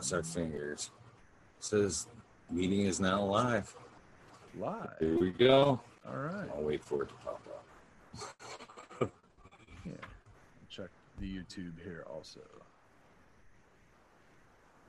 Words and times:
Cross 0.00 0.12
our 0.14 0.22
fingers. 0.22 0.90
It 1.58 1.64
says 1.64 2.06
meeting 2.50 2.86
is 2.86 3.00
now 3.00 3.22
live. 3.22 3.76
Live. 4.58 4.94
Here 4.98 5.18
we 5.18 5.28
go. 5.28 5.78
All 6.08 6.16
right. 6.16 6.48
I'll 6.56 6.62
wait 6.62 6.82
for 6.82 7.02
it 7.02 7.10
to 7.10 7.14
pop 7.16 7.42
up. 7.46 9.10
Yeah. 9.84 9.92
Check 10.70 10.88
the 11.20 11.26
YouTube 11.26 11.72
here 11.84 12.06
also. 12.10 12.40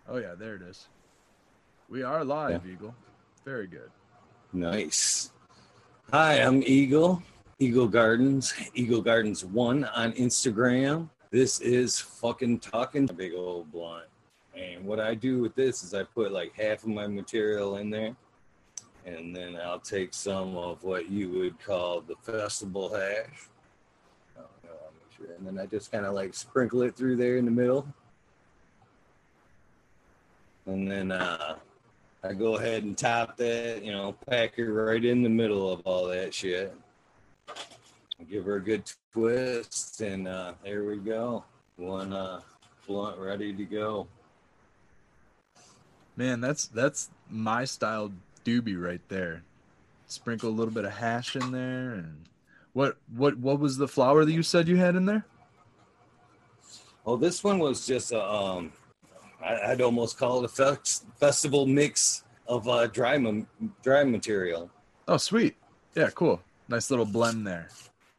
Oh 0.08 0.16
yeah, 0.16 0.34
there 0.34 0.56
it 0.56 0.62
is. 0.62 0.88
We 1.90 2.04
are 2.04 2.24
live, 2.24 2.66
Eagle. 2.66 2.96
Very 3.44 3.68
good. 3.68 3.92
Nice. 4.54 5.32
Hi, 6.14 6.36
I'm 6.36 6.64
Eagle, 6.66 7.22
Eagle 7.60 7.90
Gardens, 7.90 8.54
Eagle 8.76 9.02
Gardens 9.02 9.44
One 9.44 9.84
on 9.84 10.14
Instagram. 10.14 11.10
This 11.32 11.60
is 11.60 12.00
fucking 12.00 12.60
talking 12.60 13.08
big 13.08 13.34
old 13.34 13.70
blunt. 13.74 14.06
And 14.56 14.86
what 14.86 15.00
I 15.00 15.16
do 15.16 15.42
with 15.42 15.56
this 15.56 15.84
is 15.84 15.94
I 15.94 16.04
put 16.04 16.32
like 16.32 16.54
half 16.54 16.84
of 16.84 16.90
my 16.90 17.08
material 17.08 17.78
in 17.78 17.90
there, 17.90 18.16
and 19.06 19.36
then 19.36 19.56
I'll 19.56 19.80
take 19.80 20.14
some 20.14 20.58
of 20.58 20.84
what 20.84 21.10
you 21.10 21.30
would 21.30 21.60
call 21.60 22.02
the 22.02 22.16
festival 22.16 22.94
hash. 22.94 23.48
Oh. 24.38 24.44
And 25.38 25.48
then 25.48 25.60
I 25.60 25.66
just 25.66 25.92
kind 25.92 26.06
of 26.06 26.14
like 26.14 26.34
sprinkle 26.34 26.82
it 26.82 26.96
through 26.96 27.16
there 27.16 27.38
in 27.38 27.46
the 27.46 27.52
middle. 27.52 27.88
And 30.66 30.92
then 30.92 31.12
uh, 31.12 31.56
I 32.24 32.34
go 32.34 32.58
ahead 32.58 32.84
and 32.84 32.98
top 32.98 33.38
that, 33.38 33.84
you 33.84 33.92
know, 33.92 34.16
pack 34.30 34.58
it 34.58 34.70
right 34.70 35.04
in 35.04 35.24
the 35.24 35.30
middle 35.30 35.72
of 35.72 35.82
all 35.86 36.06
that 36.08 36.34
shit. 36.34 36.76
Give 38.30 38.46
her 38.46 38.58
a 38.58 38.62
good 38.62 38.84
twist, 39.12 40.02
and 40.02 40.28
uh, 40.28 40.54
there 40.64 40.84
we 40.84 40.98
go. 40.98 41.44
One 41.78 42.14
uh, 42.14 42.42
blunt 42.86 43.18
ready 43.18 43.52
to 43.54 43.66
go. 43.66 44.08
Man, 46.16 46.42
that's 46.42 46.68
that's 46.68 47.10
my 47.30 47.66
style 47.66 48.12
doobie 48.46 48.82
right 48.82 49.02
there. 49.10 49.44
Sprinkle 50.08 50.50
a 50.50 50.52
little 50.52 50.74
bit 50.74 50.86
of 50.86 50.92
hash 50.92 51.36
in 51.36 51.52
there 51.52 51.94
and 51.94 52.26
what 52.74 52.98
what 53.16 53.38
what 53.38 53.60
was 53.60 53.78
the 53.78 53.88
flour 53.88 54.26
that 54.26 54.32
you 54.32 54.44
said 54.44 54.68
you 54.68 54.78
had 54.78 54.96
in 54.96 55.06
there? 55.06 55.26
Oh, 57.06 57.16
this 57.18 57.44
one 57.44 57.58
was 57.60 57.88
just 57.88 58.12
a, 58.12 58.24
um, 58.24 58.72
I, 59.44 59.72
I'd 59.72 59.82
almost 59.82 60.18
call 60.20 60.44
it 60.44 60.60
a 60.60 60.76
festival 61.20 61.66
mix 61.66 62.24
of 62.48 62.68
uh, 62.68 62.88
dry 62.88 63.18
ma- 63.18 63.42
dry 63.82 64.04
material. 64.04 64.70
Oh, 65.08 65.18
sweet. 65.18 65.56
Yeah, 65.96 66.10
cool. 66.14 66.42
Nice 66.70 66.92
little 66.92 67.06
blend 67.06 67.48
there. 67.48 67.68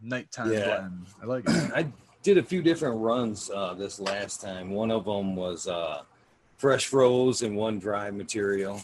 Nighttime 0.00 0.52
Yeah. 0.52 0.64
blend. 0.78 1.06
I 1.22 1.26
like 1.26 1.44
it. 1.46 1.72
I 1.74 1.86
did 2.24 2.38
a 2.38 2.42
few 2.42 2.60
different 2.60 2.98
runs 2.98 3.50
uh, 3.54 3.74
this 3.74 4.00
last 4.00 4.40
time. 4.40 4.70
One 4.70 4.90
of 4.90 5.04
them 5.04 5.36
was 5.36 5.68
uh, 5.68 6.02
fresh 6.62 6.86
froze 6.86 7.42
and 7.42 7.56
one 7.56 7.80
dry 7.80 8.08
material, 8.08 8.80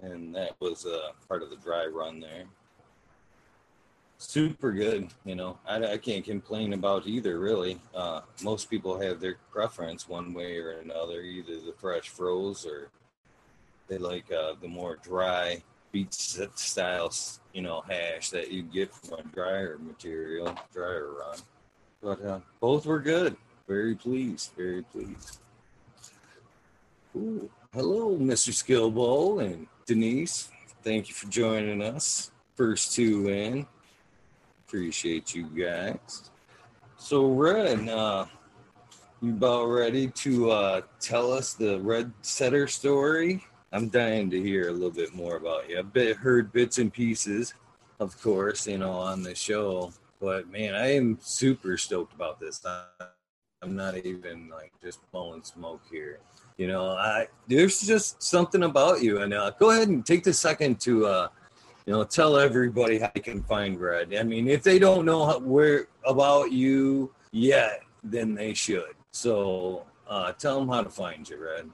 and 0.00 0.34
that 0.34 0.52
was 0.58 0.86
uh, 0.86 1.10
part 1.28 1.42
of 1.42 1.50
the 1.50 1.56
dry 1.56 1.84
run 1.84 2.18
there. 2.18 2.44
Super 4.16 4.72
good, 4.72 5.08
you 5.26 5.34
know. 5.34 5.58
I, 5.68 5.84
I 5.84 5.98
can't 5.98 6.24
complain 6.24 6.72
about 6.72 7.06
either, 7.06 7.38
really. 7.38 7.78
Uh, 7.94 8.22
most 8.42 8.70
people 8.70 8.98
have 8.98 9.20
their 9.20 9.36
preference 9.52 10.08
one 10.08 10.32
way 10.32 10.56
or 10.56 10.78
another, 10.78 11.20
either 11.20 11.56
the 11.60 11.74
fresh 11.76 12.08
froze 12.08 12.64
or 12.64 12.88
they 13.86 13.98
like 13.98 14.32
uh, 14.32 14.54
the 14.62 14.68
more 14.68 14.96
dry 15.02 15.62
beach 15.92 16.38
style, 16.54 17.12
you 17.52 17.60
know, 17.60 17.82
hash 17.86 18.30
that 18.30 18.50
you 18.50 18.62
get 18.62 18.94
from 18.94 19.18
a 19.18 19.22
drier 19.24 19.78
material, 19.78 20.58
drier 20.72 21.10
run. 21.20 21.38
But 22.02 22.24
uh, 22.24 22.40
both 22.60 22.86
were 22.86 23.00
good. 23.00 23.36
Very 23.68 23.94
pleased. 23.94 24.52
Very 24.56 24.82
pleased. 24.82 25.40
Ooh. 27.14 27.50
Hello, 27.74 28.16
Mr. 28.16 28.50
Skillbowl 28.50 29.44
and 29.44 29.66
Denise. 29.84 30.48
Thank 30.82 31.10
you 31.10 31.14
for 31.14 31.28
joining 31.28 31.82
us. 31.82 32.30
First 32.54 32.94
two 32.94 33.28
in. 33.28 33.66
Appreciate 34.66 35.34
you 35.34 35.44
guys. 35.48 36.30
So, 36.96 37.26
Red, 37.26 37.90
uh, 37.90 38.24
you 39.20 39.32
about 39.32 39.66
ready 39.66 40.08
to 40.08 40.50
uh, 40.50 40.80
tell 40.98 41.30
us 41.30 41.52
the 41.52 41.78
Red 41.80 42.10
Setter 42.22 42.68
story? 42.68 43.44
I'm 43.70 43.90
dying 43.90 44.30
to 44.30 44.42
hear 44.42 44.70
a 44.70 44.72
little 44.72 44.90
bit 44.90 45.14
more 45.14 45.36
about 45.36 45.68
you. 45.68 45.78
I've 45.78 45.92
been, 45.92 46.16
heard 46.16 46.52
bits 46.52 46.78
and 46.78 46.90
pieces, 46.90 47.52
of 48.00 48.18
course, 48.22 48.66
you 48.66 48.78
know, 48.78 48.92
on 48.92 49.22
the 49.22 49.34
show. 49.34 49.92
But 50.20 50.50
man, 50.50 50.74
I 50.74 50.94
am 50.94 51.18
super 51.20 51.76
stoked 51.76 52.14
about 52.14 52.40
this. 52.40 52.64
I, 52.64 52.84
I'm 53.62 53.74
not 53.74 53.96
even 53.96 54.48
like 54.50 54.72
just 54.82 55.00
blowing 55.10 55.42
smoke 55.42 55.82
here. 55.90 56.20
You 56.56 56.68
know, 56.68 56.90
I 56.90 57.26
there's 57.48 57.80
just 57.80 58.22
something 58.22 58.62
about 58.62 59.02
you. 59.02 59.22
And 59.22 59.34
uh, 59.34 59.50
go 59.58 59.70
ahead 59.70 59.88
and 59.88 60.04
take 60.06 60.22
the 60.24 60.32
second 60.32 60.80
to, 60.80 61.06
uh, 61.06 61.28
you 61.86 61.92
know, 61.92 62.04
tell 62.04 62.36
everybody 62.36 62.98
how 62.98 63.10
you 63.14 63.22
can 63.22 63.42
find 63.42 63.80
Red. 63.80 64.14
I 64.14 64.22
mean, 64.22 64.48
if 64.48 64.62
they 64.62 64.78
don't 64.78 65.04
know 65.04 65.26
how, 65.26 65.38
where 65.40 65.88
about 66.06 66.52
you 66.52 67.12
yet, 67.32 67.82
then 68.04 68.34
they 68.34 68.54
should. 68.54 68.94
So 69.10 69.84
uh, 70.08 70.32
tell 70.32 70.60
them 70.60 70.68
how 70.68 70.82
to 70.82 70.90
find 70.90 71.28
you, 71.28 71.42
Red. 71.44 71.70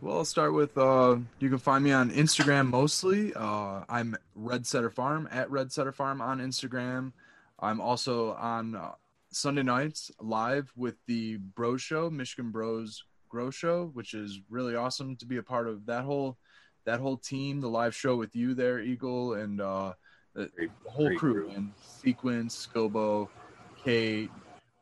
Well, 0.00 0.18
I'll 0.18 0.24
start 0.24 0.54
with 0.54 0.76
uh, 0.78 1.18
you 1.38 1.48
can 1.48 1.58
find 1.58 1.84
me 1.84 1.92
on 1.92 2.10
Instagram 2.10 2.68
mostly. 2.68 3.32
Uh, 3.34 3.84
I'm 3.88 4.16
Red 4.34 4.66
Setter 4.66 4.90
Farm 4.90 5.28
at 5.30 5.50
Red 5.50 5.70
Setter 5.70 5.92
Farm 5.92 6.20
on 6.20 6.40
Instagram. 6.40 7.12
I'm 7.60 7.80
also 7.80 8.32
on 8.32 8.74
uh, 8.74 8.92
Sunday 9.32 9.62
nights 9.62 10.10
live 10.20 10.72
with 10.76 10.96
the 11.06 11.36
Bro 11.36 11.76
Show, 11.76 12.10
Michigan 12.10 12.50
Bros 12.50 13.04
Grow 13.28 13.50
Show, 13.50 13.90
which 13.94 14.12
is 14.12 14.40
really 14.50 14.74
awesome 14.74 15.14
to 15.16 15.26
be 15.26 15.36
a 15.36 15.42
part 15.42 15.68
of 15.68 15.86
that 15.86 16.02
whole 16.04 16.36
that 16.84 16.98
whole 16.98 17.16
team. 17.16 17.60
The 17.60 17.68
live 17.68 17.94
show 17.94 18.16
with 18.16 18.34
you 18.34 18.54
there, 18.54 18.80
Eagle, 18.80 19.34
and 19.34 19.60
uh, 19.60 19.92
the, 20.34 20.46
Great- 20.56 20.70
the 20.84 20.90
whole 20.90 21.16
crew, 21.16 21.44
crew. 21.44 21.50
and 21.54 21.72
Sequence, 21.80 22.66
Scobo, 22.66 23.28
Kate. 23.84 24.30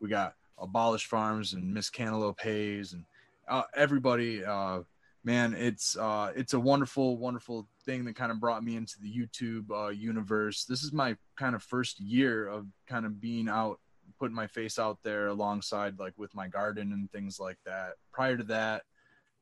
We 0.01 0.09
got 0.09 0.35
Abolish 0.57 1.07
Farms 1.07 1.53
and 1.53 1.75
Miss 1.75 1.91
Cantaloupe 1.91 2.41
Hayes 2.41 2.95
and 2.95 3.05
uh, 3.49 3.65
everybody. 3.77 4.45
Uh, 4.45 4.81
man 5.25 5.53
it's 5.53 5.97
uh 5.97 6.33
it's 6.37 6.55
a 6.55 6.61
wonderful 6.61 7.19
wonderful 7.19 7.69
thing 7.85 8.05
that 8.05 8.15
kind 8.15 8.31
of 8.31 8.39
brought 8.39 8.63
me 8.63 8.77
into 8.77 8.95
the 9.03 9.13
youtube 9.13 9.65
uh 9.73 9.89
universe 9.89 10.65
this 10.65 10.85
is 10.85 10.93
my 10.93 11.17
kind 11.37 11.57
of 11.57 11.63
first 11.63 11.99
year 11.99 12.47
of 12.47 12.69
kind 12.87 13.05
of 13.05 13.21
being 13.21 13.49
out 13.49 13.81
putting 14.19 14.35
my 14.35 14.47
face 14.47 14.79
out 14.79 14.99
there 15.03 15.29
alongside 15.29 15.99
like 15.99 16.15
with 16.17 16.35
my 16.35 16.49
garden 16.49 16.93
and 16.93 17.11
things 17.11 17.39
like 17.39 17.59
that 17.65 17.95
prior 18.13 18.37
to 18.37 18.45
that 18.45 18.83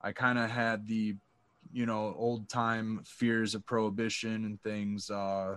i 0.03 0.13
kind 0.13 0.39
of 0.39 0.51
had 0.51 0.87
the 0.87 1.15
you 1.73 1.87
know 1.87 2.15
old 2.17 2.49
time 2.49 3.01
fears 3.05 3.55
of 3.55 3.65
prohibition 3.67 4.45
and 4.45 4.63
things 4.63 5.11
uh 5.11 5.57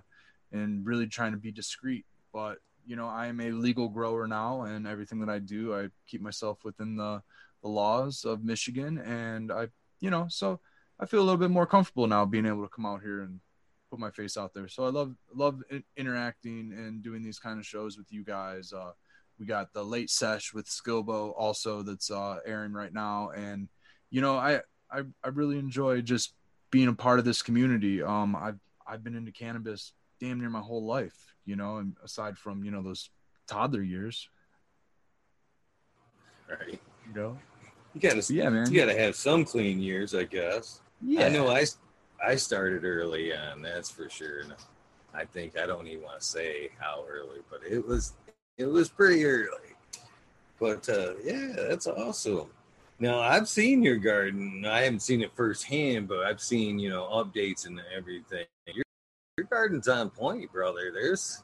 and 0.52 0.86
really 0.86 1.08
trying 1.08 1.32
to 1.32 1.38
be 1.38 1.52
discreet 1.52 2.06
but 2.34 2.58
you 2.86 2.96
know 2.96 3.08
i 3.08 3.28
am 3.28 3.40
a 3.40 3.52
legal 3.52 3.90
grower 3.90 4.28
now 4.28 4.64
and 4.64 4.88
everything 4.88 5.20
that 5.20 5.30
i 5.30 5.38
do 5.40 5.76
i 5.76 5.88
keep 6.08 6.22
myself 6.22 6.64
within 6.64 6.96
the 6.96 7.22
the 7.62 7.68
laws 7.68 8.26
of 8.26 8.44
michigan 8.44 8.98
and 9.00 9.52
i 9.52 9.68
you 10.00 10.10
know, 10.10 10.28
so 10.30 10.60
I 11.00 11.06
feel 11.06 11.20
a 11.22 11.24
little 11.24 11.38
bit 11.38 11.52
more 11.52 11.66
comfortable 11.66 12.08
now 12.08 12.26
being 12.26 12.46
able 12.46 12.64
to 12.64 12.70
come 12.70 12.86
out 12.86 13.02
here 13.02 13.22
and 13.22 13.40
put 13.90 14.00
my 14.00 14.12
face 14.12 14.38
out 14.38 14.54
there. 14.54 14.68
So 14.68 14.86
I 14.86 14.90
love 14.90 15.16
love 15.34 15.62
interacting 15.98 16.74
and 16.74 17.02
doing 17.02 17.24
these 17.24 17.40
kind 17.40 17.60
of 17.60 17.66
shows 17.66 17.98
with 17.98 18.12
you 18.12 18.24
guys. 18.24 18.74
Uh, 18.74 18.92
we 19.40 19.46
got 19.46 19.74
the 19.74 19.84
late 19.84 20.10
sesh 20.10 20.54
with 20.54 20.68
Skilbo 20.68 21.34
also 21.38 21.82
that's 21.82 22.12
uh, 22.12 22.40
airing 22.46 22.74
right 22.74 22.94
now, 22.94 23.30
and 23.36 23.70
you 24.10 24.22
know, 24.22 24.36
I, 24.36 24.62
I 24.92 25.02
I 25.24 25.30
really 25.30 25.58
enjoy 25.58 26.02
just 26.02 26.34
being 26.72 26.88
a 26.88 26.94
part 26.94 27.20
of 27.20 27.26
this 27.26 27.42
community. 27.42 28.04
Um, 28.04 28.36
I've 28.36 28.60
I've 28.86 29.04
been 29.04 29.16
into 29.16 29.32
cannabis 29.32 29.94
damn 30.20 30.40
near 30.40 30.50
my 30.50 30.60
whole 30.60 30.86
life, 30.86 31.16
you 31.46 31.56
know, 31.56 31.78
and 31.78 31.96
aside 32.04 32.38
from 32.38 32.64
you 32.64 32.72
know 32.72 32.82
those 32.84 33.10
toddler 33.48 33.82
years, 33.82 34.28
Right. 36.50 36.80
you 37.08 37.14
know. 37.14 37.38
You 37.94 38.02
gotta, 38.02 38.34
yeah, 38.34 38.50
man. 38.50 38.72
you 38.72 38.80
gotta 38.80 38.98
have 38.98 39.16
some 39.16 39.46
clean 39.46 39.80
years, 39.80 40.14
I 40.14 40.24
guess. 40.24 40.82
Yeah, 41.02 41.26
I 41.26 41.30
know 41.30 41.48
I, 41.48 41.66
I 42.24 42.36
started 42.36 42.84
early 42.84 43.36
on, 43.36 43.62
that's 43.62 43.90
for 43.90 44.10
sure. 44.10 44.42
And 44.42 44.54
I 45.14 45.26
think 45.26 45.58
I 45.58 45.66
don't 45.66 45.88
even 45.88 46.04
want 46.04 46.20
to 46.20 46.26
say 46.26 46.70
how 46.78 47.04
early, 47.10 47.40
but 47.50 47.62
it 47.68 47.86
was, 47.86 48.14
it 48.60 48.66
was 48.66 48.90
pretty 48.90 49.26
early. 49.26 49.74
But 50.60 50.88
uh, 50.90 51.14
yeah, 51.24 51.54
that's 51.56 51.88
awesome. 51.88 52.50
Now 53.00 53.22
I've 53.22 53.48
seen 53.48 53.82
your 53.82 53.96
garden. 53.96 54.66
I 54.68 54.82
haven't 54.82 55.00
seen 55.00 55.22
it 55.22 55.32
firsthand, 55.34 56.10
but 56.10 56.26
I've 56.26 56.42
seen 56.42 56.78
you 56.78 56.90
know 56.90 57.06
updates 57.06 57.66
and 57.66 57.82
everything. 57.96 58.46
Your, 58.68 58.84
your 59.38 59.48
garden's 59.48 59.88
on 59.88 60.10
point, 60.10 60.52
brother. 60.52 60.92
There's 60.94 61.42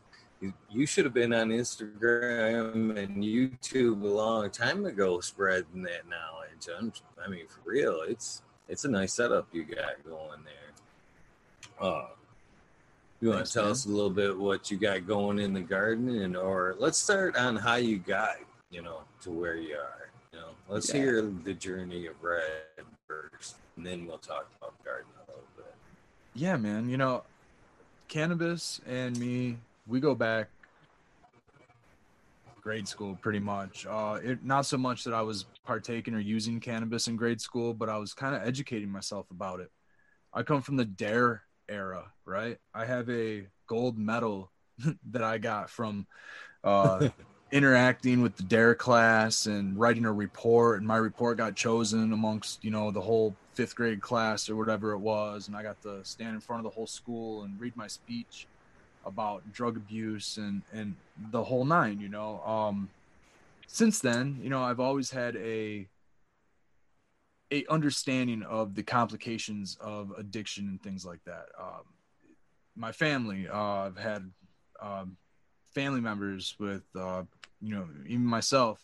you, 0.70 0.86
should 0.86 1.06
have 1.06 1.14
been 1.14 1.34
on 1.34 1.50
Instagram 1.50 2.98
and 2.98 3.24
YouTube 3.24 4.04
a 4.04 4.08
long 4.08 4.52
time 4.52 4.86
ago, 4.86 5.22
spreading 5.22 5.82
that 5.84 6.08
knowledge. 6.10 6.68
I'm, 6.78 6.92
I 7.24 7.30
mean, 7.30 7.48
for 7.48 7.62
real, 7.70 8.02
it's 8.06 8.42
it's 8.68 8.84
a 8.84 8.90
nice 8.90 9.14
setup 9.14 9.48
you 9.54 9.64
got 9.64 10.04
going 10.06 10.42
there. 10.44 11.88
Uh, 11.88 12.08
you 13.26 13.32
want 13.32 13.40
Thanks, 13.40 13.52
to 13.52 13.54
tell 13.56 13.64
man. 13.66 13.72
us 13.72 13.86
a 13.86 13.90
little 13.90 14.10
bit 14.12 14.38
what 14.38 14.70
you 14.70 14.78
got 14.78 15.08
going 15.08 15.40
in 15.40 15.52
the 15.52 15.62
garden, 15.62 16.10
and 16.22 16.38
or 16.38 16.76
let's 16.78 17.00
start 17.00 17.36
on 17.36 17.56
how 17.56 17.76
you 17.76 17.98
got 17.98 18.36
you 18.70 18.82
know 18.84 19.02
to 19.22 19.32
where 19.32 19.56
you 19.56 19.76
are. 19.76 20.10
You 20.32 20.40
know, 20.40 20.50
let's 20.70 20.94
Yeah. 20.94 21.00
hear 21.02 21.22
the 21.44 21.54
journey 21.54 22.06
of 22.06 22.22
Red 22.22 22.86
first, 23.08 23.56
and 23.78 23.86
then 23.86 24.06
we'll 24.06 24.20
talk 24.20 24.48
about 24.62 24.74
garden 24.84 25.10
a 25.18 25.32
little 25.32 25.44
bit. 25.58 25.74
yeah 26.36 26.56
man 26.58 26.88
you 26.90 26.98
know 26.98 27.24
cannabis 28.10 28.80
and 28.86 29.18
me 29.20 29.58
we 29.88 30.00
go 30.00 30.14
back 30.14 30.50
grade 32.62 32.88
school 32.88 33.18
pretty 33.22 33.40
much 33.40 33.86
uh 33.88 34.20
it 34.24 34.44
not 34.44 34.66
so 34.66 34.78
much 34.78 35.04
that 35.04 35.14
i 35.14 35.22
was 35.22 35.46
partaking 35.66 36.14
or 36.14 36.20
using 36.20 36.60
cannabis 36.60 37.08
in 37.08 37.16
grade 37.16 37.40
school 37.40 37.74
but 37.74 37.90
i 37.90 37.98
was 37.98 38.14
kind 38.14 38.36
of 38.36 38.42
educating 38.46 38.90
myself 38.90 39.30
about 39.32 39.60
it 39.60 39.72
i 40.34 40.42
come 40.44 40.62
from 40.62 40.76
the 40.76 40.86
dare 40.86 41.44
era 41.70 42.12
right? 42.26 42.58
I 42.74 42.86
have 42.86 43.10
a 43.10 43.48
gold 43.68 43.98
medal 43.98 44.52
that 45.12 45.24
i 45.24 45.38
got 45.38 45.70
from 45.70 46.06
uh 46.64 47.10
interacting 47.52 48.22
with 48.22 48.36
the 48.36 48.44
dare 48.44 48.76
class 48.76 49.46
and 49.46 49.80
writing 49.80 50.06
a 50.06 50.12
report 50.12 50.80
and 50.80 50.88
my 50.88 50.98
report 50.98 51.38
got 51.38 51.56
chosen 51.56 52.12
amongst 52.12 52.64
you 52.64 52.72
know 52.72 52.92
the 52.92 53.00
whole 53.00 53.36
fifth 53.54 53.76
grade 53.76 54.02
class 54.02 54.50
or 54.50 54.56
whatever 54.56 54.92
it 54.92 54.98
was 54.98 55.48
and 55.48 55.56
i 55.56 55.64
got 55.64 55.82
to 55.82 56.04
stand 56.04 56.34
in 56.34 56.42
front 56.42 56.60
of 56.60 56.64
the 56.64 56.76
whole 56.76 56.88
school 56.88 57.44
and 57.44 57.60
read 57.60 57.76
my 57.78 57.88
speech 57.88 58.48
about 59.06 59.42
drug 59.54 59.78
abuse 59.78 60.38
and 60.38 60.64
and 60.74 60.96
the 61.32 61.44
whole 61.44 61.64
nine 61.64 62.00
you 62.00 62.10
know? 62.10 62.42
Um 62.46 62.90
since 63.68 64.00
then 64.00 64.40
you 64.42 64.50
know 64.50 64.62
i've 64.64 64.80
always 64.80 65.12
had 65.12 65.36
a 65.38 65.88
a 67.52 67.66
understanding 67.70 68.44
of 68.44 68.76
the 68.76 68.84
complications 68.84 69.78
of 69.80 70.12
addiction 70.18 70.68
and 70.68 70.82
things 70.82 71.06
like 71.06 71.24
that. 71.26 71.46
Um 71.60 71.84
my 72.76 72.92
family 72.92 73.48
uh 73.48 73.58
i've 73.58 73.98
had 73.98 74.30
um 74.82 75.16
family 75.74 76.02
members 76.02 76.56
with 76.60 76.84
uh 77.00 77.24
you 77.62 77.74
know 77.74 77.88
even 78.06 78.26
myself 78.26 78.80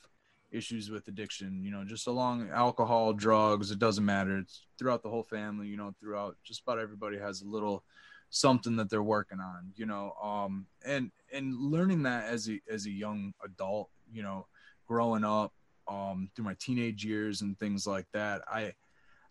issues 0.51 0.89
with 0.89 1.07
addiction 1.07 1.63
you 1.63 1.71
know 1.71 1.83
just 1.83 2.07
along 2.07 2.49
alcohol 2.53 3.13
drugs 3.13 3.71
it 3.71 3.79
doesn't 3.79 4.05
matter. 4.05 4.37
It's 4.37 4.65
throughout 4.77 5.03
the 5.03 5.09
whole 5.09 5.23
family 5.23 5.67
you 5.67 5.77
know 5.77 5.93
throughout 5.99 6.35
just 6.43 6.61
about 6.61 6.79
everybody 6.79 7.17
has 7.17 7.41
a 7.41 7.47
little 7.47 7.83
something 8.29 8.77
that 8.77 8.89
they're 8.89 9.03
working 9.03 9.39
on 9.39 9.71
you 9.75 9.85
know 9.85 10.13
um 10.23 10.65
and 10.85 11.11
and 11.33 11.55
learning 11.55 12.03
that 12.03 12.25
as 12.25 12.49
a 12.49 12.61
as 12.69 12.85
a 12.85 12.91
young 12.91 13.33
adult 13.43 13.89
you 14.11 14.23
know 14.23 14.45
growing 14.87 15.23
up 15.23 15.53
um 15.91 16.29
through 16.35 16.45
my 16.45 16.55
teenage 16.59 17.03
years 17.03 17.41
and 17.41 17.59
things 17.59 17.85
like 17.85 18.05
that 18.13 18.41
i 18.47 18.73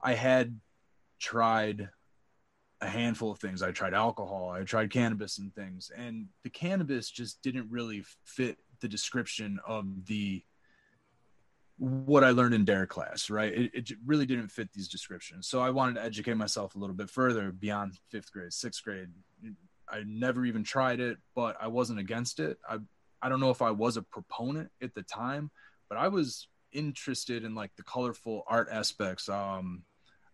i 0.03 0.13
had 0.13 0.59
tried 1.19 1.89
a 2.83 2.89
handful 2.89 3.31
of 3.31 3.39
things 3.39 3.63
i 3.63 3.71
tried 3.71 3.95
alcohol 3.95 4.51
i 4.51 4.63
tried 4.63 4.91
cannabis 4.91 5.39
and 5.39 5.55
things 5.55 5.91
and 5.97 6.27
the 6.45 6.51
cannabis 6.51 7.11
just 7.11 7.41
didn't 7.43 7.71
really 7.71 8.05
fit 8.25 8.59
the 8.81 8.89
description 8.89 9.59
of 9.67 10.07
the 10.07 10.43
what 11.81 12.23
I 12.23 12.31
learned 12.33 12.53
in 12.53 12.67
dare 12.67 12.87
class, 12.87 13.31
right? 13.31 13.55
It, 13.55 13.71
it 13.73 13.91
really 14.05 14.27
didn't 14.27 14.49
fit 14.49 14.71
these 14.75 14.87
descriptions. 14.87 15.49
So 15.49 15.63
I 15.63 15.71
wanted 15.71 15.95
to 15.95 16.05
educate 16.05 16.35
myself 16.35 16.75
a 16.75 16.79
little 16.79 16.95
bit 16.95 17.09
further 17.09 17.53
beyond 17.53 17.95
fifth 18.11 18.31
grade, 18.31 18.53
sixth 18.53 18.85
grade. 18.85 19.09
I 19.89 20.03
never 20.07 20.45
even 20.45 20.63
tried 20.63 21.01
it, 21.01 21.17
but 21.35 21.57
I 21.59 21.69
wasn't 21.69 21.99
against 21.99 22.39
it. 22.39 22.59
I 22.69 22.79
I 23.23 23.29
don't 23.29 23.41
know 23.41 23.51
if 23.51 23.63
I 23.63 23.71
was 23.71 23.97
a 23.97 24.03
proponent 24.03 24.71
at 24.83 24.95
the 24.95 25.03
time, 25.03 25.51
but 25.89 25.97
I 25.99 26.09
was 26.09 26.49
interested 26.73 27.45
in 27.45 27.55
like 27.55 27.75
the 27.77 27.83
colorful 27.83 28.45
art 28.47 28.69
aspects. 28.71 29.29
Um, 29.29 29.85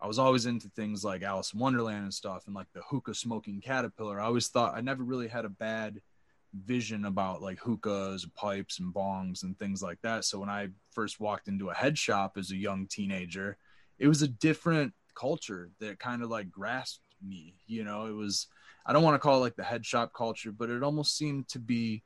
I 0.01 0.07
was 0.07 0.19
always 0.19 0.47
into 0.47 0.69
things 0.69 1.05
like 1.05 1.23
Alice 1.23 1.53
in 1.53 1.61
Wonderland 1.61 2.05
and 2.05 2.15
stuff, 2.15 2.47
and 2.47 2.55
like 2.55 2.67
the 2.75 2.83
hookah 2.83 3.15
smoking 3.15 3.61
caterpillar. 3.61 4.21
I 4.21 4.27
always 4.27 4.49
thought 4.49 4.77
I 4.77 4.81
never 4.81 5.03
really 5.03 5.29
had 5.29 5.45
a 5.45 5.51
bad 5.51 6.01
vision 6.53 7.05
about 7.05 7.43
like 7.43 7.59
hookahs, 7.59 8.27
pipes, 8.35 8.79
and 8.79 8.93
bongs 8.95 9.43
and 9.43 9.59
things 9.59 9.83
like 9.83 10.01
that. 10.03 10.25
So 10.25 10.39
when 10.39 10.51
I 10.51 10.69
first 10.91 11.21
walked 11.21 11.49
into 11.49 11.71
a 11.71 11.75
head 11.75 11.99
shop 11.99 12.37
as 12.37 12.51
a 12.51 12.57
young 12.57 12.87
teenager, 12.87 13.57
it 13.99 14.09
was 14.09 14.23
a 14.23 14.29
different 14.29 14.93
culture 15.15 15.71
that 15.81 15.99
kind 15.99 16.23
of 16.23 16.31
like 16.31 16.51
grasped 16.51 17.01
me. 17.27 17.55
You 17.67 17.85
know, 17.85 18.07
it 18.07 18.15
was 18.15 18.49
I 18.85 18.93
don't 18.93 19.03
want 19.03 19.15
to 19.15 19.19
call 19.19 19.39
it 19.39 19.41
like 19.41 19.57
the 19.57 19.65
head 19.65 19.85
shop 19.85 20.13
culture, 20.15 20.53
but 20.53 20.71
it 20.71 20.83
almost 20.83 21.17
seemed 21.17 21.49
to 21.49 21.59
be 21.59 22.03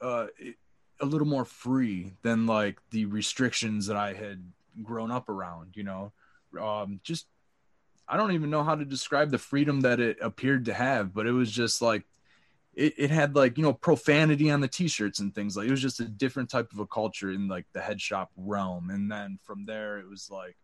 uh, 0.00 0.26
it, 0.38 0.56
a 1.00 1.06
little 1.06 1.26
more 1.26 1.44
free 1.44 2.12
than 2.22 2.46
like 2.46 2.78
the 2.90 3.06
restrictions 3.06 3.86
that 3.86 3.96
I 3.96 4.14
had 4.14 4.42
grown 4.82 5.10
up 5.10 5.28
around. 5.28 5.76
You 5.76 5.84
know, 5.84 6.12
um, 6.60 7.00
just 7.02 7.26
I 8.08 8.16
don't 8.16 8.32
even 8.32 8.50
know 8.50 8.62
how 8.62 8.74
to 8.74 8.84
describe 8.84 9.30
the 9.30 9.38
freedom 9.38 9.80
that 9.82 10.00
it 10.00 10.18
appeared 10.20 10.66
to 10.66 10.74
have, 10.74 11.14
but 11.14 11.26
it 11.26 11.32
was 11.32 11.50
just 11.50 11.80
like 11.80 12.04
it, 12.76 12.94
it 12.96 13.10
had 13.10 13.34
like 13.34 13.56
you 13.56 13.62
know 13.62 13.72
profanity 13.72 14.50
on 14.50 14.60
the 14.60 14.68
t-shirts 14.68 15.20
and 15.20 15.34
things 15.34 15.56
like 15.56 15.66
it 15.66 15.70
was 15.70 15.82
just 15.82 16.00
a 16.00 16.04
different 16.04 16.50
type 16.50 16.72
of 16.72 16.78
a 16.78 16.86
culture 16.86 17.30
in 17.30 17.48
like 17.48 17.66
the 17.72 17.80
head 17.80 18.00
shop 18.00 18.30
realm 18.36 18.90
and 18.90 19.10
then 19.10 19.38
from 19.42 19.64
there 19.64 19.98
it 19.98 20.08
was 20.08 20.30
like 20.30 20.56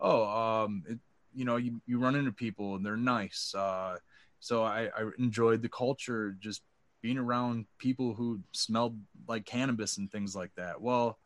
oh 0.00 0.24
um 0.24 0.84
it, 0.88 0.98
you 1.34 1.44
know 1.44 1.56
you, 1.56 1.80
you 1.86 1.98
run 1.98 2.14
into 2.14 2.32
people 2.32 2.76
and 2.76 2.84
they're 2.84 2.96
nice 2.96 3.54
uh 3.56 3.96
so 4.40 4.62
I, 4.62 4.88
I 4.96 5.10
enjoyed 5.18 5.62
the 5.62 5.68
culture 5.68 6.36
just 6.38 6.62
being 7.02 7.18
around 7.18 7.66
people 7.78 8.14
who 8.14 8.40
smelled 8.52 8.98
like 9.26 9.44
cannabis 9.44 9.98
and 9.98 10.10
things 10.10 10.34
like 10.34 10.50
that 10.56 10.80
well 10.80 11.18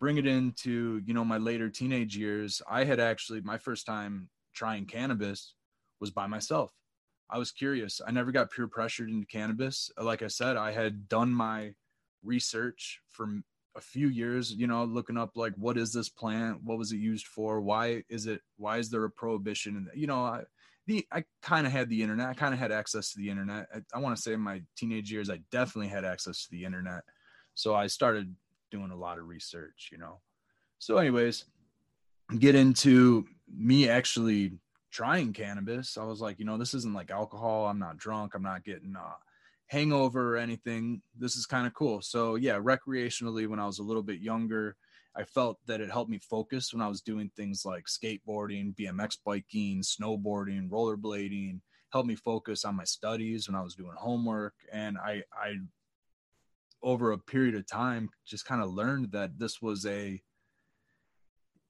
bring 0.00 0.18
it 0.18 0.26
into 0.26 1.00
you 1.04 1.14
know 1.14 1.24
my 1.24 1.38
later 1.38 1.68
teenage 1.68 2.16
years 2.16 2.60
i 2.68 2.84
had 2.84 3.00
actually 3.00 3.40
my 3.40 3.58
first 3.58 3.86
time 3.86 4.28
trying 4.52 4.86
cannabis 4.86 5.54
was 6.00 6.10
by 6.10 6.26
myself 6.26 6.72
I 7.30 7.38
was 7.38 7.50
curious. 7.50 8.00
I 8.06 8.10
never 8.10 8.32
got 8.32 8.50
peer 8.50 8.68
pressured 8.68 9.10
into 9.10 9.26
cannabis. 9.26 9.90
Like 9.98 10.22
I 10.22 10.28
said, 10.28 10.56
I 10.56 10.72
had 10.72 11.08
done 11.08 11.30
my 11.30 11.74
research 12.22 13.00
for 13.08 13.28
a 13.76 13.80
few 13.80 14.08
years, 14.08 14.52
you 14.52 14.66
know, 14.66 14.84
looking 14.84 15.16
up 15.16 15.32
like 15.34 15.54
what 15.56 15.76
is 15.76 15.92
this 15.92 16.08
plant? 16.08 16.62
What 16.62 16.78
was 16.78 16.92
it 16.92 16.98
used 16.98 17.26
for? 17.26 17.60
Why 17.60 18.04
is 18.08 18.26
it 18.26 18.40
why 18.56 18.78
is 18.78 18.90
there 18.90 19.04
a 19.04 19.10
prohibition? 19.10 19.76
And 19.76 19.88
you 19.94 20.06
know, 20.06 20.24
I 20.24 20.42
the 20.86 21.06
I 21.12 21.24
kind 21.42 21.66
of 21.66 21.72
had 21.72 21.88
the 21.88 22.02
internet. 22.02 22.28
I 22.28 22.34
kind 22.34 22.54
of 22.54 22.60
had 22.60 22.72
access 22.72 23.12
to 23.12 23.18
the 23.18 23.30
internet. 23.30 23.66
I, 23.74 23.78
I 23.94 24.00
want 24.00 24.16
to 24.16 24.22
say 24.22 24.32
in 24.32 24.40
my 24.40 24.62
teenage 24.76 25.10
years, 25.10 25.30
I 25.30 25.40
definitely 25.50 25.88
had 25.88 26.04
access 26.04 26.44
to 26.44 26.50
the 26.50 26.64
internet. 26.64 27.02
So 27.54 27.74
I 27.74 27.86
started 27.86 28.34
doing 28.70 28.90
a 28.90 28.96
lot 28.96 29.18
of 29.18 29.26
research, 29.26 29.90
you 29.92 29.98
know. 29.98 30.20
So, 30.78 30.98
anyways, 30.98 31.44
get 32.38 32.54
into 32.54 33.24
me 33.48 33.88
actually 33.88 34.52
trying 34.94 35.32
cannabis, 35.32 35.98
I 35.98 36.04
was 36.04 36.20
like, 36.20 36.38
you 36.38 36.44
know, 36.44 36.56
this 36.56 36.72
isn't 36.72 36.94
like 36.94 37.10
alcohol. 37.10 37.66
I'm 37.66 37.80
not 37.80 37.98
drunk. 37.98 38.34
I'm 38.34 38.44
not 38.44 38.64
getting 38.64 38.94
a 38.96 39.16
hangover 39.66 40.36
or 40.36 40.38
anything. 40.38 41.02
This 41.18 41.34
is 41.34 41.46
kind 41.46 41.66
of 41.66 41.74
cool. 41.74 42.00
So 42.00 42.36
yeah, 42.36 42.60
recreationally, 42.60 43.48
when 43.48 43.58
I 43.58 43.66
was 43.66 43.80
a 43.80 43.82
little 43.82 44.04
bit 44.04 44.20
younger, 44.20 44.76
I 45.16 45.24
felt 45.24 45.58
that 45.66 45.80
it 45.80 45.90
helped 45.90 46.10
me 46.10 46.18
focus 46.18 46.72
when 46.72 46.82
I 46.82 46.88
was 46.88 47.00
doing 47.00 47.30
things 47.36 47.64
like 47.64 47.84
skateboarding, 47.86 48.74
BMX 48.74 49.18
biking, 49.24 49.82
snowboarding, 49.82 50.68
rollerblading, 50.68 51.60
helped 51.92 52.08
me 52.08 52.16
focus 52.16 52.64
on 52.64 52.76
my 52.76 52.84
studies 52.84 53.48
when 53.48 53.54
I 53.54 53.62
was 53.62 53.76
doing 53.76 53.94
homework. 53.96 54.54
And 54.72 54.98
I, 54.98 55.22
I, 55.32 55.54
over 56.82 57.12
a 57.12 57.18
period 57.18 57.54
of 57.54 57.66
time, 57.66 58.10
just 58.26 58.44
kind 58.44 58.60
of 58.60 58.72
learned 58.72 59.12
that 59.12 59.38
this 59.38 59.62
was 59.62 59.86
a, 59.86 60.20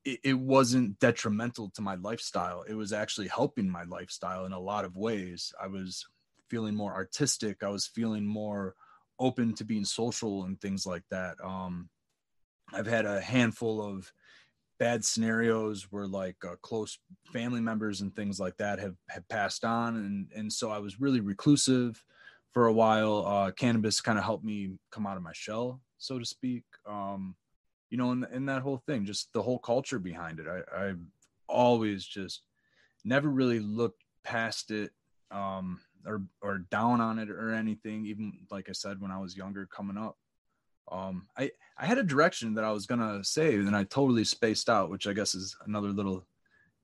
it, 0.07 0.21
it 0.25 0.39
wasn't 0.39 0.99
detrimental 0.99 1.71
to 1.75 1.83
my 1.83 1.97
lifestyle. 1.97 2.63
It 2.67 2.75
was 2.75 2.95
actually 2.95 3.29
helping 3.29 3.69
my 3.69 3.85
lifestyle 3.85 4.47
in 4.47 4.53
a 4.53 4.59
lot 4.61 4.87
of 4.87 4.97
ways. 4.97 5.53
I 5.63 5.67
was 5.67 6.07
feeling 6.49 6.75
more 6.75 6.95
artistic. 6.95 7.63
I 7.63 7.69
was 7.69 7.87
feeling 7.87 8.25
more 8.25 8.75
open 9.19 9.55
to 9.55 9.65
being 9.65 9.85
social 9.85 10.45
and 10.45 10.59
things 10.61 10.87
like 10.87 11.05
that. 11.11 11.37
Um, 11.45 11.91
I've 12.73 12.87
had 12.87 13.07
a 13.07 13.21
handful 13.21 13.83
of 13.83 14.13
bad 14.79 15.05
scenarios 15.05 15.89
where 15.91 16.07
like 16.07 16.37
uh, 16.45 16.57
close 16.63 16.99
family 17.33 17.61
members 17.61 18.01
and 18.01 18.15
things 18.15 18.41
like 18.41 18.57
that 18.57 18.79
have, 18.79 18.97
have 19.09 19.29
passed 19.29 19.65
on. 19.65 19.97
And, 19.97 20.29
and 20.35 20.53
so 20.53 20.71
I 20.71 20.79
was 20.79 21.01
really 21.01 21.21
reclusive 21.21 22.03
for 22.53 22.67
a 22.67 22.73
while. 22.73 23.25
Uh, 23.27 23.51
cannabis 23.51 24.01
kind 24.01 24.19
of 24.19 24.25
helped 24.25 24.45
me 24.45 24.73
come 24.91 25.07
out 25.07 25.17
of 25.17 25.23
my 25.23 25.33
shell, 25.33 25.81
so 25.99 26.19
to 26.19 26.25
speak. 26.25 26.65
Um, 26.87 27.37
you 27.91 27.99
know, 27.99 28.13
in, 28.13 28.27
in 28.33 28.47
that 28.47 28.63
whole 28.63 28.83
thing, 28.87 29.05
just 29.05 29.33
the 29.33 29.43
whole 29.43 29.59
culture 29.59 29.99
behind 29.99 30.41
it. 30.41 30.47
I, 30.49 30.89
I 30.89 30.95
always 31.49 32.05
just 32.05 32.43
never 33.05 33.29
really 33.29 33.61
looked 33.61 34.03
past 34.25 34.71
it 34.71 34.91
um, 35.31 35.81
or 36.07 36.23
or 36.41 36.59
down 36.71 37.01
on 37.01 37.19
it 37.19 37.31
or 37.31 37.53
anything. 37.53 38.07
Even 38.07 38.33
like 38.51 38.69
I 38.69 38.73
said, 38.73 39.01
when 39.01 39.11
I 39.11 39.21
was 39.21 39.37
younger, 39.37 39.67
coming 39.67 39.97
up, 39.97 40.17
um, 40.91 41.27
I 41.37 41.51
I 41.77 41.87
had 41.87 41.99
a 41.99 42.05
direction 42.05 42.55
that 42.55 42.65
I 42.65 42.73
was 42.73 42.87
gonna 42.87 43.23
say, 43.25 43.55
and 43.55 43.77
I 43.77 43.85
totally 43.85 44.25
spaced 44.25 44.69
out, 44.69 44.91
which 44.91 45.07
I 45.07 45.13
guess 45.13 45.35
is 45.35 45.57
another 45.67 45.89
little 45.89 46.25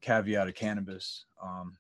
caveat 0.00 0.48
of 0.48 0.54
cannabis. 0.54 1.24
Um, 1.42 1.76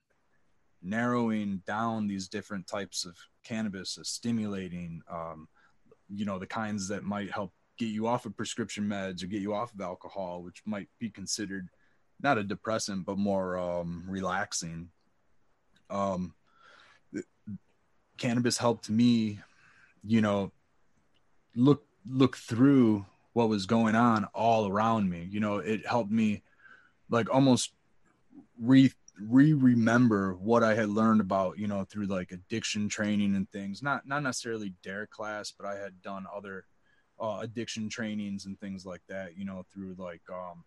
narrowing 0.82 1.62
down 1.66 2.06
these 2.06 2.28
different 2.28 2.66
types 2.66 3.04
of 3.04 3.16
cannabis, 3.44 3.98
uh, 3.98 4.04
stimulating, 4.04 5.02
um, 5.10 5.48
you 6.08 6.24
know, 6.24 6.38
the 6.38 6.46
kinds 6.46 6.88
that 6.88 7.04
might 7.04 7.30
help 7.30 7.52
get 7.76 7.88
you 7.88 8.06
off 8.06 8.26
of 8.26 8.36
prescription 8.36 8.84
meds 8.84 9.22
or 9.22 9.26
get 9.26 9.42
you 9.42 9.54
off 9.54 9.74
of 9.74 9.80
alcohol, 9.80 10.42
which 10.42 10.62
might 10.66 10.88
be 10.98 11.10
considered 11.10 11.68
not 12.22 12.38
a 12.38 12.44
depressant 12.44 13.04
but 13.06 13.18
more 13.18 13.58
um, 13.58 14.04
relaxing. 14.06 14.88
Um, 15.88 16.34
cannabis 18.18 18.58
helped 18.58 18.90
me, 18.90 19.40
you 20.04 20.20
know, 20.20 20.52
look 21.54 21.84
look 22.08 22.36
through 22.36 23.06
what 23.32 23.48
was 23.48 23.66
going 23.66 23.94
on 23.94 24.24
all 24.34 24.68
around 24.68 25.08
me. 25.08 25.28
You 25.30 25.40
know, 25.40 25.58
it 25.58 25.86
helped 25.86 26.10
me 26.10 26.42
like 27.08 27.32
almost 27.32 27.72
re 28.60 28.92
re 29.20 29.52
remember 29.52 30.34
what 30.34 30.62
I 30.62 30.74
had 30.74 30.88
learned 30.88 31.20
about, 31.20 31.58
you 31.58 31.66
know, 31.66 31.84
through 31.84 32.06
like 32.06 32.32
addiction 32.32 32.88
training 32.88 33.34
and 33.36 33.50
things. 33.50 33.82
Not 33.82 34.06
not 34.06 34.22
necessarily 34.22 34.74
dare 34.82 35.06
class, 35.06 35.52
but 35.56 35.66
I 35.66 35.76
had 35.76 36.02
done 36.02 36.26
other 36.34 36.64
uh, 37.20 37.40
addiction 37.42 37.88
trainings 37.88 38.46
and 38.46 38.58
things 38.58 38.86
like 38.86 39.02
that, 39.08 39.36
you 39.36 39.44
know, 39.44 39.64
through 39.72 39.94
like 39.98 40.22
um 40.30 40.64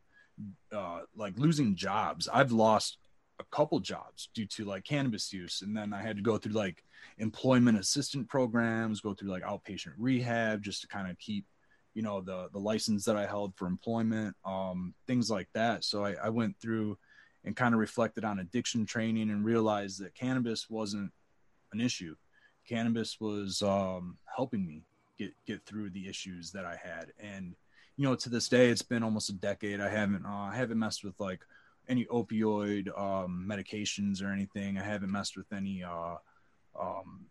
uh 0.71 1.01
like 1.15 1.37
losing 1.37 1.75
jobs. 1.75 2.27
I've 2.31 2.51
lost 2.51 2.97
a 3.39 3.43
couple 3.45 3.79
jobs 3.79 4.29
due 4.33 4.45
to 4.45 4.65
like 4.65 4.83
cannabis 4.83 5.33
use 5.33 5.63
and 5.63 5.75
then 5.75 5.93
I 5.93 6.01
had 6.01 6.15
to 6.17 6.21
go 6.21 6.37
through 6.37 6.53
like 6.53 6.83
employment 7.17 7.77
assistant 7.77 8.27
programs, 8.29 9.01
go 9.01 9.13
through 9.13 9.29
like 9.29 9.43
outpatient 9.43 9.93
rehab 9.97 10.61
just 10.61 10.81
to 10.81 10.87
kind 10.87 11.09
of 11.09 11.17
keep 11.19 11.45
you 11.93 12.01
know 12.01 12.21
the 12.21 12.49
the 12.51 12.59
license 12.59 13.05
that 13.05 13.15
I 13.15 13.25
held 13.25 13.55
for 13.55 13.67
employment, 13.67 14.35
um, 14.45 14.93
things 15.07 15.29
like 15.29 15.47
that. 15.53 15.83
So 15.83 16.03
I, 16.03 16.15
I 16.23 16.29
went 16.29 16.57
through 16.59 16.97
and 17.45 17.55
kind 17.55 17.73
of 17.73 17.79
reflected 17.79 18.23
on 18.23 18.39
addiction 18.39 18.85
training 18.85 19.29
and 19.29 19.45
realized 19.45 20.01
that 20.01 20.15
cannabis 20.15 20.69
wasn't 20.69 21.11
an 21.71 21.81
issue. 21.81 22.15
Cannabis 22.67 23.19
was 23.19 23.61
um, 23.61 24.17
helping 24.25 24.65
me 24.65 24.83
get 25.17 25.33
get 25.45 25.65
through 25.65 25.91
the 25.91 26.07
issues 26.07 26.51
that 26.51 26.65
I 26.65 26.77
had, 26.81 27.11
and 27.19 27.55
you 27.95 28.05
know 28.05 28.15
to 28.15 28.29
this 28.29 28.49
day 28.49 28.69
it's 28.69 28.81
been 28.81 29.03
almost 29.03 29.29
a 29.29 29.33
decade. 29.33 29.79
I 29.79 29.89
haven't 29.89 30.25
uh, 30.25 30.49
I 30.51 30.55
haven't 30.55 30.79
messed 30.79 31.03
with 31.03 31.19
like 31.19 31.41
any 31.87 32.05
opioid 32.05 32.87
um, 32.97 33.45
medications 33.49 34.23
or 34.23 34.31
anything. 34.31 34.77
I 34.77 34.83
haven't 34.83 35.11
messed 35.11 35.35
with 35.35 35.51
any 35.51 35.83
uh, 35.83 36.15
um, 36.79 37.25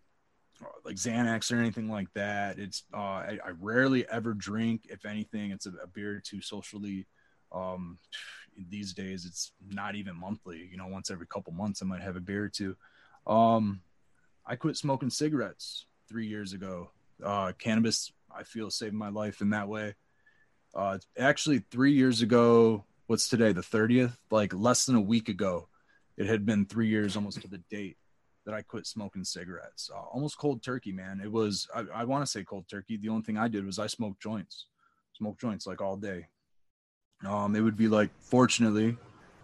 like 0.84 0.96
Xanax 0.96 1.52
or 1.52 1.56
anything 1.56 1.88
like 1.88 2.12
that. 2.14 2.58
It's 2.58 2.84
uh, 2.94 2.96
I, 2.96 3.38
I, 3.44 3.50
rarely 3.60 4.08
ever 4.08 4.34
drink. 4.34 4.86
If 4.88 5.04
anything, 5.04 5.50
it's 5.50 5.66
a, 5.66 5.72
a 5.82 5.86
beer 5.86 6.16
or 6.16 6.20
two 6.20 6.40
socially. 6.40 7.06
Um, 7.50 7.98
these 8.68 8.92
days, 8.92 9.24
it's 9.24 9.52
not 9.70 9.94
even 9.94 10.16
monthly. 10.16 10.68
You 10.70 10.76
know, 10.76 10.86
once 10.86 11.10
every 11.10 11.26
couple 11.26 11.52
months, 11.52 11.82
I 11.82 11.86
might 11.86 12.02
have 12.02 12.16
a 12.16 12.20
beer 12.20 12.44
or 12.44 12.48
two. 12.48 12.76
Um, 13.26 13.80
I 14.46 14.56
quit 14.56 14.76
smoking 14.76 15.10
cigarettes 15.10 15.86
three 16.08 16.26
years 16.26 16.52
ago. 16.52 16.90
Uh, 17.24 17.52
cannabis, 17.58 18.12
I 18.34 18.42
feel, 18.42 18.70
saved 18.70 18.94
my 18.94 19.08
life 19.08 19.40
in 19.40 19.50
that 19.50 19.68
way. 19.68 19.94
Uh, 20.74 20.98
actually, 21.18 21.60
three 21.70 21.92
years 21.92 22.22
ago. 22.22 22.84
What's 23.12 23.28
today? 23.28 23.52
The 23.52 23.62
thirtieth. 23.62 24.16
Like 24.30 24.54
less 24.54 24.86
than 24.86 24.96
a 24.96 25.00
week 25.02 25.28
ago, 25.28 25.68
it 26.16 26.24
had 26.24 26.46
been 26.46 26.64
three 26.64 26.88
years 26.88 27.14
almost 27.14 27.42
to 27.42 27.46
the 27.46 27.62
date 27.70 27.98
that 28.46 28.54
I 28.54 28.62
quit 28.62 28.86
smoking 28.86 29.22
cigarettes. 29.22 29.90
Uh, 29.94 30.00
almost 30.00 30.38
cold 30.38 30.62
turkey, 30.62 30.92
man. 30.92 31.20
It 31.22 31.30
was, 31.30 31.68
I, 31.74 31.84
I 31.94 32.04
want 32.04 32.24
to 32.24 32.30
say 32.30 32.42
cold 32.42 32.64
turkey. 32.70 32.96
The 32.96 33.10
only 33.10 33.22
thing 33.22 33.36
I 33.36 33.48
did 33.48 33.66
was 33.66 33.78
I 33.78 33.86
smoked 33.86 34.22
joints, 34.22 34.64
smoked 35.12 35.42
joints 35.42 35.66
like 35.66 35.82
all 35.82 35.98
day. 35.98 36.28
Um, 37.26 37.54
it 37.54 37.60
would 37.60 37.76
be 37.76 37.86
like, 37.86 38.08
fortunately, 38.18 38.96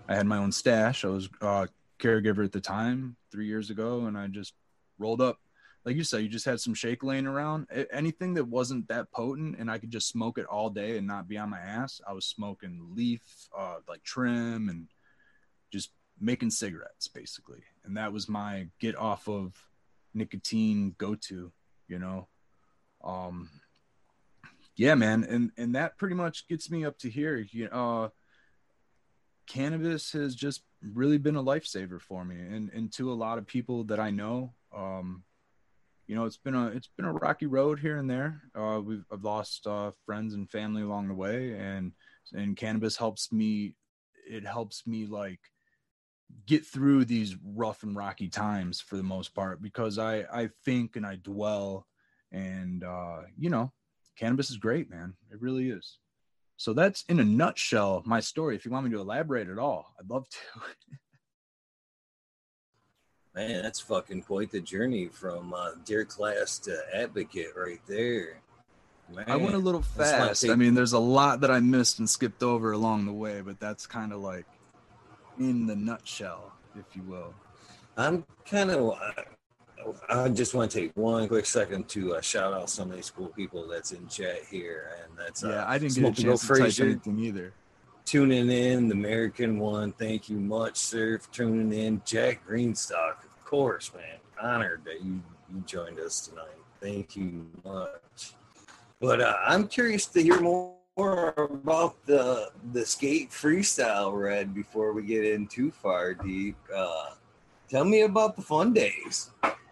I 0.08 0.14
had 0.14 0.26
my 0.26 0.38
own 0.38 0.50
stash. 0.50 1.04
I 1.04 1.08
was 1.08 1.28
uh, 1.42 1.66
caregiver 1.98 2.46
at 2.46 2.52
the 2.52 2.62
time 2.62 3.16
three 3.30 3.48
years 3.48 3.68
ago, 3.68 4.06
and 4.06 4.16
I 4.16 4.28
just 4.28 4.54
rolled 4.98 5.20
up. 5.20 5.40
Like 5.84 5.96
you 5.96 6.04
said, 6.04 6.22
you 6.22 6.28
just 6.28 6.44
had 6.44 6.60
some 6.60 6.74
shake 6.74 7.02
laying 7.02 7.26
around. 7.26 7.66
Anything 7.92 8.34
that 8.34 8.44
wasn't 8.44 8.88
that 8.88 9.10
potent, 9.10 9.56
and 9.58 9.70
I 9.70 9.78
could 9.78 9.90
just 9.90 10.08
smoke 10.08 10.38
it 10.38 10.44
all 10.46 10.70
day 10.70 10.98
and 10.98 11.06
not 11.06 11.28
be 11.28 11.38
on 11.38 11.50
my 11.50 11.60
ass. 11.60 12.00
I 12.06 12.12
was 12.12 12.26
smoking 12.26 12.90
leaf, 12.94 13.22
uh, 13.56 13.76
like 13.88 14.02
trim, 14.02 14.68
and 14.68 14.88
just 15.72 15.90
making 16.20 16.50
cigarettes 16.50 17.08
basically 17.08 17.62
and 17.84 17.96
that 17.96 18.12
was 18.12 18.28
my 18.28 18.66
get 18.80 18.96
off 18.96 19.28
of 19.28 19.52
nicotine 20.14 20.94
go 20.98 21.14
to 21.14 21.52
you 21.86 21.98
know 21.98 22.26
um 23.04 23.48
yeah 24.76 24.94
man 24.94 25.24
and 25.24 25.50
and 25.56 25.74
that 25.74 25.96
pretty 25.96 26.14
much 26.14 26.48
gets 26.48 26.70
me 26.70 26.84
up 26.84 26.98
to 26.98 27.08
here 27.08 27.36
you 27.50 27.68
know 27.68 28.02
uh 28.04 28.08
cannabis 29.46 30.12
has 30.12 30.34
just 30.34 30.62
really 30.82 31.18
been 31.18 31.36
a 31.36 31.42
lifesaver 31.42 32.00
for 32.00 32.24
me 32.24 32.36
and 32.36 32.70
and 32.72 32.92
to 32.92 33.12
a 33.12 33.14
lot 33.14 33.38
of 33.38 33.46
people 33.46 33.84
that 33.84 34.00
i 34.00 34.10
know 34.10 34.52
um 34.76 35.22
you 36.08 36.16
know 36.16 36.24
it's 36.24 36.38
been 36.38 36.54
a 36.54 36.68
it's 36.68 36.88
been 36.96 37.04
a 37.04 37.12
rocky 37.12 37.46
road 37.46 37.78
here 37.78 37.98
and 37.98 38.10
there. 38.10 38.42
Uh 38.54 38.80
we've 38.82 39.04
I've 39.12 39.22
lost 39.22 39.66
uh 39.66 39.92
friends 40.06 40.34
and 40.34 40.50
family 40.50 40.82
along 40.82 41.08
the 41.08 41.14
way 41.14 41.52
and 41.52 41.92
and 42.32 42.56
cannabis 42.56 42.96
helps 42.96 43.30
me 43.30 43.74
it 44.28 44.44
helps 44.44 44.86
me 44.86 45.06
like 45.06 45.40
get 46.46 46.64
through 46.64 47.04
these 47.04 47.36
rough 47.44 47.82
and 47.82 47.94
rocky 47.94 48.28
times 48.28 48.80
for 48.80 48.96
the 48.96 49.02
most 49.02 49.34
part 49.34 49.62
because 49.62 49.98
I 49.98 50.24
I 50.32 50.48
think 50.64 50.96
and 50.96 51.06
I 51.06 51.16
dwell 51.16 51.86
and 52.32 52.82
uh 52.82 53.20
you 53.38 53.50
know 53.50 53.70
cannabis 54.16 54.50
is 54.50 54.56
great 54.56 54.90
man. 54.90 55.14
It 55.30 55.40
really 55.40 55.68
is. 55.68 55.98
So 56.56 56.72
that's 56.72 57.04
in 57.08 57.20
a 57.20 57.24
nutshell 57.24 58.02
my 58.06 58.20
story. 58.20 58.56
If 58.56 58.64
you 58.64 58.70
want 58.70 58.86
me 58.86 58.92
to 58.92 59.00
elaborate 59.00 59.50
at 59.50 59.58
all 59.58 59.94
I'd 60.00 60.08
love 60.08 60.26
to 60.30 60.38
man 63.38 63.62
that's 63.62 63.80
fucking 63.80 64.22
quite 64.22 64.50
the 64.50 64.60
journey 64.60 65.08
from 65.08 65.54
uh, 65.54 65.70
dare 65.84 66.04
class 66.04 66.58
to 66.58 66.76
advocate 66.94 67.56
right 67.56 67.80
there 67.86 68.40
Man, 69.14 69.24
I 69.26 69.36
went 69.36 69.54
a 69.54 69.58
little 69.58 69.82
fast. 69.82 70.48
I 70.48 70.54
mean, 70.54 70.74
there's 70.74 70.92
a 70.92 70.98
lot 70.98 71.40
that 71.40 71.50
I 71.50 71.60
missed 71.60 71.98
and 71.98 72.08
skipped 72.08 72.42
over 72.42 72.72
along 72.72 73.06
the 73.06 73.12
way, 73.12 73.40
but 73.40 73.58
that's 73.58 73.86
kind 73.86 74.12
of 74.12 74.20
like 74.20 74.44
in 75.38 75.66
the 75.66 75.76
nutshell, 75.76 76.52
if 76.78 76.94
you 76.94 77.02
will. 77.02 77.34
I'm 77.96 78.24
kind 78.44 78.70
of. 78.70 78.98
I 80.10 80.28
just 80.28 80.54
want 80.54 80.70
to 80.70 80.80
take 80.80 80.96
one 80.96 81.26
quick 81.28 81.46
second 81.46 81.88
to 81.90 82.16
uh, 82.16 82.20
shout 82.20 82.52
out 82.52 82.68
some 82.68 82.90
of 82.90 82.96
these 82.96 83.10
cool 83.10 83.28
people 83.28 83.66
that's 83.66 83.92
in 83.92 84.06
chat 84.08 84.40
here, 84.50 84.90
and 85.02 85.16
that's 85.16 85.42
yeah. 85.42 85.62
Uh, 85.62 85.64
I 85.66 85.78
didn't 85.78 85.94
get 85.94 86.18
a 86.18 86.22
chance 86.22 86.46
to 86.46 86.54
type 86.54 86.80
anything 86.80 87.18
either. 87.20 87.54
Tuning 88.04 88.50
in, 88.50 88.88
the 88.88 88.94
American 88.94 89.58
one. 89.58 89.92
Thank 89.92 90.28
you 90.28 90.38
much, 90.38 90.76
sir, 90.76 91.18
for 91.18 91.32
tuning 91.32 91.72
in. 91.72 92.02
Jack 92.04 92.46
Greenstock, 92.46 93.16
course, 93.48 93.90
man. 93.94 94.18
Honored 94.40 94.82
that 94.84 95.02
you 95.02 95.22
you 95.52 95.62
joined 95.64 95.98
us 95.98 96.28
tonight. 96.28 96.62
Thank 96.82 97.16
you 97.16 97.46
much. 97.64 98.34
But 99.00 99.22
uh, 99.22 99.36
I'm 99.46 99.66
curious 99.66 100.04
to 100.06 100.22
hear 100.22 100.38
more 100.40 101.34
about 101.38 101.96
the 102.04 102.50
the 102.72 102.84
skate 102.84 103.30
freestyle 103.30 104.12
red 104.12 104.54
before 104.54 104.92
we 104.92 105.02
get 105.02 105.24
in 105.24 105.46
too 105.46 105.70
far 105.70 106.12
deep. 106.12 106.56
Uh, 106.74 107.14
tell 107.70 107.84
me 107.84 108.02
about 108.02 108.36
the 108.36 108.42
fun 108.42 108.74
days. 108.74 109.30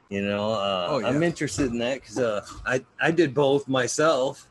You 0.08 0.22
know, 0.22 0.52
uh, 0.52 0.86
oh, 0.88 0.98
yeah. 1.00 1.08
I'm 1.08 1.22
interested 1.22 1.70
in 1.70 1.78
that 1.78 2.00
because 2.00 2.18
uh, 2.18 2.46
I 2.64 2.82
I 2.98 3.10
did 3.10 3.34
both 3.34 3.68
myself, 3.68 4.48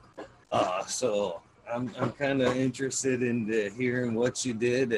uh, 0.52 0.86
so 0.86 1.42
I'm 1.74 1.92
I'm 1.98 2.12
kind 2.12 2.44
of 2.44 2.56
interested 2.56 3.24
in 3.24 3.48
hearing 3.76 4.14
what 4.14 4.46
you 4.46 4.54
did. 4.54 4.94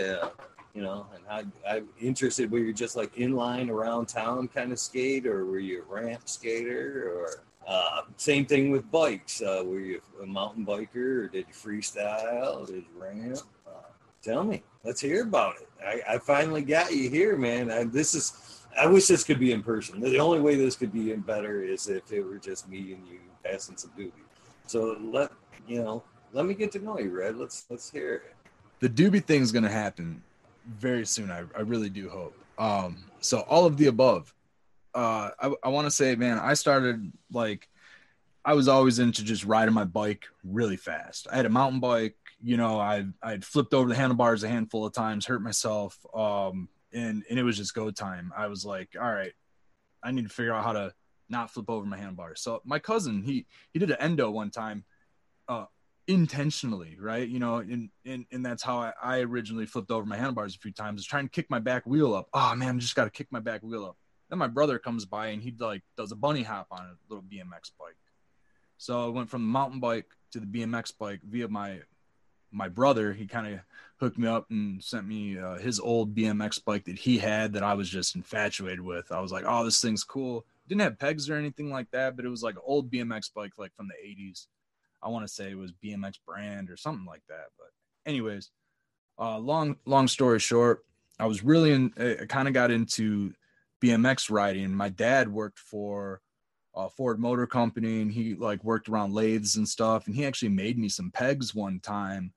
You 0.77 0.84
know, 0.84 1.07
and 1.15 1.24
I, 1.65 1.75
I'm 1.75 1.88
interested. 2.00 2.51
Were 2.51 2.60
you 2.60 2.72
just 2.72 2.96
like 2.96 3.15
inline 3.15 3.72
around 3.72 4.10
town 4.10 4.48
kind 4.48 4.72
of 4.72 4.77
skate, 4.77 5.25
or 5.25 5.43
were 5.43 5.57
you 5.57 5.81
a 5.81 5.91
ramp 5.91 6.29
skater, 6.29 7.12
or 7.15 7.41
uh, 7.67 8.01
same 8.17 8.46
thing 8.46 8.69
with 8.69 8.91
bikes. 8.91 9.41
Uh, 9.41 9.63
were 9.65 9.79
you 9.79 10.00
a 10.22 10.25
mountain 10.27 10.63
biker 10.63 11.24
or 11.24 11.27
did 11.29 11.48
you 11.48 11.53
freestyle? 11.55 12.67
Did 12.67 12.75
you 12.75 12.86
ramp? 12.96 13.39
Uh, 13.67 13.72
tell 14.22 14.43
me. 14.43 14.62
Let's 14.84 15.01
hear 15.01 15.24
about 15.24 15.55
it. 15.55 15.67
I, 15.84 16.13
I 16.13 16.17
finally 16.19 16.62
got 16.62 16.96
you 16.96 17.10
here, 17.10 17.36
man. 17.38 17.72
I, 17.72 17.86
this 17.86 18.13
is. 18.13 18.62
I 18.79 18.86
wish 18.86 19.07
this 19.07 19.24
could 19.24 19.39
be 19.39 19.53
in 19.53 19.63
person. 19.63 20.00
The 20.00 20.19
only 20.19 20.41
way 20.41 20.57
this 20.57 20.75
could 20.75 20.93
be 20.93 21.12
better 21.13 21.63
is 21.63 21.88
if 21.88 22.12
it 22.12 22.22
were 22.22 22.38
just 22.38 22.69
me 22.69 22.93
and 22.93 23.07
you 23.07 23.17
passing 23.43 23.77
some 23.77 23.89
doobie. 23.98 24.12
So 24.67 24.96
let 25.01 25.31
you 25.67 25.84
know. 25.84 26.03
Let 26.34 26.46
me 26.46 26.53
get 26.53 26.72
to 26.74 26.79
know 26.79 27.00
you, 27.00 27.10
Red. 27.10 27.36
Let's 27.36 27.65
let's 27.67 27.89
hear 27.89 28.13
it. 28.13 28.36
The 28.79 28.89
doobie 28.89 29.25
thing 29.25 29.41
is 29.41 29.51
going 29.51 29.63
to 29.63 29.72
happen 29.72 30.22
very 30.67 31.05
soon. 31.05 31.31
I, 31.31 31.43
I 31.55 31.62
really 31.62 31.89
do 31.89 32.09
hope. 32.09 32.36
Um, 32.57 32.97
so 33.21 33.39
all 33.41 33.65
of 33.65 33.77
the 33.77 33.88
above 33.88 34.33
uh, 34.97 35.29
I, 35.39 35.53
I 35.63 35.69
want 35.69 35.86
to 35.86 35.91
say, 35.91 36.15
man, 36.15 36.39
I 36.39 36.55
started 36.55 37.12
like 37.31 37.69
I 38.43 38.55
was 38.55 38.67
always 38.67 38.97
into 38.97 39.24
just 39.24 39.45
riding 39.45 39.74
my 39.74 39.83
bike 39.83 40.25
really 40.43 40.75
fast. 40.75 41.27
I 41.31 41.36
had 41.36 41.45
a 41.45 41.50
mountain 41.50 41.79
bike, 41.79 42.15
you 42.41 42.57
know, 42.57 42.79
I 42.79 43.05
I'd 43.21 43.45
flipped 43.45 43.75
over 43.75 43.88
the 43.88 43.95
handlebars 43.95 44.43
a 44.43 44.50
handful 44.50 44.88
of 44.88 44.93
times, 44.93 45.27
hurt 45.27 45.43
myself, 45.43 46.03
um, 46.15 46.67
and 46.91 47.24
and 47.29 47.38
it 47.38 47.43
was 47.43 47.57
just 47.57 47.75
go 47.75 47.91
time. 47.91 48.33
I 48.36 48.47
was 48.47 48.65
like, 48.65 48.95
all 49.00 49.13
right, 49.13 49.33
I 50.03 50.09
need 50.09 50.24
to 50.24 50.33
figure 50.33 50.53
out 50.53 50.63
how 50.63 50.74
to 50.74 50.93
not 51.29 51.51
flip 51.51 51.69
over 51.69 51.86
my 51.86 51.97
handlebars. 51.97 52.41
So 52.41 52.63
my 52.65 52.79
cousin, 52.79 53.21
he 53.21 53.45
he 53.74 53.79
did 53.79 53.91
an 53.91 53.97
endo 54.00 54.31
one 54.31 54.50
time, 54.50 54.83
uh, 55.47 55.65
intentionally, 56.08 56.98
right? 57.00 57.28
You 57.28 57.40
know, 57.40 57.58
and 57.58 57.90
and, 58.06 58.26
and 58.32 58.46
that's 58.46 58.64
how 58.64 58.78
I, 58.78 58.94
I 59.02 59.20
originally 59.20 59.66
flipped 59.66 59.92
over 59.92 60.06
my 60.06 60.18
handlebars 60.18 60.56
a 60.56 60.60
few 60.60 60.72
times. 60.72 61.02
Is 61.02 61.08
trying 61.08 61.26
to 61.26 61.32
kick 61.32 61.50
my 61.50 61.60
back 61.60 61.86
wheel 61.86 62.16
up. 62.16 62.30
Oh 62.34 62.56
man, 62.56 62.76
I 62.76 62.80
just 62.80 62.96
got 62.96 63.06
to 63.06 63.10
kick 63.10 63.28
my 63.32 63.40
back 63.40 63.62
wheel 63.62 63.86
up. 63.86 63.98
Then 64.30 64.40
my 64.40 64.48
brother 64.48 64.80
comes 64.80 65.06
by 65.06 65.28
and 65.28 65.42
he 65.42 65.54
like 65.58 65.84
does 65.96 66.12
a 66.12 66.16
bunny 66.16 66.44
hop 66.44 66.68
on 66.72 66.82
a 66.82 66.96
little 67.10 67.24
BMX 67.24 67.72
bike. 67.80 67.96
So 68.78 69.06
I 69.06 69.10
went 69.10 69.30
from 69.30 69.42
the 69.42 69.48
mountain 69.48 69.80
bike 69.80 70.08
to 70.32 70.40
the 70.40 70.46
BMX 70.46 70.94
bike 70.98 71.22
via 71.24 71.48
my 71.48 71.80
my 72.52 72.70
brother. 72.70 73.14
He 73.14 73.28
kind 73.28 73.54
of 73.54 73.60
hooked 73.98 74.18
me 74.18 74.28
up 74.28 74.46
and 74.50 74.84
sent 74.84 75.08
me 75.08 75.38
uh, 75.38 75.58
his 75.58 75.80
old 75.80 76.16
BMX 76.16 76.64
bike 76.64 76.86
that 76.86 77.00
he 77.00 77.18
had 77.18 77.54
that 77.54 77.64
I 77.64 77.74
was 77.74 77.90
just 77.90 78.16
infatuated 78.16 78.82
with. 78.82 79.12
I 79.12 79.20
was 79.20 79.32
like, 79.32 79.46
oh, 79.48 79.66
this 79.66 79.82
thing's 79.82 80.04
cool. 80.04 80.46
Didn't 80.68 80.82
have 80.82 81.00
pegs 81.00 81.30
or 81.30 81.36
anything 81.36 81.70
like 81.70 81.90
that, 81.92 82.16
but 82.16 82.26
it 82.26 82.30
was 82.30 82.44
like 82.44 82.56
an 82.56 82.62
old 82.66 82.92
BMX 82.92 83.34
bike 83.34 83.54
like 83.58 83.74
from 83.76 83.88
the 83.88 84.08
80s. 84.08 84.48
I 85.01 85.10
want 85.10 85.27
to 85.27 85.34
say 85.34 85.51
it 85.51 85.58
was 85.58 85.74
BMX 85.84 86.16
brand 86.25 86.70
or 86.70 86.77
something 86.77 87.06
like 87.06 87.24
that. 87.30 87.48
But 87.58 87.70
anyways, 88.10 88.51
uh, 89.20 89.38
long 89.38 89.77
long 89.86 90.08
story 90.08 90.39
short, 90.39 90.86
I 91.20 91.25
was 91.25 91.44
really 91.44 91.72
in. 91.72 91.94
I 91.98 92.25
kind 92.25 92.48
of 92.48 92.54
got 92.54 92.72
into 92.72 93.34
BMX 93.84 94.30
riding. 94.30 94.74
My 94.74 94.89
dad 94.89 95.32
worked 95.32 95.60
for 95.60 96.22
a 96.75 96.89
Ford 96.89 97.20
Motor 97.20 97.48
Company, 97.48 98.01
and 98.01 98.12
he 98.12 98.36
like 98.36 98.63
worked 98.63 98.89
around 98.89 99.13
lathes 99.13 99.56
and 99.56 99.68
stuff. 99.68 100.08
And 100.08 100.16
he 100.16 100.25
actually 100.25 100.50
made 100.50 100.77
me 100.77 100.89
some 100.89 101.12
pegs 101.12 101.56
one 101.56 101.80
time, 101.80 102.34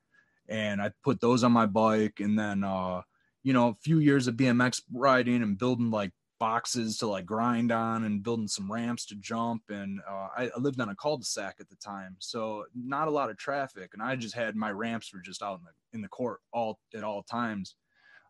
and 0.49 0.81
I 0.81 0.93
put 1.05 1.21
those 1.21 1.45
on 1.45 1.53
my 1.53 1.67
bike. 1.67 2.21
And 2.21 2.39
then, 2.39 2.65
uh, 2.65 3.03
you 3.43 3.53
know, 3.53 3.69
a 3.69 3.75
few 3.75 3.99
years 3.99 4.27
of 4.27 4.37
BMX 4.37 4.83
riding 4.93 5.43
and 5.43 5.59
building 5.59 5.91
like 5.91 6.13
boxes 6.41 6.97
to 6.99 7.07
like 7.07 7.27
grind 7.27 7.71
on 7.71 8.05
and 8.05 8.25
building 8.25 8.49
some 8.49 8.73
ramps 8.73 9.05
to 9.07 9.15
jump. 9.15 9.63
And 9.69 10.01
uh, 10.11 10.29
I, 10.37 10.51
I, 10.57 10.59
lived 10.59 10.81
on 10.81 10.89
a 10.89 10.97
cul-de-sac 10.97 11.57
at 11.61 11.69
the 11.69 11.77
time, 11.77 12.17
so 12.19 12.65
not 12.75 13.07
a 13.07 13.13
lot 13.13 13.31
of 13.31 13.37
traffic. 13.37 13.91
And 13.93 14.03
I 14.03 14.17
just 14.17 14.35
had 14.35 14.57
my 14.57 14.73
ramps 14.73 15.13
were 15.13 15.21
just 15.21 15.43
out 15.43 15.61
in 15.61 15.65
the 15.65 15.97
in 15.97 16.03
the 16.03 16.09
court 16.09 16.41
all 16.53 16.81
at 16.95 17.05
all 17.05 17.23
times, 17.23 17.77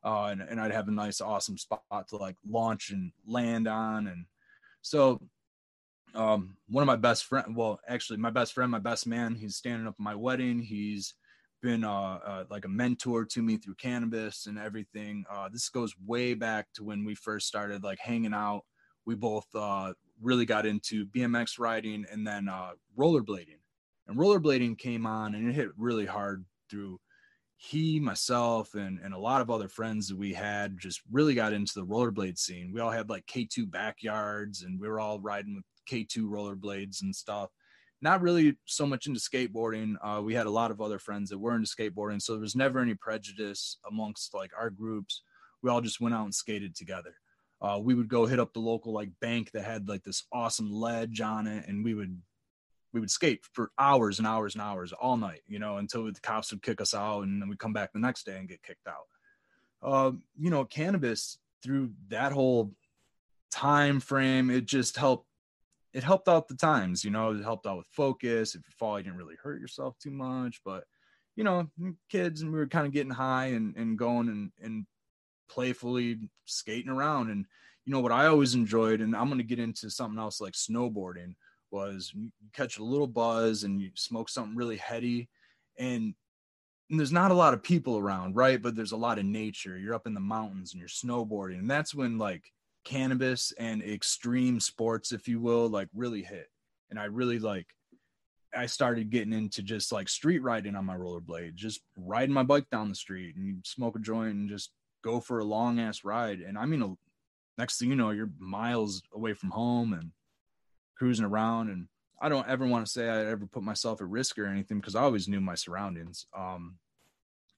uh, 0.04 0.24
and 0.24 0.42
and 0.42 0.60
I'd 0.60 0.72
have 0.72 0.88
a 0.88 0.92
nice, 0.92 1.20
awesome 1.22 1.56
spot 1.56 1.80
to 2.08 2.16
like 2.16 2.36
launch 2.46 2.90
and 2.90 3.12
land 3.26 3.68
on. 3.68 4.08
And 4.08 4.26
so, 4.82 5.20
um, 6.14 6.56
one 6.68 6.82
of 6.82 6.88
my 6.88 6.96
best 6.96 7.24
friend, 7.24 7.56
well, 7.56 7.80
actually, 7.88 8.18
my 8.18 8.30
best 8.30 8.52
friend, 8.52 8.70
my 8.70 8.80
best 8.80 9.06
man, 9.06 9.36
he's 9.36 9.56
standing 9.56 9.86
up 9.86 9.94
at 9.94 10.02
my 10.02 10.16
wedding. 10.16 10.60
He's 10.60 11.14
been 11.60 11.84
uh, 11.84 12.18
uh, 12.24 12.44
like 12.50 12.64
a 12.64 12.68
mentor 12.68 13.24
to 13.24 13.42
me 13.42 13.56
through 13.56 13.74
cannabis 13.74 14.46
and 14.46 14.58
everything. 14.58 15.24
Uh, 15.30 15.48
this 15.48 15.68
goes 15.68 15.94
way 16.06 16.34
back 16.34 16.66
to 16.74 16.84
when 16.84 17.04
we 17.04 17.14
first 17.14 17.46
started 17.46 17.82
like 17.84 17.98
hanging 17.98 18.34
out. 18.34 18.62
We 19.06 19.14
both 19.14 19.46
uh, 19.54 19.92
really 20.20 20.46
got 20.46 20.66
into 20.66 21.06
BMX 21.06 21.58
riding 21.58 22.06
and 22.10 22.26
then 22.26 22.48
uh, 22.48 22.70
rollerblading. 22.98 23.58
And 24.08 24.18
rollerblading 24.18 24.78
came 24.78 25.06
on 25.06 25.34
and 25.34 25.48
it 25.48 25.54
hit 25.54 25.70
really 25.76 26.06
hard 26.06 26.44
through 26.70 27.00
he, 27.56 28.00
myself, 28.00 28.74
and, 28.74 28.98
and 29.04 29.12
a 29.12 29.18
lot 29.18 29.42
of 29.42 29.50
other 29.50 29.68
friends 29.68 30.08
that 30.08 30.16
we 30.16 30.32
had 30.32 30.78
just 30.78 31.02
really 31.10 31.34
got 31.34 31.52
into 31.52 31.74
the 31.74 31.84
rollerblade 31.84 32.38
scene. 32.38 32.72
We 32.72 32.80
all 32.80 32.90
had 32.90 33.10
like 33.10 33.26
K2 33.26 33.70
backyards 33.70 34.62
and 34.62 34.80
we 34.80 34.88
were 34.88 34.98
all 34.98 35.20
riding 35.20 35.56
with 35.56 35.64
K2 35.90 36.24
rollerblades 36.24 37.02
and 37.02 37.14
stuff 37.14 37.50
not 38.02 38.22
really 38.22 38.56
so 38.64 38.86
much 38.86 39.06
into 39.06 39.20
skateboarding. 39.20 39.94
Uh, 40.02 40.22
we 40.22 40.34
had 40.34 40.46
a 40.46 40.50
lot 40.50 40.70
of 40.70 40.80
other 40.80 40.98
friends 40.98 41.30
that 41.30 41.38
were 41.38 41.54
into 41.54 41.68
skateboarding, 41.68 42.20
so 42.20 42.32
there 42.32 42.40
was 42.40 42.56
never 42.56 42.80
any 42.80 42.94
prejudice 42.94 43.78
amongst 43.88 44.34
like 44.34 44.50
our 44.58 44.70
groups. 44.70 45.22
We 45.62 45.70
all 45.70 45.80
just 45.80 46.00
went 46.00 46.14
out 46.14 46.24
and 46.24 46.34
skated 46.34 46.74
together. 46.74 47.14
Uh, 47.60 47.78
we 47.82 47.94
would 47.94 48.08
go 48.08 48.24
hit 48.24 48.40
up 48.40 48.54
the 48.54 48.60
local 48.60 48.92
like 48.92 49.10
bank 49.20 49.50
that 49.52 49.64
had 49.64 49.88
like 49.88 50.02
this 50.02 50.24
awesome 50.32 50.72
ledge 50.72 51.20
on 51.20 51.46
it, 51.46 51.66
and 51.68 51.84
we 51.84 51.94
would 51.94 52.20
we 52.92 53.00
would 53.00 53.10
skate 53.10 53.40
for 53.52 53.70
hours 53.78 54.18
and 54.18 54.26
hours 54.26 54.54
and 54.54 54.62
hours 54.62 54.92
all 54.92 55.16
night, 55.16 55.42
you 55.46 55.58
know, 55.58 55.76
until 55.76 56.04
the 56.04 56.12
cops 56.22 56.50
would 56.50 56.62
kick 56.62 56.80
us 56.80 56.94
out, 56.94 57.22
and 57.22 57.40
then 57.40 57.48
we'd 57.48 57.58
come 57.58 57.72
back 57.72 57.92
the 57.92 58.00
next 58.00 58.24
day 58.24 58.36
and 58.36 58.48
get 58.48 58.62
kicked 58.62 58.88
out. 58.88 59.06
Uh, 59.82 60.12
you 60.38 60.50
know, 60.50 60.64
cannabis 60.64 61.38
through 61.62 61.90
that 62.08 62.32
whole 62.32 62.72
time 63.50 64.00
frame, 64.00 64.50
it 64.50 64.66
just 64.66 64.96
helped 64.96 65.26
it 65.92 66.04
helped 66.04 66.28
out 66.28 66.46
the 66.46 66.54
times, 66.54 67.04
you 67.04 67.10
know, 67.10 67.32
it 67.32 67.42
helped 67.42 67.66
out 67.66 67.78
with 67.78 67.86
focus. 67.90 68.54
If 68.54 68.62
you 68.66 68.72
fall, 68.78 68.98
you 68.98 69.04
didn't 69.04 69.18
really 69.18 69.36
hurt 69.42 69.60
yourself 69.60 69.96
too 69.98 70.10
much. 70.10 70.60
But, 70.64 70.84
you 71.36 71.44
know, 71.44 71.68
kids 72.10 72.42
and 72.42 72.52
we 72.52 72.58
were 72.58 72.66
kind 72.66 72.86
of 72.86 72.92
getting 72.92 73.12
high 73.12 73.46
and, 73.46 73.74
and 73.76 73.98
going 73.98 74.28
and, 74.28 74.52
and 74.62 74.86
playfully 75.48 76.18
skating 76.44 76.90
around. 76.90 77.30
And, 77.30 77.44
you 77.86 77.92
know, 77.92 78.00
what 78.00 78.12
I 78.12 78.26
always 78.26 78.54
enjoyed, 78.54 79.00
and 79.00 79.16
I'm 79.16 79.26
going 79.26 79.38
to 79.38 79.44
get 79.44 79.58
into 79.58 79.90
something 79.90 80.18
else 80.18 80.40
like 80.40 80.52
snowboarding, 80.52 81.34
was 81.72 82.12
you 82.14 82.30
catch 82.52 82.78
a 82.78 82.84
little 82.84 83.06
buzz 83.06 83.64
and 83.64 83.80
you 83.80 83.90
smoke 83.94 84.28
something 84.28 84.56
really 84.56 84.76
heady. 84.76 85.28
And, 85.78 86.14
and 86.88 86.98
there's 86.98 87.12
not 87.12 87.30
a 87.30 87.34
lot 87.34 87.54
of 87.54 87.62
people 87.62 87.98
around, 87.98 88.36
right? 88.36 88.60
But 88.60 88.76
there's 88.76 88.92
a 88.92 88.96
lot 88.96 89.18
of 89.18 89.24
nature. 89.24 89.78
You're 89.78 89.94
up 89.94 90.06
in 90.06 90.14
the 90.14 90.20
mountains 90.20 90.72
and 90.72 90.80
you're 90.80 90.88
snowboarding. 90.88 91.58
And 91.58 91.70
that's 91.70 91.94
when, 91.94 92.18
like, 92.18 92.44
cannabis 92.90 93.52
and 93.52 93.82
extreme 93.84 94.58
sports, 94.58 95.12
if 95.12 95.28
you 95.28 95.38
will, 95.38 95.68
like 95.68 95.88
really 95.94 96.22
hit. 96.22 96.48
And 96.90 96.98
I 96.98 97.04
really 97.04 97.38
like, 97.38 97.68
I 98.52 98.66
started 98.66 99.10
getting 99.10 99.32
into 99.32 99.62
just 99.62 99.92
like 99.92 100.08
street 100.08 100.42
riding 100.42 100.74
on 100.74 100.86
my 100.86 100.96
rollerblade, 100.96 101.54
just 101.54 101.82
riding 101.96 102.34
my 102.34 102.42
bike 102.42 102.68
down 102.68 102.88
the 102.88 102.96
street 102.96 103.36
and 103.36 103.64
smoke 103.64 103.94
a 103.94 104.00
joint 104.00 104.34
and 104.34 104.48
just 104.48 104.72
go 105.04 105.20
for 105.20 105.38
a 105.38 105.44
long 105.44 105.78
ass 105.78 106.02
ride. 106.02 106.40
And 106.40 106.58
I 106.58 106.66
mean, 106.66 106.82
a, 106.82 106.92
next 107.58 107.78
thing 107.78 107.90
you 107.90 107.96
know, 107.96 108.10
you're 108.10 108.32
miles 108.40 109.02
away 109.14 109.34
from 109.34 109.50
home 109.50 109.92
and 109.92 110.10
cruising 110.98 111.24
around. 111.24 111.70
And 111.70 111.86
I 112.20 112.28
don't 112.28 112.48
ever 112.48 112.66
want 112.66 112.84
to 112.84 112.90
say 112.90 113.08
I 113.08 113.26
ever 113.26 113.46
put 113.46 113.62
myself 113.62 114.00
at 114.00 114.08
risk 114.08 114.36
or 114.36 114.46
anything 114.46 114.80
because 114.80 114.96
I 114.96 115.02
always 115.02 115.28
knew 115.28 115.40
my 115.40 115.54
surroundings. 115.54 116.26
Um, 116.36 116.76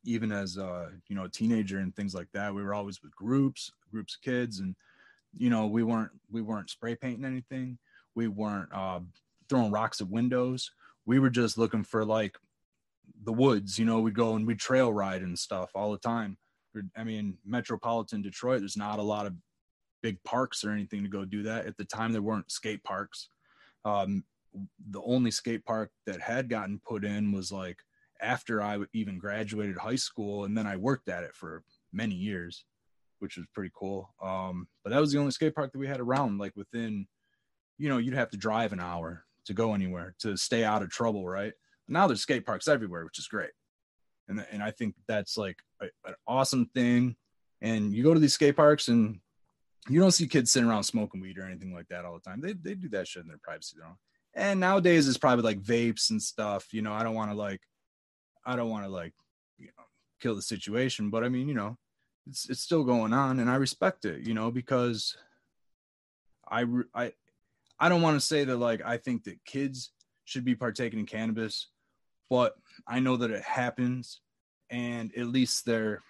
even 0.04 0.30
as 0.30 0.58
uh, 0.58 0.90
you 1.08 1.16
know, 1.16 1.24
a 1.24 1.30
teenager 1.30 1.78
and 1.78 1.96
things 1.96 2.14
like 2.14 2.28
that, 2.34 2.54
we 2.54 2.62
were 2.62 2.74
always 2.74 3.02
with 3.02 3.16
groups, 3.16 3.72
groups 3.90 4.16
of 4.16 4.20
kids, 4.20 4.58
and 4.58 4.74
you 5.36 5.50
know 5.50 5.66
we 5.66 5.82
weren't 5.82 6.10
we 6.30 6.42
weren't 6.42 6.70
spray 6.70 6.94
painting 6.94 7.24
anything. 7.24 7.78
We 8.14 8.28
weren't 8.28 8.72
uh, 8.72 9.00
throwing 9.48 9.72
rocks 9.72 10.00
at 10.00 10.08
windows. 10.08 10.70
We 11.06 11.18
were 11.18 11.30
just 11.30 11.58
looking 11.58 11.84
for 11.84 12.04
like 12.04 12.36
the 13.24 13.32
woods 13.32 13.78
you 13.78 13.84
know 13.84 14.00
we'd 14.00 14.14
go 14.14 14.34
and 14.34 14.46
we'd 14.46 14.58
trail 14.58 14.92
ride 14.92 15.22
and 15.22 15.38
stuff 15.38 15.70
all 15.74 15.92
the 15.92 15.98
time. 15.98 16.36
I 16.96 17.04
mean 17.04 17.38
metropolitan 17.44 18.22
detroit 18.22 18.60
there's 18.60 18.76
not 18.76 18.98
a 18.98 19.02
lot 19.02 19.26
of 19.26 19.34
big 20.02 20.22
parks 20.24 20.64
or 20.64 20.70
anything 20.70 21.02
to 21.02 21.08
go 21.08 21.24
do 21.24 21.42
that. 21.44 21.66
At 21.66 21.76
the 21.76 21.84
time 21.84 22.12
there 22.12 22.22
weren't 22.22 22.50
skate 22.50 22.82
parks. 22.82 23.28
Um, 23.84 24.24
the 24.90 25.02
only 25.02 25.30
skate 25.30 25.64
park 25.64 25.90
that 26.06 26.20
had 26.20 26.48
gotten 26.48 26.80
put 26.86 27.04
in 27.04 27.32
was 27.32 27.50
like 27.50 27.78
after 28.20 28.62
i 28.62 28.78
even 28.92 29.18
graduated 29.18 29.76
high 29.76 29.96
school 29.96 30.44
and 30.44 30.56
then 30.56 30.66
i 30.66 30.76
worked 30.76 31.08
at 31.08 31.24
it 31.24 31.34
for 31.34 31.64
many 31.92 32.14
years 32.14 32.64
which 33.22 33.36
was 33.36 33.46
pretty 33.54 33.70
cool. 33.72 34.12
Um, 34.20 34.66
but 34.82 34.90
that 34.90 35.00
was 35.00 35.12
the 35.12 35.18
only 35.18 35.30
skate 35.30 35.54
park 35.54 35.70
that 35.70 35.78
we 35.78 35.86
had 35.86 36.00
around, 36.00 36.38
like 36.38 36.52
within, 36.56 37.06
you 37.78 37.88
know, 37.88 37.98
you'd 37.98 38.14
have 38.14 38.30
to 38.30 38.36
drive 38.36 38.72
an 38.72 38.80
hour 38.80 39.24
to 39.46 39.54
go 39.54 39.74
anywhere 39.74 40.16
to 40.18 40.36
stay 40.36 40.64
out 40.64 40.82
of 40.82 40.90
trouble, 40.90 41.24
right? 41.26 41.52
Now 41.86 42.08
there's 42.08 42.20
skate 42.20 42.44
parks 42.44 42.66
everywhere, 42.66 43.04
which 43.04 43.20
is 43.20 43.28
great. 43.28 43.50
And, 44.28 44.44
and 44.50 44.60
I 44.60 44.72
think 44.72 44.96
that's 45.06 45.36
like 45.36 45.58
a, 45.80 45.86
an 46.04 46.14
awesome 46.26 46.66
thing. 46.74 47.14
And 47.60 47.94
you 47.94 48.02
go 48.02 48.12
to 48.12 48.18
these 48.18 48.34
skate 48.34 48.56
parks 48.56 48.88
and 48.88 49.20
you 49.88 50.00
don't 50.00 50.10
see 50.10 50.26
kids 50.26 50.50
sitting 50.50 50.68
around 50.68 50.82
smoking 50.82 51.20
weed 51.20 51.38
or 51.38 51.44
anything 51.44 51.72
like 51.72 51.88
that 51.88 52.04
all 52.04 52.14
the 52.14 52.28
time. 52.28 52.40
They, 52.40 52.54
they 52.54 52.74
do 52.74 52.88
that 52.88 53.06
shit 53.06 53.22
in 53.22 53.28
their 53.28 53.38
privacy, 53.40 53.76
though. 53.78 53.96
And 54.34 54.58
nowadays 54.58 55.06
it's 55.06 55.18
probably 55.18 55.44
like 55.44 55.60
vapes 55.62 56.10
and 56.10 56.20
stuff. 56.20 56.72
You 56.72 56.82
know, 56.82 56.92
I 56.92 57.04
don't 57.04 57.14
want 57.14 57.30
to 57.30 57.36
like, 57.36 57.60
I 58.44 58.56
don't 58.56 58.70
want 58.70 58.84
to 58.84 58.90
like, 58.90 59.12
you 59.58 59.66
know, 59.66 59.84
kill 60.20 60.34
the 60.34 60.42
situation, 60.42 61.10
but 61.10 61.22
I 61.22 61.28
mean, 61.28 61.48
you 61.48 61.54
know, 61.54 61.76
it's 62.28 62.48
it's 62.48 62.60
still 62.60 62.84
going 62.84 63.12
on 63.12 63.40
and 63.40 63.50
I 63.50 63.56
respect 63.56 64.04
it, 64.04 64.26
you 64.26 64.34
know, 64.34 64.50
because 64.50 65.16
I 66.48 66.64
I 66.94 67.12
I 67.78 67.88
don't 67.88 68.02
want 68.02 68.20
to 68.20 68.26
say 68.26 68.44
that 68.44 68.56
like 68.56 68.82
I 68.84 68.96
think 68.96 69.24
that 69.24 69.44
kids 69.44 69.90
should 70.24 70.44
be 70.44 70.54
partaking 70.54 71.00
in 71.00 71.06
cannabis, 71.06 71.68
but 72.30 72.54
I 72.86 73.00
know 73.00 73.16
that 73.16 73.30
it 73.30 73.42
happens 73.42 74.20
and 74.70 75.12
at 75.16 75.26
least 75.26 75.66
they're 75.66 76.02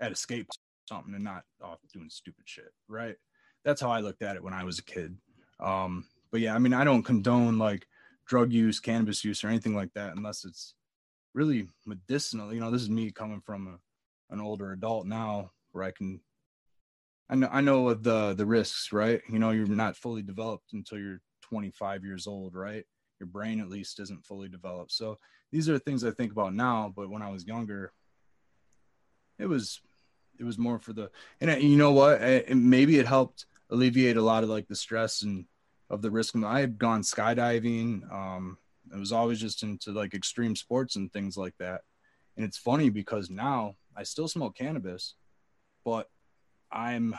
at 0.00 0.12
escape 0.12 0.48
something 0.88 1.14
and 1.14 1.24
not 1.24 1.44
off 1.62 1.78
doing 1.92 2.10
stupid 2.10 2.44
shit, 2.46 2.72
right? 2.88 3.16
That's 3.64 3.80
how 3.80 3.90
I 3.90 4.00
looked 4.00 4.22
at 4.22 4.36
it 4.36 4.42
when 4.42 4.52
I 4.52 4.64
was 4.64 4.78
a 4.78 4.84
kid. 4.84 5.16
Um, 5.60 6.06
but 6.30 6.40
yeah, 6.40 6.54
I 6.54 6.58
mean, 6.58 6.74
I 6.74 6.84
don't 6.84 7.02
condone 7.02 7.58
like 7.58 7.86
drug 8.26 8.52
use, 8.52 8.80
cannabis 8.80 9.24
use, 9.24 9.44
or 9.44 9.48
anything 9.48 9.74
like 9.74 9.92
that 9.94 10.16
unless 10.16 10.44
it's 10.44 10.74
really 11.34 11.68
medicinal. 11.86 12.52
You 12.52 12.60
know, 12.60 12.70
this 12.70 12.82
is 12.82 12.90
me 12.90 13.10
coming 13.10 13.40
from 13.40 13.68
a 13.68 13.78
an 14.30 14.40
older 14.40 14.72
adult 14.72 15.06
now 15.06 15.50
where 15.72 15.84
I 15.84 15.90
can 15.90 16.20
I 17.28 17.36
know 17.36 17.48
I 17.50 17.60
know 17.60 17.88
of 17.88 18.02
the 18.02 18.34
the 18.34 18.46
risks, 18.46 18.92
right? 18.92 19.20
You 19.30 19.38
know, 19.38 19.50
you're 19.50 19.66
not 19.66 19.96
fully 19.96 20.22
developed 20.22 20.72
until 20.72 20.98
you're 20.98 21.20
25 21.42 22.04
years 22.04 22.26
old, 22.26 22.54
right? 22.54 22.84
Your 23.18 23.26
brain 23.26 23.60
at 23.60 23.68
least 23.68 24.00
isn't 24.00 24.26
fully 24.26 24.48
developed. 24.48 24.92
So 24.92 25.18
these 25.50 25.68
are 25.68 25.78
things 25.78 26.04
I 26.04 26.10
think 26.10 26.32
about 26.32 26.54
now, 26.54 26.92
but 26.94 27.10
when 27.10 27.22
I 27.22 27.30
was 27.30 27.46
younger, 27.46 27.92
it 29.38 29.46
was 29.46 29.80
it 30.38 30.44
was 30.44 30.58
more 30.58 30.78
for 30.78 30.92
the 30.92 31.10
and 31.40 31.62
you 31.62 31.76
know 31.76 31.92
what? 31.92 32.20
It, 32.20 32.54
maybe 32.54 32.98
it 32.98 33.06
helped 33.06 33.46
alleviate 33.70 34.16
a 34.16 34.22
lot 34.22 34.42
of 34.42 34.50
like 34.50 34.68
the 34.68 34.76
stress 34.76 35.22
and 35.22 35.46
of 35.90 36.02
the 36.02 36.10
risk. 36.10 36.34
I 36.36 36.60
had 36.60 36.78
gone 36.78 37.02
skydiving. 37.02 38.12
Um, 38.12 38.58
I 38.94 38.98
was 38.98 39.12
always 39.12 39.40
just 39.40 39.62
into 39.62 39.92
like 39.92 40.14
extreme 40.14 40.56
sports 40.56 40.96
and 40.96 41.12
things 41.12 41.36
like 41.36 41.54
that. 41.58 41.82
And 42.36 42.44
it's 42.44 42.58
funny 42.58 42.90
because 42.90 43.30
now 43.30 43.76
I 43.96 44.02
still 44.02 44.28
smoke 44.28 44.56
cannabis, 44.56 45.14
but 45.84 46.08
I'm 46.70 47.14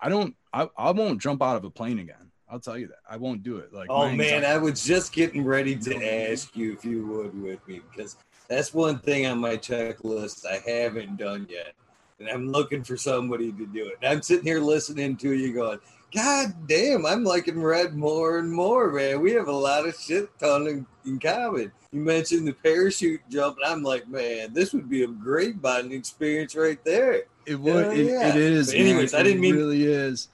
I 0.00 0.08
don't 0.08 0.34
I, 0.52 0.68
I 0.76 0.90
won't 0.92 1.20
jump 1.20 1.42
out 1.42 1.56
of 1.56 1.64
a 1.64 1.70
plane 1.70 1.98
again. 1.98 2.30
I'll 2.48 2.60
tell 2.60 2.78
you 2.78 2.86
that. 2.88 2.98
I 3.08 3.16
won't 3.16 3.42
do 3.42 3.58
it. 3.58 3.72
Like 3.72 3.90
Oh 3.90 4.10
man, 4.10 4.44
I 4.44 4.56
was 4.56 4.84
just 4.84 5.12
getting 5.12 5.44
ready 5.44 5.76
to 5.76 6.30
ask 6.30 6.56
you 6.56 6.72
if 6.72 6.84
you 6.84 7.06
would 7.06 7.40
with 7.40 7.66
me 7.66 7.80
because 7.90 8.16
that's 8.48 8.72
one 8.72 8.98
thing 9.00 9.26
on 9.26 9.38
my 9.38 9.56
checklist 9.56 10.46
I 10.46 10.58
haven't 10.68 11.16
done 11.16 11.46
yet. 11.50 11.74
And 12.18 12.28
I'm 12.28 12.50
looking 12.50 12.82
for 12.82 12.96
somebody 12.96 13.52
to 13.52 13.66
do 13.66 13.86
it. 13.88 13.98
And 14.00 14.10
I'm 14.10 14.22
sitting 14.22 14.44
here 14.44 14.60
listening 14.60 15.16
to 15.18 15.34
you 15.34 15.52
going, 15.52 15.78
God 16.14 16.54
damn, 16.66 17.04
I'm 17.04 17.24
liking 17.24 17.60
Red 17.60 17.94
more 17.94 18.38
and 18.38 18.50
more, 18.50 18.90
man. 18.92 19.20
We 19.20 19.32
have 19.32 19.48
a 19.48 19.52
lot 19.52 19.86
of 19.86 19.94
shit 19.96 20.30
ton 20.38 20.66
in, 20.66 20.86
in 21.04 21.18
common. 21.18 21.72
You 21.92 22.00
mentioned 22.00 22.46
the 22.46 22.52
parachute 22.52 23.20
jump, 23.28 23.58
and 23.62 23.70
I'm 23.72 23.82
like, 23.82 24.08
man, 24.08 24.54
this 24.54 24.72
would 24.72 24.88
be 24.88 25.02
a 25.02 25.08
great 25.08 25.60
bonding 25.60 25.92
experience 25.98 26.54
right 26.54 26.82
there. 26.84 27.24
It 27.44 27.56
would. 27.60 27.98
It, 27.98 28.06
yeah. 28.06 28.28
it 28.28 28.36
is. 28.36 28.68
But 28.68 28.76
anyways, 28.80 29.12
man. 29.12 29.20
I 29.20 29.22
didn't 29.24 29.38
it 29.38 29.40
mean- 29.42 29.56
really 29.56 29.84
is. 29.84 30.28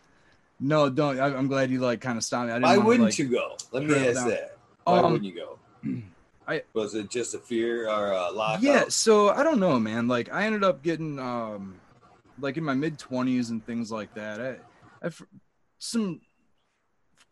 No, 0.61 0.88
don't. 0.88 1.18
I, 1.18 1.26
I'm 1.26 1.48
glad 1.48 1.70
you 1.72 1.80
like 1.80 2.00
kind 2.00 2.16
of 2.16 2.22
stopped 2.22 2.46
me. 2.46 2.52
I 2.52 2.56
didn't 2.56 2.64
Why 2.64 2.76
wanna, 2.76 2.87
wouldn't 2.88 3.04
like- 3.08 3.18
you 3.18 3.28
go? 3.28 3.56
Let 3.72 3.85
me 3.85 3.94
ask 3.96 4.20
down. 4.20 4.28
that. 4.28 4.56
Why 4.85 4.98
Um, 4.98 5.12
wouldn't 5.12 5.24
you 5.24 5.35
go? 5.35 5.58
I- 6.48 6.62
was 6.74 6.94
it 6.94 7.11
just 7.11 7.35
a 7.35 7.38
fear 7.38 7.88
or 7.88 8.12
a 8.12 8.30
lockout? 8.30 8.62
Yeah, 8.62 8.85
so 8.88 9.30
I 9.30 9.42
don't 9.42 9.58
know, 9.58 9.80
man. 9.80 10.06
Like 10.06 10.32
I 10.32 10.44
ended 10.44 10.62
up 10.62 10.82
getting 10.85 11.18
um 11.18 11.74
like 12.38 12.56
in 12.56 12.62
my 12.64 12.74
mid 12.74 12.98
20s 12.98 13.50
and 13.50 13.64
things 13.66 13.90
like 13.90 14.14
that. 14.14 14.40
I, 14.40 15.06
I 15.06 15.11
some 15.82 16.20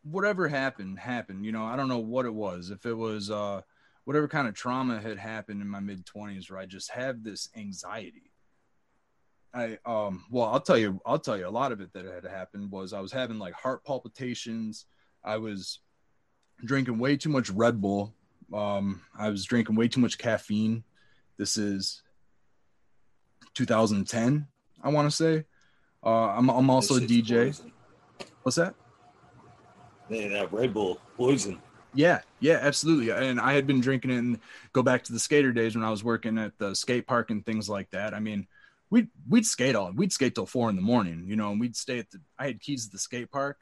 whatever 0.03 0.49
happened 0.49 0.99
happened, 0.99 1.47
you 1.47 1.53
know. 1.53 1.65
I 1.65 1.77
don't 1.77 1.89
know 1.89 1.99
what 1.99 2.27
it 2.27 2.35
was. 2.35 2.71
If 2.71 2.85
it 2.85 2.95
was 2.95 3.31
uh 3.31 3.61
whatever 4.05 4.27
kind 4.27 4.49
of 4.49 4.55
trauma 4.55 5.01
had 5.01 5.19
happened 5.19 5.63
in 5.63 5.69
my 5.69 5.79
mid 5.79 6.05
20s 6.05 6.51
where 6.51 6.59
I 6.59 6.67
just 6.67 6.91
have 6.91 7.23
this 7.23 7.49
anxiety. 7.57 8.33
I 9.55 9.79
um 9.87 10.25
well, 10.31 10.47
I'll 10.47 10.61
tell 10.61 10.77
you 10.77 11.01
I'll 11.07 11.21
tell 11.21 11.39
you 11.39 11.47
a 11.47 11.49
lot 11.49 11.71
of 11.71 11.81
it 11.81 11.93
that 11.93 12.05
had 12.05 12.25
happened 12.25 12.73
was 12.73 12.93
I 12.93 12.99
was 12.99 13.13
having 13.13 13.39
like 13.39 13.55
heart 13.55 13.85
palpitations. 13.85 14.85
I 15.23 15.37
was 15.37 15.79
drinking 16.65 16.99
way 16.99 17.17
too 17.17 17.31
much 17.31 17.51
Red 17.51 17.81
Bull. 17.81 18.13
Um, 18.53 19.03
I 19.17 19.29
was 19.29 19.45
drinking 19.45 19.77
way 19.77 19.87
too 19.87 20.01
much 20.01 20.19
caffeine. 20.19 20.83
This 21.37 21.57
is 21.57 22.03
2010, 23.55 24.49
I 24.83 24.89
want 24.89 25.09
to 25.09 25.15
say. 25.15 25.45
Uh, 26.05 26.31
I'm, 26.31 26.49
I'm 26.49 26.69
also 26.69 26.97
a 26.97 27.01
DJ. 27.01 27.47
poison. 27.47 27.73
What's 28.43 28.57
that? 28.57 28.75
Man, 30.09 30.33
that 30.33 30.53
Red 30.53 30.75
Bull 30.75 31.01
poison. 31.17 31.61
Yeah, 31.95 32.21
yeah, 32.39 32.59
absolutely. 32.61 33.11
And 33.11 33.41
I 33.41 33.53
had 33.53 33.67
been 33.67 33.81
drinking 33.81 34.11
it 34.11 34.19
and 34.19 34.39
go 34.73 34.83
back 34.83 35.03
to 35.05 35.13
the 35.13 35.19
skater 35.19 35.53
days 35.53 35.75
when 35.75 35.85
I 35.85 35.91
was 35.91 36.05
working 36.05 36.39
at 36.39 36.57
the 36.59 36.75
skate 36.75 37.07
park 37.07 37.31
and 37.31 37.45
things 37.45 37.69
like 37.69 37.91
that. 37.91 38.15
I 38.15 38.21
mean, 38.21 38.47
we'd 38.91 39.09
we'd 39.29 39.47
skate 39.47 39.75
all 39.75 39.93
we'd 39.93 40.13
skate 40.13 40.35
till 40.35 40.47
four 40.47 40.69
in 40.69 40.77
the 40.77 40.83
morning, 40.83 41.25
you 41.27 41.37
know, 41.37 41.51
and 41.51 41.61
we'd 41.61 41.77
stay 41.77 41.99
at 41.99 42.11
the 42.11 42.21
I 42.39 42.47
had 42.47 42.61
keys 42.61 42.87
to 42.87 42.93
the 42.93 42.99
skate 42.99 43.31
park. 43.31 43.59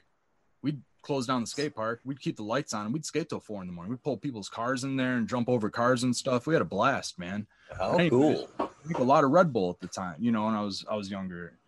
We'd 0.63 0.83
close 1.03 1.27
down 1.27 1.41
the 1.41 1.47
skate 1.47 1.75
park, 1.75 2.01
we'd 2.05 2.21
keep 2.21 2.37
the 2.37 2.43
lights 2.43 2.75
on, 2.75 2.85
and 2.85 2.93
we'd 2.93 3.07
skate 3.07 3.29
till 3.29 3.41
four 3.41 3.61
in 3.63 3.67
the 3.67 3.73
morning. 3.73 3.91
We'd 3.91 4.03
pull 4.03 4.17
people's 4.17 4.49
cars 4.49 4.85
in 4.85 4.97
there 4.97 5.15
and 5.15 5.29
jump 5.29 5.49
over 5.49 5.71
cars 5.71 6.03
and 6.03 6.15
stuff. 6.15 6.47
We 6.47 6.55
had 6.55 6.63
a 6.63 6.67
blast, 6.67 7.19
man. 7.19 7.47
How 7.79 7.97
cool. 8.09 8.49
I 8.59 8.69
a 8.99 9.03
lot 9.03 9.25
of 9.25 9.31
Red 9.31 9.53
Bull 9.53 9.71
at 9.71 9.81
the 9.81 9.87
time, 9.87 10.17
you 10.19 10.33
know, 10.33 10.47
when 10.47 10.55
I 10.55 10.63
was 10.63 10.85
I 10.91 10.97
was 10.97 11.11
younger. 11.11 11.59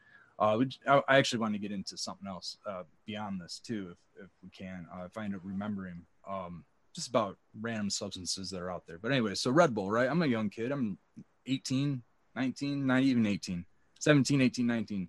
Uh, 0.40 0.58
I, 0.86 1.02
I 1.08 1.18
actually 1.18 1.40
want 1.40 1.54
to 1.54 1.60
get 1.60 1.70
into 1.70 1.96
something 1.98 2.26
else 2.26 2.56
uh, 2.66 2.84
beyond 3.06 3.40
this 3.40 3.60
too, 3.62 3.90
if, 3.92 4.24
if 4.24 4.30
we 4.42 4.48
can. 4.48 4.86
Uh, 4.92 5.04
if 5.04 5.16
I 5.18 5.24
end 5.24 5.34
up 5.34 5.42
remembering, 5.44 6.02
um, 6.28 6.64
just 6.94 7.08
about 7.08 7.36
random 7.60 7.90
substances 7.90 8.50
that 8.50 8.60
are 8.60 8.70
out 8.70 8.86
there. 8.86 8.98
But 8.98 9.12
anyway, 9.12 9.34
so 9.34 9.50
Red 9.50 9.74
Bull, 9.74 9.90
right? 9.90 10.08
I'm 10.08 10.22
a 10.22 10.26
young 10.26 10.48
kid. 10.48 10.72
I'm 10.72 10.98
18, 11.46 12.02
19, 12.34 12.86
not 12.86 13.02
even 13.02 13.26
18, 13.26 13.64
17, 13.98 14.40
18, 14.40 14.66
19, 14.66 15.08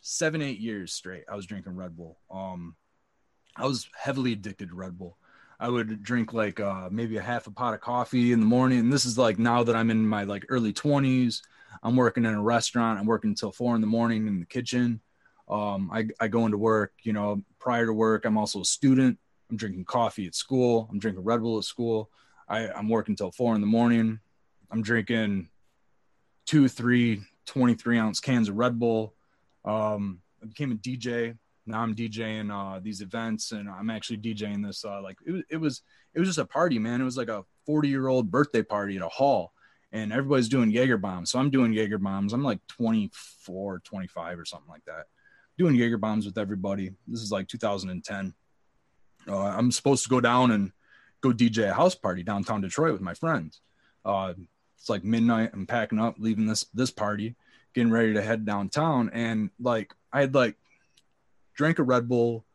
seven, 0.00 0.42
eight 0.42 0.58
years 0.58 0.92
straight. 0.92 1.24
I 1.30 1.36
was 1.36 1.46
drinking 1.46 1.76
Red 1.76 1.96
Bull. 1.96 2.18
Um, 2.30 2.76
I 3.56 3.66
was 3.66 3.88
heavily 3.94 4.32
addicted 4.32 4.70
to 4.70 4.74
Red 4.74 4.98
Bull. 4.98 5.16
I 5.58 5.68
would 5.68 6.02
drink 6.02 6.32
like 6.32 6.58
uh, 6.58 6.88
maybe 6.90 7.18
a 7.18 7.22
half 7.22 7.46
a 7.46 7.50
pot 7.50 7.74
of 7.74 7.80
coffee 7.80 8.32
in 8.32 8.40
the 8.40 8.46
morning. 8.46 8.78
And 8.78 8.92
this 8.92 9.04
is 9.04 9.18
like 9.18 9.38
now 9.38 9.62
that 9.62 9.76
I'm 9.76 9.90
in 9.90 10.06
my 10.06 10.24
like 10.24 10.46
early 10.48 10.72
20s. 10.72 11.42
I'm 11.82 11.96
working 11.96 12.24
in 12.24 12.34
a 12.34 12.42
restaurant. 12.42 12.98
I'm 12.98 13.06
working 13.06 13.30
until 13.30 13.52
four 13.52 13.74
in 13.74 13.80
the 13.80 13.86
morning 13.86 14.26
in 14.26 14.40
the 14.40 14.46
kitchen. 14.46 15.00
Um, 15.48 15.90
I, 15.92 16.08
I 16.20 16.28
go 16.28 16.44
into 16.44 16.58
work, 16.58 16.92
you 17.02 17.12
know, 17.12 17.42
prior 17.58 17.86
to 17.86 17.92
work, 17.92 18.24
I'm 18.24 18.38
also 18.38 18.60
a 18.60 18.64
student. 18.64 19.18
I'm 19.50 19.56
drinking 19.56 19.84
coffee 19.84 20.26
at 20.26 20.34
school. 20.34 20.88
I'm 20.90 20.98
drinking 20.98 21.24
Red 21.24 21.42
Bull 21.42 21.58
at 21.58 21.64
school. 21.64 22.10
I, 22.48 22.68
I'm 22.68 22.88
working 22.88 23.16
till 23.16 23.32
four 23.32 23.54
in 23.54 23.60
the 23.60 23.66
morning. 23.66 24.20
I'm 24.70 24.82
drinking 24.82 25.48
two, 26.46 26.68
three, 26.68 27.22
23 27.46 27.98
ounce 27.98 28.20
cans 28.20 28.48
of 28.48 28.56
Red 28.56 28.78
Bull. 28.78 29.14
Um, 29.64 30.20
I 30.42 30.46
became 30.46 30.72
a 30.72 30.76
DJ. 30.76 31.36
Now 31.66 31.80
I'm 31.80 31.94
DJing 31.94 32.50
uh, 32.50 32.80
these 32.80 33.00
events, 33.00 33.52
and 33.52 33.68
I'm 33.68 33.90
actually 33.90 34.18
DJing 34.18 34.64
this. 34.64 34.84
Uh, 34.84 35.02
like 35.02 35.16
it 35.26 35.32
was, 35.32 35.42
it 35.50 35.56
was, 35.56 35.82
it 36.14 36.20
was 36.20 36.28
just 36.28 36.38
a 36.38 36.44
party, 36.44 36.78
man. 36.78 37.00
It 37.00 37.04
was 37.04 37.16
like 37.16 37.28
a 37.28 37.44
40 37.66 37.88
year 37.88 38.08
old 38.08 38.30
birthday 38.30 38.62
party 38.62 38.96
at 38.96 39.02
a 39.02 39.08
hall, 39.08 39.52
and 39.92 40.12
everybody's 40.12 40.48
doing 40.48 40.70
Jaeger 40.70 40.98
bombs. 40.98 41.30
So 41.30 41.38
I'm 41.38 41.50
doing 41.50 41.72
Jaeger 41.72 41.98
bombs. 41.98 42.32
I'm 42.32 42.44
like 42.44 42.64
24, 42.68 43.80
25 43.80 44.38
or 44.38 44.44
something 44.44 44.68
like 44.68 44.84
that. 44.86 45.06
Doing 45.58 45.74
Jaeger 45.74 45.98
bombs 45.98 46.26
with 46.26 46.38
everybody. 46.38 46.92
This 47.06 47.20
is 47.20 47.32
like 47.32 47.48
2010. 47.48 48.34
Uh, 49.28 49.36
I'm 49.36 49.72
supposed 49.72 50.04
to 50.04 50.08
go 50.08 50.20
down 50.20 50.52
and 50.52 50.72
go 51.20 51.30
DJ 51.30 51.68
a 51.68 51.74
house 51.74 51.94
party 51.94 52.22
downtown 52.22 52.60
Detroit 52.60 52.92
with 52.92 53.02
my 53.02 53.14
friends. 53.14 53.60
Uh, 54.04 54.34
it's 54.78 54.88
like 54.88 55.04
midnight. 55.04 55.50
I'm 55.52 55.66
packing 55.66 55.98
up, 55.98 56.16
leaving 56.18 56.46
this 56.46 56.64
this 56.72 56.90
party, 56.90 57.36
getting 57.74 57.92
ready 57.92 58.14
to 58.14 58.22
head 58.22 58.46
downtown, 58.46 59.10
and 59.12 59.50
like 59.60 59.92
I 60.10 60.20
had 60.22 60.34
like 60.34 60.56
drank 61.54 61.78
a 61.78 61.82
Red 61.82 62.08
Bull, 62.08 62.46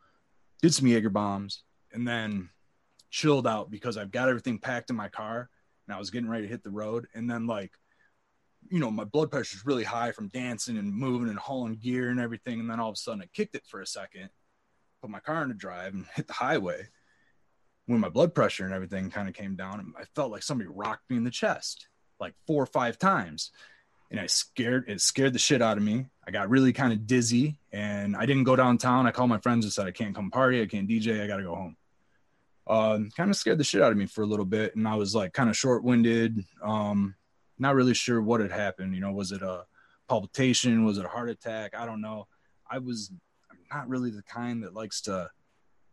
did 0.63 0.73
some 0.73 0.87
Jaeger 0.87 1.11
bombs, 1.11 1.61
and 1.93 2.07
then 2.07 2.49
chilled 3.11 3.45
out 3.45 3.69
because 3.69 3.95
I've 3.95 4.11
got 4.11 4.27
everything 4.27 4.57
packed 4.57 4.89
in 4.89 4.95
my 4.95 5.07
car 5.07 5.49
and 5.87 5.95
I 5.95 5.99
was 5.99 6.09
getting 6.09 6.29
ready 6.29 6.43
to 6.43 6.49
hit 6.49 6.63
the 6.63 6.71
road. 6.71 7.07
And 7.13 7.29
then 7.29 7.47
like, 7.47 7.71
you 8.69 8.79
know, 8.79 8.89
my 8.89 9.03
blood 9.03 9.31
pressure 9.31 9.57
is 9.57 9.65
really 9.65 9.83
high 9.83 10.11
from 10.11 10.29
dancing 10.29 10.77
and 10.77 10.93
moving 10.93 11.29
and 11.29 11.37
hauling 11.37 11.75
gear 11.75 12.09
and 12.09 12.19
everything. 12.19 12.59
And 12.59 12.69
then 12.69 12.79
all 12.79 12.89
of 12.89 12.93
a 12.93 12.97
sudden 12.97 13.21
I 13.21 13.27
kicked 13.33 13.55
it 13.55 13.63
for 13.67 13.81
a 13.81 13.87
second, 13.87 14.29
put 15.01 15.11
my 15.11 15.19
car 15.19 15.43
in 15.43 15.49
the 15.49 15.55
drive 15.55 15.93
and 15.93 16.05
hit 16.15 16.27
the 16.27 16.33
highway. 16.33 16.87
When 17.85 17.99
my 17.99 18.09
blood 18.09 18.33
pressure 18.33 18.65
and 18.65 18.73
everything 18.73 19.11
kind 19.11 19.29
of 19.29 19.35
came 19.35 19.55
down, 19.55 19.93
I 19.99 20.05
felt 20.15 20.31
like 20.31 20.41
somebody 20.41 20.69
rocked 20.73 21.09
me 21.09 21.17
in 21.17 21.23
the 21.23 21.31
chest 21.31 21.87
like 22.19 22.33
four 22.47 22.63
or 22.63 22.67
five 22.67 22.97
times. 22.97 23.51
And 24.09 24.19
I 24.19 24.27
scared 24.27 24.85
it 24.87 25.01
scared 25.01 25.33
the 25.33 25.39
shit 25.39 25.61
out 25.61 25.77
of 25.77 25.83
me. 25.83 26.05
I 26.27 26.31
got 26.31 26.49
really 26.49 26.73
kind 26.73 26.93
of 26.93 27.05
dizzy 27.05 27.59
and 27.71 28.15
I 28.15 28.25
didn't 28.25 28.45
go 28.45 28.55
downtown. 28.55 29.05
I 29.05 29.11
called 29.11 29.29
my 29.29 29.39
friends 29.39 29.65
and 29.65 29.73
said, 29.73 29.87
I 29.87 29.91
can't 29.91 30.15
come 30.15 30.31
party, 30.31 30.61
I 30.61 30.65
can't 30.65 30.89
DJ, 30.89 31.23
I 31.23 31.27
gotta 31.27 31.43
go 31.43 31.53
home 31.53 31.75
um, 32.67 33.11
kind 33.15 33.29
of 33.29 33.35
scared 33.35 33.57
the 33.57 33.63
shit 33.63 33.81
out 33.81 33.91
of 33.91 33.97
me 33.97 34.05
for 34.05 34.21
a 34.23 34.27
little 34.27 34.45
bit. 34.45 34.75
And 34.75 34.87
I 34.87 34.95
was 34.95 35.13
like 35.13 35.33
kind 35.33 35.49
of 35.49 35.57
short 35.57 35.83
winded, 35.83 36.43
um, 36.61 37.15
not 37.59 37.75
really 37.75 37.93
sure 37.93 38.21
what 38.21 38.41
had 38.41 38.51
happened. 38.51 38.95
You 38.95 39.01
know, 39.01 39.11
was 39.11 39.31
it 39.31 39.41
a 39.41 39.65
palpitation? 40.07 40.85
Was 40.85 40.97
it 40.97 41.05
a 41.05 41.09
heart 41.09 41.29
attack? 41.29 41.75
I 41.75 41.85
don't 41.85 42.01
know. 42.01 42.27
I 42.69 42.79
was 42.79 43.11
not 43.71 43.87
really 43.87 44.09
the 44.09 44.23
kind 44.23 44.63
that 44.63 44.73
likes 44.73 45.01
to 45.01 45.29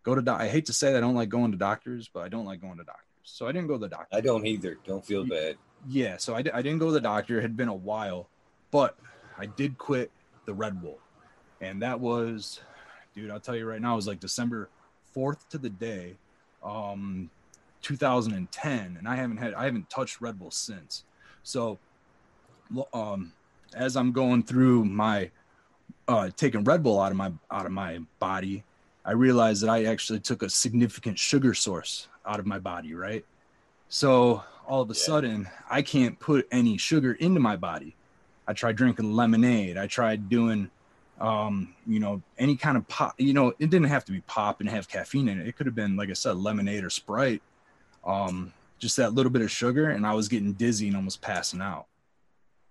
go 0.02 0.14
to, 0.14 0.22
doc- 0.22 0.40
I 0.40 0.48
hate 0.48 0.66
to 0.66 0.72
say 0.72 0.92
that 0.92 0.98
I 0.98 1.00
don't 1.00 1.14
like 1.14 1.28
going 1.28 1.52
to 1.52 1.58
doctors, 1.58 2.08
but 2.12 2.20
I 2.20 2.28
don't 2.28 2.44
like 2.44 2.60
going 2.60 2.78
to 2.78 2.84
doctors. 2.84 3.06
So 3.24 3.46
I 3.46 3.52
didn't 3.52 3.68
go 3.68 3.74
to 3.74 3.80
the 3.80 3.88
doctor. 3.88 4.16
I 4.16 4.20
don't 4.20 4.46
either. 4.46 4.78
Don't 4.84 5.04
feel 5.04 5.24
bad. 5.24 5.56
Yeah, 5.88 6.16
so 6.16 6.34
I, 6.34 6.38
I 6.38 6.62
didn't 6.62 6.78
go 6.78 6.86
to 6.86 6.92
the 6.92 7.00
doctor. 7.00 7.38
It 7.38 7.42
had 7.42 7.56
been 7.56 7.68
a 7.68 7.74
while, 7.74 8.28
but 8.70 8.96
I 9.38 9.46
did 9.46 9.78
quit 9.78 10.10
the 10.44 10.54
Red 10.54 10.80
Bull. 10.80 10.98
And 11.60 11.82
that 11.82 12.00
was, 12.00 12.60
dude, 13.14 13.30
I'll 13.30 13.40
tell 13.40 13.56
you 13.56 13.66
right 13.66 13.80
now, 13.80 13.92
it 13.92 13.96
was 13.96 14.08
like 14.08 14.20
December 14.20 14.68
4th 15.16 15.48
to 15.50 15.58
the 15.58 15.70
day, 15.70 16.16
um, 16.62 17.30
2010. 17.82 18.96
And 18.98 19.08
I 19.08 19.16
haven't 19.16 19.38
had, 19.38 19.54
I 19.54 19.64
haven't 19.64 19.90
touched 19.90 20.20
Red 20.20 20.38
Bull 20.38 20.50
since. 20.50 21.04
So, 21.42 21.80
um, 22.92 23.32
as 23.74 23.96
I'm 23.96 24.12
going 24.12 24.44
through 24.44 24.84
my, 24.84 25.30
uh, 26.08 26.30
taking 26.36 26.64
Red 26.64 26.82
Bull 26.82 27.00
out 27.00 27.12
of 27.12 27.16
my, 27.16 27.32
out 27.50 27.66
of 27.66 27.72
my 27.72 27.98
body, 28.20 28.64
I 29.04 29.12
realized 29.12 29.62
that 29.62 29.70
I 29.70 29.84
actually 29.84 30.20
took 30.20 30.42
a 30.42 30.50
significant 30.50 31.18
sugar 31.18 31.54
source 31.54 32.08
out 32.26 32.40
of 32.40 32.46
my 32.46 32.58
body, 32.58 32.94
right? 32.94 33.24
So 33.88 34.42
all 34.66 34.82
of 34.82 34.90
a 34.90 34.94
Yeah. 34.94 35.00
sudden, 35.00 35.48
I 35.70 35.82
can't 35.82 36.18
put 36.18 36.46
any 36.52 36.78
sugar 36.78 37.12
into 37.14 37.40
my 37.40 37.56
body. 37.56 37.96
I 38.46 38.52
tried 38.52 38.76
drinking 38.76 39.12
lemonade. 39.12 39.76
I 39.76 39.86
tried 39.86 40.28
doing, 40.28 40.70
um, 41.22 41.72
you 41.86 42.00
know, 42.00 42.20
any 42.36 42.56
kind 42.56 42.76
of 42.76 42.86
pop. 42.88 43.14
You 43.16 43.32
know, 43.32 43.54
it 43.60 43.70
didn't 43.70 43.84
have 43.84 44.04
to 44.06 44.12
be 44.12 44.20
pop 44.22 44.60
and 44.60 44.68
have 44.68 44.88
caffeine 44.88 45.28
in 45.28 45.40
it. 45.40 45.46
It 45.46 45.56
could 45.56 45.66
have 45.66 45.74
been, 45.74 45.96
like 45.96 46.10
I 46.10 46.14
said, 46.14 46.36
lemonade 46.36 46.84
or 46.84 46.90
Sprite. 46.90 47.40
Um, 48.04 48.52
just 48.80 48.96
that 48.96 49.14
little 49.14 49.30
bit 49.30 49.42
of 49.42 49.50
sugar, 49.50 49.90
and 49.90 50.04
I 50.04 50.14
was 50.14 50.26
getting 50.26 50.52
dizzy 50.54 50.88
and 50.88 50.96
almost 50.96 51.22
passing 51.22 51.60
out. 51.60 51.86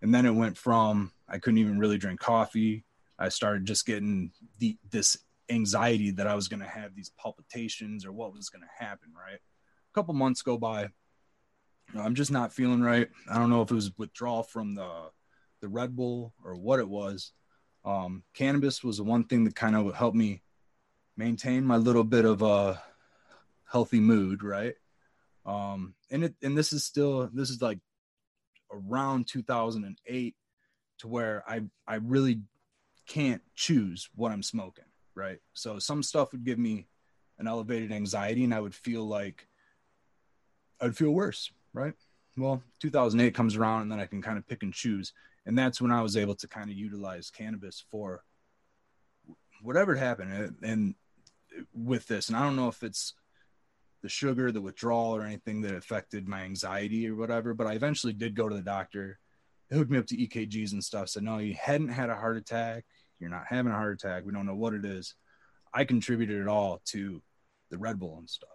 And 0.02 0.14
then 0.14 0.26
it 0.26 0.36
went 0.36 0.58
from 0.58 1.14
I 1.30 1.40
couldn't 1.40 1.60
even 1.60 1.80
really 1.80 1.98
drink 1.98 2.20
coffee. 2.20 2.84
I 3.18 3.30
started 3.30 3.66
just 3.66 3.86
getting 3.86 4.32
the 4.60 4.78
this 4.90 5.18
anxiety 5.50 6.12
that 6.12 6.28
I 6.28 6.36
was 6.36 6.50
going 6.50 6.60
to 6.60 6.68
have 6.68 6.94
these 6.94 7.12
palpitations 7.18 8.06
or 8.06 8.12
what 8.12 8.34
was 8.34 8.50
going 8.50 8.64
to 8.64 8.86
happen. 8.86 9.14
Right, 9.18 9.36
a 9.40 9.94
couple 9.96 10.14
months 10.14 10.42
go 10.42 10.58
by. 10.58 10.90
I'm 11.98 12.16
just 12.16 12.32
not 12.32 12.54
feeling 12.54 12.82
right. 12.82 13.08
I 13.30 13.38
don't 13.38 13.50
know 13.50 13.62
if 13.62 13.72
it 13.72 13.76
was 13.76 13.98
withdrawal 13.98 14.44
from 14.44 14.76
the 14.76 14.90
the 15.62 15.70
Red 15.70 15.96
Bull 15.96 16.34
or 16.44 16.58
what 16.58 16.80
it 16.80 16.90
was. 16.90 17.32
Um, 17.84 18.24
cannabis 18.34 18.84
was 18.84 18.98
the 18.98 19.04
one 19.04 19.24
thing 19.24 19.44
that 19.46 19.56
kind 19.56 19.76
of 19.76 19.94
helped 19.96 20.16
me 20.18 20.44
maintain 21.18 21.64
my 21.66 21.78
little 21.78 22.04
bit 22.04 22.26
of 22.26 22.42
a 22.42 22.82
healthy 23.72 24.00
mood, 24.00 24.44
right? 24.44 24.76
Um, 25.46 25.96
and 26.12 26.26
it 26.26 26.36
and 26.44 26.58
this 26.58 26.72
is 26.74 26.84
still 26.84 27.30
this 27.34 27.50
is 27.50 27.62
like 27.62 27.80
around 28.72 29.28
2008 29.28 30.36
to 31.00 31.08
where 31.08 31.44
I 31.48 31.62
I 31.88 31.96
really 31.96 32.42
can't 33.08 33.42
choose 33.56 34.10
what 34.16 34.32
I'm 34.32 34.44
smoking. 34.44 34.86
right? 35.16 35.40
So 35.54 35.80
some 35.80 36.04
stuff 36.04 36.32
would 36.32 36.44
give 36.46 36.60
me 36.60 36.88
an 37.40 37.48
elevated 37.48 37.92
anxiety 37.92 38.44
and 38.44 38.54
I 38.54 38.60
would 38.60 38.76
feel 38.76 39.06
like 39.08 39.48
I'd 40.80 40.96
feel 40.96 41.12
worse, 41.12 41.52
right? 41.74 41.94
Well, 42.38 42.64
2008 42.80 43.34
comes 43.34 43.56
around 43.56 43.84
and 43.84 43.92
then 43.92 44.00
I 44.00 44.06
can 44.06 44.22
kind 44.22 44.38
of 44.38 44.48
pick 44.48 44.64
and 44.64 44.74
choose. 44.74 45.14
And 45.46 45.58
that's 45.58 45.82
when 45.82 45.92
I 45.92 46.02
was 46.02 46.18
able 46.18 46.36
to 46.36 46.48
kind 46.48 46.70
of 46.70 46.78
utilize 46.78 47.32
cannabis 47.32 47.84
for 47.90 48.24
whatever 49.62 49.96
happened. 49.96 50.56
And 50.62 50.96
with 51.74 52.08
this, 52.08 52.30
and 52.30 52.38
I 52.38 52.44
don't 52.44 52.56
know 52.56 52.68
if 52.68 52.84
it's 52.84 53.14
the 54.02 54.10
sugar, 54.10 54.52
the 54.52 54.62
withdrawal, 54.62 55.16
or 55.16 55.24
anything 55.24 55.62
that 55.62 55.76
affected 55.76 56.28
my 56.28 56.42
anxiety 56.42 57.08
or 57.08 57.16
whatever, 57.16 57.54
but 57.54 57.68
I 57.68 57.74
eventually 57.74 58.14
did 58.14 58.36
go 58.36 58.50
to 58.50 58.56
the 58.56 58.62
doctor. 58.62 59.20
They 59.70 59.78
hooked 59.78 59.92
me 59.92 59.98
up 59.98 60.08
to 60.08 60.18
EKGs 60.18 60.74
and 60.74 60.84
stuff. 60.84 61.10
Said, 61.10 61.24
no, 61.24 61.38
you 61.38 61.56
hadn't 61.60 61.90
had 61.90 62.10
a 62.10 62.16
heart 62.16 62.38
attack. 62.38 62.86
You're 63.20 63.30
not 63.30 63.46
having 63.48 63.72
a 63.72 63.76
heart 63.76 63.94
attack. 63.94 64.26
We 64.26 64.34
don't 64.34 64.46
know 64.48 64.56
what 64.56 64.74
it 64.74 64.86
is. 64.86 65.16
I 65.74 65.86
contributed 65.86 66.42
it 66.42 66.48
all 66.48 66.82
to 66.88 67.22
the 67.70 67.78
Red 67.78 68.00
Bull 68.00 68.18
and 68.18 68.30
stuff, 68.30 68.50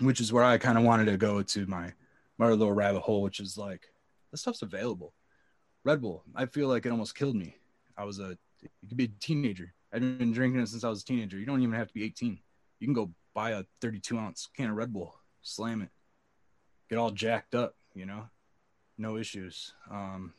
which 0.00 0.20
is 0.20 0.32
where 0.32 0.44
I 0.44 0.58
kind 0.58 0.76
of 0.76 0.84
wanted 0.84 1.04
to 1.06 1.16
go 1.16 1.42
to 1.42 1.66
my 1.66 1.92
my 2.38 2.48
little 2.48 2.72
rabbit 2.72 3.02
hole, 3.02 3.22
which 3.22 3.38
is 3.38 3.56
like 3.56 3.82
this 4.30 4.40
stuff's 4.40 4.62
available. 4.62 5.14
Red 5.84 6.00
Bull, 6.00 6.22
I 6.34 6.46
feel 6.46 6.68
like 6.68 6.86
it 6.86 6.90
almost 6.92 7.16
killed 7.16 7.36
me. 7.36 7.56
I 7.96 8.04
was 8.04 8.20
a, 8.20 8.36
you 8.60 8.88
could 8.88 8.96
be 8.96 9.04
a 9.04 9.20
teenager. 9.20 9.74
I've 9.92 10.00
been 10.00 10.32
drinking 10.32 10.60
it 10.60 10.68
since 10.68 10.84
I 10.84 10.88
was 10.88 11.02
a 11.02 11.04
teenager. 11.04 11.38
You 11.38 11.46
don't 11.46 11.62
even 11.62 11.74
have 11.74 11.88
to 11.88 11.94
be 11.94 12.04
18. 12.04 12.38
You 12.78 12.86
can 12.86 12.94
go 12.94 13.10
buy 13.34 13.50
a 13.50 13.64
32 13.80 14.18
ounce 14.18 14.48
can 14.56 14.70
of 14.70 14.76
Red 14.76 14.92
Bull, 14.92 15.14
slam 15.42 15.82
it, 15.82 15.90
get 16.88 16.98
all 16.98 17.10
jacked 17.10 17.54
up, 17.54 17.74
you 17.94 18.06
know, 18.06 18.28
no 18.98 19.16
issues. 19.16 19.74
Um, 19.90 20.32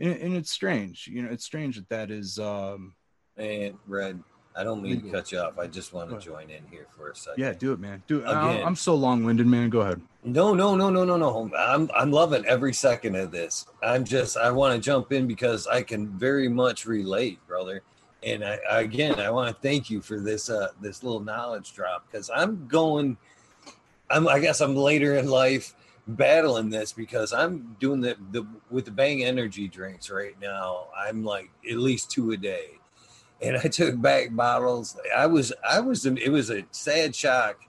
and, 0.00 0.16
and 0.16 0.34
it's 0.34 0.50
strange, 0.50 1.06
you 1.06 1.22
know, 1.22 1.30
it's 1.30 1.44
strange 1.44 1.76
that 1.76 1.88
that 1.90 2.10
is, 2.10 2.38
um, 2.38 2.94
and 3.36 3.76
Red, 3.86 4.22
I 4.56 4.62
don't 4.62 4.82
mean 4.82 5.02
to 5.02 5.10
cut 5.10 5.32
you 5.32 5.38
off. 5.38 5.58
I 5.58 5.66
just 5.66 5.92
want 5.92 6.10
to 6.10 6.18
join 6.18 6.48
in 6.48 6.62
here 6.70 6.86
for 6.96 7.10
a 7.10 7.16
second. 7.16 7.42
Yeah, 7.42 7.52
do 7.52 7.72
it, 7.72 7.80
man. 7.80 8.02
Do 8.06 8.18
it. 8.18 8.22
Again, 8.22 8.64
I'm 8.64 8.76
so 8.76 8.94
long-winded, 8.94 9.46
man. 9.46 9.68
Go 9.68 9.80
ahead. 9.80 10.00
No, 10.22 10.54
no, 10.54 10.76
no, 10.76 10.90
no, 10.90 11.04
no, 11.04 11.16
no. 11.16 11.50
I'm 11.56 11.90
I'm 11.94 12.12
loving 12.12 12.46
every 12.46 12.72
second 12.72 13.16
of 13.16 13.32
this. 13.32 13.66
I'm 13.82 14.04
just 14.04 14.36
I 14.36 14.50
want 14.52 14.74
to 14.74 14.80
jump 14.80 15.12
in 15.12 15.26
because 15.26 15.66
I 15.66 15.82
can 15.82 16.08
very 16.18 16.48
much 16.48 16.86
relate, 16.86 17.44
brother. 17.48 17.82
And 18.22 18.44
I 18.44 18.58
again, 18.68 19.18
I 19.18 19.30
want 19.30 19.54
to 19.54 19.60
thank 19.60 19.90
you 19.90 20.00
for 20.00 20.20
this 20.20 20.48
uh 20.48 20.68
this 20.80 21.02
little 21.02 21.20
knowledge 21.20 21.72
drop 21.72 22.06
because 22.10 22.30
I'm 22.34 22.66
going. 22.68 23.16
I'm 24.08 24.28
I 24.28 24.38
guess 24.38 24.60
I'm 24.60 24.76
later 24.76 25.16
in 25.16 25.28
life 25.28 25.74
battling 26.06 26.70
this 26.70 26.92
because 26.92 27.32
I'm 27.32 27.76
doing 27.80 28.00
the 28.00 28.16
the 28.30 28.46
with 28.70 28.84
the 28.84 28.92
Bang 28.92 29.24
energy 29.24 29.66
drinks 29.66 30.10
right 30.10 30.38
now. 30.40 30.86
I'm 30.96 31.24
like 31.24 31.50
at 31.68 31.78
least 31.78 32.10
two 32.10 32.30
a 32.30 32.36
day 32.36 32.78
and 33.44 33.58
I 33.58 33.68
took 33.68 34.00
back 34.00 34.34
bottles. 34.34 34.96
I 35.14 35.26
was, 35.26 35.52
I 35.68 35.80
was, 35.80 36.06
it 36.06 36.30
was 36.30 36.50
a 36.50 36.64
sad 36.70 37.14
shock, 37.14 37.60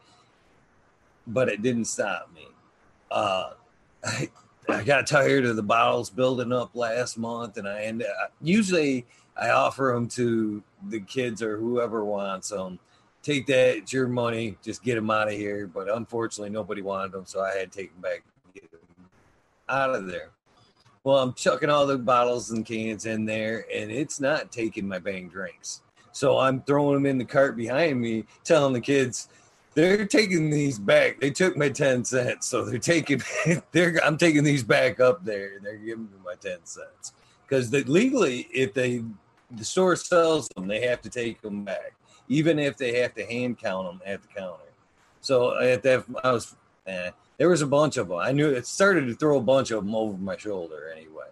but 1.28 1.50
it 1.50 1.62
didn't 1.62 1.86
stop 1.86 2.30
me. 2.34 2.48
Uh, 3.12 3.52
I, 4.04 4.30
I 4.70 4.84
got 4.84 5.06
tired 5.06 5.46
of 5.46 5.56
the 5.56 5.64
bottles 5.64 6.10
building 6.10 6.54
up 6.54 6.76
last 6.76 7.18
month, 7.18 7.58
and 7.58 7.68
I 7.68 7.84
end 7.84 8.04
usually 8.42 9.06
I 9.38 9.50
offer 9.50 9.92
them 9.94 10.08
to 10.10 10.64
the 10.90 11.02
kids 11.02 11.42
or 11.42 11.58
whoever 11.58 12.06
wants 12.06 12.50
them. 12.50 12.80
Take 13.22 13.48
that, 13.48 13.78
it's 13.78 13.94
your 13.94 14.08
money, 14.08 14.58
just 14.64 14.84
get 14.84 14.96
them 14.96 15.10
out 15.10 15.28
of 15.28 15.34
here. 15.34 15.68
But 15.68 15.90
unfortunately, 15.90 16.52
nobody 16.52 16.82
wanted 16.82 17.12
them, 17.12 17.26
so 17.26 17.42
I 17.42 17.56
had 17.58 17.72
to 17.72 17.78
take 17.78 17.92
them 17.92 18.02
back, 18.02 18.24
get 18.54 18.72
them 18.72 18.80
out 19.68 19.94
of 19.94 20.08
there. 20.08 20.30
Well, 21.06 21.20
I'm 21.20 21.34
chucking 21.34 21.70
all 21.70 21.86
the 21.86 22.00
bottles 22.00 22.50
and 22.50 22.66
cans 22.66 23.06
in 23.06 23.26
there, 23.26 23.68
and 23.72 23.92
it's 23.92 24.20
not 24.20 24.52
taking 24.52 24.88
my 24.88 24.98
bang 24.98 25.30
drinks. 25.30 25.84
So 26.12 26.40
I'm 26.40 26.64
throwing 26.64 26.96
them 26.96 27.06
in 27.06 27.20
the 27.20 27.26
cart 27.26 27.56
behind 27.56 28.02
me, 28.02 28.26
telling 28.44 28.74
the 28.74 28.82
kids, 28.82 29.30
they're 29.76 30.08
taking 30.08 30.50
these 30.50 30.80
back. 30.80 31.20
They 31.20 31.30
took 31.30 31.56
my 31.58 31.70
10 31.70 32.06
cents. 32.06 32.48
So 32.48 32.66
they're 32.66 32.80
taking, 32.80 33.22
they're, 33.72 34.04
I'm 34.04 34.18
taking 34.18 34.44
these 34.44 34.64
back 34.64 35.00
up 35.00 35.24
there. 35.24 35.58
And 35.58 35.64
they're 35.64 35.78
giving 35.78 36.06
me 36.06 36.18
my 36.26 36.34
10 36.42 36.60
cents. 36.64 37.14
Because 37.48 37.72
legally, 37.72 38.48
if 38.52 38.74
they, 38.74 39.04
the 39.52 39.66
store 39.66 39.96
sells 39.96 40.50
them, 40.56 40.68
they 40.68 40.88
have 40.88 41.02
to 41.02 41.10
take 41.12 41.40
them 41.40 41.64
back, 41.64 41.94
even 42.30 42.58
if 42.58 42.78
they 42.78 43.00
have 43.00 43.14
to 43.14 43.26
hand 43.28 43.60
count 43.60 43.86
them 43.86 44.02
at 44.08 44.24
the 44.24 44.28
counter. 44.30 44.72
So 45.22 45.60
at 45.60 45.84
that, 45.84 46.04
I 46.24 46.32
was, 46.32 46.56
eh, 46.88 47.12
there 47.38 47.50
was 47.50 47.62
a 47.62 47.68
bunch 47.68 47.98
of 47.98 48.08
them. 48.08 48.18
I 48.18 48.32
knew 48.32 48.50
it 48.50 48.66
started 48.66 49.08
to 49.08 49.16
throw 49.16 49.38
a 49.38 49.42
bunch 49.42 49.72
of 49.72 49.84
them 49.84 49.96
over 49.96 50.18
my 50.18 50.38
shoulder 50.38 50.94
anyway. 50.96 51.28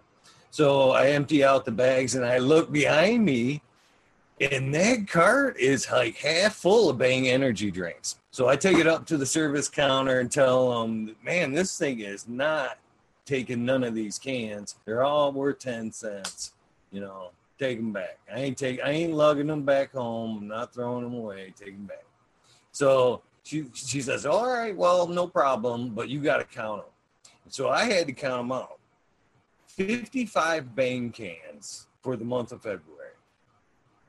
So 0.50 0.90
I 0.90 1.08
empty 1.08 1.42
out 1.42 1.64
the 1.64 1.72
bags 1.72 2.14
and 2.14 2.24
I 2.24 2.38
look 2.38 2.70
behind 2.70 3.24
me, 3.24 3.62
and 4.40 4.74
that 4.74 5.08
cart 5.08 5.58
is 5.58 5.90
like 5.90 6.16
half 6.16 6.54
full 6.54 6.90
of 6.90 6.98
Bang 6.98 7.28
energy 7.28 7.70
drinks. 7.70 8.18
So 8.30 8.48
I 8.48 8.56
take 8.56 8.78
it 8.78 8.86
up 8.86 9.06
to 9.06 9.16
the 9.16 9.26
service 9.26 9.68
counter 9.68 10.20
and 10.20 10.30
tell 10.30 10.82
them, 10.82 11.16
man, 11.24 11.52
this 11.52 11.78
thing 11.78 12.00
is 12.00 12.28
not 12.28 12.78
taking 13.24 13.64
none 13.64 13.82
of 13.84 13.94
these 13.94 14.18
cans. 14.18 14.76
They're 14.84 15.02
all 15.02 15.32
worth 15.32 15.58
10 15.60 15.92
cents. 15.92 16.52
You 16.92 17.00
know, 17.00 17.30
take 17.58 17.78
them 17.78 17.92
back. 17.92 18.18
I 18.32 18.40
ain't 18.40 18.58
take 18.58 18.80
I 18.82 18.90
ain't 18.90 19.14
lugging 19.14 19.48
them 19.48 19.62
back 19.62 19.92
home. 19.92 20.38
I'm 20.38 20.48
not 20.48 20.72
throwing 20.72 21.02
them 21.02 21.14
away. 21.14 21.52
Take 21.58 21.76
them 21.76 21.86
back. 21.86 22.04
So 22.72 23.22
she 23.44 23.66
she 23.74 24.00
says, 24.00 24.26
"All 24.26 24.48
right, 24.48 24.76
well, 24.76 25.06
no 25.06 25.28
problem, 25.28 25.90
but 25.90 26.08
you 26.08 26.20
got 26.20 26.38
to 26.38 26.44
count 26.44 26.82
them." 26.82 26.90
So 27.48 27.68
I 27.68 27.84
had 27.84 28.06
to 28.06 28.12
count 28.12 28.42
them 28.42 28.52
out. 28.52 28.78
Fifty-five 29.66 30.74
Bang 30.74 31.10
cans 31.10 31.86
for 32.02 32.16
the 32.16 32.24
month 32.24 32.52
of 32.52 32.62
February. 32.62 33.12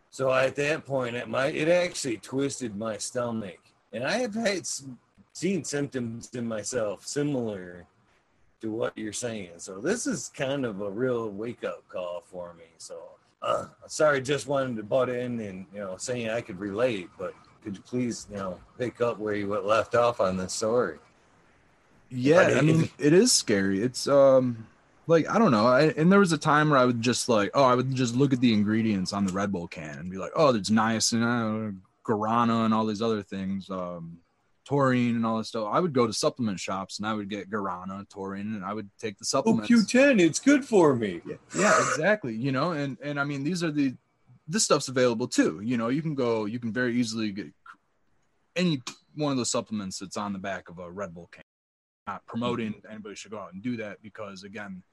So 0.10 0.34
at 0.34 0.56
that 0.56 0.86
point, 0.86 1.16
it 1.16 1.28
my 1.28 1.48
it 1.48 1.68
actually 1.68 2.18
twisted 2.18 2.76
my 2.76 2.98
stomach, 2.98 3.60
and 3.92 4.04
I 4.06 4.20
have 4.20 4.34
had 4.34 4.66
seen 5.34 5.64
symptoms 5.66 6.30
in 6.34 6.48
myself 6.48 7.06
similar 7.06 7.86
to 8.62 8.72
what 8.72 8.98
you're 8.98 9.12
saying. 9.12 9.52
So 9.58 9.80
this 9.80 10.08
is 10.08 10.32
kind 10.34 10.66
of 10.66 10.80
a 10.80 10.90
real 10.90 11.30
wake 11.30 11.66
up 11.66 11.84
call 11.90 12.24
for 12.26 12.54
me. 12.54 12.64
So 12.78 13.04
uh, 13.42 13.66
sorry, 13.88 14.22
just 14.22 14.48
wanted 14.48 14.78
to 14.78 14.84
butt 14.84 15.10
in 15.10 15.42
and 15.42 15.66
you 15.74 15.80
know 15.80 15.98
saying 15.98 16.30
I 16.30 16.40
could 16.40 16.60
relate, 16.60 17.10
but 17.20 17.34
could 17.66 17.76
you 17.76 17.82
please, 17.82 18.28
you 18.30 18.38
know, 18.38 18.60
pick 18.78 19.02
up 19.02 19.18
where 19.18 19.34
you 19.34 19.48
left 19.48 19.96
off 19.96 20.22
on 20.22 20.38
this 20.38 20.54
story? 20.54 21.00
Yeah, 22.12 22.42
I 22.42 22.62
mean, 22.62 22.90
it 23.00 23.12
is 23.12 23.32
scary. 23.32 23.82
It's 23.82 24.08
um 24.08 24.68
like 25.08 25.28
I 25.28 25.40
don't 25.40 25.52
know. 25.52 25.66
I, 25.66 25.86
and 25.98 26.12
there 26.12 26.20
was 26.20 26.32
a 26.32 26.38
time 26.38 26.70
where 26.70 26.80
I 26.80 26.86
would 26.86 27.02
just 27.02 27.28
like, 27.28 27.50
oh, 27.56 27.64
I 27.64 27.74
would 27.74 27.94
just 27.96 28.16
look 28.16 28.34
at 28.34 28.40
the 28.40 28.54
ingredients 28.54 29.14
on 29.14 29.26
the 29.26 29.34
Red 29.34 29.52
Bull 29.52 29.68
can 29.68 29.98
and 29.98 30.12
be 30.12 30.18
like, 30.18 30.32
oh, 30.36 30.52
there's 30.52 30.70
niacin, 30.70 31.24
uh, 31.24 31.72
guarana, 32.06 32.66
and 32.66 32.74
all 32.74 32.86
these 32.86 33.02
other 33.02 33.24
things, 33.24 33.68
um, 33.72 34.20
taurine 34.64 35.16
and 35.16 35.26
all 35.26 35.40
this 35.40 35.48
stuff. 35.48 35.68
I 35.72 35.80
would 35.80 35.94
go 35.94 36.06
to 36.06 36.14
supplement 36.14 36.60
shops 36.60 37.00
and 37.00 37.08
I 37.08 37.14
would 37.14 37.30
get 37.30 37.50
guarana, 37.50 38.08
taurine, 38.10 38.54
and 38.54 38.64
I 38.64 38.74
would 38.74 38.90
take 39.00 39.18
the 39.18 39.24
oh, 39.26 39.34
supplements. 39.42 39.72
Oh, 39.72 39.76
Q10, 39.76 40.22
it's 40.22 40.40
good 40.40 40.64
for 40.64 40.96
me. 40.96 41.22
Yeah, 41.26 41.36
yeah, 41.58 41.78
exactly. 41.80 42.36
You 42.36 42.52
know, 42.52 42.74
and 42.74 42.98
and 43.02 43.20
I 43.20 43.24
mean, 43.24 43.44
these 43.44 43.64
are 43.64 43.72
the 43.72 43.96
this 44.48 44.64
stuff's 44.64 44.88
available 44.88 45.28
too. 45.28 45.62
You 45.64 45.78
know, 45.78 45.90
you 45.90 46.02
can 46.02 46.16
go, 46.16 46.46
you 46.46 46.60
can 46.60 46.72
very 46.72 46.96
easily 46.96 47.32
get 47.32 47.48
any 48.56 48.82
one 49.16 49.32
of 49.32 49.38
the 49.38 49.46
supplements 49.46 50.00
that's 50.00 50.18
on 50.18 50.34
the 50.34 50.40
back 50.40 50.70
of 50.70 50.80
a 50.80 50.90
Red 50.90 51.14
Bull 51.14 51.30
can. 51.32 51.44
Not 52.08 52.26
promoting 52.28 52.74
mm-hmm. 52.74 52.92
anybody 52.92 53.16
should 53.16 53.32
go 53.32 53.40
out 53.40 53.54
and 53.54 53.64
do 53.64 53.78
that 53.78 54.02
because 54.02 54.44
again, 54.44 54.84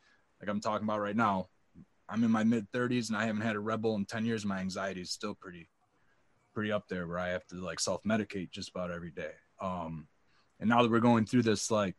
like 0.41 0.49
I'm 0.49 0.61
talking 0.61 0.87
about 0.87 1.01
right 1.01 1.17
now, 1.17 1.49
I'm 2.09 2.25
in 2.25 2.31
my 2.31 2.43
mid 2.43 2.71
30s 2.73 3.09
and 3.09 3.17
I 3.17 3.27
haven't 3.27 3.43
had 3.43 3.57
a 3.57 3.61
Red 3.61 3.83
Bull 3.83 3.97
in 3.97 4.07
10 4.07 4.25
years. 4.25 4.47
My 4.47 4.61
anxiety 4.61 5.03
is 5.03 5.11
still 5.11 5.35
pretty, 5.35 5.69
pretty 6.55 6.73
up 6.73 6.89
there 6.89 7.07
where 7.07 7.19
I 7.19 7.29
have 7.29 7.47
to 7.49 7.57
like 7.57 7.81
self 7.81 8.03
medicate 8.05 8.51
just 8.51 8.71
about 8.71 8.91
every 8.91 9.11
day. 9.11 9.33
Um, 9.61 10.09
and 10.59 10.71
now 10.71 10.83
that 10.83 10.91
we're 10.91 11.01
going 11.01 11.27
through 11.27 11.43
this 11.43 11.71
like 11.71 11.97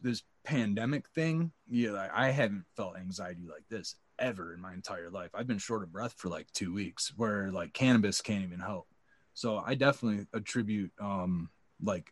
this 0.00 0.22
pandemic 0.44 1.08
thing, 1.08 1.50
yeah, 1.68 2.08
I 2.14 2.30
haven't 2.30 2.66
felt 2.76 2.96
anxiety 2.96 3.46
like 3.50 3.64
this 3.68 3.96
ever 4.18 4.54
in 4.54 4.60
my 4.60 4.72
entire 4.72 5.10
life. 5.10 5.30
I've 5.34 5.46
been 5.46 5.58
short 5.58 5.82
of 5.82 5.92
breath 5.92 6.14
for 6.16 6.28
like 6.28 6.46
two 6.52 6.72
weeks, 6.72 7.12
where 7.16 7.50
like 7.50 7.72
cannabis 7.72 8.20
can't 8.20 8.44
even 8.44 8.60
help. 8.60 8.86
So 9.34 9.62
I 9.64 9.74
definitely 9.74 10.26
attribute 10.32 10.92
um 11.00 11.50
like 11.82 12.10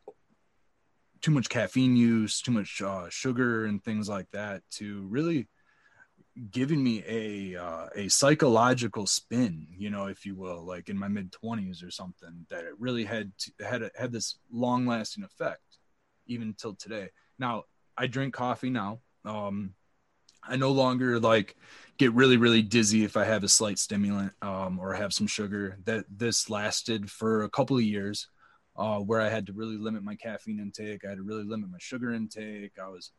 too 1.23 1.31
much 1.31 1.49
caffeine 1.49 1.97
use, 1.97 2.43
too 2.43 2.51
much 2.51 2.83
uh, 2.83 3.09
sugar, 3.09 3.65
and 3.65 3.83
things 3.83 4.09
like 4.09 4.29
that 4.33 4.63
to 4.73 5.07
really 5.09 5.49
giving 6.51 6.83
me 6.83 7.05
a 7.07 7.57
uh, 7.63 7.87
a 7.95 8.09
psychological 8.09 9.07
spin, 9.07 9.67
you 9.71 9.91
know, 9.91 10.07
if 10.07 10.27
you 10.27 10.35
will, 10.35 10.65
like 10.65 10.89
in 10.89 10.99
my 10.99 11.09
mid 11.09 11.31
twenties 11.31 11.83
or 11.83 11.91
something. 11.91 12.47
That 12.51 12.65
it 12.65 12.75
really 12.79 13.05
had 13.05 13.33
to, 13.39 13.53
had 13.65 13.83
a, 13.83 13.91
had 13.97 14.13
this 14.13 14.39
long 14.51 14.87
lasting 14.87 15.25
effect, 15.25 15.79
even 16.27 16.55
till 16.59 16.75
today. 16.75 17.11
Now 17.39 17.65
I 17.97 18.09
drink 18.09 18.35
coffee 18.35 18.71
now. 18.71 19.01
Um, 19.25 19.75
I 20.43 20.57
no 20.57 20.71
longer 20.73 21.19
like 21.21 21.57
get 21.99 22.13
really 22.13 22.37
really 22.37 22.63
dizzy 22.63 23.05
if 23.05 23.17
I 23.17 23.25
have 23.25 23.45
a 23.45 23.49
slight 23.49 23.79
stimulant 23.79 24.33
um, 24.43 24.79
or 24.79 24.95
have 24.95 25.13
some 25.13 25.27
sugar. 25.27 25.79
That 25.85 26.05
this 26.11 26.51
lasted 26.51 27.11
for 27.11 27.45
a 27.45 27.51
couple 27.51 27.77
of 27.77 27.83
years, 27.83 28.29
uh, 28.77 28.99
where 28.99 29.21
I 29.21 29.29
had 29.29 29.47
to 29.47 29.53
really 29.53 29.77
limit 29.77 30.03
my 30.03 30.15
caffeine 30.15 30.59
intake. 30.59 31.05
I 31.05 31.11
had 31.11 31.19
to 31.19 31.25
really 31.25 31.45
limit 31.45 31.71
my 31.71 31.79
sugar 31.79 32.13
intake. 32.13 32.73
I 32.83 32.89
was, 32.89 33.13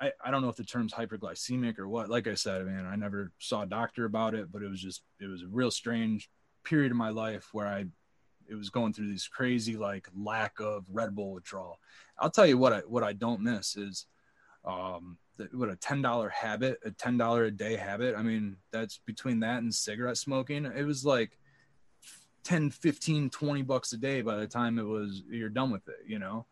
I, 0.00 0.12
I 0.24 0.30
don't 0.30 0.42
know 0.42 0.48
if 0.48 0.56
the 0.56 0.64
term's 0.64 0.92
hyperglycemic 0.92 1.78
or 1.78 1.88
what. 1.88 2.10
Like 2.10 2.26
I 2.26 2.34
said, 2.34 2.64
man, 2.66 2.86
I 2.86 2.96
never 2.96 3.32
saw 3.38 3.62
a 3.62 3.66
doctor 3.66 4.04
about 4.04 4.34
it, 4.34 4.52
but 4.52 4.62
it 4.62 4.68
was 4.68 4.80
just 4.80 5.02
it 5.20 5.26
was 5.26 5.42
a 5.42 5.48
real 5.48 5.70
strange 5.70 6.30
period 6.64 6.92
of 6.92 6.98
my 6.98 7.10
life 7.10 7.48
where 7.52 7.66
I 7.66 7.86
it 8.48 8.54
was 8.54 8.70
going 8.70 8.92
through 8.92 9.10
this 9.12 9.28
crazy 9.28 9.76
like 9.76 10.08
lack 10.14 10.60
of 10.60 10.84
Red 10.90 11.14
Bull 11.14 11.32
withdrawal. 11.32 11.78
I'll 12.18 12.30
tell 12.30 12.46
you 12.46 12.58
what 12.58 12.72
I 12.72 12.78
what 12.80 13.02
I 13.02 13.12
don't 13.12 13.40
miss 13.40 13.76
is 13.76 14.06
um 14.64 15.18
what 15.52 15.68
a 15.68 15.76
ten 15.76 16.02
dollar 16.02 16.28
habit, 16.28 16.78
a 16.84 16.90
ten 16.90 17.16
dollar 17.16 17.44
a 17.44 17.50
day 17.50 17.76
habit. 17.76 18.14
I 18.16 18.22
mean, 18.22 18.56
that's 18.72 18.98
between 18.98 19.40
that 19.40 19.62
and 19.62 19.74
cigarette 19.74 20.16
smoking. 20.16 20.66
It 20.66 20.84
was 20.84 21.04
like 21.04 21.38
10, 22.44 22.70
15, 22.70 23.30
20 23.30 23.62
bucks 23.62 23.92
a 23.92 23.96
day 23.96 24.22
by 24.22 24.36
the 24.36 24.46
time 24.46 24.78
it 24.78 24.84
was 24.84 25.22
you're 25.30 25.48
done 25.48 25.70
with 25.70 25.88
it, 25.88 25.98
you 26.06 26.18
know? 26.18 26.46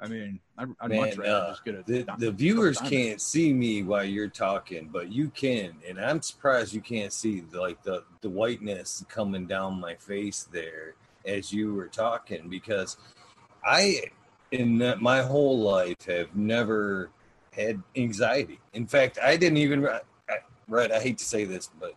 I 0.00 0.06
mean, 0.06 0.40
I'd, 0.56 0.68
I'd 0.80 0.90
Man, 0.90 1.00
much 1.00 1.16
rather 1.16 1.30
uh, 1.30 1.50
just 1.50 1.64
get 1.64 1.74
a 1.74 1.82
The, 1.82 2.06
the 2.18 2.30
viewers 2.30 2.80
can't 2.80 3.20
see 3.20 3.52
me 3.52 3.82
while 3.82 4.04
you're 4.04 4.28
talking, 4.28 4.88
but 4.92 5.10
you 5.10 5.28
can, 5.30 5.74
and 5.88 5.98
I'm 5.98 6.22
surprised 6.22 6.72
you 6.72 6.80
can't 6.80 7.12
see 7.12 7.40
the, 7.40 7.60
like 7.60 7.82
the 7.82 8.04
the 8.20 8.30
whiteness 8.30 9.04
coming 9.08 9.46
down 9.46 9.80
my 9.80 9.96
face 9.96 10.48
there 10.52 10.94
as 11.24 11.52
you 11.52 11.74
were 11.74 11.88
talking 11.88 12.48
because 12.48 12.96
I, 13.64 14.02
in 14.52 14.78
my 15.00 15.22
whole 15.22 15.58
life, 15.58 16.06
have 16.06 16.36
never 16.36 17.10
had 17.58 17.82
anxiety. 17.96 18.60
In 18.72 18.86
fact, 18.86 19.18
I 19.22 19.36
didn't 19.36 19.58
even. 19.58 19.88
Right, 20.70 20.92
I 20.92 21.00
hate 21.00 21.16
to 21.16 21.24
say 21.24 21.44
this, 21.44 21.70
but 21.80 21.94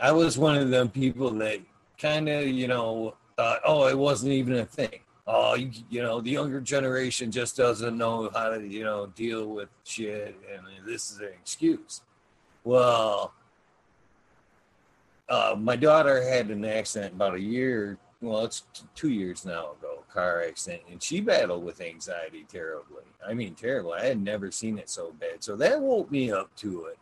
I 0.00 0.12
was 0.12 0.38
one 0.38 0.56
of 0.56 0.70
them 0.70 0.88
people 0.88 1.30
that 1.30 1.58
kind 1.98 2.28
of, 2.28 2.46
you 2.46 2.68
know, 2.68 3.16
thought, 3.36 3.60
oh, 3.66 3.88
it 3.88 3.98
wasn't 3.98 4.32
even 4.32 4.54
a 4.54 4.64
thing. 4.64 5.00
Oh, 5.26 5.54
you, 5.54 5.72
you 5.90 6.02
know, 6.02 6.20
the 6.20 6.30
younger 6.30 6.60
generation 6.60 7.32
just 7.32 7.56
doesn't 7.56 7.96
know 7.96 8.30
how 8.32 8.50
to, 8.50 8.64
you 8.64 8.84
know, 8.84 9.06
deal 9.06 9.48
with 9.48 9.68
shit, 9.82 10.36
and 10.52 10.62
this 10.86 11.10
is 11.10 11.18
an 11.18 11.30
excuse. 11.40 12.02
Well, 12.62 13.32
uh, 15.28 15.56
my 15.58 15.76
daughter 15.76 16.22
had 16.22 16.50
an 16.50 16.64
accident 16.64 17.14
about 17.14 17.34
a 17.34 17.40
year, 17.40 17.98
well, 18.20 18.44
it's 18.44 18.62
two 18.94 19.10
years 19.10 19.44
now 19.44 19.72
ago, 19.72 19.93
car 20.14 20.44
accident, 20.46 20.82
and 20.90 21.02
she 21.02 21.20
battled 21.20 21.64
with 21.64 21.80
anxiety 21.80 22.46
terribly. 22.50 23.02
I 23.26 23.34
mean, 23.34 23.54
terrible. 23.54 23.92
I 23.92 24.04
had 24.06 24.22
never 24.22 24.50
seen 24.50 24.78
it 24.78 24.88
so 24.88 25.12
bad. 25.18 25.42
So 25.42 25.56
that 25.56 25.80
woke 25.80 26.10
me 26.10 26.30
up 26.30 26.54
to 26.56 26.86
it. 26.86 26.98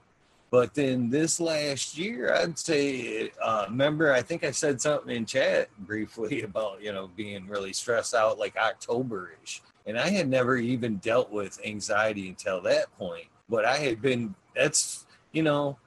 But 0.50 0.74
then 0.74 1.08
this 1.08 1.40
last 1.40 1.96
year, 1.96 2.34
I'd 2.34 2.58
say, 2.58 3.30
uh, 3.42 3.66
remember, 3.68 4.12
I 4.12 4.20
think 4.20 4.44
I 4.44 4.50
said 4.50 4.80
something 4.80 5.14
in 5.14 5.24
chat 5.24 5.68
briefly 5.78 6.42
about, 6.44 6.82
you 6.82 6.92
know, 6.92 7.10
being 7.16 7.46
really 7.48 7.72
stressed 7.72 8.14
out 8.14 8.38
like 8.38 8.56
October 8.56 9.32
ish. 9.42 9.62
And 9.86 9.98
I 9.98 10.08
had 10.08 10.28
never 10.28 10.56
even 10.56 10.96
dealt 10.96 11.30
with 11.30 11.58
anxiety 11.64 12.28
until 12.28 12.60
that 12.62 12.96
point. 12.98 13.26
But 13.48 13.64
I 13.64 13.78
had 13.78 14.00
been, 14.00 14.34
that's, 14.54 15.06
you 15.32 15.42
know, 15.42 15.78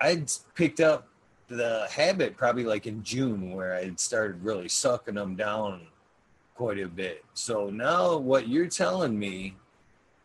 I'd 0.00 0.30
picked 0.54 0.80
up 0.80 1.08
the 1.48 1.88
habit 1.90 2.36
probably 2.36 2.64
like 2.64 2.86
in 2.86 3.02
June 3.02 3.52
where 3.52 3.74
I 3.74 3.84
had 3.84 3.98
started 3.98 4.44
really 4.44 4.68
sucking 4.68 5.16
them 5.16 5.34
down 5.34 5.80
quite 6.60 6.78
a 6.78 6.86
bit. 6.86 7.24
So 7.32 7.70
now 7.70 8.18
what 8.18 8.46
you're 8.46 8.68
telling 8.68 9.18
me 9.18 9.56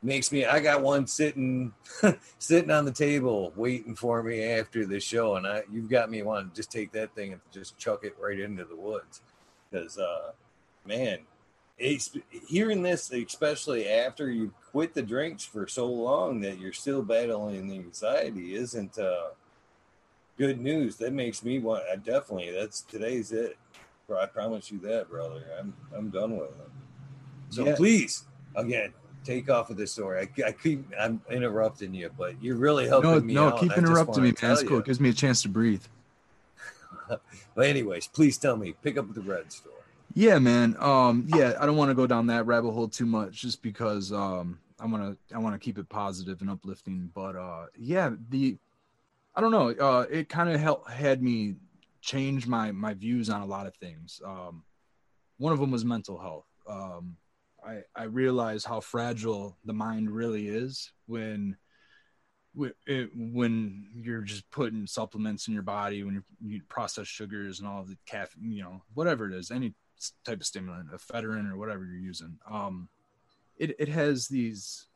makes 0.04 0.34
me 0.34 0.43
I 0.43 0.60
got 0.60 0.82
one 0.82 1.08
sitting 1.08 1.74
sitting 2.39 2.71
on 2.71 2.84
the 2.84 2.91
table 2.91 3.54
waiting 3.56 3.95
for 3.95 4.21
me 4.21 4.43
after 4.43 4.86
the 4.86 5.00
show. 5.00 5.38
And 5.38 5.48
I 5.48 5.63
you've 5.71 5.89
got 5.89 6.12
me 6.12 6.24
wanting 6.24 6.50
to 6.50 6.56
just 6.58 6.74
take 6.74 6.91
that 6.91 7.15
thing 7.15 7.32
and 7.32 7.41
just 7.54 7.78
chuck 7.78 8.04
it 8.04 8.17
right 8.19 8.38
into 8.38 8.65
the 8.65 8.76
woods. 8.76 9.21
Because 9.71 9.98
uh 9.98 10.32
man 10.86 11.19
hearing 11.78 12.84
this 12.84 13.13
especially 13.13 13.88
after 13.88 14.30
you 14.30 14.54
quit 14.71 14.93
the 14.93 15.02
drinks 15.02 15.45
for 15.45 15.67
so 15.67 15.88
long 15.88 16.41
that 16.41 16.60
you're 16.60 16.74
still 16.74 17.02
battling 17.02 17.69
the 17.69 17.76
anxiety 17.76 18.56
isn't 18.56 19.00
uh 19.00 19.30
good 20.38 20.60
news. 20.60 20.98
That 20.98 21.13
makes 21.13 21.45
me 21.45 21.60
want 21.60 21.84
I 21.89 21.95
definitely 21.95 22.52
that's 22.52 22.82
today's 22.82 23.32
it 23.32 23.58
bro 24.07 24.19
I 24.19 24.25
promise 24.25 24.71
you 24.71 24.79
that 24.79 25.09
brother 25.09 25.43
I'm 25.59 25.73
I'm 25.95 26.09
done 26.09 26.37
with 26.37 26.49
it 26.49 26.69
so 27.49 27.65
Yeah. 27.65 27.75
please 27.75 28.25
again 28.55 28.93
take 29.25 29.49
off 29.49 29.69
with 29.69 29.77
this 29.77 29.91
story. 29.91 30.29
I, 30.37 30.43
I 30.47 30.51
keep 30.51 30.85
I'm 30.97 31.19
interrupting 31.29 31.93
you, 31.93 32.11
but 32.17 32.41
you're 32.41 32.55
really 32.57 32.87
helping 32.87 33.09
No, 33.09 33.19
me 33.19 33.33
no, 33.33 33.49
out. 33.49 33.59
keep 33.59 33.75
interrupting 33.75 34.23
me, 34.23 34.33
man. 34.41 34.51
It's 34.51 34.63
cool. 34.63 34.79
It 34.79 34.85
gives 34.85 34.99
me 34.99 35.09
a 35.09 35.13
chance 35.13 35.41
to 35.41 35.49
breathe. 35.49 35.83
But 37.55 37.67
anyways, 37.67 38.07
please 38.07 38.37
tell 38.37 38.57
me. 38.57 38.73
Pick 38.83 38.97
up 38.97 39.13
the 39.13 39.21
red 39.21 39.51
story. 39.51 39.75
Yeah, 40.13 40.39
man. 40.39 40.75
Um, 40.79 41.25
yeah, 41.33 41.53
I 41.59 41.65
don't 41.65 41.77
want 41.77 41.89
to 41.89 41.95
go 41.95 42.05
down 42.07 42.27
that 42.27 42.45
rabbit 42.45 42.71
hole 42.71 42.87
too 42.87 43.05
much, 43.05 43.41
just 43.41 43.61
because 43.61 44.11
um, 44.11 44.59
I 44.79 44.85
want 44.85 45.17
to 45.29 45.35
I 45.35 45.39
want 45.39 45.55
to 45.55 45.59
keep 45.59 45.77
it 45.77 45.87
positive 45.87 46.41
and 46.41 46.49
uplifting. 46.49 47.11
But 47.13 47.35
uh, 47.35 47.67
yeah, 47.77 48.11
the 48.29 48.57
I 49.35 49.41
don't 49.41 49.51
know. 49.51 49.69
Uh, 49.69 50.05
it 50.09 50.29
kind 50.29 50.49
of 50.49 50.59
helped 50.59 50.89
had 50.89 51.21
me 51.21 51.55
change 52.05 52.45
my 52.45 52.71
my 52.71 52.93
views 52.93 53.29
on 53.29 53.41
a 53.41 53.45
lot 53.45 53.65
of 53.65 53.75
things. 53.75 54.21
Um, 54.23 54.63
one 55.37 55.51
of 55.51 55.59
them 55.59 55.71
was 55.71 55.83
mental 55.83 56.19
health. 56.19 56.45
Um, 56.69 57.17
I 57.65 57.81
I 57.95 58.03
realized 58.03 58.67
how 58.67 58.79
fragile 58.79 59.57
the 59.65 59.73
mind 59.73 60.11
really 60.11 60.47
is 60.47 60.91
when 61.07 61.57
when 63.15 63.87
you're 63.93 64.21
just 64.21 64.49
putting 64.49 64.87
supplements 64.87 65.47
in 65.47 65.53
your 65.53 65.63
body, 65.63 66.03
when 66.03 66.23
you 66.41 66.61
processed 66.69 67.11
sugars 67.11 67.59
and 67.59 67.67
all 67.67 67.83
the 67.83 67.97
caffeine, 68.05 68.51
you 68.51 68.63
know, 68.63 68.81
whatever 68.93 69.27
it 69.27 69.33
is, 69.33 69.51
any 69.51 69.73
type 70.23 70.39
of 70.39 70.45
stimulant, 70.45 70.89
ephedrine 70.91 71.51
or 71.51 71.57
whatever 71.57 71.83
you're 71.83 71.97
using, 71.97 72.37
um, 72.49 72.87
it 73.57 73.75
it 73.79 73.89
has 73.89 74.27
these, 74.27 74.87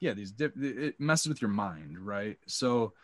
yeah, 0.00 0.14
these 0.14 0.30
dip, 0.30 0.54
it 0.56 0.98
messes 0.98 1.28
with 1.28 1.42
your 1.42 1.50
mind, 1.50 1.98
right? 1.98 2.38
So, 2.46 2.94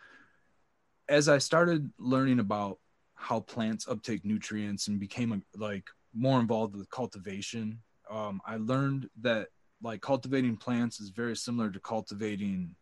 as 1.07 1.29
I 1.29 1.37
started 1.37 1.91
learning 1.99 2.39
about 2.39 2.79
how 3.19 3.41
plants 3.41 3.87
uptake 3.87 4.23
nutrients 4.23 4.87
and 4.87 4.99
became 4.99 5.33
a, 5.33 5.41
like 5.57 5.83
more 6.15 6.39
involved 6.39 6.75
with 6.75 6.89
cultivation, 6.89 7.79
um, 8.09 8.41
I 8.45 8.55
learned 8.55 9.09
that 9.21 9.49
like 9.83 10.01
cultivating 10.01 10.55
plants 10.55 10.99
is 10.99 11.09
very 11.09 11.35
similar 11.35 11.69
to 11.69 11.79
cultivating 11.79 12.75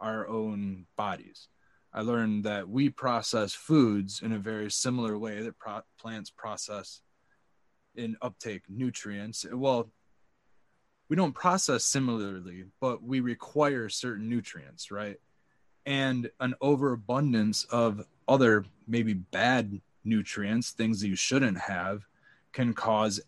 our 0.00 0.28
own 0.28 0.86
bodies. 0.96 1.48
I 1.92 2.02
learned 2.02 2.44
that 2.44 2.68
we 2.68 2.90
process 2.90 3.52
foods 3.52 4.20
in 4.22 4.32
a 4.32 4.38
very 4.38 4.70
similar 4.70 5.18
way 5.18 5.42
that 5.42 5.58
pro- 5.58 5.82
plants 5.98 6.30
process 6.30 7.00
and 7.96 8.16
uptake 8.22 8.62
nutrients. 8.68 9.44
Well, 9.50 9.90
we 11.08 11.16
don't 11.16 11.34
process 11.34 11.82
similarly, 11.84 12.66
but 12.80 13.02
we 13.02 13.20
require 13.20 13.88
certain 13.88 14.28
nutrients, 14.28 14.90
right? 14.90 15.16
And 15.86 16.30
an 16.40 16.54
overabundance 16.60 17.64
of 17.64 18.06
other 18.28 18.64
maybe 18.86 19.14
bad 19.14 19.80
nutrients, 20.04 20.70
things 20.70 21.00
that 21.00 21.08
you 21.08 21.16
shouldn't 21.16 21.58
have, 21.58 22.06
can 22.52 22.74
cause 22.74 23.20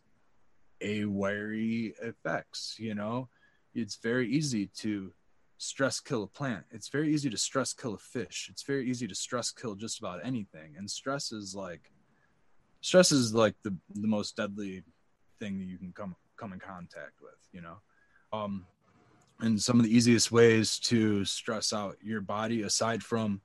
a 0.81 1.05
wary 1.05 1.95
effects. 2.03 2.77
You 2.79 2.95
know, 2.95 3.29
it's 3.75 3.97
very 3.97 4.29
easy 4.29 4.67
to 4.79 5.12
stress 5.59 6.01
kill 6.01 6.25
a 6.25 6.27
plant. 6.27 6.65
It's 6.71 6.88
very 6.88 7.12
easy 7.15 7.31
to 7.31 7.38
stress 7.38 7.73
kill 7.73 7.95
a 7.95 7.99
fish. 7.99 8.49
It's 8.51 8.65
very 8.65 8.88
easy 8.91 9.07
to 9.07 9.15
stress 9.15 9.51
kill 9.53 9.75
just 9.75 9.99
about 9.99 10.21
anything. 10.25 10.75
And 10.77 10.91
stress 10.91 11.33
is 11.33 11.55
like 11.55 11.93
stress 12.81 13.12
is 13.12 13.35
like 13.35 13.55
the 13.62 13.75
the 13.95 14.09
most 14.09 14.37
deadly 14.37 14.83
thing 15.38 15.59
that 15.59 15.67
you 15.67 15.79
can 15.79 15.93
come 15.93 16.17
come 16.37 16.53
in 16.53 16.59
contact 16.59 17.21
with, 17.23 17.38
you 17.53 17.61
know. 17.61 17.77
Um 18.33 18.67
and 19.43 19.61
some 19.61 19.79
of 19.79 19.85
the 19.85 19.95
easiest 19.95 20.33
ways 20.33 20.79
to 20.79 21.25
stress 21.25 21.73
out 21.73 21.97
your 22.03 22.21
body 22.21 22.63
aside 22.63 23.03
from 23.03 23.43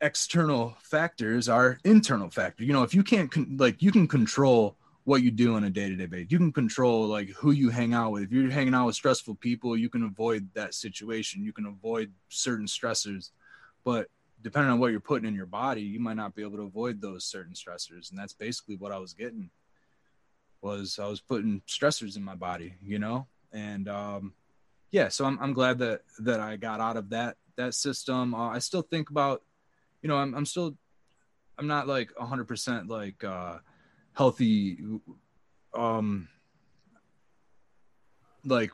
external 0.00 0.76
factors 0.82 1.48
are 1.48 1.78
internal 1.84 2.30
factors. 2.30 2.66
You 2.66 2.72
know, 2.72 2.82
if 2.82 2.94
you 2.94 3.02
can't 3.02 3.30
con- 3.30 3.56
like 3.58 3.82
you 3.82 3.92
can 3.92 4.08
control 4.08 4.76
what 5.04 5.22
you 5.22 5.30
do 5.30 5.54
on 5.54 5.64
a 5.64 5.70
day-to-day 5.70 6.06
basis. 6.06 6.30
You 6.30 6.38
can 6.38 6.52
control 6.52 7.06
like 7.06 7.28
who 7.30 7.52
you 7.52 7.70
hang 7.70 7.94
out 7.94 8.12
with. 8.12 8.24
If 8.24 8.32
you're 8.32 8.50
hanging 8.50 8.74
out 8.74 8.86
with 8.86 8.94
stressful 8.94 9.36
people, 9.36 9.76
you 9.76 9.88
can 9.88 10.04
avoid 10.04 10.48
that 10.54 10.74
situation. 10.74 11.44
You 11.44 11.52
can 11.52 11.66
avoid 11.66 12.12
certain 12.28 12.66
stressors. 12.66 13.30
But 13.84 14.08
depending 14.42 14.70
on 14.70 14.78
what 14.78 14.90
you're 14.90 15.00
putting 15.00 15.26
in 15.26 15.34
your 15.34 15.46
body, 15.46 15.82
you 15.82 16.00
might 16.00 16.16
not 16.16 16.34
be 16.34 16.42
able 16.42 16.58
to 16.58 16.64
avoid 16.64 17.00
those 17.00 17.24
certain 17.24 17.54
stressors. 17.54 18.10
And 18.10 18.18
that's 18.18 18.34
basically 18.34 18.76
what 18.76 18.92
I 18.92 18.98
was 18.98 19.14
getting 19.14 19.50
was 20.62 20.98
I 20.98 21.08
was 21.08 21.20
putting 21.20 21.62
stressors 21.66 22.16
in 22.16 22.22
my 22.22 22.34
body, 22.34 22.74
you 22.82 22.98
know? 22.98 23.26
And 23.52 23.88
um 23.88 24.34
yeah, 24.90 25.08
so 25.08 25.24
I'm 25.24 25.38
I'm 25.40 25.52
glad 25.52 25.78
that 25.78 26.02
that 26.20 26.40
I 26.40 26.56
got 26.56 26.80
out 26.80 26.96
of 26.96 27.10
that 27.10 27.36
that 27.56 27.74
system. 27.74 28.34
Uh, 28.34 28.50
I 28.50 28.58
still 28.58 28.82
think 28.82 29.10
about 29.10 29.42
you 30.02 30.08
know, 30.08 30.16
I'm 30.16 30.34
I'm 30.34 30.46
still 30.46 30.76
I'm 31.58 31.66
not 31.66 31.86
like 31.86 32.10
100% 32.16 32.88
like 32.88 33.22
uh 33.22 33.58
healthy 34.14 34.78
um 35.74 36.28
like 38.44 38.70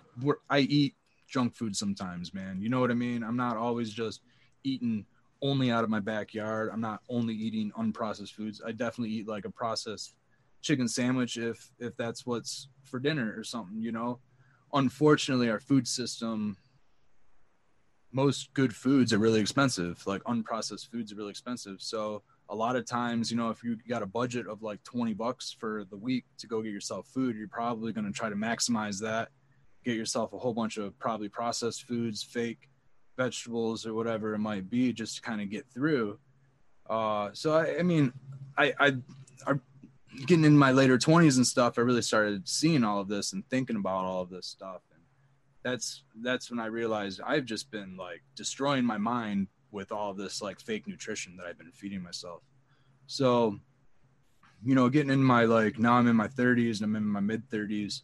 I 0.49 0.61
eat 0.61 0.95
junk 1.29 1.55
food 1.55 1.77
sometimes, 1.77 2.33
man. 2.33 2.61
You 2.61 2.69
know 2.69 2.81
what 2.81 2.91
I 2.91 2.95
mean? 2.95 3.23
I'm 3.23 3.37
not 3.37 3.57
always 3.57 3.93
just 3.93 4.21
eating 4.65 5.05
only 5.43 5.71
out 5.71 5.85
of 5.85 5.91
my 5.91 6.01
backyard. 6.01 6.71
I'm 6.73 6.81
not 6.81 7.01
only 7.09 7.35
eating 7.35 7.73
unprocessed 7.79 8.33
foods. 8.33 8.63
I 8.65 8.73
definitely 8.73 9.11
eat 9.11 9.29
like 9.29 9.45
a 9.45 9.51
processed 9.51 10.15
chicken 10.63 10.89
sandwich 10.89 11.37
if 11.37 11.71
if 11.79 11.97
that's 11.97 12.25
what's 12.25 12.69
for 12.85 12.99
dinner 12.99 13.35
or 13.37 13.45
something, 13.45 13.81
you 13.81 13.93
know. 13.93 14.21
Unfortunately, 14.73 15.49
our 15.51 15.61
food 15.61 15.87
system 15.89 16.57
most 18.17 18.53
good 18.55 18.75
foods 18.75 19.13
are 19.13 19.19
really 19.19 19.41
expensive. 19.41 20.03
Like 20.07 20.23
unprocessed 20.25 20.89
foods 20.89 21.13
are 21.13 21.17
really 21.17 21.31
expensive. 21.31 21.83
So 21.83 22.23
a 22.49 22.55
lot 22.55 22.75
of 22.75 22.87
times, 22.87 23.31
you 23.31 23.37
know, 23.37 23.51
if 23.51 23.63
you 23.63 23.77
got 23.89 24.03
a 24.03 24.07
budget 24.07 24.47
of 24.47 24.63
like 24.63 24.83
20 24.85 25.13
bucks 25.13 25.55
for 25.59 25.85
the 25.91 25.99
week 25.99 26.25
to 26.39 26.47
go 26.47 26.63
get 26.63 26.73
yourself 26.73 27.07
food, 27.09 27.37
you're 27.37 27.47
probably 27.47 27.93
going 27.93 28.07
to 28.07 28.13
try 28.13 28.31
to 28.31 28.35
maximize 28.35 29.01
that, 29.01 29.29
get 29.85 29.97
yourself 29.97 30.33
a 30.33 30.39
whole 30.39 30.55
bunch 30.55 30.79
of 30.79 30.99
probably 30.99 31.29
processed 31.29 31.83
foods, 31.83 32.23
fake 32.23 32.71
vegetables 33.19 33.85
or 33.87 33.93
whatever 33.93 34.35
it 34.35 34.39
might 34.39 34.71
be 34.71 34.95
just 34.95 35.17
to 35.17 35.23
kind 35.23 35.43
of 35.43 35.51
get 35.51 35.67
through. 35.73 36.19
Uh, 36.89 37.29
so 37.35 37.53
I, 37.53 37.81
I 37.81 37.83
mean, 37.83 38.15
I, 38.57 38.73
I, 38.79 38.93
I 39.47 39.53
getting 40.27 40.45
in 40.45 40.57
my 40.57 40.73
later 40.73 40.99
20s 40.99 41.37
and 41.37 41.47
stuff, 41.47 41.79
I 41.79 41.83
really 41.83 42.03
started 42.03 42.49
seeing 42.49 42.85
all 42.85 43.01
of 43.01 43.09
this 43.09 43.33
and 43.33 43.49
thinking 43.49 43.77
about 43.77 44.05
all 44.05 44.23
of 44.23 44.31
this 44.31 44.47
stuff. 44.47 44.83
And 44.93 45.03
that's, 45.63 46.05
that's 46.23 46.51
when 46.51 46.61
I 46.61 46.67
realized 46.67 47.21
I've 47.25 47.45
just 47.45 47.71
been 47.71 47.97
like 47.97 48.23
destroying 48.35 48.85
my 48.85 48.99
mind 48.99 49.49
with 49.71 49.93
all 49.93 50.11
of 50.11 50.17
this 50.17 50.41
like 50.41 50.61
fake 50.61 50.87
nutrition 50.87 51.37
that 51.37 51.47
I've 51.47 51.59
been 51.59 51.73
feeding 51.73 52.03
myself. 52.03 52.43
So, 53.07 53.59
you 54.65 54.75
know, 54.75 54.89
getting 54.89 55.11
in 55.11 55.23
my 55.23 55.45
like 55.45 55.79
now 55.79 55.95
I'm 55.95 56.09
in 56.09 56.17
my 56.17 56.29
30s 56.29 56.77
and 56.77 56.85
I'm 56.85 56.97
in 56.97 57.05
my 57.05 57.21
mid 57.21 57.49
30s. 57.51 58.03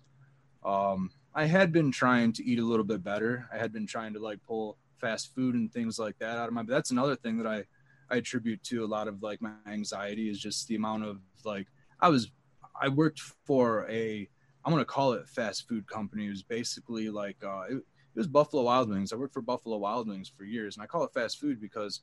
Um, 0.64 1.10
I 1.34 1.46
had 1.46 1.72
been 1.72 1.90
trying 1.90 2.32
to 2.34 2.44
eat 2.44 2.58
a 2.58 2.64
little 2.64 2.84
bit 2.84 3.02
better. 3.02 3.48
I 3.52 3.56
had 3.56 3.72
been 3.72 3.86
trying 3.86 4.12
to 4.14 4.20
like 4.20 4.42
pull 4.42 4.76
fast 5.00 5.34
food 5.34 5.54
and 5.54 5.72
things 5.72 5.98
like 5.98 6.18
that 6.18 6.36
out 6.38 6.48
of 6.48 6.54
my. 6.54 6.62
But 6.62 6.72
that's 6.72 6.90
another 6.90 7.16
thing 7.16 7.38
that 7.38 7.46
I 7.46 7.64
I 8.10 8.16
attribute 8.16 8.62
to 8.64 8.84
a 8.84 8.86
lot 8.86 9.08
of 9.08 9.22
like 9.22 9.40
my 9.40 9.52
anxiety 9.66 10.28
is 10.28 10.38
just 10.38 10.68
the 10.68 10.74
amount 10.74 11.04
of 11.04 11.18
like 11.44 11.66
I 12.02 12.08
was 12.08 12.30
I 12.78 12.88
worked 12.88 13.20
for 13.20 13.88
a 13.88 14.28
I'm 14.64 14.72
gonna 14.72 14.84
call 14.84 15.12
it 15.12 15.28
fast 15.28 15.68
food 15.68 15.86
company. 15.86 16.26
It 16.26 16.30
was 16.30 16.42
basically 16.42 17.08
like 17.08 17.36
uh, 17.42 17.62
it, 17.70 17.76
it 17.76 18.18
was 18.18 18.26
Buffalo 18.26 18.64
Wild 18.64 18.90
Wings. 18.90 19.12
I 19.12 19.16
worked 19.16 19.32
for 19.32 19.40
Buffalo 19.40 19.78
Wild 19.78 20.08
Wings 20.08 20.30
for 20.36 20.44
years, 20.44 20.76
and 20.76 20.82
I 20.82 20.86
call 20.86 21.04
it 21.04 21.14
fast 21.14 21.40
food 21.40 21.60
because 21.60 22.02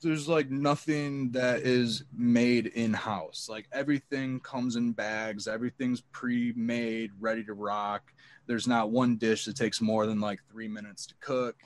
there's 0.00 0.28
like 0.28 0.50
nothing 0.50 1.32
that 1.32 1.60
is 1.60 2.04
made 2.16 2.66
in 2.66 2.92
house. 2.92 3.48
Like 3.50 3.66
everything 3.72 4.38
comes 4.40 4.76
in 4.76 4.92
bags, 4.92 5.48
everything's 5.48 6.02
pre-made, 6.12 7.10
ready 7.18 7.42
to 7.44 7.54
rock. 7.54 8.12
There's 8.46 8.68
not 8.68 8.90
one 8.90 9.16
dish 9.16 9.44
that 9.46 9.56
takes 9.56 9.80
more 9.80 10.06
than 10.06 10.20
like 10.20 10.40
three 10.50 10.68
minutes 10.68 11.06
to 11.06 11.14
cook. 11.20 11.56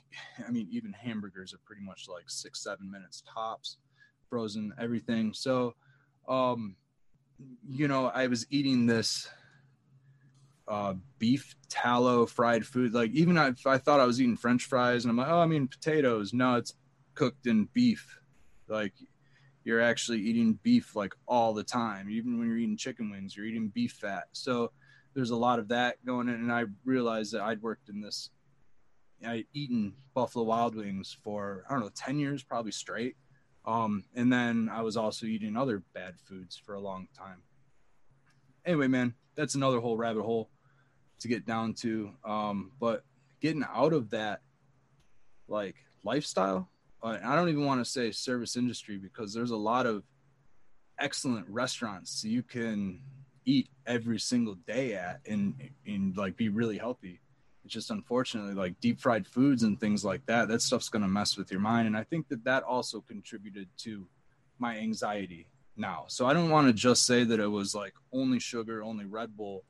I 0.46 0.50
mean, 0.50 0.68
even 0.70 0.92
hamburgers 0.92 1.53
are 1.53 1.61
pretty 1.64 1.82
much 1.82 2.09
like 2.09 2.24
six, 2.28 2.62
seven 2.62 2.90
minutes 2.90 3.22
tops, 3.32 3.76
frozen, 4.30 4.72
everything. 4.78 5.34
So, 5.34 5.74
um, 6.26 6.76
you 7.68 7.88
know, 7.88 8.07
I 8.07 8.26
was 8.26 8.47
eating 8.51 8.86
this 8.86 9.28
uh, 10.68 10.95
beef 11.18 11.55
tallow 11.68 12.26
fried 12.26 12.66
food. 12.66 12.95
Like 12.95 13.11
even 13.12 13.36
if 13.36 13.66
I 13.66 13.78
thought 13.78 14.01
I 14.01 14.07
was 14.07 14.20
eating 14.20 14.36
French 14.36 14.64
fries, 14.64 15.05
and 15.05 15.11
I'm 15.11 15.16
like, 15.16 15.28
oh, 15.28 15.40
I 15.40 15.47
mean 15.47 15.68
potatoes. 15.68 16.32
No, 16.32 16.57
it's 16.57 16.74
cooked 17.14 17.47
in 17.47 17.68
beef. 17.72 18.18
Like 18.68 18.95
you're 19.64 19.80
actually 19.80 20.20
eating 20.20 20.59
beef 20.62 20.97
like 20.97 21.14
all 21.26 21.53
the 21.53 21.64
time. 21.64 22.09
Even 22.11 22.38
when 22.38 22.49
you're 22.49 22.59
eating 22.59 22.76
chicken 22.76 23.11
wings, 23.11 23.36
you're 23.36 23.47
eating 23.47 23.68
beef 23.68 23.93
fat. 24.01 24.24
So 24.32 24.72
there's 25.14 25.30
a 25.30 25.36
lot 25.36 25.59
of 25.59 25.68
that 25.68 26.05
going 26.05 26.28
in. 26.28 26.34
And 26.34 26.53
I 26.53 26.64
realized 26.84 27.32
that 27.32 27.43
I'd 27.43 27.62
worked 27.62 27.88
in 27.88 28.01
this. 28.01 28.30
I'd 29.24 29.47
eaten 29.53 29.95
Buffalo 30.14 30.45
Wild 30.45 30.74
Wings 30.74 31.16
for 31.22 31.64
I 31.68 31.72
don't 31.72 31.82
know 31.82 31.90
ten 31.95 32.18
years, 32.18 32.43
probably 32.43 32.72
straight. 32.72 33.16
Um, 33.65 34.05
and 34.15 34.33
then 34.33 34.69
I 34.73 34.83
was 34.83 34.97
also 34.97 35.27
eating 35.27 35.57
other 35.57 35.83
bad 35.95 36.15
foods 36.25 36.57
for 36.57 36.75
a 36.75 36.81
long 36.81 37.09
time. 37.17 37.43
Anyway, 38.65 38.89
man, 38.89 39.15
that's 39.35 39.55
another 39.55 39.81
whole 39.81 39.97
rabbit 39.97 40.23
hole 40.23 40.51
to 41.21 41.29
get 41.29 41.47
down 41.47 41.75
to. 41.75 42.11
Um, 42.25 42.73
but 42.81 43.05
getting 43.41 43.65
out 43.73 43.93
of 43.93 44.11
that 44.11 44.41
like 45.49 45.77
lifestyle, 46.05 46.69
uh, 47.03 47.19
I 47.25 47.35
don't 47.35 47.49
even 47.49 47.65
want 47.65 47.85
to 47.85 47.91
say 47.91 48.11
service 48.11 48.57
industry 48.57 48.97
because 48.97 49.33
there's 49.33 49.51
a 49.51 49.57
lot 49.57 49.87
of 49.87 50.03
excellent 50.99 51.49
restaurants 51.49 52.23
you 52.25 52.43
can 52.43 53.01
eat 53.45 53.69
every 53.87 54.21
single 54.21 54.55
day 54.67 54.95
at 54.95 55.21
and 55.27 55.55
and 55.87 56.17
like 56.17 56.37
be 56.37 56.49
really 56.49 56.79
healthy. 56.79 57.21
It's 57.65 57.73
just 57.73 57.91
unfortunately 57.91 58.55
like 58.55 58.81
deep 58.81 59.01
fried 59.01 59.27
foods 59.27 59.63
and 59.63 59.79
things 59.79 60.05
like 60.05 60.25
that. 60.27 60.49
That 60.49 60.63
stuff's 60.63 60.89
gonna 60.89 61.09
mess 61.09 61.37
with 61.37 61.51
your 61.51 61.61
mind, 61.61 61.87
and 61.87 61.97
I 61.97 62.05
think 62.05 62.29
that 62.29 62.45
that 62.45 62.63
also 62.63 63.01
contributed 63.01 63.69
to 63.79 64.07
my 64.59 64.79
anxiety 64.79 65.47
now. 65.77 66.05
So 66.09 66.27
I 66.27 66.33
don't 66.33 66.51
want 66.51 66.67
to 66.67 66.73
just 66.73 67.07
say 67.07 67.25
that 67.25 67.41
it 67.41 67.47
was 67.47 67.75
like 67.75 67.95
only 68.13 68.39
sugar, 68.39 68.83
only 68.83 69.05
Red 69.05 69.37
Bull, 69.37 69.65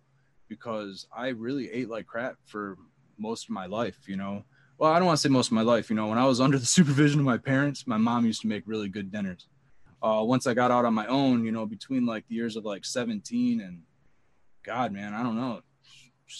because 0.49 1.07
I 1.15 1.29
really 1.29 1.71
ate 1.71 1.89
like 1.89 2.07
crap 2.07 2.37
for 2.45 2.77
most 3.19 3.45
of 3.45 3.51
my 3.51 3.67
life, 3.67 3.99
you 4.07 4.17
know. 4.17 4.45
Well, 4.79 4.93
I 4.93 4.99
don't 4.99 5.07
want 5.07 5.19
to 5.19 5.23
say 5.23 5.29
most 5.29 5.49
of 5.49 5.53
my 5.53 5.63
life, 5.63 5.91
you 5.91 5.97
know. 5.97 6.09
When 6.09 6.19
I 6.19 6.27
was 6.27 6.41
under 6.47 6.59
the 6.59 6.67
supervision 6.67 7.21
of 7.21 7.27
my 7.27 7.39
parents, 7.39 7.87
my 7.87 7.99
mom 7.99 8.27
used 8.27 8.43
to 8.43 8.49
make 8.49 8.65
really 8.67 8.89
good 8.89 9.13
dinners. 9.13 9.47
Uh, 10.03 10.23
once 10.25 10.47
I 10.47 10.55
got 10.55 10.73
out 10.73 10.85
on 10.85 10.95
my 10.95 11.07
own, 11.07 11.45
you 11.45 11.53
know, 11.53 11.65
between 11.65 12.05
like 12.05 12.27
the 12.29 12.35
years 12.35 12.57
of 12.57 12.65
like 12.65 12.85
17 12.85 13.61
and 13.61 13.83
God, 14.65 14.93
man, 14.93 15.15
I 15.15 15.23
don't 15.23 15.37
know, 15.37 15.63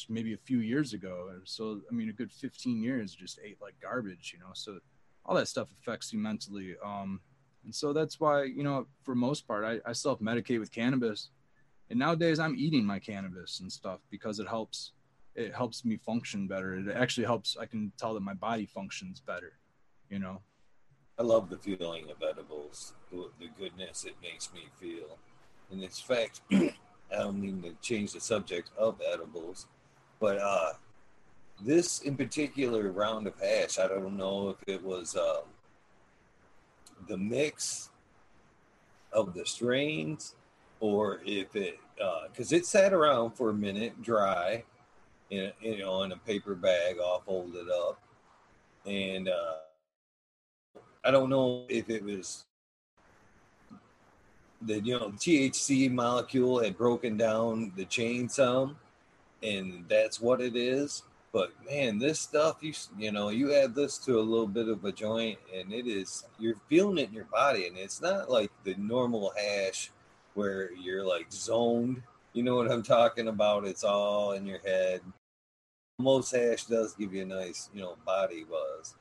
maybe 0.09 0.35
a 0.35 0.39
few 0.39 0.59
years 0.59 0.93
ago. 0.93 1.31
So, 1.45 1.81
I 1.91 1.95
mean, 1.95 2.09
a 2.09 2.13
good 2.13 2.33
15 2.33 2.83
years 2.83 3.15
just 3.15 3.39
ate 3.45 3.59
like 3.61 3.75
garbage, 3.81 4.33
you 4.35 4.41
know. 4.41 4.53
So, 4.55 4.79
all 5.25 5.37
that 5.37 5.49
stuff 5.49 5.69
affects 5.73 6.13
you 6.13 6.19
mentally. 6.19 6.75
Um, 6.85 7.21
and 7.65 7.75
so 7.75 7.93
that's 7.93 8.19
why, 8.19 8.45
you 8.45 8.65
know, 8.65 8.87
for 9.05 9.15
most 9.15 9.47
part, 9.47 9.65
I, 9.65 9.79
I 9.89 9.93
self 9.93 10.21
medicate 10.21 10.59
with 10.59 10.73
cannabis. 10.73 11.31
And 11.91 11.99
nowadays 11.99 12.39
I'm 12.39 12.57
eating 12.57 12.85
my 12.85 12.99
cannabis 12.99 13.61
and 13.61 13.71
stuff 13.71 14.01
because 14.11 14.39
it 14.39 14.49
helps 14.49 14.93
it 15.35 15.55
helps 15.55 15.85
me 15.85 15.97
function 15.97 16.47
better. 16.47 16.75
It 16.75 16.95
actually 16.95 17.27
helps 17.27 17.57
I 17.59 17.67
can 17.67 17.93
tell 17.99 18.15
that 18.15 18.21
my 18.21 18.35
body 18.35 18.67
functions 18.67 19.21
better, 19.21 19.53
you 20.11 20.19
know. 20.19 20.41
I 21.19 21.23
love 21.23 21.51
the 21.51 21.59
feeling 21.59 22.11
of 22.11 22.23
edibles, 22.23 22.95
the, 23.11 23.31
the 23.39 23.49
goodness 23.59 24.05
it 24.05 24.15
makes 24.23 24.53
me 24.53 24.63
feel. 24.81 25.19
And 25.71 25.83
in 25.83 25.91
fact, 25.91 26.41
I 26.53 26.73
don't 27.11 27.41
mean 27.41 27.63
to 27.63 27.75
change 27.83 28.13
the 28.13 28.21
subject 28.21 28.71
of 28.77 29.01
edibles, 29.13 29.67
but 30.23 30.39
uh, 30.39 30.73
this 31.65 32.03
in 32.03 32.17
particular 32.17 32.93
round 32.93 33.27
of 33.27 33.35
hash, 33.41 33.81
I 33.81 33.89
don't 33.89 34.17
know 34.17 34.51
if 34.51 34.69
it 34.73 34.81
was 34.81 35.17
um, 35.17 35.43
the 37.09 37.19
mix 37.19 37.91
of 39.13 39.35
the 39.35 39.45
strains 39.45 40.37
or 40.79 41.21
if 41.27 41.57
it 41.57 41.81
because 42.31 42.53
uh, 42.53 42.57
it 42.57 42.67
sat 42.67 42.93
around 42.93 43.33
for 43.33 43.51
a 43.51 43.53
minute 43.53 44.01
dry 44.01 44.63
in 45.31 45.51
you 45.61 45.79
know 45.79 46.05
in 46.05 46.13
a 46.13 46.17
paper 46.17 46.55
bag 46.55 46.99
all 46.99 47.23
folded 47.27 47.69
up. 47.69 48.01
And 48.87 49.29
uh, 49.29 49.55
i 51.05 51.11
don't 51.11 51.31
know 51.31 51.65
if 51.69 51.91
it 51.91 52.05
was 52.05 52.45
the 54.63 54.81
you 54.81 54.99
know 54.99 55.09
thc 55.11 55.91
molecule 55.91 56.63
had 56.63 56.77
broken 56.79 57.17
down 57.17 57.73
the 57.77 57.85
chain 57.87 58.29
some 58.29 58.77
and 59.43 59.85
that's 59.89 60.21
what 60.21 60.41
it 60.41 60.57
is 60.57 61.03
but 61.33 61.53
man, 61.65 61.99
this 61.99 62.21
stuff 62.21 62.59
you 62.61 62.75
you 62.99 63.11
know 63.11 63.31
you 63.31 63.55
add 63.55 63.75
this 63.75 63.97
to 63.99 64.19
a 64.19 64.21
little 64.21 64.47
bit 64.47 64.69
of 64.69 64.85
a 64.85 64.93
joint, 64.93 65.39
and 65.55 65.73
it 65.73 65.87
is 65.87 66.25
you're 66.39 66.57
feeling 66.69 66.99
it 66.99 67.09
in 67.09 67.15
your 67.15 67.25
body, 67.25 67.67
and 67.67 67.77
it's 67.79 68.03
not 68.03 68.31
like 68.31 68.51
the 68.65 68.75
normal 68.75 69.33
hash 69.37 69.91
where 70.35 70.73
you're 70.75 71.05
like 71.05 71.33
zoned. 71.33 72.03
You 72.35 72.43
know 72.43 72.57
what 72.57 72.71
I'm 72.71 72.83
talking 72.83 73.29
about? 73.29 73.65
It's 73.65 73.85
all 73.85 74.33
in 74.33 74.47
your 74.47 74.61
head. 74.65 75.01
Most 75.99 76.33
hash 76.33 76.67
does 76.67 76.95
give 76.95 77.15
you 77.15 77.23
a 77.23 77.27
nice 77.27 77.71
you 77.73 77.81
know 77.81 77.97
body 78.05 78.45
buzz, 78.45 78.95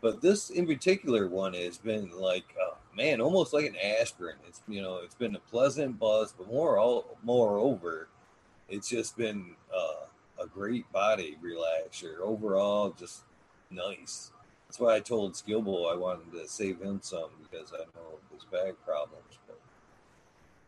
but 0.00 0.22
this 0.22 0.48
in 0.48 0.66
particular 0.66 1.28
one 1.28 1.52
has 1.52 1.76
been 1.76 2.10
like 2.18 2.46
uh, 2.58 2.76
man, 2.96 3.20
almost 3.20 3.52
like 3.52 3.66
an 3.66 3.76
aspirin. 3.76 4.36
It's 4.48 4.62
you 4.66 4.80
know 4.80 5.00
it's 5.04 5.16
been 5.16 5.36
a 5.36 5.50
pleasant 5.50 5.98
buzz, 5.98 6.32
but 6.32 6.48
more 6.48 6.78
all 6.78 7.18
moreover, 7.22 8.08
it's 8.68 8.88
just 8.88 9.16
been. 9.16 9.56
uh 9.74 10.06
a 10.40 10.46
great 10.46 10.90
body 10.92 11.36
relaxer. 11.42 12.18
Overall, 12.20 12.94
just 12.98 13.22
nice. 13.70 14.30
That's 14.66 14.80
why 14.80 14.96
I 14.96 15.00
told 15.00 15.34
Skillbo 15.34 15.92
I 15.92 15.96
wanted 15.96 16.32
to 16.32 16.48
save 16.48 16.80
him 16.80 17.00
some 17.02 17.30
because 17.42 17.72
I 17.72 17.84
know 17.94 18.18
his 18.32 18.44
back 18.44 18.74
problems. 18.84 19.38
But 19.46 19.60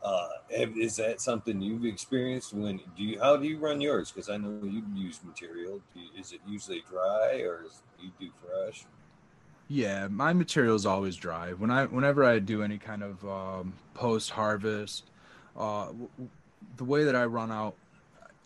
uh, 0.07 0.29
is 0.51 0.97
that 0.97 1.21
something 1.21 1.61
you've 1.61 1.85
experienced? 1.85 2.53
When 2.53 2.81
do 2.97 3.03
you? 3.03 3.21
How 3.21 3.37
do 3.37 3.47
you 3.47 3.59
run 3.59 3.81
yours? 3.81 4.13
Because 4.13 4.29
I 4.29 4.37
know 4.37 4.61
you 4.63 4.85
use 4.95 5.21
material. 5.25 5.81
Is 6.19 6.33
it 6.33 6.41
usually 6.47 6.85
dry 6.89 7.41
or 7.41 7.65
is 7.67 7.83
you 8.01 8.11
do 8.21 8.31
fresh? 8.41 8.85
Yeah, 9.69 10.07
my 10.07 10.33
material 10.33 10.77
is 10.77 10.87
always 10.87 11.17
dry. 11.17 11.53
When 11.53 11.73
I, 11.73 11.87
whenever 11.87 12.25
I 12.25 12.39
do 12.39 12.63
any 12.63 12.79
kind 12.79 13.03
of 13.03 13.29
um, 13.29 13.73
post 13.95 14.31
harvest, 14.31 15.11
uh, 15.57 15.89
the 16.77 16.85
way 16.85 17.03
that 17.03 17.17
I 17.17 17.25
run 17.25 17.51
out 17.51 17.75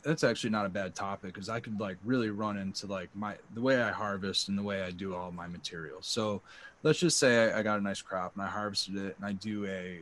that's 0.02 0.24
actually 0.24 0.50
not 0.50 0.66
a 0.66 0.68
bad 0.68 0.94
topic 0.94 1.32
because 1.34 1.48
I 1.48 1.60
could 1.60 1.78
like 1.80 1.96
really 2.04 2.30
run 2.30 2.56
into 2.56 2.86
like 2.86 3.08
my 3.14 3.36
the 3.54 3.60
way 3.60 3.80
I 3.80 3.90
harvest 3.90 4.48
and 4.48 4.58
the 4.58 4.62
way 4.62 4.82
I 4.82 4.90
do 4.90 5.14
all 5.14 5.32
my 5.32 5.46
materials. 5.46 6.06
So 6.06 6.42
let's 6.82 6.98
just 6.98 7.18
say 7.18 7.52
I, 7.52 7.60
I, 7.60 7.62
got 7.62 7.78
a 7.78 7.82
nice 7.82 8.00
crop 8.00 8.34
and 8.34 8.42
I 8.42 8.48
harvested 8.48 8.96
it 8.96 9.16
and 9.16 9.26
I 9.26 9.32
do 9.32 9.66
a 9.66 10.00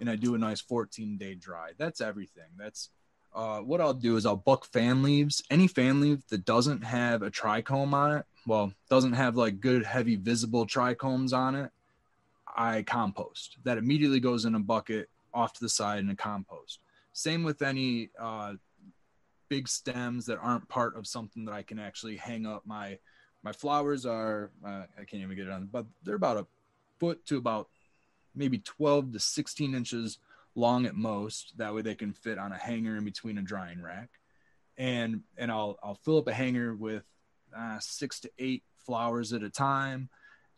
and 0.00 0.10
I 0.10 0.16
do 0.16 0.34
a 0.34 0.38
nice 0.38 0.60
14 0.60 1.16
day 1.16 1.34
dry. 1.34 1.70
That's 1.78 2.00
everything. 2.00 2.48
That's 2.58 2.90
uh, 3.34 3.58
what 3.58 3.80
I'll 3.80 3.94
do 3.94 4.16
is 4.16 4.26
I'll 4.26 4.36
buck 4.36 4.64
fan 4.64 5.02
leaves. 5.02 5.42
Any 5.50 5.68
fan 5.68 6.00
leaf 6.00 6.26
that 6.28 6.44
doesn't 6.44 6.82
have 6.82 7.22
a 7.22 7.30
trichome 7.30 7.92
on 7.92 8.16
it, 8.16 8.26
well, 8.46 8.72
doesn't 8.88 9.12
have 9.12 9.36
like 9.36 9.60
good 9.60 9.84
heavy 9.84 10.16
visible 10.16 10.66
trichomes 10.66 11.32
on 11.32 11.54
it, 11.54 11.70
I 12.56 12.82
compost. 12.82 13.58
That 13.64 13.78
immediately 13.78 14.20
goes 14.20 14.44
in 14.44 14.54
a 14.54 14.60
bucket 14.60 15.08
off 15.34 15.52
to 15.54 15.60
the 15.60 15.68
side 15.68 16.00
in 16.00 16.10
a 16.10 16.16
compost. 16.16 16.80
Same 17.12 17.44
with 17.44 17.62
any 17.62 18.10
uh, 18.18 18.54
big 19.48 19.68
stems 19.68 20.26
that 20.26 20.38
aren't 20.38 20.68
part 20.68 20.96
of 20.96 21.06
something 21.06 21.44
that 21.46 21.54
I 21.54 21.62
can 21.62 21.78
actually 21.78 22.16
hang 22.16 22.46
up. 22.46 22.62
My 22.66 22.98
my 23.42 23.52
flowers 23.52 24.06
are 24.06 24.50
uh, 24.64 24.84
I 24.98 25.04
can't 25.04 25.22
even 25.22 25.36
get 25.36 25.46
it 25.46 25.52
on, 25.52 25.68
but 25.70 25.86
they're 26.02 26.14
about 26.14 26.36
a 26.36 26.46
foot 26.98 27.24
to 27.26 27.36
about 27.36 27.68
maybe 28.34 28.58
12 28.58 29.12
to 29.12 29.20
16 29.20 29.74
inches 29.74 30.18
long 30.54 30.86
at 30.86 30.94
most. 30.94 31.54
That 31.56 31.74
way 31.74 31.82
they 31.82 31.94
can 31.94 32.12
fit 32.12 32.38
on 32.38 32.52
a 32.52 32.58
hanger 32.58 32.96
in 32.96 33.04
between 33.04 33.38
a 33.38 33.42
drying 33.42 33.82
rack. 33.82 34.10
And 34.76 35.22
and 35.36 35.50
I'll 35.50 35.78
I'll 35.82 35.98
fill 36.04 36.18
up 36.18 36.28
a 36.28 36.34
hanger 36.34 36.74
with 36.74 37.04
uh, 37.56 37.78
six 37.80 38.20
to 38.20 38.30
eight 38.38 38.62
flowers 38.76 39.32
at 39.32 39.42
a 39.42 39.50
time, 39.50 40.08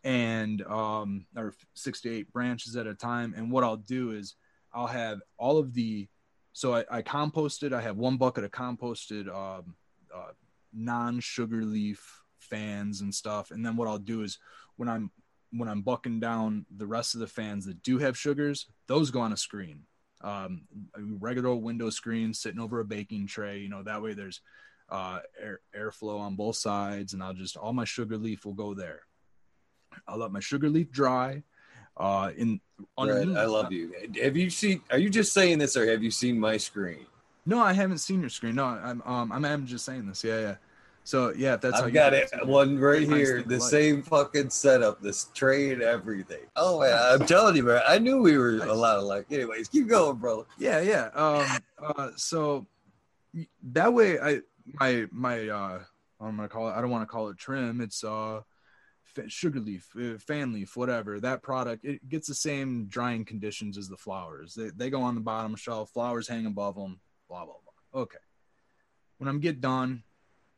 and 0.03 0.61
um, 0.63 1.25
or 1.35 1.53
six 1.73 2.01
to 2.01 2.13
eight 2.13 2.31
branches 2.31 2.75
at 2.75 2.87
a 2.87 2.93
time. 2.93 3.33
And 3.35 3.51
what 3.51 3.63
I'll 3.63 3.77
do 3.77 4.11
is 4.11 4.35
I'll 4.73 4.87
have 4.87 5.21
all 5.37 5.57
of 5.57 5.73
the 5.73 6.07
so 6.53 6.75
I, 6.75 6.85
I 6.89 7.01
composted. 7.01 7.73
I 7.73 7.81
have 7.81 7.97
one 7.97 8.17
bucket 8.17 8.43
of 8.43 8.51
composted 8.51 9.27
um, 9.27 9.75
uh, 10.13 10.31
non-sugar 10.73 11.63
leaf 11.63 12.21
fans 12.39 13.01
and 13.01 13.13
stuff. 13.13 13.51
And 13.51 13.65
then 13.65 13.75
what 13.75 13.87
I'll 13.87 13.97
do 13.97 14.23
is 14.23 14.37
when 14.75 14.89
I'm 14.89 15.11
when 15.51 15.67
I'm 15.67 15.81
bucking 15.81 16.21
down 16.21 16.65
the 16.75 16.87
rest 16.87 17.13
of 17.13 17.19
the 17.19 17.27
fans 17.27 17.65
that 17.65 17.83
do 17.83 17.97
have 17.97 18.17
sugars, 18.17 18.67
those 18.87 19.11
go 19.11 19.19
on 19.19 19.33
a 19.33 19.37
screen 19.37 19.83
um, 20.23 20.61
a 20.95 21.01
regular 21.19 21.55
window 21.55 21.89
screen 21.89 22.33
sitting 22.33 22.59
over 22.59 22.79
a 22.79 22.85
baking 22.85 23.27
tray. 23.27 23.59
You 23.59 23.69
know, 23.69 23.83
that 23.83 24.01
way 24.01 24.13
there's 24.13 24.41
uh, 24.89 25.19
air, 25.39 25.61
airflow 25.75 26.19
on 26.19 26.35
both 26.35 26.57
sides, 26.57 27.13
and 27.13 27.23
I'll 27.23 27.33
just 27.33 27.57
all 27.57 27.73
my 27.73 27.85
sugar 27.85 28.17
leaf 28.17 28.45
will 28.45 28.53
go 28.53 28.73
there. 28.73 29.01
I'll 30.07 30.19
let 30.19 30.31
my 30.31 30.39
sugar 30.39 30.69
leaf 30.69 30.91
dry. 30.91 31.43
Uh, 31.97 32.31
in 32.35 32.59
I 32.97 33.45
love 33.45 33.71
you. 33.71 33.93
Have 34.21 34.35
you 34.35 34.49
seen? 34.49 34.81
Are 34.89 34.97
you 34.97 35.09
just 35.09 35.33
saying 35.33 35.59
this, 35.59 35.77
or 35.77 35.89
have 35.89 36.03
you 36.03 36.11
seen 36.11 36.39
my 36.39 36.57
screen? 36.57 37.05
No, 37.45 37.59
I 37.59 37.73
haven't 37.73 37.99
seen 37.99 38.21
your 38.21 38.29
screen. 38.29 38.55
No, 38.55 38.65
I'm 38.65 39.01
um, 39.05 39.31
I'm, 39.31 39.45
I'm 39.45 39.65
just 39.65 39.85
saying 39.85 40.07
this. 40.07 40.23
Yeah, 40.23 40.39
yeah. 40.39 40.55
So 41.03 41.33
yeah, 41.35 41.55
that's 41.55 41.79
I've 41.79 41.93
got 41.93 42.13
it 42.13 42.29
one 42.45 42.77
right 42.77 43.01
here, 43.07 43.41
the 43.41 43.59
same 43.59 44.03
fucking 44.03 44.51
setup, 44.51 45.01
this 45.01 45.29
tray 45.33 45.71
and 45.71 45.81
everything. 45.81 46.45
Oh 46.55 46.79
man, 46.79 46.93
I'm 46.93 47.25
telling 47.25 47.55
you, 47.55 47.63
man, 47.63 47.81
I 47.87 47.97
knew 47.97 48.21
we 48.21 48.37
were 48.37 48.53
nice. 48.53 48.67
a 48.67 48.73
lot 48.73 48.97
of 48.97 49.03
like. 49.05 49.25
Anyways, 49.31 49.67
keep 49.67 49.87
going, 49.87 50.17
bro. 50.17 50.45
Yeah, 50.59 50.79
yeah. 50.81 51.09
Um, 51.15 51.59
uh, 51.83 52.09
so 52.15 52.67
that 53.71 53.91
way, 53.93 54.19
I 54.19 54.41
my 54.79 55.07
my 55.11 55.49
uh, 55.49 55.79
I'm 56.19 56.35
gonna 56.35 56.47
call 56.47 56.69
it. 56.69 56.73
I 56.73 56.81
don't 56.81 56.91
want 56.91 57.01
to 57.01 57.11
call 57.11 57.29
it 57.29 57.37
trim. 57.37 57.81
It's 57.81 58.03
uh, 58.03 58.41
sugar 59.27 59.59
leaf, 59.59 59.89
uh, 59.99 60.17
fan 60.17 60.53
leaf, 60.53 60.75
whatever. 60.75 61.19
That 61.19 61.43
product 61.43 61.85
it 61.85 62.07
gets 62.07 62.27
the 62.27 62.35
same 62.35 62.87
drying 62.87 63.25
conditions 63.25 63.77
as 63.77 63.87
the 63.87 63.97
flowers. 63.97 64.53
They 64.53 64.69
they 64.69 64.89
go 64.89 65.01
on 65.01 65.15
the 65.15 65.21
bottom 65.21 65.55
shelf. 65.55 65.91
Flowers 65.91 66.27
hang 66.27 66.45
above 66.45 66.75
them. 66.75 66.99
Blah 67.29 67.45
blah 67.45 67.55
blah. 67.63 68.01
Okay. 68.01 68.17
When 69.17 69.27
I'm 69.27 69.39
get 69.39 69.61
done, 69.61 70.03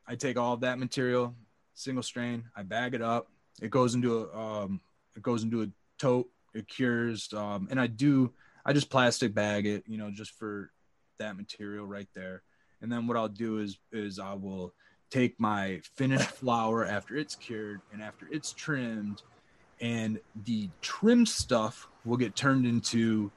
I 0.08 0.16
take 0.16 0.38
all 0.38 0.54
of 0.54 0.62
that 0.62 0.80
material, 0.80 1.36
single 1.74 2.04
strain, 2.04 2.46
I 2.56 2.64
bag 2.64 2.94
it 2.94 3.02
up. 3.02 3.30
It 3.62 3.72
goes 3.72 3.96
into 3.96 4.24
a 4.24 4.38
um, 4.38 4.82
it 5.16 5.22
goes 5.22 5.44
into 5.44 5.64
a 5.64 5.68
tote. 5.98 6.30
It 6.54 6.68
cures, 6.68 7.34
um, 7.34 7.68
and 7.72 7.80
I 7.80 7.88
do 7.88 8.32
I 8.66 8.74
just 8.74 8.90
plastic 8.90 9.34
bag 9.34 9.66
it, 9.66 9.84
you 9.88 9.98
know, 9.98 10.12
just 10.12 10.32
for 10.32 10.72
that 11.20 11.36
material 11.36 11.86
right 11.86 12.08
there. 12.14 12.44
And 12.82 12.92
then 12.92 13.08
what 13.08 13.18
I'll 13.18 13.28
do 13.28 13.60
is 13.60 13.78
is 13.92 14.20
I 14.20 14.34
will 14.34 14.74
take 15.14 15.40
my 15.40 15.80
finished 15.96 16.32
flower 16.32 16.86
after 16.86 17.16
it's 17.16 17.36
cured 17.36 17.82
and 17.92 18.02
after 18.02 18.28
it's 18.32 18.52
trimmed, 18.52 19.22
and 19.80 20.20
the 20.46 20.70
trimmed 20.82 21.30
stuff 21.30 21.88
will 22.04 22.18
get 22.18 22.36
turned 22.36 22.66
into 22.66 23.32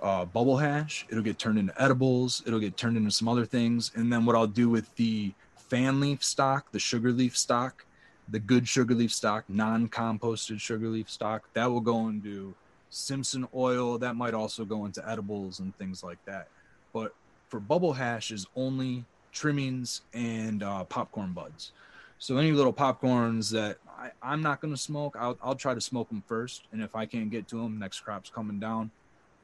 uh, 0.00 0.24
bubble 0.24 0.56
hash. 0.56 1.04
It'll 1.10 1.24
get 1.24 1.38
turned 1.38 1.58
into 1.58 1.82
edibles. 1.82 2.42
It'll 2.46 2.60
get 2.60 2.76
turned 2.76 2.96
into 2.96 3.10
some 3.10 3.26
other 3.26 3.44
things. 3.44 3.90
And 3.96 4.12
then 4.12 4.24
what 4.24 4.36
I'll 4.36 4.46
do 4.46 4.68
with 4.68 4.94
the 4.94 5.32
fan 5.56 5.98
leaf 5.98 6.22
stock, 6.22 6.70
the 6.70 6.78
sugar 6.78 7.10
leaf 7.10 7.36
stock, 7.36 7.84
the 8.28 8.38
good 8.38 8.68
sugar 8.68 8.94
leaf 8.94 9.12
stock, 9.12 9.44
non-composted 9.48 10.60
sugar 10.60 10.86
leaf 10.86 11.10
stock, 11.10 11.42
that 11.54 11.66
will 11.66 11.80
go 11.80 12.08
into 12.08 12.54
Simpson 12.90 13.48
oil. 13.52 13.98
That 13.98 14.14
might 14.14 14.34
also 14.34 14.64
go 14.64 14.84
into 14.84 15.06
edibles 15.08 15.58
and 15.58 15.76
things 15.76 16.04
like 16.04 16.24
that. 16.26 16.48
But 16.92 17.14
for 17.48 17.58
bubble 17.58 17.94
hash 17.94 18.30
is 18.30 18.46
only 18.54 19.04
trimmings 19.32 20.02
and 20.12 20.62
uh, 20.62 20.84
popcorn 20.84 21.32
buds. 21.32 21.72
So 22.18 22.36
any 22.36 22.52
little 22.52 22.72
popcorns 22.72 23.50
that 23.52 23.78
I, 23.88 24.10
I'm 24.22 24.42
not 24.42 24.60
going 24.60 24.74
to 24.74 24.80
smoke, 24.80 25.16
I'll, 25.18 25.38
I'll 25.42 25.54
try 25.54 25.74
to 25.74 25.80
smoke 25.80 26.08
them 26.08 26.22
first. 26.26 26.62
And 26.72 26.82
if 26.82 26.96
I 26.96 27.06
can't 27.06 27.30
get 27.30 27.48
to 27.48 27.62
them, 27.62 27.78
next 27.78 28.00
crop's 28.00 28.30
coming 28.30 28.58
down. 28.58 28.90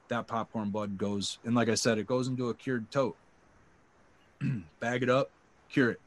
That 0.07 0.27
popcorn 0.27 0.69
bud 0.69 0.97
goes, 0.97 1.39
and 1.43 1.55
like 1.55 1.67
I 1.67 1.73
said, 1.73 1.97
it 1.97 2.05
goes 2.05 2.27
into 2.27 2.49
a 2.49 2.53
cured 2.53 2.91
tote. 2.91 3.17
Bag 4.79 5.01
it 5.01 5.09
up, 5.09 5.31
cure 5.69 5.91
it 5.91 5.99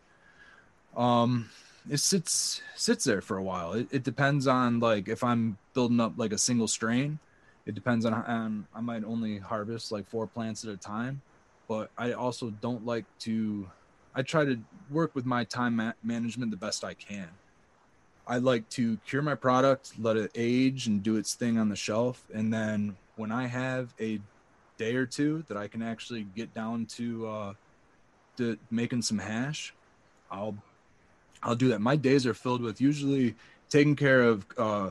um 0.96 1.48
it 1.90 1.98
sits 1.98 2.60
sits 2.74 3.04
there 3.04 3.20
for 3.20 3.36
a 3.36 3.42
while 3.42 3.72
it, 3.72 3.88
it 3.90 4.02
depends 4.02 4.46
on 4.46 4.80
like 4.80 5.08
if 5.08 5.22
i'm 5.22 5.56
building 5.74 6.00
up 6.00 6.12
like 6.16 6.32
a 6.32 6.38
single 6.38 6.68
strain 6.68 7.18
it 7.66 7.74
depends 7.74 8.04
on 8.04 8.12
um, 8.26 8.66
i 8.74 8.80
might 8.80 9.04
only 9.04 9.38
harvest 9.38 9.92
like 9.92 10.06
four 10.08 10.26
plants 10.26 10.64
at 10.64 10.70
a 10.70 10.76
time 10.76 11.20
but 11.68 11.90
i 11.98 12.12
also 12.12 12.50
don't 12.50 12.84
like 12.84 13.04
to 13.18 13.68
i 14.14 14.22
try 14.22 14.44
to 14.44 14.58
work 14.90 15.14
with 15.14 15.26
my 15.26 15.44
time 15.44 15.76
ma- 15.76 15.92
management 16.02 16.50
the 16.50 16.56
best 16.56 16.84
i 16.84 16.94
can 16.94 17.28
i 18.26 18.38
like 18.38 18.68
to 18.68 18.96
cure 18.98 19.22
my 19.22 19.34
product 19.34 19.92
let 19.98 20.16
it 20.16 20.30
age 20.34 20.86
and 20.86 21.02
do 21.02 21.16
its 21.16 21.34
thing 21.34 21.58
on 21.58 21.68
the 21.68 21.76
shelf 21.76 22.24
and 22.34 22.52
then 22.52 22.96
when 23.16 23.30
i 23.30 23.46
have 23.46 23.94
a 24.00 24.18
day 24.78 24.94
or 24.94 25.06
two 25.06 25.44
that 25.48 25.56
i 25.56 25.68
can 25.68 25.82
actually 25.82 26.22
get 26.22 26.52
down 26.54 26.86
to 26.86 27.26
uh 27.26 27.52
to 28.36 28.56
making 28.70 29.02
some 29.02 29.18
hash 29.18 29.74
i'll 30.30 30.56
I'll 31.42 31.54
do 31.54 31.68
that. 31.68 31.80
My 31.80 31.96
days 31.96 32.26
are 32.26 32.34
filled 32.34 32.62
with 32.62 32.80
usually 32.80 33.36
taking 33.70 33.96
care 33.96 34.22
of 34.22 34.46
uh, 34.56 34.90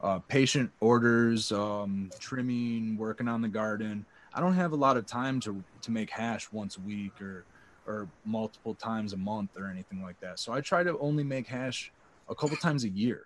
uh, 0.00 0.18
patient 0.20 0.70
orders, 0.80 1.50
um, 1.52 2.10
trimming, 2.20 2.96
working 2.96 3.28
on 3.28 3.42
the 3.42 3.48
garden. 3.48 4.06
I 4.38 4.40
don't 4.40 4.54
have 4.54 4.70
a 4.70 4.76
lot 4.76 4.96
of 4.96 5.04
time 5.04 5.40
to 5.40 5.64
to 5.82 5.90
make 5.90 6.10
hash 6.10 6.52
once 6.52 6.76
a 6.76 6.80
week 6.80 7.20
or 7.20 7.44
or 7.88 8.06
multiple 8.24 8.72
times 8.72 9.12
a 9.12 9.16
month 9.16 9.56
or 9.56 9.66
anything 9.66 10.00
like 10.00 10.20
that. 10.20 10.38
So 10.38 10.52
I 10.52 10.60
try 10.60 10.84
to 10.84 10.96
only 10.98 11.24
make 11.24 11.48
hash 11.48 11.90
a 12.28 12.36
couple 12.36 12.56
times 12.56 12.84
a 12.84 12.88
year. 12.88 13.22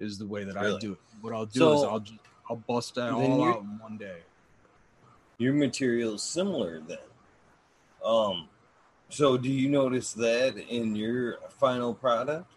Is 0.00 0.18
the 0.18 0.26
way 0.26 0.42
that 0.42 0.56
really? 0.56 0.74
I 0.74 0.78
do 0.80 0.92
it. 0.94 0.98
What 1.20 1.32
I'll 1.32 1.46
do 1.46 1.60
so, 1.60 1.72
is 1.74 1.84
I'll 1.84 2.00
just, 2.00 2.18
I'll 2.50 2.56
bust 2.56 2.96
that 2.96 3.12
all 3.12 3.44
out 3.44 3.60
in 3.60 3.78
one 3.78 3.96
day. 3.96 4.18
Your 5.38 5.52
material 5.52 6.14
is 6.14 6.24
similar 6.24 6.80
then. 6.80 6.98
Um, 8.04 8.48
so, 9.08 9.36
do 9.36 9.48
you 9.48 9.68
notice 9.68 10.14
that 10.14 10.56
in 10.56 10.96
your 10.96 11.38
final 11.60 11.94
product, 11.94 12.50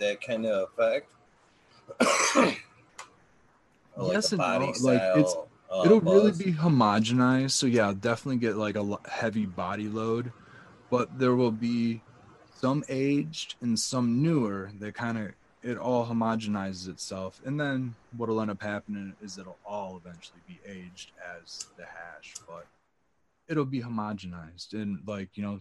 that 0.00 0.20
kind 0.20 0.44
of 0.44 0.68
effect? 0.68 1.10
like 2.36 4.12
yes 4.12 4.32
and 4.32 4.40
no. 4.40 4.72
Like 4.82 5.02
it's 5.16 5.34
uh, 5.70 5.82
it'll 5.84 6.00
buzz. 6.00 6.38
really 6.38 6.52
be 6.52 6.58
homogenized. 6.58 7.52
So 7.52 7.66
yeah, 7.66 7.92
definitely 7.98 8.38
get 8.38 8.56
like 8.56 8.76
a 8.76 8.98
heavy 9.08 9.46
body 9.46 9.88
load, 9.88 10.32
but 10.90 11.18
there 11.18 11.34
will 11.34 11.50
be 11.50 12.02
some 12.56 12.84
aged 12.88 13.56
and 13.60 13.78
some 13.78 14.22
newer 14.22 14.70
that 14.78 14.94
kind 14.94 15.18
of 15.18 15.32
it 15.62 15.78
all 15.78 16.06
homogenizes 16.06 16.88
itself. 16.88 17.40
And 17.44 17.58
then 17.58 17.94
what'll 18.16 18.40
end 18.40 18.50
up 18.50 18.62
happening 18.62 19.14
is 19.22 19.38
it'll 19.38 19.58
all 19.64 19.96
eventually 19.96 20.40
be 20.46 20.60
aged 20.66 21.12
as 21.40 21.66
the 21.76 21.84
hash, 21.84 22.34
but 22.46 22.66
it'll 23.48 23.64
be 23.64 23.80
homogenized 23.80 24.72
and 24.72 25.00
like 25.06 25.30
you 25.34 25.42
know 25.42 25.60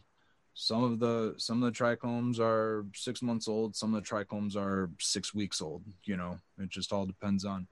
some 0.53 0.83
of 0.83 0.99
the 0.99 1.33
some 1.37 1.63
of 1.63 1.73
the 1.73 1.77
trichomes 1.77 2.39
are 2.39 2.85
six 2.93 3.21
months 3.21 3.47
old 3.47 3.75
some 3.75 3.93
of 3.93 4.03
the 4.03 4.07
trichomes 4.07 4.55
are 4.55 4.89
six 4.99 5.33
weeks 5.33 5.61
old 5.61 5.83
you 6.05 6.15
know 6.15 6.37
it 6.59 6.69
just 6.69 6.93
all 6.93 7.05
depends 7.05 7.43
on 7.43 7.67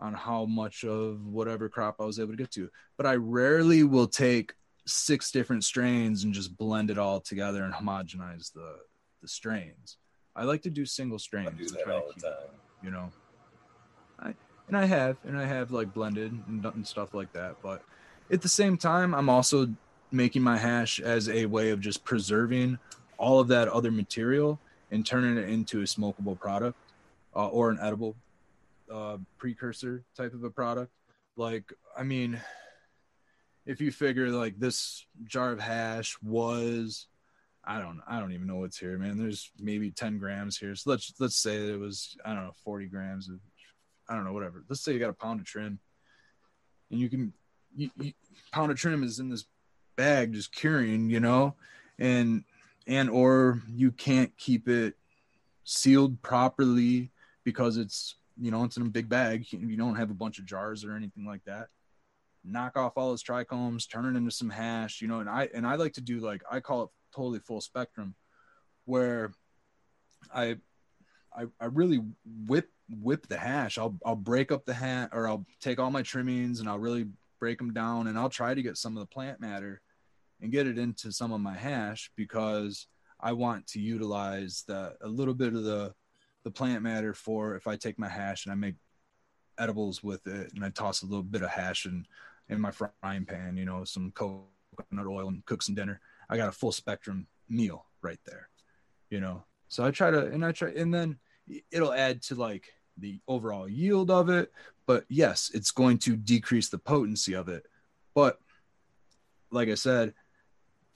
on 0.00 0.14
how 0.14 0.44
much 0.44 0.84
of 0.84 1.26
whatever 1.26 1.68
crop 1.68 1.96
i 2.00 2.04
was 2.04 2.18
able 2.18 2.32
to 2.32 2.36
get 2.36 2.50
to. 2.52 2.70
But 2.96 3.06
i 3.06 3.14
rarely 3.14 3.82
will 3.82 4.06
take 4.06 4.54
six 4.86 5.30
different 5.30 5.64
strains 5.64 6.24
and 6.24 6.32
just 6.32 6.56
blend 6.56 6.90
it 6.90 6.98
all 6.98 7.20
together 7.20 7.64
and 7.64 7.74
homogenize 7.74 8.52
the 8.52 8.76
the 9.20 9.28
strains. 9.28 9.96
I 10.36 10.44
like 10.44 10.62
to 10.62 10.70
do 10.70 10.86
single 10.86 11.18
strains 11.18 11.48
I 11.48 11.52
do 11.52 11.68
that 11.70 11.88
all 11.88 12.10
the 12.14 12.20
time. 12.20 12.32
you 12.82 12.90
know. 12.90 13.10
I 14.20 14.34
and 14.68 14.76
i 14.76 14.84
have 14.84 15.16
and 15.24 15.36
i 15.38 15.44
have 15.44 15.70
like 15.70 15.92
blended 15.92 16.32
and, 16.32 16.64
and 16.64 16.86
stuff 16.86 17.14
like 17.14 17.32
that. 17.32 17.56
But 17.62 17.82
at 18.30 18.42
the 18.42 18.48
same 18.48 18.76
time 18.76 19.14
i'm 19.14 19.28
also 19.28 19.68
making 20.10 20.42
my 20.42 20.56
hash 20.56 21.00
as 21.00 21.28
a 21.28 21.46
way 21.46 21.70
of 21.70 21.80
just 21.80 22.04
preserving 22.04 22.78
all 23.18 23.40
of 23.40 23.48
that 23.48 23.68
other 23.68 23.90
material 23.90 24.58
and 24.90 25.04
turning 25.04 25.36
it 25.36 25.48
into 25.48 25.80
a 25.80 25.84
smokable 25.84 26.38
product 26.38 26.78
uh, 27.36 27.48
or 27.48 27.70
an 27.70 27.78
edible 27.82 28.16
uh, 28.92 29.18
precursor 29.38 30.04
type 30.16 30.34
of 30.34 30.44
a 30.44 30.50
product. 30.50 30.92
Like, 31.36 31.72
I 31.96 32.02
mean, 32.02 32.40
if 33.66 33.80
you 33.80 33.92
figure 33.92 34.30
like 34.30 34.58
this 34.58 35.06
jar 35.24 35.52
of 35.52 35.60
hash 35.60 36.16
was, 36.22 37.06
I 37.64 37.78
don't, 37.80 38.00
I 38.08 38.18
don't 38.18 38.32
even 38.32 38.46
know 38.46 38.56
what's 38.56 38.78
here, 38.78 38.98
man. 38.98 39.18
There's 39.18 39.50
maybe 39.58 39.90
10 39.90 40.18
grams 40.18 40.56
here. 40.56 40.74
So 40.74 40.90
let's 40.90 41.12
let's 41.18 41.36
say 41.36 41.56
it 41.68 41.78
was, 41.78 42.16
I 42.24 42.34
don't 42.34 42.44
know, 42.44 42.54
40 42.64 42.86
grams 42.86 43.28
of 43.28 43.40
I 44.08 44.14
don't 44.14 44.24
know, 44.24 44.32
whatever. 44.32 44.64
Let's 44.68 44.82
say 44.82 44.92
you 44.92 44.98
got 44.98 45.10
a 45.10 45.14
pound 45.14 45.40
of 45.40 45.46
trim, 45.46 45.78
and 46.90 46.98
you 46.98 47.08
can, 47.08 47.32
you, 47.76 47.90
you, 47.96 48.12
pound 48.52 48.70
of 48.70 48.78
trim 48.78 49.02
is 49.02 49.18
in 49.18 49.28
this 49.28 49.44
bag 49.96 50.32
just 50.32 50.52
curing, 50.52 51.10
you 51.10 51.20
know, 51.20 51.54
and 51.98 52.44
and 52.86 53.10
or 53.10 53.60
you 53.70 53.92
can't 53.92 54.36
keep 54.38 54.68
it 54.68 54.94
sealed 55.64 56.22
properly 56.22 57.10
because 57.44 57.76
it's 57.76 58.14
you 58.40 58.50
know 58.50 58.64
it's 58.64 58.76
in 58.76 58.86
a 58.86 58.90
big 58.90 59.08
bag. 59.08 59.46
You 59.50 59.76
don't 59.76 59.96
have 59.96 60.10
a 60.10 60.14
bunch 60.14 60.38
of 60.38 60.46
jars 60.46 60.84
or 60.84 60.94
anything 60.94 61.24
like 61.24 61.44
that. 61.44 61.68
Knock 62.44 62.76
off 62.76 62.92
all 62.96 63.10
those 63.10 63.24
trichomes, 63.24 63.90
turn 63.90 64.04
it 64.04 64.16
into 64.16 64.30
some 64.30 64.50
hash, 64.50 65.00
you 65.00 65.08
know. 65.08 65.20
And 65.20 65.28
I 65.28 65.48
and 65.54 65.66
I 65.66 65.74
like 65.74 65.94
to 65.94 66.00
do 66.00 66.20
like 66.20 66.42
I 66.50 66.60
call 66.60 66.84
it 66.84 66.90
totally 67.14 67.40
full 67.40 67.60
spectrum, 67.60 68.14
where 68.84 69.32
I 70.32 70.56
I, 71.36 71.46
I 71.60 71.66
really 71.66 72.00
whip 72.46 72.70
whip 72.88 73.26
the 73.28 73.38
hash. 73.38 73.78
I'll 73.78 73.98
I'll 74.04 74.16
break 74.16 74.52
up 74.52 74.64
the 74.64 74.74
hash 74.74 75.10
or 75.12 75.28
I'll 75.28 75.46
take 75.60 75.78
all 75.78 75.90
my 75.90 76.02
trimmings 76.02 76.60
and 76.60 76.68
I'll 76.68 76.78
really 76.78 77.08
break 77.40 77.58
them 77.58 77.72
down 77.72 78.08
and 78.08 78.18
I'll 78.18 78.30
try 78.30 78.54
to 78.54 78.62
get 78.62 78.76
some 78.76 78.96
of 78.96 79.00
the 79.00 79.06
plant 79.06 79.40
matter 79.40 79.80
and 80.40 80.52
get 80.52 80.66
it 80.66 80.78
into 80.78 81.12
some 81.12 81.32
of 81.32 81.40
my 81.40 81.54
hash 81.54 82.10
because 82.16 82.86
I 83.20 83.32
want 83.32 83.66
to 83.68 83.80
utilize 83.80 84.64
the 84.66 84.94
a 85.02 85.08
little 85.08 85.34
bit 85.34 85.54
of 85.54 85.64
the 85.64 85.94
the 86.48 86.52
plant 86.52 86.82
matter 86.82 87.12
for 87.12 87.56
if 87.56 87.66
I 87.66 87.76
take 87.76 87.98
my 87.98 88.08
hash 88.08 88.46
and 88.46 88.52
I 88.52 88.54
make 88.54 88.76
edibles 89.58 90.02
with 90.02 90.26
it 90.26 90.50
and 90.54 90.64
I 90.64 90.70
toss 90.70 91.02
a 91.02 91.06
little 91.06 91.22
bit 91.22 91.42
of 91.42 91.50
hash 91.50 91.84
in 91.84 92.06
in 92.48 92.58
my 92.58 92.70
frying 92.70 93.26
pan, 93.26 93.58
you 93.58 93.66
know, 93.66 93.84
some 93.84 94.10
coconut 94.12 95.06
oil 95.06 95.28
and 95.28 95.44
cook 95.44 95.62
some 95.62 95.74
dinner. 95.74 96.00
I 96.30 96.38
got 96.38 96.48
a 96.48 96.52
full 96.52 96.72
spectrum 96.72 97.26
meal 97.50 97.84
right 98.00 98.18
there, 98.24 98.48
you 99.10 99.20
know. 99.20 99.44
So 99.68 99.84
I 99.84 99.90
try 99.90 100.10
to 100.10 100.26
and 100.26 100.42
I 100.42 100.52
try 100.52 100.70
and 100.70 100.92
then 100.92 101.18
it'll 101.70 101.92
add 101.92 102.22
to 102.22 102.34
like 102.34 102.72
the 102.96 103.20
overall 103.28 103.68
yield 103.68 104.10
of 104.10 104.30
it, 104.30 104.50
but 104.86 105.04
yes, 105.10 105.50
it's 105.52 105.70
going 105.70 105.98
to 105.98 106.16
decrease 106.16 106.70
the 106.70 106.78
potency 106.78 107.34
of 107.34 107.50
it. 107.50 107.66
But 108.14 108.38
like 109.50 109.68
I 109.68 109.74
said, 109.74 110.14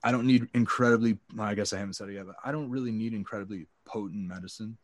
I 0.03 0.12
don't 0.12 0.26
need 0.26 0.48
incredibly, 0.55 1.18
I 1.38 1.55
guess 1.55 1.74
I 1.74 1.78
haven't 1.78 1.94
said 1.94 2.09
it 2.09 2.14
yet, 2.14 2.26
but 2.26 2.36
I 2.42 2.53
don't 2.53 2.70
really 2.70 2.90
need 2.90 3.12
incredibly 3.12 3.66
potent 3.84 4.26
medicine 4.26 4.78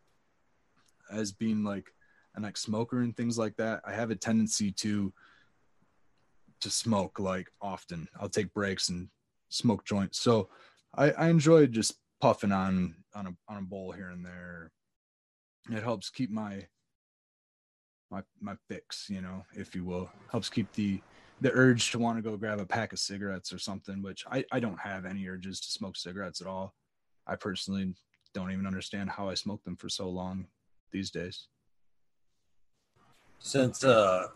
as 1.10 1.32
being 1.32 1.64
like 1.64 1.92
an 2.34 2.44
ex 2.44 2.62
smoker 2.62 3.00
and 3.00 3.16
things 3.16 3.38
like 3.38 3.56
that. 3.56 3.82
I 3.84 3.92
have 3.92 4.10
a 4.10 4.16
tendency 4.16 4.70
to, 4.72 5.12
to 6.60 6.70
smoke 6.70 7.18
like 7.18 7.48
often. 7.60 8.08
I'll 8.20 8.28
take 8.28 8.52
breaks 8.54 8.88
and 8.88 9.08
smoke 9.48 9.84
joints. 9.84 10.20
So 10.20 10.48
I, 10.94 11.10
I 11.12 11.28
enjoy 11.28 11.66
just 11.66 11.94
puffing 12.20 12.52
on, 12.52 12.94
on 13.14 13.26
a, 13.26 13.36
on 13.48 13.58
a 13.58 13.62
bowl 13.62 13.92
here 13.92 14.10
and 14.10 14.24
there. 14.24 14.70
It 15.70 15.82
helps 15.82 16.10
keep 16.10 16.30
my, 16.30 16.66
my, 18.10 18.22
my 18.40 18.54
fix, 18.68 19.08
you 19.10 19.20
know, 19.20 19.44
if 19.54 19.74
you 19.74 19.84
will, 19.84 20.10
helps 20.30 20.48
keep 20.48 20.72
the, 20.72 21.00
the 21.40 21.52
urge 21.52 21.90
to 21.92 21.98
want 21.98 22.18
to 22.18 22.22
go 22.22 22.36
grab 22.36 22.58
a 22.58 22.66
pack 22.66 22.92
of 22.92 22.98
cigarettes 22.98 23.52
or 23.52 23.58
something, 23.58 24.02
which 24.02 24.24
I, 24.30 24.44
I 24.50 24.60
don't 24.60 24.80
have 24.80 25.04
any 25.04 25.28
urges 25.28 25.60
to 25.60 25.70
smoke 25.70 25.96
cigarettes 25.96 26.40
at 26.40 26.46
all. 26.46 26.74
I 27.26 27.36
personally 27.36 27.94
don't 28.32 28.50
even 28.50 28.66
understand 28.66 29.10
how 29.10 29.28
I 29.28 29.34
smoked 29.34 29.64
them 29.64 29.76
for 29.76 29.88
so 29.88 30.08
long 30.08 30.46
these 30.92 31.10
days. 31.10 31.46
Since 33.38 33.84
uh 33.84 34.28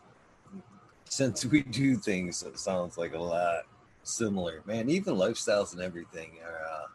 since 1.12 1.44
we 1.44 1.62
do 1.62 1.96
things 1.96 2.40
that 2.40 2.58
sounds 2.58 2.96
like 2.96 3.14
a 3.14 3.18
lot 3.18 3.64
similar, 4.02 4.62
man, 4.64 4.88
even 4.88 5.14
lifestyles 5.14 5.74
and 5.74 5.82
everything 5.82 6.30
are 6.42 6.64
uh, 6.64 6.86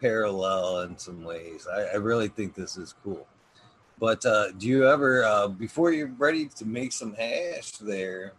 parallel 0.00 0.80
in 0.80 0.98
some 0.98 1.22
ways. 1.22 1.68
I, 1.72 1.82
I 1.82 1.94
really 1.94 2.26
think 2.26 2.54
this 2.54 2.76
is 2.76 2.96
cool. 3.04 3.28
But 4.00 4.26
uh, 4.26 4.50
do 4.52 4.66
you 4.66 4.88
ever, 4.88 5.24
uh, 5.24 5.46
before 5.46 5.92
you're 5.92 6.08
ready 6.18 6.46
to 6.56 6.64
make 6.66 6.92
some 6.92 7.14
hash 7.14 7.70
there, 7.72 8.32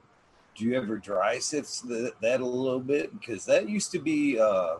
do 0.53 0.65
you 0.65 0.75
ever 0.75 0.97
dry 0.97 1.39
sift 1.39 1.87
that 1.87 2.41
a 2.41 2.45
little 2.45 2.81
bit? 2.81 3.17
Because 3.17 3.45
that 3.45 3.69
used 3.69 3.91
to 3.93 3.99
be 3.99 4.37
uh, 4.37 4.79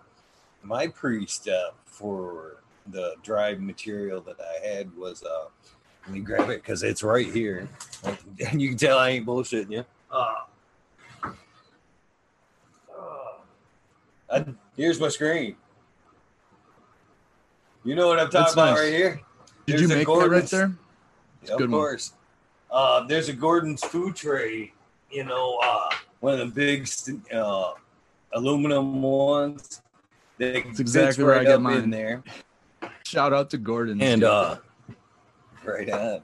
my 0.63 0.87
pre-step 0.87 1.75
for 1.85 2.57
the 2.87 3.15
dried 3.23 3.61
material 3.61 4.21
that 4.21 4.37
I 4.39 4.65
had 4.65 4.95
was 4.95 5.23
uh, 5.23 5.45
let 6.05 6.13
me 6.13 6.19
grab 6.19 6.49
it 6.49 6.61
because 6.61 6.83
it's 6.83 7.03
right 7.03 7.31
here, 7.31 7.67
and 8.51 8.61
you 8.61 8.69
can 8.69 8.77
tell 8.77 8.97
I 8.97 9.09
ain't 9.09 9.25
bullshitting 9.25 9.71
you. 9.71 9.85
Uh, 10.11 10.33
uh, 14.29 14.43
here's 14.75 14.99
my 14.99 15.09
screen. 15.09 15.55
You 17.83 17.95
know 17.95 18.07
what 18.07 18.19
I'm 18.19 18.25
talking 18.25 18.41
That's 18.41 18.53
about 18.53 18.69
nice. 18.71 18.79
right 18.79 18.93
here. 18.93 19.21
Did 19.65 19.73
there's 19.73 19.81
you 19.81 19.87
make 19.87 20.07
Gordon's, 20.07 20.51
that 20.51 20.57
right 20.57 20.71
there? 21.47 21.57
of 21.57 21.69
course. 21.69 22.13
Uh, 22.71 23.05
there's 23.05 23.29
a 23.29 23.33
Gordon's 23.33 23.83
food 23.83 24.15
tray 24.15 24.73
you 25.15 25.23
know, 25.23 25.59
uh, 25.63 25.89
one 26.19 26.33
of 26.33 26.39
the 26.39 26.45
big 26.45 26.87
uh, 27.33 27.71
aluminum 28.33 29.01
ones. 29.01 29.81
That's 30.37 30.79
exactly 30.79 31.23
where 31.23 31.39
I 31.39 31.45
got 31.45 31.61
mine. 31.61 31.83
In 31.83 31.89
there. 31.89 32.23
Shout 33.15 33.31
out 33.31 33.49
to 33.51 33.57
Gordon. 33.57 34.01
And 34.01 34.25
uh, 34.25 34.57
right 35.63 35.89
on. 35.89 36.21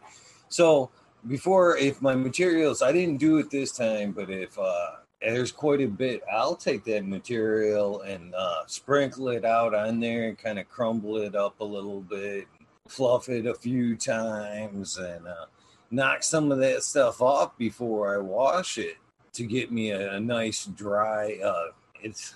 So 0.50 0.90
before, 1.26 1.78
if 1.78 2.02
my 2.02 2.16
materials, 2.16 2.82
I 2.82 2.92
didn't 2.92 3.16
do 3.16 3.38
it 3.38 3.50
this 3.50 3.72
time, 3.72 4.12
but 4.12 4.30
if 4.30 4.60
uh, 4.60 4.88
there's 5.22 5.54
quite 5.54 5.80
a 5.80 5.88
bit, 5.88 6.22
I'll 6.30 6.58
take 6.58 6.84
that 6.84 7.06
material 7.06 8.02
and 8.02 8.36
uh, 8.36 8.64
sprinkle 8.68 9.30
it 9.30 9.46
out 9.46 9.74
on 9.74 10.02
there 10.02 10.28
and 10.28 10.38
kind 10.38 10.60
of 10.60 10.68
crumble 10.68 11.16
it 11.18 11.34
up 11.34 11.62
a 11.62 11.64
little 11.64 12.02
bit, 12.02 12.48
fluff 12.90 13.30
it 13.30 13.46
a 13.46 13.56
few 13.56 13.96
times, 13.96 14.98
and 14.98 15.26
uh, 15.26 15.46
knock 15.92 16.24
some 16.24 16.52
of 16.52 16.60
that 16.60 16.84
stuff 16.84 17.22
off 17.22 17.58
before 17.58 18.14
I 18.14 18.18
wash 18.18 18.78
it 18.78 18.98
to 19.32 19.46
get 19.46 19.72
me 19.72 19.92
a, 19.92 20.16
a 20.16 20.20
nice 20.20 20.66
dry. 20.66 21.40
Uh, 21.42 21.68
it's 22.02 22.34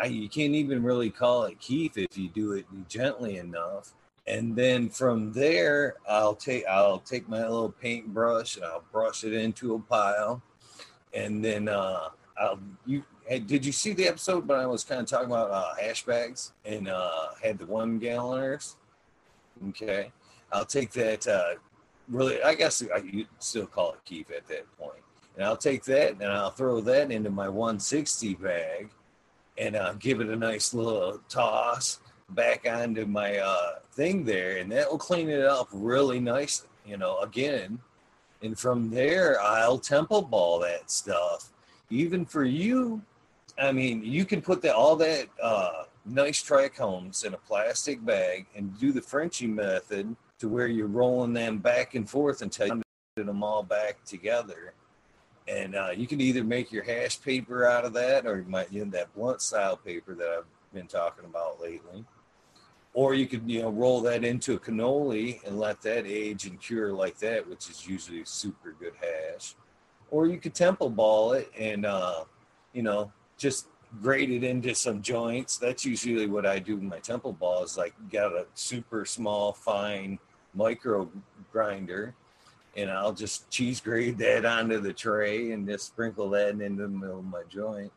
I, 0.00 0.06
you 0.06 0.28
can't 0.28 0.54
even 0.54 0.82
really 0.82 1.10
call 1.10 1.44
it 1.44 1.58
keef 1.60 1.96
if 1.96 2.16
you 2.16 2.28
do 2.28 2.52
it 2.52 2.66
gently 2.88 3.36
enough. 3.38 3.92
And 4.26 4.54
then 4.54 4.90
from 4.90 5.32
there, 5.32 5.96
I'll 6.08 6.34
take 6.34 6.66
I'll 6.66 6.98
take 6.98 7.28
my 7.28 7.40
little 7.40 7.70
paintbrush 7.70 8.56
and 8.56 8.64
I'll 8.64 8.84
brush 8.92 9.24
it 9.24 9.32
into 9.32 9.74
a 9.74 9.78
pile, 9.78 10.42
and 11.14 11.42
then 11.42 11.68
uh, 11.68 12.08
I'll 12.38 12.60
you. 12.84 13.04
Hey, 13.26 13.40
did 13.40 13.64
you 13.64 13.72
see 13.72 13.92
the 13.92 14.08
episode 14.08 14.46
when 14.46 14.58
I 14.58 14.66
was 14.66 14.84
kind 14.84 15.00
of 15.02 15.06
talking 15.06 15.26
about 15.26 15.50
uh, 15.50 15.74
hash 15.80 16.04
bags 16.04 16.52
and 16.64 16.88
uh, 16.88 17.28
had 17.42 17.58
the 17.58 17.66
one 17.66 18.00
galloners? 18.00 18.76
Okay, 19.70 20.12
I'll 20.52 20.64
take 20.64 20.92
that 20.92 21.26
uh, 21.26 21.54
really, 22.08 22.42
I 22.42 22.54
guess 22.54 22.82
I, 22.94 22.98
you'd 22.98 23.28
still 23.38 23.66
call 23.66 23.92
it 23.92 24.00
keef 24.04 24.30
at 24.30 24.46
that 24.48 24.66
point. 24.78 25.02
And 25.36 25.44
I'll 25.44 25.56
take 25.56 25.84
that 25.84 26.12
and 26.12 26.24
I'll 26.24 26.50
throw 26.50 26.80
that 26.80 27.10
into 27.10 27.30
my 27.30 27.48
160 27.48 28.34
bag 28.34 28.90
and 29.58 29.76
I'll 29.76 29.94
give 29.94 30.20
it 30.20 30.28
a 30.28 30.36
nice 30.36 30.72
little 30.72 31.20
toss 31.28 32.00
back 32.30 32.66
onto 32.70 33.06
my 33.06 33.38
uh, 33.38 33.78
thing 33.92 34.24
there. 34.24 34.58
And 34.58 34.70
that 34.72 34.90
will 34.90 34.98
clean 34.98 35.28
it 35.28 35.44
up 35.44 35.68
really 35.72 36.20
nice, 36.20 36.66
you 36.86 36.96
know, 36.96 37.18
again. 37.20 37.78
And 38.42 38.58
from 38.58 38.90
there, 38.90 39.40
I'll 39.40 39.78
temple 39.78 40.22
ball 40.22 40.60
that 40.60 40.90
stuff. 40.90 41.50
Even 41.90 42.24
for 42.24 42.44
you, 42.44 43.02
I 43.58 43.72
mean, 43.72 44.04
you 44.04 44.24
can 44.24 44.40
put 44.40 44.64
all 44.66 44.94
that 44.96 45.26
uh, 45.42 45.84
nice 46.04 46.42
trichomes 46.42 47.24
in 47.24 47.34
a 47.34 47.38
plastic 47.38 48.04
bag 48.04 48.46
and 48.54 48.78
do 48.78 48.92
the 48.92 49.02
Frenchy 49.02 49.46
method 49.46 50.14
to 50.38 50.48
where 50.48 50.68
you're 50.68 50.86
rolling 50.86 51.32
them 51.32 51.58
back 51.58 51.94
and 51.94 52.08
forth 52.08 52.42
until 52.42 52.68
you 52.68 52.82
get 53.16 53.26
them 53.26 53.42
all 53.42 53.64
back 53.64 54.04
together. 54.04 54.72
And 55.48 55.74
uh, 55.74 55.90
you 55.96 56.06
can 56.06 56.20
either 56.20 56.44
make 56.44 56.70
your 56.70 56.82
hash 56.82 57.20
paper 57.20 57.66
out 57.66 57.84
of 57.84 57.94
that, 57.94 58.26
or 58.26 58.36
you 58.36 58.44
might 58.48 58.70
use 58.70 58.90
that 58.90 59.14
blunt 59.14 59.40
style 59.40 59.76
paper 59.76 60.14
that 60.14 60.28
I've 60.28 60.74
been 60.74 60.86
talking 60.86 61.24
about 61.24 61.60
lately. 61.60 62.04
Or 62.92 63.14
you 63.14 63.26
could, 63.26 63.48
you 63.48 63.62
know, 63.62 63.70
roll 63.70 64.00
that 64.02 64.24
into 64.24 64.54
a 64.54 64.58
cannoli 64.58 65.42
and 65.46 65.58
let 65.58 65.80
that 65.82 66.04
age 66.06 66.46
and 66.46 66.60
cure 66.60 66.92
like 66.92 67.18
that, 67.20 67.48
which 67.48 67.70
is 67.70 67.86
usually 67.86 68.24
super 68.24 68.74
good 68.78 68.94
hash. 69.00 69.54
Or 70.10 70.26
you 70.26 70.38
could 70.38 70.54
temple 70.54 70.90
ball 70.90 71.32
it 71.32 71.50
and, 71.58 71.86
uh, 71.86 72.24
you 72.72 72.82
know, 72.82 73.12
just 73.38 73.68
grate 74.02 74.30
it 74.30 74.44
into 74.44 74.74
some 74.74 75.00
joints. 75.00 75.56
That's 75.56 75.84
usually 75.84 76.26
what 76.26 76.44
I 76.44 76.58
do 76.58 76.74
with 76.74 76.84
my 76.84 76.98
temple 76.98 77.32
ball. 77.32 77.62
Is 77.62 77.78
like 77.78 77.94
got 78.10 78.32
a 78.32 78.46
super 78.54 79.04
small, 79.04 79.52
fine 79.52 80.18
micro 80.54 81.10
grinder 81.52 82.14
and 82.78 82.90
I'll 82.90 83.12
just 83.12 83.50
cheese 83.50 83.80
grade 83.80 84.18
that 84.18 84.44
onto 84.44 84.80
the 84.80 84.92
tray 84.92 85.50
and 85.50 85.66
just 85.66 85.86
sprinkle 85.86 86.30
that 86.30 86.50
into 86.60 86.82
the 86.82 86.88
middle 86.88 87.18
of 87.18 87.24
my 87.24 87.42
joint. 87.48 87.92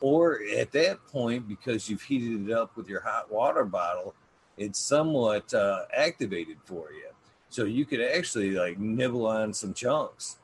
Or 0.00 0.40
at 0.56 0.70
that 0.72 1.04
point, 1.06 1.48
because 1.48 1.88
you've 1.88 2.02
heated 2.02 2.48
it 2.48 2.52
up 2.52 2.76
with 2.76 2.88
your 2.88 3.00
hot 3.00 3.32
water 3.32 3.64
bottle, 3.64 4.14
it's 4.56 4.78
somewhat 4.78 5.52
uh, 5.54 5.84
activated 5.96 6.58
for 6.64 6.92
you. 6.92 7.08
So 7.48 7.64
you 7.64 7.86
could 7.86 8.02
actually 8.02 8.50
like 8.50 8.78
nibble 8.78 9.26
on 9.26 9.54
some 9.54 9.72
chunks 9.72 10.36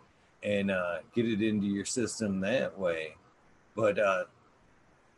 and 0.42 0.70
uh, 0.70 0.98
get 1.14 1.26
it 1.26 1.42
into 1.42 1.66
your 1.66 1.84
system 1.84 2.40
that 2.40 2.76
way. 2.78 3.14
But, 3.76 3.98
uh, 3.98 4.24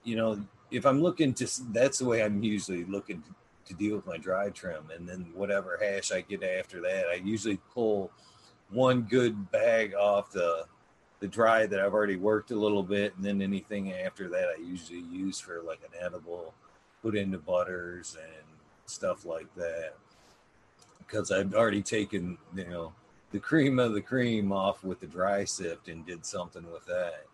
you 0.02 0.16
know, 0.16 0.44
if 0.70 0.84
I'm 0.84 1.00
looking 1.00 1.32
to, 1.34 1.48
that's 1.72 1.98
the 2.00 2.06
way 2.06 2.22
I'm 2.22 2.42
usually 2.42 2.84
looking 2.84 3.22
to 3.22 3.28
to 3.66 3.74
deal 3.74 3.96
with 3.96 4.06
my 4.06 4.16
dry 4.16 4.48
trim. 4.50 4.84
And 4.94 5.08
then 5.08 5.26
whatever 5.34 5.78
hash 5.80 6.12
I 6.12 6.22
get 6.22 6.42
after 6.42 6.80
that, 6.82 7.06
I 7.10 7.14
usually 7.14 7.58
pull 7.74 8.10
one 8.70 9.02
good 9.02 9.50
bag 9.50 9.94
off 9.94 10.30
the 10.32 10.64
the 11.20 11.28
dry 11.28 11.64
that 11.66 11.80
I've 11.80 11.94
already 11.94 12.16
worked 12.16 12.50
a 12.50 12.58
little 12.58 12.82
bit, 12.82 13.16
and 13.16 13.24
then 13.24 13.40
anything 13.40 13.92
after 13.92 14.28
that 14.28 14.48
I 14.56 14.60
usually 14.60 15.00
use 15.00 15.40
for 15.40 15.62
like 15.62 15.80
an 15.82 15.98
edible, 16.04 16.52
put 17.02 17.16
into 17.16 17.38
butters 17.38 18.16
and 18.20 18.44
stuff 18.84 19.24
like 19.24 19.52
that. 19.54 19.94
Because 20.98 21.30
I've 21.30 21.54
already 21.54 21.82
taken 21.82 22.36
you 22.54 22.66
know 22.66 22.92
the 23.32 23.38
cream 23.38 23.78
of 23.78 23.94
the 23.94 24.00
cream 24.00 24.52
off 24.52 24.84
with 24.84 25.00
the 25.00 25.06
dry 25.06 25.44
sift 25.44 25.88
and 25.88 26.04
did 26.06 26.26
something 26.26 26.70
with 26.70 26.84
that. 26.86 27.24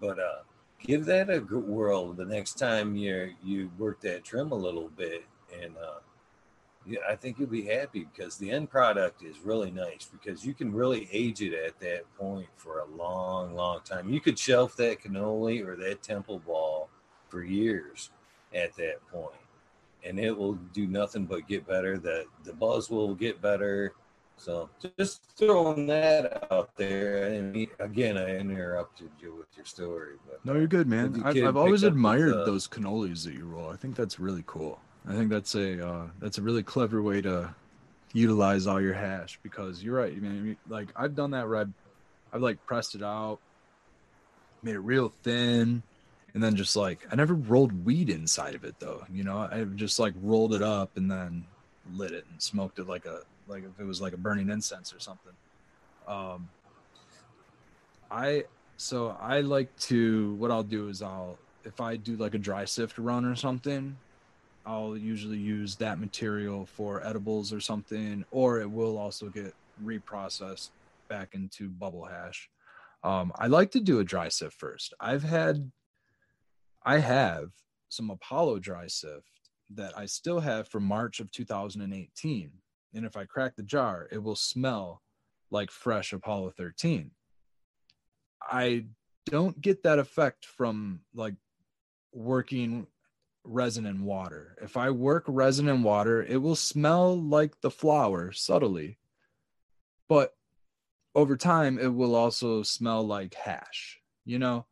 But 0.00 0.18
uh, 0.18 0.42
give 0.80 1.04
that 1.06 1.30
a 1.30 1.40
good 1.40 1.66
whirl 1.66 2.12
the 2.12 2.24
next 2.24 2.54
time 2.54 2.96
you 2.96 3.34
you 3.44 3.70
work 3.78 4.00
that 4.00 4.24
trim 4.24 4.52
a 4.52 4.56
little 4.56 4.88
bit, 4.96 5.24
and 5.62 5.76
uh, 5.76 6.00
yeah, 6.86 7.00
I 7.08 7.16
think 7.16 7.38
you'll 7.38 7.48
be 7.48 7.64
happy 7.64 8.06
because 8.12 8.36
the 8.36 8.50
end 8.50 8.70
product 8.70 9.22
is 9.22 9.40
really 9.40 9.70
nice 9.70 10.08
because 10.10 10.44
you 10.44 10.54
can 10.54 10.72
really 10.72 11.08
age 11.12 11.42
it 11.42 11.52
at 11.52 11.78
that 11.80 12.02
point 12.16 12.48
for 12.56 12.80
a 12.80 12.86
long, 12.86 13.54
long 13.54 13.80
time. 13.84 14.08
You 14.08 14.20
could 14.20 14.38
shelf 14.38 14.76
that 14.76 15.02
cannoli 15.02 15.66
or 15.66 15.76
that 15.76 16.02
temple 16.02 16.40
ball 16.40 16.88
for 17.28 17.42
years 17.42 18.10
at 18.54 18.74
that 18.76 19.04
point, 19.10 19.34
and 20.04 20.20
it 20.20 20.36
will 20.36 20.54
do 20.54 20.86
nothing 20.86 21.26
but 21.26 21.48
get 21.48 21.66
better. 21.66 21.98
The 21.98 22.26
the 22.44 22.52
buzz 22.52 22.88
will 22.88 23.14
get 23.14 23.42
better. 23.42 23.92
So 24.38 24.68
just 24.98 25.22
throwing 25.36 25.86
that 25.86 26.46
out 26.52 26.76
there. 26.76 27.24
And 27.32 27.66
again, 27.78 28.18
I 28.18 28.36
interrupted 28.36 29.10
you 29.18 29.34
with 29.34 29.46
your 29.56 29.64
story, 29.64 30.16
but 30.28 30.44
no, 30.44 30.54
you're 30.54 30.66
good, 30.66 30.86
man. 30.86 31.22
I've, 31.24 31.42
I've 31.42 31.56
always 31.56 31.82
admired 31.82 32.34
those 32.44 32.68
cannolis 32.68 33.24
that 33.24 33.34
you 33.34 33.46
roll. 33.46 33.70
I 33.70 33.76
think 33.76 33.96
that's 33.96 34.20
really 34.20 34.44
cool. 34.46 34.78
I 35.08 35.12
think 35.12 35.30
that's 35.30 35.54
a 35.54 35.86
uh, 35.86 36.06
that's 36.18 36.38
a 36.38 36.42
really 36.42 36.62
clever 36.62 37.00
way 37.00 37.20
to 37.22 37.54
utilize 38.12 38.66
all 38.66 38.80
your 38.80 38.94
hash 38.94 39.38
because 39.42 39.82
you're 39.82 39.96
right. 39.96 40.12
I 40.12 40.18
mean, 40.18 40.56
like 40.68 40.88
I've 40.96 41.14
done 41.14 41.30
that 41.32 41.48
where 41.48 41.58
I've, 41.58 41.72
I've 42.32 42.42
like 42.42 42.64
pressed 42.66 42.94
it 42.94 43.02
out, 43.02 43.38
made 44.62 44.74
it 44.74 44.80
real 44.80 45.12
thin, 45.22 45.82
and 46.34 46.42
then 46.42 46.56
just 46.56 46.74
like 46.74 47.06
I 47.10 47.14
never 47.14 47.34
rolled 47.34 47.84
weed 47.84 48.10
inside 48.10 48.54
of 48.54 48.64
it 48.64 48.74
though. 48.80 49.04
You 49.12 49.22
know, 49.22 49.38
I 49.38 49.64
just 49.76 49.98
like 49.98 50.14
rolled 50.22 50.54
it 50.54 50.62
up 50.62 50.96
and 50.96 51.10
then 51.10 51.44
lit 51.92 52.12
it 52.12 52.24
and 52.30 52.42
smoked 52.42 52.78
it 52.78 52.88
like 52.88 53.06
a 53.06 53.20
like 53.46 53.62
if 53.62 53.80
it 53.80 53.84
was 53.84 54.00
like 54.00 54.12
a 54.12 54.18
burning 54.18 54.50
incense 54.50 54.92
or 54.92 54.98
something. 54.98 55.32
Um, 56.08 56.48
I 58.10 58.44
so 58.76 59.16
I 59.20 59.40
like 59.40 59.76
to 59.80 60.34
what 60.34 60.50
I'll 60.50 60.62
do 60.62 60.88
is 60.88 61.00
I'll 61.00 61.38
if 61.64 61.80
I 61.80 61.96
do 61.96 62.16
like 62.16 62.34
a 62.34 62.38
dry 62.38 62.64
sift 62.64 62.98
run 62.98 63.24
or 63.24 63.34
something, 63.34 63.96
I'll 64.66 64.96
usually 64.96 65.38
use 65.38 65.76
that 65.76 66.00
material 66.00 66.66
for 66.66 67.06
edibles 67.06 67.52
or 67.52 67.60
something, 67.60 68.24
or 68.32 68.60
it 68.60 68.70
will 68.70 68.98
also 68.98 69.28
get 69.28 69.54
reprocessed 69.84 70.70
back 71.08 71.34
into 71.34 71.68
bubble 71.68 72.04
hash. 72.04 72.50
Um, 73.04 73.32
I 73.36 73.46
like 73.46 73.70
to 73.72 73.80
do 73.80 74.00
a 74.00 74.04
dry 74.04 74.28
sift 74.28 74.58
first. 74.58 74.92
I've 74.98 75.22
had, 75.22 75.70
I 76.84 76.98
have 76.98 77.50
some 77.88 78.10
Apollo 78.10 78.58
dry 78.58 78.88
sift 78.88 79.50
that 79.70 79.96
I 79.96 80.06
still 80.06 80.40
have 80.40 80.66
from 80.66 80.82
March 80.82 81.20
of 81.20 81.30
2018. 81.30 82.50
And 82.94 83.06
if 83.06 83.16
I 83.16 83.24
crack 83.24 83.54
the 83.54 83.62
jar, 83.62 84.08
it 84.10 84.18
will 84.22 84.36
smell 84.36 85.02
like 85.52 85.70
fresh 85.70 86.12
Apollo 86.12 86.54
13. 86.56 87.12
I 88.42 88.86
don't 89.26 89.60
get 89.60 89.84
that 89.84 90.00
effect 90.00 90.44
from 90.44 91.00
like 91.14 91.34
working 92.12 92.86
resin 93.46 93.86
and 93.86 94.04
water. 94.04 94.56
If 94.60 94.76
I 94.76 94.90
work 94.90 95.24
resin 95.26 95.68
and 95.68 95.84
water, 95.84 96.22
it 96.22 96.38
will 96.38 96.56
smell 96.56 97.20
like 97.20 97.60
the 97.60 97.70
flower 97.70 98.32
subtly. 98.32 98.98
But 100.08 100.34
over 101.14 101.36
time, 101.36 101.78
it 101.78 101.92
will 101.92 102.14
also 102.14 102.62
smell 102.62 103.06
like 103.06 103.34
hash, 103.34 104.00
you 104.24 104.38
know? 104.38 104.66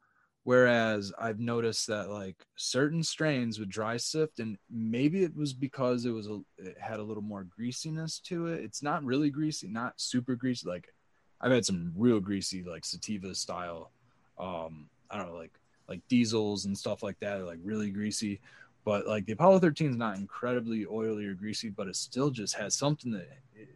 Whereas 0.44 1.10
I've 1.18 1.40
noticed 1.40 1.86
that 1.86 2.10
like 2.10 2.36
certain 2.54 3.02
strains 3.02 3.58
with 3.58 3.70
dry 3.70 3.96
sift, 3.96 4.40
and 4.40 4.58
maybe 4.70 5.24
it 5.24 5.34
was 5.34 5.54
because 5.54 6.04
it 6.04 6.10
was 6.10 6.28
a, 6.28 6.40
it 6.58 6.76
had 6.78 7.00
a 7.00 7.02
little 7.02 7.22
more 7.22 7.44
greasiness 7.44 8.18
to 8.26 8.48
it. 8.48 8.62
It's 8.62 8.82
not 8.82 9.02
really 9.04 9.30
greasy, 9.30 9.68
not 9.68 9.94
super 9.96 10.34
greasy. 10.34 10.68
Like 10.68 10.92
I've 11.40 11.50
had 11.50 11.64
some 11.64 11.92
real 11.96 12.20
greasy, 12.20 12.62
like 12.62 12.84
sativa 12.84 13.34
style, 13.34 13.90
um, 14.38 14.90
I 15.10 15.16
don't 15.16 15.28
know, 15.28 15.36
like 15.36 15.58
like 15.88 16.06
diesels 16.08 16.66
and 16.66 16.76
stuff 16.76 17.02
like 17.02 17.18
that, 17.20 17.46
like 17.46 17.58
really 17.62 17.90
greasy. 17.90 18.40
But 18.84 19.06
like 19.06 19.24
the 19.24 19.32
Apollo 19.32 19.60
13 19.60 19.90
is 19.90 19.96
not 19.96 20.18
incredibly 20.18 20.86
oily 20.86 21.26
or 21.26 21.34
greasy, 21.34 21.70
but 21.70 21.88
it 21.88 21.96
still 21.96 22.30
just 22.30 22.54
has 22.56 22.74
something 22.74 23.12
that 23.12 23.28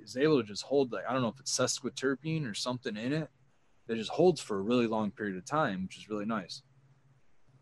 is 0.02 0.16
able 0.16 0.40
to 0.40 0.46
just 0.46 0.64
hold 0.64 0.92
like 0.92 1.04
I 1.08 1.12
don't 1.12 1.22
know 1.22 1.28
if 1.28 1.40
it's 1.40 1.56
sesquiterpene 1.56 2.48
or 2.48 2.54
something 2.54 2.96
in 2.96 3.12
it 3.12 3.30
that 3.86 3.96
just 3.96 4.10
holds 4.10 4.40
for 4.40 4.58
a 4.58 4.62
really 4.62 4.86
long 4.86 5.10
period 5.10 5.36
of 5.36 5.46
time, 5.46 5.84
which 5.84 5.96
is 5.96 6.10
really 6.10 6.26
nice. 6.26 6.62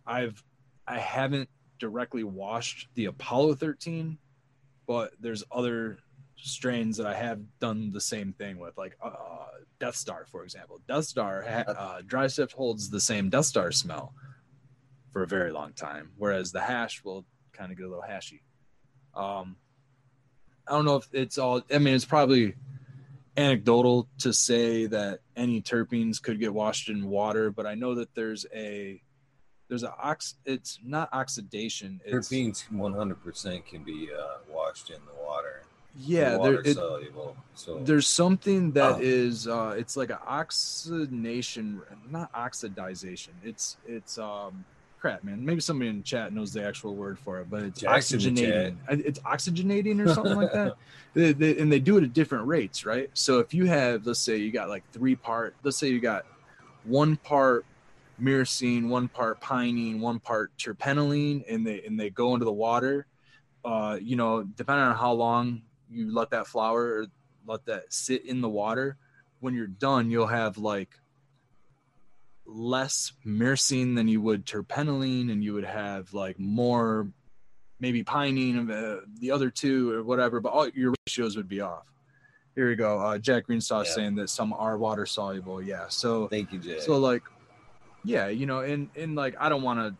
I've 0.06 0.42
I 0.86 0.98
haven't 0.98 1.48
directly 1.78 2.24
washed 2.24 2.88
the 2.94 3.06
Apollo 3.06 3.54
13, 3.54 4.18
but 4.86 5.12
there's 5.20 5.44
other 5.52 5.98
strains 6.36 6.96
that 6.96 7.06
I 7.06 7.14
have 7.14 7.40
done 7.60 7.92
the 7.92 8.00
same 8.00 8.32
thing 8.32 8.58
with, 8.58 8.76
like 8.76 8.96
uh, 9.02 9.10
Death 9.80 9.96
Star, 9.96 10.26
for 10.30 10.44
example. 10.44 10.80
Death 10.86 11.04
Star 11.04 11.44
uh, 11.46 12.02
dry 12.06 12.26
sift 12.26 12.52
holds 12.52 12.90
the 12.90 13.00
same 13.00 13.30
Death 13.30 13.46
Star 13.46 13.72
smell 13.72 14.14
for 15.12 15.22
a 15.22 15.26
very 15.26 15.50
long 15.50 15.72
time, 15.72 16.12
whereas 16.16 16.52
the 16.52 16.60
hash 16.60 17.02
will 17.04 17.24
kind 17.56 17.72
of 17.72 17.78
get 17.78 17.86
a 17.86 17.88
little 17.88 18.04
hashy. 18.04 18.40
Um, 19.14 19.56
I 20.68 20.72
don't 20.72 20.84
know 20.84 20.96
if 20.96 21.08
it's 21.12 21.38
all. 21.38 21.62
I 21.72 21.78
mean, 21.78 21.94
it's 21.94 22.04
probably 22.04 22.54
anecdotal 23.36 24.08
to 24.18 24.32
say 24.32 24.86
that 24.86 25.20
any 25.36 25.60
terpenes 25.60 26.20
could 26.20 26.40
get 26.40 26.52
washed 26.52 26.88
in 26.88 27.08
water, 27.08 27.50
but 27.50 27.66
I 27.66 27.74
know 27.74 27.94
that 27.96 28.14
there's 28.14 28.46
a 28.54 29.00
there's 29.68 29.82
a 29.82 29.94
ox. 29.94 30.34
It's 30.44 30.78
not 30.84 31.08
oxidation. 31.12 32.00
It's, 32.04 32.28
terpenes 32.28 32.64
100% 32.72 33.64
can 33.66 33.82
be 33.82 34.08
uh, 34.16 34.38
washed 34.48 34.90
in 34.90 34.96
the 35.06 35.24
water. 35.24 35.62
Yeah, 35.98 36.32
the 36.32 36.38
water 36.38 36.62
there, 36.62 36.72
it, 36.72 36.74
soluble. 36.74 37.36
So 37.54 37.78
there's 37.78 38.06
something 38.06 38.72
that 38.72 38.96
oh. 38.96 39.00
is 39.00 39.48
uh, 39.48 39.74
it's 39.78 39.96
like 39.96 40.10
an 40.10 40.18
oxidation, 40.26 41.82
not 42.10 42.32
oxidization. 42.32 43.30
It's 43.42 43.76
it's 43.86 44.18
um 44.18 44.64
crap, 45.00 45.24
man. 45.24 45.44
Maybe 45.44 45.60
somebody 45.60 45.90
in 45.90 46.02
chat 46.02 46.32
knows 46.32 46.52
the 46.52 46.64
actual 46.64 46.94
word 46.94 47.18
for 47.18 47.40
it, 47.40 47.50
but 47.50 47.62
it's 47.62 47.82
oxygenating. 47.82 48.76
It's 48.88 49.18
oxygenating 49.20 50.04
or 50.04 50.12
something 50.12 50.36
like 50.36 50.52
that. 50.52 50.76
They, 51.14 51.32
they, 51.32 51.56
and 51.56 51.72
they 51.72 51.80
do 51.80 51.96
it 51.96 52.04
at 52.04 52.12
different 52.12 52.46
rates, 52.46 52.84
right? 52.84 53.08
So 53.14 53.38
if 53.38 53.54
you 53.54 53.64
have, 53.64 54.06
let's 54.06 54.20
say, 54.20 54.36
you 54.36 54.52
got 54.52 54.68
like 54.68 54.82
three 54.92 55.16
part, 55.16 55.56
let's 55.62 55.78
say 55.78 55.88
you 55.88 55.98
got 55.98 56.26
one 56.84 57.16
part 57.16 57.64
myrcene, 58.20 58.88
one 58.88 59.08
part 59.08 59.40
pinene, 59.40 59.98
one 59.98 60.20
part 60.20 60.52
terpinolene, 60.58 61.42
and 61.48 61.66
they 61.66 61.82
and 61.84 61.98
they 61.98 62.10
go 62.10 62.34
into 62.34 62.44
the 62.44 62.52
water. 62.52 63.06
Uh, 63.64 63.98
you 63.98 64.14
know, 64.14 64.42
depending 64.42 64.84
on 64.84 64.94
how 64.94 65.12
long 65.12 65.62
you 65.90 66.14
let 66.14 66.28
that 66.30 66.46
flower 66.46 66.82
or 66.82 67.06
let 67.46 67.64
that 67.64 67.92
sit 67.92 68.26
in 68.26 68.42
the 68.42 68.48
water, 68.50 68.98
when 69.40 69.54
you're 69.54 69.66
done, 69.66 70.10
you'll 70.10 70.26
have 70.26 70.58
like 70.58 70.90
less 72.46 73.12
myrcene 73.24 73.94
than 73.96 74.08
you 74.08 74.20
would 74.20 74.46
terpinolene, 74.46 75.30
and 75.30 75.42
you 75.42 75.54
would 75.54 75.64
have 75.64 76.12
like 76.12 76.38
more 76.38 77.08
maybe 77.80 78.02
pinene 78.02 78.70
uh, 78.70 79.00
the 79.20 79.30
other 79.30 79.50
two 79.50 79.92
or 79.92 80.02
whatever, 80.02 80.40
but 80.40 80.50
all 80.50 80.68
your 80.68 80.94
ratios 81.06 81.36
would 81.36 81.48
be 81.48 81.60
off. 81.60 81.84
Here 82.54 82.68
we 82.68 82.74
go. 82.74 82.98
Uh, 82.98 83.18
Jack 83.18 83.46
Greenstaw 83.46 83.84
yeah. 83.84 83.90
saying 83.90 84.14
that 84.16 84.30
some 84.30 84.52
are 84.54 84.78
water 84.78 85.04
soluble. 85.04 85.60
Yeah. 85.60 85.88
So 85.88 86.26
thank 86.28 86.52
you, 86.52 86.58
Jack. 86.58 86.80
So 86.80 86.96
like, 86.96 87.22
yeah, 88.02 88.28
you 88.28 88.46
know, 88.46 88.60
and 88.60 88.88
and 88.96 89.14
like 89.14 89.36
I 89.38 89.48
don't 89.48 89.62
want 89.62 89.80
to 89.80 89.94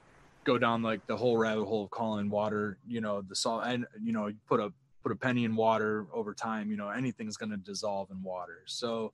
go 0.45 0.57
down 0.57 0.83
like 0.83 1.07
the 1.07 1.17
whole 1.17 1.37
rabbit 1.37 1.67
hole 1.67 1.85
of 1.85 1.91
calling 1.91 2.31
water, 2.31 2.79
you 2.89 3.01
know, 3.03 3.21
the 3.21 3.35
salt 3.35 3.65
and 3.67 3.85
you 4.03 4.13
know, 4.13 4.29
you 4.29 4.37
put 4.49 4.61
a 4.61 4.73
put 5.03 5.13
a 5.13 5.17
penny 5.17 5.45
in 5.45 5.55
water 5.55 6.07
over 6.13 6.33
time, 6.33 6.71
you 6.71 6.77
know, 6.77 6.89
anything's 6.89 7.37
going 7.37 7.51
to 7.51 7.57
dissolve 7.57 8.11
in 8.11 8.23
water. 8.23 8.63
So 8.65 9.13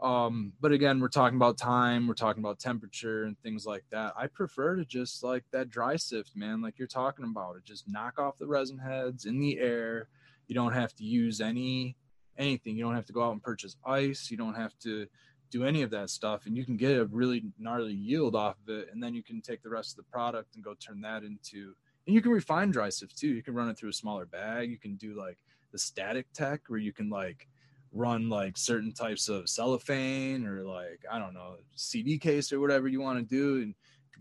um 0.00 0.52
but 0.60 0.72
again 0.72 1.00
we're 1.00 1.08
talking 1.08 1.36
about 1.36 1.56
time 1.56 2.08
we're 2.08 2.14
talking 2.14 2.42
about 2.42 2.58
temperature 2.58 3.24
and 3.24 3.38
things 3.38 3.64
like 3.64 3.84
that. 3.90 4.12
I 4.16 4.26
prefer 4.26 4.76
to 4.76 4.84
just 4.84 5.22
like 5.22 5.44
that 5.52 5.70
dry 5.70 5.96
sift 5.96 6.32
man 6.34 6.60
like 6.60 6.78
you're 6.78 6.88
talking 6.88 7.24
about 7.24 7.56
it. 7.56 7.64
Just 7.64 7.88
knock 7.88 8.18
off 8.18 8.38
the 8.38 8.46
resin 8.46 8.78
heads 8.78 9.24
in 9.24 9.38
the 9.38 9.58
air. 9.58 10.08
You 10.48 10.54
don't 10.54 10.72
have 10.72 10.94
to 10.96 11.04
use 11.04 11.40
any 11.40 11.96
anything. 12.36 12.76
You 12.76 12.84
don't 12.84 12.96
have 12.96 13.06
to 13.06 13.12
go 13.12 13.22
out 13.22 13.32
and 13.32 13.42
purchase 13.42 13.76
ice. 13.86 14.30
You 14.30 14.36
don't 14.36 14.56
have 14.56 14.76
to 14.80 15.06
do 15.50 15.64
any 15.64 15.82
of 15.82 15.90
that 15.90 16.10
stuff 16.10 16.46
and 16.46 16.56
you 16.56 16.64
can 16.64 16.76
get 16.76 16.98
a 16.98 17.04
really 17.04 17.44
gnarly 17.58 17.92
yield 17.92 18.34
off 18.34 18.56
of 18.66 18.74
it 18.74 18.88
and 18.92 19.00
then 19.00 19.14
you 19.14 19.22
can 19.22 19.40
take 19.40 19.62
the 19.62 19.70
rest 19.70 19.92
of 19.92 19.98
the 19.98 20.10
product 20.10 20.56
and 20.56 20.64
go 20.64 20.74
turn 20.74 21.00
that 21.00 21.22
into 21.22 21.76
and 22.06 22.14
you 22.14 22.20
can 22.20 22.32
refine 22.32 22.70
dry 22.70 22.88
sift 22.88 23.16
too. 23.16 23.28
You 23.28 23.42
can 23.42 23.54
run 23.54 23.68
it 23.68 23.78
through 23.78 23.90
a 23.90 23.94
smaller 23.94 24.26
bag. 24.26 24.70
You 24.70 24.78
can 24.78 24.96
do 24.96 25.14
like 25.14 25.38
the 25.72 25.78
static 25.78 26.26
tech 26.34 26.62
where 26.68 26.78
you 26.78 26.92
can 26.92 27.08
like 27.08 27.48
run 27.94 28.28
like 28.28 28.58
certain 28.58 28.92
types 28.92 29.28
of 29.28 29.48
cellophane 29.48 30.46
or 30.46 30.62
like 30.62 31.00
I 31.10 31.18
don't 31.18 31.32
know 31.32 31.56
CD 31.76 32.18
case 32.18 32.52
or 32.52 32.60
whatever 32.60 32.88
you 32.88 33.00
want 33.00 33.18
to 33.18 33.24
do 33.24 33.62
and 33.62 33.74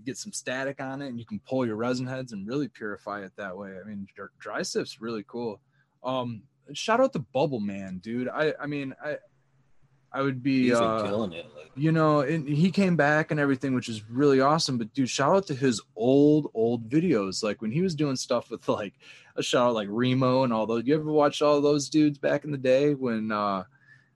get 0.06 0.18
some 0.18 0.32
static 0.32 0.80
on 0.80 1.02
it 1.02 1.08
and 1.08 1.20
you 1.20 1.26
can 1.26 1.40
pull 1.48 1.66
your 1.66 1.76
resin 1.76 2.06
heads 2.06 2.34
and 2.34 2.48
really 2.48 2.68
purify 2.68 3.24
it 3.24 3.32
that 3.38 3.58
way. 3.58 3.76
I 3.84 3.88
mean 3.88 4.08
dry 4.40 4.62
sift's 4.62 5.02
really 5.02 5.26
cool. 5.28 5.60
Um 6.04 6.44
shout 6.74 7.02
out 7.02 7.14
to 7.14 7.20
Bubble 7.20 7.60
Man, 7.60 7.98
dude. 7.98 8.30
I 8.30 8.54
I 8.62 8.68
mean 8.68 8.94
I 9.04 9.18
I 10.14 10.22
would 10.22 10.44
be 10.44 10.66
He's 10.66 10.74
uh, 10.74 11.04
killing 11.04 11.34
it. 11.34 11.48
Like, 11.56 11.72
you 11.76 11.92
know, 11.92 12.20
and 12.20 12.48
he 12.48 12.70
came 12.70 12.96
back 12.96 13.32
and 13.32 13.40
everything, 13.40 13.74
which 13.74 13.90
is 13.90 14.08
really 14.08 14.40
awesome. 14.40 14.78
But 14.78 14.94
dude, 14.94 15.10
shout 15.10 15.36
out 15.36 15.48
to 15.48 15.56
his 15.56 15.82
old, 15.96 16.52
old 16.54 16.88
videos. 16.88 17.44
Like 17.44 17.62
when 17.62 17.72
he 17.72 17.82
was 17.82 17.96
doing 17.96 18.16
stuff 18.16 18.52
with 18.52 18.68
like 18.70 18.94
a 19.36 19.44
shout 19.44 19.70
out 19.70 19.74
like 19.74 19.88
Remo 19.90 20.44
and 20.44 20.54
all 20.54 20.68
those. 20.68 20.84
You 20.86 20.96
ever 20.96 21.12
watch 21.12 21.42
all 21.42 21.62
those 21.62 21.90
dudes 21.90 22.20
back 22.20 22.46
in 22.46 22.52
the 22.52 22.58
day 22.58 22.94
when 22.94 23.32
uh 23.32 23.64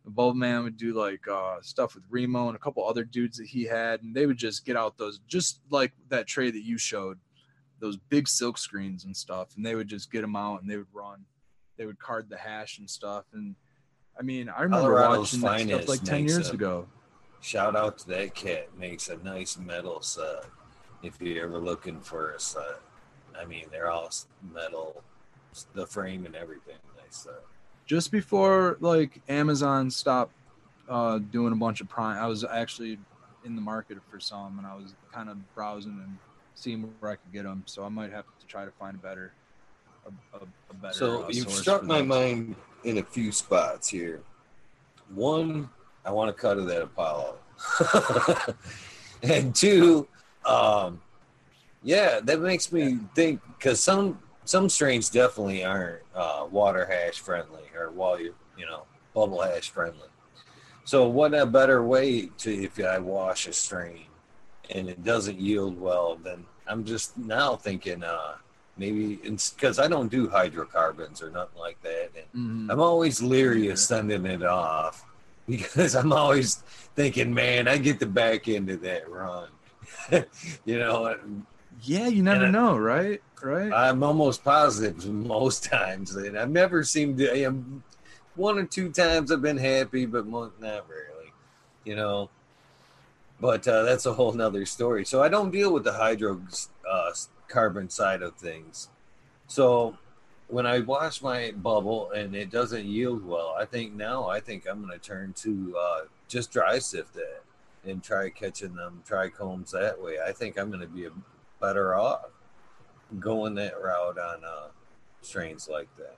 Bubble 0.06 0.36
Man 0.36 0.64
would 0.64 0.78
do 0.78 0.93
like 0.93 1.28
uh 1.28 1.58
stuff 1.62 1.95
with 1.95 2.04
Remo 2.10 2.48
and 2.48 2.56
a 2.56 2.60
couple 2.60 2.88
other 2.88 3.04
dudes 3.04 3.38
that 3.38 3.48
he 3.48 3.64
had, 3.64 4.04
and 4.04 4.16
they 4.16 4.26
would 4.28 4.38
just 4.38 4.66
get 4.66 4.78
out 4.78 4.98
those 4.98 5.20
just 5.28 5.62
like 5.70 5.93
that 6.10 6.28
tray 6.28 6.52
that 6.52 6.64
you 6.64 6.78
showed, 6.78 7.18
those 7.80 7.98
big 7.98 8.28
silk 8.28 8.58
screens 8.58 9.06
and 9.06 9.18
stuff, 9.18 9.56
and 9.56 9.66
they 9.66 9.76
would 9.76 9.88
just 9.88 10.12
get 10.12 10.22
them 10.22 10.36
out 10.36 10.62
and 10.62 10.70
they 10.70 10.78
would 10.78 10.93
run. 10.93 11.26
They 11.78 11.86
would 11.86 12.00
card 12.00 12.30
the 12.30 12.38
hash 12.38 12.78
and 12.80 12.89
stuff. 12.89 13.26
And 13.34 13.56
I 14.20 14.24
mean, 14.24 14.49
I 14.49 14.63
remember 14.63 14.88
Colorado's 14.97 15.38
watching 15.39 15.68
that 15.68 15.84
stuff 15.84 15.89
like 15.89 16.03
10 16.03 16.28
years 16.28 16.49
a- 16.49 16.53
ago. 16.53 16.88
shout 17.41 17.76
out 17.76 17.97
to 17.99 18.07
that 18.09 18.34
cat. 18.36 18.68
Makes 18.78 19.09
a 19.09 19.18
nice 19.18 19.57
metal 19.57 20.01
set. 20.01 20.45
If 21.03 21.22
you're 21.22 21.45
ever 21.45 21.59
looking 21.59 21.99
for 22.01 22.32
a 22.32 22.39
set, 22.39 22.80
I 23.39 23.45
mean, 23.45 23.65
they're 23.72 23.91
all 23.91 24.09
metal, 24.53 25.03
the 25.74 25.86
frame 25.86 26.26
and 26.26 26.36
everything. 26.36 26.76
Nice 26.97 27.18
set. 27.24 27.43
just 27.86 28.11
before 28.11 28.78
like 28.82 29.22
Amazon 29.30 29.89
stopped 29.91 30.34
uh, 30.89 31.20
doing 31.20 31.53
a 31.53 31.55
bunch 31.55 31.80
of 31.82 31.88
prime, 31.88 32.18
I 32.18 32.28
was 32.28 32.43
actually 32.43 32.97
in 33.45 33.55
the 33.55 33.61
market 33.61 33.97
for 34.09 34.20
some, 34.20 34.57
and 34.57 34.65
I 34.68 34.76
was 34.76 34.95
kind 35.13 35.30
of 35.30 35.38
browsing 35.53 36.01
and 36.03 36.18
seeing 36.55 36.91
where 36.99 37.11
I 37.11 37.15
could 37.15 37.32
get 37.32 37.43
them. 37.43 37.63
So 37.68 37.84
I 37.84 37.89
might 37.89 38.11
have 38.11 38.26
to 38.39 38.45
try 38.47 38.65
to 38.65 38.72
find 38.72 38.95
a 38.95 38.99
better, 38.99 39.32
a, 40.05 40.38
a, 40.38 40.39
a 40.72 40.74
better. 40.74 40.93
So 40.93 41.26
uh, 41.26 41.30
you've 41.30 41.51
struck 41.51 41.84
my 41.84 42.01
mind 42.01 42.55
in 42.88 43.00
a 43.00 43.04
few 43.04 43.32
spots 43.34 43.90
here. 43.90 44.22
One, 45.14 45.70
I 46.06 46.12
want 46.12 46.36
to 46.36 46.42
cut 46.42 46.56
to 46.56 46.62
that 46.62 46.82
Apollo, 46.82 47.38
and 49.24 49.54
two, 49.54 50.08
um, 50.46 51.02
yeah, 51.84 52.22
that 52.24 52.40
makes 52.40 52.72
me 52.72 53.00
think 53.14 53.42
because 53.58 53.82
some 53.82 54.20
some 54.46 54.70
strains 54.70 55.10
definitely 55.10 55.66
aren't 55.66 56.02
uh, 56.16 56.48
water 56.50 56.86
hash 56.86 57.20
friendly 57.20 57.64
or 57.78 57.92
while 57.92 58.20
you 58.20 58.34
you 58.58 58.66
know 58.66 58.84
bubble 59.14 59.42
hash 59.42 59.70
friendly. 59.70 60.08
So 60.86 61.10
what 61.10 61.34
a 61.34 61.46
better 61.46 61.84
way 61.84 62.28
to 62.38 62.64
if 62.64 62.80
I 62.80 63.00
wash 63.00 63.48
a 63.48 63.54
strain 63.54 64.06
and 64.70 64.90
it 64.90 65.04
doesn't 65.04 65.40
yield 65.40 65.80
well, 65.80 66.16
then 66.16 66.46
I'm 66.66 66.86
just 66.86 67.18
now 67.18 67.58
thinking 67.58 68.04
uh, 68.04 68.36
maybe 68.78 69.15
because 69.15 69.80
I 69.80 69.88
don't 69.88 70.09
do 70.09 70.30
hydrocarbons 70.30 71.21
or 71.21 71.30
nothing 71.30 71.59
like 71.59 71.82
that, 71.84 72.11
and 72.15 72.67
Mhm. 72.67 72.71
I'm 72.71 72.80
always 72.80 73.21
leery 73.21 73.69
of 73.69 73.80
sending 73.80 74.25
it 74.25 74.43
off 74.43 75.05
because 75.47 75.95
I'm 75.95 76.11
always 76.13 76.55
thinking, 76.95 77.34
man, 77.34 77.67
I 77.67 77.78
get 77.78 77.99
the 77.99 78.05
back 78.05 78.47
end 78.47 78.69
of 78.69 78.82
that 78.82 79.09
run. 79.09 79.47
you 80.65 80.80
know, 80.80 81.15
Yeah, 81.84 82.07
you 82.07 82.23
never 82.23 82.45
I- 82.45 82.51
know, 82.51 82.78
right? 82.78 83.21
Right. 83.41 83.71
I'm 83.71 84.01
almost 84.01 84.43
positive 84.43 85.05
most 85.13 85.63
times, 85.63 86.15
and 86.15 86.38
I've 86.38 86.49
never 86.49 86.84
seemed 86.84 87.17
to. 87.19 87.32
am 87.43 87.84
one 88.36 88.57
or 88.59 88.65
two 88.65 88.91
times 88.91 89.32
I've 89.32 89.41
been 89.41 89.57
happy, 89.57 90.05
but 90.05 90.28
not 90.28 90.88
really. 90.89 91.32
You 91.86 91.95
know, 91.95 92.30
but 93.39 93.67
uh, 93.67 93.84
that's 93.84 94.05
a 94.07 94.13
whole 94.13 94.34
nother 94.34 94.65
story. 94.65 95.05
So 95.05 95.21
I 95.23 95.30
don't 95.30 95.51
deal 95.51 95.71
with 95.71 95.84
the 95.84 95.93
hydro 95.93 96.41
uh, 96.89 97.11
carbon 97.48 97.89
side 97.89 98.22
of 98.22 98.36
things. 98.36 98.89
So 99.48 99.98
when 100.48 100.66
I 100.66 100.80
wash 100.80 101.22
my 101.22 101.52
bubble 101.52 102.12
and 102.12 102.36
it 102.36 102.50
doesn't 102.50 102.86
yield 102.86 103.26
well, 103.26 103.56
I 103.58 103.66
think 103.66 103.93
now 103.93 104.28
I 104.28 104.39
think 104.39 104.68
I'm 104.70 104.86
going 104.86 104.98
to 104.98 105.06
turn 105.06 105.34
to 105.38 105.76
uh, 105.78 106.00
just 106.28 106.52
dry 106.52 106.80
sift 106.80 107.14
that 107.14 107.43
and 107.86 108.04
try 108.04 108.30
catching 108.30 108.76
them 108.76 109.04
trichomes 109.08 109.72
that 109.72 110.02
way. 110.02 110.18
I 110.26 110.32
think 110.32 110.58
I'm 110.58 110.70
going 110.70 110.82
to 110.82 110.88
be 110.88 111.08
better 111.60 111.95
off 111.95 112.26
going 113.20 113.56
that 113.56 113.82
route 113.82 114.18
on 114.18 114.43
uh, 114.43 114.68
strains 115.22 115.70
like 115.70 115.88
that. 115.98 116.18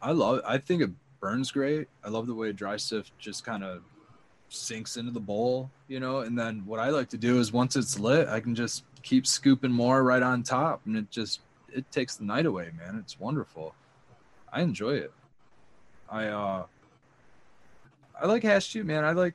I 0.00 0.12
love. 0.12 0.40
I 0.46 0.58
think 0.58 0.82
it 0.82 0.90
burns 1.20 1.50
great. 1.50 1.88
I 2.04 2.08
love 2.08 2.26
the 2.26 2.34
way 2.34 2.52
dry 2.52 2.76
sift 2.76 3.16
just 3.18 3.44
kind 3.44 3.64
of 3.64 3.82
sinks 4.48 4.96
into 4.96 5.10
the 5.10 5.20
bowl, 5.20 5.70
you 5.88 5.98
know. 5.98 6.20
And 6.20 6.38
then 6.38 6.62
what 6.66 6.80
I 6.80 6.90
like 6.90 7.08
to 7.10 7.18
do 7.18 7.38
is 7.38 7.52
once 7.52 7.76
it's 7.76 7.98
lit, 7.98 8.28
I 8.28 8.40
can 8.40 8.54
just 8.54 8.84
keep 9.04 9.26
scooping 9.26 9.70
more 9.70 10.02
right 10.02 10.22
on 10.22 10.42
top, 10.42 10.80
and 10.86 10.96
it 10.96 11.10
just 11.10 11.40
it 11.72 11.90
takes 11.92 12.16
the 12.16 12.24
night 12.24 12.46
away, 12.46 12.70
man. 12.76 12.96
It's 12.98 13.20
wonderful. 13.20 13.74
I 14.52 14.62
enjoy 14.62 14.94
it. 14.94 15.12
I 16.10 16.26
uh, 16.26 16.66
I 18.20 18.26
like 18.26 18.42
hash 18.42 18.72
too, 18.72 18.82
man. 18.82 19.04
I 19.04 19.12
like 19.12 19.34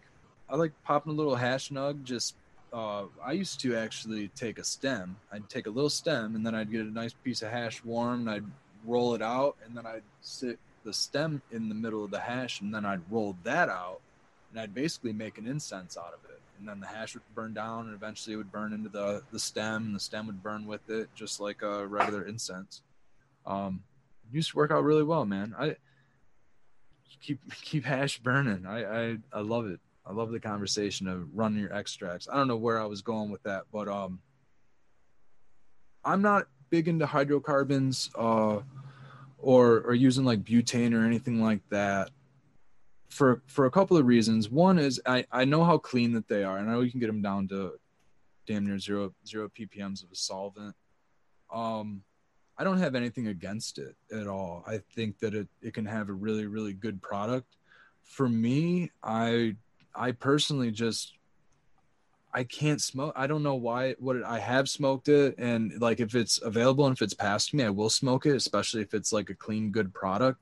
I 0.49 0.55
like 0.57 0.73
popping 0.83 1.13
a 1.13 1.15
little 1.15 1.35
hash 1.35 1.69
nug. 1.69 2.03
Just 2.03 2.35
uh, 2.73 3.03
I 3.23 3.31
used 3.31 3.59
to 3.61 3.75
actually 3.75 4.29
take 4.29 4.59
a 4.59 4.63
stem. 4.63 5.15
I'd 5.31 5.49
take 5.49 5.67
a 5.67 5.71
little 5.71 5.89
stem, 5.89 6.35
and 6.35 6.45
then 6.45 6.55
I'd 6.55 6.71
get 6.71 6.81
a 6.81 6.91
nice 6.91 7.13
piece 7.13 7.41
of 7.41 7.51
hash 7.51 7.83
warm, 7.83 8.27
and 8.27 8.29
I'd 8.29 8.45
roll 8.85 9.13
it 9.15 9.21
out, 9.21 9.55
and 9.65 9.75
then 9.75 9.85
I'd 9.85 10.03
sit 10.21 10.59
the 10.83 10.93
stem 10.93 11.41
in 11.51 11.69
the 11.69 11.75
middle 11.75 12.05
of 12.05 12.11
the 12.11 12.19
hash, 12.19 12.61
and 12.61 12.73
then 12.73 12.85
I'd 12.85 13.01
roll 13.09 13.35
that 13.43 13.69
out, 13.69 13.99
and 14.51 14.59
I'd 14.59 14.73
basically 14.73 15.13
make 15.13 15.37
an 15.37 15.47
incense 15.47 15.97
out 15.97 16.13
of 16.13 16.28
it. 16.28 16.28
And 16.59 16.67
then 16.67 16.79
the 16.79 16.87
hash 16.87 17.13
would 17.13 17.23
burn 17.33 17.53
down, 17.53 17.87
and 17.87 17.95
eventually 17.95 18.33
it 18.33 18.37
would 18.37 18.51
burn 18.51 18.73
into 18.73 18.89
the 18.89 19.23
the 19.31 19.39
stem, 19.39 19.85
and 19.85 19.95
the 19.95 19.99
stem 19.99 20.27
would 20.27 20.43
burn 20.43 20.65
with 20.65 20.89
it, 20.89 21.09
just 21.15 21.39
like 21.39 21.61
a 21.61 21.87
regular 21.87 22.23
incense. 22.23 22.81
Um, 23.45 23.83
used 24.31 24.51
to 24.51 24.57
work 24.57 24.71
out 24.71 24.83
really 24.83 25.03
well, 25.03 25.25
man. 25.25 25.55
I 25.57 25.77
keep 27.21 27.39
keep 27.61 27.85
hash 27.85 28.19
burning. 28.19 28.65
I 28.65 28.83
I, 28.83 29.17
I 29.31 29.39
love 29.41 29.67
it. 29.67 29.79
I 30.05 30.11
love 30.11 30.31
the 30.31 30.39
conversation 30.39 31.07
of 31.07 31.27
running 31.33 31.59
your 31.59 31.73
extracts. 31.73 32.27
I 32.31 32.35
don't 32.35 32.47
know 32.47 32.57
where 32.57 32.81
I 32.81 32.85
was 32.85 33.01
going 33.01 33.29
with 33.29 33.43
that, 33.43 33.63
but 33.71 33.87
um, 33.87 34.19
I'm 36.03 36.21
not 36.21 36.47
big 36.69 36.87
into 36.87 37.05
hydrocarbons 37.05 38.09
uh, 38.15 38.59
or 39.37 39.81
or 39.81 39.93
using 39.93 40.25
like 40.25 40.43
butane 40.43 40.93
or 40.93 41.05
anything 41.05 41.41
like 41.41 41.61
that 41.69 42.09
for 43.09 43.41
for 43.47 43.65
a 43.65 43.71
couple 43.71 43.97
of 43.97 44.05
reasons. 44.05 44.49
One 44.49 44.79
is 44.79 45.01
I 45.05 45.25
I 45.31 45.45
know 45.45 45.63
how 45.63 45.77
clean 45.77 46.13
that 46.13 46.27
they 46.27 46.43
are, 46.43 46.57
and 46.57 46.69
I 46.69 46.73
know 46.73 46.81
you 46.81 46.91
can 46.91 46.99
get 46.99 47.07
them 47.07 47.21
down 47.21 47.47
to 47.49 47.73
damn 48.47 48.65
near 48.65 48.79
zero 48.79 49.13
zero 49.27 49.49
ppm's 49.49 50.03
of 50.03 50.11
a 50.11 50.15
solvent. 50.15 50.75
Um, 51.53 52.03
I 52.57 52.63
don't 52.63 52.77
have 52.77 52.95
anything 52.95 53.27
against 53.27 53.79
it 53.79 53.95
at 54.11 54.27
all. 54.27 54.63
I 54.67 54.79
think 54.95 55.19
that 55.19 55.33
it 55.33 55.47
it 55.61 55.73
can 55.73 55.85
have 55.85 56.09
a 56.09 56.13
really 56.13 56.45
really 56.45 56.73
good 56.73 57.01
product. 57.01 57.57
For 58.03 58.29
me, 58.29 58.91
I 59.03 59.55
I 59.95 60.11
personally 60.11 60.71
just 60.71 61.13
I 62.31 62.43
can't 62.43 62.81
smoke. 62.81 63.13
I 63.15 63.25
don't 63.25 63.43
know 63.43 63.55
why. 63.55 63.95
What 63.99 64.15
it, 64.17 64.23
I 64.23 64.39
have 64.39 64.69
smoked 64.69 65.09
it, 65.09 65.35
and 65.37 65.79
like 65.81 65.99
if 65.99 66.13
it's 66.13 66.41
available 66.41 66.85
and 66.85 66.95
if 66.95 67.01
it's 67.01 67.13
passed 67.13 67.53
me, 67.53 67.63
I 67.63 67.69
will 67.69 67.89
smoke 67.89 68.25
it, 68.25 68.35
especially 68.35 68.81
if 68.81 68.93
it's 68.93 69.11
like 69.11 69.29
a 69.29 69.35
clean, 69.35 69.71
good 69.71 69.93
product. 69.93 70.39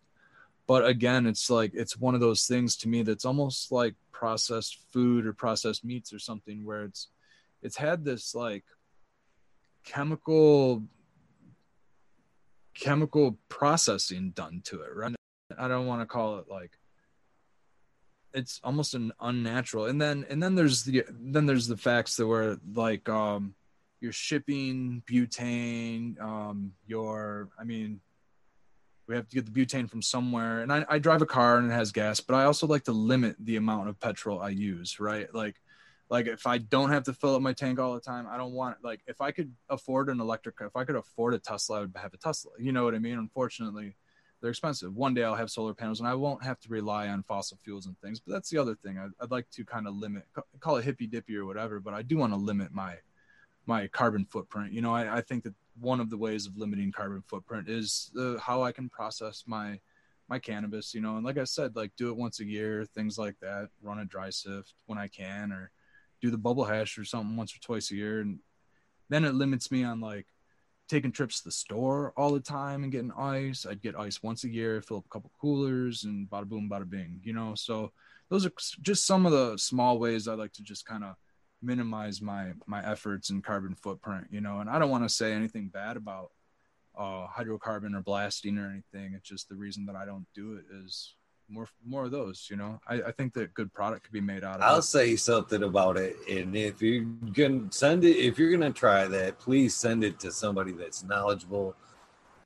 But 0.68 0.86
again, 0.86 1.26
it's 1.26 1.50
like 1.50 1.72
it's 1.74 1.98
one 1.98 2.14
of 2.14 2.22
those 2.22 2.46
things 2.46 2.76
to 2.78 2.90
me 2.90 3.02
that's 3.02 3.26
almost 3.26 3.72
like 3.72 3.96
processed 4.12 4.78
food 4.92 5.26
or 5.26 5.34
processed 5.34 5.86
meats 5.86 6.14
or 6.14 6.20
something, 6.20 6.66
where 6.66 6.84
it's 6.84 7.08
it's 7.62 7.78
had 7.78 8.04
this 8.04 8.36
like 8.36 8.66
chemical 9.86 10.84
chemical 12.74 13.40
processing 13.50 14.32
done 14.32 14.62
to 14.66 14.82
it, 14.82 14.94
right? 14.94 15.16
I 15.58 15.68
don't 15.68 15.88
want 15.88 16.02
to 16.02 16.06
call 16.06 16.40
it 16.40 16.46
like 16.50 16.72
it's 18.34 18.60
almost 18.64 18.94
an 18.94 19.12
unnatural 19.20 19.86
and 19.86 20.02
then 20.02 20.26
and 20.30 20.44
then 20.44 20.54
there's 20.54 20.84
the 20.84 21.04
then 21.10 21.46
there's 21.46 21.68
the 21.68 21.78
facts 21.78 22.18
that 22.18 22.28
were 22.28 22.60
like 22.76 23.08
um 23.10 23.56
your 24.00 24.12
shipping 24.12 25.02
butane 25.10 26.22
um 26.22 26.74
your 26.86 27.50
i 27.60 27.64
mean 27.64 28.00
we 29.08 29.16
have 29.16 29.28
to 29.28 29.36
get 29.36 29.46
the 29.46 29.52
butane 29.66 29.90
from 29.90 30.02
somewhere 30.02 30.62
and 30.62 30.72
I, 30.72 30.86
I 30.90 31.00
drive 31.00 31.22
a 31.22 31.26
car 31.26 31.58
and 31.58 31.72
it 31.72 31.74
has 31.74 31.92
gas 31.92 32.20
but 32.20 32.36
i 32.36 32.44
also 32.44 32.68
like 32.68 32.84
to 32.86 32.92
limit 32.92 33.36
the 33.40 33.56
amount 33.56 33.90
of 33.90 34.00
petrol 34.00 34.40
i 34.40 34.50
use 34.50 35.00
right 35.00 35.34
like 35.34 35.56
like 36.10 36.28
if 36.28 36.48
i 36.48 36.58
don't 36.58 36.90
have 36.90 37.04
to 37.04 37.14
fill 37.14 37.36
up 37.36 37.42
my 37.42 37.54
tank 37.54 37.80
all 37.80 37.94
the 37.94 38.00
time 38.00 38.28
i 38.30 38.38
don't 38.38 38.54
want 38.54 38.78
like 38.84 39.02
if 39.08 39.22
i 39.22 39.32
could 39.32 39.54
afford 39.70 40.10
an 40.10 40.20
electric 40.20 40.56
if 40.62 40.76
i 40.76 40.84
could 40.84 40.96
afford 40.96 41.34
a 41.34 41.40
tesla 41.40 41.78
i 41.78 41.82
would 41.82 41.94
have 41.96 42.14
a 42.14 42.18
tesla 42.18 42.52
you 42.60 42.72
know 42.72 42.84
what 42.84 42.96
i 42.96 43.00
mean 43.00 43.18
unfortunately 43.18 43.96
they're 44.42 44.52
expensive. 44.52 44.96
One 44.96 45.14
day 45.14 45.24
I'll 45.24 45.36
have 45.36 45.50
solar 45.50 45.74
panels 45.74 46.00
and 46.00 46.08
I 46.08 46.14
won't 46.14 46.44
have 46.44 46.60
to 46.62 46.70
rely 46.70 47.08
on 47.08 47.24
fossil 47.24 47.58
fuels 47.64 47.88
and 47.88 48.00
things. 48.00 48.20
But 48.20 48.34
that's 48.34 48.50
the 48.50 48.58
other 48.58 48.76
thing. 48.76 48.98
I'd, 48.98 49.10
I'd 49.20 49.32
like 49.32 49.50
to 49.52 49.66
kind 49.66 49.88
of 49.88 49.96
limit, 49.96 50.26
call 50.60 50.78
it 50.78 50.86
hippy 50.86 51.08
dippy 51.08 51.36
or 51.36 51.46
whatever. 51.46 51.80
But 51.80 51.94
I 51.94 52.04
do 52.04 52.18
want 52.18 52.34
to 52.34 52.38
limit 52.38 52.72
my 52.72 52.96
my 53.68 53.88
carbon 53.88 54.26
footprint. 54.26 54.74
You 54.74 54.82
know, 54.82 54.96
I, 54.96 55.18
I 55.18 55.22
think 55.22 55.44
that 55.44 55.54
one 55.80 56.00
of 56.00 56.10
the 56.10 56.18
ways 56.18 56.48
of 56.48 56.58
limiting 56.58 56.92
carbon 56.92 57.22
footprint 57.28 57.70
is 57.70 58.10
the, 58.14 58.40
how 58.42 58.64
I 58.64 58.72
can 58.72 58.90
process 58.90 59.44
my 59.46 59.80
my 60.30 60.40
cannabis. 60.40 60.94
You 60.94 61.02
know, 61.02 61.18
and 61.18 61.26
like 61.26 61.38
I 61.38 61.44
said, 61.44 61.76
like 61.76 61.92
do 61.98 62.10
it 62.10 62.18
once 62.18 62.40
a 62.40 62.46
year, 62.46 62.86
things 62.86 63.18
like 63.18 63.36
that. 63.42 63.70
Run 63.82 64.00
a 64.00 64.06
dry 64.06 64.30
sift 64.30 64.74
when 64.86 64.98
I 64.98 65.08
can, 65.08 65.52
or 65.52 65.72
do 66.22 66.32
the 66.32 66.38
bubble 66.38 66.66
hash 66.66 66.98
or 66.98 67.06
something 67.06 67.36
once 67.36 67.54
or 67.56 67.60
twice 67.60 67.92
a 67.92 67.96
year, 67.96 68.22
and 68.22 68.40
then 69.10 69.26
it 69.26 69.36
limits 69.36 69.72
me 69.72 69.84
on 69.84 70.00
like 70.00 70.28
taking 70.90 71.12
trips 71.12 71.40
to 71.40 71.46
the 71.46 71.52
store 71.52 72.14
all 72.16 72.32
the 72.32 72.40
time 72.40 72.84
and 72.84 72.92
getting 72.92 73.12
ice. 73.12 73.66
I'd 73.70 73.82
get 73.82 74.00
ice 74.00 74.24
once 74.24 74.46
a 74.46 74.50
year, 74.50 74.82
fill 74.82 74.98
up 74.98 75.06
a 75.06 75.10
couple 75.10 75.32
coolers, 75.40 76.06
and 76.06 76.30
bada 76.30 76.46
boom, 76.46 76.70
bada 76.72 76.90
bing. 76.90 77.20
You 77.24 77.34
know, 77.34 77.54
so 77.56 77.92
those 78.30 78.46
are 78.46 78.52
just 78.82 79.06
some 79.06 79.26
of 79.26 79.32
the 79.32 79.58
small 79.58 80.00
ways 80.00 80.28
I 80.28 80.34
like 80.36 80.54
to 80.54 80.64
just 80.64 80.86
kind 80.86 81.04
of 81.04 81.16
minimize 81.62 82.22
my 82.22 82.54
my 82.66 82.86
efforts 82.86 83.30
and 83.30 83.44
carbon 83.44 83.76
footprint. 83.76 84.28
You 84.32 84.42
know, 84.42 84.60
and 84.60 84.70
I 84.70 84.80
don't 84.80 84.90
want 84.90 85.04
to 85.04 85.10
say 85.10 85.34
anything 85.34 85.70
bad 85.70 85.98
about 85.98 86.32
uh, 86.98 87.28
hydrocarbon 87.28 87.96
or 87.96 88.02
blasting 88.02 88.58
or 88.58 88.70
anything. 88.70 89.14
It's 89.14 89.28
just 89.28 89.50
the 89.50 89.56
reason 89.56 89.86
that 89.86 89.96
I 89.96 90.06
don't 90.06 90.26
do 90.34 90.54
it 90.54 90.66
is 90.84 91.16
more 91.50 91.68
more 91.86 92.06
of 92.06 92.12
those. 92.12 92.48
You 92.50 92.58
know, 92.58 92.80
I, 92.88 92.96
I 93.02 93.12
think 93.12 93.34
that 93.34 93.54
good 93.54 93.74
product 93.74 94.04
could 94.04 94.14
be 94.14 94.22
made 94.22 94.44
out 94.44 94.58
of. 94.58 94.62
I'll 94.64 94.80
it. 94.80 94.84
say 94.84 95.16
something 95.16 95.64
about 95.64 95.98
it, 95.98 96.16
and 96.30 96.56
if 96.56 96.82
you're 96.82 97.06
gonna 97.34 97.72
send 97.72 98.04
it, 98.04 98.18
if 98.18 98.38
you're 98.38 98.52
gonna 98.52 98.72
try 98.72 99.08
that, 99.08 99.40
please 99.40 99.76
send 99.76 100.04
it 100.04 100.20
to 100.22 100.32
somebody 100.32 100.72
that's 100.72 101.04
knowledgeable 101.04 101.76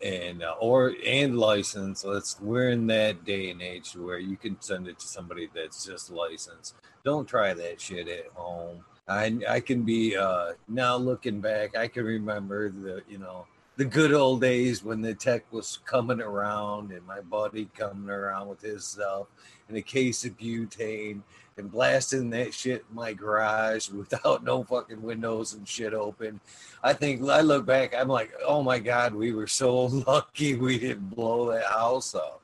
and 0.02 0.44
uh, 0.44 0.56
or 0.60 0.96
and 1.06 1.38
licensed. 1.38 2.06
Let's 2.06 2.40
we're 2.40 2.70
in 2.70 2.88
that 2.88 3.24
day 3.26 3.50
and 3.50 3.62
age 3.62 3.96
where 3.96 4.20
you 4.20 4.38
can 4.38 4.60
send 4.62 4.88
it 4.88 5.00
to 5.00 5.08
somebody 5.08 5.50
that's 5.54 5.86
just 5.86 6.12
licensed. 6.12 6.76
Don't 7.04 7.28
try 7.28 7.54
that 7.54 7.82
shit 7.82 8.08
at 8.08 8.28
home. 8.34 8.84
I 9.08 9.38
I 9.48 9.60
can 9.60 9.84
be 9.84 10.16
uh 10.16 10.54
now 10.68 10.96
looking 10.96 11.42
back, 11.42 11.76
I 11.76 11.88
can 11.88 12.06
remember 12.06 12.70
the 12.70 13.04
you 13.10 13.18
know 13.18 13.48
the 13.78 13.86
good 13.86 14.14
old 14.14 14.42
days 14.42 14.84
when 14.84 15.02
the 15.02 15.16
tech 15.16 15.44
was 15.52 15.80
coming 15.86 16.22
around 16.22 16.92
and 16.92 17.06
my 17.08 17.22
buddy 17.22 17.70
coming 17.76 18.10
around 18.10 18.48
with 18.48 18.62
his 18.62 18.86
stuff 18.86 19.28
and 19.68 19.78
a 19.78 19.82
case 19.82 20.26
of 20.26 20.38
butane 20.38 21.22
and 21.58 21.72
blasting 21.72 22.30
that 22.30 22.54
shit 22.54 22.86
in 22.90 22.96
my 22.96 23.14
garage 23.14 23.90
without 23.92 24.44
no 24.44 24.64
fucking 24.64 25.02
windows 25.02 25.54
and 25.54 25.68
shit 25.68 25.94
open. 25.94 26.40
I 26.84 26.94
think 26.94 27.28
I 27.28 27.42
look 27.42 27.66
back, 27.66 27.96
I'm 27.96 28.08
like, 28.08 28.32
oh 28.46 28.62
my 28.62 28.80
God, 28.80 29.16
we 29.16 29.34
were 29.34 29.48
so 29.48 29.86
lucky 30.08 30.56
we 30.56 30.78
didn't 30.78 31.10
blow 31.10 31.52
that 31.52 31.66
house 31.66 32.14
up. 32.14 32.42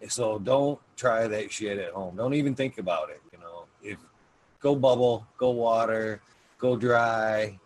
And 0.00 0.10
So 0.10 0.38
don't 0.38 0.78
try 0.96 1.28
that 1.28 1.52
shit 1.52 1.78
at 1.78 1.92
home. 1.92 2.16
Don't 2.16 2.34
even 2.34 2.54
think 2.54 2.78
about 2.78 3.10
it. 3.10 3.22
You 4.64 4.70
know, 4.70 4.76
if 4.76 4.80
go 4.80 4.80
bubble, 4.80 5.26
go 5.36 5.50
water, 5.50 6.20
go 6.58 6.76
dry, 6.76 7.58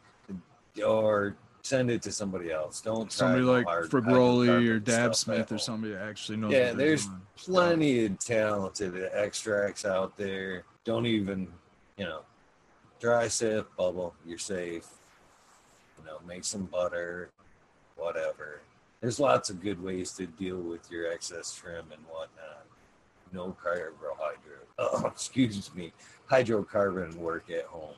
or 0.84 1.36
send 1.62 1.90
it 1.90 2.02
to 2.02 2.12
somebody 2.12 2.50
else. 2.50 2.80
Don't 2.80 3.12
somebody 3.12 3.42
like 3.42 3.66
Fabroli 3.66 4.68
or 4.68 4.80
Dab 4.80 5.14
Smith 5.14 5.52
or 5.52 5.58
somebody 5.58 5.94
that 5.94 6.02
actually 6.02 6.38
knows. 6.38 6.52
Yeah, 6.52 6.72
there's 6.72 7.06
doing. 7.06 7.20
plenty 7.36 8.06
of 8.06 8.18
talented 8.18 9.10
extracts 9.12 9.84
out 9.84 10.16
there. 10.16 10.64
Don't 10.84 11.06
even, 11.06 11.48
you 11.96 12.04
know, 12.04 12.20
dry 13.00 13.28
sift, 13.28 13.76
bubble. 13.76 14.14
You're 14.26 14.38
safe. 14.38 14.86
You 15.98 16.06
know, 16.06 16.18
make 16.26 16.44
some 16.44 16.64
butter, 16.64 17.30
whatever. 17.96 18.62
There's 19.00 19.20
lots 19.20 19.50
of 19.50 19.62
good 19.62 19.80
ways 19.80 20.12
to 20.12 20.26
deal 20.26 20.58
with 20.58 20.90
your 20.90 21.12
excess 21.12 21.54
trim 21.54 21.86
and 21.92 22.02
whatnot. 22.08 22.64
No 23.32 23.56
carbohydrate. 23.62 24.64
Oh, 24.80 25.06
excuse 25.06 25.74
me, 25.74 25.92
hydrocarbon 26.30 27.14
work 27.16 27.50
at 27.50 27.64
home 27.64 27.94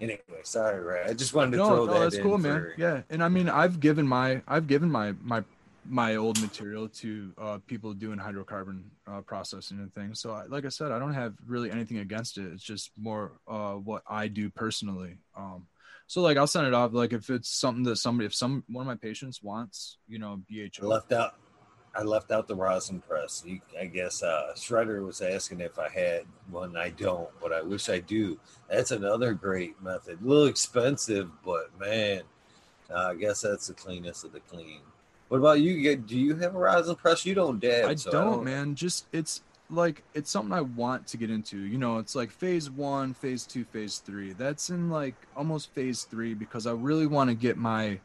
anyway, 0.00 0.20
sorry, 0.42 0.80
right? 0.80 1.08
I 1.08 1.14
just 1.14 1.34
wanted 1.34 1.52
to 1.52 1.56
no, 1.58 1.66
throw 1.66 1.84
no, 1.86 1.92
that. 1.92 1.98
that's 2.00 2.18
cool, 2.18 2.38
for... 2.38 2.48
man. 2.48 2.72
Yeah, 2.76 3.02
and 3.10 3.22
I 3.22 3.28
mean, 3.28 3.48
I've 3.48 3.80
given 3.80 4.06
my, 4.06 4.42
I've 4.48 4.66
given 4.66 4.90
my 4.90 5.14
my 5.22 5.44
my 5.88 6.16
old 6.16 6.40
material 6.40 6.88
to 6.88 7.32
uh, 7.38 7.58
people 7.66 7.94
doing 7.94 8.18
hydrocarbon 8.18 8.82
uh, 9.06 9.20
processing 9.22 9.78
and 9.78 9.92
things. 9.94 10.20
So, 10.20 10.32
I, 10.32 10.44
like 10.44 10.64
I 10.64 10.68
said, 10.68 10.92
I 10.92 10.98
don't 10.98 11.14
have 11.14 11.34
really 11.46 11.70
anything 11.70 11.98
against 11.98 12.38
it. 12.38 12.52
It's 12.52 12.62
just 12.62 12.90
more 12.98 13.32
uh, 13.48 13.72
what 13.72 14.02
I 14.06 14.28
do 14.28 14.50
personally. 14.50 15.16
Um, 15.36 15.66
so, 16.06 16.20
like, 16.22 16.36
I'll 16.36 16.46
send 16.46 16.66
it 16.66 16.74
off. 16.74 16.92
Like, 16.92 17.12
if 17.12 17.30
it's 17.30 17.48
something 17.48 17.84
that 17.84 17.96
somebody, 17.96 18.26
if 18.26 18.34
some 18.34 18.64
one 18.68 18.82
of 18.82 18.86
my 18.86 18.96
patients 18.96 19.42
wants, 19.42 19.98
you 20.08 20.18
know, 20.18 20.42
BHO 20.48 20.86
left 20.86 21.12
out 21.12 21.34
I 21.94 22.02
left 22.02 22.30
out 22.30 22.46
the 22.46 22.54
rosin 22.54 23.00
press. 23.00 23.42
You, 23.44 23.60
I 23.78 23.86
guess 23.86 24.22
uh, 24.22 24.52
Shredder 24.54 25.04
was 25.04 25.20
asking 25.20 25.60
if 25.60 25.78
I 25.78 25.88
had 25.88 26.24
one. 26.50 26.76
I 26.76 26.90
don't, 26.90 27.28
but 27.40 27.52
I 27.52 27.62
wish 27.62 27.88
I 27.88 27.98
do. 27.98 28.38
That's 28.68 28.92
another 28.92 29.34
great 29.34 29.82
method. 29.82 30.20
A 30.22 30.24
little 30.24 30.46
expensive, 30.46 31.30
but 31.44 31.76
man, 31.80 32.22
uh, 32.90 33.08
I 33.08 33.14
guess 33.14 33.40
that's 33.40 33.66
the 33.66 33.74
cleanest 33.74 34.24
of 34.24 34.32
the 34.32 34.40
clean. 34.40 34.80
What 35.28 35.38
about 35.38 35.60
you? 35.60 35.96
Do 35.96 36.18
you 36.18 36.36
have 36.36 36.54
a 36.54 36.58
rosin 36.58 36.96
press? 36.96 37.26
You 37.26 37.34
don't 37.34 37.60
dab. 37.60 37.90
I, 37.90 37.94
so 37.96 38.10
don't, 38.10 38.22
I 38.22 38.30
don't, 38.30 38.44
man. 38.44 38.74
Just 38.74 39.06
it's 39.12 39.42
like 39.68 40.02
it's 40.14 40.30
something 40.30 40.52
I 40.52 40.60
want 40.60 41.06
to 41.08 41.16
get 41.16 41.30
into. 41.30 41.58
You 41.58 41.78
know, 41.78 41.98
it's 41.98 42.14
like 42.14 42.30
phase 42.30 42.70
one, 42.70 43.14
phase 43.14 43.46
two, 43.46 43.64
phase 43.64 43.98
three. 43.98 44.32
That's 44.32 44.70
in 44.70 44.90
like 44.90 45.14
almost 45.36 45.72
phase 45.72 46.04
three 46.04 46.34
because 46.34 46.66
I 46.66 46.72
really 46.72 47.06
want 47.06 47.30
to 47.30 47.34
get 47.34 47.56
my 47.56 47.98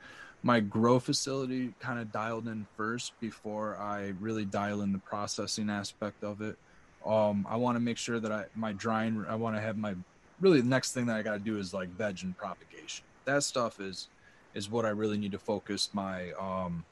my 0.45 0.59
grow 0.59 0.99
facility 0.99 1.73
kind 1.79 1.99
of 1.99 2.11
dialed 2.11 2.47
in 2.47 2.67
first 2.77 3.19
before 3.19 3.75
I 3.77 4.13
really 4.19 4.45
dial 4.45 4.81
in 4.81 4.91
the 4.91 4.99
processing 4.99 5.71
aspect 5.71 6.23
of 6.23 6.39
it. 6.39 6.55
Um, 7.03 7.47
I 7.49 7.55
want 7.55 7.77
to 7.77 7.79
make 7.79 7.97
sure 7.97 8.19
that 8.19 8.31
I 8.31 8.45
my 8.55 8.71
drying. 8.71 9.25
I 9.27 9.35
want 9.35 9.55
to 9.55 9.61
have 9.61 9.75
my 9.75 9.95
really 10.39 10.61
the 10.61 10.67
next 10.67 10.93
thing 10.93 11.07
that 11.07 11.15
I 11.15 11.23
got 11.23 11.33
to 11.33 11.39
do 11.39 11.57
is 11.57 11.73
like 11.73 11.89
veg 11.89 12.19
and 12.21 12.37
propagation. 12.37 13.03
That 13.25 13.43
stuff 13.43 13.79
is 13.79 14.07
is 14.53 14.69
what 14.69 14.85
I 14.85 14.89
really 14.89 15.17
need 15.17 15.31
to 15.31 15.39
focus 15.39 15.89
my 15.93 16.31
um, 16.33 16.85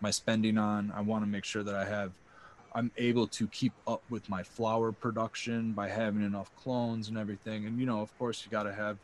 my 0.00 0.10
spending 0.10 0.56
on. 0.56 0.90
I 0.96 1.02
want 1.02 1.24
to 1.24 1.28
make 1.28 1.44
sure 1.44 1.62
that 1.62 1.74
I 1.74 1.84
have 1.84 2.12
I'm 2.74 2.90
able 2.96 3.26
to 3.26 3.46
keep 3.48 3.74
up 3.86 4.02
with 4.08 4.30
my 4.30 4.42
flower 4.42 4.92
production 4.92 5.72
by 5.72 5.90
having 5.90 6.22
enough 6.24 6.50
clones 6.56 7.08
and 7.10 7.18
everything. 7.18 7.66
And 7.66 7.78
you 7.78 7.84
know, 7.84 8.00
of 8.00 8.16
course, 8.18 8.46
you 8.46 8.50
got 8.50 8.62
to 8.62 8.72
have 8.72 8.96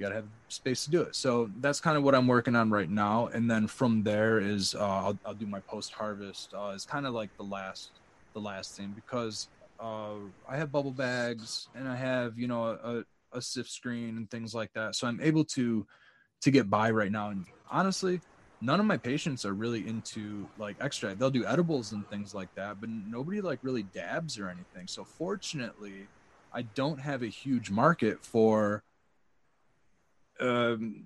you 0.00 0.06
got 0.06 0.10
to 0.10 0.14
have 0.14 0.28
space 0.48 0.84
to 0.86 0.90
do 0.90 1.02
it. 1.02 1.14
So 1.14 1.50
that's 1.60 1.78
kind 1.78 1.98
of 1.98 2.02
what 2.02 2.14
I'm 2.14 2.26
working 2.26 2.56
on 2.56 2.70
right 2.70 2.88
now. 2.88 3.26
And 3.26 3.50
then 3.50 3.66
from 3.66 4.02
there 4.02 4.40
is 4.40 4.74
uh, 4.74 4.78
I'll, 4.80 5.18
I'll 5.26 5.34
do 5.34 5.46
my 5.46 5.60
post 5.60 5.92
harvest. 5.92 6.54
Uh, 6.54 6.72
it's 6.74 6.86
kind 6.86 7.06
of 7.06 7.12
like 7.12 7.28
the 7.36 7.42
last 7.42 7.90
the 8.32 8.40
last 8.40 8.76
thing 8.76 8.92
because 8.94 9.48
uh, 9.78 10.14
I 10.48 10.56
have 10.56 10.72
bubble 10.72 10.92
bags 10.92 11.68
and 11.74 11.86
I 11.86 11.96
have 11.96 12.38
you 12.38 12.48
know 12.48 12.64
a, 12.64 13.04
a 13.36 13.42
sift 13.42 13.68
screen 13.68 14.16
and 14.16 14.30
things 14.30 14.54
like 14.54 14.72
that. 14.72 14.96
So 14.96 15.06
I'm 15.06 15.20
able 15.20 15.44
to 15.44 15.86
to 16.40 16.50
get 16.50 16.70
by 16.70 16.90
right 16.90 17.12
now. 17.12 17.28
And 17.28 17.44
honestly, 17.70 18.22
none 18.62 18.80
of 18.80 18.86
my 18.86 18.96
patients 18.96 19.44
are 19.44 19.52
really 19.52 19.86
into 19.86 20.48
like 20.56 20.76
extract. 20.80 21.18
They'll 21.18 21.28
do 21.28 21.44
edibles 21.44 21.92
and 21.92 22.08
things 22.08 22.34
like 22.34 22.48
that, 22.54 22.80
but 22.80 22.88
nobody 22.88 23.42
like 23.42 23.58
really 23.60 23.82
dabs 23.82 24.38
or 24.38 24.48
anything. 24.48 24.86
So 24.86 25.04
fortunately, 25.04 26.08
I 26.54 26.62
don't 26.62 27.00
have 27.00 27.22
a 27.22 27.26
huge 27.28 27.70
market 27.70 28.24
for 28.24 28.82
um, 30.40 31.04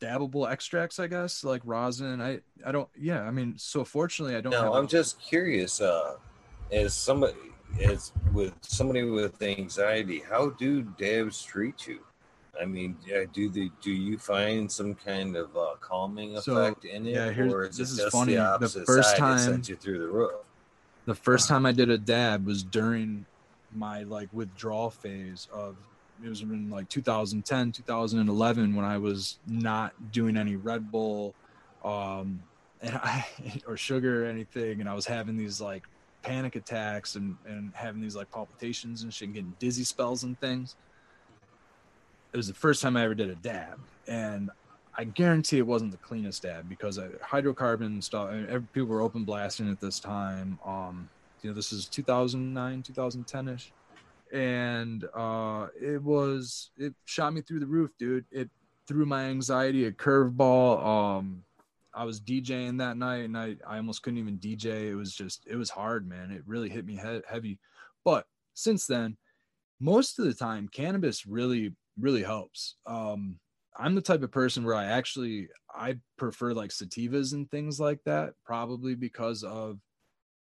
dabbable 0.00 0.50
extracts, 0.50 0.98
I 0.98 1.06
guess, 1.06 1.44
like 1.44 1.62
rosin. 1.64 2.20
I 2.20 2.40
I 2.64 2.72
don't. 2.72 2.88
Yeah, 2.96 3.22
I 3.22 3.30
mean, 3.30 3.54
so 3.56 3.84
fortunately, 3.84 4.36
I 4.36 4.40
don't. 4.40 4.52
No, 4.52 4.74
I'm 4.74 4.84
a, 4.84 4.88
just 4.88 5.20
curious. 5.20 5.80
Uh, 5.80 6.16
as 6.72 6.94
somebody 6.94 7.36
as 7.82 8.12
with 8.32 8.54
somebody 8.62 9.02
with 9.02 9.42
anxiety, 9.42 10.22
how 10.28 10.50
do 10.50 10.82
dabs 10.82 11.42
treat 11.42 11.86
you? 11.86 12.00
I 12.60 12.66
mean, 12.66 12.96
do 13.32 13.48
the 13.48 13.70
do 13.82 13.90
you 13.90 14.18
find 14.18 14.70
some 14.70 14.94
kind 14.94 15.36
of 15.36 15.56
uh, 15.56 15.74
calming 15.80 16.36
effect 16.36 16.44
so, 16.82 16.88
in 16.88 17.06
it, 17.06 17.14
yeah, 17.14 17.30
here's, 17.32 17.52
or 17.52 17.64
is 17.64 17.76
this 17.76 17.90
it 17.90 17.92
is 17.92 17.98
just 17.98 18.12
funny. 18.12 18.34
the 18.34 18.40
The 18.40 18.46
opposite 18.46 18.86
first 18.86 19.16
time 19.16 19.38
sends 19.38 19.68
you 19.68 19.76
through 19.76 19.98
the 19.98 20.06
roof? 20.06 20.32
The 21.06 21.14
first 21.14 21.48
time 21.48 21.66
I 21.66 21.72
did 21.72 21.90
a 21.90 21.98
dab 21.98 22.46
was 22.46 22.62
during 22.62 23.26
my 23.74 24.04
like 24.04 24.28
withdrawal 24.32 24.90
phase 24.90 25.48
of 25.52 25.76
it 26.22 26.28
was 26.28 26.42
in 26.42 26.70
like 26.70 26.88
2010 26.88 27.72
2011 27.72 28.74
when 28.74 28.84
i 28.84 28.98
was 28.98 29.38
not 29.46 29.92
doing 30.12 30.36
any 30.36 30.56
red 30.56 30.90
bull 30.90 31.34
um 31.84 32.42
and 32.82 32.94
i 32.96 33.26
or 33.66 33.76
sugar 33.76 34.24
or 34.24 34.28
anything 34.28 34.80
and 34.80 34.88
i 34.88 34.94
was 34.94 35.06
having 35.06 35.36
these 35.36 35.60
like 35.60 35.84
panic 36.24 36.56
attacks 36.56 37.14
and 37.14 37.36
and 37.46 37.70
having 37.74 38.00
these 38.00 38.16
like 38.16 38.30
palpitations 38.32 39.02
and 39.02 39.12
shit 39.12 39.28
and 39.28 39.34
getting 39.34 39.54
dizzy 39.58 39.84
spells 39.84 40.24
and 40.24 40.40
things. 40.40 40.74
It 42.32 42.36
was 42.36 42.48
the 42.48 42.54
first 42.54 42.82
time 42.82 42.96
i 42.96 43.04
ever 43.04 43.14
did 43.14 43.30
a 43.30 43.36
dab 43.36 43.78
and 44.08 44.50
i 44.96 45.04
guarantee 45.04 45.58
it 45.58 45.66
wasn't 45.66 45.92
the 45.92 45.98
cleanest 45.98 46.42
dab 46.42 46.68
because 46.68 46.98
I, 46.98 47.06
hydrocarbon 47.24 48.02
stuff 48.02 48.34
people 48.72 48.88
were 48.88 49.02
open 49.02 49.22
blasting 49.24 49.70
at 49.70 49.80
this 49.80 50.00
time 50.00 50.58
um 50.64 51.08
you 51.42 51.50
know 51.50 51.54
this 51.54 51.72
is 51.72 51.86
2009 51.86 52.82
2010ish 52.82 53.70
and 54.34 55.04
uh, 55.14 55.68
it 55.80 56.02
was 56.02 56.70
it 56.76 56.92
shot 57.04 57.32
me 57.32 57.40
through 57.40 57.60
the 57.60 57.66
roof, 57.66 57.92
dude. 57.98 58.24
It 58.32 58.50
threw 58.86 59.06
my 59.06 59.26
anxiety 59.26 59.86
a 59.86 59.92
curveball. 59.92 60.84
Um, 60.84 61.44
I 61.94 62.04
was 62.04 62.20
DJing 62.20 62.78
that 62.78 62.96
night, 62.96 63.24
and 63.24 63.38
I 63.38 63.56
I 63.66 63.76
almost 63.76 64.02
couldn't 64.02 64.18
even 64.18 64.38
DJ. 64.38 64.90
It 64.90 64.96
was 64.96 65.14
just 65.14 65.46
it 65.46 65.54
was 65.54 65.70
hard, 65.70 66.08
man. 66.08 66.32
It 66.32 66.42
really 66.46 66.68
hit 66.68 66.84
me 66.84 66.96
he- 66.96 67.22
heavy. 67.28 67.60
But 68.04 68.26
since 68.54 68.86
then, 68.86 69.16
most 69.80 70.18
of 70.18 70.24
the 70.24 70.34
time, 70.34 70.68
cannabis 70.68 71.26
really 71.26 71.72
really 71.98 72.24
helps. 72.24 72.74
Um, 72.86 73.38
I'm 73.78 73.94
the 73.94 74.00
type 74.00 74.24
of 74.24 74.32
person 74.32 74.64
where 74.64 74.74
I 74.74 74.86
actually 74.86 75.48
I 75.72 75.98
prefer 76.16 76.54
like 76.54 76.70
sativas 76.70 77.34
and 77.34 77.48
things 77.50 77.78
like 77.78 78.00
that, 78.04 78.34
probably 78.44 78.96
because 78.96 79.44
of 79.44 79.78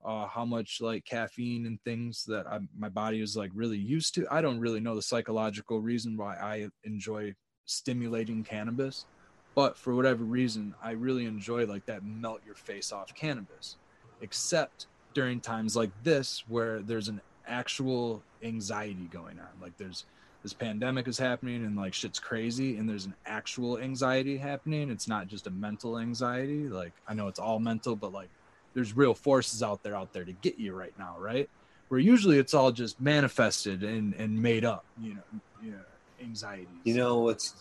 uh, 0.04 0.26
how 0.26 0.44
much 0.44 0.80
like 0.80 1.04
caffeine 1.04 1.66
and 1.66 1.78
things 1.84 2.24
that 2.24 2.46
I, 2.46 2.60
my 2.76 2.88
body 2.88 3.20
is 3.20 3.36
like 3.36 3.50
really 3.54 3.78
used 3.78 4.14
to. 4.16 4.26
I 4.30 4.40
don't 4.40 4.60
really 4.60 4.80
know 4.80 4.94
the 4.94 5.02
psychological 5.02 5.80
reason 5.80 6.16
why 6.16 6.36
I 6.36 6.68
enjoy 6.84 7.34
stimulating 7.66 8.42
cannabis, 8.44 9.06
but 9.54 9.76
for 9.76 9.94
whatever 9.94 10.24
reason, 10.24 10.74
I 10.82 10.92
really 10.92 11.26
enjoy 11.26 11.66
like 11.66 11.86
that 11.86 12.04
melt 12.04 12.40
your 12.44 12.54
face 12.54 12.92
off 12.92 13.14
cannabis, 13.14 13.76
except 14.20 14.86
during 15.14 15.40
times 15.40 15.76
like 15.76 15.90
this 16.02 16.42
where 16.48 16.80
there's 16.80 17.08
an 17.08 17.20
actual 17.46 18.22
anxiety 18.42 19.08
going 19.12 19.38
on. 19.38 19.48
Like 19.60 19.76
there's 19.76 20.04
this 20.42 20.52
pandemic 20.52 21.06
is 21.06 21.18
happening 21.18 21.64
and 21.64 21.76
like 21.76 21.94
shit's 21.94 22.18
crazy 22.18 22.76
and 22.76 22.88
there's 22.88 23.06
an 23.06 23.14
actual 23.26 23.78
anxiety 23.78 24.36
happening. 24.36 24.90
It's 24.90 25.06
not 25.06 25.28
just 25.28 25.46
a 25.46 25.50
mental 25.50 25.98
anxiety. 25.98 26.68
Like 26.68 26.92
I 27.06 27.14
know 27.14 27.28
it's 27.28 27.38
all 27.38 27.60
mental, 27.60 27.94
but 27.94 28.12
like 28.12 28.30
there's 28.74 28.96
real 28.96 29.14
forces 29.14 29.62
out 29.62 29.82
there 29.82 29.96
out 29.96 30.12
there 30.12 30.24
to 30.24 30.32
get 30.32 30.58
you 30.58 30.74
right 30.74 30.92
now, 30.98 31.16
right? 31.18 31.48
Where 31.88 32.00
usually 32.00 32.38
it's 32.38 32.54
all 32.54 32.72
just 32.72 33.00
manifested 33.00 33.82
and 33.82 34.14
and 34.14 34.40
made 34.40 34.64
up, 34.64 34.84
you 35.00 35.14
know, 35.14 35.40
you 35.62 35.70
know, 35.72 35.84
anxieties. 36.22 36.68
You 36.84 36.94
know 36.94 37.18
what's 37.18 37.54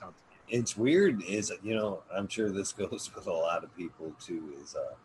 it's 0.49 0.78
weird 0.78 1.24
is 1.24 1.51
you 1.64 1.76
know 1.76 2.03
I'm 2.14 2.28
sure 2.28 2.49
this 2.49 2.72
goes 2.74 3.09
with 3.16 3.28
a 3.28 3.34
lot 3.34 3.64
of 3.64 3.76
people 3.76 4.14
too. 4.24 4.53
Is 4.62 4.76
uh, 4.76 4.95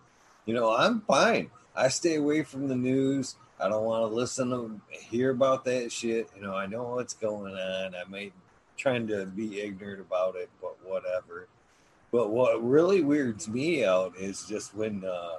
you 0.45 0.55
know 0.55 0.75
I'm 0.75 1.01
fine. 1.03 1.51
I 1.75 1.89
stay 1.89 2.17
away 2.17 2.43
from 2.43 2.69
the 2.69 2.77
news. 2.77 3.37
I 3.59 3.69
don't 3.69 3.85
want 3.85 4.11
to 4.11 4.15
listen 4.15 4.51
to 4.51 4.81
hear 4.91 5.31
about 5.31 5.65
that 5.65 5.91
shit. 5.91 6.29
You 6.37 6.43
know 6.43 6.55
I 6.55 6.67
know 6.67 6.85
what's 6.85 7.15
going 7.15 7.55
on. 7.55 7.95
I 7.95 8.09
may 8.09 8.33
trying 8.77 9.07
to 9.09 9.25
be 9.27 9.61
ignorant 9.61 10.01
about 10.01 10.37
it, 10.37 10.51
but 10.61 10.77
whatever. 10.85 11.49
But 12.13 12.31
what 12.31 12.63
really 12.63 13.03
weirds 13.03 13.49
me 13.49 13.85
out 13.85 14.15
is 14.19 14.45
just 14.45 14.75
when 14.75 15.05
uh, 15.05 15.39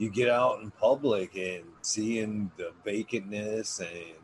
you 0.00 0.08
get 0.08 0.30
out 0.30 0.62
in 0.62 0.70
public 0.70 1.36
and 1.36 1.62
seeing 1.82 2.50
the 2.56 2.72
vacantness 2.86 3.80
and 3.80 4.16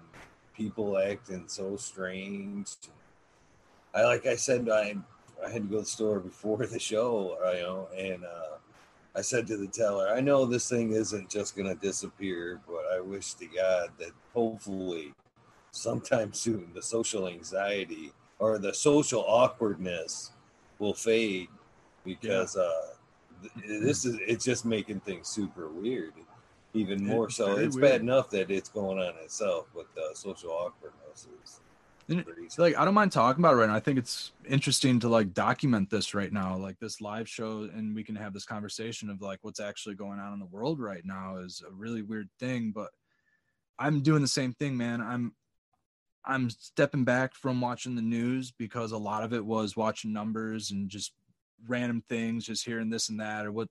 people 0.56 0.96
acting 0.96 1.44
so 1.48 1.76
strange. 1.76 2.70
I 3.94 4.04
like 4.04 4.24
I 4.24 4.36
said 4.36 4.70
I 4.70 4.96
I 5.44 5.50
had 5.50 5.64
to 5.64 5.68
go 5.68 5.76
to 5.76 5.82
the 5.82 5.86
store 5.86 6.18
before 6.18 6.64
the 6.64 6.78
show, 6.78 7.36
you 7.54 7.60
know, 7.60 7.88
and 7.94 8.24
uh, 8.24 8.56
I 9.14 9.20
said 9.20 9.46
to 9.48 9.58
the 9.58 9.66
teller, 9.66 10.08
I 10.08 10.20
know 10.20 10.46
this 10.46 10.66
thing 10.66 10.92
isn't 10.92 11.28
just 11.28 11.54
gonna 11.54 11.74
disappear, 11.74 12.58
but 12.66 12.84
I 12.94 13.00
wish 13.00 13.34
to 13.34 13.46
God 13.46 13.90
that 13.98 14.12
hopefully 14.32 15.12
sometime 15.72 16.32
soon 16.32 16.70
the 16.74 16.80
social 16.80 17.28
anxiety 17.28 18.14
or 18.38 18.56
the 18.56 18.72
social 18.72 19.26
awkwardness 19.28 20.32
will 20.78 20.94
fade 20.94 21.48
because 22.02 22.56
yeah. 22.56 22.62
uh 22.62 22.95
this 23.66 24.04
is 24.04 24.18
it's 24.26 24.44
just 24.44 24.64
making 24.64 25.00
things 25.00 25.28
super 25.28 25.68
weird 25.68 26.14
even 26.74 27.04
more 27.04 27.26
it's 27.26 27.36
so. 27.36 27.56
it's 27.56 27.76
weird. 27.76 27.92
bad 27.92 28.00
enough 28.00 28.30
that 28.30 28.50
it's 28.50 28.68
going 28.68 28.98
on 28.98 29.14
itself 29.22 29.66
but 29.74 29.86
the 29.94 30.10
social 30.14 30.50
awkwardness 30.50 31.26
is 31.42 31.60
like 32.58 32.76
i 32.76 32.84
don't 32.84 32.94
mind 32.94 33.10
talking 33.10 33.42
about 33.42 33.54
it 33.54 33.56
right 33.56 33.68
now. 33.68 33.74
I 33.74 33.80
think 33.80 33.98
it's 33.98 34.32
interesting 34.48 35.00
to 35.00 35.08
like 35.08 35.34
document 35.34 35.90
this 35.90 36.14
right 36.14 36.32
now 36.32 36.56
like 36.56 36.78
this 36.78 37.00
live 37.00 37.28
show 37.28 37.68
and 37.74 37.94
we 37.94 38.04
can 38.04 38.14
have 38.14 38.32
this 38.32 38.44
conversation 38.44 39.10
of 39.10 39.20
like 39.20 39.40
what's 39.42 39.60
actually 39.60 39.96
going 39.96 40.20
on 40.20 40.32
in 40.32 40.38
the 40.38 40.46
world 40.46 40.78
right 40.78 41.04
now 41.04 41.38
is 41.38 41.62
a 41.66 41.72
really 41.72 42.02
weird 42.02 42.28
thing 42.38 42.70
but 42.72 42.90
i'm 43.78 44.02
doing 44.02 44.22
the 44.22 44.28
same 44.28 44.52
thing 44.52 44.76
man. 44.76 45.00
I'm 45.00 45.32
i'm 46.24 46.50
stepping 46.50 47.04
back 47.04 47.34
from 47.34 47.60
watching 47.60 47.96
the 47.96 48.02
news 48.02 48.52
because 48.52 48.92
a 48.92 48.98
lot 48.98 49.24
of 49.24 49.32
it 49.32 49.44
was 49.44 49.76
watching 49.76 50.12
numbers 50.12 50.70
and 50.70 50.88
just 50.88 51.12
random 51.66 52.02
things, 52.08 52.44
just 52.44 52.64
hearing 52.64 52.90
this 52.90 53.08
and 53.08 53.20
that, 53.20 53.46
or 53.46 53.52
what 53.52 53.68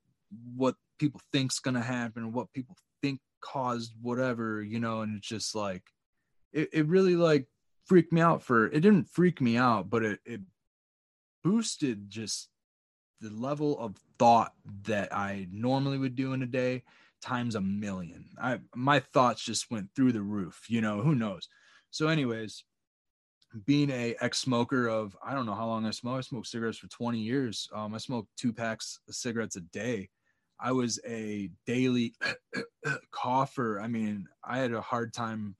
what 0.55 0.75
people 0.99 1.21
think's 1.31 1.59
gonna 1.59 1.81
happen, 1.81 2.23
or 2.23 2.29
what 2.29 2.53
people 2.53 2.75
think 3.01 3.19
caused 3.41 3.93
whatever, 4.01 4.61
you 4.61 4.79
know, 4.79 5.01
and 5.01 5.15
it's 5.15 5.27
just 5.27 5.55
like 5.55 5.83
it, 6.51 6.69
it 6.73 6.87
really 6.87 7.15
like 7.15 7.47
freaked 7.85 8.11
me 8.11 8.21
out 8.21 8.41
for 8.41 8.67
it 8.67 8.81
didn't 8.81 9.09
freak 9.09 9.41
me 9.41 9.57
out, 9.57 9.89
but 9.89 10.03
it, 10.03 10.19
it 10.25 10.41
boosted 11.43 12.09
just 12.09 12.49
the 13.21 13.29
level 13.29 13.79
of 13.79 13.95
thought 14.17 14.53
that 14.83 15.13
I 15.15 15.47
normally 15.51 15.97
would 15.97 16.15
do 16.15 16.33
in 16.33 16.41
a 16.41 16.47
day 16.47 16.83
times 17.21 17.55
a 17.55 17.61
million. 17.61 18.25
I 18.41 18.59
my 18.75 18.99
thoughts 18.99 19.43
just 19.43 19.71
went 19.71 19.89
through 19.95 20.11
the 20.11 20.21
roof, 20.21 20.65
you 20.69 20.81
know, 20.81 21.01
who 21.01 21.15
knows. 21.15 21.47
So 21.91 22.07
anyways, 22.07 22.63
being 23.65 23.89
a 23.89 24.15
ex-smoker 24.21 24.87
of 24.87 25.15
I 25.23 25.33
don't 25.33 25.45
know 25.45 25.55
how 25.55 25.67
long 25.67 25.85
I 25.85 25.91
smoked. 25.91 26.17
I 26.17 26.21
smoked 26.21 26.47
cigarettes 26.47 26.77
for 26.77 26.87
20 26.87 27.19
years. 27.19 27.69
Um, 27.73 27.93
I 27.93 27.97
smoked 27.97 28.29
two 28.37 28.51
packs 28.51 28.99
of 29.07 29.15
cigarettes 29.15 29.55
a 29.55 29.61
day. 29.61 30.09
I 30.59 30.71
was 30.71 30.99
a 31.07 31.49
daily 31.65 32.15
cougher. 33.11 33.79
I 33.79 33.87
mean, 33.87 34.27
I 34.43 34.57
had 34.59 34.73
a 34.73 34.81
hard 34.81 35.13
time 35.13 35.55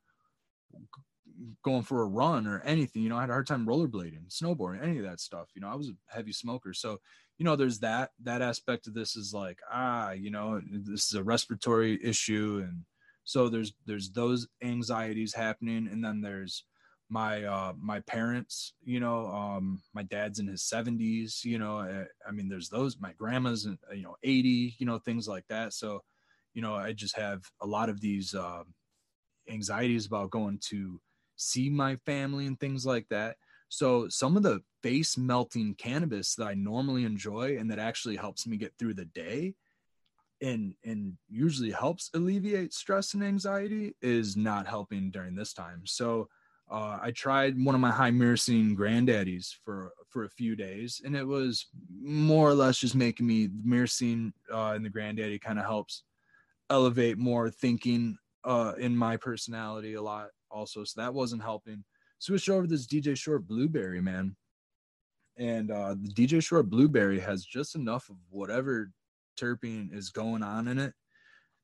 going 1.64 1.84
for 1.84 2.02
a 2.02 2.08
run 2.08 2.48
or 2.48 2.62
anything. 2.62 3.02
You 3.02 3.10
know, 3.10 3.18
I 3.18 3.22
had 3.22 3.30
a 3.30 3.34
hard 3.34 3.48
time 3.48 3.66
rollerblading, 3.66 4.30
snowboarding, 4.30 4.84
any 4.84 4.98
of 4.98 5.04
that 5.04 5.20
stuff. 5.20 5.50
You 5.54 5.62
know, 5.62 5.70
I 5.70 5.76
was 5.76 5.89
a 5.89 5.96
heavy 6.08 6.32
smoker. 6.32 6.74
So, 6.74 7.00
you 7.38 7.46
know, 7.46 7.56
there's 7.56 7.80
that 7.80 8.12
that 8.24 8.41
aspect 8.41 8.88
of 8.88 8.93
this 8.93 9.16
is 9.16 9.34
like, 9.34 9.60
ah, 9.72 10.12
you 10.12 10.32
know, 10.32 10.62
this 10.70 11.08
is 11.08 11.16
a 11.16 11.24
respiratory 11.24 12.00
issue. 12.04 12.64
And 12.66 12.84
so 13.26 13.50
there's 13.50 13.74
there's 13.86 14.12
those 14.12 14.48
anxieties 14.64 15.34
happening. 15.34 15.89
And 15.91 16.04
then 16.04 16.22
there's 16.22 16.64
my 17.10 17.43
uh 17.43 17.74
my 17.80 17.99
parents 18.01 18.74
you 18.84 18.99
know 18.99 19.28
um 19.28 19.82
my 19.93 20.01
dad's 20.03 20.39
in 20.39 20.47
his 20.47 20.64
70s 20.64 21.41
you 21.45 21.60
know 21.60 21.78
I, 21.78 21.89
eh, 21.89 22.03
I 22.28 22.32
mean 22.32 22.49
there's 22.49 22.70
those 22.70 22.97
my 22.99 23.14
grandma's 23.14 23.66
and 23.66 23.78
you 23.93 24.01
know 24.01 24.16
80 24.24 24.76
you 24.80 24.86
know 24.86 24.97
things 24.97 25.28
like 25.28 25.45
that. 25.49 25.74
So 25.74 26.03
you 26.53 26.62
know 26.62 26.74
i 26.74 26.93
just 26.93 27.16
have 27.16 27.43
a 27.62 27.68
lot 27.68 27.89
of 27.89 28.01
these 28.01 28.34
uh, 28.34 28.64
anxieties 29.49 30.08
about 30.08 30.32
going 30.32 30.60
to 30.70 30.99
see 31.36 31.70
my 31.70 31.97
family 32.06 32.47
and 32.47 32.60
things 32.60 32.86
like 32.86 33.08
that. 33.10 33.36
So 33.68 34.08
some 34.08 34.38
of 34.38 34.43
the 34.43 34.62
face 34.82 35.18
melting 35.18 35.76
cannabis 35.76 36.36
that 36.36 36.47
i 36.47 36.53
normally 36.53 37.03
enjoy 37.06 37.58
and 37.58 37.70
that 37.72 37.80
actually 37.80 38.16
helps 38.16 38.47
me 38.47 38.56
get 38.58 38.74
through 38.78 38.93
the 38.93 39.06
day 39.06 39.56
and 40.41 40.74
and 40.84 41.14
usually 41.30 41.72
helps 41.72 42.10
alleviate 42.14 42.74
stress 42.74 43.14
and 43.14 43.24
anxiety 43.24 43.95
is 44.01 44.36
not 44.36 44.68
helping 44.68 45.10
during 45.12 45.36
this 45.36 45.53
time. 45.53 45.82
So 45.86 46.30
uh, 46.70 46.97
I 47.01 47.11
tried 47.11 47.63
one 47.63 47.76
of 47.76 47.82
my 47.82 47.91
high 47.91 48.11
myrcene 48.11 48.76
granddaddies 48.76 49.53
for 49.63 49.91
for 50.09 50.24
a 50.24 50.30
few 50.30 50.55
days, 50.55 51.01
and 51.05 51.16
it 51.16 51.26
was 51.26 51.68
more 52.01 52.49
or 52.49 52.55
less 52.55 52.80
just 52.80 52.95
making 52.95 53.28
me 53.28 53.49
myrcene 53.66 54.32
uh, 54.51 54.72
and 54.72 54.84
the 54.84 54.89
granddaddy 54.89 55.38
kind 55.38 55.59
of 55.59 55.66
helps 55.66 56.03
elevate 56.70 57.18
more 57.18 57.49
thinking 57.49 58.18
uh, 58.43 58.74
in 58.80 58.95
my 58.95 59.16
personality 59.16 59.93
a 59.93 60.01
lot 60.01 60.30
also. 60.49 60.84
So 60.84 61.01
that 61.01 61.13
wasn't 61.13 61.43
helping. 61.43 61.84
Switched 62.18 62.49
over 62.49 62.63
to 62.63 62.68
this 62.68 62.88
DJ 62.88 63.16
Short 63.16 63.45
Blueberry 63.45 64.01
man, 64.01 64.36
and 65.38 65.70
uh, 65.70 65.95
the 66.01 66.09
DJ 66.09 66.43
Short 66.43 66.70
Blueberry 66.70 67.20
has 67.20 67.45
just 67.45 67.76
enough 67.76 68.09
of 68.09 68.16
whatever 68.30 68.89
terpene 69.39 69.93
is 69.93 70.09
going 70.09 70.41
on 70.41 70.68
in 70.68 70.80
it 70.80 70.93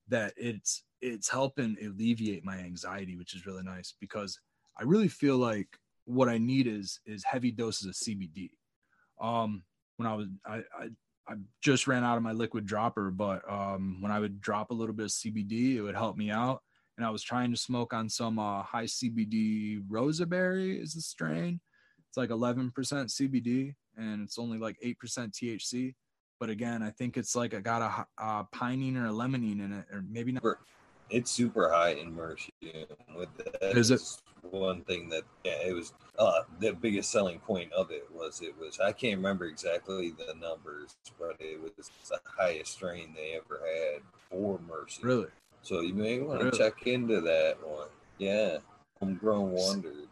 that 0.09 0.33
it's 0.37 0.83
it's 1.01 1.29
helping 1.29 1.75
alleviate 1.83 2.45
my 2.45 2.57
anxiety, 2.57 3.17
which 3.17 3.33
is 3.33 3.47
really 3.47 3.63
nice 3.63 3.95
because 3.99 4.39
I 4.81 4.83
really 4.83 5.07
feel 5.07 5.37
like 5.37 5.67
what 6.05 6.27
I 6.27 6.39
need 6.39 6.65
is 6.65 6.99
is 7.05 7.23
heavy 7.23 7.51
doses 7.51 7.87
of 7.87 7.93
CBD. 7.93 8.49
Um, 9.21 9.63
when 9.97 10.07
I 10.07 10.15
was 10.15 10.27
I, 10.45 10.63
I 10.77 10.89
I 11.27 11.35
just 11.61 11.87
ran 11.87 12.03
out 12.03 12.17
of 12.17 12.23
my 12.23 12.31
liquid 12.31 12.65
dropper, 12.65 13.11
but 13.11 13.49
um, 13.49 14.01
when 14.01 14.11
I 14.11 14.19
would 14.19 14.41
drop 14.41 14.71
a 14.71 14.73
little 14.73 14.95
bit 14.95 15.05
of 15.05 15.11
CBD, 15.11 15.75
it 15.75 15.81
would 15.81 15.95
help 15.95 16.17
me 16.17 16.31
out. 16.31 16.61
And 16.97 17.05
I 17.05 17.11
was 17.11 17.21
trying 17.21 17.51
to 17.51 17.57
smoke 17.57 17.93
on 17.93 18.09
some 18.09 18.39
uh, 18.39 18.63
high 18.63 18.85
CBD 18.85 19.81
Rosaberry 19.87 20.79
is 20.79 20.93
the 20.93 21.01
strain. 21.01 21.61
It's 22.09 22.17
like 22.17 22.31
11% 22.31 22.73
CBD 22.73 23.75
and 23.97 24.23
it's 24.23 24.39
only 24.39 24.57
like 24.57 24.77
8% 24.83 24.95
THC. 24.97 25.93
But 26.39 26.49
again, 26.49 26.81
I 26.81 26.89
think 26.89 27.17
it's 27.17 27.35
like 27.35 27.53
I 27.53 27.59
got 27.59 27.81
a, 27.81 28.23
a 28.23 28.47
pinene 28.53 28.97
or 28.97 29.05
a 29.05 29.11
limonene 29.11 29.63
in 29.63 29.71
it, 29.73 29.85
or 29.93 30.03
maybe 30.09 30.31
not. 30.31 30.43
It's 31.11 31.29
super 31.29 31.71
high 31.71 31.91
in 31.91 32.15
myrcene. 32.15 32.87
With 33.15 33.29
is 33.61 33.91
it? 33.91 34.01
One 34.49 34.81
thing 34.81 35.09
that 35.09 35.23
yeah, 35.43 35.67
it 35.67 35.73
was 35.73 35.93
uh, 36.17 36.41
the 36.59 36.73
biggest 36.73 37.11
selling 37.11 37.39
point 37.39 37.71
of 37.73 37.91
it 37.91 38.07
was 38.13 38.41
it 38.41 38.55
was 38.59 38.79
I 38.79 38.91
can't 38.91 39.17
remember 39.17 39.45
exactly 39.45 40.11
the 40.11 40.33
numbers, 40.33 40.95
but 41.19 41.35
it 41.39 41.61
was 41.61 41.91
the 42.09 42.19
highest 42.25 42.73
strain 42.73 43.13
they 43.15 43.37
ever 43.37 43.61
had 43.63 44.01
for 44.29 44.59
Myrcene. 44.59 45.03
Really? 45.03 45.27
So 45.61 45.81
you 45.81 45.93
may 45.93 46.19
want 46.19 46.39
to 46.39 46.45
really? 46.45 46.57
check 46.57 46.87
into 46.87 47.21
that 47.21 47.57
one. 47.63 47.87
Yeah, 48.17 48.57
homegrown 48.99 49.51
wonders. 49.51 50.07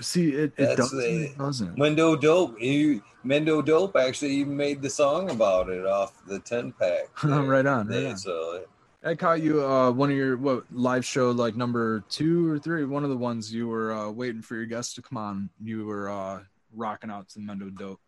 See, 0.00 0.30
it, 0.30 0.52
it, 0.56 0.76
doesn't, 0.76 0.98
the, 0.98 1.24
it 1.24 1.38
doesn't. 1.38 1.76
Mendo 1.76 2.20
Dope, 2.20 2.60
you 2.60 3.02
Mendo 3.24 3.64
Dope 3.64 3.96
actually 3.96 4.32
even 4.34 4.56
made 4.56 4.80
the 4.80 4.90
song 4.90 5.30
about 5.30 5.68
it 5.68 5.84
off 5.84 6.24
the 6.26 6.38
ten 6.38 6.72
pack. 6.72 7.08
right 7.24 7.66
on, 7.66 7.88
right 7.88 8.06
on. 8.06 8.16
So 8.16 8.64
I 9.04 9.14
caught 9.14 9.40
you 9.40 9.64
uh 9.64 9.90
one 9.92 10.10
of 10.10 10.16
your 10.16 10.36
what 10.36 10.64
live 10.72 11.04
show 11.04 11.30
like 11.30 11.56
number 11.56 12.00
two 12.08 12.50
or 12.50 12.58
three, 12.58 12.84
one 12.84 13.04
of 13.04 13.10
the 13.10 13.16
ones 13.16 13.52
you 13.52 13.68
were 13.68 13.92
uh 13.92 14.10
waiting 14.10 14.42
for 14.42 14.56
your 14.56 14.66
guests 14.66 14.94
to 14.94 15.02
come 15.02 15.16
on. 15.16 15.50
You 15.62 15.86
were 15.86 16.10
uh 16.10 16.40
rocking 16.74 17.10
out 17.10 17.28
to 17.30 17.34
the 17.38 17.40
Mendo 17.40 17.76
Dope 17.76 18.00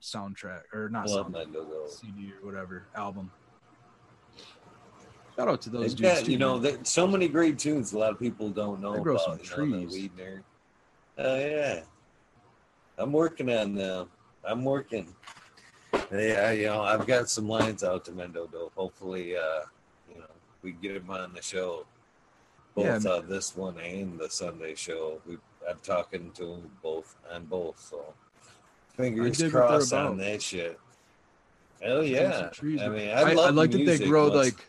soundtrack 0.00 0.62
or 0.72 0.88
not 0.88 1.06
Love 1.08 1.26
soundtrack, 1.26 1.48
Mendo 1.48 1.68
Dope. 1.68 1.90
CD 1.90 2.32
or 2.32 2.46
whatever 2.46 2.86
album. 2.94 3.30
Shout 5.36 5.48
out 5.48 5.62
to 5.62 5.70
those 5.70 5.94
dudes. 5.94 6.22
Yeah, 6.22 6.26
you 6.26 6.38
know, 6.38 6.78
so 6.82 7.06
many 7.06 7.28
great 7.28 7.58
tunes. 7.58 7.92
A 7.92 7.98
lot 7.98 8.10
of 8.10 8.18
people 8.18 8.48
don't 8.48 8.80
know 8.80 8.94
they 8.94 9.00
grow 9.02 9.14
about. 9.16 9.44
Some 9.46 9.68
you 9.68 9.76
know, 9.76 9.86
trees. 9.86 10.10
Oh 11.18 11.38
yeah, 11.38 11.80
I'm 12.96 13.12
working 13.12 13.50
on 13.50 13.74
them. 13.74 14.08
I'm 14.44 14.64
working. 14.64 15.14
Yeah, 16.10 16.52
you 16.52 16.66
know, 16.66 16.80
I've 16.82 17.06
got 17.06 17.28
some 17.28 17.48
lines 17.48 17.84
out 17.84 18.04
to 18.06 18.12
Mendo 18.12 18.50
though. 18.50 18.72
Hopefully, 18.74 19.36
uh, 19.36 19.60
we 20.62 20.72
get 20.72 20.96
him 20.96 21.10
on 21.10 21.32
the 21.34 21.42
show. 21.42 21.86
Both 22.74 23.04
Yeah. 23.04 23.10
uh, 23.10 23.20
this 23.22 23.56
one 23.56 23.78
and 23.78 24.18
the 24.18 24.30
Sunday 24.30 24.74
show. 24.74 25.20
We 25.26 25.38
I'm 25.68 25.78
talking 25.82 26.30
to 26.32 26.54
him 26.54 26.70
both 26.82 27.16
on 27.32 27.44
both, 27.46 27.78
so 27.80 28.14
fingers 28.96 29.42
crossed 29.50 29.92
on 29.92 30.16
that 30.18 30.42
shit. 30.42 30.78
Hell 31.82 32.02
yeah! 32.02 32.48
trees 32.48 32.80
I 32.80 32.88
mean, 32.88 33.08
I, 33.10 33.20
I, 33.22 33.30
I 33.32 33.50
like 33.50 33.70
that 33.72 33.84
they 33.84 33.98
grow 33.98 34.30
once- 34.30 34.34
like. 34.56 34.68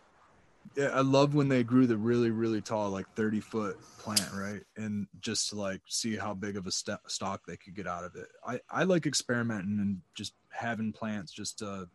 Yeah, 0.76 0.90
I 0.94 1.02
love 1.02 1.34
when 1.34 1.50
they 1.50 1.64
grew 1.64 1.88
the 1.88 1.98
really, 1.98 2.30
really 2.30 2.62
tall, 2.62 2.92
like 2.92 3.10
thirty 3.16 3.40
foot 3.40 3.80
plant, 3.98 4.30
right? 4.36 4.62
And 4.78 5.08
just 5.20 5.50
to 5.50 5.56
like 5.56 5.82
see 5.88 6.16
how 6.16 6.36
big 6.36 6.58
of 6.58 6.68
a 6.68 6.72
st- 6.72 7.00
stalk 7.08 7.42
they 7.48 7.58
could 7.58 7.74
get 7.76 7.88
out 7.88 8.04
of 8.04 8.16
it. 8.16 8.28
I 8.46 8.60
I 8.70 8.84
like 8.84 9.08
experimenting 9.08 9.80
and 9.80 10.00
just 10.14 10.34
having 10.50 10.94
plants 10.94 11.32
just 11.32 11.58
to 11.60 11.90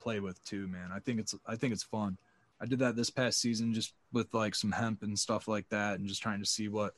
play 0.00 0.18
with 0.18 0.42
too, 0.44 0.66
man. 0.66 0.90
I 0.92 0.98
think 0.98 1.20
it's 1.20 1.36
I 1.46 1.54
think 1.54 1.72
it's 1.72 1.84
fun. 1.84 2.18
I 2.60 2.66
did 2.66 2.78
that 2.78 2.96
this 2.96 3.10
past 3.10 3.40
season 3.40 3.74
just 3.74 3.92
with 4.12 4.32
like 4.32 4.54
some 4.54 4.72
hemp 4.72 5.02
and 5.02 5.18
stuff 5.18 5.48
like 5.48 5.68
that, 5.70 5.98
and 5.98 6.08
just 6.08 6.22
trying 6.22 6.40
to 6.40 6.46
see 6.48 6.68
what 6.68 6.94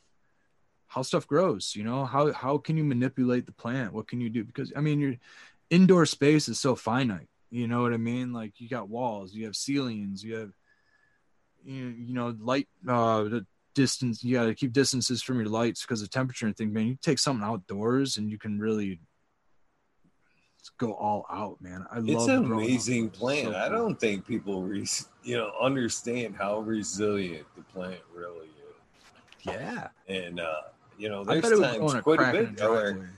how 0.86 1.02
stuff 1.02 1.26
grows. 1.26 1.74
You 1.74 1.84
know 1.84 2.04
how 2.04 2.32
how 2.32 2.58
can 2.58 2.76
you 2.76 2.84
manipulate 2.84 3.46
the 3.46 3.52
plant? 3.52 3.92
What 3.92 4.08
can 4.08 4.20
you 4.20 4.30
do? 4.30 4.44
Because 4.44 4.72
I 4.76 4.80
mean, 4.80 5.00
your 5.00 5.14
indoor 5.70 6.06
space 6.06 6.48
is 6.48 6.58
so 6.58 6.74
finite. 6.74 7.28
You 7.50 7.66
know 7.66 7.82
what 7.82 7.94
I 7.94 7.96
mean? 7.96 8.32
Like 8.32 8.60
you 8.60 8.68
got 8.68 8.88
walls, 8.88 9.34
you 9.34 9.46
have 9.46 9.56
ceilings, 9.56 10.22
you 10.22 10.36
have 10.36 10.52
you 11.64 12.14
know 12.14 12.34
light 12.40 12.68
uh 12.88 13.24
the 13.24 13.46
distance 13.74 14.24
you 14.24 14.34
got 14.34 14.46
to 14.46 14.54
keep 14.54 14.72
distances 14.72 15.22
from 15.22 15.38
your 15.38 15.48
lights 15.48 15.82
because 15.82 16.02
of 16.02 16.10
temperature 16.10 16.46
and 16.46 16.56
things 16.56 16.72
man 16.72 16.86
you 16.86 16.96
take 17.00 17.18
something 17.18 17.46
outdoors 17.46 18.16
and 18.16 18.30
you 18.30 18.38
can 18.38 18.58
really 18.58 19.00
go 20.76 20.92
all 20.94 21.26
out 21.30 21.60
man. 21.60 21.86
I 21.90 21.98
It's 21.98 22.08
love 22.08 22.28
an 22.28 22.52
amazing 22.52 23.10
plant. 23.10 23.48
So 23.48 23.56
I 23.56 23.68
don't 23.68 23.98
think 23.98 24.26
people, 24.26 24.62
re- 24.62 24.86
you 25.22 25.36
know, 25.36 25.52
understand 25.60 26.36
how 26.36 26.60
resilient 26.60 27.46
the 27.56 27.62
plant 27.62 28.00
really 28.14 28.46
is. 28.46 29.46
yeah. 29.46 29.88
And 30.08 30.40
uh, 30.40 30.62
you 30.98 31.08
know, 31.08 31.24
there's 31.24 31.42
bet 31.42 31.52
it 31.52 31.58
would 31.58 31.80
times 31.80 31.94
a 31.94 32.02
quite 32.02 32.20
a 32.20 32.28
a 32.28 32.32
bit 32.32 32.60
where 32.60 33.10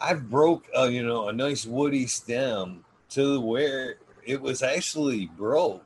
I've 0.00 0.28
broke, 0.30 0.66
uh, 0.76 0.84
you 0.84 1.04
know, 1.04 1.28
a 1.28 1.32
nice 1.32 1.64
woody 1.66 2.06
stem 2.06 2.84
to 3.10 3.40
where 3.40 3.96
it 4.24 4.40
was 4.40 4.62
actually 4.62 5.26
broke, 5.26 5.84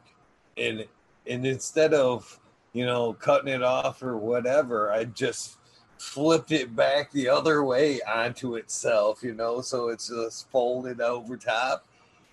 and 0.56 0.86
and 1.26 1.46
instead 1.46 1.92
of 1.94 2.38
you 2.72 2.86
know 2.86 3.14
cutting 3.14 3.52
it 3.52 3.62
off 3.62 4.02
or 4.02 4.16
whatever, 4.16 4.90
I 4.92 5.04
just 5.04 5.56
flipped 5.98 6.52
it 6.52 6.74
back 6.74 7.10
the 7.12 7.28
other 7.28 7.64
way 7.64 8.00
onto 8.02 8.56
itself, 8.56 9.22
you 9.22 9.34
know, 9.34 9.60
so 9.60 9.88
it's 9.88 10.08
just 10.08 10.50
folded 10.50 11.00
over 11.00 11.36
top. 11.36 11.86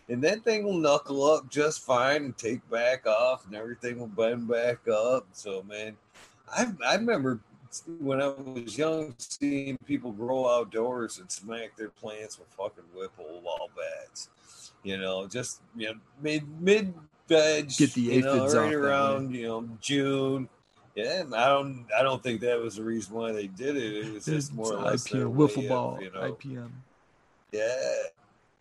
And 0.10 0.22
that 0.23 0.44
thing 0.44 0.64
will 0.64 0.77
knuckle 0.77 1.23
up 1.23 1.49
just 1.49 1.81
fine 1.81 2.26
and 2.26 2.38
take 2.38 2.68
back 2.69 3.07
off, 3.07 3.45
and 3.45 3.56
everything 3.56 3.99
will 3.99 4.07
bend 4.07 4.48
back 4.48 4.88
up. 4.88 5.26
So, 5.31 5.64
man, 5.64 5.95
I 6.53 6.68
I 6.85 6.95
remember 6.95 7.40
when 7.99 8.22
I 8.22 8.27
was 8.27 8.77
young, 8.77 9.15
seeing 9.18 9.77
people 9.85 10.11
grow 10.11 10.48
outdoors 10.48 11.19
and 11.19 11.31
smack 11.31 11.76
their 11.77 11.90
plants 11.90 12.38
with 12.38 12.48
fucking 12.49 12.84
wiffle 12.95 13.44
ball 13.44 13.69
bats. 13.76 14.30
You 14.84 14.98
know, 14.98 15.26
just 15.27 15.61
you 15.76 15.88
know, 15.88 15.94
mid 16.22 16.44
mid 16.61 16.94
veg. 17.27 17.69
Get 17.77 17.94
the 17.94 18.02
you 18.02 18.22
know, 18.22 18.35
aphids 18.35 18.53
off 18.53 18.61
right 18.61 18.72
that 18.72 18.77
around 18.77 19.34
you 19.34 19.48
know 19.48 19.69
June. 19.80 20.49
Yeah, 20.95 21.24
I 21.36 21.48
don't 21.48 21.86
I 21.98 22.03
don't 22.03 22.22
think 22.22 22.41
that 22.41 22.60
was 22.60 22.76
the 22.76 22.84
reason 22.84 23.15
why 23.15 23.32
they 23.32 23.48
did 23.48 23.76
it. 23.76 24.06
It 24.06 24.14
was 24.14 24.26
just 24.26 24.53
more 24.53 24.74
or 24.74 24.82
less 24.82 25.03
their 25.03 25.28
IPM, 25.28 25.36
wiffle 25.36 25.68
ball 25.68 25.99
you 26.02 26.11
know, 26.11 26.22
ipm 26.34 26.70
yeah. 27.53 27.94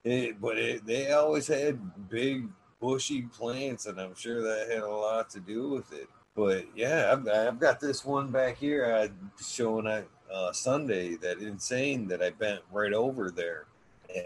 It, 0.05 0.41
but 0.41 0.59
it, 0.59 0.87
they 0.87 1.13
always 1.13 1.47
had 1.47 1.79
big 2.09 2.49
bushy 2.81 3.23
plants, 3.23 3.87
and 3.87 4.01
I'm 4.01 4.15
sure 4.15 4.43
that 4.43 4.71
had 4.71 4.83
a 4.83 4.89
lot 4.89 5.31
to 5.31 5.41
do 5.41 5.69
with 5.69 5.93
it. 5.93 6.09
But 6.35 6.67
yeah, 6.77 7.13
I've, 7.13 7.29
I've 7.29 7.59
got 7.59 7.81
this 7.81 8.05
one 8.05 8.31
back 8.31 8.57
here 8.59 8.95
I 8.95 9.11
showing 9.43 9.87
at 9.87 10.07
uh, 10.33 10.53
Sunday 10.53 11.17
that 11.17 11.39
insane 11.39 12.09
that 12.09 12.23
I 12.23 12.31
bent 12.31 12.61
right 12.73 12.93
over 12.93 13.31
there. 13.31 13.67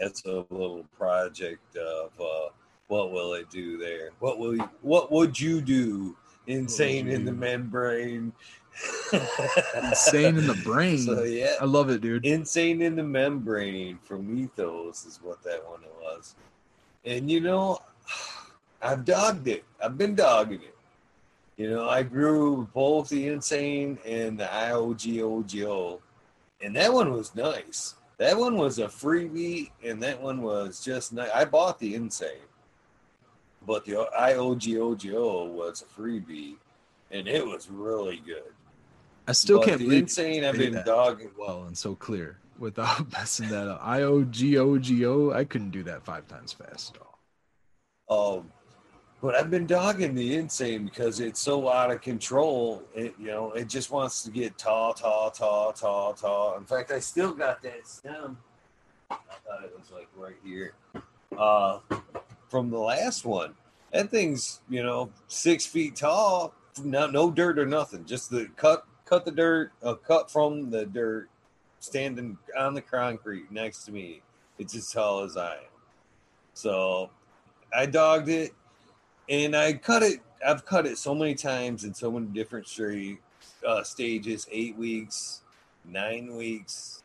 That's 0.01 0.25
a 0.25 0.45
little 0.49 0.85
project 0.97 1.77
of 1.77 2.11
uh, 2.19 2.49
what 2.87 3.11
will 3.11 3.33
it 3.33 3.49
do 3.49 3.77
there? 3.77 4.11
What 4.19 4.39
will 4.39 4.55
you, 4.55 4.69
what 4.81 5.11
would 5.11 5.39
you 5.39 5.61
do? 5.61 6.17
Insane 6.47 7.07
in 7.09 7.25
the 7.25 7.31
membrane. 7.31 8.33
insane 9.75 10.37
in 10.37 10.45
the 10.45 10.53
brain 10.63 10.99
So 10.99 11.23
yeah, 11.23 11.55
i 11.59 11.65
love 11.65 11.89
it 11.89 11.99
dude 12.01 12.23
Insane 12.23 12.81
in 12.83 12.95
the 12.95 13.01
Membrane 13.01 13.97
from 14.03 14.37
Ethos 14.37 15.05
is 15.05 15.19
what 15.23 15.41
that 15.43 15.67
one 15.67 15.81
was. 15.99 16.35
And 17.05 17.29
you 17.29 17.41
know, 17.41 17.79
I've 18.81 19.03
dogged 19.05 19.47
it. 19.47 19.63
I've 19.83 19.97
been 19.97 20.13
dogging 20.13 20.61
it. 20.61 20.75
You 21.57 21.71
know, 21.71 21.89
I 21.89 22.03
grew 22.03 22.69
both 22.73 23.09
the 23.09 23.27
Insane 23.29 23.97
and 24.05 24.39
the 24.39 24.45
IOGOGO. 24.45 25.99
And 26.61 26.75
that 26.75 26.93
one 26.93 27.11
was 27.11 27.33
nice. 27.33 27.95
That 28.17 28.37
one 28.37 28.57
was 28.57 28.79
a 28.79 28.85
freebie, 28.87 29.71
and 29.83 30.01
that 30.01 30.21
one 30.21 30.41
was 30.41 30.83
just 30.83 31.13
nice. 31.13 31.29
I 31.33 31.45
bought 31.45 31.79
the 31.79 31.95
Insane, 31.95 32.47
but 33.67 33.85
the 33.85 34.07
IOGOGO 34.17 35.49
was 35.51 35.83
a 35.83 36.01
freebie, 36.01 36.55
and 37.11 37.27
it 37.27 37.45
was 37.45 37.69
really 37.69 38.21
good. 38.25 38.43
i 39.27 39.33
still 39.33 39.59
But 39.59 39.65
can't 39.67 39.79
the 39.79 39.85
believe 39.85 40.03
Insane 40.03 40.45
I've 40.45 40.57
been 40.57 40.81
dogging. 40.85 41.31
well 41.37 41.65
and 41.65 41.77
so 41.77 41.93
clear 41.93 42.39
without 42.57 43.11
messing 43.11 43.49
that 43.49 43.67
up. 43.67 43.81
I 43.83 44.03
O 44.03 44.23
G 44.23 44.57
O 44.57 44.77
G 44.79 45.05
O. 45.05 45.31
I 45.31 45.43
couldn't 45.43 45.71
do 45.71 45.83
that 45.83 46.03
five 46.05 46.27
times 46.27 46.53
fast 46.53 46.95
at 46.95 47.01
all. 48.09 48.37
Um, 48.39 48.51
but 49.21 49.35
I've 49.35 49.49
been 49.51 49.65
dogging 49.67 50.15
the 50.15 50.35
insane 50.35 50.85
because 50.85 51.19
it's 51.19 51.39
so 51.41 51.67
out 51.69 51.91
of 51.91 52.01
control. 52.01 52.83
It 52.95 53.15
you 53.19 53.27
know 53.27 53.51
it 53.51 53.67
just 53.67 53.91
wants 53.91 54.23
to 54.23 54.31
get 54.31 54.57
tall, 54.57 54.93
tall, 54.93 55.29
tall, 55.29 55.73
tall, 55.73 56.13
tall. 56.13 56.55
In 56.57 56.63
fact, 56.63 56.91
I 56.91 56.99
still 56.99 57.33
got 57.33 57.61
that 57.63 57.85
stem. 57.85 58.37
I 59.11 59.15
thought 59.45 59.63
it 59.63 59.73
was 59.77 59.91
like 59.91 60.07
right 60.15 60.35
here, 60.43 60.73
uh, 61.37 61.79
from 62.49 62.69
the 62.69 62.79
last 62.79 63.25
one. 63.25 63.55
That 63.91 64.09
thing's 64.09 64.61
you 64.69 64.83
know 64.83 65.11
six 65.27 65.65
feet 65.65 65.95
tall. 65.95 66.53
No, 66.83 67.07
no 67.07 67.31
dirt 67.31 67.57
or 67.57 67.65
nothing. 67.65 68.05
Just 68.05 68.29
the 68.29 68.49
cut, 68.55 68.85
cut 69.05 69.25
the 69.25 69.31
dirt, 69.31 69.71
uh, 69.81 69.95
cut 69.95 70.29
from 70.29 70.69
the 70.69 70.85
dirt, 70.85 71.27
standing 71.79 72.37
on 72.57 72.75
the 72.75 72.81
concrete 72.81 73.51
next 73.51 73.85
to 73.85 73.91
me. 73.91 74.21
It's 74.59 74.75
as 74.75 74.91
tall 74.91 75.23
as 75.23 75.37
I 75.37 75.53
am. 75.53 75.59
So 76.53 77.09
I 77.75 77.85
dogged 77.85 78.29
it 78.29 78.53
and 79.29 79.55
I 79.55 79.73
cut 79.73 80.03
it. 80.03 80.19
I've 80.45 80.65
cut 80.65 80.85
it 80.85 80.97
so 80.97 81.15
many 81.15 81.35
times 81.35 81.83
in 81.83 81.93
so 81.93 82.11
many 82.11 82.27
different 82.27 82.67
uh, 83.65 83.83
stages 83.83 84.47
eight 84.51 84.77
weeks, 84.77 85.41
nine 85.85 86.35
weeks. 86.35 87.03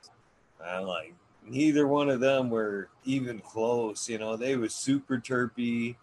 I'm 0.65 0.85
like, 0.85 1.15
neither 1.47 1.87
one 1.87 2.09
of 2.09 2.21
them 2.21 2.51
were 2.51 2.89
even 3.05 3.41
close. 3.41 4.09
You 4.09 4.19
know, 4.19 4.37
they 4.37 4.57
was 4.57 4.75
super 4.75 5.19
terpy. 5.19 5.97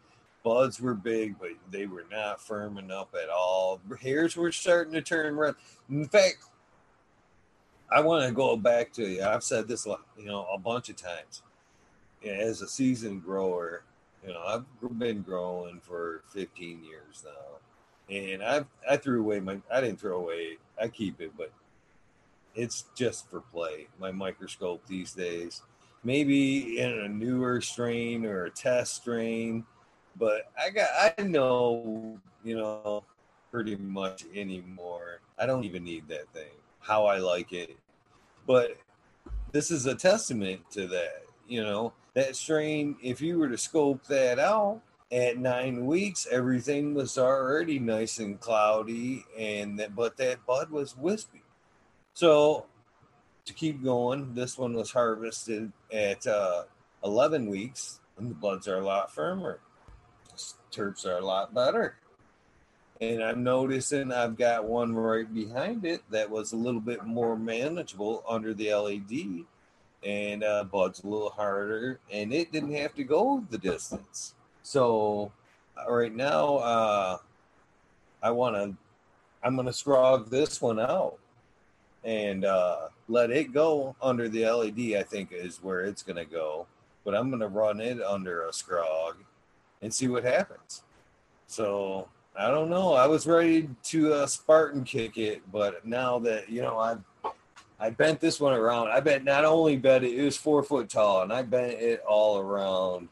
Buds 0.43 0.79
were 0.79 0.93
big, 0.93 1.37
but 1.39 1.49
they 1.69 1.85
were 1.85 2.05
not 2.09 2.39
firming 2.39 2.91
up 2.91 3.13
at 3.21 3.29
all. 3.29 3.81
Hairs 4.01 4.37
were 4.37 4.51
starting 4.51 4.93
to 4.93 5.01
turn 5.01 5.35
red. 5.35 5.55
In 5.89 6.05
fact, 6.05 6.45
I 7.91 8.01
want 8.01 8.25
to 8.25 8.31
go 8.33 8.55
back 8.55 8.93
to 8.93 9.07
you. 9.07 9.23
I've 9.23 9.43
said 9.43 9.67
this, 9.67 9.85
you 10.17 10.25
know, 10.25 10.45
a 10.53 10.57
bunch 10.57 10.89
of 10.89 10.95
times. 10.95 11.41
As 12.25 12.61
a 12.61 12.67
seasoned 12.67 13.23
grower, 13.23 13.83
you 14.25 14.33
know, 14.33 14.41
I've 14.45 14.99
been 14.99 15.21
growing 15.21 15.79
for 15.79 16.21
15 16.33 16.83
years 16.83 17.23
now, 17.25 18.13
and 18.15 18.43
I've 18.43 18.65
I 18.89 18.97
threw 18.97 19.21
away 19.21 19.39
my 19.39 19.59
I 19.71 19.79
didn't 19.81 20.01
throw 20.01 20.17
away 20.17 20.57
I 20.81 20.89
keep 20.89 21.21
it, 21.21 21.31
but 21.37 21.51
it's 22.55 22.85
just 22.95 23.29
for 23.29 23.41
play. 23.41 23.87
My 23.99 24.11
microscope 24.11 24.85
these 24.87 25.13
days, 25.13 25.61
maybe 26.03 26.79
in 26.79 26.91
a 26.91 27.07
newer 27.07 27.61
strain 27.61 28.25
or 28.25 28.45
a 28.45 28.49
test 28.49 28.95
strain, 28.95 29.65
but 30.17 30.51
I 30.61 30.69
got 30.69 30.89
I 31.17 31.23
know 31.23 32.19
you 32.43 32.57
know 32.57 33.03
pretty 33.51 33.75
much 33.75 34.25
anymore. 34.33 35.21
I 35.37 35.45
don't 35.45 35.63
even 35.63 35.83
need 35.83 36.07
that 36.09 36.31
thing. 36.33 36.51
How 36.79 37.05
I 37.05 37.17
like 37.17 37.53
it, 37.53 37.77
but 38.45 38.77
this 39.51 39.71
is 39.71 39.85
a 39.85 39.95
testament 39.95 40.61
to 40.71 40.87
that. 40.87 41.23
You 41.47 41.63
know 41.63 41.93
that 42.13 42.35
strain. 42.35 42.95
If 43.01 43.21
you 43.21 43.39
were 43.39 43.49
to 43.49 43.57
scope 43.57 44.05
that 44.07 44.39
out 44.39 44.81
at 45.11 45.37
nine 45.37 45.85
weeks, 45.85 46.27
everything 46.29 46.93
was 46.93 47.17
already 47.17 47.79
nice 47.79 48.19
and 48.19 48.39
cloudy, 48.39 49.25
and 49.37 49.79
that 49.79 49.95
but 49.95 50.17
that 50.17 50.45
bud 50.45 50.69
was 50.69 50.97
wispy. 50.97 51.38
So 52.19 52.65
to 53.45 53.53
keep 53.53 53.81
going, 53.81 54.33
this 54.33 54.57
one 54.57 54.73
was 54.73 54.91
harvested 54.91 55.71
at 55.89 56.27
uh, 56.27 56.63
11 57.05 57.45
weeks, 57.45 58.01
and 58.17 58.29
the 58.29 58.35
buds 58.35 58.67
are 58.67 58.75
a 58.75 58.83
lot 58.83 59.09
firmer. 59.09 59.61
Terps 60.69 61.05
are 61.05 61.19
a 61.19 61.25
lot 61.25 61.53
better. 61.53 61.95
And 62.99 63.23
I'm 63.23 63.41
noticing 63.41 64.11
I've 64.11 64.35
got 64.35 64.65
one 64.65 64.93
right 64.93 65.33
behind 65.33 65.85
it 65.85 66.01
that 66.11 66.29
was 66.29 66.51
a 66.51 66.57
little 66.57 66.81
bit 66.81 67.05
more 67.05 67.37
manageable 67.37 68.25
under 68.27 68.53
the 68.53 68.73
LED. 68.73 69.45
and 70.03 70.43
uh, 70.43 70.65
buds 70.65 71.01
a 71.05 71.07
little 71.07 71.29
harder, 71.29 72.01
and 72.11 72.33
it 72.33 72.51
didn't 72.51 72.75
have 72.75 72.95
to 72.95 73.05
go 73.05 73.45
the 73.49 73.57
distance. 73.57 74.35
So 74.61 75.31
uh, 75.77 75.89
right 75.89 76.13
now, 76.13 76.57
uh, 76.57 77.17
I 78.21 78.31
want 78.31 78.57
to, 78.57 78.75
I'm 79.41 79.55
going 79.55 79.67
to 79.67 79.71
scrog 79.71 80.29
this 80.29 80.61
one 80.61 80.81
out 80.81 81.17
and 82.03 82.45
uh, 82.45 82.87
let 83.07 83.31
it 83.31 83.53
go 83.53 83.95
under 84.01 84.29
the 84.29 84.45
LED. 84.45 84.97
I 84.97 85.03
think 85.03 85.31
is 85.31 85.61
where 85.61 85.81
it's 85.81 86.03
going 86.03 86.15
to 86.17 86.25
go, 86.25 86.67
but 87.03 87.15
I'm 87.15 87.29
going 87.29 87.41
to 87.41 87.47
run 87.47 87.79
it 87.81 88.01
under 88.01 88.43
a 88.47 88.51
scrog 88.51 89.15
and 89.81 89.93
see 89.93 90.07
what 90.07 90.23
happens. 90.23 90.83
So 91.47 92.07
I 92.35 92.49
don't 92.49 92.69
know. 92.69 92.93
I 92.93 93.07
was 93.07 93.27
ready 93.27 93.69
to 93.83 94.13
uh, 94.13 94.27
Spartan 94.27 94.83
kick 94.83 95.17
it, 95.17 95.41
but 95.51 95.85
now 95.85 96.19
that 96.19 96.49
you 96.49 96.61
know 96.61 96.77
I 96.77 96.97
I 97.79 97.89
bent 97.89 98.19
this 98.19 98.39
one 98.39 98.53
around. 98.53 98.89
I 98.89 98.99
bent 98.99 99.23
not 99.23 99.45
only 99.45 99.77
bent 99.77 100.03
it, 100.03 100.13
it 100.13 100.23
was 100.23 100.37
four 100.37 100.63
foot 100.63 100.89
tall, 100.89 101.21
and 101.23 101.31
I 101.31 101.41
bent 101.41 101.73
it 101.73 102.01
all 102.07 102.37
around, 102.37 103.07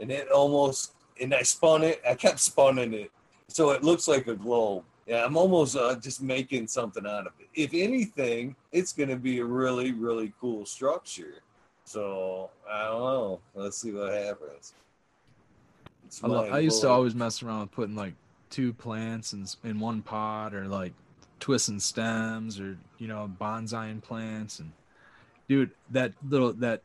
and 0.00 0.10
it 0.10 0.28
almost 0.30 0.92
and 1.20 1.34
I 1.34 1.42
spun 1.42 1.82
it. 1.82 2.00
I 2.08 2.14
kept 2.14 2.40
spinning 2.40 2.94
it, 2.94 3.10
so 3.48 3.70
it 3.70 3.84
looks 3.84 4.08
like 4.08 4.26
a 4.26 4.34
globe. 4.34 4.84
Yeah, 5.06 5.24
I'm 5.24 5.36
almost 5.36 5.76
uh, 5.76 5.96
just 5.96 6.22
making 6.22 6.68
something 6.68 7.06
out 7.06 7.26
of 7.26 7.32
it. 7.40 7.48
If 7.54 7.74
anything, 7.74 8.54
it's 8.70 8.92
going 8.92 9.08
to 9.08 9.16
be 9.16 9.40
a 9.40 9.44
really, 9.44 9.92
really 9.92 10.32
cool 10.40 10.64
structure. 10.64 11.42
So 11.84 12.50
I 12.70 12.84
don't 12.84 13.00
know. 13.00 13.40
Let's 13.54 13.78
see 13.78 13.92
what 13.92 14.12
happens. 14.12 14.74
I, 16.22 16.28
I 16.28 16.58
used 16.58 16.80
to 16.82 16.88
always 16.88 17.14
mess 17.14 17.42
around 17.42 17.60
with 17.62 17.72
putting 17.72 17.96
like 17.96 18.14
two 18.50 18.72
plants 18.74 19.32
in, 19.32 19.46
in 19.64 19.80
one 19.80 20.02
pot 20.02 20.54
or 20.54 20.66
like 20.66 20.92
twisting 21.40 21.80
stems 21.80 22.60
or 22.60 22.78
you 22.98 23.08
know 23.08 23.28
bonsai 23.40 24.00
plants 24.02 24.60
and 24.60 24.70
dude 25.48 25.70
that 25.90 26.12
little 26.28 26.52
that 26.52 26.82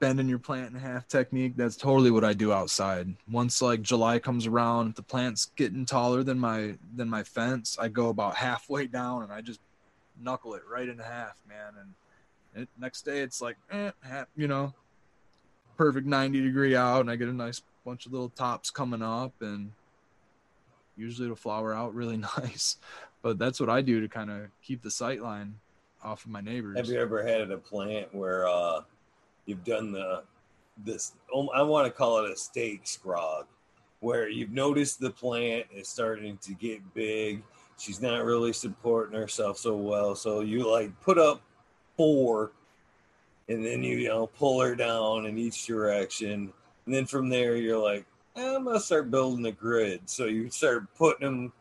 bending 0.00 0.28
your 0.28 0.38
plant 0.38 0.72
in 0.72 0.78
half 0.78 1.06
technique 1.08 1.54
that's 1.56 1.76
totally 1.76 2.10
what 2.10 2.24
i 2.24 2.32
do 2.32 2.52
outside 2.52 3.14
once 3.30 3.62
like 3.62 3.80
july 3.82 4.18
comes 4.18 4.46
around 4.46 4.88
if 4.88 4.94
the 4.94 5.02
plant's 5.02 5.46
getting 5.56 5.86
taller 5.86 6.22
than 6.22 6.38
my 6.38 6.74
than 6.96 7.08
my 7.08 7.22
fence 7.22 7.76
i 7.80 7.88
go 7.88 8.08
about 8.08 8.34
halfway 8.36 8.86
down 8.86 9.22
and 9.22 9.32
i 9.32 9.40
just 9.40 9.60
knuckle 10.20 10.54
it 10.54 10.62
right 10.70 10.88
in 10.88 10.98
half 10.98 11.40
man 11.48 11.72
and 11.80 12.62
it, 12.62 12.68
next 12.78 13.02
day 13.02 13.20
it's 13.20 13.40
like 13.40 13.56
eh, 13.70 13.90
you 14.36 14.46
know 14.46 14.72
perfect 15.76 16.06
90 16.06 16.40
degree 16.40 16.76
out 16.76 17.00
and 17.00 17.10
i 17.10 17.16
get 17.16 17.28
a 17.28 17.32
nice 17.32 17.62
bunch 17.84 18.06
of 18.06 18.12
little 18.12 18.28
tops 18.30 18.70
coming 18.70 19.02
up 19.02 19.32
and 19.40 19.72
usually 20.96 21.26
it'll 21.26 21.36
flower 21.36 21.74
out 21.74 21.94
really 21.94 22.16
nice. 22.38 22.78
But 23.22 23.38
that's 23.38 23.60
what 23.60 23.70
I 23.70 23.80
do 23.80 24.00
to 24.00 24.08
kind 24.08 24.30
of 24.30 24.48
keep 24.62 24.82
the 24.82 24.90
sight 24.90 25.22
line 25.22 25.54
off 26.02 26.24
of 26.24 26.30
my 26.30 26.40
neighbors. 26.40 26.76
Have 26.76 26.88
you 26.88 27.00
ever 27.00 27.26
had 27.26 27.50
a 27.50 27.56
plant 27.56 28.14
where 28.14 28.46
uh, 28.46 28.82
you've 29.46 29.64
done 29.64 29.92
the 29.92 30.22
this? 30.84 31.12
I 31.32 31.62
want 31.62 31.86
to 31.86 31.90
call 31.90 32.24
it 32.24 32.30
a 32.30 32.36
stake 32.36 32.84
scrog, 32.84 33.44
where 34.00 34.28
you've 34.28 34.50
noticed 34.50 35.00
the 35.00 35.10
plant 35.10 35.66
is 35.74 35.88
starting 35.88 36.38
to 36.38 36.54
get 36.54 36.94
big. 36.94 37.42
She's 37.78 38.00
not 38.00 38.24
really 38.24 38.52
supporting 38.52 39.18
herself 39.18 39.58
so 39.58 39.76
well, 39.76 40.14
so 40.14 40.40
you 40.40 40.70
like 40.70 40.98
put 41.00 41.18
up 41.18 41.42
four, 41.96 42.52
and 43.48 43.64
then 43.64 43.82
you 43.82 43.96
you 43.98 44.08
know 44.08 44.26
pull 44.26 44.60
her 44.60 44.74
down 44.74 45.26
in 45.26 45.38
each 45.38 45.66
direction, 45.66 46.52
and 46.86 46.94
then 46.94 47.06
from 47.06 47.28
there 47.28 47.56
you're 47.56 47.78
like, 47.78 48.06
I'm 48.36 48.64
gonna 48.64 48.80
start 48.80 49.10
building 49.10 49.46
a 49.46 49.52
grid. 49.52 50.02
So 50.06 50.26
you 50.26 50.50
start 50.50 50.92
putting 50.96 51.26
them, 51.26 51.52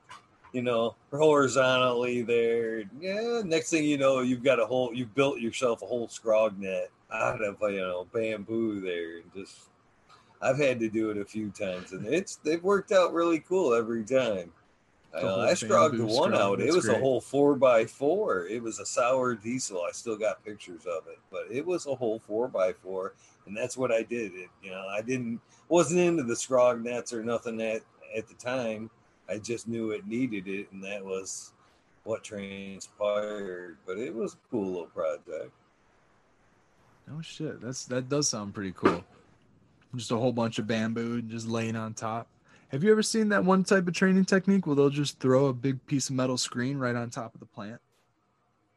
you 0.53 0.61
know, 0.61 0.95
horizontally 1.11 2.23
there. 2.23 2.83
Yeah. 2.99 3.41
Next 3.45 3.69
thing 3.69 3.83
you 3.83 3.97
know, 3.97 4.21
you've 4.21 4.43
got 4.43 4.59
a 4.59 4.65
whole. 4.65 4.93
You've 4.93 5.13
built 5.15 5.39
yourself 5.39 5.81
a 5.81 5.85
whole 5.85 6.07
scrog 6.07 6.57
net 6.57 6.89
out 7.13 7.41
of 7.43 7.57
you 7.61 7.81
know 7.81 8.07
bamboo 8.13 8.81
there, 8.81 9.17
and 9.17 9.33
just. 9.33 9.69
I've 10.41 10.57
had 10.57 10.77
to 10.81 10.89
do 10.89 11.09
it 11.09 11.17
a 11.17 11.23
few 11.23 11.51
times, 11.51 11.93
and 11.93 12.05
it's 12.05 12.35
they've 12.35 12.61
worked 12.61 12.91
out 12.91 13.13
really 13.13 13.39
cool 13.39 13.73
every 13.73 14.03
time. 14.03 14.51
I, 15.15 15.49
I 15.49 15.53
scrogged 15.53 15.97
the 15.97 16.05
one 16.05 16.33
out. 16.33 16.59
It 16.59 16.73
was 16.73 16.85
great. 16.85 16.97
a 16.97 16.99
whole 16.99 17.21
four 17.21 17.55
by 17.55 17.85
four. 17.85 18.47
It 18.47 18.61
was 18.61 18.79
a 18.79 18.85
sour 18.85 19.35
diesel. 19.35 19.83
I 19.87 19.91
still 19.91 20.17
got 20.17 20.43
pictures 20.43 20.85
of 20.85 21.07
it, 21.07 21.19
but 21.31 21.43
it 21.51 21.65
was 21.65 21.85
a 21.85 21.93
whole 21.93 22.19
four 22.19 22.47
by 22.47 22.73
four, 22.73 23.13
and 23.45 23.55
that's 23.55 23.77
what 23.77 23.91
I 23.91 24.01
did. 24.01 24.33
It, 24.33 24.49
you 24.63 24.71
know, 24.71 24.87
I 24.87 25.01
didn't 25.01 25.39
wasn't 25.69 25.99
into 25.99 26.23
the 26.23 26.33
scrog 26.33 26.81
nets 26.81 27.13
or 27.13 27.23
nothing 27.23 27.61
at 27.61 27.81
at 28.15 28.27
the 28.27 28.33
time. 28.35 28.89
I 29.29 29.37
just 29.37 29.67
knew 29.67 29.91
it 29.91 30.07
needed 30.07 30.47
it, 30.47 30.71
and 30.71 30.83
that 30.83 31.03
was 31.03 31.53
what 32.05 32.23
transpired. 32.23 33.77
But 33.85 33.99
it 33.99 34.13
was 34.13 34.33
a 34.33 34.37
cool 34.49 34.65
little 34.65 34.87
project. 34.87 35.51
Oh 37.11 37.21
shit, 37.21 37.61
that's 37.61 37.85
that 37.85 38.09
does 38.09 38.29
sound 38.29 38.53
pretty 38.53 38.73
cool. 38.75 39.03
Just 39.95 40.11
a 40.11 40.17
whole 40.17 40.31
bunch 40.31 40.59
of 40.59 40.67
bamboo 40.67 41.21
just 41.21 41.47
laying 41.47 41.75
on 41.75 41.93
top. 41.93 42.27
Have 42.69 42.83
you 42.83 42.91
ever 42.91 43.03
seen 43.03 43.29
that 43.29 43.45
one 43.45 43.63
type 43.63 43.87
of 43.87 43.93
training 43.93 44.25
technique 44.25 44.65
where 44.65 44.75
they'll 44.75 44.89
just 44.89 45.19
throw 45.19 45.45
a 45.45 45.53
big 45.53 45.85
piece 45.85 46.09
of 46.09 46.15
metal 46.15 46.37
screen 46.37 46.77
right 46.77 46.95
on 46.95 47.09
top 47.09 47.33
of 47.35 47.39
the 47.39 47.45
plant? 47.45 47.79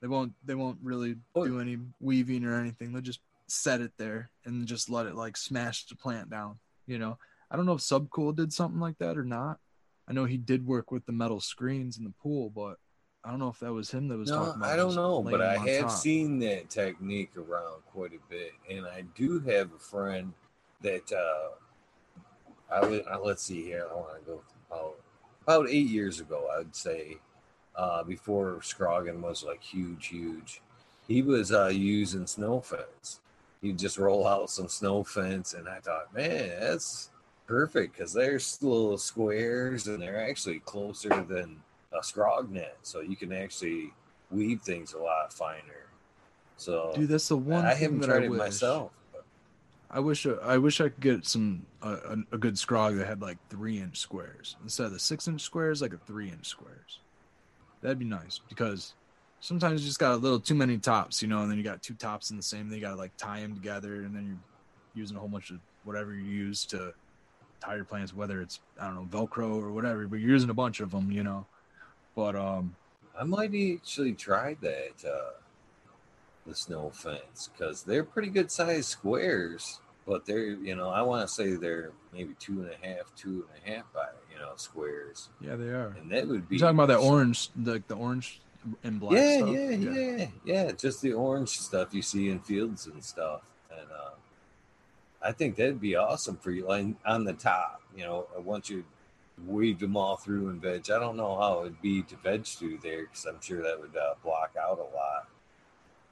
They 0.01 0.09
won't 0.09 0.33
they 0.45 0.55
won't 0.55 0.79
really 0.83 1.17
oh. 1.35 1.47
do 1.47 1.61
any 1.61 1.79
weaving 2.01 2.45
or 2.45 2.59
anything. 2.61 2.93
They'll 2.93 3.03
just 3.03 3.21
set 3.47 3.81
it 3.81 3.93
there 3.97 4.31
and 4.45 4.67
just 4.67 4.91
let 4.91 5.07
it 5.07 5.15
like 5.15 5.37
smash 5.37 5.87
the 5.87 5.97
plant 5.97 6.29
down. 6.29 6.59
You 6.87 6.99
know, 6.99 7.19
I 7.51 7.57
don't 7.57 7.67
know 7.67 7.73
if 7.73 7.81
Subcool 7.81 8.37
did 8.37 8.53
something 8.53 8.81
like 8.81 8.99
that 8.99 9.17
or 9.17 9.25
not. 9.25 9.59
I 10.09 10.13
know 10.13 10.25
he 10.25 10.37
did 10.37 10.67
work 10.67 10.91
with 10.91 11.07
the 11.07 11.13
metal 11.13 11.41
screens 11.41 11.99
in 11.99 12.05
the 12.05 12.13
pool, 12.23 12.51
but 12.51 12.77
I 13.27 13.31
don't 13.31 13.41
know 13.41 13.49
if 13.49 13.59
that 13.59 13.73
was 13.73 13.91
him 13.91 14.07
that 14.09 14.19
was 14.19 14.31
no, 14.31 14.37
talking 14.37 14.63
about. 14.63 14.73
I 14.73 14.77
don't 14.77 14.95
know, 14.95 15.21
but 15.21 15.43
I 15.43 15.57
have 15.57 15.83
top. 15.83 15.91
seen 15.91 16.39
that 16.41 16.71
technique 16.71 17.33
around 17.37 17.83
quite 17.93 18.13
a 18.13 18.31
bit, 18.31 18.53
and 18.71 18.87
I 18.87 19.03
do 19.17 19.41
have 19.41 19.73
a 19.73 19.79
friend 19.79 20.33
that 20.83 21.11
uh, 21.13 21.49
I, 22.73 23.03
I 23.11 23.15
uh, 23.15 23.19
let's 23.19 23.43
see 23.43 23.65
here. 23.65 23.89
I 23.91 23.95
want 23.95 24.25
to 24.25 24.31
go 24.31 24.43
about 24.71 24.95
about 25.43 25.69
eight 25.69 25.89
years 25.89 26.21
ago, 26.21 26.49
I'd 26.57 26.75
say, 26.75 27.17
uh, 27.75 28.05
before 28.05 28.63
scrogging 28.63 29.21
was 29.21 29.43
like 29.43 29.63
huge, 29.63 30.07
huge. 30.07 30.63
He 31.09 31.23
was 31.23 31.53
uh, 31.53 31.71
using 31.73 32.27
snow 32.27 32.61
fence, 32.61 33.21
you 33.61 33.73
just 33.73 33.99
roll 33.99 34.27
out 34.27 34.51
some 34.51 34.69
snow 34.69 35.05
fence. 35.05 35.55
And 35.55 35.69
I 35.69 35.79
thought, 35.81 36.15
man, 36.15 36.51
that's 36.61 37.11
perfect 37.47 37.97
because 37.97 38.13
they're 38.13 38.41
little 38.61 38.99
squares 38.99 39.87
and 39.87 40.01
they're 40.01 40.29
actually 40.29 40.61
closer 40.61 41.25
than 41.29 41.61
a 41.93 41.99
scrog 41.99 42.51
net. 42.51 42.77
So 42.83 43.01
you 43.01 43.17
can 43.17 43.33
actually 43.33 43.93
weave 44.31 44.63
things 44.63 44.93
a 44.93 44.99
lot 44.99 45.33
finer. 45.33 45.87
So, 46.57 46.93
dude, 46.95 47.09
that's 47.09 47.29
the 47.29 47.37
one. 47.37 47.65
I 47.65 47.75
haven't 47.75 48.03
tried 48.03 48.23
I 48.23 48.25
it 48.27 48.31
wish. 48.31 48.39
myself. 48.39 48.93
I 49.91 50.01
wish 50.01 50.27
uh, 50.27 50.37
I 50.43 50.59
wish 50.59 50.81
I 50.81 50.89
could 50.89 51.01
get 51.01 51.27
some 51.27 51.65
a, 51.83 52.17
a 52.33 52.39
good 52.39 52.55
scrog 52.55 52.99
that 52.99 53.07
had 53.07 53.23
like 53.23 53.39
three 53.51 53.79
inch 53.79 53.99
squares 53.99 54.57
instead 54.63 54.87
of 54.87 54.93
the 54.93 54.99
six 54.99 55.29
inch 55.29 55.43
squares, 55.43 55.81
like 55.81 55.93
a 55.93 55.99
three 55.99 56.29
inch 56.29 56.47
squares. 56.47 57.01
That'd 57.83 57.99
be 57.99 58.05
nice 58.05 58.41
because 58.49 58.95
sometimes 59.41 59.83
you 59.83 59.87
just 59.87 60.01
got 60.01 60.15
a 60.15 60.17
little 60.17 60.41
too 60.41 60.55
many 60.55 60.79
tops, 60.79 61.23
you 61.23 61.29
know, 61.29 61.43
and 61.43 61.51
then 61.51 61.57
you 61.57 61.63
got 61.63 61.83
two 61.83 61.95
tops 61.95 62.31
in 62.31 62.37
the 62.37 62.43
same. 62.43 62.69
They 62.69 62.81
got 62.81 62.91
to 62.91 62.97
like 62.97 63.17
tie 63.17 63.41
them 63.41 63.55
together, 63.55 63.97
and 64.03 64.15
then 64.15 64.27
you're 64.27 65.03
using 65.03 65.17
a 65.17 65.21
whole 65.21 65.29
bunch 65.29 65.51
of 65.51 65.59
whatever 65.85 66.15
you 66.15 66.25
use 66.25 66.65
to 66.67 66.93
tie 67.61 67.77
your 67.77 67.85
plants, 67.85 68.13
whether 68.13 68.41
it's 68.41 68.61
I 68.81 68.87
don't 68.87 68.97
know 68.97 69.09
Velcro 69.19 69.63
or 69.63 69.71
whatever, 69.71 70.09
but 70.09 70.19
you're 70.19 70.31
using 70.31 70.51
a 70.51 70.55
bunch 70.55 70.81
of 70.81 70.91
them, 70.91 71.13
you 71.13 71.23
know. 71.23 71.47
But 72.17 72.35
um, 72.35 72.75
I 73.19 73.25
might 73.25 73.53
actually 73.55 74.15
try 74.15 74.57
that 74.63 75.05
uh, 75.07 75.39
the 76.47 76.55
snow 76.55 76.91
fence 76.91 77.51
because 77.53 77.83
they're 77.83 78.05
pretty 78.05 78.29
good 78.29 78.51
sized 78.51 78.87
squares, 78.87 79.81
but 80.07 80.25
they're 80.25 80.49
you 80.49 80.75
know 80.75 80.89
I 80.89 81.03
want 81.03 81.29
to 81.29 81.33
say 81.33 81.55
they're 81.55 81.93
maybe 82.15 82.35
two 82.41 82.63
and 82.63 82.71
a 82.71 82.87
half, 82.87 83.15
two 83.15 83.47
and 83.47 83.75
a 83.75 83.77
half 83.77 83.93
by 83.93 84.07
you 84.33 84.39
know 84.39 84.53
squares. 84.57 85.29
Yeah, 85.41 85.57
they 85.57 85.69
are. 85.69 85.95
And 86.01 86.11
that 86.11 86.27
would 86.27 86.49
be 86.49 86.57
you're 86.57 86.67
talking 86.67 86.79
about 86.79 86.89
that 86.89 87.07
orange, 87.07 87.51
like 87.63 87.87
the, 87.87 87.95
the 87.95 88.01
orange 88.01 88.41
and 88.83 88.99
black 88.99 89.13
yeah, 89.13 89.37
stuff. 89.37 89.49
Yeah, 89.51 89.71
yeah, 89.71 89.91
yeah, 89.91 90.27
yeah. 90.45 90.73
Just 90.73 91.03
the 91.03 91.13
orange 91.13 91.51
stuff 91.51 91.93
you 91.93 92.03
see 92.03 92.31
in 92.31 92.41
fields 92.41 92.87
and 92.87 93.05
stuff. 93.05 93.43
And 93.71 93.89
uh, 93.91 94.15
I 95.23 95.33
think 95.33 95.57
that'd 95.57 95.81
be 95.81 95.97
awesome 95.97 96.37
for 96.39 96.51
you 96.51 96.67
like 96.67 96.87
on 97.05 97.25
the 97.25 97.35
top. 97.35 97.83
You 97.95 98.05
know, 98.05 98.27
once 98.39 98.71
you 98.71 98.85
weave 99.45 99.79
them 99.79 99.97
all 99.97 100.17
through 100.17 100.49
and 100.49 100.61
veg. 100.61 100.91
I 100.91 100.99
don't 100.99 101.17
know 101.17 101.37
how 101.39 101.63
it'd 101.63 101.83
be 101.83 102.03
to 102.03 102.17
veg 102.17 102.47
through 102.47 102.79
there 102.83 103.03
because 103.03 103.25
I'm 103.27 103.41
sure 103.41 103.63
that 103.63 103.81
would 103.81 103.97
uh, 103.97 104.15
block 104.23 104.55
out 104.61 104.79
a 104.79 104.97
lot. 104.97 105.29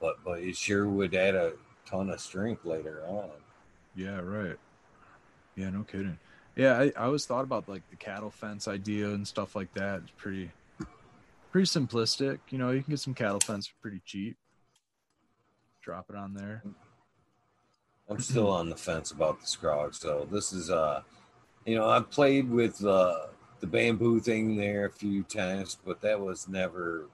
But 0.01 0.17
but 0.25 0.41
it 0.41 0.57
sure 0.57 0.89
would 0.89 1.15
add 1.15 1.35
a 1.35 1.53
ton 1.87 2.11
of 2.11 2.21
strength 2.21 2.65
later 2.65 3.03
on. 3.07 3.31
Yeah, 3.97 4.21
right. 4.21 4.57
Yeah, 5.57 5.71
no 5.71 5.85
kidding. 5.85 6.19
Yeah, 6.57 6.79
I, 6.79 6.93
I 6.97 7.07
always 7.07 7.27
thought 7.27 7.45
about 7.45 7.69
like 7.69 7.89
the 7.91 7.97
cattle 7.97 8.31
fence 8.31 8.69
idea 8.69 9.09
and 9.09 9.27
stuff 9.27 9.57
like 9.57 9.73
that. 9.75 10.03
It's 10.03 10.13
pretty 10.17 10.51
pretty 11.51 11.67
simplistic. 11.67 12.41
You 12.51 12.59
know, 12.59 12.71
you 12.71 12.83
can 12.83 12.93
get 12.93 13.01
some 13.01 13.15
cattle 13.15 13.41
fence 13.41 13.67
for 13.67 13.75
pretty 13.81 14.03
cheap. 14.05 14.37
Drop 15.83 16.07
it 16.11 16.17
on 16.17 16.35
there. 16.35 16.63
I'm 18.09 18.21
still 18.21 18.51
on 18.51 18.69
the 18.69 18.77
fence 18.77 19.11
about 19.11 19.41
the 19.41 19.47
scrog. 19.47 19.95
So 19.95 20.27
this 20.31 20.53
is 20.53 20.71
uh 20.71 21.03
you 21.65 21.77
know, 21.77 21.89
I've 21.89 22.11
played 22.11 22.51
with 22.51 22.85
uh 22.85 23.27
the 23.61 23.67
bamboo 23.67 24.21
thing 24.21 24.57
there 24.57 24.87
a 24.87 24.91
few 24.91 25.23
times, 25.23 25.79
but 25.85 26.01
that 26.03 26.21
was 26.21 26.49
never 26.49 27.07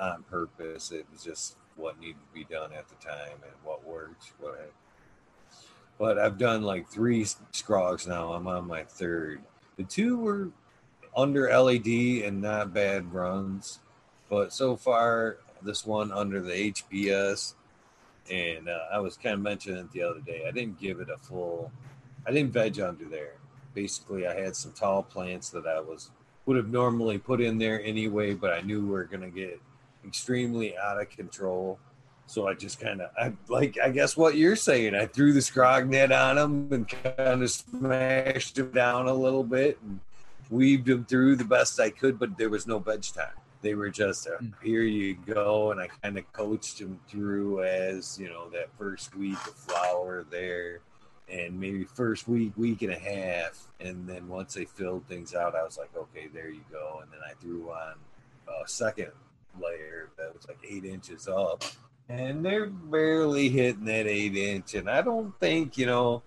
on 0.00 0.24
purpose. 0.24 0.90
It 0.90 1.06
was 1.12 1.22
just 1.22 1.56
what 1.76 2.00
needed 2.00 2.16
to 2.16 2.34
be 2.34 2.44
done 2.44 2.72
at 2.72 2.88
the 2.88 2.96
time 2.96 3.38
and 3.42 3.52
what 3.62 3.86
works. 3.86 4.32
What 4.40 4.72
but 5.98 6.18
I've 6.18 6.38
done 6.38 6.62
like 6.62 6.88
three 6.88 7.26
scrogs 7.52 8.06
now. 8.06 8.32
I'm 8.32 8.46
on 8.46 8.66
my 8.66 8.84
third. 8.84 9.40
The 9.76 9.84
two 9.84 10.16
were 10.16 10.50
under 11.16 11.52
LED 11.56 12.22
and 12.24 12.40
not 12.40 12.72
bad 12.72 13.12
runs, 13.12 13.80
but 14.28 14.52
so 14.52 14.76
far 14.76 15.38
this 15.62 15.84
one 15.84 16.12
under 16.12 16.40
the 16.40 16.72
HPS, 16.72 17.54
and 18.30 18.68
uh, 18.68 18.78
I 18.92 19.00
was 19.00 19.16
kind 19.16 19.34
of 19.34 19.40
mentioning 19.40 19.80
it 19.80 19.92
the 19.92 20.02
other 20.02 20.20
day. 20.20 20.44
I 20.46 20.52
didn't 20.52 20.78
give 20.80 21.00
it 21.00 21.08
a 21.10 21.18
full. 21.18 21.72
I 22.26 22.30
didn't 22.30 22.52
veg 22.52 22.78
under 22.80 23.04
there. 23.04 23.37
Basically, 23.78 24.26
I 24.26 24.34
had 24.34 24.56
some 24.56 24.72
tall 24.72 25.04
plants 25.04 25.50
that 25.50 25.64
I 25.64 25.78
was 25.78 26.10
would 26.46 26.56
have 26.56 26.68
normally 26.68 27.16
put 27.16 27.40
in 27.40 27.58
there 27.58 27.80
anyway, 27.84 28.34
but 28.34 28.52
I 28.52 28.60
knew 28.62 28.80
we 28.80 28.90
were 28.90 29.04
going 29.04 29.20
to 29.20 29.28
get 29.28 29.60
extremely 30.04 30.76
out 30.76 31.00
of 31.00 31.08
control. 31.10 31.78
So 32.26 32.48
I 32.48 32.54
just 32.54 32.80
kind 32.80 33.02
of, 33.02 33.10
I 33.16 33.34
like, 33.48 33.78
I 33.78 33.90
guess 33.90 34.16
what 34.16 34.34
you're 34.34 34.56
saying. 34.56 34.96
I 34.96 35.06
threw 35.06 35.32
the 35.32 35.38
scrog 35.38 35.88
net 35.88 36.10
on 36.10 36.34
them 36.34 36.68
and 36.72 36.88
kind 36.88 37.40
of 37.40 37.50
smashed 37.52 38.56
them 38.56 38.72
down 38.72 39.06
a 39.06 39.14
little 39.14 39.44
bit 39.44 39.78
and 39.80 40.00
weaved 40.50 40.86
them 40.86 41.04
through 41.04 41.36
the 41.36 41.44
best 41.44 41.78
I 41.78 41.90
could, 41.90 42.18
but 42.18 42.36
there 42.36 42.50
was 42.50 42.66
no 42.66 42.80
veg 42.80 43.04
time. 43.14 43.38
They 43.62 43.76
were 43.76 43.90
just, 43.90 44.26
uh, 44.26 44.38
hmm. 44.38 44.48
here 44.60 44.82
you 44.82 45.14
go. 45.24 45.70
And 45.70 45.80
I 45.80 45.86
kind 46.02 46.18
of 46.18 46.32
coached 46.32 46.80
them 46.80 46.98
through 47.08 47.62
as, 47.62 48.18
you 48.18 48.28
know, 48.28 48.48
that 48.50 48.70
first 48.76 49.14
week 49.14 49.38
of 49.46 49.54
flower 49.54 50.26
there 50.32 50.80
and 51.30 51.58
maybe 51.58 51.84
first 51.84 52.28
week, 52.28 52.52
week 52.56 52.82
and 52.82 52.92
a 52.92 52.98
half. 52.98 53.68
And 53.80 54.08
then 54.08 54.28
once 54.28 54.54
they 54.54 54.64
filled 54.64 55.06
things 55.06 55.34
out, 55.34 55.54
I 55.54 55.62
was 55.62 55.78
like, 55.78 55.90
okay, 55.96 56.28
there 56.32 56.50
you 56.50 56.64
go. 56.70 57.00
And 57.02 57.12
then 57.12 57.20
I 57.24 57.34
threw 57.40 57.70
on 57.70 57.94
a 58.48 58.68
second 58.68 59.10
layer 59.60 60.10
that 60.16 60.34
was 60.34 60.46
like 60.48 60.58
eight 60.68 60.84
inches 60.84 61.28
up. 61.28 61.64
And 62.08 62.44
they're 62.44 62.66
barely 62.66 63.50
hitting 63.50 63.84
that 63.84 64.06
eight 64.06 64.36
inch. 64.36 64.74
And 64.74 64.88
I 64.88 65.02
don't 65.02 65.38
think, 65.38 65.76
you 65.76 65.86
know, 65.86 66.22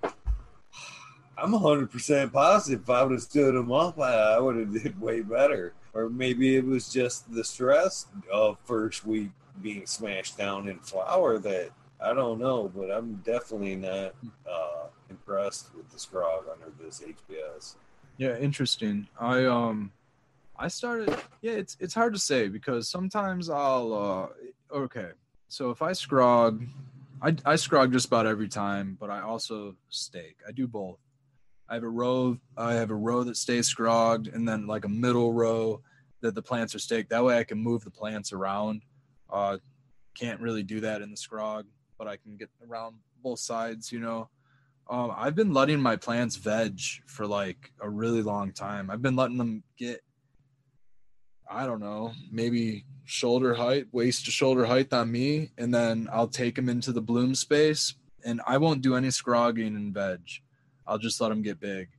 I'm 1.38 1.54
100% 1.54 2.32
positive 2.32 2.82
if 2.82 2.90
I 2.90 3.04
would 3.04 3.14
have 3.14 3.22
stood 3.22 3.56
them 3.56 3.72
up, 3.72 4.00
I 4.00 4.40
would 4.40 4.58
have 4.58 4.74
did 4.84 5.02
way 5.02 5.22
better. 5.22 5.74
Or 5.94 6.08
maybe 6.10 6.56
it 6.56 6.66
was 6.66 6.94
just 6.94 7.34
the 7.34 7.44
stress 7.44 8.06
of 8.32 8.58
first 8.64 9.06
week 9.06 9.32
being 9.62 9.86
smashed 9.86 10.38
down 10.38 10.68
in 10.68 10.80
flour 10.80 11.38
that 11.40 11.72
I 12.04 12.14
don't 12.14 12.40
know, 12.40 12.72
but 12.76 12.90
I'm 12.90 13.16
definitely 13.24 13.76
not 13.76 14.16
uh, 14.50 14.88
impressed 15.10 15.74
with 15.76 15.90
the 15.90 15.98
scrog 15.98 16.44
under 16.52 16.72
this 16.82 17.02
HPS. 17.02 17.76
Yeah, 18.18 18.38
interesting. 18.38 19.08
I 19.20 19.46
um, 19.46 19.92
I 20.58 20.68
started. 20.68 21.16
Yeah, 21.42 21.54
it's 21.54 21.78
it's 21.80 21.94
hard 21.94 22.14
to 22.14 22.20
say 22.20 22.48
because 22.48 22.90
sometimes 22.90 23.50
I'll. 23.50 23.94
Uh, 23.94 24.76
okay, 24.76 25.10
so 25.48 25.70
if 25.70 25.82
I 25.82 25.92
scrog, 25.92 26.68
I 27.22 27.30
I 27.46 27.54
scrog 27.54 27.92
just 27.92 28.08
about 28.08 28.26
every 28.26 28.48
time, 28.48 28.98
but 29.00 29.12
I 29.12 29.22
also 29.22 29.76
stake. 29.90 30.38
I 30.48 30.52
do 30.52 30.68
both. 30.68 31.00
I 31.70 31.76
have 31.76 31.84
a 31.84 31.90
row. 31.90 32.38
I 32.58 32.74
have 32.74 32.90
a 32.90 32.96
row 32.96 33.24
that 33.24 33.38
stays 33.38 33.68
scrogged, 33.68 34.28
and 34.28 34.48
then 34.48 34.66
like 34.66 34.86
a 34.86 34.90
middle 34.90 35.34
row 35.34 35.82
that 36.22 36.34
the 36.34 36.42
plants 36.42 36.74
are 36.74 36.80
staked. 36.80 37.12
That 37.12 37.24
way, 37.24 37.38
I 37.38 37.44
can 37.44 37.60
move 37.60 37.84
the 37.84 37.92
plants 37.92 38.34
around. 38.34 38.82
Uh, 39.30 39.58
can't 40.14 40.42
really 40.42 40.64
do 40.64 40.82
that 40.82 41.02
in 41.02 41.10
the 41.10 41.16
scrog 41.16 41.64
but 42.02 42.08
I 42.08 42.18
can 42.18 42.36
get 42.36 42.50
around 42.68 42.96
both 43.22 43.38
sides, 43.38 43.92
you 43.92 44.00
know. 44.00 44.28
Um, 44.90 45.14
I've 45.16 45.36
been 45.36 45.54
letting 45.54 45.80
my 45.80 45.98
plants 45.98 46.36
veg 46.36 46.80
for 47.06 47.28
like 47.28 47.72
a 47.80 47.88
really 47.88 48.24
long 48.24 48.54
time. 48.54 48.90
I've 48.90 49.04
been 49.04 49.16
letting 49.16 49.38
them 49.38 49.62
get, 49.78 50.02
I 51.48 51.68
don't 51.68 51.80
know, 51.80 52.14
maybe 52.32 52.86
shoulder 53.04 53.54
height, 53.54 53.86
waist 53.92 54.26
to 54.26 54.32
shoulder 54.32 54.66
height 54.66 54.92
on 54.92 55.12
me, 55.12 55.52
and 55.60 55.72
then 55.72 56.10
I'll 56.12 56.28
take 56.28 56.56
them 56.56 56.70
into 56.70 56.92
the 56.92 57.04
bloom 57.04 57.36
space, 57.36 57.94
and 58.26 58.42
I 58.48 58.58
won't 58.58 58.82
do 58.82 58.96
any 58.96 59.12
scrogging 59.12 59.76
in 59.76 59.94
veg. 59.94 60.22
I'll 60.88 60.98
just 60.98 61.22
let 61.22 61.30
them 61.30 61.44
get 61.44 61.60
big, 61.60 61.90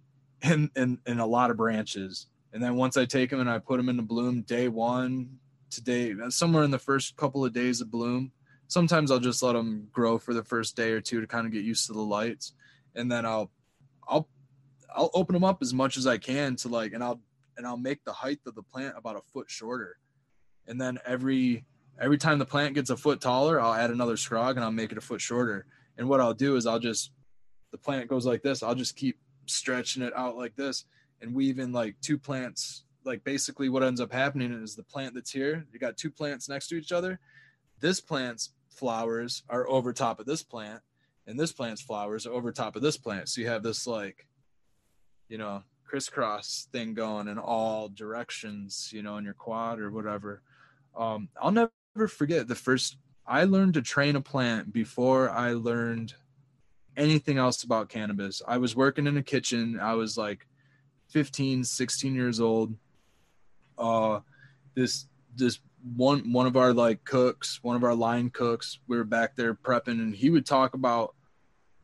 and 0.43 0.69
and 0.75 0.99
and 1.07 1.21
a 1.21 1.27
lot 1.27 1.53
of 1.53 1.57
branches. 1.57 2.27
And 2.53 2.61
then 2.61 2.75
once 2.75 2.97
I 2.97 3.05
take 3.05 3.31
them 3.31 3.39
and 3.39 3.49
I 3.49 3.61
put 3.61 3.77
them 3.77 3.89
into 3.89 4.03
bloom 4.03 4.43
day 4.43 4.67
one 4.67 5.39
to 5.71 5.81
day, 5.81 6.13
somewhere 6.31 6.65
in 6.65 6.73
the 6.73 6.79
first 6.81 7.17
couple 7.17 7.45
of 7.45 7.53
days 7.53 7.81
of 7.81 7.89
bloom, 7.89 8.33
sometimes 8.73 9.11
I'll 9.11 9.19
just 9.19 9.43
let 9.43 9.53
them 9.53 9.89
grow 9.93 10.19
for 10.19 10.33
the 10.33 10.43
first 10.43 10.77
day 10.77 10.93
or 10.93 11.01
two 11.01 11.21
to 11.21 11.27
kind 11.27 11.47
of 11.47 11.53
get 11.53 11.65
used 11.65 11.87
to 11.87 11.93
the 11.93 12.01
lights, 12.01 12.53
and 12.95 13.11
then 13.11 13.27
I'll 13.27 13.51
I'll 14.09 14.29
I'll 14.95 15.11
open 15.15 15.35
them 15.35 15.45
up 15.45 15.59
as 15.63 15.75
much 15.75 15.97
as 15.97 16.07
I 16.07 16.19
can 16.19 16.57
to 16.57 16.69
like, 16.69 16.93
and 16.93 17.05
I'll 17.05 17.21
and 17.57 17.67
I'll 17.67 17.77
make 17.77 18.05
the 18.05 18.13
height 18.13 18.41
of 18.47 18.55
the 18.55 18.63
plant 18.63 18.95
about 18.97 19.17
a 19.17 19.23
foot 19.33 19.51
shorter, 19.51 19.99
and 20.67 20.81
then 20.81 20.99
every 21.05 21.65
every 22.01 22.19
time 22.19 22.39
the 22.39 22.47
plant 22.47 22.75
gets 22.75 22.91
a 22.91 22.97
foot 22.97 23.21
taller, 23.21 23.61
I'll 23.61 23.75
add 23.75 23.91
another 23.91 24.17
scrog 24.17 24.53
and 24.53 24.61
I'll 24.61 24.73
make 24.73 24.93
it 24.93 24.99
a 24.99 25.03
foot 25.03 25.21
shorter. 25.21 25.67
And 25.99 26.09
what 26.09 26.21
I'll 26.21 26.35
do 26.35 26.57
is 26.57 26.67
I'll 26.67 26.79
just 26.79 27.13
the 27.71 27.79
plant 27.79 28.09
goes 28.09 28.27
like 28.27 28.43
this. 28.43 28.63
I'll 28.63 28.75
just 28.75 28.97
keep 28.97 29.19
stretching 29.47 30.03
it 30.03 30.13
out 30.17 30.37
like 30.37 30.57
this 30.57 30.85
and 31.21 31.35
weave 31.35 31.59
in 31.59 31.73
like 31.73 31.97
two 32.01 32.19
plants. 32.19 32.85
Like 33.05 33.25
basically 33.25 33.69
what 33.69 33.83
ends 33.83 34.01
up 34.01 34.13
happening 34.13 34.53
is 34.53 34.77
the 34.77 34.83
plant 34.83 35.15
that's 35.15 35.31
here, 35.31 35.67
you 35.73 35.79
got 35.79 35.97
two 35.97 36.11
plants 36.11 36.49
next 36.49 36.69
to 36.69 36.77
each 36.77 36.93
other. 36.93 37.21
This 37.81 38.01
plant's 38.01 38.51
flowers 38.75 39.43
are 39.49 39.69
over 39.69 39.93
top 39.93 40.21
of 40.21 40.27
this 40.27 40.43
plant 40.43 40.81
and 41.27 41.39
this 41.39 41.53
plant's 41.53 41.83
flowers 41.83 42.27
are 42.27 42.33
over 42.33 42.53
top 42.53 42.77
of 42.77 42.83
this 42.83 42.97
plant. 42.97 43.29
So 43.29 43.41
you 43.41 43.49
have 43.49 43.63
this 43.63 43.87
like 43.87 44.27
you 45.29 45.39
know 45.39 45.63
crisscross 45.85 46.69
thing 46.73 46.95
going 46.95 47.29
in 47.29 47.39
all 47.39 47.89
directions 47.89 48.91
you 48.93 49.03
know 49.03 49.17
in 49.19 49.25
your 49.25 49.35
quad 49.35 49.81
or 49.81 49.91
whatever. 49.91 50.43
Um, 50.97 51.29
i'll 51.41 51.53
never 51.53 51.71
forget 52.07 52.49
the 52.49 52.55
first 52.55 52.97
i 53.27 53.45
learned 53.45 53.75
to 53.75 53.83
train 53.83 54.17
a 54.17 54.21
plant 54.21 54.75
before 54.75 55.31
i 55.31 55.53
learned 55.53 56.13
anything 56.97 57.39
else 57.39 57.63
about 57.63 57.89
cannabis. 57.89 58.43
I 58.47 58.59
was 58.59 58.77
working 58.77 59.07
in 59.07 59.17
a 59.17 59.23
kitchen. 59.23 59.79
I 59.81 59.95
was 59.95 60.17
like 60.17 60.47
15 61.09 61.65
16 61.65 62.15
years 62.15 62.41
old. 62.41 62.75
Uh 63.79 64.21
this 64.75 65.07
this 65.35 65.61
one 65.83 66.33
one 66.33 66.47
of 66.47 66.57
our 66.57 66.73
like 66.73 67.05
cooks, 67.05 67.59
one 67.63 67.77
of 67.77 67.85
our 67.85 67.95
line 67.95 68.31
cooks, 68.31 68.79
we 68.87 68.97
were 68.97 69.05
back 69.05 69.35
there 69.37 69.55
prepping, 69.55 70.01
and 70.01 70.15
he 70.15 70.31
would 70.31 70.47
talk 70.47 70.75
about 70.75 71.15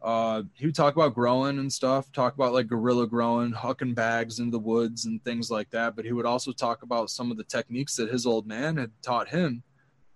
uh 0.02 0.42
he 0.54 0.66
would 0.66 0.74
talk 0.74 0.94
about 0.94 1.14
growing 1.14 1.58
and 1.58 1.72
stuff, 1.72 2.10
talk 2.12 2.34
about 2.34 2.52
like 2.52 2.68
guerrilla 2.68 3.06
growing, 3.06 3.52
hucking 3.52 3.94
bags 3.94 4.38
in 4.38 4.50
the 4.50 4.58
woods 4.58 5.06
and 5.06 5.22
things 5.24 5.50
like 5.50 5.70
that. 5.70 5.96
But 5.96 6.04
he 6.04 6.12
would 6.12 6.26
also 6.26 6.52
talk 6.52 6.82
about 6.82 7.10
some 7.10 7.30
of 7.30 7.36
the 7.36 7.44
techniques 7.44 7.96
that 7.96 8.10
his 8.10 8.26
old 8.26 8.46
man 8.46 8.76
had 8.76 8.92
taught 9.02 9.28
him 9.28 9.62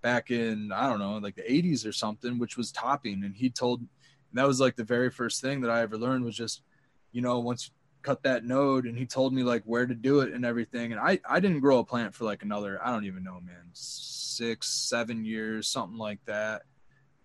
back 0.02 0.30
in 0.30 0.70
I 0.72 0.88
don't 0.88 0.98
know 0.98 1.18
like 1.18 1.36
the 1.36 1.42
80s 1.42 1.86
or 1.86 1.92
something, 1.92 2.38
which 2.38 2.56
was 2.56 2.72
topping. 2.72 3.24
And 3.24 3.34
he 3.34 3.50
told 3.50 3.80
and 3.80 3.88
that 4.34 4.46
was 4.46 4.60
like 4.60 4.76
the 4.76 4.84
very 4.84 5.10
first 5.10 5.40
thing 5.40 5.60
that 5.62 5.70
I 5.70 5.82
ever 5.82 5.98
learned 5.98 6.24
was 6.24 6.36
just 6.36 6.62
you 7.10 7.20
know 7.20 7.40
once 7.40 7.70
cut 8.02 8.22
that 8.22 8.44
node 8.44 8.86
and 8.86 8.96
he 8.96 9.06
told 9.06 9.32
me 9.32 9.42
like 9.42 9.62
where 9.64 9.86
to 9.86 9.94
do 9.94 10.20
it 10.20 10.32
and 10.32 10.44
everything. 10.44 10.92
And 10.92 11.00
i 11.00 11.18
i 11.28 11.40
didn't 11.40 11.60
grow 11.60 11.78
a 11.78 11.84
plant 11.84 12.14
for 12.14 12.24
like 12.24 12.42
another 12.42 12.80
i 12.84 12.90
don't 12.90 13.04
even 13.04 13.24
know 13.24 13.40
man 13.40 13.70
six 13.72 14.68
seven 14.68 15.24
years 15.24 15.68
something 15.68 15.98
like 15.98 16.20
that. 16.26 16.62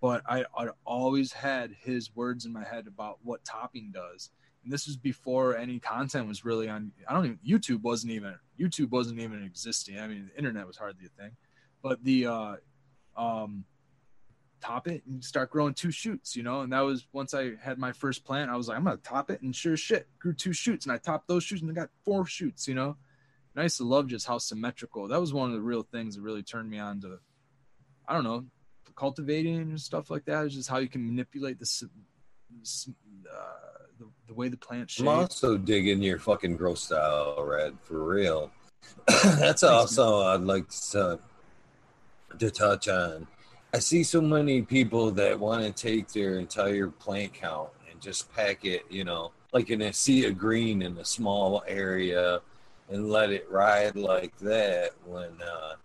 But 0.02 0.22
i 0.28 0.46
i 0.56 0.68
always 0.86 1.32
had 1.32 1.76
his 1.82 2.16
words 2.16 2.46
in 2.46 2.54
my 2.54 2.64
head 2.64 2.88
about 2.88 3.20
what 3.24 3.44
topping 3.44 3.92
does. 3.92 4.30
And 4.64 4.72
this 4.74 4.88
was 4.88 4.98
before 4.98 5.56
any 5.58 5.80
content 5.80 6.28
was 6.28 6.46
really 6.46 6.70
on 6.70 6.92
i 7.08 7.14
don't 7.14 7.26
even 7.26 7.40
youtube 7.46 7.82
wasn't 7.82 8.12
even 8.14 8.36
youtube 8.60 8.92
wasn't 8.92 9.20
even 9.20 9.44
existing. 9.44 10.00
I 10.00 10.08
mean 10.08 10.30
the 10.32 10.38
internet 10.38 10.68
was 10.68 10.78
hardly 10.78 11.06
a 11.06 11.22
thing. 11.22 11.32
But 11.82 12.04
the 12.04 12.28
uh 12.28 12.56
um 13.16 13.66
top 14.62 14.88
it 14.88 15.04
and 15.06 15.24
start 15.24 15.50
growing 15.50 15.74
two 15.74 15.92
shoots, 15.92 16.36
you 16.36 16.44
know. 16.44 16.62
And 16.62 16.74
that 16.74 16.82
was 16.82 17.06
once 17.12 17.34
I 17.34 17.54
had 17.62 17.78
my 17.78 17.92
first 17.92 18.26
plant, 18.26 18.52
I 18.52 18.56
was 18.56 18.68
like, 18.68 18.78
I'm 18.78 18.84
gonna 18.84 18.98
top 18.98 19.30
it, 19.30 19.42
and 19.42 19.56
sure 19.56 19.78
shit, 19.78 20.08
grew 20.20 20.34
two 20.34 20.54
shoots, 20.54 20.86
and 20.86 20.92
I 20.92 20.98
topped 20.98 21.28
those 21.28 21.44
shoots, 21.44 21.62
and 21.62 21.72
I 21.72 21.74
got 21.74 21.90
four 22.04 22.26
shoots, 22.26 22.68
you 22.68 22.76
know. 22.76 22.96
And 23.54 23.62
I 23.62 23.64
used 23.64 23.78
to 23.78 23.84
love 23.84 24.08
just 24.08 24.28
how 24.28 24.38
symmetrical. 24.38 25.08
That 25.08 25.20
was 25.20 25.34
one 25.34 25.50
of 25.50 25.56
the 25.56 25.62
real 25.62 25.84
things 25.84 26.16
that 26.16 26.22
really 26.22 26.44
turned 26.44 26.70
me 26.70 26.80
on 26.80 27.02
to, 27.02 27.20
I 28.08 28.14
don't 28.14 28.24
know, 28.24 28.46
cultivating 28.96 29.62
and 29.62 29.82
stuff 29.82 30.10
like 30.10 30.26
that. 30.26 30.46
Is 30.46 30.54
just 30.54 30.70
how 30.70 30.78
you 30.78 30.88
can 30.88 31.06
manipulate 31.06 31.60
the, 31.60 31.90
uh, 32.54 33.48
the, 34.00 34.06
the 34.28 34.34
way 34.34 34.50
the 34.50 34.58
plant 34.58 34.90
shapes. 34.90 35.02
I'm 35.02 35.08
also 35.08 35.58
digging 35.58 36.02
your 36.02 36.20
fucking 36.20 36.58
growth 36.58 36.80
style, 36.80 37.44
Red, 37.44 37.78
for 37.82 38.04
real. 38.04 38.52
That's 39.08 39.64
also 39.64 40.22
I'd 40.22 40.42
like 40.42 40.70
to, 40.92 41.20
to 42.38 42.52
touch 42.52 42.88
on 42.88 43.28
I 43.74 43.80
see 43.80 44.04
so 44.04 44.22
many 44.22 44.62
people 44.62 45.12
that 45.12 45.38
want 45.38 45.64
to 45.64 45.72
take 45.72 46.08
their 46.10 46.40
entire 46.40 46.88
plant 46.88 47.34
count 47.34 47.70
and 47.92 48.00
just 48.00 48.34
pack 48.34 48.64
it, 48.64 48.86
you 48.90 49.04
know, 49.04 49.32
like 49.52 49.70
in 49.70 49.82
a 49.82 49.92
sea 49.92 50.26
of 50.26 50.38
green 50.38 50.82
in 50.82 50.98
a 50.98 51.06
small 51.06 51.64
area 51.68 52.42
and 52.90 53.10
let 53.10 53.32
it 53.32 53.50
ride 53.50 53.96
like 53.96 54.38
that 54.38 54.92
when 55.06 55.32
uh 55.42 55.76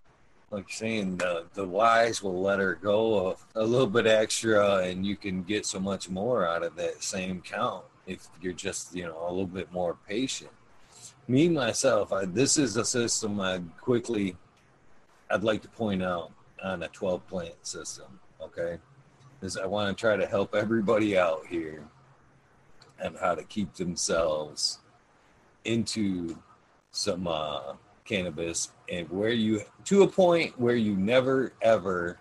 like 0.50 0.70
saying 0.70 1.16
the 1.16 1.46
the 1.54 1.66
wise 1.66 2.22
will 2.22 2.40
let 2.40 2.60
her 2.60 2.74
go 2.74 3.30
a, 3.30 3.60
a 3.60 3.64
little 3.64 3.86
bit 3.86 4.06
extra 4.06 4.78
and 4.78 5.04
you 5.04 5.16
can 5.16 5.42
get 5.42 5.66
so 5.66 5.80
much 5.80 6.08
more 6.08 6.46
out 6.46 6.62
of 6.62 6.76
that 6.76 7.02
same 7.02 7.40
count 7.40 7.84
if 8.06 8.28
you're 8.40 8.52
just 8.52 8.94
you 8.94 9.04
know 9.04 9.18
a 9.26 9.30
little 9.30 9.46
bit 9.46 9.72
more 9.72 9.96
patient. 10.06 10.50
Me 11.26 11.48
myself 11.48 12.12
I, 12.12 12.26
this 12.26 12.58
is 12.58 12.76
a 12.76 12.84
system 12.84 13.40
i 13.40 13.60
quickly 13.80 14.36
i'd 15.30 15.42
like 15.42 15.62
to 15.62 15.68
point 15.68 16.02
out 16.02 16.30
on 16.62 16.82
a 16.82 16.88
12 16.88 17.26
plant 17.26 17.54
system. 17.62 18.20
okay? 18.40 18.78
Is 19.40 19.56
I 19.56 19.66
want 19.66 19.96
to 19.96 20.00
try 20.00 20.16
to 20.16 20.26
help 20.26 20.54
everybody 20.54 21.18
out 21.18 21.46
here 21.48 21.82
and 23.00 23.16
how 23.18 23.34
to 23.34 23.42
keep 23.42 23.74
themselves 23.74 24.78
into 25.64 26.38
some 26.92 27.26
uh, 27.26 27.74
cannabis 28.04 28.70
and 28.90 29.08
where 29.10 29.30
you 29.30 29.60
to 29.84 30.02
a 30.02 30.08
point 30.08 30.58
where 30.58 30.74
you 30.74 30.96
never 30.96 31.52
ever 31.62 32.18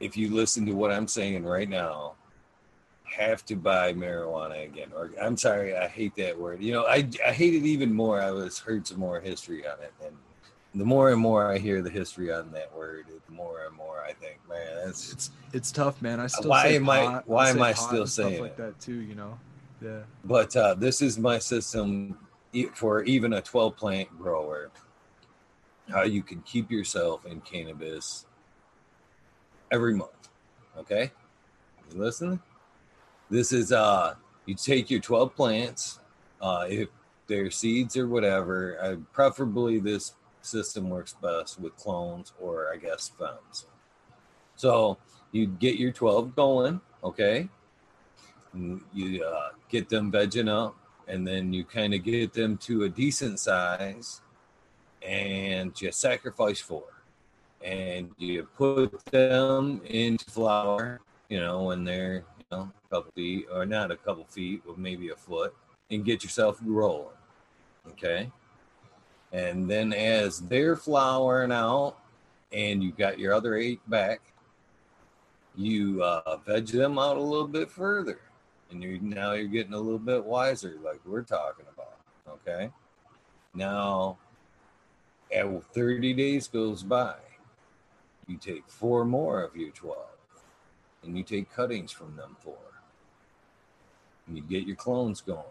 if 0.00 0.16
you 0.16 0.32
listen 0.32 0.64
to 0.64 0.72
what 0.72 0.92
i'm 0.92 1.08
saying 1.08 1.44
right 1.44 1.68
now 1.68 2.14
have 3.02 3.44
to 3.44 3.56
buy 3.56 3.92
marijuana 3.92 4.64
again 4.64 4.88
or 4.94 5.10
i'm 5.20 5.36
sorry 5.36 5.76
i 5.76 5.88
hate 5.88 6.14
that 6.14 6.38
word 6.38 6.62
you 6.62 6.72
know 6.72 6.84
i 6.86 7.06
i 7.26 7.32
hate 7.32 7.54
it 7.54 7.64
even 7.64 7.92
more 7.92 8.20
i 8.20 8.30
was 8.30 8.58
heard 8.58 8.86
some 8.86 8.98
more 8.98 9.20
history 9.20 9.66
on 9.66 9.78
it 9.82 9.92
and 10.04 10.16
the 10.74 10.84
more 10.84 11.10
and 11.10 11.20
more 11.20 11.52
i 11.52 11.58
hear 11.58 11.82
the 11.82 11.90
history 11.90 12.32
on 12.32 12.50
that 12.50 12.74
word 12.76 13.06
the 13.26 13.32
more 13.32 13.64
and 13.66 13.74
more 13.76 14.02
i 14.02 14.12
think 14.12 14.38
man 14.48 14.88
it's 14.88 15.12
it's 15.12 15.30
it's 15.52 15.70
tough 15.70 16.02
man. 16.02 16.18
I 16.18 16.26
still 16.26 16.50
why 16.50 16.64
say 16.64 16.76
am 16.76 16.90
I- 16.90 17.06
pot. 17.06 17.28
why 17.28 17.48
am 17.50 17.62
I 17.62 17.72
still 17.74 18.06
saying 18.08 18.42
like 18.42 18.52
it? 18.52 18.56
that 18.56 18.80
too 18.80 18.96
you 19.00 19.14
know? 19.14 19.38
Yeah. 19.80 20.00
But 20.24 20.56
uh, 20.56 20.74
this 20.74 21.00
is 21.00 21.16
my 21.18 21.38
system 21.38 22.18
for 22.74 23.02
even 23.04 23.34
a 23.34 23.40
12 23.42 23.76
plant 23.76 24.08
grower. 24.18 24.70
How 25.90 26.02
you 26.02 26.22
can 26.22 26.40
keep 26.42 26.70
yourself 26.72 27.24
in 27.26 27.40
cannabis 27.42 28.26
every 29.70 29.94
month 29.94 30.28
okay? 30.76 31.12
You 31.92 32.00
listening? 32.00 32.40
This 33.30 33.52
is 33.52 33.70
uh 33.70 34.14
you 34.46 34.54
take 34.56 34.90
your 34.90 35.00
12 35.00 35.36
plants 35.36 36.00
uh 36.42 36.66
if 36.68 36.88
they're 37.28 37.50
seeds 37.50 37.96
or 37.96 38.08
whatever 38.08 38.76
uh, 38.82 38.96
preferably 39.12 39.78
this 39.78 40.14
system 40.44 40.88
works 40.88 41.14
best 41.20 41.60
with 41.60 41.76
clones 41.76 42.32
or 42.40 42.72
i 42.72 42.76
guess 42.76 43.08
foams 43.08 43.66
so 44.56 44.98
you 45.32 45.46
get 45.46 45.76
your 45.76 45.90
12 45.90 46.36
going 46.36 46.80
okay? 47.04 47.48
You 48.54 49.24
uh, 49.24 49.50
get 49.68 49.88
them 49.88 50.10
vegging 50.10 50.48
up 50.48 50.76
and 51.06 51.26
then 51.26 51.52
you 51.52 51.64
kind 51.64 51.92
of 51.92 52.02
get 52.02 52.32
them 52.32 52.56
to 52.58 52.84
a 52.84 52.88
decent 52.88 53.38
size 53.38 54.22
and 55.06 55.78
you 55.80 55.92
sacrifice 55.92 56.60
four, 56.60 56.84
and 57.62 58.10
you 58.16 58.44
put 58.56 59.04
them 59.06 59.82
into 59.84 60.24
flour 60.30 61.00
you 61.28 61.38
know 61.40 61.64
when 61.64 61.84
they're 61.84 62.24
you 62.38 62.44
know 62.52 62.70
a 62.86 62.94
couple 62.94 63.12
feet 63.12 63.46
or 63.52 63.66
not 63.66 63.90
a 63.90 63.96
couple 63.96 64.24
feet 64.24 64.62
but 64.66 64.78
maybe 64.78 65.10
a 65.10 65.16
foot 65.16 65.54
and 65.90 66.04
get 66.04 66.22
yourself 66.22 66.58
rolling 66.62 67.16
okay 67.88 68.30
and 69.34 69.68
then 69.68 69.92
as 69.92 70.38
they're 70.40 70.76
flowering 70.76 71.52
out 71.52 71.96
and 72.52 72.82
you've 72.82 72.96
got 72.96 73.18
your 73.18 73.34
other 73.34 73.56
eight 73.56 73.80
back 73.90 74.20
you 75.56 76.02
uh, 76.02 76.36
veg 76.44 76.66
them 76.68 76.98
out 76.98 77.16
a 77.16 77.22
little 77.22 77.48
bit 77.48 77.70
further. 77.70 78.20
And 78.70 78.82
you 78.82 78.98
now 79.00 79.32
you're 79.32 79.46
getting 79.46 79.74
a 79.74 79.78
little 79.78 79.98
bit 79.98 80.24
wiser 80.24 80.76
like 80.82 81.00
we're 81.04 81.22
talking 81.22 81.66
about 81.72 81.98
okay? 82.28 82.70
Now 83.54 84.18
at 85.32 85.46
30 85.72 86.14
days 86.14 86.48
goes 86.48 86.82
by. 86.82 87.16
You 88.26 88.36
take 88.38 88.64
four 88.66 89.04
more 89.04 89.42
of 89.42 89.54
your 89.54 89.70
12 89.70 89.98
and 91.02 91.16
you 91.16 91.22
take 91.22 91.52
cuttings 91.52 91.92
from 91.92 92.16
them 92.16 92.36
four. 92.40 92.56
And 94.26 94.36
you 94.36 94.42
get 94.42 94.66
your 94.66 94.76
clones 94.76 95.20
going 95.20 95.44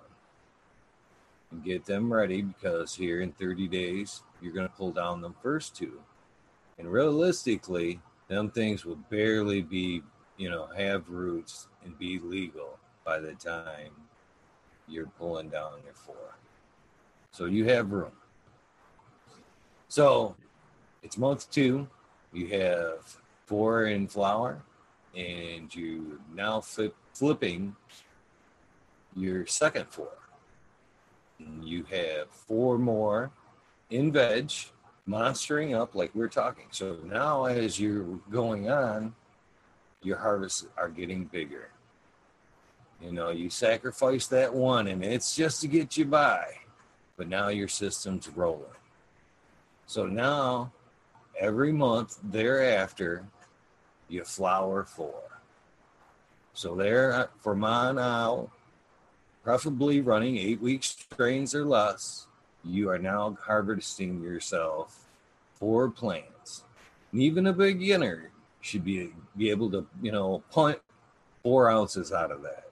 and 1.54 1.64
get 1.64 1.86
them 1.86 2.12
ready 2.12 2.42
because 2.42 2.96
here 2.96 3.22
in 3.22 3.32
30 3.34 3.68
days 3.68 4.24
you're 4.42 4.54
going 4.54 4.68
to 4.68 4.74
pull 4.74 4.92
down 4.92 5.22
them 5.22 5.36
first 5.42 5.76
two. 5.76 6.02
And 6.80 6.92
realistically 6.92 8.02
them 8.28 8.50
things 8.50 8.84
will 8.84 9.00
barely 9.10 9.62
be 9.62 10.02
you 10.38 10.50
know 10.50 10.68
have 10.76 11.08
roots 11.10 11.68
and 11.86 11.98
be 12.00 12.20
legal 12.20 12.80
by 13.06 13.20
the 13.20 13.34
time 13.34 13.92
you're 14.88 15.12
pulling 15.20 15.50
down 15.50 15.74
your 15.86 15.94
four. 15.94 16.36
So 17.32 17.46
you 17.46 17.66
have 17.66 17.92
room. 17.92 18.12
So 19.88 20.36
it's 21.04 21.18
month 21.18 21.50
two. 21.52 21.88
You 22.34 22.48
have 22.48 23.18
four 23.46 23.86
in 23.86 24.08
flower, 24.08 24.64
and 25.16 25.74
you 25.74 26.20
now 26.34 26.62
flip, 26.62 26.96
flipping 27.14 27.76
your 29.16 29.46
second 29.46 29.86
four 29.90 30.23
you 31.62 31.84
have 31.84 32.30
four 32.30 32.78
more 32.78 33.32
in 33.90 34.12
veg 34.12 34.52
monstering 35.06 35.74
up 35.74 35.96
like 35.96 36.14
we're 36.16 36.28
talking. 36.28 36.66
So 36.72 36.98
now 37.04 37.46
as 37.46 37.80
you're 37.80 38.04
going 38.32 38.70
on 38.70 39.14
your 40.02 40.18
harvests 40.18 40.68
are 40.78 40.90
getting 40.90 41.26
bigger. 41.26 41.70
You 43.02 43.12
know 43.12 43.32
you 43.32 43.50
sacrifice 43.50 44.28
that 44.28 44.54
one 44.54 44.88
and 44.88 45.04
it's 45.04 45.36
just 45.36 45.62
to 45.62 45.68
get 45.68 45.98
you 45.98 46.06
by 46.06 46.46
but 47.18 47.28
now 47.28 47.50
your 47.50 47.68
system's 47.68 48.30
rolling. 48.30 48.66
So 49.86 50.06
now 50.06 50.72
every 51.40 51.72
month 51.72 52.20
thereafter 52.24 53.26
you 54.08 54.24
flower 54.24 54.84
four. 54.84 55.22
So 56.54 56.76
there 56.76 57.30
for 57.40 57.56
mine 57.56 57.98
out 57.98 58.50
preferably 59.44 60.02
running 60.02 60.38
eight 60.38 60.62
week 60.62 60.84
strains 60.84 61.54
or 61.54 61.66
less 61.66 62.28
you 62.64 62.90
are 62.90 63.00
now 63.00 63.38
harvesting 63.46 64.22
yourself 64.22 65.06
four 65.56 65.90
plants 65.90 66.64
and 67.12 67.22
even 67.22 67.48
a 67.48 67.54
beginner 67.54 68.32
should 68.64 68.84
be 68.84 69.12
be 69.38 69.50
able 69.50 69.70
to 69.70 69.86
you 70.02 70.12
know 70.12 70.42
punt 70.52 70.80
four 71.44 71.70
ounces 71.70 72.12
out 72.12 72.32
of 72.32 72.42
that. 72.42 72.70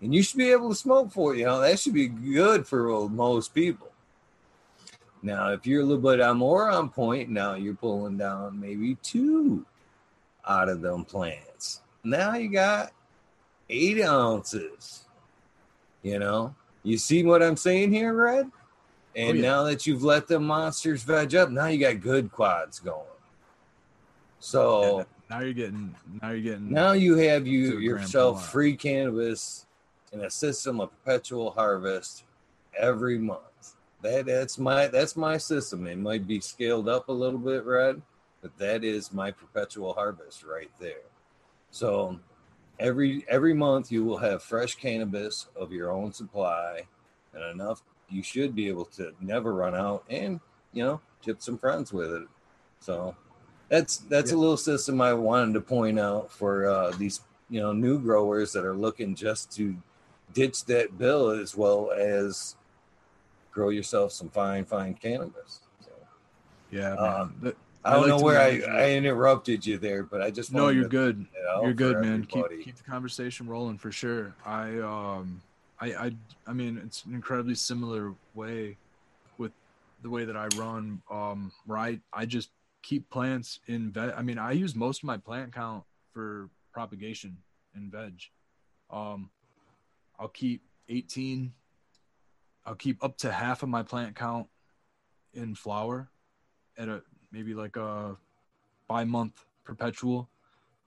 And 0.00 0.14
you 0.14 0.22
should 0.22 0.38
be 0.38 0.50
able 0.50 0.70
to 0.70 0.74
smoke 0.74 1.12
for 1.12 1.34
you 1.34 1.44
know 1.44 1.60
that 1.60 1.78
should 1.78 1.94
be 1.94 2.08
good 2.08 2.66
for 2.66 3.08
most 3.08 3.54
people. 3.54 3.90
Now 5.22 5.52
if 5.52 5.66
you're 5.66 5.82
a 5.82 5.84
little 5.84 6.02
bit 6.16 6.34
more 6.34 6.70
on 6.70 6.88
point 6.88 7.28
now 7.28 7.54
you're 7.54 7.74
pulling 7.74 8.16
down 8.16 8.58
maybe 8.58 8.96
two 9.02 9.66
out 10.48 10.68
of 10.68 10.80
them 10.80 11.04
plants. 11.04 11.82
Now 12.04 12.34
you 12.34 12.48
got 12.48 12.92
eight 13.68 14.02
ounces 14.02 15.04
you 16.02 16.18
know 16.18 16.54
you 16.82 16.98
see 16.98 17.24
what 17.24 17.42
i'm 17.42 17.56
saying 17.56 17.92
here 17.92 18.12
red 18.12 18.50
and 19.14 19.30
oh, 19.30 19.32
yeah. 19.34 19.42
now 19.42 19.62
that 19.62 19.86
you've 19.86 20.02
let 20.02 20.26
the 20.26 20.38
monsters 20.38 21.02
veg 21.02 21.34
up 21.34 21.50
now 21.50 21.66
you 21.66 21.78
got 21.78 22.00
good 22.00 22.30
quads 22.30 22.78
going 22.78 23.06
so 24.38 24.98
Yeah, 24.98 25.04
now 25.30 25.40
you're 25.40 25.52
getting 25.52 25.94
now 26.20 26.30
you're 26.30 26.40
getting 26.40 26.70
now 26.70 26.92
you 26.92 27.16
have 27.16 27.46
you 27.46 27.66
a 27.66 27.70
gram 27.70 27.76
per 27.76 27.82
yourself 27.82 28.50
free 28.50 28.76
cannabis 28.76 29.66
in 30.12 30.20
a 30.20 30.30
system 30.30 30.80
of 30.80 30.90
perpetual 30.90 31.50
harvest 31.50 32.24
every 32.78 33.18
month. 33.18 33.40
That 34.02 34.26
that's 34.26 34.58
my 34.58 34.88
that's 34.88 35.16
my 35.16 35.38
system. 35.38 35.86
It 35.86 35.98
might 35.98 36.26
be 36.26 36.40
scaled 36.40 36.88
up 36.88 37.08
a 37.08 37.12
little 37.12 37.38
bit, 37.38 37.64
Red, 37.64 38.02
but 38.40 38.56
that 38.58 38.84
is 38.84 39.12
my 39.12 39.30
perpetual 39.30 39.92
harvest 39.94 40.42
right 40.44 40.70
there. 40.80 41.06
So 41.70 42.18
every 42.78 43.24
every 43.28 43.54
month 43.54 43.92
you 43.92 44.04
will 44.04 44.18
have 44.18 44.42
fresh 44.42 44.74
cannabis 44.74 45.48
of 45.56 45.72
your 45.72 45.90
own 45.90 46.12
supply 46.12 46.82
and 47.34 47.44
enough 47.44 47.82
you 48.12 48.22
should 48.22 48.54
be 48.54 48.68
able 48.68 48.84
to 48.84 49.12
never 49.20 49.54
run 49.54 49.74
out 49.74 50.04
and 50.10 50.40
you 50.72 50.84
know 50.84 51.00
tip 51.22 51.40
some 51.40 51.58
friends 51.58 51.92
with 51.92 52.12
it. 52.12 52.28
So 52.80 53.16
that's 53.68 53.98
that's 53.98 54.32
a 54.32 54.36
little 54.36 54.56
system 54.56 55.00
I 55.00 55.14
wanted 55.14 55.54
to 55.54 55.60
point 55.60 55.98
out 55.98 56.30
for 56.30 56.66
uh, 56.66 56.90
these 56.92 57.20
you 57.48 57.60
know 57.60 57.72
new 57.72 57.98
growers 57.98 58.52
that 58.52 58.64
are 58.64 58.74
looking 58.74 59.14
just 59.14 59.52
to 59.56 59.76
ditch 60.34 60.64
that 60.66 60.98
bill 60.98 61.30
as 61.30 61.56
well 61.56 61.90
as 61.92 62.56
grow 63.50 63.68
yourself 63.68 64.12
some 64.12 64.28
fine 64.28 64.64
fine 64.64 64.94
cannabis. 64.94 65.60
So, 65.80 65.90
yeah 66.70 66.94
um, 66.94 67.54
I 67.84 67.90
I 67.90 67.92
don't 67.94 68.02
like 68.02 68.08
know 68.10 68.24
where 68.24 68.40
I, 68.40 68.60
I 68.60 68.90
interrupted 68.92 69.66
you 69.66 69.78
there, 69.78 70.04
but 70.04 70.22
I 70.22 70.30
just 70.30 70.52
no 70.52 70.68
you're 70.68 70.88
good. 70.88 71.16
point 71.16 71.28
it 71.34 71.48
out 71.48 71.64
you're 71.64 71.74
good 71.74 71.98
man. 72.00 72.24
Keep 72.24 72.62
keep 72.62 72.76
the 72.76 72.84
conversation 72.84 73.48
rolling 73.48 73.78
for 73.78 73.90
sure. 73.90 74.34
I 74.46 74.78
um 74.78 75.42
i 75.82 76.06
i 76.06 76.12
i 76.46 76.52
mean 76.52 76.80
it's 76.84 77.04
an 77.04 77.14
incredibly 77.14 77.54
similar 77.54 78.14
way 78.34 78.76
with 79.36 79.52
the 80.02 80.08
way 80.08 80.24
that 80.24 80.36
i 80.36 80.46
run 80.56 81.02
um 81.10 81.50
where 81.66 81.78
i 81.78 81.98
i 82.12 82.24
just 82.24 82.50
keep 82.82 83.08
plants 83.10 83.60
in 83.66 83.90
veg 83.90 84.12
i 84.16 84.22
mean 84.22 84.38
i 84.38 84.52
use 84.52 84.74
most 84.74 85.02
of 85.02 85.04
my 85.04 85.16
plant 85.16 85.52
count 85.52 85.84
for 86.12 86.48
propagation 86.72 87.36
in 87.76 87.90
veg. 87.90 88.14
Um 88.90 89.30
i'll 90.18 90.28
keep 90.28 90.62
18 90.88 91.52
i'll 92.64 92.74
keep 92.74 93.02
up 93.02 93.16
to 93.18 93.32
half 93.32 93.62
of 93.62 93.68
my 93.68 93.82
plant 93.82 94.14
count 94.14 94.46
in 95.34 95.54
flower 95.54 96.08
at 96.78 96.88
a 96.88 97.02
maybe 97.32 97.54
like 97.54 97.76
a 97.76 98.16
bi 98.88 99.04
month 99.04 99.44
perpetual 99.64 100.28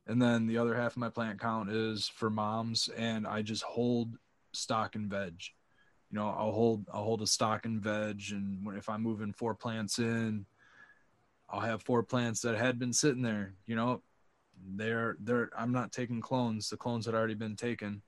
and 0.08 0.22
then 0.22 0.46
the 0.46 0.58
other 0.58 0.76
half 0.76 0.92
of 0.92 0.98
my 0.98 1.10
plant 1.10 1.40
count 1.40 1.70
is 1.70 2.08
for 2.08 2.30
moms 2.30 2.90
and 2.98 3.26
i 3.26 3.42
just 3.42 3.64
hold 3.64 4.18
stock 4.54 4.96
and 4.96 5.10
veg 5.10 5.34
you 6.12 6.18
know 6.18 6.28
i'll 6.38 6.52
hold 6.52 6.86
i'll 6.94 7.04
hold 7.04 7.22
a 7.22 7.28
stock 7.28 7.66
and 7.66 7.82
veg 7.82 8.22
and 8.32 8.66
when, 8.66 8.78
if 8.78 8.90
i'm 8.90 9.02
moving 9.02 9.34
four 9.34 9.56
plants 9.56 10.00
in 10.00 10.46
i'll 11.50 11.60
have 11.60 11.82
four 11.82 12.04
plants 12.04 12.42
that 12.42 12.58
had 12.58 12.78
been 12.78 12.94
sitting 12.94 13.22
there 13.22 13.54
you 13.66 13.76
know 13.76 14.02
they're 14.76 15.18
they're 15.20 15.50
I'm 15.58 15.72
not 15.72 15.92
taking 15.92 16.22
clones. 16.22 16.70
The 16.70 16.78
clones 16.78 17.06
had 17.06 17.16
already 17.16 17.34
been 17.34 17.56
taken, 17.56 18.02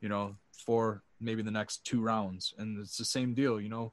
you 0.00 0.08
know, 0.08 0.36
for 0.52 1.02
maybe 1.20 1.42
the 1.42 1.50
next 1.50 1.84
two 1.84 2.00
rounds. 2.00 2.54
And 2.58 2.78
it's 2.78 2.96
the 2.96 3.04
same 3.04 3.34
deal, 3.34 3.60
you 3.60 3.68
know. 3.68 3.92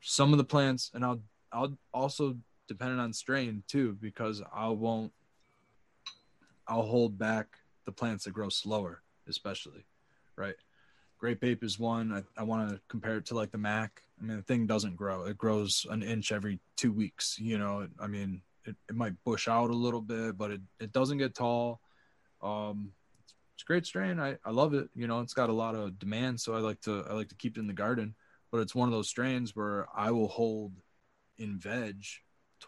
Some 0.00 0.32
of 0.32 0.38
the 0.38 0.44
plants 0.44 0.90
and 0.94 1.04
I'll 1.04 1.20
I'll 1.52 1.76
also 1.92 2.36
depending 2.68 2.98
on 2.98 3.12
strain 3.12 3.62
too, 3.68 3.96
because 4.00 4.42
I 4.52 4.68
won't 4.68 5.12
I'll 6.68 6.82
hold 6.82 7.18
back 7.18 7.58
the 7.84 7.92
plants 7.92 8.24
that 8.24 8.32
grow 8.32 8.48
slower, 8.48 9.02
especially. 9.28 9.86
Right. 10.36 10.56
Grape 11.18 11.44
ape 11.44 11.64
is 11.64 11.78
one. 11.78 12.12
I, 12.12 12.40
I 12.40 12.42
want 12.42 12.68
to 12.68 12.80
compare 12.88 13.16
it 13.16 13.26
to 13.26 13.34
like 13.34 13.50
the 13.50 13.58
Mac. 13.58 14.02
I 14.20 14.24
mean, 14.24 14.36
the 14.36 14.42
thing 14.42 14.66
doesn't 14.66 14.96
grow. 14.96 15.24
It 15.24 15.38
grows 15.38 15.86
an 15.90 16.02
inch 16.02 16.32
every 16.32 16.60
two 16.76 16.92
weeks. 16.92 17.38
You 17.38 17.58
know, 17.58 17.88
I 18.00 18.06
mean, 18.06 18.42
it, 18.64 18.76
it 18.88 18.94
might 18.94 19.14
bush 19.24 19.48
out 19.48 19.70
a 19.70 19.74
little 19.74 20.00
bit, 20.00 20.36
but 20.36 20.50
it, 20.50 20.60
it 20.78 20.92
doesn't 20.92 21.18
get 21.18 21.34
tall. 21.34 21.80
Um, 22.42 22.92
it's, 23.22 23.34
it's 23.54 23.62
great 23.62 23.86
strain. 23.86 24.20
I, 24.20 24.36
I 24.44 24.50
love 24.50 24.74
it. 24.74 24.88
You 24.94 25.06
know, 25.06 25.20
it's 25.20 25.34
got 25.34 25.48
a 25.48 25.54
lot 25.54 25.74
of 25.74 25.98
demand, 25.98 26.40
so 26.40 26.54
I 26.54 26.58
like 26.58 26.80
to 26.82 27.04
I 27.08 27.14
like 27.14 27.28
to 27.28 27.34
keep 27.36 27.56
it 27.56 27.60
in 27.60 27.66
the 27.66 27.72
garden. 27.72 28.14
But 28.50 28.60
it's 28.60 28.74
one 28.74 28.88
of 28.88 28.92
those 28.92 29.08
strains 29.08 29.56
where 29.56 29.86
I 29.94 30.10
will 30.10 30.28
hold 30.28 30.72
in 31.38 31.58
veg 31.58 32.04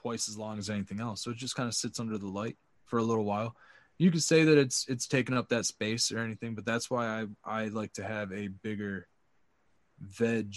twice 0.03 0.29
as 0.29 0.39
long 0.39 0.59
as 0.59 0.71
anything 0.71 1.01
else. 1.01 1.23
So 1.23 1.31
it 1.31 1.37
just 1.37 1.57
kind 1.57 1.69
of 1.69 1.75
sits 1.75 2.01
under 2.01 2.19
the 2.19 2.29
light 2.29 2.57
for 2.87 2.99
a 2.99 3.03
little 3.03 3.25
while. 3.25 3.55
You 3.99 4.11
could 4.11 4.23
say 4.23 4.45
that 4.45 4.59
it's 4.59 4.87
it's 4.89 5.07
taken 5.07 5.37
up 5.37 5.49
that 5.49 5.67
space 5.67 6.13
or 6.13 6.19
anything, 6.19 6.55
but 6.55 6.65
that's 6.65 6.91
why 6.91 7.07
I 7.07 7.27
I 7.45 7.65
like 7.67 7.93
to 7.95 8.05
have 8.05 8.33
a 8.33 8.49
bigger 8.49 9.09
veg 10.01 10.55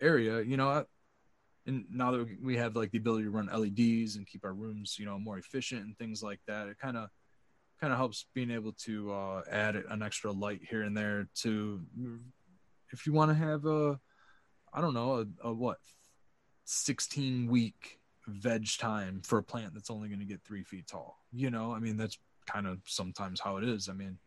area. 0.00 0.42
You 0.42 0.56
know, 0.56 0.84
and 1.66 1.84
now 1.90 2.10
that 2.12 2.28
we 2.42 2.56
have 2.56 2.76
like 2.76 2.90
the 2.90 2.98
ability 2.98 3.24
to 3.24 3.30
run 3.30 3.46
LEDs 3.46 4.16
and 4.16 4.26
keep 4.26 4.44
our 4.44 4.52
rooms, 4.52 4.96
you 4.98 5.06
know, 5.06 5.18
more 5.18 5.38
efficient 5.38 5.84
and 5.84 5.96
things 5.96 6.22
like 6.22 6.40
that, 6.46 6.68
it 6.68 6.78
kind 6.78 6.96
of 6.96 7.08
kind 7.80 7.92
of 7.92 7.98
helps 7.98 8.26
being 8.34 8.50
able 8.50 8.72
to 8.72 9.12
uh, 9.12 9.42
add 9.50 9.74
an 9.74 10.02
extra 10.02 10.30
light 10.30 10.60
here 10.68 10.82
and 10.82 10.96
there 10.96 11.28
to 11.34 11.80
if 12.92 13.06
you 13.06 13.12
want 13.12 13.30
to 13.30 13.34
have 13.34 13.64
a 13.64 13.98
I 14.72 14.80
don't 14.80 14.94
know 14.94 15.26
a, 15.42 15.48
a 15.48 15.52
what 15.52 15.78
16 16.64 17.48
week 17.50 17.98
veg 18.26 18.66
time 18.78 19.20
for 19.24 19.38
a 19.38 19.42
plant 19.42 19.74
that's 19.74 19.90
only 19.90 20.08
going 20.08 20.20
to 20.20 20.26
get 20.26 20.42
three 20.42 20.62
feet 20.62 20.86
tall. 20.86 21.18
You 21.32 21.50
know, 21.50 21.72
I 21.72 21.78
mean 21.78 21.96
that's 21.96 22.18
kind 22.46 22.66
of 22.66 22.78
sometimes 22.86 23.40
how 23.40 23.56
it 23.56 23.64
is. 23.64 23.88
I 23.88 23.92
mean, 23.92 24.18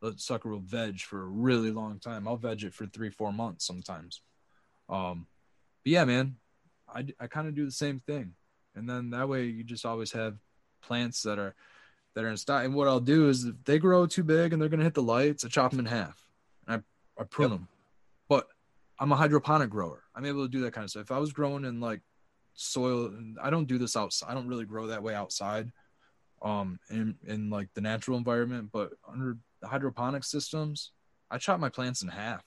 the 0.00 0.14
sucker 0.16 0.50
will 0.50 0.60
veg 0.60 1.00
for 1.00 1.22
a 1.22 1.26
really 1.26 1.70
long 1.70 1.98
time. 1.98 2.28
I'll 2.28 2.36
veg 2.36 2.62
it 2.64 2.74
for 2.74 2.86
three 2.86 3.10
four 3.10 3.32
months 3.32 3.66
sometimes. 3.66 4.20
Um, 4.88 5.26
but 5.84 5.92
yeah, 5.92 6.04
man, 6.04 6.36
I, 6.92 7.06
I 7.20 7.26
kind 7.26 7.48
of 7.48 7.54
do 7.54 7.64
the 7.64 7.72
same 7.72 8.00
thing. 8.00 8.34
And 8.74 8.88
then 8.88 9.10
that 9.10 9.28
way 9.28 9.44
you 9.44 9.64
just 9.64 9.86
always 9.86 10.12
have 10.12 10.36
plants 10.82 11.22
that 11.22 11.38
are 11.38 11.54
that 12.14 12.24
are 12.24 12.28
in 12.28 12.36
stock. 12.36 12.64
And 12.64 12.74
what 12.74 12.88
I'll 12.88 13.00
do 13.00 13.28
is 13.28 13.44
if 13.44 13.54
they 13.64 13.78
grow 13.78 14.06
too 14.06 14.24
big 14.24 14.52
and 14.52 14.60
they're 14.60 14.68
gonna 14.68 14.84
hit 14.84 14.94
the 14.94 15.02
lights, 15.02 15.44
I 15.44 15.48
chop 15.48 15.70
them 15.70 15.80
in 15.80 15.86
half 15.86 16.26
and 16.66 16.82
I, 17.18 17.20
I 17.20 17.24
prune 17.24 17.50
yep. 17.50 17.58
them. 17.58 17.68
But 18.28 18.48
I'm 18.98 19.12
a 19.12 19.16
hydroponic 19.16 19.70
grower. 19.70 20.02
I'm 20.14 20.24
able 20.24 20.44
to 20.44 20.50
do 20.50 20.60
that 20.62 20.72
kind 20.72 20.84
of 20.84 20.90
stuff. 20.90 21.02
If 21.02 21.12
I 21.12 21.18
was 21.18 21.32
growing 21.32 21.64
in 21.64 21.80
like 21.80 22.00
soil, 22.54 23.12
I 23.42 23.50
don't 23.50 23.68
do 23.68 23.78
this 23.78 23.96
outside. 23.96 24.30
I 24.30 24.34
don't 24.34 24.48
really 24.48 24.64
grow 24.64 24.86
that 24.88 25.02
way 25.02 25.14
outside, 25.14 25.70
um, 26.42 26.78
in 26.90 27.16
in 27.26 27.50
like 27.50 27.68
the 27.74 27.80
natural 27.80 28.16
environment. 28.16 28.70
But 28.72 28.92
under 29.08 29.38
hydroponic 29.62 30.24
systems, 30.24 30.92
I 31.30 31.38
chop 31.38 31.60
my 31.60 31.68
plants 31.68 32.02
in 32.02 32.08
half. 32.08 32.44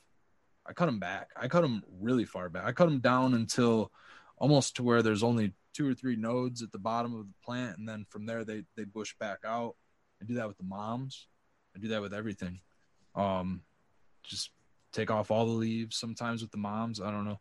I 0.65 0.73
cut 0.73 0.87
them 0.87 0.99
back. 0.99 1.29
I 1.35 1.47
cut 1.47 1.61
them 1.61 1.83
really 1.99 2.25
far 2.25 2.49
back. 2.49 2.65
I 2.65 2.71
cut 2.71 2.85
them 2.85 2.99
down 2.99 3.33
until 3.33 3.91
almost 4.37 4.75
to 4.75 4.83
where 4.83 5.01
there's 5.01 5.23
only 5.23 5.53
two 5.73 5.89
or 5.89 5.93
three 5.93 6.15
nodes 6.15 6.61
at 6.61 6.71
the 6.71 6.79
bottom 6.79 7.13
of 7.13 7.27
the 7.27 7.33
plant, 7.43 7.77
and 7.77 7.87
then 7.87 8.05
from 8.09 8.25
there 8.25 8.43
they 8.43 8.63
they 8.75 8.83
bush 8.83 9.13
back 9.19 9.39
out. 9.45 9.75
I 10.21 10.25
do 10.25 10.35
that 10.35 10.47
with 10.47 10.57
the 10.57 10.63
moms. 10.63 11.27
I 11.75 11.79
do 11.79 11.89
that 11.89 12.01
with 12.01 12.13
everything. 12.13 12.59
Um, 13.15 13.61
just 14.23 14.51
take 14.91 15.11
off 15.11 15.31
all 15.31 15.45
the 15.45 15.51
leaves. 15.51 15.97
Sometimes 15.97 16.41
with 16.41 16.51
the 16.51 16.57
moms, 16.57 16.99
I 16.99 17.11
don't 17.11 17.25
know. 17.25 17.39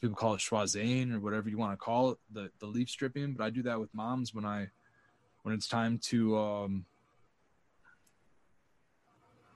People 0.00 0.16
call 0.16 0.34
it 0.34 0.40
schwazzing 0.40 1.14
or 1.14 1.20
whatever 1.20 1.48
you 1.48 1.58
want 1.58 1.72
to 1.72 1.76
call 1.76 2.10
it, 2.10 2.18
the 2.32 2.50
the 2.58 2.66
leaf 2.66 2.90
stripping. 2.90 3.34
But 3.34 3.44
I 3.44 3.50
do 3.50 3.62
that 3.62 3.80
with 3.80 3.92
moms 3.94 4.34
when 4.34 4.44
I 4.44 4.68
when 5.42 5.54
it's 5.54 5.68
time 5.68 5.98
to 6.04 6.36
um, 6.38 6.84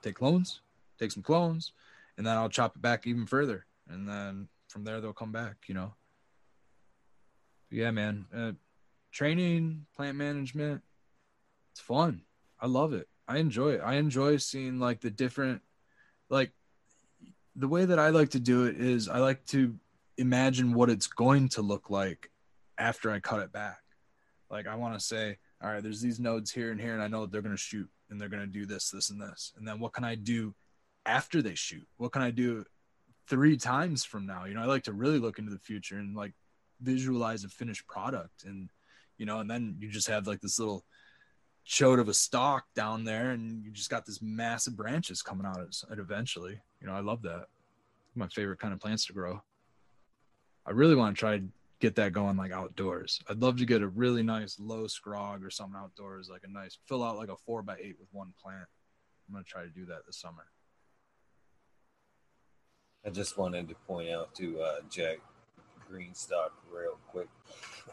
take 0.03 0.15
clones, 0.15 0.61
take 0.99 1.13
some 1.13 1.23
clones, 1.23 1.73
and 2.17 2.27
then 2.27 2.37
I'll 2.37 2.49
chop 2.49 2.77
it 2.77 2.83
back 2.83 3.07
even 3.07 3.27
further, 3.27 3.67
and 3.89 4.09
then 4.09 4.49
from 4.69 4.85
there 4.85 5.01
they'll 5.01 5.13
come 5.13 5.33
back. 5.33 5.57
You 5.67 5.75
know 5.75 5.95
yeah, 7.73 7.91
man. 7.91 8.27
Uh, 8.35 8.53
training, 9.11 9.87
plant 9.97 10.17
management, 10.17 10.83
it's 11.73 11.81
fun. 11.81 12.23
I 12.61 12.67
love 12.67 12.93
it. 12.93 13.09
I 13.27 13.39
enjoy 13.39 13.73
it. 13.73 13.81
I 13.83 13.95
enjoy 13.95 14.37
seeing 14.37 14.79
like 14.79 15.01
the 15.01 15.11
different, 15.11 15.63
like 16.29 16.51
the 17.57 17.69
way 17.69 17.87
that 17.87 17.99
I 17.99 18.11
like 18.11 18.31
to 18.31 18.41
do 18.41 18.65
it 18.67 18.79
is 18.79 19.09
I 19.09 19.19
like 19.19 19.45
to 19.47 19.75
imagine 20.23 20.73
what 20.73 20.89
it's 20.89 21.07
going 21.07 21.49
to 21.51 21.62
look 21.62 21.90
like 21.90 22.31
after 22.78 23.11
I 23.11 23.20
cut 23.20 23.40
it 23.40 23.53
back. 23.53 23.81
Like 24.51 24.66
I 24.66 24.77
want 24.77 24.94
to 24.94 25.05
say, 25.05 25.39
all 25.62 25.70
right, 25.70 25.82
there's 25.82 26.01
these 26.01 26.20
nodes 26.20 26.51
here 26.51 26.70
and 26.70 26.81
here, 26.81 26.94
and 26.94 27.03
I 27.03 27.09
know 27.09 27.23
that 27.23 27.32
they're 27.32 27.43
going 27.43 27.55
to 27.55 27.61
shoot 27.61 27.89
and 28.09 28.20
they're 28.20 28.28
going 28.28 28.43
to 28.43 28.47
do 28.47 28.66
this, 28.66 28.90
this, 28.90 29.11
and 29.11 29.20
this. 29.20 29.53
And 29.57 29.66
then 29.66 29.81
what 29.81 29.93
can 29.93 30.05
I 30.05 30.15
do 30.15 30.55
after 31.05 31.43
they 31.43 31.55
shoot? 31.55 31.86
What 31.97 32.12
can 32.12 32.23
I 32.23 32.31
do 32.31 32.65
three 33.28 33.57
times 33.57 34.05
from 34.05 34.27
now? 34.27 34.44
You 34.44 34.55
know, 34.55 34.62
I 34.62 34.66
like 34.66 34.85
to 34.85 34.93
really 34.93 35.19
look 35.19 35.39
into 35.39 35.51
the 35.51 35.59
future 35.59 35.99
and 35.99 36.16
like 36.16 36.32
visualize 36.82 37.44
a 37.44 37.49
finished 37.49 37.86
product 37.86 38.44
and 38.44 38.69
you 39.16 39.24
know 39.24 39.39
and 39.39 39.49
then 39.49 39.77
you 39.78 39.89
just 39.89 40.09
have 40.09 40.27
like 40.27 40.40
this 40.40 40.59
little 40.59 40.85
chode 41.66 42.01
of 42.01 42.09
a 42.09 42.15
stalk 42.15 42.65
down 42.74 43.05
there 43.05 43.31
and 43.31 43.65
you 43.65 43.70
just 43.70 43.89
got 43.89 44.05
this 44.05 44.20
massive 44.20 44.77
branches 44.77 45.23
coming 45.23 45.47
out 45.47 45.61
of 45.61 45.69
it 45.69 45.99
eventually 45.99 46.61
you 46.81 46.86
know 46.86 46.93
i 46.93 47.01
love 47.01 47.23
that 47.23 47.47
my 48.16 48.27
favorite 48.27 48.59
kind 48.59 48.74
of 48.74 48.81
plants 48.81 49.07
to 49.07 49.12
grow 49.12 49.40
i 50.66 50.70
really 50.70 50.94
want 50.94 51.14
to 51.14 51.18
try 51.18 51.39
to 51.39 51.44
get 51.80 51.94
that 51.97 52.12
going 52.12 52.36
like 52.36 52.52
outdoors 52.52 53.20
i'd 53.28 53.43
love 53.43 53.56
to 53.56 53.66
get 53.66 53.82
a 53.82 53.89
really 53.89 54.22
nice 54.22 54.59
low 54.60 54.84
scrog 54.84 55.44
or 55.44 55.51
something 55.51 55.78
outdoors 55.78 56.28
like 56.28 56.43
a 56.44 56.51
nice 56.51 56.78
fill 56.86 57.02
out 57.02 57.16
like 57.16 57.28
a 57.28 57.36
four 57.44 57.62
by 57.62 57.76
eight 57.80 57.97
with 57.98 58.09
one 58.12 58.32
plant 58.43 58.66
i'm 59.28 59.43
to 59.43 59.48
try 59.48 59.62
to 59.62 59.70
do 59.70 59.84
that 59.84 60.06
this 60.06 60.16
summer 60.16 60.47
i 63.05 63.10
just 63.10 63.36
wanted 63.36 63.68
to 63.68 63.74
point 63.86 64.10
out 64.10 64.34
to 64.34 64.60
uh, 64.60 64.76
jack 64.90 65.18
Greenstock 65.93 66.51
real 66.72 66.98
quick. 67.09 67.28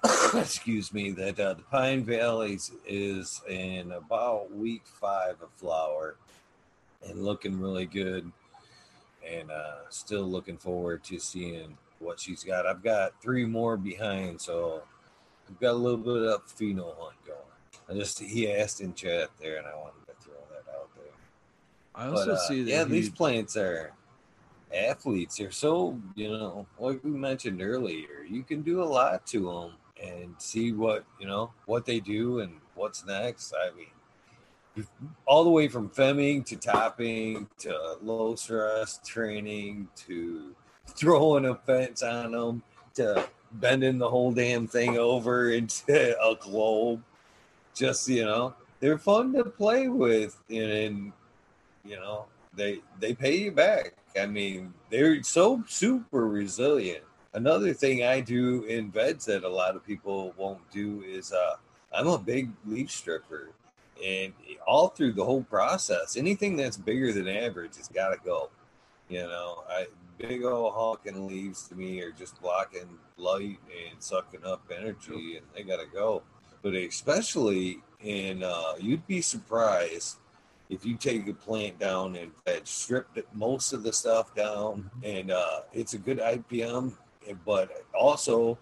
Excuse 0.41 0.93
me, 0.93 1.11
that 1.11 1.39
uh, 1.39 1.55
the 1.55 1.63
Pine 1.63 2.05
Valleys 2.05 2.71
is 2.87 3.41
in 3.49 3.91
about 3.91 4.55
week 4.55 4.83
five 4.85 5.41
of 5.41 5.49
flower 5.57 6.15
and 7.05 7.23
looking 7.23 7.59
really 7.59 7.85
good. 7.85 8.31
And 9.27 9.51
uh, 9.51 9.89
still 9.89 10.23
looking 10.23 10.57
forward 10.57 11.03
to 11.05 11.19
seeing 11.19 11.77
what 11.99 12.19
she's 12.19 12.43
got. 12.43 12.65
I've 12.65 12.83
got 12.83 13.21
three 13.21 13.45
more 13.45 13.77
behind, 13.77 14.41
so 14.41 14.83
I've 15.47 15.59
got 15.59 15.71
a 15.71 15.73
little 15.73 15.97
bit 15.97 16.23
of 16.23 16.45
pheno 16.47 16.95
hunt 16.97 17.15
going. 17.25 17.39
I 17.89 17.93
just 17.93 18.19
he 18.19 18.51
asked 18.51 18.81
in 18.81 18.93
chat 18.93 19.29
there, 19.39 19.57
and 19.57 19.67
I 19.67 19.75
wanted 19.75 20.05
to 20.07 20.13
throw 20.21 20.33
that 20.51 20.71
out 20.71 20.89
there. 20.95 21.13
I 21.95 22.07
also 22.07 22.25
but, 22.27 22.33
uh, 22.33 22.47
see 22.47 22.63
that 22.63 22.69
yeah, 22.69 22.85
he... 22.85 22.91
these 22.91 23.09
plants 23.09 23.57
are 23.57 23.93
athletes 24.73 25.37
They're 25.37 25.51
so 25.51 25.99
you 26.15 26.29
know 26.29 26.67
like 26.77 27.03
we 27.03 27.11
mentioned 27.11 27.61
earlier 27.61 28.23
you 28.29 28.43
can 28.43 28.61
do 28.61 28.83
a 28.83 28.85
lot 28.85 29.25
to 29.27 29.51
them 29.51 29.71
and 30.01 30.35
see 30.37 30.71
what 30.73 31.05
you 31.19 31.27
know 31.27 31.51
what 31.65 31.85
they 31.85 31.99
do 31.99 32.39
and 32.39 32.53
what's 32.75 33.05
next 33.05 33.53
i 33.53 33.75
mean 33.75 34.85
all 35.25 35.43
the 35.43 35.49
way 35.49 35.67
from 35.67 35.89
femming 35.89 36.43
to 36.43 36.55
topping 36.55 37.47
to 37.57 37.97
low 38.01 38.35
stress 38.35 38.99
training 39.05 39.87
to 39.95 40.55
throwing 40.95 41.45
a 41.45 41.55
fence 41.55 42.03
on 42.03 42.31
them 42.31 42.63
to 42.95 43.27
bending 43.53 43.97
the 43.97 44.09
whole 44.09 44.31
damn 44.31 44.67
thing 44.67 44.97
over 44.97 45.51
into 45.51 46.15
a 46.23 46.35
globe 46.35 47.01
just 47.73 48.07
you 48.07 48.25
know 48.25 48.53
they're 48.79 48.97
fun 48.97 49.33
to 49.33 49.43
play 49.43 49.87
with 49.87 50.37
and, 50.49 50.71
and 50.71 51.13
you 51.83 51.95
know 51.95 52.25
they 52.55 52.79
they 52.99 53.13
pay 53.13 53.37
you 53.37 53.51
back 53.51 53.93
I 54.17 54.25
mean, 54.25 54.73
they're 54.89 55.21
so 55.23 55.63
super 55.67 56.27
resilient. 56.27 57.03
Another 57.33 57.73
thing 57.73 58.03
I 58.03 58.21
do 58.21 58.63
in 58.63 58.89
beds 58.89 59.25
that 59.25 59.43
a 59.43 59.49
lot 59.49 59.75
of 59.75 59.85
people 59.85 60.33
won't 60.37 60.69
do 60.71 61.03
is 61.07 61.31
uh, 61.31 61.55
I'm 61.93 62.07
a 62.07 62.17
big 62.17 62.49
leaf 62.65 62.89
stripper. 62.89 63.49
And 64.03 64.33
all 64.65 64.87
through 64.87 65.13
the 65.13 65.25
whole 65.25 65.43
process, 65.43 66.15
anything 66.15 66.55
that's 66.55 66.77
bigger 66.77 67.11
than 67.11 67.27
average 67.27 67.75
has 67.77 67.89
got 67.89 68.09
to 68.09 68.17
go. 68.23 68.49
You 69.09 69.23
know, 69.23 69.63
I, 69.69 69.87
big 70.19 70.43
old 70.43 70.73
honking 70.73 71.27
leaves 71.27 71.67
to 71.69 71.75
me 71.75 72.01
are 72.01 72.11
just 72.11 72.39
blocking 72.41 72.99
light 73.17 73.57
and 73.89 74.01
sucking 74.01 74.45
up 74.45 74.61
energy, 74.75 75.37
and 75.37 75.45
they 75.55 75.63
got 75.63 75.79
to 75.79 75.87
go. 75.91 76.21
But 76.61 76.75
especially 76.75 77.79
in, 78.01 78.43
uh, 78.43 78.73
you'd 78.79 79.07
be 79.07 79.21
surprised 79.21 80.17
if 80.69 80.85
you 80.85 80.95
take 80.95 81.27
a 81.27 81.33
plant 81.33 81.79
down 81.79 82.15
and, 82.15 82.31
and 82.45 82.67
strip 82.67 83.07
most 83.33 83.73
of 83.73 83.81
the 83.83 83.93
stuff 83.93 84.35
down, 84.35 84.89
mm-hmm. 85.03 85.05
and 85.05 85.31
uh, 85.31 85.61
it's 85.73 85.93
a 85.93 85.97
good 85.97 86.19
IPM, 86.19 86.93
but 87.45 87.83
also 87.97 88.57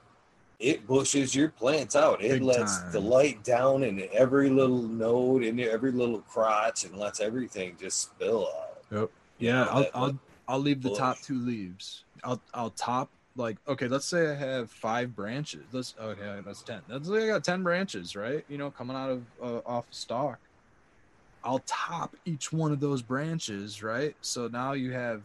it 0.59 0.87
bushes 0.87 1.35
your 1.35 1.49
plants 1.49 1.95
out. 1.95 2.23
It 2.23 2.29
Big 2.33 2.41
lets 2.43 2.79
time. 2.79 2.91
the 2.91 2.99
light 2.99 3.43
down 3.43 3.83
in 3.83 4.07
every 4.11 4.49
little 4.49 4.81
node 4.81 5.43
and 5.43 5.59
every 5.59 5.91
little 5.91 6.19
crotch 6.21 6.83
and 6.83 6.95
lets 6.95 7.19
everything 7.19 7.75
just 7.79 8.01
spill 8.01 8.47
out. 8.47 8.83
Yep. 8.91 9.09
You 9.39 9.47
Yeah, 9.49 9.63
know, 9.65 9.69
I'll, 9.69 10.03
I'll 10.03 10.19
I'll 10.47 10.59
leave 10.59 10.81
the 10.81 10.95
top 10.95 11.19
two 11.21 11.39
leaves. 11.39 12.03
I'll 12.23 12.41
I'll 12.53 12.69
top 12.71 13.09
like 13.35 13.57
okay, 13.67 13.87
let's 13.87 14.05
say 14.05 14.31
I 14.31 14.35
have 14.35 14.71
five 14.71 15.15
branches. 15.15 15.63
Let's 15.71 15.93
okay, 15.99 16.41
that's 16.45 16.63
ten. 16.63 16.81
Let's 16.87 17.07
say 17.07 17.23
I 17.23 17.27
got 17.27 17.43
ten 17.43 17.63
branches, 17.63 18.15
right? 18.15 18.43
You 18.49 18.57
know, 18.57 18.71
coming 18.71 18.95
out 18.95 19.09
of 19.09 19.23
uh, 19.41 19.61
off 19.65 19.85
stalk. 19.91 20.39
I'll 21.43 21.61
top 21.65 22.15
each 22.25 22.51
one 22.51 22.71
of 22.71 22.79
those 22.79 23.01
branches, 23.01 23.81
right? 23.83 24.15
So 24.21 24.47
now 24.47 24.73
you 24.73 24.91
have 24.91 25.21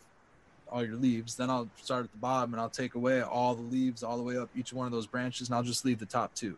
all 0.70 0.84
your 0.84 0.96
leaves. 0.96 1.36
Then 1.36 1.50
I'll 1.50 1.68
start 1.76 2.04
at 2.04 2.12
the 2.12 2.18
bottom 2.18 2.54
and 2.54 2.60
I'll 2.60 2.70
take 2.70 2.94
away 2.94 3.22
all 3.22 3.54
the 3.54 3.62
leaves 3.62 4.02
all 4.02 4.16
the 4.16 4.22
way 4.22 4.36
up 4.36 4.48
each 4.56 4.72
one 4.72 4.86
of 4.86 4.92
those 4.92 5.06
branches, 5.06 5.48
and 5.48 5.56
I'll 5.56 5.62
just 5.62 5.84
leave 5.84 5.98
the 5.98 6.06
top 6.06 6.34
two. 6.34 6.56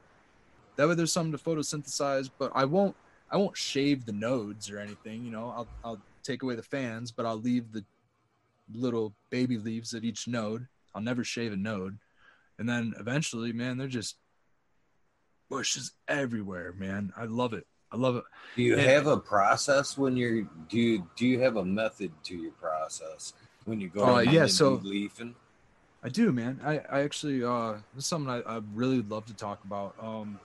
That 0.77 0.89
way, 0.89 0.95
there's 0.95 1.13
something 1.13 1.33
to 1.33 1.39
photosynthesize, 1.39 2.31
but 2.39 2.51
I 2.55 2.65
won't 2.65 2.97
I 3.31 3.37
won't 3.37 3.57
shave 3.57 4.07
the 4.07 4.13
nodes 4.13 4.71
or 4.71 4.79
anything. 4.79 5.25
You 5.25 5.31
know, 5.31 5.53
I'll 5.57 5.69
I'll 5.85 6.01
take 6.23 6.43
away 6.43 6.57
the 6.57 6.63
fans, 6.63 7.13
but 7.13 7.27
I'll 7.27 7.41
leave 7.41 7.73
the 7.73 7.85
little 8.73 9.15
baby 9.31 9.59
leaves 9.59 9.95
at 9.95 10.05
each 10.05 10.27
node. 10.29 10.67
I'll 10.95 11.03
never 11.03 11.25
shave 11.25 11.53
a 11.53 11.57
node. 11.57 11.99
And 12.59 12.69
then 12.69 12.95
eventually, 12.99 13.53
man, 13.53 13.79
they're 13.79 13.89
just 13.89 14.17
bushes 15.51 15.93
everywhere, 16.09 16.73
man. 16.77 17.13
I 17.17 17.25
love 17.25 17.53
it. 17.53 17.67
I 17.93 17.97
love 17.97 18.17
it. 18.17 18.25
Do 18.57 18.63
you 18.63 18.73
And- 18.75 18.83
have 18.83 19.07
a 19.07 19.19
process 19.19 19.97
when 19.97 20.17
you're 20.17 20.43
do 20.69 20.79
you 20.79 21.09
do 21.17 21.27
you 21.27 21.41
have 21.41 21.57
a 21.57 21.65
method 21.65 22.11
to 22.25 22.37
your 22.37 22.53
process 22.53 23.35
when 23.67 23.81
you 23.81 23.89
go 23.89 24.17
Uh, 24.17 24.21
yeah, 24.21 24.47
so- 24.47 24.75
leafing? 24.83 25.35
I 26.03 26.09
do, 26.11 26.33
man. 26.33 26.61
I, 26.63 26.79
I 26.81 27.01
actually 27.03 27.43
uh 27.45 27.75
this 27.95 28.05
is 28.05 28.07
something 28.07 28.31
I, 28.31 28.41
I 28.41 28.61
really 28.75 29.01
love 29.03 29.27
to 29.27 29.35
talk 29.35 29.65
about. 29.65 29.95
Um 30.01 30.41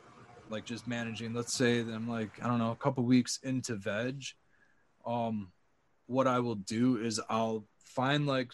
like 0.50 0.66
just 0.66 0.88
managing, 0.88 1.34
let's 1.34 1.54
say 1.56 1.82
that 1.84 1.94
I'm 1.94 2.08
like, 2.10 2.44
I 2.44 2.48
don't 2.48 2.58
know, 2.60 2.72
a 2.72 2.76
couple 2.76 3.04
weeks 3.04 3.40
into 3.44 3.76
veg. 3.76 4.24
Um 5.06 5.52
what 6.08 6.28
I 6.28 6.40
will 6.40 6.56
do 6.56 6.98
is 6.98 7.20
I'll 7.30 7.66
find 7.90 8.26
like 8.28 8.52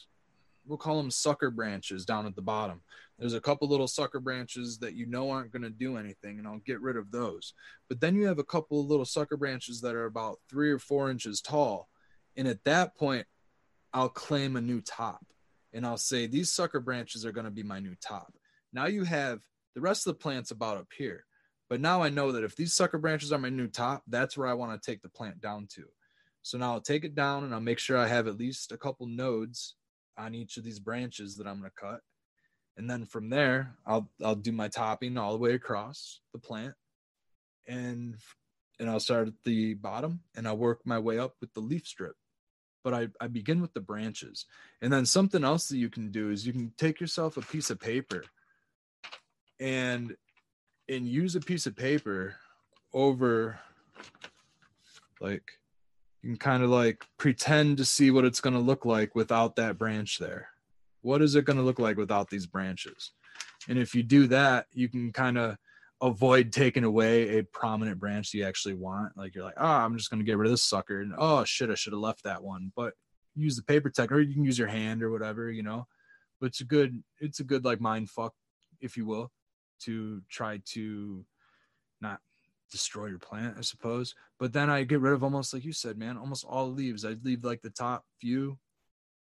we'll 0.66 0.78
call 0.78 0.98
them 0.98 1.12
sucker 1.12 1.52
branches 1.52 2.06
down 2.06 2.26
at 2.26 2.36
the 2.36 2.41
bottom. 2.41 2.82
There's 3.20 3.36
a 3.36 3.41
couple 3.41 3.68
little 3.68 3.88
sucker 3.88 4.20
branches 4.20 4.80
that 4.80 4.95
you 4.95 5.06
know 5.06 5.30
aren't 5.30 5.52
going 5.52 5.62
to 5.62 5.70
do 5.70 5.98
anything, 5.98 6.40
and 6.40 6.48
I'll 6.48 6.62
get 6.66 6.82
rid 6.82 6.98
of 6.98 7.12
those. 7.12 7.53
But 7.88 8.02
then 8.02 8.16
you 8.16 8.26
have 8.26 8.40
a 8.40 8.44
couple 8.44 8.82
of 8.82 8.88
little 8.88 9.06
sucker 9.06 9.38
branches 9.38 9.82
that 9.82 9.95
are 9.95 10.06
about 10.06 10.40
three 10.49 10.72
or 10.72 10.80
four 10.80 11.10
inches 11.12 11.40
tall. 11.40 11.88
And 12.36 12.48
at 12.48 12.64
that 12.66 12.95
point, 12.98 13.28
I'll 13.94 14.10
claim 14.10 14.57
a 14.57 14.62
new 14.62 14.82
top 14.82 15.26
and 15.76 15.86
I'll 15.86 15.98
say 15.98 16.26
these 16.26 16.52
sucker 16.52 16.80
branches 16.80 17.26
are 17.26 17.32
going 17.32 17.45
to 17.45 17.52
be 17.52 17.64
my 17.64 17.80
new 17.80 17.95
top. 17.95 18.34
Now 18.74 18.86
you 18.88 19.03
have 19.03 19.41
the 19.76 19.82
rest 19.82 20.07
of 20.07 20.14
the 20.14 20.20
plant's 20.20 20.52
about 20.52 20.78
up 20.78 20.88
here. 20.98 21.26
But 21.70 21.82
now 21.82 22.02
I 22.02 22.10
know 22.10 22.32
that 22.32 22.44
if 22.44 22.56
these 22.56 22.74
sucker 22.74 22.98
branches 22.98 23.32
are 23.32 23.40
my 23.40 23.49
new 23.49 23.68
top, 23.68 24.03
that's 24.07 24.38
where 24.38 24.48
I 24.48 24.53
want 24.53 24.82
to 24.82 24.91
take 24.91 25.02
the 25.02 25.10
plant 25.10 25.41
down 25.41 25.68
to. 25.76 25.86
So 26.46 26.60
now 26.60 26.74
I'll 26.74 26.82
take 26.82 27.04
it 27.04 27.16
down 27.16 27.44
and 27.44 27.56
I'll 27.56 27.60
make 27.60 27.80
sure 27.80 27.98
I 27.98 28.06
have 28.06 28.28
at 28.28 28.38
least 28.38 28.72
a 28.72 28.78
couple 28.78 29.08
nodes 29.08 29.74
on 30.16 30.36
each 30.36 30.58
of 30.58 30.64
these 30.64 30.78
branches 30.78 31.38
that 31.38 31.48
I'm 31.48 31.58
going 31.58 31.72
to 31.72 31.82
cut. 31.82 32.02
And 32.78 32.88
then 32.88 33.08
from 33.08 33.32
there, 33.32 33.74
I'll 33.84 34.12
I'll 34.24 34.36
do 34.36 34.52
my 34.52 34.68
topping 34.68 35.18
all 35.18 35.32
the 35.32 35.40
way 35.40 35.56
across 35.56 36.20
the 36.34 36.40
plant. 36.40 36.76
And 37.68 38.18
and 38.80 38.88
I'll 38.88 39.00
start 39.00 39.28
at 39.28 39.34
the 39.44 39.74
bottom 39.74 40.20
and 40.36 40.48
I'll 40.48 40.56
work 40.56 40.82
my 40.86 41.00
way 41.00 41.18
up 41.18 41.34
with 41.42 41.52
the 41.56 41.62
leaf 41.62 41.88
strip. 41.88 42.16
But 42.84 42.94
I, 42.94 43.08
I 43.20 43.26
begin 43.26 43.60
with 43.60 43.74
the 43.74 43.82
branches. 43.82 44.46
And 44.84 44.94
then 44.94 45.08
something 45.08 45.44
else 45.44 45.68
that 45.70 45.78
you 45.78 45.90
can 45.90 46.12
do 46.12 46.30
is 46.30 46.46
you 46.46 46.54
can 46.54 46.74
take 46.78 47.02
yourself 47.02 47.38
a 47.38 47.42
piece 47.42 47.72
of 47.72 47.80
paper 47.80 48.24
and 49.60 50.16
and 50.88 51.08
use 51.08 51.36
a 51.36 51.40
piece 51.40 51.66
of 51.66 51.76
paper 51.76 52.36
over 52.94 53.60
like 55.20 55.50
you 56.26 56.31
can 56.31 56.39
kind 56.39 56.64
of 56.64 56.72
like 56.72 57.06
pretend 57.19 57.77
to 57.77 57.85
see 57.85 58.10
what 58.10 58.26
it's 58.26 58.41
going 58.41 58.56
to 58.56 58.60
look 58.60 58.84
like 58.84 59.14
without 59.14 59.56
that 59.57 59.77
branch 59.77 60.18
there. 60.18 60.49
What 61.03 61.22
is 61.22 61.35
it 61.35 61.45
going 61.45 61.57
to 61.57 61.64
look 61.64 61.77
like 61.77 61.97
without 61.97 62.31
these 62.31 62.47
branches? 62.47 63.11
And 63.69 63.77
if 63.77 63.93
you 63.93 64.02
do 64.02 64.26
that, 64.27 64.65
you 64.73 64.89
can 64.89 65.11
kind 65.11 65.38
of 65.38 65.56
avoid 66.02 66.52
taking 66.52 66.84
away 66.84 67.38
a 67.38 67.43
prominent 67.43 67.99
branch 67.99 68.34
you 68.34 68.43
actually 68.43 68.73
want. 68.73 69.15
Like 69.15 69.35
you're 69.35 69.43
like, 69.43 69.53
oh, 69.57 69.68
I'm 69.68 69.95
just 69.99 70.10
going 70.10 70.19
to 70.19 70.26
get 70.26 70.39
rid 70.39 70.47
of 70.47 70.52
this 70.52 70.64
sucker. 70.64 71.02
And 71.02 71.14
oh, 71.15 71.43
shit, 71.43 71.69
I 71.69 71.76
should 71.76 71.93
have 71.93 71.99
left 71.99 72.23
that 72.23 72.43
one. 72.43 72.72
But 72.76 72.93
use 73.35 73.56
the 73.56 73.61
paper 73.61 73.91
tech 73.91 74.11
or 74.11 74.19
you 74.19 74.34
can 74.34 74.43
use 74.43 74.57
your 74.57 74.68
hand 74.68 75.03
or 75.03 75.11
whatever, 75.11 75.52
you 75.52 75.61
know. 75.61 75.85
But 76.41 76.47
it's 76.47 76.61
a 76.61 76.65
good, 76.65 77.03
it's 77.19 77.39
a 77.39 77.43
good 77.43 77.64
like 77.64 77.80
mind 77.80 78.10
fuck, 78.10 78.34
if 78.81 78.97
you 78.97 79.06
will, 79.06 79.31
to 79.81 80.23
try 80.27 80.60
to 80.73 81.23
not 82.02 82.19
destroy 82.72 83.08
your 83.08 83.20
plant, 83.20 83.56
I 83.58 83.62
suppose. 83.62 84.16
But 84.40 84.54
then 84.54 84.70
I 84.70 84.84
get 84.84 85.00
rid 85.00 85.14
of 85.14 85.24
almost 85.24 85.54
like 85.54 85.66
you 85.66 85.74
said, 85.74 85.98
man, 85.98 86.18
almost 86.18 86.46
all 86.48 86.72
leaves. 86.72 87.06
I'd 87.06 87.26
leave 87.26 87.44
like 87.44 87.62
the 87.62 87.70
top 87.70 88.06
few, 88.20 88.58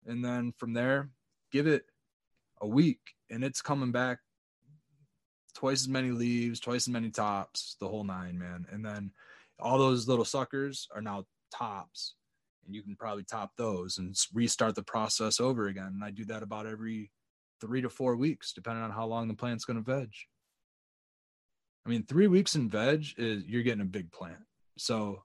and 0.07 0.25
then 0.25 0.53
from 0.57 0.73
there, 0.73 1.11
give 1.53 1.67
it 1.67 1.85
a 2.61 2.67
week, 2.67 3.01
and 3.31 3.45
it's 3.45 3.63
coming 3.63 3.93
back 3.93 4.19
twice 5.55 5.83
as 5.83 5.89
many 5.89 6.11
leaves, 6.11 6.61
twice 6.61 6.89
as 6.89 6.93
many 6.93 7.11
tops, 7.11 7.77
the 7.81 7.89
whole 7.89 8.05
nine, 8.05 8.39
man. 8.39 8.67
And 8.71 8.85
then 8.85 9.13
all 9.59 9.79
those 9.79 10.09
little 10.09 10.25
suckers 10.25 10.89
are 10.95 11.01
now 11.01 11.27
tops, 11.53 12.15
and 12.67 12.75
you 12.75 12.83
can 12.83 12.97
probably 12.97 13.25
top 13.25 13.53
those 13.57 13.99
and 13.99 14.17
restart 14.33 14.75
the 14.75 14.83
process 14.83 15.41
over 15.41 15.69
again. 15.69 15.93
And 15.95 16.05
I 16.05 16.11
do 16.11 16.25
that 16.27 16.43
about 16.43 16.67
every 16.67 17.11
three 17.61 17.83
to 17.83 17.89
four 17.89 18.17
weeks, 18.17 18.53
depending 18.53 18.83
on 18.83 18.91
how 18.91 19.07
long 19.07 19.29
the 19.29 19.35
plant's 19.35 19.65
going 19.65 19.83
to 19.83 19.91
veg. 19.91 20.11
I 21.87 21.91
mean, 21.91 22.05
three 22.05 22.27
weeks 22.27 22.55
in 22.55 22.69
veg 22.69 23.07
is 23.19 23.45
you're 23.45 23.63
getting 23.63 23.83
a 23.83 23.87
big 23.87 24.11
plant. 24.11 24.39
So, 24.77 25.23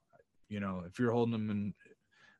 you 0.48 0.60
know, 0.60 0.82
if 0.86 0.98
you're 0.98 1.12
holding 1.12 1.32
them 1.32 1.50
in 1.50 1.74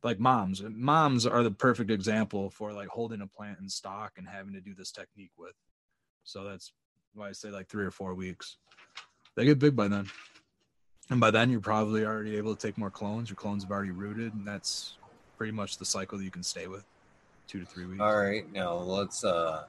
like 0.03 0.21
moms, 0.21 0.63
moms 0.63 1.27
are 1.27 1.43
the 1.43 1.51
perfect 1.51 1.91
example 1.91 2.51
for 2.51 2.73
like 2.73 2.89
holding 2.89 3.23
a 3.23 3.27
plant 3.27 3.59
in 3.61 3.69
stock 3.69 4.13
and 4.17 4.29
having 4.29 4.55
to 4.55 4.61
do 4.61 4.75
this 4.75 4.93
technique 4.93 5.33
with. 5.39 5.55
So 6.25 6.45
that's 6.45 6.73
why 7.15 7.29
I 7.29 7.33
say 7.33 7.51
like 7.51 7.69
three 7.69 7.85
or 7.85 7.91
four 7.91 8.15
weeks. 8.15 8.57
They 9.37 9.45
get 9.45 9.59
big 9.59 9.75
by 9.75 9.89
then. 9.89 10.07
And 11.09 11.21
by 11.21 11.31
then 11.31 11.51
you're 11.51 11.61
probably 11.61 12.05
already 12.05 12.37
able 12.37 12.55
to 12.55 12.67
take 12.67 12.79
more 12.79 12.91
clones. 12.91 13.31
Your 13.31 13.37
clones 13.37 13.65
have 13.65 13.73
already 13.73 13.91
rooted, 13.91 14.33
and 14.35 14.47
that's 14.47 14.97
pretty 15.37 15.53
much 15.53 15.79
the 15.79 15.85
cycle 15.85 16.19
that 16.19 16.25
you 16.25 16.31
can 16.31 16.43
stay 16.43 16.67
with. 16.69 16.85
Two 17.49 17.59
to 17.59 17.67
three 17.67 17.87
weeks. 17.87 18.01
All 18.01 18.17
right, 18.17 18.51
now 18.53 18.75
let's 18.75 19.25
uh 19.25 19.65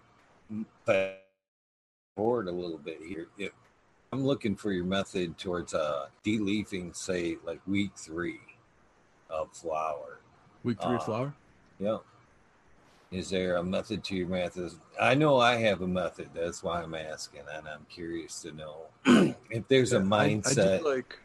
forward 2.15 2.47
a 2.47 2.51
little 2.51 2.77
bit 2.77 2.99
here. 3.01 3.27
If 3.39 3.53
I'm 4.13 4.25
looking 4.25 4.57
for 4.57 4.73
your 4.73 4.83
method 4.83 5.37
towards 5.37 5.73
uh 5.73 6.07
deleafing, 6.25 6.93
say 6.95 7.37
like 7.45 7.61
week 7.65 7.91
three 7.95 8.41
of 9.29 9.49
flower. 9.53 10.19
Week 10.63 10.81
three 10.81 10.95
uh, 10.95 10.99
flower. 10.99 11.33
Yeah. 11.79 11.97
Is 13.09 13.29
there 13.29 13.55
a 13.57 13.63
method 13.63 14.03
to 14.05 14.15
your 14.15 14.27
method? 14.27 14.71
I 14.99 15.15
know 15.15 15.37
I 15.39 15.55
have 15.55 15.81
a 15.81 15.87
method. 15.87 16.29
That's 16.33 16.61
why 16.61 16.81
I'm 16.81 16.93
asking, 16.93 17.41
and 17.53 17.67
I'm 17.67 17.85
curious 17.89 18.41
to 18.41 18.51
know 18.51 18.75
if 19.49 19.65
there's 19.69 19.93
a 19.93 19.99
Yeah, 19.99 20.09
I- 20.11 20.23
I, 20.25 20.29
mindset 20.29 20.79
do 20.79 20.89
like 20.89 21.17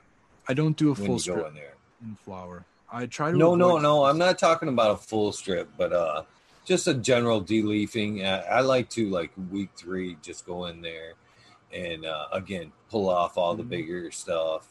I 0.49 0.55
don't 0.55 0.77
do 0.77 0.93
a 0.93 0.95
full 0.95 1.19
strip 1.19 1.45
in 1.49 1.55
there. 1.55 1.75
in 2.03 2.15
flower. 2.25 2.65
I 2.93 3.07
try 3.07 3.33
to 3.33 3.37
No, 3.37 3.57
no, 3.57 3.79
no. 3.79 4.05
I'm 4.05 4.19
not 4.19 4.39
talking 4.39 4.69
about 4.69 4.93
a 4.93 4.97
full 4.97 5.33
strip, 5.33 5.69
but 5.77 5.93
uh, 5.93 6.23
just 6.65 6.87
a 6.87 6.95
general 6.95 7.43
deleafing. 7.43 8.25
I, 8.25 8.59
I 8.59 8.61
like 8.61 8.89
to 8.91 9.11
like 9.11 9.33
week 9.51 9.71
three, 9.77 10.17
just 10.23 10.47
go 10.47 10.67
in 10.67 10.83
there 10.83 11.15
and 11.73 12.05
uh, 12.05 12.29
again 12.33 12.73
pull 12.91 13.09
off 13.09 13.37
all 13.37 13.55
the 13.55 13.63
Mhm. 13.65 13.69
bigger 13.69 14.11
stuff. 14.11 14.69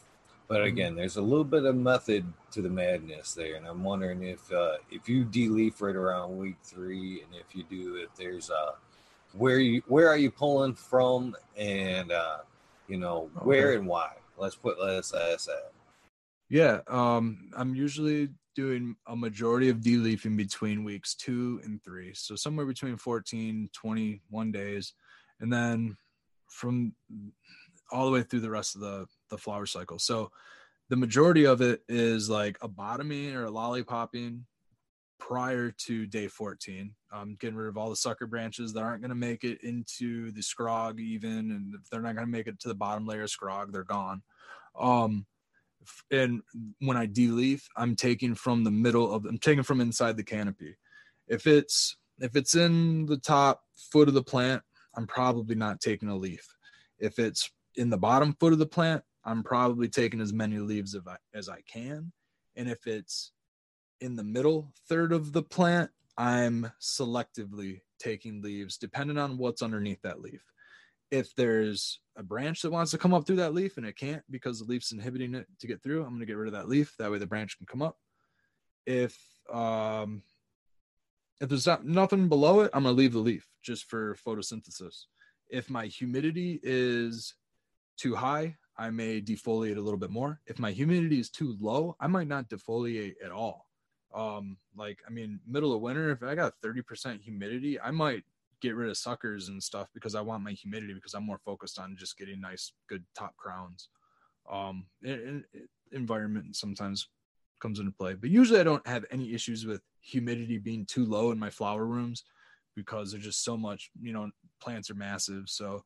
But 0.48 0.60
Mhm. 0.60 0.66
again, 0.66 0.94
there's 0.94 1.16
a 1.16 1.22
little 1.22 1.44
bit 1.44 1.64
of 1.64 1.74
method 1.76 2.32
to 2.52 2.62
the 2.62 2.70
madness 2.70 3.34
there, 3.34 3.56
and 3.56 3.66
I'm 3.66 3.82
wondering 3.82 4.22
if 4.22 4.50
uh, 4.52 4.78
if 4.90 5.08
you 5.08 5.24
deleaf 5.24 5.80
right 5.80 5.96
around 5.96 6.36
week 6.38 6.56
three, 6.62 7.22
and 7.22 7.34
if 7.34 7.54
you 7.54 7.64
do, 7.64 7.96
if 7.96 8.14
there's 8.14 8.50
uh, 8.50 8.72
where 9.32 9.58
you 9.58 9.82
where 9.88 10.08
are 10.08 10.16
you 10.16 10.30
pulling 10.30 10.74
from, 10.74 11.36
and 11.56 12.12
uh, 12.12 12.38
you 12.88 12.96
know 12.96 13.30
where 13.42 13.72
and 13.74 13.86
why. 13.86 14.12
Let's 14.36 14.54
put 14.54 14.78
let's 14.80 15.12
ask 15.12 15.46
that. 15.46 15.72
Yeah, 16.48 16.80
um, 16.86 17.50
I'm 17.56 17.74
usually 17.74 18.28
doing 18.54 18.96
a 19.06 19.16
majority 19.16 19.68
of 19.68 19.78
deleafing 19.78 20.36
between 20.36 20.84
weeks 20.84 21.14
two 21.14 21.60
and 21.64 21.82
three. 21.82 22.14
So 22.14 22.36
somewhere 22.36 22.66
between 22.66 22.96
14, 22.96 23.68
21 23.72 24.52
days. 24.52 24.94
And 25.40 25.52
then 25.52 25.96
from 26.56 26.92
all 27.92 28.06
the 28.06 28.12
way 28.12 28.22
through 28.22 28.40
the 28.40 28.50
rest 28.50 28.74
of 28.74 28.80
the, 28.80 29.06
the 29.30 29.38
flower 29.38 29.66
cycle. 29.66 29.98
So 29.98 30.30
the 30.88 30.96
majority 30.96 31.46
of 31.46 31.60
it 31.60 31.82
is 31.88 32.30
like 32.30 32.56
a 32.62 32.68
bottoming 32.68 33.34
or 33.34 33.44
a 33.44 33.50
lollipopping 33.50 34.40
prior 35.18 35.70
to 35.70 36.06
day 36.06 36.28
14. 36.28 36.94
Um, 37.12 37.36
getting 37.38 37.56
rid 37.56 37.68
of 37.68 37.76
all 37.76 37.90
the 37.90 37.96
sucker 37.96 38.26
branches 38.26 38.72
that 38.72 38.82
aren't 38.82 39.02
going 39.02 39.10
to 39.10 39.14
make 39.14 39.44
it 39.44 39.62
into 39.62 40.32
the 40.32 40.40
scrog 40.40 40.98
even. 40.98 41.50
And 41.50 41.74
if 41.74 41.88
they're 41.90 42.00
not 42.00 42.14
going 42.14 42.26
to 42.26 42.32
make 42.32 42.46
it 42.46 42.58
to 42.60 42.68
the 42.68 42.74
bottom 42.74 43.06
layer 43.06 43.22
of 43.22 43.30
scrog, 43.30 43.72
they're 43.72 43.84
gone. 43.84 44.22
Um, 44.78 45.26
and 46.10 46.42
when 46.80 46.96
I 46.96 47.06
deleaf, 47.06 47.62
I'm 47.76 47.96
taking 47.96 48.34
from 48.34 48.64
the 48.64 48.70
middle 48.70 49.12
of 49.12 49.24
I'm 49.24 49.38
taking 49.38 49.62
from 49.62 49.80
inside 49.80 50.16
the 50.16 50.24
canopy. 50.24 50.76
If 51.28 51.46
it's 51.46 51.96
if 52.18 52.34
it's 52.34 52.56
in 52.56 53.06
the 53.06 53.18
top 53.18 53.62
foot 53.92 54.08
of 54.08 54.14
the 54.14 54.22
plant, 54.22 54.62
I'm 54.96 55.06
probably 55.06 55.54
not 55.54 55.80
taking 55.80 56.08
a 56.08 56.16
leaf. 56.16 56.46
If 56.98 57.18
it's 57.18 57.50
in 57.76 57.90
the 57.90 57.98
bottom 57.98 58.34
foot 58.40 58.52
of 58.52 58.58
the 58.58 58.66
plant, 58.66 59.02
I'm 59.24 59.42
probably 59.42 59.88
taking 59.88 60.20
as 60.20 60.32
many 60.32 60.58
leaves 60.58 60.96
as 61.34 61.48
I, 61.48 61.60
can. 61.62 62.12
And 62.54 62.68
if 62.68 62.86
it's 62.86 63.32
in 64.00 64.16
the 64.16 64.24
middle 64.24 64.72
third 64.88 65.12
of 65.12 65.32
the 65.32 65.42
plant, 65.42 65.90
I'm 66.16 66.70
selectively 66.80 67.80
taking 67.98 68.40
leaves 68.40 68.78
depending 68.78 69.18
on 69.18 69.36
what's 69.36 69.62
underneath 69.62 70.00
that 70.02 70.20
leaf. 70.20 70.42
If 71.10 71.34
there's 71.34 72.00
a 72.16 72.22
branch 72.22 72.62
that 72.62 72.70
wants 72.70 72.92
to 72.92 72.98
come 72.98 73.12
up 73.12 73.26
through 73.26 73.36
that 73.36 73.54
leaf 73.54 73.76
and 73.76 73.86
it 73.86 73.96
can't 73.96 74.22
because 74.30 74.58
the 74.58 74.64
leaf's 74.64 74.92
inhibiting 74.92 75.34
it 75.34 75.46
to 75.60 75.66
get 75.66 75.82
through, 75.82 76.02
I'm 76.02 76.10
going 76.10 76.20
to 76.20 76.26
get 76.26 76.36
rid 76.36 76.48
of 76.48 76.54
that 76.54 76.68
leaf. 76.68 76.94
That 76.98 77.10
way 77.10 77.18
the 77.18 77.26
branch 77.26 77.58
can 77.58 77.66
come 77.66 77.82
up. 77.82 77.98
If 78.86 79.18
um 79.52 80.22
if 81.40 81.48
there's 81.48 81.66
not 81.66 81.84
nothing 81.84 82.28
below 82.28 82.60
it, 82.60 82.70
I'm 82.72 82.84
going 82.84 82.94
to 82.94 82.98
leave 82.98 83.12
the 83.12 83.18
leaf 83.18 83.46
just 83.62 83.84
for 83.84 84.16
photosynthesis. 84.26 85.04
If 85.48 85.70
my 85.70 85.86
humidity 85.86 86.60
is 86.62 87.34
too 87.96 88.14
high, 88.14 88.56
I 88.78 88.90
may 88.90 89.20
defoliate 89.20 89.76
a 89.76 89.80
little 89.80 89.98
bit 89.98 90.10
more. 90.10 90.40
If 90.46 90.58
my 90.58 90.72
humidity 90.72 91.18
is 91.18 91.30
too 91.30 91.56
low, 91.60 91.96
I 92.00 92.06
might 92.06 92.28
not 92.28 92.48
defoliate 92.48 93.14
at 93.24 93.32
all. 93.32 93.66
Um, 94.14 94.56
like 94.76 95.00
I 95.06 95.10
mean, 95.10 95.40
middle 95.46 95.74
of 95.74 95.80
winter, 95.80 96.10
if 96.10 96.22
I 96.22 96.34
got 96.34 96.54
30% 96.64 97.22
humidity, 97.22 97.80
I 97.80 97.90
might 97.90 98.24
get 98.60 98.74
rid 98.74 98.88
of 98.88 98.96
suckers 98.96 99.48
and 99.48 99.62
stuff 99.62 99.88
because 99.92 100.14
I 100.14 100.20
want 100.22 100.42
my 100.42 100.52
humidity 100.52 100.94
because 100.94 101.14
I'm 101.14 101.26
more 101.26 101.40
focused 101.44 101.78
on 101.78 101.96
just 101.98 102.16
getting 102.16 102.40
nice, 102.40 102.72
good 102.88 103.04
top 103.14 103.36
crowns. 103.36 103.88
Um, 104.50 104.86
it, 105.02 105.44
it, 105.52 105.68
environment 105.92 106.56
sometimes 106.56 107.08
comes 107.66 107.80
into 107.80 107.90
play, 107.90 108.14
but 108.14 108.30
usually 108.30 108.60
I 108.60 108.64
don't 108.64 108.86
have 108.86 109.04
any 109.10 109.34
issues 109.34 109.66
with 109.66 109.80
humidity 110.00 110.58
being 110.58 110.86
too 110.86 111.04
low 111.04 111.32
in 111.32 111.38
my 111.38 111.50
flower 111.50 111.84
rooms 111.84 112.22
because 112.76 113.10
there's 113.10 113.24
just 113.24 113.42
so 113.42 113.56
much, 113.56 113.90
you 114.00 114.12
know, 114.12 114.30
plants 114.62 114.88
are 114.88 114.94
massive. 114.94 115.44
So 115.46 115.82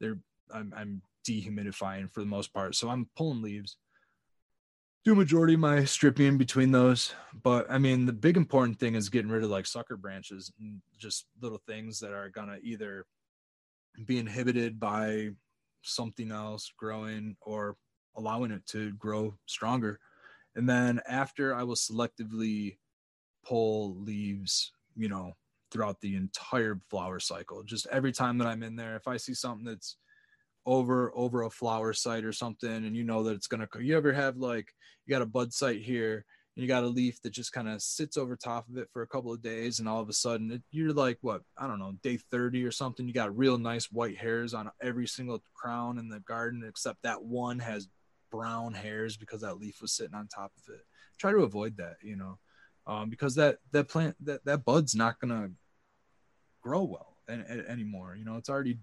they're, 0.00 0.18
I'm, 0.52 0.74
I'm 0.76 1.00
dehumidifying 1.26 2.10
for 2.10 2.20
the 2.20 2.26
most 2.26 2.52
part. 2.52 2.74
So 2.74 2.90
I'm 2.90 3.08
pulling 3.16 3.40
leaves 3.40 3.78
do 5.04 5.14
majority 5.14 5.54
of 5.54 5.60
my 5.60 5.84
stripping 5.84 6.38
between 6.38 6.72
those. 6.72 7.14
But 7.42 7.66
I 7.70 7.78
mean, 7.78 8.06
the 8.06 8.12
big 8.12 8.36
important 8.36 8.78
thing 8.78 8.94
is 8.94 9.10
getting 9.10 9.30
rid 9.30 9.44
of 9.44 9.50
like 9.50 9.66
sucker 9.66 9.96
branches 9.96 10.50
and 10.58 10.80
just 10.98 11.26
little 11.40 11.60
things 11.66 12.00
that 12.00 12.12
are 12.12 12.30
gonna 12.30 12.58
either 12.62 13.06
be 14.06 14.18
inhibited 14.18 14.80
by 14.80 15.30
something 15.82 16.32
else 16.32 16.72
growing 16.78 17.36
or 17.42 17.76
allowing 18.16 18.50
it 18.50 18.66
to 18.66 18.92
grow 18.92 19.34
stronger. 19.46 20.00
And 20.56 20.68
then 20.68 21.00
after 21.08 21.54
I 21.54 21.62
will 21.62 21.74
selectively 21.74 22.78
pull 23.44 23.96
leaves, 23.96 24.72
you 24.96 25.08
know, 25.08 25.32
throughout 25.70 26.00
the 26.00 26.14
entire 26.14 26.80
flower 26.88 27.18
cycle. 27.18 27.62
Just 27.64 27.86
every 27.90 28.12
time 28.12 28.38
that 28.38 28.46
I'm 28.46 28.62
in 28.62 28.76
there, 28.76 28.96
if 28.96 29.08
I 29.08 29.16
see 29.16 29.34
something 29.34 29.64
that's 29.64 29.96
over 30.66 31.12
over 31.14 31.42
a 31.42 31.50
flower 31.50 31.92
site 31.92 32.24
or 32.24 32.32
something 32.32 32.70
and 32.70 32.96
you 32.96 33.04
know 33.04 33.22
that 33.22 33.34
it's 33.34 33.46
gonna 33.46 33.68
you 33.80 33.96
ever 33.96 34.12
have 34.12 34.36
like 34.36 34.72
you 35.04 35.14
got 35.14 35.22
a 35.22 35.26
bud 35.26 35.52
site 35.52 35.82
here 35.82 36.24
and 36.56 36.62
you 36.62 36.68
got 36.68 36.84
a 36.84 36.88
leaf 36.88 37.20
that 37.20 37.34
just 37.34 37.52
kind 37.52 37.68
of 37.68 37.82
sits 37.82 38.16
over 38.16 38.34
top 38.34 38.66
of 38.68 38.78
it 38.78 38.88
for 38.90 39.02
a 39.02 39.06
couple 39.06 39.32
of 39.32 39.42
days 39.42 39.78
and 39.78 39.88
all 39.88 40.00
of 40.00 40.08
a 40.08 40.14
sudden 40.14 40.50
it, 40.50 40.62
you're 40.70 40.92
like 40.92 41.18
what 41.20 41.42
i 41.58 41.66
don't 41.66 41.78
know 41.78 41.92
day 42.02 42.16
30 42.16 42.64
or 42.64 42.70
something 42.70 43.06
you 43.06 43.12
got 43.12 43.36
real 43.36 43.58
nice 43.58 43.92
white 43.92 44.16
hairs 44.16 44.54
on 44.54 44.70
every 44.80 45.06
single 45.06 45.42
crown 45.54 45.98
in 45.98 46.08
the 46.08 46.20
garden 46.20 46.64
except 46.66 47.02
that 47.02 47.22
one 47.22 47.58
has 47.58 47.88
brown 48.36 48.74
hairs 48.74 49.16
because 49.16 49.42
that 49.42 49.58
leaf 49.58 49.80
was 49.80 49.92
sitting 49.92 50.14
on 50.14 50.26
top 50.26 50.52
of 50.56 50.74
it 50.74 50.80
try 51.18 51.30
to 51.30 51.38
avoid 51.38 51.76
that 51.76 51.96
you 52.02 52.16
know 52.16 52.38
um, 52.86 53.08
because 53.08 53.34
that 53.34 53.58
that 53.72 53.88
plant 53.88 54.16
that 54.20 54.44
that 54.44 54.64
bud's 54.64 54.94
not 54.94 55.18
gonna 55.20 55.50
grow 56.62 56.82
well 56.82 57.16
anymore 57.68 58.16
you 58.16 58.24
know 58.24 58.36
it's 58.36 58.48
already 58.48 58.78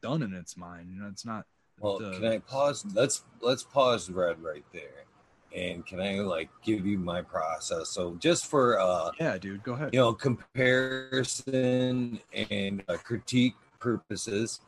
done 0.00 0.22
in 0.22 0.34
its 0.34 0.56
mind. 0.56 0.90
You 0.90 1.00
know, 1.00 1.08
it's 1.08 1.24
not. 1.24 1.46
Well, 1.78 1.98
the, 1.98 2.12
can 2.12 2.24
I 2.26 2.38
pause? 2.38 2.84
Let's 2.94 3.24
let's 3.40 3.62
pause 3.62 4.10
red 4.10 4.42
right 4.42 4.64
there, 4.72 5.04
and 5.54 5.86
can 5.86 6.00
I 6.00 6.20
like 6.20 6.50
give 6.62 6.86
you 6.86 6.98
my 6.98 7.22
process? 7.22 7.90
So 7.90 8.16
just 8.16 8.46
for 8.46 8.78
uh, 8.78 9.10
yeah, 9.18 9.38
dude, 9.38 9.62
go 9.62 9.72
ahead. 9.72 9.90
You 9.92 10.00
know, 10.00 10.12
comparison 10.12 12.20
and 12.32 12.82
uh, 12.88 12.96
critique 12.96 13.54
purposes. 13.78 14.60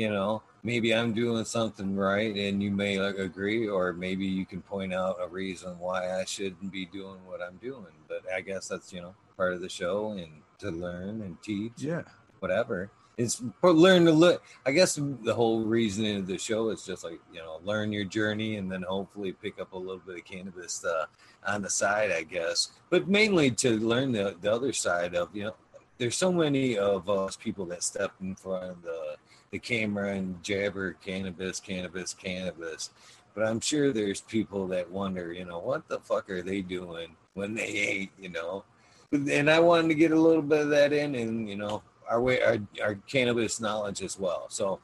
You 0.00 0.08
know, 0.08 0.42
maybe 0.62 0.94
I'm 0.94 1.12
doing 1.12 1.44
something 1.44 1.94
right, 1.94 2.34
and 2.34 2.62
you 2.62 2.70
may 2.70 2.98
like, 2.98 3.18
agree, 3.18 3.68
or 3.68 3.92
maybe 3.92 4.24
you 4.24 4.46
can 4.46 4.62
point 4.62 4.94
out 4.94 5.18
a 5.20 5.28
reason 5.28 5.78
why 5.78 6.18
I 6.18 6.24
shouldn't 6.24 6.72
be 6.72 6.86
doing 6.86 7.18
what 7.26 7.42
I'm 7.42 7.58
doing. 7.58 7.92
But 8.08 8.22
I 8.34 8.40
guess 8.40 8.68
that's 8.68 8.94
you 8.94 9.02
know 9.02 9.14
part 9.36 9.52
of 9.52 9.60
the 9.60 9.68
show, 9.68 10.12
and 10.12 10.40
to 10.60 10.70
learn 10.70 11.20
and 11.20 11.36
teach. 11.42 11.74
Yeah, 11.76 12.04
whatever 12.38 12.90
it's 13.18 13.42
learn 13.62 14.06
to 14.06 14.12
look 14.12 14.42
i 14.64 14.70
guess 14.70 14.94
the 14.94 15.34
whole 15.34 15.60
reasoning 15.62 16.16
of 16.16 16.26
the 16.26 16.38
show 16.38 16.70
is 16.70 16.86
just 16.86 17.04
like 17.04 17.20
you 17.32 17.40
know 17.40 17.60
learn 17.64 17.92
your 17.92 18.04
journey 18.04 18.56
and 18.56 18.70
then 18.72 18.82
hopefully 18.82 19.32
pick 19.32 19.60
up 19.60 19.72
a 19.72 19.76
little 19.76 20.00
bit 20.06 20.16
of 20.16 20.24
cannabis 20.24 20.82
uh, 20.84 21.04
on 21.46 21.60
the 21.60 21.68
side 21.68 22.10
i 22.10 22.22
guess 22.22 22.70
but 22.88 23.08
mainly 23.08 23.50
to 23.50 23.78
learn 23.80 24.12
the, 24.12 24.34
the 24.40 24.50
other 24.50 24.72
side 24.72 25.14
of 25.14 25.28
you 25.34 25.44
know 25.44 25.54
there's 26.00 26.16
so 26.16 26.32
many 26.32 26.78
of 26.78 27.10
us 27.10 27.36
people 27.36 27.66
that 27.66 27.82
step 27.82 28.10
in 28.22 28.34
front 28.34 28.64
of 28.64 28.82
the, 28.82 29.16
the 29.52 29.58
camera 29.58 30.14
and 30.14 30.42
jabber 30.42 30.92
cannabis 31.04 31.60
cannabis 31.60 32.14
cannabis 32.14 32.90
but 33.34 33.46
i'm 33.46 33.60
sure 33.60 33.92
there's 33.92 34.20
people 34.22 34.66
that 34.66 34.90
wonder 34.90 35.32
you 35.32 35.44
know 35.44 35.58
what 35.58 35.86
the 35.88 35.98
fuck 36.00 36.30
are 36.30 36.42
they 36.42 36.60
doing 36.60 37.08
when 37.34 37.54
they 37.54 37.66
ain't 37.66 38.10
you 38.18 38.28
know 38.28 38.64
and 39.12 39.50
i 39.50 39.58
wanted 39.58 39.88
to 39.88 39.94
get 39.94 40.12
a 40.12 40.20
little 40.20 40.42
bit 40.42 40.62
of 40.62 40.70
that 40.70 40.92
in 40.92 41.14
and 41.14 41.48
you 41.48 41.56
know 41.56 41.82
our 42.10 42.20
way 42.20 42.42
our, 42.42 42.58
our 42.82 42.96
cannabis 43.06 43.60
knowledge 43.60 44.02
as 44.02 44.18
well. 44.18 44.46
So 44.50 44.80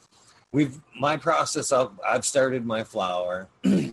we've 0.53 0.81
my 0.99 1.17
process 1.17 1.73
of 1.73 2.01
I've 2.09 2.25
started 2.25 2.65
my 2.65 2.85
flower. 2.85 3.49
uh, 3.65 3.93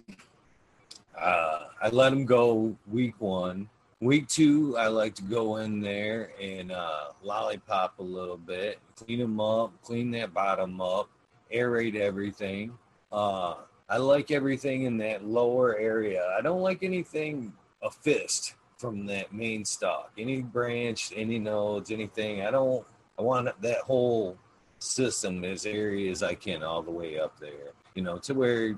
I 1.19 1.89
let 1.91 2.11
them 2.11 2.25
go 2.25 2.77
week 2.89 3.15
one. 3.19 3.69
Week 4.03 4.27
two, 4.27 4.75
I 4.77 4.87
like 4.87 5.15
to 5.15 5.21
go 5.21 5.55
in 5.57 5.79
there 5.79 6.31
and 6.41 6.73
uh, 6.73 7.11
lollipop 7.23 7.99
a 7.99 8.03
little 8.03 8.35
bit, 8.35 8.79
clean 8.97 9.19
them 9.19 9.39
up, 9.39 9.71
clean 9.81 10.11
that 10.11 10.33
bottom 10.33 10.81
up, 10.81 11.09
aerate 11.55 11.95
everything. 11.95 12.77
Uh, 13.13 13.53
I 13.87 13.95
like 13.95 14.29
everything 14.29 14.83
in 14.83 14.97
that 14.97 15.23
lower 15.23 15.77
area. 15.77 16.21
I 16.37 16.41
don't 16.41 16.59
like 16.59 16.83
anything 16.83 17.53
a 17.81 17.89
fist 17.89 18.55
from 18.77 19.05
that 19.05 19.31
main 19.31 19.63
stalk. 19.63 20.11
Any 20.17 20.41
branch, 20.41 21.13
any 21.15 21.39
nodes, 21.39 21.89
anything. 21.89 22.41
I 22.41 22.51
don't 22.51 22.85
I 23.17 23.21
want 23.21 23.61
that 23.61 23.79
whole 23.83 24.37
system 24.79 25.45
as 25.45 25.65
airy 25.65 26.09
as 26.09 26.23
I 26.23 26.33
can 26.33 26.61
all 26.61 26.81
the 26.81 26.91
way 26.91 27.21
up 27.21 27.39
there, 27.39 27.71
you 27.95 28.01
know, 28.01 28.17
to 28.17 28.33
where 28.33 28.77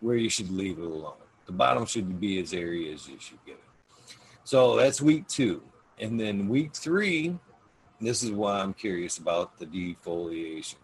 where 0.00 0.16
you 0.16 0.30
should 0.30 0.50
leave 0.50 0.78
it 0.78 0.84
alone. 0.86 1.20
The 1.44 1.52
bottom 1.52 1.84
should 1.84 2.18
be 2.18 2.40
as 2.40 2.54
airy 2.54 2.90
as 2.90 3.06
you 3.06 3.18
should 3.20 3.44
get 3.44 3.56
it. 3.56 3.63
So 4.44 4.76
that's 4.76 5.00
week 5.00 5.26
two. 5.26 5.62
And 5.98 6.20
then 6.20 6.48
week 6.48 6.74
three, 6.74 7.38
this 8.00 8.22
is 8.22 8.30
why 8.30 8.60
I'm 8.60 8.74
curious 8.74 9.18
about 9.18 9.58
the 9.58 9.66
defoliation. 9.66 10.76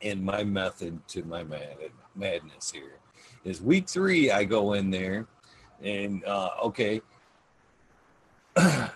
And 0.00 0.24
my 0.24 0.44
method 0.44 1.06
to 1.08 1.24
my 1.24 1.44
mad- 1.44 1.76
madness 2.14 2.70
here 2.70 2.98
is 3.44 3.60
week 3.60 3.88
three, 3.88 4.30
I 4.30 4.44
go 4.44 4.72
in 4.72 4.90
there 4.90 5.26
and, 5.82 6.24
uh, 6.24 6.50
okay, 6.64 7.02
uh, 8.56 8.88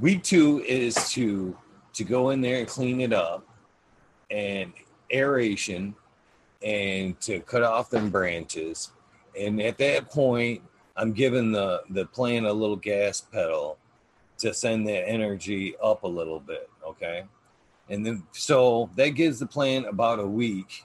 week 0.00 0.22
two 0.22 0.62
is 0.66 1.10
to 1.12 1.56
to 1.92 2.04
go 2.04 2.30
in 2.30 2.40
there 2.40 2.60
and 2.60 2.68
clean 2.68 3.00
it 3.00 3.12
up 3.12 3.44
and 4.30 4.72
aeration 5.12 5.94
and 6.62 7.18
to 7.20 7.40
cut 7.40 7.64
off 7.64 7.90
them 7.90 8.08
branches. 8.08 8.92
And 9.38 9.60
at 9.60 9.78
that 9.78 10.08
point 10.08 10.62
i'm 10.98 11.12
giving 11.12 11.52
the 11.52 11.82
the 11.90 12.04
plant 12.06 12.46
a 12.46 12.52
little 12.52 12.76
gas 12.76 13.20
pedal 13.20 13.78
to 14.36 14.52
send 14.52 14.86
that 14.86 15.08
energy 15.08 15.74
up 15.82 16.02
a 16.02 16.08
little 16.08 16.40
bit 16.40 16.68
okay 16.86 17.24
and 17.88 18.04
then 18.04 18.22
so 18.32 18.90
that 18.96 19.10
gives 19.10 19.38
the 19.38 19.46
plant 19.46 19.86
about 19.88 20.18
a 20.18 20.26
week 20.26 20.84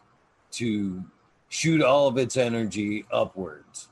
to 0.52 1.04
shoot 1.50 1.82
all 1.82 2.08
of 2.08 2.18
its 2.18 2.38
energy 2.38 3.06
upwards 3.12 3.90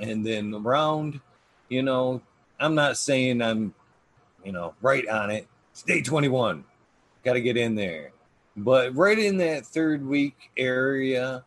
and 0.00 0.24
then 0.24 0.54
around 0.54 1.20
you 1.68 1.82
know 1.82 2.20
i'm 2.60 2.74
not 2.74 2.96
saying 2.96 3.42
i'm 3.42 3.74
you 4.44 4.52
know, 4.52 4.74
right 4.82 5.08
on 5.08 5.30
it. 5.30 5.48
It's 5.72 5.82
day 5.82 6.02
21. 6.02 6.64
Got 7.24 7.32
to 7.32 7.40
get 7.40 7.56
in 7.56 7.74
there. 7.74 8.12
But 8.56 8.94
right 8.94 9.18
in 9.18 9.38
that 9.38 9.66
third 9.66 10.06
week 10.06 10.36
area, 10.56 11.44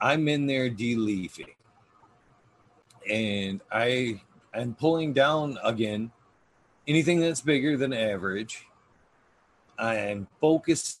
I'm 0.00 0.26
in 0.26 0.46
there 0.46 0.68
deleafing. 0.68 1.54
And 3.08 3.60
I 3.70 4.20
am 4.54 4.74
pulling 4.74 5.12
down 5.12 5.58
again 5.62 6.10
anything 6.86 7.20
that's 7.20 7.40
bigger 7.40 7.76
than 7.76 7.92
average. 7.92 8.66
I 9.78 9.96
am 9.96 10.26
focusing 10.40 10.98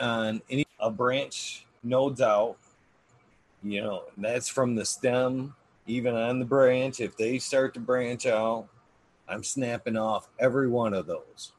on 0.00 0.42
any 0.48 0.66
a 0.78 0.90
branch 0.90 1.66
nodes 1.82 2.20
out. 2.20 2.56
You 3.62 3.82
know, 3.82 4.02
that's 4.16 4.48
from 4.48 4.74
the 4.74 4.84
stem 4.84 5.54
even 5.90 6.14
on 6.14 6.38
the 6.38 6.44
branch, 6.44 7.00
if 7.00 7.16
they 7.16 7.38
start 7.38 7.74
to 7.74 7.80
branch 7.80 8.26
out, 8.26 8.68
I'm 9.28 9.42
snapping 9.42 9.96
off 9.96 10.28
every 10.38 10.68
one 10.68 10.94
of 10.94 11.06
those 11.06 11.52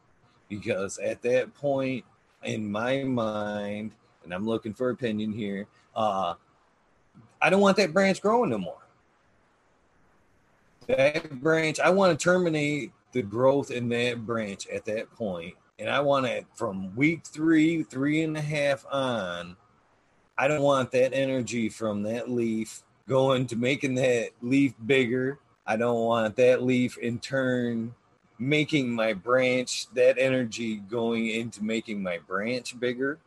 because 0.50 0.98
at 1.00 1.22
that 1.24 1.54
point 1.54 2.04
in 2.44 2.70
my 2.70 3.04
mind, 3.04 3.92
and 4.24 4.34
I'm 4.34 4.46
looking 4.46 4.74
for 4.74 4.90
opinion 4.90 5.32
here, 5.32 5.68
uh, 5.96 6.36
I 7.42 7.50
don't 7.50 7.62
want 7.62 7.78
that 7.78 7.94
branch 7.94 8.22
growing 8.22 8.52
no 8.52 8.58
more. 8.58 8.78
That 10.88 11.42
branch, 11.42 11.80
I 11.80 11.90
want 11.90 12.18
to 12.18 12.24
terminate 12.24 12.92
the 13.12 13.22
growth 13.22 13.72
in 13.72 13.90
that 13.90 14.26
branch 14.26 14.68
at 14.68 14.86
that 14.86 15.12
point, 15.12 15.56
and 15.80 15.90
I 15.90 16.00
want 16.02 16.26
it 16.28 16.46
from 16.54 16.96
week 16.96 17.26
three, 17.26 17.84
three 17.84 18.22
and 18.22 18.38
a 18.38 18.42
half 18.42 18.86
on. 18.92 19.58
I 20.38 20.48
don't 20.48 20.62
want 20.62 20.92
that 20.92 21.14
energy 21.14 21.70
from 21.70 22.04
that 22.04 22.30
leaf 22.30 22.84
going 23.08 23.48
to 23.48 23.56
making 23.56 23.96
that 23.96 24.30
leaf 24.42 24.74
bigger. 24.86 25.40
I 25.66 25.78
don't 25.78 26.00
want 26.02 26.36
that 26.38 26.64
leaf 26.64 26.98
in 26.98 27.20
turn 27.20 27.94
making 28.40 28.92
my 28.92 29.14
branch 29.14 29.88
that 29.94 30.18
energy 30.18 30.78
going 30.78 31.28
into 31.28 31.64
making 31.64 32.02
my 32.02 32.18
branch 32.28 32.80
bigger 32.80 33.20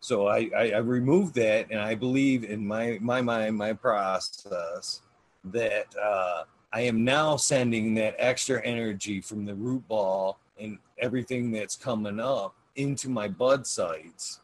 so 0.00 0.26
I, 0.26 0.50
I, 0.56 0.70
I 0.72 0.78
removed 0.78 1.34
that 1.34 1.66
and 1.70 1.80
i 1.80 1.94
believe 1.94 2.44
in 2.44 2.66
my 2.66 2.98
my 3.00 3.20
mind 3.20 3.56
my 3.56 3.72
process 3.72 5.02
that 5.44 5.86
uh, 6.02 6.44
i 6.72 6.80
am 6.80 7.04
now 7.04 7.36
sending 7.36 7.94
that 7.94 8.14
extra 8.18 8.62
energy 8.64 9.20
from 9.20 9.44
the 9.44 9.54
root 9.54 9.86
ball 9.88 10.38
and 10.58 10.78
everything 10.98 11.50
that's 11.50 11.76
coming 11.76 12.20
up 12.20 12.54
into 12.76 13.08
my 13.08 13.28
bud 13.28 13.66
sites 13.66 14.40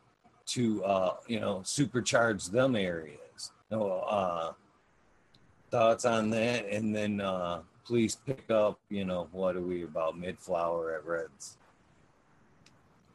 to 0.46 0.84
uh, 0.84 1.16
you 1.26 1.40
know 1.40 1.58
supercharge 1.64 2.50
them 2.50 2.76
areas. 2.76 3.52
No 3.70 3.90
uh, 3.90 4.52
thoughts 5.70 6.04
on 6.04 6.30
that? 6.30 6.66
And 6.70 6.94
then 6.94 7.20
uh, 7.20 7.62
please 7.84 8.16
pick 8.26 8.50
up, 8.50 8.78
you 8.88 9.04
know, 9.04 9.28
what 9.32 9.56
are 9.56 9.60
we 9.60 9.82
about? 9.82 10.18
Mid 10.18 10.38
flower 10.38 10.94
at 10.94 11.04
Reds? 11.04 11.58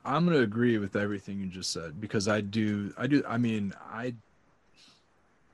I'm 0.04 0.26
gonna 0.26 0.40
agree 0.40 0.78
with 0.78 0.96
everything 0.96 1.40
you 1.40 1.48
just 1.48 1.72
said 1.72 2.02
because 2.02 2.28
I 2.28 2.42
do 2.42 2.94
I 2.98 3.08
do 3.08 3.24
I 3.28 3.38
mean 3.38 3.74
I 3.92 4.16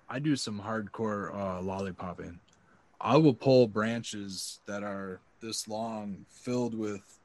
I 0.10 0.20
do 0.20 0.36
some 0.36 0.62
hardcore 0.62 1.34
uh 1.34 1.62
lollipopping. 1.62 2.38
I 3.00 3.18
will 3.18 3.34
pull 3.34 3.68
branches 3.68 4.60
that 4.66 4.84
are 4.84 5.20
this 5.42 5.68
long 5.68 6.26
filled 6.30 6.74
with 6.74 7.20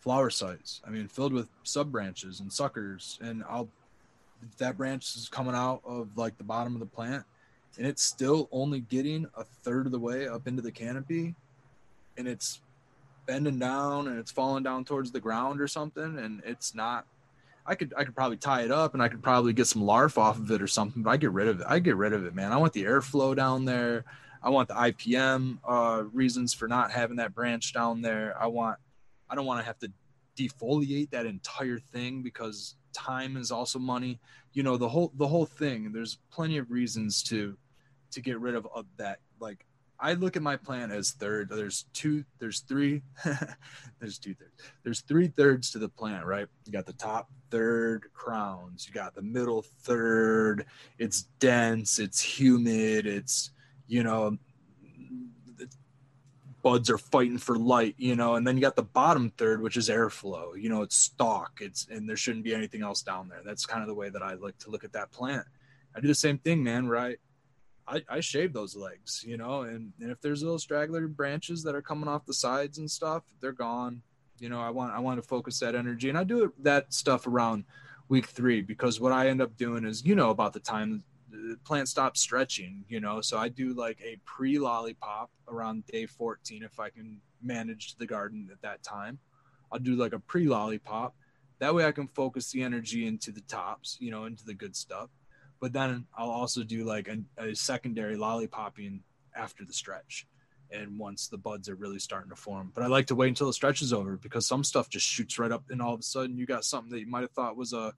flower 0.00 0.30
sites. 0.30 0.80
I 0.86 0.90
mean 0.90 1.08
filled 1.08 1.32
with 1.32 1.48
sub 1.64 1.90
branches 1.90 2.40
and 2.40 2.52
suckers 2.52 3.18
and 3.20 3.42
I'll 3.48 3.68
that 4.58 4.76
branch 4.76 5.16
is 5.16 5.28
coming 5.28 5.54
out 5.54 5.80
of 5.84 6.16
like 6.16 6.38
the 6.38 6.44
bottom 6.44 6.74
of 6.74 6.80
the 6.80 6.86
plant 6.86 7.24
and 7.76 7.86
it's 7.86 8.02
still 8.02 8.48
only 8.52 8.80
getting 8.80 9.26
a 9.36 9.42
third 9.42 9.86
of 9.86 9.92
the 9.92 9.98
way 9.98 10.28
up 10.28 10.46
into 10.46 10.62
the 10.62 10.70
canopy 10.70 11.34
and 12.16 12.28
it's 12.28 12.60
bending 13.26 13.58
down 13.58 14.08
and 14.08 14.18
it's 14.18 14.30
falling 14.30 14.62
down 14.62 14.84
towards 14.84 15.12
the 15.12 15.20
ground 15.20 15.60
or 15.60 15.68
something 15.68 16.18
and 16.18 16.42
it's 16.44 16.74
not 16.74 17.06
I 17.66 17.74
could 17.74 17.92
I 17.96 18.04
could 18.04 18.14
probably 18.14 18.36
tie 18.36 18.62
it 18.62 18.70
up 18.70 18.94
and 18.94 19.02
I 19.02 19.08
could 19.08 19.22
probably 19.22 19.52
get 19.52 19.66
some 19.66 19.82
larf 19.82 20.18
off 20.18 20.38
of 20.38 20.50
it 20.50 20.62
or 20.62 20.68
something, 20.68 21.02
but 21.02 21.10
I 21.10 21.16
get 21.16 21.32
rid 21.32 21.48
of 21.48 21.60
it. 21.60 21.66
I 21.68 21.80
get 21.80 21.96
rid 21.96 22.12
of 22.12 22.24
it, 22.24 22.34
man. 22.34 22.52
I 22.52 22.56
want 22.56 22.72
the 22.72 22.84
airflow 22.84 23.34
down 23.34 23.64
there. 23.64 24.04
I 24.42 24.50
want 24.50 24.68
the 24.68 24.74
IPM 24.74 25.58
uh, 25.66 26.04
reasons 26.12 26.54
for 26.54 26.68
not 26.68 26.92
having 26.92 27.16
that 27.16 27.34
branch 27.34 27.72
down 27.74 28.02
there. 28.02 28.40
I 28.40 28.46
want 28.46 28.78
I 29.28 29.34
don't 29.34 29.46
want 29.46 29.60
to 29.60 29.66
have 29.66 29.78
to 29.80 29.90
defoliate 30.36 31.10
that 31.10 31.26
entire 31.26 31.78
thing 31.78 32.22
because 32.22 32.76
time 32.92 33.36
is 33.36 33.50
also 33.50 33.78
money. 33.78 34.20
You 34.52 34.62
know, 34.62 34.76
the 34.76 34.88
whole 34.88 35.12
the 35.16 35.26
whole 35.26 35.46
thing. 35.46 35.92
There's 35.92 36.18
plenty 36.30 36.58
of 36.58 36.70
reasons 36.70 37.22
to 37.24 37.56
to 38.12 38.20
get 38.20 38.38
rid 38.38 38.54
of, 38.54 38.68
of 38.72 38.86
that. 38.98 39.18
Like 39.40 39.66
I 39.98 40.12
look 40.12 40.36
at 40.36 40.42
my 40.42 40.56
plant 40.56 40.92
as 40.92 41.12
third. 41.12 41.48
There's 41.48 41.84
two, 41.92 42.24
there's 42.38 42.60
three, 42.60 43.02
there's 44.00 44.18
two 44.18 44.34
thirds. 44.34 44.52
There's 44.82 45.00
three 45.00 45.28
thirds 45.28 45.70
to 45.72 45.78
the 45.78 45.88
plant, 45.88 46.26
right? 46.26 46.46
You 46.64 46.72
got 46.72 46.86
the 46.86 46.92
top 46.92 47.30
third 47.50 48.06
crowns, 48.12 48.86
you 48.86 48.92
got 48.92 49.14
the 49.14 49.22
middle 49.22 49.62
third. 49.62 50.66
It's 50.98 51.22
dense, 51.38 51.98
it's 51.98 52.20
humid, 52.20 53.06
it's, 53.06 53.50
you 53.86 54.02
know, 54.02 54.36
the 55.56 55.68
buds 56.62 56.90
are 56.90 56.98
fighting 56.98 57.38
for 57.38 57.56
light, 57.56 57.94
you 57.96 58.16
know, 58.16 58.34
and 58.34 58.46
then 58.46 58.56
you 58.56 58.60
got 58.60 58.76
the 58.76 58.82
bottom 58.82 59.30
third, 59.38 59.62
which 59.62 59.76
is 59.76 59.88
airflow. 59.88 60.60
You 60.60 60.68
know, 60.68 60.82
it's 60.82 60.96
stalk. 60.96 61.60
It's 61.60 61.86
and 61.90 62.08
there 62.08 62.16
shouldn't 62.16 62.44
be 62.44 62.54
anything 62.54 62.82
else 62.82 63.02
down 63.02 63.28
there. 63.28 63.40
That's 63.44 63.64
kind 63.64 63.82
of 63.82 63.88
the 63.88 63.94
way 63.94 64.10
that 64.10 64.22
I 64.22 64.34
like 64.34 64.58
to 64.58 64.70
look 64.70 64.84
at 64.84 64.92
that 64.92 65.10
plant. 65.10 65.46
I 65.94 66.00
do 66.00 66.08
the 66.08 66.14
same 66.14 66.36
thing, 66.36 66.62
man. 66.62 66.86
Right? 66.86 67.18
I, 67.88 68.02
I 68.08 68.20
shave 68.20 68.52
those 68.52 68.74
legs, 68.74 69.24
you 69.26 69.36
know, 69.36 69.62
and, 69.62 69.92
and 70.00 70.10
if 70.10 70.20
there's 70.20 70.42
little 70.42 70.58
straggler 70.58 71.06
branches 71.06 71.62
that 71.62 71.74
are 71.74 71.82
coming 71.82 72.08
off 72.08 72.26
the 72.26 72.34
sides 72.34 72.78
and 72.78 72.90
stuff, 72.90 73.22
they're 73.40 73.52
gone. 73.52 74.02
You 74.38 74.48
know, 74.48 74.60
I 74.60 74.70
want 74.70 74.92
I 74.92 74.98
want 74.98 75.22
to 75.22 75.26
focus 75.26 75.60
that 75.60 75.74
energy, 75.74 76.08
and 76.08 76.18
I 76.18 76.24
do 76.24 76.44
it, 76.44 76.64
that 76.64 76.92
stuff 76.92 77.26
around 77.26 77.64
week 78.08 78.26
three 78.26 78.60
because 78.60 79.00
what 79.00 79.12
I 79.12 79.28
end 79.28 79.40
up 79.40 79.56
doing 79.56 79.84
is, 79.84 80.04
you 80.04 80.14
know, 80.14 80.30
about 80.30 80.52
the 80.52 80.60
time 80.60 81.04
the 81.30 81.56
plant 81.64 81.88
stops 81.88 82.20
stretching, 82.20 82.84
you 82.88 83.00
know, 83.00 83.20
so 83.20 83.38
I 83.38 83.48
do 83.48 83.72
like 83.72 84.00
a 84.02 84.18
pre 84.24 84.58
lollipop 84.58 85.30
around 85.48 85.86
day 85.86 86.06
14 86.06 86.62
if 86.62 86.78
I 86.78 86.90
can 86.90 87.20
manage 87.42 87.96
the 87.96 88.06
garden 88.06 88.48
at 88.52 88.60
that 88.62 88.82
time. 88.82 89.18
I'll 89.72 89.78
do 89.78 89.96
like 89.96 90.12
a 90.12 90.18
pre 90.18 90.46
lollipop. 90.46 91.14
That 91.58 91.74
way 91.74 91.86
I 91.86 91.92
can 91.92 92.08
focus 92.08 92.50
the 92.50 92.62
energy 92.62 93.06
into 93.06 93.30
the 93.30 93.40
tops, 93.42 93.96
you 94.00 94.10
know, 94.10 94.24
into 94.24 94.44
the 94.44 94.54
good 94.54 94.76
stuff 94.76 95.08
but 95.60 95.72
then 95.72 96.06
I'll 96.16 96.30
also 96.30 96.62
do 96.62 96.84
like 96.84 97.08
a, 97.08 97.18
a 97.42 97.54
secondary 97.54 98.16
lollipopping 98.16 99.00
after 99.34 99.64
the 99.64 99.72
stretch 99.72 100.26
and 100.70 100.98
once 100.98 101.28
the 101.28 101.38
buds 101.38 101.68
are 101.68 101.74
really 101.74 101.98
starting 101.98 102.30
to 102.30 102.36
form. 102.36 102.72
But 102.74 102.84
I 102.84 102.86
like 102.88 103.06
to 103.06 103.14
wait 103.14 103.28
until 103.28 103.46
the 103.46 103.52
stretch 103.52 103.82
is 103.82 103.92
over 103.92 104.16
because 104.16 104.46
some 104.46 104.64
stuff 104.64 104.88
just 104.88 105.06
shoots 105.06 105.38
right 105.38 105.52
up, 105.52 105.64
and 105.70 105.80
all 105.80 105.94
of 105.94 106.00
a 106.00 106.04
sudden 106.04 106.36
you 106.36 106.46
got 106.46 106.64
something 106.64 106.90
that 106.92 107.00
you 107.00 107.06
might 107.06 107.22
have 107.22 107.30
thought 107.30 107.56
was 107.56 107.72
a 107.72 107.92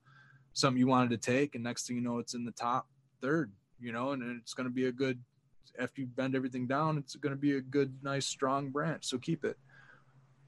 something 0.53 0.79
you 0.79 0.87
wanted 0.87 1.09
to 1.11 1.17
take, 1.17 1.55
and 1.55 1.63
next 1.63 1.87
thing 1.87 1.95
you 1.95 2.01
know, 2.01 2.19
it's 2.19 2.33
in 2.33 2.45
the 2.45 2.51
top 2.51 2.87
third. 3.21 3.51
You 3.79 3.93
know, 3.93 4.11
and 4.11 4.41
it's 4.41 4.53
going 4.53 4.67
to 4.67 4.73
be 4.73 4.85
a 4.85 4.91
good. 4.91 5.19
After 5.79 6.01
you 6.01 6.07
bend 6.07 6.35
everything 6.35 6.67
down, 6.67 6.97
it's 6.97 7.15
going 7.15 7.33
to 7.33 7.39
be 7.39 7.55
a 7.55 7.61
good, 7.61 7.93
nice, 8.03 8.25
strong 8.25 8.69
branch. 8.69 9.05
So 9.05 9.17
keep 9.17 9.45
it. 9.45 9.57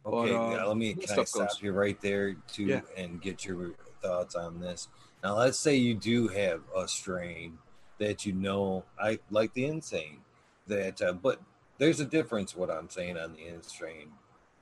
Okay, 0.05 0.31
but, 0.31 0.35
uh, 0.35 0.49
yeah, 0.55 0.63
let 0.65 0.75
me 0.75 0.93
can 0.93 1.19
I 1.19 1.23
stop 1.23 1.49
goes. 1.49 1.61
you 1.61 1.71
right 1.71 1.99
there 2.01 2.33
too 2.51 2.65
yeah. 2.65 2.81
and 2.97 3.21
get 3.21 3.45
your 3.45 3.71
thoughts 4.01 4.35
on 4.35 4.59
this. 4.59 4.89
Now, 5.23 5.37
let's 5.37 5.59
say 5.59 5.75
you 5.75 5.93
do 5.93 6.27
have 6.29 6.61
a 6.75 6.87
strain 6.87 7.59
that 7.99 8.25
you 8.25 8.33
know, 8.33 8.85
I 8.99 9.19
like 9.29 9.53
the 9.53 9.65
insane, 9.65 10.19
that, 10.67 11.01
uh, 11.01 11.13
but 11.13 11.39
there's 11.77 11.99
a 11.99 12.05
difference 12.05 12.55
what 12.55 12.71
I'm 12.71 12.89
saying 12.89 13.17
on 13.17 13.33
the 13.33 13.45
insane, 13.47 14.13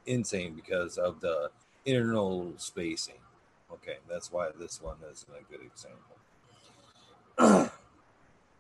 insane 0.06 0.54
because 0.54 0.98
of 0.98 1.22
the 1.22 1.52
internal 1.86 2.54
spacing. 2.58 3.16
Okay, 3.72 3.98
that's 4.10 4.32
why 4.32 4.50
this 4.60 4.82
one 4.82 4.98
isn't 5.10 5.30
a 5.30 5.44
good 5.50 5.62
example. 5.62 6.18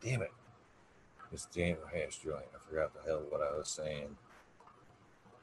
damn 0.01 0.21
it. 0.21 0.31
This 1.31 1.47
damn 1.53 1.77
hash 1.93 2.19
joint. 2.23 2.45
I 2.55 2.69
forgot 2.69 2.93
the 2.93 3.09
hell 3.09 3.23
what 3.30 3.41
I 3.41 3.57
was 3.57 3.67
saying 3.67 4.15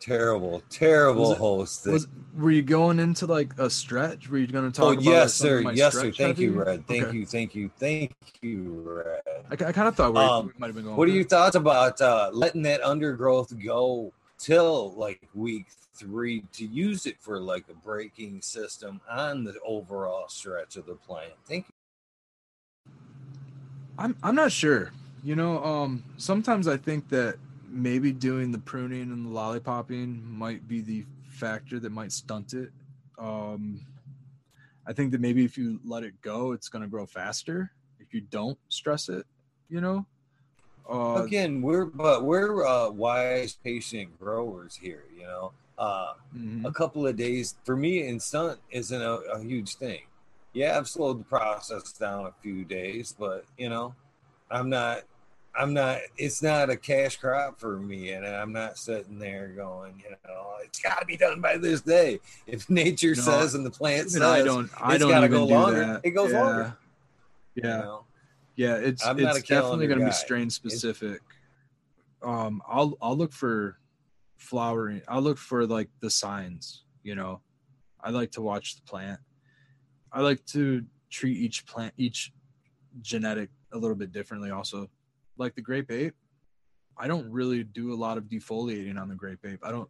terrible, 0.06 0.62
terrible 0.70 1.32
it, 1.32 1.38
host. 1.38 1.86
Was, 1.86 2.06
were 2.36 2.50
you 2.50 2.62
going 2.62 2.98
into 2.98 3.26
like 3.26 3.52
a 3.58 3.68
stretch? 3.68 4.28
Were 4.28 4.38
you 4.38 4.46
going 4.46 4.70
to 4.70 4.74
talk? 4.74 4.86
Oh 4.86 4.92
about 4.92 5.04
yes, 5.04 5.34
sir. 5.34 5.60
Yes, 5.72 5.94
sir. 5.94 6.12
Thank 6.12 6.38
you, 6.38 6.52
Red. 6.52 6.86
Thank 6.86 7.04
okay. 7.04 7.16
you, 7.16 7.26
thank 7.26 7.54
you, 7.54 7.70
thank 7.78 8.14
you, 8.40 8.82
Red. 9.04 9.44
I, 9.50 9.68
I 9.68 9.72
kind 9.72 9.88
of 9.88 9.96
thought 9.96 10.14
we, 10.14 10.20
um, 10.20 10.52
might 10.58 10.68
have 10.68 10.76
been 10.76 10.84
going. 10.84 10.96
What 10.96 11.08
are 11.08 11.12
your 11.12 11.24
thoughts 11.24 11.56
about 11.56 12.00
uh, 12.00 12.30
letting 12.32 12.62
that 12.62 12.82
undergrowth 12.82 13.52
go 13.64 14.12
till 14.38 14.94
like 14.94 15.28
week 15.34 15.66
three 15.94 16.44
to 16.52 16.66
use 16.66 17.06
it 17.06 17.16
for 17.20 17.40
like 17.40 17.64
a 17.70 17.74
braking 17.74 18.42
system 18.42 19.00
on 19.10 19.44
the 19.44 19.54
overall 19.64 20.28
stretch 20.28 20.76
of 20.76 20.86
the 20.86 20.94
plant? 20.94 21.32
Thank 21.46 21.66
you. 21.66 22.92
I'm 23.98 24.16
I'm 24.22 24.34
not 24.34 24.52
sure. 24.52 24.92
You 25.24 25.34
know, 25.34 25.64
um, 25.64 26.04
sometimes 26.18 26.68
I 26.68 26.76
think 26.76 27.08
that 27.08 27.38
maybe 27.76 28.12
doing 28.12 28.52
the 28.52 28.58
pruning 28.58 29.02
and 29.02 29.26
the 29.26 29.30
lollipopping 29.30 30.22
might 30.24 30.66
be 30.66 30.80
the 30.80 31.04
factor 31.28 31.78
that 31.78 31.92
might 31.92 32.12
stunt 32.12 32.54
it. 32.54 32.70
Um, 33.18 33.80
I 34.86 34.92
think 34.92 35.12
that 35.12 35.20
maybe 35.20 35.44
if 35.44 35.58
you 35.58 35.80
let 35.84 36.02
it 36.04 36.20
go, 36.20 36.52
it's 36.52 36.68
going 36.68 36.82
to 36.82 36.88
grow 36.88 37.06
faster. 37.06 37.72
If 37.98 38.14
you 38.14 38.20
don't 38.20 38.58
stress 38.68 39.08
it, 39.08 39.26
you 39.68 39.80
know. 39.80 40.06
Uh, 40.88 41.24
Again, 41.24 41.62
we're 41.62 41.86
but 41.86 42.24
we're 42.24 42.64
uh, 42.64 42.90
wise, 42.90 43.58
patient 43.64 44.18
growers 44.20 44.76
here. 44.76 45.02
You 45.16 45.24
know, 45.24 45.52
uh, 45.78 46.12
mm-hmm. 46.36 46.64
a 46.64 46.72
couple 46.72 47.06
of 47.06 47.16
days 47.16 47.56
for 47.64 47.76
me 47.76 48.06
in 48.06 48.20
stunt 48.20 48.60
isn't 48.70 49.02
a, 49.02 49.14
a 49.34 49.42
huge 49.42 49.74
thing. 49.74 50.02
Yeah, 50.52 50.78
I've 50.78 50.88
slowed 50.88 51.20
the 51.20 51.24
process 51.24 51.92
down 51.92 52.26
a 52.26 52.32
few 52.40 52.64
days, 52.64 53.14
but 53.18 53.44
you 53.58 53.68
know, 53.68 53.94
I'm 54.50 54.70
not 54.70 55.02
I'm 55.58 55.72
not. 55.72 55.98
It's 56.16 56.42
not 56.42 56.70
a 56.70 56.76
cash 56.76 57.16
crop 57.16 57.58
for 57.58 57.78
me, 57.78 58.10
and 58.10 58.26
I'm 58.26 58.52
not 58.52 58.78
sitting 58.78 59.18
there 59.18 59.48
going, 59.48 60.02
you 60.04 60.10
know, 60.26 60.52
it's 60.64 60.80
got 60.80 61.00
to 61.00 61.06
be 61.06 61.16
done 61.16 61.40
by 61.40 61.56
this 61.56 61.80
day. 61.80 62.20
If 62.46 62.68
nature 62.70 63.14
no, 63.14 63.22
says 63.22 63.54
and 63.54 63.64
the 63.64 63.70
plant 63.70 64.10
says, 64.10 64.22
I 64.22 64.42
don't. 64.42 64.70
I 64.80 64.98
don't 64.98 65.16
even 65.16 65.30
go 65.30 65.46
do 65.46 65.54
longer. 65.54 65.86
That. 65.86 66.00
It 66.04 66.10
goes 66.10 66.32
yeah. 66.32 66.42
longer. 66.42 66.76
Yeah. 67.54 67.62
You 67.64 67.82
know? 67.82 68.04
Yeah, 68.56 68.76
it's 68.76 69.06
I'm 69.06 69.18
it's 69.18 69.42
definitely 69.42 69.86
going 69.86 70.00
to 70.00 70.06
be 70.06 70.12
strain 70.12 70.48
specific. 70.48 71.20
um, 72.22 72.62
I'll 72.66 72.96
I'll 73.00 73.16
look 73.16 73.32
for 73.32 73.78
flowering. 74.38 75.02
I'll 75.08 75.20
look 75.20 75.38
for 75.38 75.66
like 75.66 75.88
the 76.00 76.10
signs. 76.10 76.84
You 77.02 77.14
know, 77.14 77.40
I 78.02 78.10
like 78.10 78.32
to 78.32 78.42
watch 78.42 78.76
the 78.76 78.82
plant. 78.82 79.20
I 80.12 80.22
like 80.22 80.44
to 80.46 80.84
treat 81.10 81.36
each 81.36 81.66
plant, 81.66 81.92
each 81.98 82.32
genetic 83.02 83.50
a 83.72 83.78
little 83.78 83.96
bit 83.96 84.12
differently. 84.12 84.50
Also, 84.50 84.88
like 85.38 85.54
the 85.54 85.62
grape 85.62 85.90
ape, 85.90 86.14
I 86.96 87.08
don't 87.08 87.30
really 87.30 87.62
do 87.62 87.92
a 87.92 87.96
lot 87.96 88.18
of 88.18 88.24
defoliating 88.24 89.00
on 89.00 89.08
the 89.08 89.14
grape 89.14 89.44
ape. 89.44 89.60
I 89.62 89.70
don't. 89.70 89.88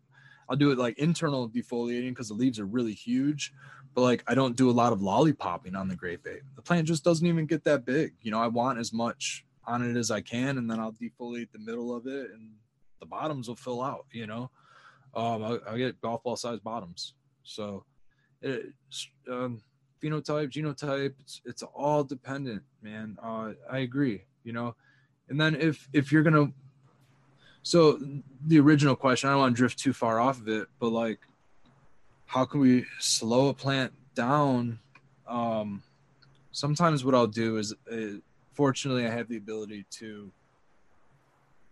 I'll 0.49 0.57
do 0.57 0.71
it 0.71 0.79
like 0.79 0.99
internal 0.99 1.49
defoliating 1.49 2.11
because 2.11 2.29
the 2.29 2.35
leaves 2.35 2.61
are 2.61 2.67
really 2.67 2.93
huge, 2.93 3.53
but 3.95 4.03
like 4.03 4.23
I 4.27 4.35
don't 4.35 4.57
do 4.57 4.71
a 4.71 4.73
lot 4.73 4.93
of 4.93 5.01
lollipopping 5.01 5.77
on 5.77 5.89
the 5.89 5.97
grape 5.97 6.27
ape. 6.27 6.43
The 6.55 6.63
plant 6.63 6.87
just 6.87 7.03
doesn't 7.03 7.27
even 7.27 7.47
get 7.47 7.65
that 7.65 7.85
big. 7.85 8.15
You 8.23 8.31
know, 8.31 8.41
I 8.41 8.47
want 8.47 8.79
as 8.79 8.93
much 8.93 9.45
on 9.67 9.83
it 9.83 9.97
as 9.97 10.11
I 10.11 10.21
can, 10.21 10.59
and 10.59 10.71
then 10.71 10.79
I'll 10.79 10.93
defoliate 10.93 11.51
the 11.53 11.59
middle 11.59 11.95
of 11.95 12.07
it, 12.07 12.31
and 12.31 12.53
the 13.01 13.07
bottoms 13.07 13.49
will 13.49 13.57
fill 13.57 13.83
out. 13.83 14.07
You 14.13 14.27
know, 14.27 14.51
um, 15.15 15.43
I, 15.43 15.59
I 15.69 15.79
get 15.79 16.01
golf 16.01 16.23
ball 16.23 16.37
size 16.37 16.61
bottoms. 16.61 17.15
So, 17.43 17.85
it, 18.43 18.67
um, 19.31 19.63
phenotype, 20.03 20.51
genotype, 20.51 21.15
it's 21.21 21.41
it's 21.45 21.63
all 21.63 22.05
dependent, 22.05 22.63
man. 22.83 23.17
Uh, 23.23 23.53
I 23.71 23.79
agree. 23.79 24.25
You 24.45 24.53
know, 24.53 24.77
and 25.29 25.41
then 25.41 25.55
if 25.55 25.89
if 25.93 26.13
you're 26.13 26.23
gonna, 26.23 26.53
so 27.63 27.99
the 28.47 28.61
original 28.61 28.97
question, 28.97 29.29
I 29.29 29.33
don't 29.33 29.41
want 29.41 29.57
to 29.57 29.59
drift 29.59 29.79
too 29.79 29.93
far 29.93 30.21
off 30.21 30.41
of 30.41 30.49
it, 30.49 30.69
but 30.79 30.89
like, 30.89 31.19
how 32.27 32.45
can 32.45 32.61
we 32.61 32.85
slow 32.99 33.49
a 33.49 33.55
plant 33.55 33.93
down? 34.15 34.79
Um, 35.27 35.83
sometimes 36.53 37.05
what 37.05 37.15
I'll 37.15 37.27
do 37.27 37.57
is, 37.57 37.75
is 37.89 38.21
fortunately, 38.53 39.07
I 39.07 39.11
have 39.11 39.29
the 39.29 39.37
ability 39.37 39.85
to 39.91 40.31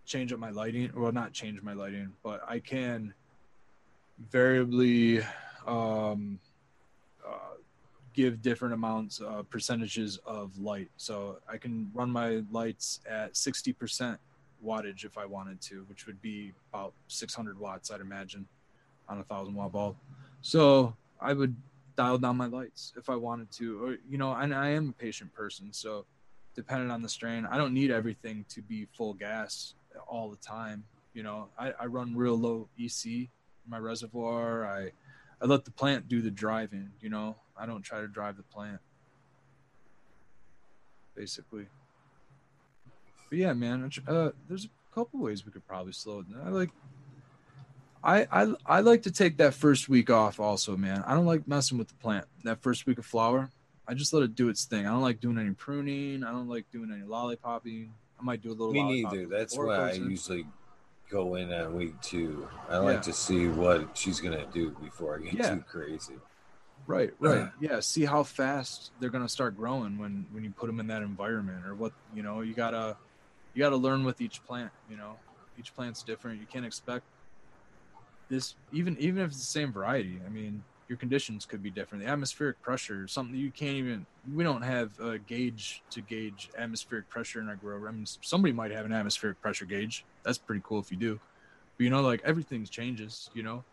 change 0.05 0.32
up 0.32 0.39
my 0.39 0.51
lighting. 0.51 0.90
Well, 0.94 1.12
not 1.12 1.32
change 1.32 1.62
my 1.62 1.72
lighting, 1.72 2.12
but 2.22 2.43
I 2.47 2.59
can 2.59 3.14
variably 4.31 5.22
um, 5.66 6.39
uh, 6.47 6.53
give 8.14 8.40
different 8.40 8.72
amounts, 8.72 9.20
uh, 9.20 9.42
percentages 9.42 10.18
of 10.24 10.56
light. 10.58 10.90
So 10.96 11.38
I 11.48 11.58
can 11.58 11.90
run 11.92 12.10
my 12.10 12.42
lights 12.50 13.00
at 13.08 13.34
60% 13.34 14.16
wattage 14.64 15.04
if 15.04 15.18
I 15.18 15.26
wanted 15.26 15.60
to, 15.62 15.84
which 15.88 16.06
would 16.06 16.22
be 16.22 16.52
about 16.72 16.94
600 17.08 17.58
watts, 17.58 17.90
I'd 17.90 18.00
imagine, 18.00 18.46
on 19.08 19.18
a 19.18 19.24
thousand 19.24 19.54
watt 19.54 19.72
bulb. 19.72 19.96
So 20.40 20.94
I 21.20 21.32
would 21.32 21.54
dial 21.96 22.18
down 22.18 22.36
my 22.36 22.46
lights 22.46 22.92
if 22.96 23.10
I 23.10 23.16
wanted 23.16 23.50
to, 23.52 23.84
or 23.84 23.96
you 24.08 24.18
know, 24.18 24.32
and 24.32 24.54
I 24.54 24.70
am 24.70 24.88
a 24.88 24.92
patient 24.92 25.32
person, 25.34 25.72
so 25.72 26.06
depending 26.54 26.90
on 26.90 27.02
the 27.02 27.08
strain. 27.08 27.46
I 27.46 27.56
don't 27.56 27.74
need 27.74 27.90
everything 27.90 28.44
to 28.50 28.62
be 28.62 28.86
full 28.96 29.14
gas 29.14 29.74
all 30.06 30.30
the 30.30 30.36
time. 30.36 30.84
You 31.12 31.22
know, 31.22 31.48
I, 31.58 31.72
I 31.80 31.86
run 31.86 32.16
real 32.16 32.36
low 32.36 32.68
EC 32.78 33.04
in 33.06 33.28
my 33.66 33.78
reservoir. 33.78 34.66
I 34.66 34.92
I 35.40 35.46
let 35.46 35.64
the 35.64 35.70
plant 35.70 36.08
do 36.08 36.22
the 36.22 36.30
driving. 36.30 36.90
You 37.00 37.10
know, 37.10 37.36
I 37.56 37.66
don't 37.66 37.82
try 37.82 38.01
to 38.01 38.09
drive 38.09 38.36
the 38.36 38.43
plant. 38.43 38.81
Basically. 41.14 41.66
But 43.28 43.39
yeah, 43.39 43.52
man, 43.52 43.90
uh, 44.06 44.31
there's 44.48 44.64
a 44.64 44.94
couple 44.94 45.20
ways 45.20 45.47
we 45.47 45.52
could 45.52 45.66
probably 45.66 45.93
slow 45.93 46.20
it 46.20 46.31
down. 46.31 46.47
I 46.47 46.51
like. 46.51 46.70
I, 48.02 48.26
I 48.31 48.55
I 48.66 48.81
like 48.81 49.02
to 49.05 49.10
take 49.10 49.39
that 49.39 49.55
first 49.55 49.89
week 49.89 50.10
off 50.10 50.39
also, 50.39 50.76
man. 50.76 51.02
I 51.06 51.14
don't 51.14 51.24
like 51.24 51.48
messing 51.48 51.78
with 51.78 51.89
the 51.89 51.94
plant. 51.94 52.26
That 52.43 52.60
first 52.60 52.86
week 52.86 52.98
of 52.98 53.06
flower, 53.06 53.51
I 53.89 53.94
just 53.94 54.12
let 54.12 54.22
it 54.22 54.35
do 54.35 54.48
its 54.48 54.64
thing. 54.64 54.86
I 54.86 54.90
don't 54.90 55.01
like 55.01 55.20
doing 55.20 55.39
any 55.39 55.52
pruning. 55.52 56.22
I 56.22 56.31
don't 56.31 56.48
like 56.48 56.70
doing 56.70 56.93
any 56.93 57.02
lollipopping. 57.02 57.89
I 58.20 58.22
might 58.22 58.43
do 58.43 58.51
a 58.51 58.52
little. 58.52 58.72
Me 58.72 59.02
neither. 59.02 59.26
That's 59.26 59.56
why 59.56 59.90
I 59.90 59.93
usually 59.93 60.47
go 61.10 61.36
in 61.36 61.52
on 61.52 61.74
week 61.74 61.98
two. 62.02 62.47
I 62.68 62.76
like 62.78 62.97
yeah. 62.97 63.01
to 63.02 63.12
see 63.12 63.47
what 63.47 63.97
she's 63.97 64.20
gonna 64.20 64.47
do 64.52 64.70
before 64.82 65.16
I 65.16 65.24
get 65.24 65.35
yeah. 65.35 65.55
too 65.55 65.64
crazy. 65.66 66.14
Right, 66.86 67.11
right, 67.19 67.47
uh, 67.47 67.51
yeah. 67.59 67.81
See 67.81 68.05
how 68.05 68.24
fast 68.24 68.93
they're 68.98 69.11
gonna 69.11 69.28
start 69.28 69.56
growing 69.56 69.97
when 69.98 70.27
when 70.31 70.44
you 70.44 70.52
put 70.52 70.66
them 70.66 70.81
in 70.81 70.89
that 70.89 71.02
environment, 71.02 71.65
or 71.66 71.74
what 71.74 71.93
you 72.12 72.23
know. 72.23 72.43
You 72.43 72.55
gotta 72.55 72.98
you 73.55 73.62
gotta 73.62 73.77
learn 73.77 74.05
with 74.05 74.20
each 74.20 74.44
plant. 74.44 74.73
You 74.86 74.97
know, 74.97 75.23
each 75.56 75.74
plant's 75.74 76.02
different. 76.02 76.40
You 76.40 76.47
can't 76.47 76.66
expect 76.66 77.06
this 78.28 78.56
even 78.70 78.97
even 78.98 79.23
if 79.23 79.28
it's 79.28 79.39
the 79.39 79.44
same 79.44 79.73
variety. 79.73 80.20
I 80.24 80.28
mean, 80.28 80.65
your 80.89 80.98
conditions 80.98 81.47
could 81.47 81.62
be 81.62 81.70
different. 81.70 82.05
The 82.05 82.11
atmospheric 82.11 82.61
pressure, 82.62 83.06
something 83.09 83.35
you 83.36 83.52
can't 83.52 83.77
even. 83.77 84.06
We 84.31 84.44
don't 84.44 84.62
have 84.62 84.98
a 84.98 85.19
gauge 85.19 85.85
to 85.90 86.02
gauge 86.02 86.51
atmospheric 86.56 87.09
pressure 87.09 87.40
in 87.40 87.48
our 87.48 87.56
grower. 87.56 87.89
I 87.89 87.93
mean, 87.93 88.06
somebody 88.06 88.52
might 88.52 88.70
have 88.70 88.86
an 88.86 88.93
atmospheric 88.93 89.40
pressure 89.40 89.66
gauge. 89.66 90.06
That's 90.24 90.39
pretty 90.39 90.62
cool 90.65 90.81
if 90.81 90.90
you 90.90 90.97
do. 90.97 91.20
But 91.78 91.85
you 91.85 91.90
know, 91.90 92.02
like 92.02 92.23
everything 92.24 92.65
changes. 92.66 93.31
You 93.35 93.43
know, 93.43 93.66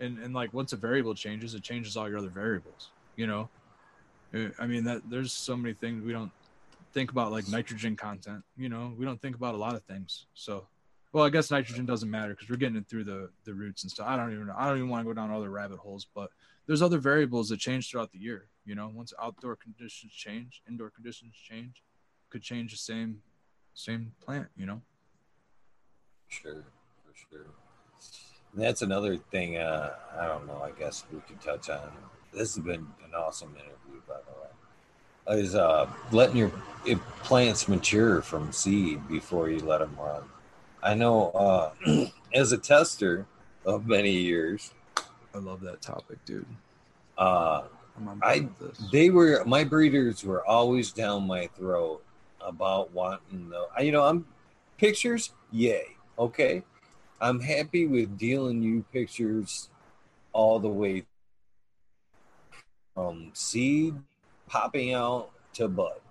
and 0.00 0.18
and 0.18 0.34
like 0.34 0.52
once 0.52 0.72
a 0.72 0.76
variable 0.76 1.14
changes, 1.14 1.54
it 1.54 1.62
changes 1.62 1.96
all 1.96 2.08
your 2.08 2.18
other 2.18 2.28
variables. 2.28 2.90
You 3.16 3.26
know, 3.26 3.48
uh, 4.34 4.48
I 4.58 4.66
mean 4.66 4.84
that 4.84 5.02
there's 5.08 5.32
so 5.32 5.56
many 5.56 5.74
things 5.74 6.04
we 6.04 6.12
don't 6.12 6.32
think 6.92 7.10
about, 7.10 7.32
like 7.32 7.48
nitrogen 7.48 7.96
content. 7.96 8.42
You 8.56 8.68
know, 8.68 8.94
we 8.96 9.04
don't 9.04 9.20
think 9.20 9.36
about 9.36 9.54
a 9.54 9.58
lot 9.58 9.74
of 9.74 9.82
things. 9.84 10.26
So 10.34 10.66
well, 11.14 11.24
I 11.24 11.30
guess 11.30 11.50
nitrogen 11.50 11.86
doesn't 11.86 12.10
matter 12.10 12.34
because 12.34 12.50
we're 12.50 12.56
getting 12.56 12.76
it 12.76 12.88
through 12.88 13.04
the 13.04 13.30
the 13.44 13.54
roots 13.54 13.84
and 13.84 13.90
stuff. 13.90 14.08
I 14.08 14.16
don't 14.16 14.32
even 14.32 14.48
know. 14.48 14.54
I 14.56 14.66
don't 14.66 14.78
even 14.78 14.88
want 14.88 15.06
to 15.06 15.08
go 15.08 15.14
down 15.14 15.30
other 15.30 15.48
rabbit 15.48 15.78
holes, 15.78 16.06
but 16.12 16.30
there's 16.66 16.82
other 16.82 16.98
variables 16.98 17.48
that 17.50 17.58
change 17.60 17.88
throughout 17.88 18.10
the 18.10 18.18
year. 18.18 18.48
You 18.64 18.74
know, 18.74 18.90
once 18.92 19.12
outdoor 19.22 19.54
conditions 19.54 20.12
change, 20.12 20.62
indoor 20.68 20.90
conditions 20.90 21.34
change, 21.36 21.82
could 22.30 22.42
change 22.42 22.72
the 22.72 22.78
same 22.78 23.20
same 23.74 24.12
plant. 24.24 24.48
You 24.56 24.66
know. 24.66 24.82
Sure, 26.28 26.64
for 27.04 27.14
sure. 27.14 27.46
And 28.54 28.62
that's 28.62 28.82
another 28.82 29.16
thing. 29.16 29.56
Uh, 29.56 29.94
I 30.18 30.26
don't 30.26 30.46
know. 30.46 30.62
I 30.62 30.70
guess 30.78 31.04
we 31.12 31.20
could 31.20 31.40
touch 31.40 31.68
on. 31.68 31.90
This 32.32 32.54
has 32.54 32.64
been 32.64 32.86
an 33.04 33.14
awesome 33.16 33.54
interview, 33.56 34.00
by 34.06 34.14
the 34.14 35.34
way. 35.34 35.40
Is 35.40 35.54
uh, 35.54 35.88
letting 36.12 36.36
your 36.36 36.52
plants 37.22 37.66
mature 37.66 38.20
from 38.22 38.52
seed 38.52 39.06
before 39.08 39.48
you 39.48 39.58
let 39.60 39.78
them 39.78 39.96
run. 39.98 40.22
I 40.82 40.94
know 40.94 41.30
uh, 41.30 42.06
as 42.34 42.52
a 42.52 42.58
tester 42.58 43.26
of 43.64 43.86
many 43.86 44.12
years, 44.12 44.72
I 45.34 45.38
love 45.38 45.60
that 45.62 45.80
topic, 45.80 46.18
dude. 46.26 46.46
Uh, 47.16 47.62
I 48.22 48.48
they 48.92 49.10
were 49.10 49.44
my 49.46 49.64
breeders 49.64 50.24
were 50.24 50.44
always 50.46 50.92
down 50.92 51.26
my 51.26 51.48
throat 51.56 52.02
about 52.40 52.92
wanting 52.92 53.48
the. 53.48 53.66
You 53.82 53.92
know, 53.92 54.04
I'm 54.04 54.26
pictures, 54.76 55.30
yay, 55.50 55.84
okay. 56.18 56.62
I'm 57.24 57.40
happy 57.40 57.86
with 57.86 58.18
dealing 58.18 58.62
you 58.62 58.84
pictures 58.92 59.70
all 60.34 60.58
the 60.58 60.68
way 60.68 61.06
from 62.94 63.30
seed 63.32 63.94
popping 64.46 64.92
out 64.92 65.30
to 65.54 65.66
bud. 65.68 66.02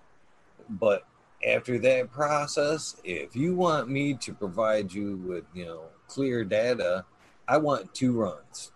But 0.68 1.06
after 1.48 1.78
that 1.78 2.12
process, 2.12 3.00
if 3.04 3.36
you 3.36 3.54
want 3.54 3.90
me 3.90 4.16
to 4.16 4.34
provide 4.34 4.92
you 4.92 5.18
with, 5.18 5.44
you 5.54 5.66
know, 5.66 5.84
clear 6.08 6.44
data, 6.44 7.06
I 7.48 7.58
want 7.58 7.94
two 7.94 8.14
runs. 8.14 8.72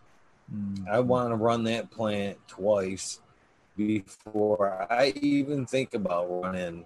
Mm-hmm. 0.53 0.85
I 0.91 0.99
want 0.99 1.31
to 1.31 1.37
run 1.37 1.63
that 1.63 1.89
plant 1.89 2.37
twice 2.47 3.19
before 3.75 4.85
I 4.91 5.07
even 5.15 5.65
think 5.65 5.95
about 5.95 6.27
running 6.43 6.85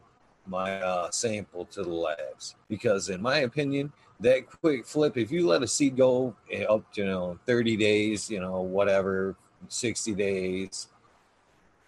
my 0.51 0.79
uh, 0.81 1.09
sample 1.09 1.65
to 1.65 1.81
the 1.81 1.89
labs. 1.89 2.55
Because, 2.69 3.09
in 3.09 3.21
my 3.21 3.39
opinion, 3.39 3.91
that 4.19 4.45
quick 4.61 4.85
flip, 4.85 5.17
if 5.17 5.31
you 5.31 5.47
let 5.47 5.63
a 5.63 5.67
seed 5.67 5.97
go 5.97 6.35
up 6.69 6.93
to, 6.93 7.01
you 7.01 7.07
know, 7.07 7.39
30 7.47 7.77
days, 7.77 8.29
you 8.29 8.39
know, 8.39 8.61
whatever, 8.61 9.35
60 9.67 10.13
days, 10.13 10.87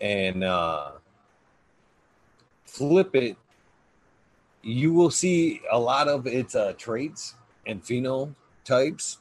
and 0.01 0.43
uh, 0.43 0.91
flip 2.65 3.15
it, 3.15 3.37
you 4.63 4.93
will 4.93 5.11
see 5.11 5.61
a 5.71 5.77
lot 5.77 6.07
of 6.07 6.25
its 6.25 6.55
uh, 6.55 6.73
traits 6.77 7.35
and 7.67 7.83
phenotypes, 7.83 9.17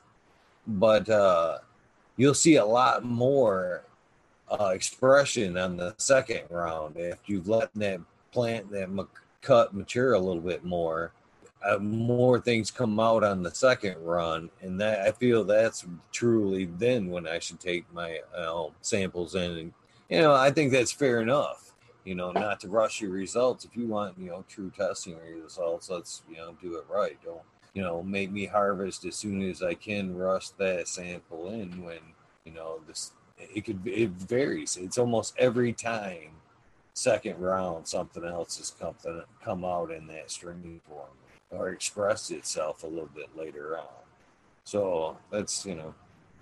but 0.66 1.08
uh, 1.10 1.58
you'll 2.16 2.32
see 2.32 2.56
a 2.56 2.64
lot 2.64 3.04
more 3.04 3.82
uh, 4.50 4.68
expression 4.68 5.56
on 5.58 5.76
the 5.76 5.94
second 5.98 6.42
round 6.50 6.96
if 6.96 7.18
you've 7.26 7.48
let 7.48 7.70
that 7.74 8.00
plant 8.32 8.70
that 8.70 8.90
cut 9.42 9.74
mature 9.74 10.14
a 10.14 10.18
little 10.18 10.42
bit 10.42 10.64
more. 10.64 11.12
Uh, 11.64 11.78
more 11.78 12.40
things 12.40 12.72
come 12.72 12.98
out 12.98 13.22
on 13.22 13.42
the 13.42 13.50
second 13.50 13.96
run, 14.04 14.50
and 14.62 14.80
that 14.80 15.06
I 15.06 15.12
feel 15.12 15.44
that's 15.44 15.86
truly 16.10 16.64
then 16.64 17.08
when 17.08 17.26
I 17.28 17.38
should 17.38 17.60
take 17.60 17.92
my 17.92 18.18
uh, 18.36 18.68
samples 18.80 19.36
in, 19.36 19.50
and 19.52 19.72
you 20.08 20.20
know 20.20 20.34
I 20.34 20.50
think 20.50 20.72
that's 20.72 20.90
fair 20.90 21.20
enough. 21.20 21.72
You 22.04 22.16
know, 22.16 22.32
not 22.32 22.58
to 22.60 22.68
rush 22.68 23.00
your 23.00 23.12
results. 23.12 23.64
If 23.64 23.76
you 23.76 23.86
want, 23.86 24.18
you 24.18 24.30
know, 24.30 24.44
true 24.48 24.72
testing 24.76 25.16
results, 25.40 25.88
let's 25.88 26.22
you 26.28 26.36
know 26.36 26.56
do 26.60 26.74
it 26.76 26.84
right. 26.90 27.16
Don't 27.24 27.42
you 27.74 27.82
know, 27.82 28.02
make 28.02 28.30
me 28.30 28.46
harvest 28.46 29.04
as 29.04 29.16
soon 29.16 29.42
as 29.42 29.62
I 29.62 29.74
can 29.74 30.16
rust 30.16 30.58
that 30.58 30.88
sample 30.88 31.48
in 31.50 31.82
when, 31.82 32.00
you 32.44 32.52
know, 32.52 32.80
this 32.86 33.12
it 33.38 33.64
could 33.64 33.80
it 33.86 34.10
varies. 34.10 34.76
It's 34.76 34.98
almost 34.98 35.34
every 35.38 35.72
time 35.72 36.30
second 36.94 37.38
round 37.38 37.88
something 37.88 38.24
else 38.24 38.58
has 38.58 38.70
come 38.70 38.94
come 39.42 39.64
out 39.64 39.90
in 39.90 40.06
that 40.06 40.30
stream 40.30 40.80
form 40.88 41.08
or 41.50 41.70
expressed 41.70 42.30
itself 42.30 42.82
a 42.82 42.86
little 42.86 43.10
bit 43.14 43.36
later 43.36 43.78
on. 43.78 43.86
So 44.64 45.16
that's 45.30 45.64
you 45.66 45.74
know, 45.74 45.94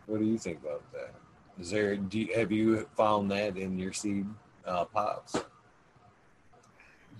what 0.07 0.21
do 0.21 0.27
you 0.27 0.39
think 0.39 0.61
about 0.61 0.83
that? 0.93 1.15
Is 1.61 1.71
there? 1.71 1.97
Do 1.97 2.19
you, 2.19 2.35
have 2.35 2.51
you 2.51 2.89
found 2.97 3.31
that 3.31 3.57
in 3.57 3.79
your 3.79 3.93
seed 3.93 4.27
uh, 4.67 4.85
pops? 4.87 5.37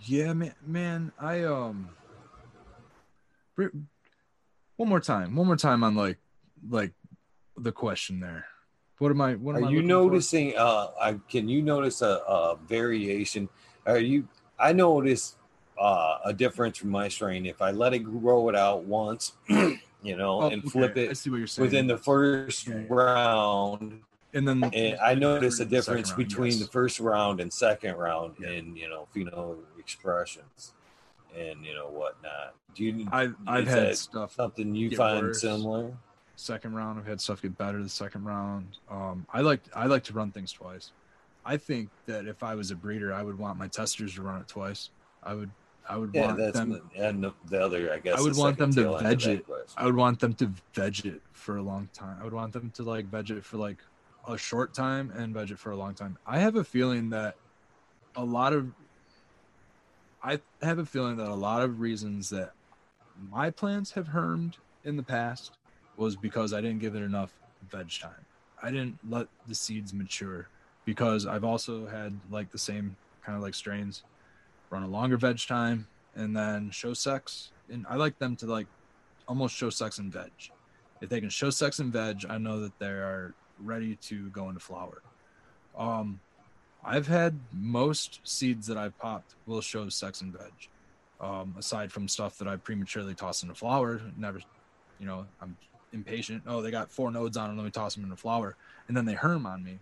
Yeah, 0.05 0.33
man, 0.33 0.55
man, 0.67 1.13
I 1.19 1.45
um 1.45 1.91
one 4.77 4.89
more 4.89 5.01
time, 5.01 5.37
one 5.37 5.47
more 5.47 5.57
time 5.57 5.85
on 5.85 5.95
like 5.95 6.19
like 6.69 6.95
the 7.57 7.73
question 7.73 8.21
there. 8.21 8.47
What 9.01 9.11
am 9.11 9.21
I? 9.23 9.35
What 9.35 9.57
am 9.57 9.65
are 9.65 9.69
I 9.69 9.71
you 9.71 9.81
noticing? 9.81 10.53
For? 10.53 10.59
Uh, 10.59 10.87
I, 11.01 11.15
can 11.27 11.49
you 11.49 11.63
notice 11.63 12.03
a, 12.03 12.21
a, 12.29 12.59
variation? 12.69 13.49
Are 13.87 13.99
you? 13.99 14.29
I 14.59 14.75
notice 14.75 15.37
uh, 15.81 16.19
a 16.27 16.35
difference 16.35 16.77
from 16.77 16.91
my 16.91 17.09
strain 17.09 17.47
if 17.47 17.63
I 17.63 17.71
let 17.71 17.95
it 17.95 18.01
grow 18.01 18.51
it 18.51 18.55
out 18.55 18.85
once, 18.85 19.33
you 19.49 19.79
know, 20.05 20.43
oh, 20.43 20.51
and 20.51 20.61
okay. 20.61 20.69
flip 20.69 20.99
it. 20.99 21.09
I 21.09 21.13
see 21.15 21.31
what 21.31 21.39
you're 21.39 21.47
saying. 21.47 21.65
Within 21.65 21.87
the 21.87 21.97
first 21.97 22.69
okay. 22.69 22.85
round, 22.91 24.03
and 24.35 24.47
then 24.47 24.63
and 24.65 24.99
I 25.01 25.15
notice 25.15 25.61
a 25.61 25.65
difference 25.65 26.11
round, 26.11 26.29
between 26.29 26.53
yes. 26.53 26.61
the 26.61 26.69
first 26.69 27.01
round 27.01 27.41
and 27.41 27.51
second 27.51 27.97
round 27.97 28.35
yeah. 28.39 28.51
in 28.51 28.77
you 28.77 28.91
know 28.91 29.09
pheno 29.17 29.57
expressions 29.79 30.75
and 31.35 31.65
you 31.65 31.73
know 31.73 31.87
whatnot. 31.87 32.55
Do 32.75 32.85
you? 32.85 33.09
I've 33.11 33.35
I've 33.47 33.67
had 33.67 33.97
stuff 33.97 34.35
something 34.35 34.75
you 34.75 34.95
find 34.95 35.29
worse. 35.29 35.41
similar. 35.41 35.93
Second 36.41 36.75
round, 36.75 36.99
I've 36.99 37.07
had 37.07 37.21
stuff 37.21 37.43
get 37.43 37.59
better 37.59 37.83
the 37.83 37.89
second 37.91 38.25
round. 38.25 38.79
Um, 38.91 39.27
I 39.31 39.43
like 39.43 39.61
I 39.75 39.85
like 39.85 40.05
to 40.05 40.15
run 40.15 40.31
things 40.31 40.53
twice. 40.53 40.91
I 41.45 41.59
think 41.59 41.91
that 42.07 42.27
if 42.27 42.43
I 42.43 42.55
was 42.55 42.71
a 42.71 42.75
breeder, 42.75 43.13
I 43.13 43.23
would 43.23 43.39
want 43.39 43.59
my 43.59 43.69
testers 43.69 44.15
to 44.15 44.23
run 44.23 44.41
it 44.41 44.49
twice. 44.49 44.89
I 45.23 45.35
would 45.35 45.51
I 45.87 45.99
would 45.99 46.13
yeah, 46.15 46.29
want 46.29 46.39
that's 46.39 46.59
them, 46.59 46.81
and 46.97 47.31
the 47.51 47.63
other 47.63 47.93
I 47.93 47.99
guess 47.99 48.19
I 48.19 48.23
would 48.23 48.39
want 48.39 48.57
them 48.57 48.73
to 48.73 48.97
veg 48.97 49.27
it. 49.27 49.45
I 49.77 49.85
would 49.85 49.95
want 49.95 50.19
them 50.19 50.33
to 50.35 50.51
veg 50.73 51.05
it 51.05 51.21
for 51.33 51.59
a 51.59 51.63
long 51.63 51.91
time. 51.93 52.17
I 52.19 52.25
would 52.25 52.33
want 52.33 52.55
them 52.55 52.71
to 52.71 52.85
like 52.85 53.05
veg 53.11 53.31
it 53.31 53.45
for 53.45 53.59
like 53.59 53.83
a 54.27 54.39
short 54.39 54.73
time 54.73 55.13
and 55.15 55.35
veg 55.35 55.51
it 55.51 55.59
for 55.59 55.73
a 55.73 55.77
long 55.77 55.93
time. 55.93 56.17
I 56.27 56.39
have 56.39 56.57
a 56.57 56.65
feeling 56.65 57.11
that 57.11 57.37
a 58.17 58.25
lot 58.25 58.55
of 58.55 58.73
I 60.23 60.41
have 60.63 60.79
a 60.79 60.87
feeling 60.87 61.19
that 61.19 61.29
a 61.29 61.35
lot 61.35 61.61
of 61.61 61.81
reasons 61.81 62.31
that 62.31 62.53
my 63.31 63.51
plants 63.51 63.91
have 63.91 64.09
hermed 64.09 64.57
in 64.85 64.97
the 64.97 65.03
past 65.03 65.53
was 66.01 66.17
because 66.17 66.55
I 66.55 66.61
didn't 66.63 66.81
give 66.81 66.95
it 66.95 67.03
enough 67.03 67.33
veg 67.71 67.91
time. 68.01 68.25
I 68.63 68.71
didn't 68.71 68.99
let 69.09 69.29
the 69.47 69.55
seeds 69.55 69.93
mature 69.93 70.49
because 70.87 71.27
I've 71.27 71.45
also 71.45 71.87
had 71.87 72.19
like 72.31 72.51
the 72.51 72.59
same 72.59 72.97
kind 73.23 73.37
of 73.37 73.43
like 73.43 73.55
strains 73.55 74.03
run 74.71 74.83
a 74.83 74.89
longer 74.89 75.19
veg 75.19 75.39
time 75.47 75.87
and 76.15 76.35
then 76.35 76.71
show 76.71 76.95
sex. 76.95 77.51
And 77.71 77.87
I 77.89 77.97
like 77.97 78.19
them 78.19 78.35
to 78.37 78.47
like 78.47 78.67
almost 79.29 79.55
show 79.55 79.69
sex 79.71 79.99
and 79.99 80.13
veg. 80.13 80.33
If 81.03 81.11
they 81.11 81.21
can 81.21 81.29
show 81.29 81.51
sex 81.51 81.79
and 81.79 81.93
veg, 81.93 82.25
I 82.29 82.39
know 82.39 82.61
that 82.61 82.79
they 82.79 82.87
are 82.87 83.35
ready 83.63 83.97
to 83.97 84.31
go 84.31 84.49
into 84.49 84.61
flower. 84.61 85.03
Um, 85.77 86.19
I've 86.83 87.07
had 87.07 87.39
most 87.53 88.21
seeds 88.25 88.67
that 88.69 88.79
I've 88.79 88.99
popped 88.99 89.35
will 89.47 89.61
show 89.61 89.89
sex 89.91 90.23
and 90.23 90.33
veg. 90.33 90.53
Um, 91.21 91.55
aside 91.59 91.93
from 91.93 92.09
stuff 92.09 92.39
that 92.39 92.49
I 92.49 92.57
prematurely 92.57 93.15
toss 93.15 93.43
into 93.43 93.55
flower, 93.55 94.01
never, 94.17 94.41
you 94.99 95.07
know, 95.07 95.27
I'm 95.43 95.57
impatient. 95.93 96.43
Oh, 96.47 96.63
they 96.63 96.71
got 96.71 96.91
four 96.91 97.11
nodes 97.11 97.37
on 97.37 97.49
them. 97.49 97.57
Let 97.57 97.65
me 97.65 97.71
toss 97.71 97.95
them 97.95 98.05
in 98.05 98.11
the 98.11 98.17
flower, 98.17 98.57
and 98.89 98.97
then 98.97 99.05
they 99.05 99.15
herm 99.15 99.47
on 99.47 99.63
me. 99.63 99.79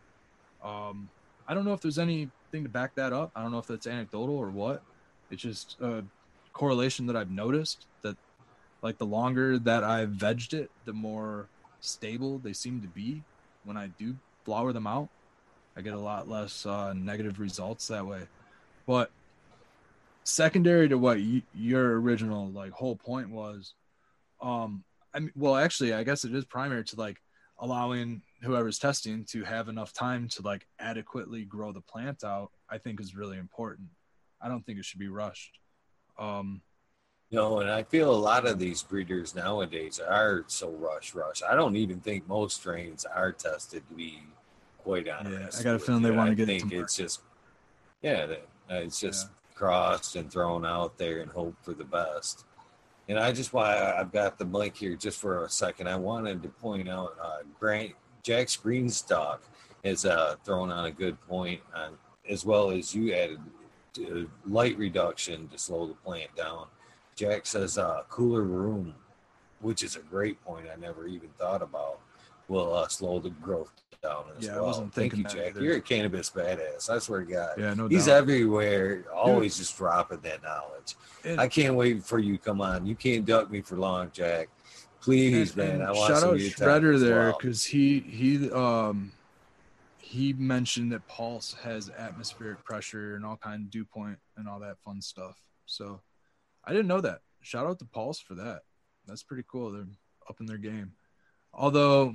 Um, 0.63 1.09
I 1.47 1.55
don't 1.55 1.65
know 1.65 1.73
if 1.73 1.81
there's 1.81 1.99
anything 1.99 2.63
to 2.63 2.69
back 2.69 2.95
that 2.97 3.13
up. 3.13 3.31
I 3.35 3.43
don't 3.43 3.53
know 3.53 3.59
if 3.59 3.67
that's 3.67 3.87
anecdotal 3.87 4.37
or 4.37 4.51
what. 4.51 4.83
It's 5.31 5.43
just 5.43 5.77
a 5.81 6.05
correlation 6.53 7.07
that 7.07 7.17
I've 7.17 7.31
noticed 7.31 7.87
that, 8.03 8.17
like, 8.83 8.99
the 8.99 9.07
longer 9.07 9.59
that 9.59 9.85
I've 9.85 10.11
vegged 10.11 10.55
it, 10.55 10.71
the 10.85 10.93
more 10.93 11.49
stable 11.81 12.39
they 12.39 12.53
seem 12.53 12.81
to 12.81 12.89
be 12.89 13.23
when 13.65 13.77
I 13.77 13.89
do 13.99 14.17
flower 14.45 14.73
them 14.73 14.87
out. 14.87 15.09
I 15.77 15.81
get 15.81 15.95
a 15.95 15.99
lot 15.99 16.29
less 16.29 16.67
uh, 16.67 16.93
negative 16.93 17.39
results 17.39 17.89
that 17.89 18.05
way. 18.05 18.23
But 18.87 19.11
secondary 20.25 20.89
to 20.89 20.99
what 20.99 21.19
your 21.55 22.01
original 22.01 22.49
like 22.49 22.73
whole 22.73 22.97
point 22.97 23.31
was, 23.31 23.75
um, 24.43 24.83
I 25.19 25.21
mean, 25.21 25.33
well, 25.35 25.57
actually, 25.57 25.93
I 25.93 26.05
guess 26.05 26.25
it 26.25 26.33
is 26.33 26.45
primary 26.45 26.85
to 26.85 26.97
like 26.97 27.21
allowing 27.59 28.23
whoever's 28.43 28.79
testing 28.79 29.25
to 29.31 29.43
have 29.43 29.69
enough 29.69 29.93
time 29.93 30.29
to 30.29 30.43
like 30.43 30.65
adequately 30.79 31.45
grow 31.45 31.73
the 31.73 31.81
plant 31.81 32.23
out. 32.23 32.53
I 32.71 32.79
think 32.79 33.01
is 33.01 33.17
really 33.17 33.37
important. 33.37 33.89
I 34.41 34.47
don't 34.47 34.65
think 34.65 34.79
it 34.79 34.85
should 34.85 35.01
be 35.01 35.09
rushed. 35.09 35.59
Um, 36.21 36.63
no, 37.33 37.59
and 37.59 37.69
I 37.69 37.83
feel 37.83 38.13
a 38.13 38.15
lot 38.15 38.47
of 38.47 38.61
these 38.61 38.85
breeders 38.85 39.35
nowadays 39.35 39.99
are 39.99 40.45
so 40.47 40.71
rush, 40.71 41.17
rush. 41.17 41.43
I 41.43 41.57
don't 41.57 41.75
even 41.75 41.99
think 41.99 42.29
most 42.29 42.59
strains 42.59 43.05
are 43.05 43.33
tested 43.33 43.83
to 43.89 43.95
be 43.97 44.23
quite 44.79 45.09
honest. 45.09 45.57
Yeah, 45.57 45.61
I 45.61 45.65
got 45.65 45.75
a 45.75 45.79
feeling 45.81 46.03
they 46.03 46.13
want 46.13 46.31
to 46.31 46.37
get. 46.37 46.49
I 46.49 46.61
think 46.61 46.73
it 46.73 46.79
it's 46.79 46.97
just, 46.97 47.23
yeah, 48.03 48.35
it's 48.71 49.01
just 49.01 49.27
yeah. 49.27 49.57
crossed 49.57 50.15
and 50.15 50.31
thrown 50.31 50.65
out 50.65 50.97
there 50.97 51.23
and 51.23 51.31
hope 51.33 51.57
for 51.63 51.75
the 51.75 51.85
best. 51.85 52.45
And 53.09 53.19
I 53.19 53.33
just 53.33 53.55
why 53.55 53.95
I've 53.99 54.13
got 54.13 54.39
the 54.39 54.45
mic 54.45 54.77
here 54.77 54.95
just 54.95 55.19
for 55.19 55.45
a 55.45 55.49
second. 55.49 55.89
I 55.89 55.97
wanted 55.97 56.43
to 56.43 56.49
point 56.49 56.89
out 56.89 57.17
uh, 57.23 57.39
Grant 57.59 57.93
Jack's 58.23 58.57
Greenstock 58.57 59.39
has 59.83 60.05
uh, 60.05 60.37
thrown 60.45 60.71
on 60.71 60.85
a 60.85 60.91
good 60.91 61.19
point, 61.27 61.61
on, 61.75 61.97
as 62.29 62.45
well 62.45 62.71
as 62.71 62.95
you 62.95 63.15
added 63.15 63.41
uh, 63.99 64.27
light 64.47 64.77
reduction 64.77 65.49
to 65.49 65.59
slow 65.59 65.87
the 65.87 65.95
plant 65.95 66.35
down. 66.37 66.67
Jack 67.17 67.47
says 67.47 67.79
uh, 67.79 68.03
cooler 68.11 68.43
room, 68.43 68.95
which 69.61 69.83
is 69.83 69.97
a 69.97 70.01
great 70.01 70.43
point 70.45 70.67
I 70.71 70.79
never 70.79 71.07
even 71.07 71.31
thought 71.39 71.63
about, 71.63 72.01
will 72.49 72.75
uh, 72.75 72.89
slow 72.89 73.19
the 73.19 73.31
growth 73.31 73.73
down 74.03 74.25
as 74.37 74.47
yeah, 74.47 74.55
well. 74.55 74.65
I 74.65 74.67
wasn't 74.67 74.95
Thank 74.95 75.17
you, 75.17 75.25
Jack. 75.25 75.51
Either. 75.51 75.63
You're 75.63 75.77
a 75.77 75.81
cannabis 75.81 76.31
badass. 76.31 76.91
I 76.91 76.99
swear 76.99 77.25
to 77.25 77.33
God. 77.33 77.51
Yeah, 77.59 77.75
no 77.75 77.89
He's 77.89 78.07
doubt. 78.07 78.19
everywhere, 78.19 79.05
always 79.15 79.55
Dude. 79.55 79.67
just 79.67 79.77
dropping 79.77 80.21
that 80.21 80.43
knowledge. 80.43 80.95
And, 81.25 81.41
I 81.41 81.49
can't 81.49 81.75
wait 81.75 82.05
for 82.05 82.19
you 82.19 82.37
to 82.37 82.43
come 82.43 82.61
on. 82.61 82.87
You 82.87 82.95
can't 82.95 83.25
duck 83.25 83.51
me 83.51 83.61
for 83.61 83.77
long, 83.77 84.11
Jack. 84.13 84.49
Please, 85.01 85.57
and, 85.57 85.79
man. 85.79 85.83
I 85.83 85.93
want 85.93 86.13
shout 86.13 86.23
out 86.23 86.37
Shredder 86.37 86.99
there 86.99 87.33
because 87.33 87.67
well. 87.67 87.81
he 87.81 88.01
he 88.01 88.51
um 88.51 89.13
he 89.99 90.33
mentioned 90.33 90.93
that 90.93 91.07
Pulse 91.07 91.55
has 91.63 91.91
atmospheric 91.91 92.65
pressure 92.65 93.15
and 93.17 93.27
all 93.27 93.37
kind 93.37 93.65
of 93.65 93.71
dew 93.71 93.85
point 93.85 94.19
and 94.37 94.49
all 94.49 94.59
that 94.61 94.79
fun 94.79 95.03
stuff. 95.03 95.41
So 95.67 96.01
I 96.65 96.73
didn't 96.73 96.89
know 96.89 97.01
that. 97.03 97.21
Shout 97.43 97.67
out 97.67 97.79
to 97.81 97.85
Pulse 97.85 98.19
for 98.19 98.35
that. 98.37 98.63
That's 99.07 99.23
pretty 99.23 99.45
cool. 99.47 99.71
They're 99.71 99.87
up 100.29 100.41
in 100.41 100.47
their 100.47 100.59
game. 100.59 100.93
Although 101.53 102.15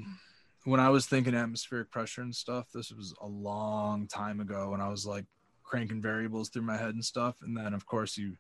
when 0.66 0.80
I 0.80 0.90
was 0.90 1.06
thinking 1.06 1.36
atmospheric 1.36 1.92
pressure 1.92 2.22
and 2.22 2.36
stuff, 2.36 2.68
this 2.74 2.92
was 2.92 3.14
a 3.22 3.28
long 3.28 4.08
time 4.08 4.40
ago 4.40 4.70
when 4.70 4.82
I 4.82 4.90
was 4.90 5.06
like 5.06 5.26
cranking 5.64 6.02
variables 6.02 6.50
through 6.50 6.64
my 6.64 6.78
head 6.78 6.94
and 6.94 7.04
stuff. 7.04 7.38
And 7.42 7.56
then, 7.56 7.74
of 7.74 7.86
course, 7.86 8.18
you 8.18 8.38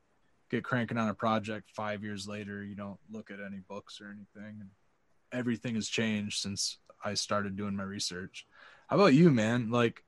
get 0.50 0.64
cranking 0.64 0.98
on 0.98 1.10
a 1.10 1.14
project 1.14 1.72
five 1.76 2.04
years 2.04 2.28
later, 2.28 2.64
you 2.64 2.76
don't 2.76 3.00
look 3.12 3.32
at 3.32 3.40
any 3.45 3.60
books 3.68 4.00
or 4.00 4.08
anything. 4.08 4.60
And 4.62 4.70
everything 5.32 5.76
has 5.76 5.90
changed 5.90 6.41
since 6.41 6.78
I 7.04 7.16
started 7.16 7.58
doing 7.58 7.76
my 7.76 7.84
research. 7.84 8.45
How 8.88 8.98
about 8.98 9.14
you, 9.14 9.30
man? 9.30 9.72
Like, 9.72 10.04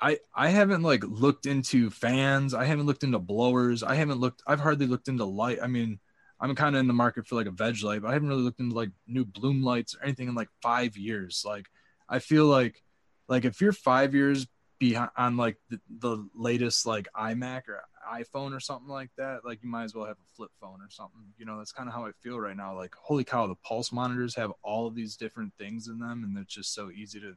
I 0.00 0.18
I 0.34 0.50
haven't 0.50 0.82
like 0.82 1.02
looked 1.04 1.46
into 1.46 1.90
fans. 1.90 2.54
I 2.54 2.64
haven't 2.66 2.86
looked 2.86 3.02
into 3.02 3.18
blowers. 3.18 3.82
I 3.82 3.96
haven't 3.96 4.20
looked. 4.20 4.42
I've 4.46 4.60
hardly 4.60 4.86
looked 4.86 5.08
into 5.08 5.24
light. 5.24 5.58
I 5.60 5.66
mean, 5.66 5.98
I'm 6.40 6.54
kind 6.54 6.76
of 6.76 6.80
in 6.80 6.86
the 6.86 6.92
market 6.92 7.26
for 7.26 7.34
like 7.34 7.46
a 7.46 7.50
veg 7.50 7.82
light, 7.82 8.02
but 8.02 8.08
I 8.08 8.12
haven't 8.12 8.28
really 8.28 8.42
looked 8.42 8.60
into 8.60 8.76
like 8.76 8.90
new 9.06 9.24
bloom 9.24 9.62
lights 9.62 9.94
or 9.94 10.04
anything 10.04 10.28
in 10.28 10.34
like 10.34 10.48
five 10.62 10.96
years. 10.96 11.42
Like 11.44 11.66
I 12.08 12.20
feel 12.20 12.46
like 12.46 12.82
like 13.28 13.44
if 13.44 13.60
you're 13.60 13.72
five 13.72 14.14
years 14.14 14.46
behind 14.78 15.10
on 15.16 15.36
like 15.36 15.56
the, 15.68 15.80
the 15.98 16.28
latest 16.34 16.86
like 16.86 17.08
iMac 17.16 17.62
or 17.68 17.82
iPhone 18.10 18.56
or 18.56 18.60
something 18.60 18.88
like 18.88 19.10
that, 19.18 19.44
like 19.44 19.62
you 19.62 19.68
might 19.68 19.84
as 19.84 19.94
well 19.94 20.06
have 20.06 20.16
a 20.16 20.34
flip 20.36 20.50
phone 20.60 20.80
or 20.80 20.90
something. 20.90 21.20
You 21.36 21.44
know, 21.44 21.58
that's 21.58 21.72
kind 21.72 21.88
of 21.88 21.94
how 21.94 22.06
I 22.06 22.12
feel 22.22 22.40
right 22.40 22.56
now. 22.56 22.76
Like, 22.76 22.94
holy 22.94 23.24
cow, 23.24 23.46
the 23.46 23.54
pulse 23.56 23.92
monitors 23.92 24.34
have 24.36 24.52
all 24.62 24.86
of 24.86 24.94
these 24.94 25.16
different 25.16 25.52
things 25.58 25.88
in 25.88 25.98
them, 25.98 26.24
and 26.24 26.38
it's 26.38 26.54
just 26.54 26.74
so 26.74 26.90
easy 26.90 27.20
to 27.20 27.34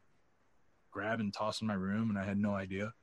grab 0.91 1.19
and 1.19 1.34
toss 1.34 1.61
in 1.61 1.68
my 1.68 1.73
room, 1.73 2.10
and 2.10 2.18
I 2.18 2.23
had 2.23 2.38
no 2.38 2.53
idea. 2.53 2.94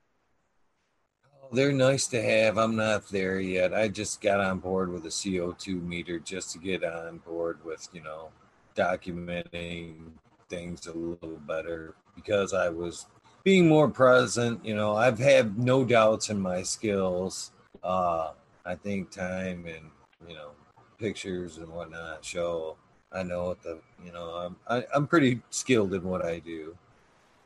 They're 1.51 1.73
nice 1.73 2.07
to 2.09 2.23
have. 2.23 2.59
I'm 2.59 2.77
not 2.77 3.09
there 3.09 3.41
yet. 3.41 3.73
I 3.73 3.89
just 3.89 4.21
got 4.21 4.41
on 4.41 4.59
board 4.59 4.93
with 4.93 5.05
a 5.07 5.11
CO2 5.11 5.83
meter 5.83 6.19
just 6.19 6.53
to 6.53 6.59
get 6.59 6.85
on 6.85 7.19
board 7.19 7.59
with, 7.65 7.89
you 7.93 8.03
know, 8.03 8.29
documenting 8.77 10.13
things 10.51 10.87
a 10.87 10.93
little 10.93 11.39
better 11.47 11.95
because 12.15 12.53
I 12.53 12.69
was 12.69 13.07
being 13.45 13.67
more 13.67 13.89
present. 13.89 14.65
You 14.65 14.77
know, 14.77 14.95
I've 14.95 15.19
had 15.19 15.59
no 15.59 15.85
doubts 15.85 16.29
in 16.29 16.41
my 16.41 16.63
skills. 16.63 17.53
Uh, 17.83 18.33
I 18.67 18.75
think 18.75 19.11
time 19.11 19.65
and, 19.67 19.91
you 20.29 20.35
know, 20.35 20.51
pictures 20.99 21.59
and 21.59 21.69
whatnot 21.69 22.25
show 22.25 22.77
I 23.13 23.23
know 23.23 23.47
what 23.47 23.63
the, 23.63 23.79
you 24.05 24.13
know, 24.13 24.31
I'm, 24.31 24.57
I, 24.69 24.85
I'm 24.95 25.07
pretty 25.07 25.41
skilled 25.51 25.95
in 25.95 26.03
what 26.05 26.25
I 26.25 26.41
do 26.41 26.77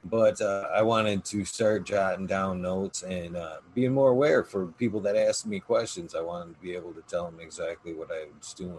but 0.05 0.41
uh, 0.41 0.69
I 0.75 0.83
wanted 0.83 1.25
to 1.27 1.45
start 1.45 1.85
jotting 1.85 2.27
down 2.27 2.61
notes 2.61 3.03
and 3.03 3.37
uh, 3.37 3.57
being 3.75 3.93
more 3.93 4.11
aware 4.11 4.45
for 4.45 4.67
people 4.67 5.01
that 5.01 5.17
ask 5.17 5.47
me 5.47 5.61
questions. 5.61 6.15
I 6.15 6.21
wanted 6.21 6.55
to 6.55 6.61
be 6.61 6.75
able 6.75 6.93
to 6.93 7.03
tell 7.03 7.25
them 7.25 7.41
exactly 7.41 7.93
what 7.93 8.11
I 8.11 8.27
was 8.37 8.55
doing. 8.55 8.79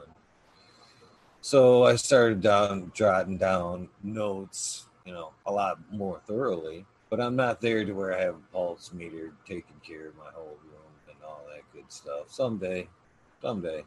So 1.41 1.83
I 1.83 1.95
started 1.95 2.41
down 2.41 2.91
jotting 2.93 3.37
down 3.37 3.89
notes 4.01 4.87
you 5.05 5.13
know, 5.13 5.31
a 5.45 5.51
lot 5.51 5.79
more 5.91 6.21
thoroughly. 6.25 6.85
But 7.09 7.21
I'm 7.21 7.35
not 7.35 7.61
there 7.61 7.85
to 7.85 7.93
where 7.93 8.17
I 8.17 8.21
have 8.21 8.35
a 8.35 8.51
pulse 8.51 8.91
meter 8.91 9.33
taking 9.45 9.79
care 9.85 10.07
of 10.07 10.17
my 10.17 10.31
whole 10.33 10.57
room 10.63 10.93
and 11.07 11.17
all 11.23 11.43
that 11.53 11.61
good 11.71 11.91
stuff. 11.91 12.31
Someday, 12.31 12.87
someday, 13.41 13.83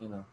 you 0.00 0.08
know. 0.08 0.24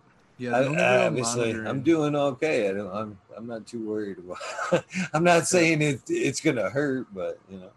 Yeah, 0.42 0.58
I, 0.58 0.62
the 0.64 0.70
only 0.70 0.82
I- 0.82 0.96
real 0.96 1.06
obviously, 1.08 1.52
I'm 1.68 1.82
doing 1.84 2.16
okay. 2.16 2.70
I 2.70 2.74
don't, 2.74 2.92
I'm 2.92 3.18
I'm 3.38 3.46
not 3.48 3.68
too 3.68 3.88
worried 3.88 4.18
about. 4.18 4.84
I'm 5.14 5.24
not 5.24 5.46
saying 5.48 5.82
it 5.84 6.02
it's 6.08 6.42
gonna 6.42 6.70
hurt, 6.70 7.06
but 7.14 7.40
you 7.50 7.60
know. 7.60 7.70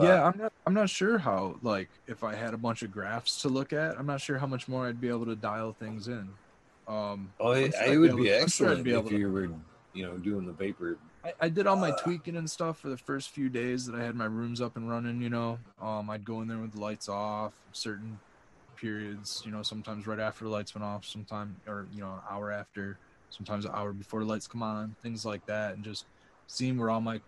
Yeah, 0.00 0.24
I'm 0.26 0.38
not. 0.38 0.52
I'm 0.66 0.74
not 0.74 0.88
sure 0.90 1.18
how. 1.18 1.56
Like, 1.62 1.88
if 2.06 2.24
I 2.24 2.34
had 2.34 2.54
a 2.54 2.58
bunch 2.58 2.82
of 2.82 2.90
graphs 2.92 3.42
to 3.42 3.48
look 3.48 3.72
at, 3.72 3.98
I'm 3.98 4.06
not 4.06 4.20
sure 4.20 4.38
how 4.38 4.46
much 4.46 4.66
more 4.68 4.86
I'd 4.86 5.00
be 5.00 5.08
able 5.08 5.26
to 5.26 5.36
dial 5.36 5.72
things 5.78 6.08
in. 6.08 6.28
Um, 6.88 7.30
Oh, 7.40 7.52
it, 7.52 7.72
it 7.86 7.98
would 7.98 8.16
be 8.16 8.26
sure 8.26 8.40
excellent 8.42 8.84
be 8.84 8.92
if 8.92 9.08
to- 9.08 9.16
you 9.18 9.30
were, 9.30 9.48
you 9.94 10.04
know, 10.06 10.16
doing 10.18 10.46
the 10.46 10.52
vapor. 10.52 10.96
I, 11.24 11.32
I 11.42 11.48
did 11.48 11.66
all 11.66 11.76
my 11.76 11.90
Uh, 11.90 11.96
tweaking 11.98 12.36
and 12.36 12.50
stuff 12.50 12.78
for 12.80 12.88
the 12.88 12.96
first 12.98 13.30
few 13.30 13.48
days 13.48 13.86
that 13.86 13.94
I 13.94 14.02
had 14.02 14.14
my 14.14 14.24
rooms 14.24 14.60
up 14.60 14.76
and 14.76 14.90
running. 14.90 15.22
You 15.22 15.30
know, 15.30 15.58
um, 15.80 16.10
I'd 16.10 16.24
go 16.24 16.40
in 16.42 16.48
there 16.48 16.58
with 16.58 16.72
the 16.72 16.80
lights 16.80 17.08
off, 17.08 17.52
certain 17.72 18.18
periods. 18.82 19.42
You 19.46 19.52
know, 19.52 19.62
sometimes 19.62 20.06
right 20.06 20.18
after 20.18 20.44
the 20.44 20.50
lights 20.50 20.74
went 20.74 20.84
off, 20.84 21.06
sometime 21.06 21.56
or 21.66 21.86
you 21.94 22.00
know, 22.00 22.12
an 22.12 22.20
hour 22.28 22.50
after, 22.50 22.98
sometimes 23.30 23.64
an 23.64 23.70
hour 23.72 23.92
before 23.92 24.20
the 24.20 24.26
lights 24.26 24.46
come 24.46 24.62
on, 24.62 24.96
things 25.02 25.24
like 25.24 25.46
that, 25.46 25.74
and 25.74 25.84
just 25.84 26.04
seeing 26.48 26.76
where 26.76 26.90
all 26.90 27.00
my 27.00 27.20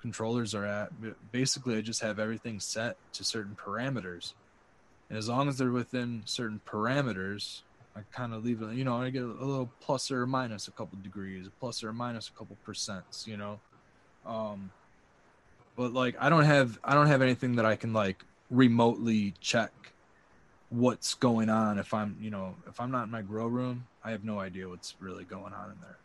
controllers 0.00 0.54
are 0.54 0.66
at. 0.66 0.90
Basically, 1.32 1.76
I 1.76 1.80
just 1.80 2.02
have 2.02 2.18
everything 2.18 2.60
set 2.60 2.96
to 3.14 3.24
certain 3.24 3.56
parameters, 3.56 4.34
and 5.08 5.18
as 5.18 5.28
long 5.28 5.48
as 5.48 5.56
they're 5.58 5.72
within 5.72 6.22
certain 6.26 6.60
parameters, 6.66 7.62
I 7.96 8.00
kind 8.12 8.34
of 8.34 8.44
leave 8.44 8.62
it. 8.62 8.74
You 8.74 8.84
know, 8.84 8.96
I 9.00 9.10
get 9.10 9.22
a 9.22 9.26
little 9.26 9.70
plus 9.80 10.10
or 10.10 10.26
minus 10.26 10.68
a 10.68 10.72
couple 10.72 10.98
degrees, 11.02 11.48
plus 11.58 11.82
or 11.82 11.92
minus 11.92 12.28
a 12.28 12.38
couple 12.38 12.56
percents. 12.66 13.26
You 13.26 13.38
know, 13.38 13.60
um, 14.26 14.70
but 15.76 15.94
like 15.94 16.14
I 16.20 16.28
don't 16.28 16.44
have 16.44 16.78
I 16.84 16.94
don't 16.94 17.06
have 17.06 17.22
anything 17.22 17.56
that 17.56 17.64
I 17.64 17.76
can 17.76 17.94
like 17.94 18.22
remotely 18.50 19.34
check 19.40 19.72
what's 20.70 21.14
going 21.14 21.50
on. 21.50 21.78
If 21.78 21.92
I'm 21.92 22.16
you 22.20 22.30
know 22.30 22.54
if 22.68 22.80
I'm 22.80 22.90
not 22.90 23.04
in 23.04 23.10
my 23.10 23.22
grow 23.22 23.46
room 23.46 23.86
I 24.02 24.10
have 24.12 24.24
no 24.24 24.38
idea 24.38 24.68
what's 24.68 24.94
really 25.00 25.24
going 25.24 25.52
on 25.52 25.70
in 25.70 25.76
there. 25.80 25.96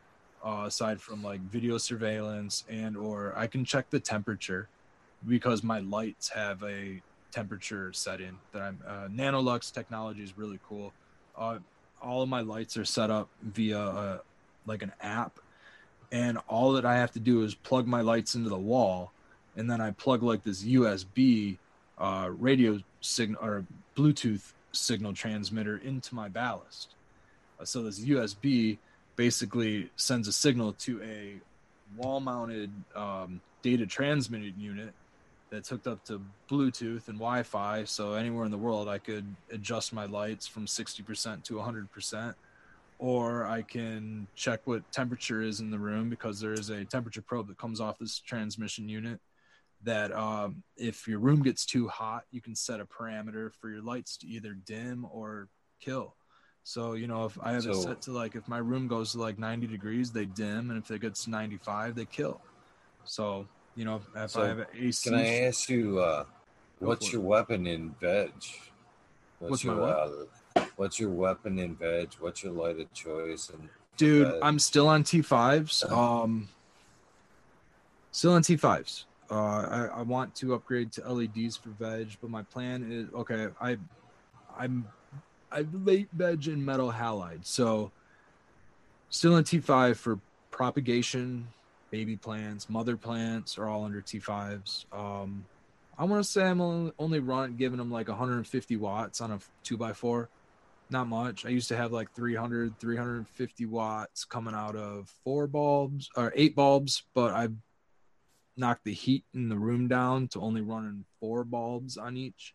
Uh, 0.44 0.66
aside 0.66 1.02
from 1.02 1.24
like 1.24 1.40
video 1.42 1.78
surveillance 1.78 2.66
and 2.70 2.98
or 2.98 3.34
I 3.36 3.48
can 3.48 3.66
check 3.66 3.90
the 3.90 4.00
temperature 4.00 4.68
because 5.28 5.64
my 5.64 5.80
lights 5.80 6.30
have 6.30 6.62
a 6.64 7.02
temperature 7.32 7.92
setting 7.94 8.38
that 8.52 8.62
I'm 8.62 8.80
uh, 8.88 9.08
Nanolux 9.08 9.72
technology 9.72 10.24
is 10.24 10.38
really 10.38 10.60
cool. 10.68 10.94
Uh, 11.38 11.60
all 12.02 12.22
of 12.22 12.30
my 12.30 12.42
lights 12.42 12.78
are 12.78 12.86
set 12.86 13.10
up 13.10 13.30
via 13.42 13.80
uh, 13.80 14.18
like 14.66 14.82
an 14.82 14.92
app. 15.02 15.40
And 16.12 16.38
all 16.48 16.74
that 16.74 16.86
I 16.86 16.96
have 16.98 17.12
to 17.14 17.20
do 17.20 17.44
is 17.44 17.56
plug 17.56 17.88
my 17.88 18.02
lights 18.02 18.36
into 18.36 18.50
the 18.50 18.58
wall 18.58 19.12
and 19.56 19.70
then 19.70 19.82
I 19.82 19.92
plug 19.92 20.24
like 20.24 20.44
this 20.44 20.64
USB 20.64 21.58
uh, 21.98 22.30
radio 22.38 22.80
signal 23.02 23.44
or 23.44 23.66
Bluetooth 23.96 24.54
signal 24.72 25.14
transmitter 25.14 25.78
into 25.78 26.16
my 26.16 26.28
ballast. 26.28 26.96
Uh, 27.60 27.66
so 27.66 27.84
this 27.84 28.00
USB 28.02 28.78
basically 29.16 29.90
sends 29.96 30.28
a 30.28 30.34
signal 30.34 30.74
to 30.74 31.02
a 31.02 31.36
wall-mounted 31.96 32.70
um, 32.96 33.40
data 33.62 33.86
transmitted 33.86 34.54
unit 34.58 34.94
that's 35.50 35.70
hooked 35.70 35.88
up 35.88 36.04
to 36.06 36.22
Bluetooth 36.50 37.08
and 37.08 37.18
Wi-Fi. 37.18 37.86
So 37.86 38.14
anywhere 38.14 38.46
in 38.46 38.52
the 38.52 38.58
world, 38.58 38.90
I 38.90 38.98
could 38.98 39.26
adjust 39.52 39.94
my 39.94 40.06
lights 40.06 40.48
from 40.48 40.66
60% 40.66 41.44
to 41.44 41.54
100%, 41.54 42.36
or 43.00 43.46
I 43.46 43.62
can 43.62 44.28
check 44.36 44.62
what 44.66 44.92
temperature 44.92 45.42
is 45.42 45.62
in 45.62 45.72
the 45.72 45.80
room 45.80 46.10
because 46.10 46.40
there 46.40 46.54
is 46.54 46.70
a 46.70 46.84
temperature 46.84 47.22
probe 47.22 47.48
that 47.48 47.58
comes 47.58 47.80
off 47.80 48.00
this 48.00 48.20
transmission 48.20 48.90
unit 48.90 49.20
that 49.86 50.12
um, 50.12 50.64
if 50.78 51.08
your 51.08 51.20
room 51.20 51.42
gets 51.42 51.66
too 51.66 51.88
hot, 51.88 52.24
you 52.32 52.42
can 52.42 52.56
set 52.56 52.80
a 52.80 52.86
parameter 52.86 53.52
for 53.54 53.70
your 53.70 53.82
lights 53.82 54.18
to 54.18 54.28
either 54.28 54.54
dim 54.54 55.06
or 55.12 55.48
kill. 55.80 56.16
So 56.64 56.94
you 56.94 57.08
know, 57.08 57.26
if 57.26 57.38
I 57.42 57.54
have 57.54 57.66
it 57.66 57.76
set 57.76 58.02
to 58.04 58.12
like 58.12 58.36
if 58.36 58.48
my 58.48 58.58
room 58.58 58.88
goes 58.88 59.12
to 59.12 59.20
like 59.20 59.38
90 59.38 59.68
degrees, 59.68 60.12
they 60.12 60.26
dim, 60.26 60.72
and 60.72 60.84
if 60.84 60.90
it 60.92 61.02
gets 61.02 61.26
to 61.26 61.30
95, 61.30 61.96
they 61.96 62.06
kill. 62.06 62.42
So 63.06 63.48
you 63.76 63.86
know, 63.86 64.02
if 64.16 64.32
So, 64.32 64.42
I 64.42 64.48
have 64.48 64.60
an 64.60 64.66
AC, 64.74 65.10
Can 65.10 65.20
I 65.20 65.42
ask 65.48 65.70
you, 65.70 66.00
uh, 66.00 66.26
what's 66.80 67.12
your 67.12 67.22
weapon 67.22 67.68
in 67.68 67.94
veg? 68.02 68.32
What's 69.40 69.64
my 69.64 69.74
your, 69.74 69.82
what? 69.82 69.98
Uh, 70.56 70.66
what's 70.78 71.00
your 71.00 71.10
weapon 71.12 71.60
in 71.60 71.76
veg? 71.76 72.14
What's 72.20 72.44
your 72.44 72.54
light 72.54 72.80
of 72.80 72.92
choice? 72.94 73.50
And 73.50 73.70
dude, 73.98 74.28
uh, 74.28 74.40
I'm 74.42 74.60
still 74.60 74.88
on 74.88 75.04
T5s. 75.04 75.92
Um, 75.92 76.50
still 78.12 78.32
on 78.34 78.42
T5s. 78.42 79.04
Uh, 79.30 79.34
I, 79.36 79.90
I 79.98 80.02
want 80.04 80.36
to 80.36 80.54
upgrade 80.54 80.92
to 80.94 81.12
LEDs 81.12 81.58
for 81.58 81.70
veg, 81.70 82.18
but 82.22 82.30
my 82.30 82.44
plan 82.44 82.92
is 82.92 83.14
okay. 83.14 83.48
I, 83.60 83.78
I'm, 84.58 84.88
I 85.52 85.66
late 85.74 86.10
veg 86.14 86.48
in 86.48 86.64
metal 86.64 86.92
halide, 86.92 87.46
so 87.46 87.92
still 89.10 89.38
in 89.38 89.44
T5 89.44 89.96
for 89.96 90.20
propagation. 90.52 91.48
Baby 91.92 92.18
plants, 92.18 92.70
mother 92.70 92.98
plants 92.98 93.58
are 93.58 93.68
all 93.68 93.86
under 93.86 94.02
T5s. 94.02 94.86
Um, 94.92 95.46
I 95.98 96.04
want 96.04 96.24
to 96.24 96.30
say 96.30 96.44
I'm 96.44 96.60
only, 96.60 96.92
only 97.00 97.20
run 97.20 97.56
giving 97.56 97.78
them 97.78 97.90
like 97.90 98.10
150 98.10 98.76
watts 98.78 99.22
on 99.22 99.32
a 99.32 99.40
two 99.64 99.78
by 99.78 99.94
four 99.94 100.30
not 100.90 101.08
much. 101.08 101.46
I 101.46 101.50
used 101.50 101.70
to 101.70 101.78
have 101.78 101.92
like 101.92 102.14
300, 102.14 102.80
350 102.80 103.66
watts 103.66 104.26
coming 104.26 104.54
out 104.54 104.76
of 104.76 105.12
four 105.24 105.48
bulbs 105.48 106.10
or 106.16 106.32
eight 106.36 106.56
bulbs, 106.56 107.04
but 107.14 107.34
I've 107.34 107.56
knocked 108.58 108.84
the 108.86 108.94
heat 108.94 109.26
in 109.34 109.50
the 109.50 109.58
room 109.58 109.88
down 109.88 110.28
to 110.30 110.40
only 110.40 110.62
running 110.62 111.06
four 111.20 111.44
bulbs 111.44 111.98
on 111.98 112.18
each 112.18 112.54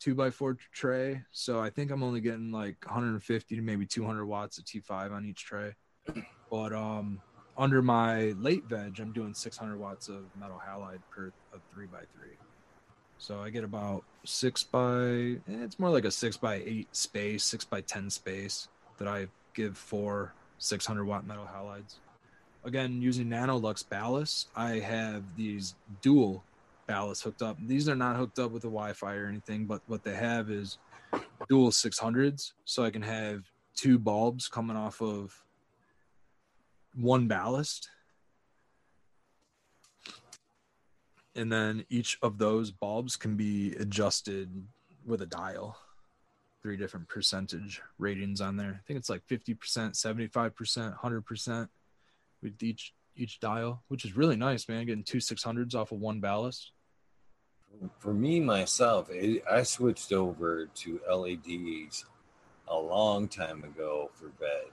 two 0.00 0.14
by 0.14 0.30
four 0.30 0.56
tray. 0.72 1.22
So 1.30 1.60
I 1.60 1.70
think 1.70 1.90
I'm 1.90 2.02
only 2.02 2.20
getting 2.20 2.50
like 2.50 2.84
150 2.84 3.56
to 3.56 3.62
maybe 3.62 3.86
200 3.86 4.24
watts 4.24 4.58
of 4.58 4.64
T5 4.64 5.12
on 5.12 5.26
each 5.26 5.44
tray. 5.44 5.74
But 6.50 6.72
um, 6.72 7.20
under 7.56 7.82
my 7.82 8.34
late 8.38 8.64
veg, 8.64 8.98
I'm 8.98 9.12
doing 9.12 9.34
600 9.34 9.78
watts 9.78 10.08
of 10.08 10.24
metal 10.38 10.60
halide 10.66 11.02
per 11.10 11.30
a 11.52 11.58
three 11.72 11.86
by 11.86 12.00
three. 12.16 12.36
So 13.18 13.40
I 13.40 13.50
get 13.50 13.64
about 13.64 14.04
six 14.24 14.64
by 14.64 15.36
eh, 15.46 15.62
it's 15.62 15.78
more 15.78 15.90
like 15.90 16.06
a 16.06 16.10
six 16.10 16.38
by 16.38 16.54
eight 16.54 16.88
space, 16.96 17.44
six 17.44 17.66
by 17.66 17.82
ten 17.82 18.08
space 18.08 18.68
that 18.96 19.06
I 19.06 19.26
give 19.54 19.76
for 19.76 20.32
600 20.56 21.04
watt 21.04 21.26
metal 21.26 21.46
halides. 21.46 21.96
Again, 22.64 23.00
using 23.00 23.26
Nanolux 23.26 23.88
ballast, 23.88 24.48
I 24.54 24.80
have 24.80 25.24
these 25.34 25.74
dual 26.02 26.44
ballasts 26.86 27.22
hooked 27.22 27.40
up. 27.40 27.56
These 27.66 27.88
are 27.88 27.94
not 27.94 28.16
hooked 28.16 28.38
up 28.38 28.50
with 28.50 28.62
the 28.62 28.68
Wi-Fi 28.68 29.14
or 29.14 29.26
anything, 29.26 29.64
but 29.64 29.80
what 29.86 30.04
they 30.04 30.14
have 30.14 30.50
is 30.50 30.78
dual 31.48 31.70
600s, 31.70 32.52
so 32.66 32.84
I 32.84 32.90
can 32.90 33.02
have 33.02 33.44
two 33.74 33.98
bulbs 33.98 34.46
coming 34.46 34.76
off 34.76 35.00
of 35.00 35.42
one 36.94 37.28
ballast. 37.28 37.88
And 41.34 41.50
then 41.50 41.86
each 41.88 42.18
of 42.20 42.36
those 42.36 42.70
bulbs 42.70 43.16
can 43.16 43.36
be 43.36 43.74
adjusted 43.76 44.50
with 45.06 45.22
a 45.22 45.26
dial. 45.26 45.78
Three 46.62 46.76
different 46.76 47.08
percentage 47.08 47.80
ratings 47.98 48.42
on 48.42 48.58
there. 48.58 48.82
I 48.82 48.86
think 48.86 48.98
it's 48.98 49.08
like 49.08 49.26
50% 49.26 49.56
75% 49.56 50.98
100% 50.98 51.68
with 52.42 52.62
each 52.62 52.94
each 53.16 53.40
dial 53.40 53.82
which 53.88 54.04
is 54.04 54.16
really 54.16 54.36
nice 54.36 54.68
man 54.68 54.86
getting 54.86 55.04
two 55.04 55.18
600s 55.18 55.74
off 55.74 55.92
of 55.92 56.00
one 56.00 56.20
ballast 56.20 56.72
for 57.98 58.12
me 58.12 58.40
myself, 58.40 59.08
it, 59.10 59.42
I 59.50 59.62
switched 59.62 60.12
over 60.12 60.66
to 60.66 61.00
LEDs 61.08 62.04
a 62.68 62.76
long 62.76 63.28
time 63.28 63.64
ago 63.64 64.10
for 64.14 64.30
veg. 64.38 64.72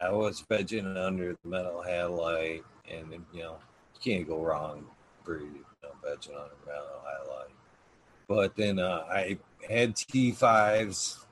I 0.00 0.10
was 0.10 0.44
vegging 0.48 0.96
under 0.96 1.36
the 1.42 1.48
metal 1.48 1.82
halide, 1.86 2.62
and 2.88 3.10
you 3.32 3.42
know 3.42 3.58
you 3.94 4.00
can't 4.02 4.26
go 4.26 4.40
wrong 4.40 4.86
for 5.24 5.40
you 5.40 5.64
know, 5.82 5.90
vegging 6.04 6.36
under 6.36 6.54
metal 6.66 7.02
halide. 7.04 7.52
But 8.28 8.56
then 8.56 8.78
uh, 8.78 9.04
I 9.10 9.38
had 9.68 9.96
T5s. 9.96 11.24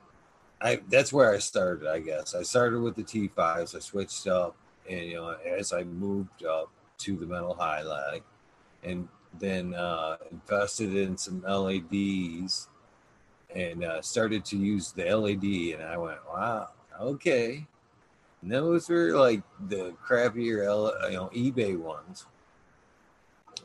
I 0.61 0.81
that's 0.89 1.13
where 1.13 1.33
I 1.33 1.39
started, 1.39 1.87
I 1.87 1.99
guess. 1.99 2.35
I 2.35 2.43
started 2.43 2.81
with 2.81 2.95
the 2.95 3.03
T5s. 3.03 3.75
I 3.75 3.79
switched 3.79 4.27
up, 4.27 4.55
and 4.89 5.05
you 5.05 5.15
know 5.15 5.37
as 5.45 5.73
I 5.73 5.83
moved 5.83 6.45
up 6.45 6.69
to 6.99 7.15
the 7.15 7.25
metal 7.25 7.55
halide, 7.59 8.21
and 8.83 9.07
then 9.39 9.73
uh, 9.75 10.17
invested 10.31 10.95
in 10.95 11.17
some 11.17 11.43
LEDs 11.45 12.69
and 13.55 13.83
uh, 13.83 14.01
started 14.01 14.45
to 14.45 14.57
use 14.57 14.91
the 14.91 15.07
LED. 15.07 15.73
And 15.73 15.83
I 15.83 15.97
went, 15.97 16.19
wow, 16.27 16.69
okay. 16.99 17.67
And 18.41 18.51
those 18.51 18.89
were 18.89 19.13
like 19.17 19.43
the 19.69 19.93
crappier, 20.05 20.65
L- 20.65 20.95
you 21.11 21.17
know, 21.17 21.31
eBay 21.35 21.77
ones. 21.77 22.25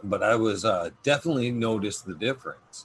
But 0.05 0.23
I 0.23 0.37
was 0.37 0.63
uh, 0.63 0.91
definitely 1.03 1.51
noticed 1.51 2.05
the 2.05 2.15
difference. 2.15 2.85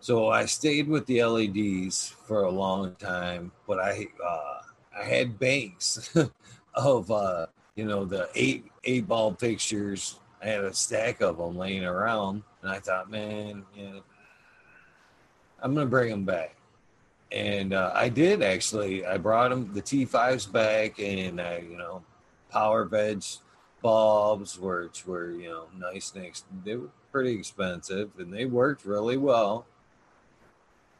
So 0.00 0.28
I 0.28 0.44
stayed 0.46 0.88
with 0.88 1.06
the 1.06 1.20
LEDs 1.20 2.08
for 2.26 2.42
a 2.42 2.50
long 2.50 2.94
time, 2.96 3.52
but 3.66 3.78
I 3.80 4.06
uh, 4.24 4.60
I 4.96 5.04
had 5.04 5.38
banks 5.38 6.14
of 6.76 7.10
uh, 7.10 7.46
you 7.74 7.84
know, 7.84 8.04
the 8.04 8.28
eight 8.34 8.64
eight 8.84 9.06
ball 9.06 9.34
fixtures. 9.34 10.18
I 10.42 10.46
had 10.46 10.64
a 10.64 10.74
stack 10.74 11.20
of 11.20 11.38
them 11.38 11.56
laying 11.56 11.84
around, 11.84 12.42
and 12.62 12.70
I 12.70 12.78
thought, 12.78 13.10
man, 13.10 13.64
you 13.74 13.84
know, 13.84 14.02
I'm 15.62 15.74
gonna 15.74 15.86
bring 15.86 16.10
them 16.10 16.24
back. 16.24 16.56
And 17.32 17.74
uh, 17.74 17.92
I 17.94 18.08
did 18.08 18.42
actually. 18.42 19.04
I 19.04 19.18
brought 19.18 19.50
them 19.50 19.72
the 19.72 19.82
T5s 19.82 20.50
back, 20.50 20.98
and 20.98 21.40
I, 21.40 21.64
you 21.68 21.76
know, 21.76 22.02
power 22.50 22.84
veg 22.84 23.22
bulbs, 23.82 24.58
which 24.58 25.06
were 25.06 25.30
you 25.32 25.48
know 25.48 25.66
nice 25.76 26.14
next. 26.14 26.44
They 26.64 26.76
were 26.76 26.90
pretty 27.12 27.32
expensive, 27.32 28.10
and 28.18 28.32
they 28.32 28.46
worked 28.46 28.84
really 28.84 29.16
well. 29.16 29.66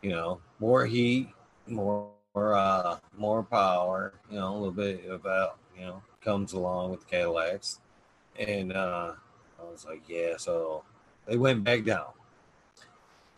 You 0.03 0.11
know, 0.11 0.41
more 0.59 0.85
heat, 0.87 1.29
more 1.67 2.09
uh, 2.37 2.99
more 3.17 3.43
power. 3.43 4.15
You 4.31 4.39
know, 4.39 4.53
a 4.53 4.57
little 4.57 4.73
bit 4.73 5.05
about 5.11 5.59
you 5.77 5.87
know 5.87 6.03
comes 6.23 6.53
along 6.53 6.91
with 6.91 7.09
Cadillacs, 7.09 7.81
and 8.39 8.73
uh, 8.73 9.13
I 9.61 9.63
was 9.63 9.87
like, 9.87 10.03
yeah. 10.09 10.37
So 10.37 10.85
they 11.27 11.37
went 11.37 11.65
back 11.65 11.85
down. 11.85 12.09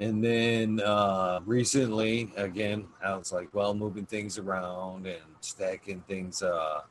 And 0.00 0.22
then 0.22 0.80
uh, 0.80 1.40
recently, 1.44 2.30
again, 2.36 2.86
I 3.04 3.16
was 3.16 3.32
like, 3.32 3.52
well, 3.52 3.74
moving 3.74 4.06
things 4.06 4.38
around 4.38 5.06
and 5.06 5.22
stacking 5.40 6.04
things. 6.06 6.40
Uh, 6.40 6.82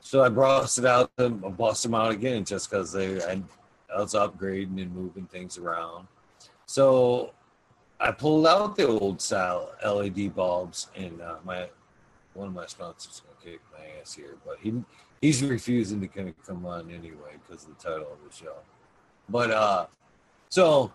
so 0.00 0.22
I 0.22 0.30
busted 0.30 0.86
out 0.86 1.14
them, 1.16 1.38
bust 1.38 1.82
them 1.82 1.94
out 1.94 2.12
again 2.12 2.44
just 2.44 2.70
because 2.70 2.92
they 2.92 3.22
I, 3.22 3.42
I 3.94 4.00
was 4.00 4.14
upgrading 4.14 4.80
and 4.80 4.94
moving 4.94 5.26
things 5.26 5.58
around. 5.58 6.06
So 6.64 7.32
I 7.98 8.10
pulled 8.10 8.46
out 8.46 8.76
the 8.76 8.86
old 8.86 9.20
style 9.20 9.72
LED 9.84 10.34
bulbs, 10.34 10.88
and 10.96 11.20
uh, 11.20 11.36
my 11.44 11.68
one 12.34 12.48
of 12.48 12.54
my 12.54 12.66
sponsors 12.66 13.20
gonna 13.20 13.52
kick 13.52 13.60
my 13.72 14.00
ass 14.00 14.14
here, 14.14 14.36
but 14.44 14.58
he 14.60 14.74
he's 15.20 15.42
refusing 15.42 16.00
to 16.00 16.08
kind 16.08 16.28
of 16.28 16.46
come 16.46 16.66
on 16.66 16.90
anyway 16.90 17.34
because 17.46 17.64
of 17.64 17.76
the 17.76 17.82
title 17.82 18.12
of 18.12 18.18
the 18.28 18.36
show. 18.36 18.56
But 19.28 19.50
uh, 19.50 19.86
so 20.50 20.92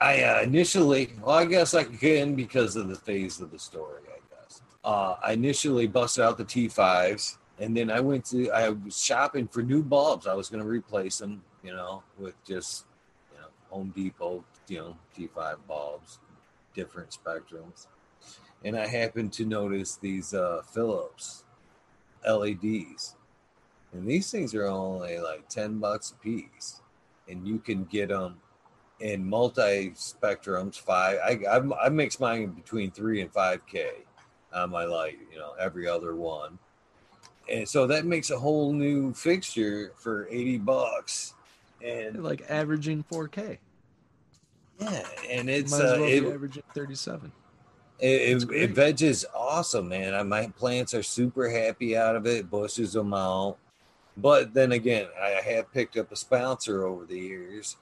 I 0.00 0.22
uh, 0.22 0.42
initially, 0.42 1.12
well, 1.22 1.36
I 1.36 1.44
guess 1.44 1.74
I 1.74 1.84
can 1.84 2.34
because 2.34 2.74
of 2.76 2.88
the 2.88 2.96
phase 2.96 3.40
of 3.40 3.50
the 3.50 3.58
story. 3.58 4.00
I 4.08 4.18
guess 4.34 4.62
uh, 4.84 5.16
I 5.22 5.32
initially 5.32 5.86
busted 5.86 6.24
out 6.24 6.38
the 6.38 6.44
T5s, 6.44 7.36
and 7.58 7.76
then 7.76 7.90
I 7.90 8.00
went 8.00 8.24
to 8.26 8.50
I 8.50 8.70
was 8.70 8.98
shopping 8.98 9.46
for 9.46 9.62
new 9.62 9.82
bulbs. 9.82 10.26
I 10.26 10.34
was 10.34 10.48
going 10.48 10.62
to 10.62 10.68
replace 10.68 11.18
them, 11.18 11.42
you 11.62 11.72
know, 11.72 12.02
with 12.18 12.34
just 12.44 12.86
you 13.32 13.40
know 13.40 13.48
Home 13.70 13.92
Depot, 13.94 14.42
you 14.68 14.78
know, 14.78 14.96
T5 15.16 15.56
bulbs, 15.66 16.18
different 16.74 17.10
spectrums, 17.10 17.86
and 18.64 18.76
I 18.76 18.86
happened 18.86 19.32
to 19.34 19.44
notice 19.44 19.96
these 19.96 20.34
uh, 20.34 20.62
Philips 20.72 21.44
LEDs, 22.26 23.16
and 23.92 24.06
these 24.06 24.30
things 24.30 24.54
are 24.54 24.66
only 24.66 25.18
like 25.18 25.48
ten 25.48 25.78
bucks 25.78 26.12
a 26.12 26.22
piece, 26.22 26.80
and 27.28 27.46
you 27.46 27.58
can 27.58 27.84
get 27.84 28.08
them 28.08 28.40
in 29.00 29.28
multi 29.28 29.90
spectrums. 29.90 30.78
Five, 30.78 31.18
I, 31.24 31.40
I 31.48 31.86
I 31.86 31.88
mix 31.88 32.20
mine 32.20 32.50
between 32.50 32.90
three 32.90 33.20
and 33.20 33.32
five 33.32 33.66
k 33.66 33.90
on 34.52 34.70
my 34.70 34.84
light. 34.84 35.18
You 35.32 35.38
know, 35.38 35.54
every 35.58 35.88
other 35.88 36.14
one, 36.14 36.58
and 37.50 37.68
so 37.68 37.86
that 37.88 38.06
makes 38.06 38.30
a 38.30 38.38
whole 38.38 38.72
new 38.72 39.12
fixture 39.12 39.92
for 39.96 40.28
eighty 40.30 40.58
bucks. 40.58 41.34
And 41.84 42.22
like 42.22 42.44
averaging 42.48 43.04
4K. 43.10 43.58
Yeah, 44.80 45.06
and 45.30 45.48
it's 45.50 45.72
Might 45.72 45.82
as 45.82 45.98
uh, 45.98 46.02
it, 46.02 46.20
be 46.22 46.30
averaging 46.32 46.62
37. 46.74 47.32
It, 47.98 48.06
it, 48.06 48.50
it 48.50 48.70
veg 48.70 49.02
is 49.02 49.26
awesome, 49.34 49.88
man. 49.88 50.14
I, 50.14 50.22
my 50.22 50.48
plants 50.48 50.92
are 50.92 51.02
super 51.02 51.48
happy 51.48 51.96
out 51.96 52.16
of 52.16 52.26
it. 52.26 52.50
Bushes 52.50 52.92
them 52.94 53.14
out. 53.14 53.58
But 54.16 54.52
then 54.52 54.72
again, 54.72 55.06
I 55.20 55.40
have 55.40 55.72
picked 55.72 55.96
up 55.96 56.12
a 56.12 56.16
sponsor 56.16 56.84
over 56.84 57.06
the 57.06 57.18
years, 57.18 57.76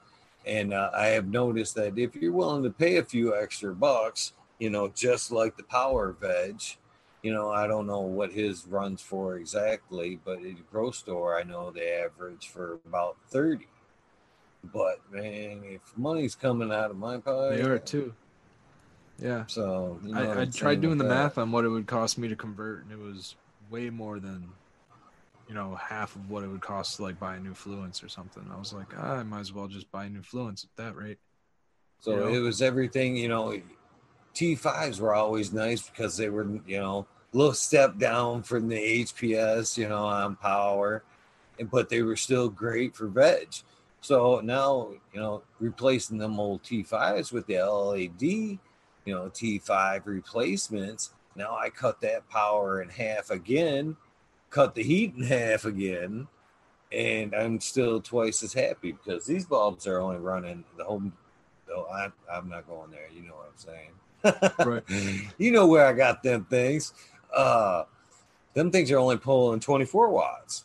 and 0.46 0.72
uh, 0.72 0.90
I 0.94 1.06
have 1.06 1.26
noticed 1.26 1.74
that 1.76 1.98
if 1.98 2.14
you're 2.14 2.32
willing 2.32 2.62
to 2.62 2.70
pay 2.70 2.98
a 2.98 3.04
few 3.04 3.34
extra 3.34 3.74
bucks, 3.74 4.32
you 4.58 4.70
know, 4.70 4.88
just 4.88 5.32
like 5.32 5.56
the 5.56 5.64
power 5.64 6.12
veg, 6.12 6.60
you 7.22 7.32
know, 7.32 7.50
I 7.50 7.66
don't 7.66 7.86
know 7.86 8.00
what 8.00 8.32
his 8.32 8.66
runs 8.66 9.02
for 9.02 9.36
exactly, 9.36 10.20
but 10.24 10.38
at 10.38 10.46
a 10.46 10.64
grocery 10.70 10.98
store, 10.98 11.38
I 11.38 11.42
know 11.42 11.70
they 11.70 11.92
average 11.92 12.48
for 12.48 12.78
about 12.86 13.16
30. 13.28 13.66
But 14.62 15.01
man, 15.11 15.62
if 15.65 15.81
money's 15.97 16.35
coming 16.35 16.70
out 16.73 16.91
of 16.91 16.97
my 16.97 17.19
pocket, 17.19 17.57
They 17.57 17.62
are 17.62 17.78
too. 17.78 18.15
Yeah. 19.19 19.45
So 19.47 19.99
you 20.03 20.15
know 20.15 20.32
I, 20.32 20.43
I 20.43 20.45
tried 20.47 20.81
doing 20.81 20.99
the 20.99 21.05
that. 21.05 21.11
math 21.11 21.39
on 21.39 21.53
what 21.53 21.65
it 21.65 21.69
would 21.69 21.87
cost 21.87 22.19
me 22.19 22.28
to 22.28 22.37
convert, 22.37 22.85
and 22.85 22.93
it 22.93 22.99
was 22.99 23.37
way 23.70 23.91
more 23.91 24.19
than, 24.19 24.49
you 25.49 25.55
know, 25.55 25.74
half 25.77 26.16
of 26.16 26.28
what 26.31 26.43
it 26.43 26.49
would 26.49 26.61
cost 26.61 26.97
to 26.97 27.03
like 27.03 27.19
buy 27.19 27.37
a 27.37 27.41
new 27.41 27.53
Fluence 27.53 28.05
or 28.05 28.09
something. 28.09 28.45
I 28.53 28.59
was 28.59 28.73
like, 28.73 28.89
ah, 28.97 29.16
I 29.16 29.23
might 29.23 29.41
as 29.41 29.53
well 29.53 29.69
just 29.69 29.91
buy 29.91 30.07
a 30.07 30.11
new 30.11 30.23
Fluence 30.23 30.65
at 30.65 30.77
that 30.77 30.97
rate. 30.97 31.19
So 32.01 32.12
you 32.12 32.16
know? 32.16 32.28
it 32.28 32.39
was 32.39 32.62
everything, 32.62 33.16
you 33.16 33.28
know. 33.28 33.61
T5s 34.35 35.01
were 35.01 35.15
always 35.15 35.53
nice 35.53 35.89
because 35.89 36.16
they 36.16 36.28
were, 36.28 36.47
you 36.66 36.78
know, 36.78 37.07
a 37.32 37.37
little 37.37 37.53
step 37.53 37.99
down 37.99 38.43
from 38.43 38.69
the 38.69 39.05
HPS, 39.05 39.77
you 39.77 39.89
know, 39.89 40.05
on 40.05 40.37
power, 40.37 41.03
and 41.59 41.70
but 41.70 41.89
they 41.89 42.03
were 42.03 42.16
still 42.16 42.49
great 42.49 42.95
for 42.95 43.07
veg. 43.07 43.49
So 44.01 44.40
now, 44.43 44.89
you 45.12 45.20
know, 45.20 45.43
replacing 45.59 46.18
them 46.18 46.40
old 46.40 46.62
T5s 46.62 47.32
with 47.32 47.47
the 47.47 47.59
LED, 47.62 48.22
you 48.22 48.59
know, 49.06 49.31
T5 49.31 50.06
replacements. 50.06 51.12
Now 51.36 51.56
I 51.56 51.70
cut 51.70 52.01
that 52.01 52.28
power 52.28 52.82
in 52.82 52.89
half 52.89 53.31
again, 53.31 53.97
cut 54.48 54.74
the 54.74 54.82
heat 54.82 55.14
in 55.16 55.22
half 55.22 55.64
again, 55.64 56.27
and 56.93 57.35
I'm 57.35 57.60
still 57.60 58.01
twice 58.01 58.43
as 58.43 58.52
happy 58.52 58.93
because 58.93 59.27
these 59.27 59.44
bulbs 59.44 59.86
are 59.86 60.01
only 60.01 60.18
running 60.18 60.64
the 60.77 60.85
home. 60.85 61.12
Oh, 61.72 61.85
I, 61.85 62.09
I'm 62.32 62.48
not 62.48 62.66
going 62.66 62.90
there. 62.90 63.09
You 63.14 63.22
know 63.22 63.35
what 63.35 63.52
I'm 63.52 63.59
saying. 63.59 63.90
Right. 64.66 65.31
You 65.39 65.52
know 65.52 65.66
where 65.66 65.86
I 65.86 65.93
got 65.93 66.22
them 66.22 66.44
things. 66.47 66.93
Uh, 67.35 67.85
them 68.55 68.70
things 68.70 68.90
are 68.90 68.98
only 68.98 69.16
pulling 69.16 69.60
24 69.60 70.10
watts 70.10 70.64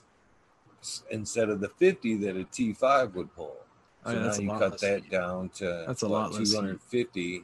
instead 1.12 1.50
of 1.50 1.60
the 1.60 1.70
50 1.70 2.16
that 2.18 2.36
a 2.36 2.44
T5 2.46 3.14
would 3.14 3.34
pull. 3.36 3.58
Oh, 4.06 4.12
So 4.12 4.18
yeah, 4.18 4.28
now 4.28 4.38
you 4.38 4.60
cut 4.60 4.80
that 4.82 5.10
down 5.10 5.50
to 5.56 5.86
That's 5.88 6.04
a 6.04 6.08
lot 6.08 6.34
less 6.34 6.52
250 6.52 7.44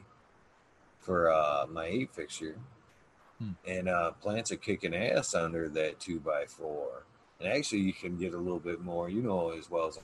for 1.00 1.30
uh, 1.30 1.66
my 1.68 1.86
eight 1.86 2.14
fixture. 2.14 2.56
Hmm. 3.38 3.50
And 3.66 3.88
uh, 3.88 4.12
plants 4.12 4.52
are 4.52 4.56
kicking 4.56 4.94
ass 4.94 5.34
under 5.34 5.68
that 5.70 5.98
two 5.98 6.20
by 6.20 6.46
four. 6.46 7.04
And 7.40 7.52
actually, 7.52 7.80
you 7.80 7.92
can 7.92 8.16
get 8.16 8.34
a 8.34 8.38
little 8.38 8.60
bit 8.60 8.80
more. 8.80 9.08
You 9.08 9.22
know 9.22 9.50
as 9.50 9.68
well 9.68 9.88
as 9.88 9.98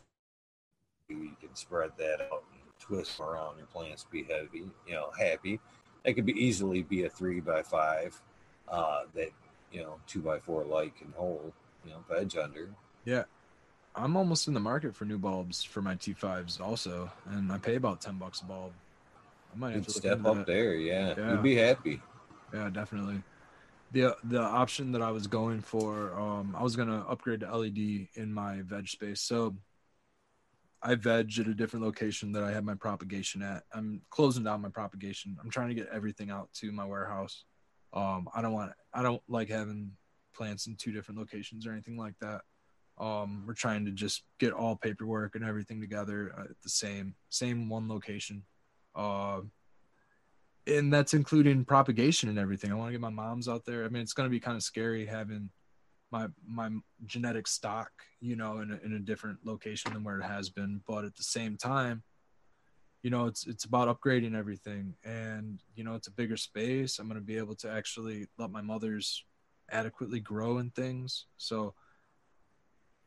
you 1.08 1.30
can 1.40 1.54
spread 1.54 1.90
that 1.98 2.20
out 2.20 2.44
and 2.52 2.62
twist 2.78 3.20
around 3.20 3.56
your 3.56 3.66
plants 3.66 4.04
be 4.10 4.24
heavy, 4.24 4.64
you 4.86 4.94
know, 4.94 5.10
happy. 5.18 5.60
That 6.04 6.14
could 6.14 6.26
be 6.26 6.32
easily 6.32 6.82
be 6.82 7.04
a 7.04 7.08
three 7.08 7.40
by 7.40 7.62
five 7.62 8.20
uh, 8.68 9.02
that 9.14 9.30
you 9.72 9.82
know 9.82 9.96
two 10.06 10.20
by 10.20 10.38
four 10.38 10.64
light 10.64 10.96
can 10.96 11.12
hold, 11.16 11.52
you 11.84 11.92
know, 11.92 12.04
veg 12.08 12.36
under. 12.36 12.68
I'm 13.94 14.16
almost 14.16 14.48
in 14.48 14.54
the 14.54 14.60
market 14.60 14.94
for 14.94 15.04
new 15.04 15.18
bulbs 15.18 15.62
for 15.62 15.82
my 15.82 15.94
T5s 15.94 16.60
also, 16.60 17.10
and 17.30 17.50
I 17.50 17.58
pay 17.58 17.76
about 17.76 18.00
10 18.00 18.16
bucks 18.16 18.40
a 18.40 18.44
bulb. 18.44 18.72
I 19.52 19.58
might 19.58 19.74
have 19.74 19.86
to 19.86 19.90
step 19.90 20.24
up 20.24 20.36
that. 20.36 20.46
there, 20.46 20.74
yeah. 20.74 21.14
Yeah. 21.16 21.32
You'd 21.32 21.42
be 21.42 21.56
happy. 21.56 22.00
Yeah, 22.52 22.70
definitely. 22.70 23.22
The 23.92 24.14
the 24.24 24.40
option 24.40 24.92
that 24.92 25.02
I 25.02 25.10
was 25.10 25.26
going 25.26 25.62
for, 25.62 26.12
um, 26.18 26.54
I 26.56 26.62
was 26.62 26.76
gonna 26.76 27.04
upgrade 27.08 27.40
to 27.40 27.56
LED 27.56 28.08
in 28.14 28.32
my 28.32 28.60
veg 28.62 28.88
space. 28.88 29.22
So 29.22 29.56
I 30.82 30.94
veg 30.94 31.38
at 31.38 31.48
a 31.48 31.54
different 31.54 31.84
location 31.84 32.32
that 32.32 32.44
I 32.44 32.52
have 32.52 32.64
my 32.64 32.74
propagation 32.74 33.42
at. 33.42 33.64
I'm 33.72 34.02
closing 34.10 34.44
down 34.44 34.60
my 34.60 34.68
propagation. 34.68 35.36
I'm 35.42 35.50
trying 35.50 35.68
to 35.68 35.74
get 35.74 35.88
everything 35.90 36.30
out 36.30 36.50
to 36.54 36.70
my 36.70 36.84
warehouse. 36.84 37.44
Um, 37.92 38.28
I 38.34 38.42
don't 38.42 38.52
want 38.52 38.72
I 38.92 39.02
don't 39.02 39.22
like 39.28 39.48
having 39.48 39.92
plants 40.34 40.66
in 40.66 40.76
two 40.76 40.92
different 40.92 41.18
locations 41.18 41.66
or 41.66 41.72
anything 41.72 41.96
like 41.96 42.14
that. 42.20 42.42
Um, 42.98 43.44
we're 43.46 43.54
trying 43.54 43.84
to 43.84 43.92
just 43.92 44.24
get 44.38 44.52
all 44.52 44.76
paperwork 44.76 45.34
and 45.34 45.44
everything 45.44 45.80
together 45.80 46.34
at 46.38 46.60
the 46.62 46.68
same 46.68 47.14
same 47.28 47.68
one 47.68 47.88
location. 47.88 48.42
Uh, 48.94 49.40
and 50.66 50.92
that's 50.92 51.14
including 51.14 51.64
propagation 51.64 52.28
and 52.28 52.38
everything. 52.38 52.70
I 52.70 52.74
want 52.74 52.88
to 52.88 52.92
get 52.92 53.00
my 53.00 53.08
mom's 53.08 53.48
out 53.48 53.64
there. 53.64 53.84
I 53.84 53.88
mean, 53.88 54.02
it's 54.02 54.12
going 54.12 54.26
to 54.26 54.30
be 54.30 54.40
kind 54.40 54.56
of 54.56 54.62
scary 54.62 55.06
having 55.06 55.50
my 56.10 56.28
my 56.46 56.70
genetic 57.06 57.46
stock, 57.46 57.90
you 58.20 58.36
know, 58.36 58.58
in 58.58 58.72
a, 58.72 58.84
in 58.84 58.94
a 58.94 58.98
different 58.98 59.38
location 59.44 59.92
than 59.92 60.04
where 60.04 60.18
it 60.18 60.24
has 60.24 60.50
been. 60.50 60.80
But 60.86 61.04
at 61.04 61.16
the 61.16 61.22
same 61.22 61.56
time, 61.56 62.02
you 63.02 63.10
know, 63.10 63.26
it's 63.26 63.46
it's 63.46 63.64
about 63.64 63.88
upgrading 63.88 64.34
everything, 64.34 64.94
and 65.04 65.60
you 65.74 65.84
know, 65.84 65.94
it's 65.94 66.08
a 66.08 66.12
bigger 66.12 66.36
space. 66.36 66.98
I'm 66.98 67.08
going 67.08 67.20
to 67.20 67.26
be 67.26 67.36
able 67.36 67.54
to 67.56 67.70
actually 67.70 68.26
let 68.38 68.50
my 68.50 68.62
mother's 68.62 69.24
adequately 69.70 70.20
grow 70.20 70.58
and 70.58 70.74
things. 70.74 71.26
So 71.36 71.74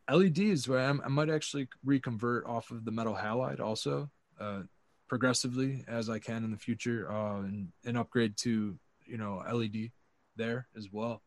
LEDs, 0.09 0.67
where 0.67 0.79
I'm, 0.79 1.01
I 1.03 1.07
might 1.07 1.29
actually 1.29 1.67
reconvert 1.83 2.45
off 2.45 2.71
of 2.71 2.85
the 2.85 2.91
metal 2.91 3.15
halide 3.15 3.59
also. 3.59 4.09
Uh, 4.39 4.61
progressively 5.07 5.83
as 5.89 6.09
I 6.09 6.19
can 6.19 6.45
in 6.45 6.51
the 6.51 6.57
future, 6.57 7.11
uh, 7.11 7.39
and, 7.39 7.67
and 7.85 7.97
upgrade 7.97 8.37
to 8.37 8.77
you 9.05 9.17
know 9.17 9.43
LED 9.51 9.91
there 10.37 10.67
as 10.77 10.87
well. 10.91 11.21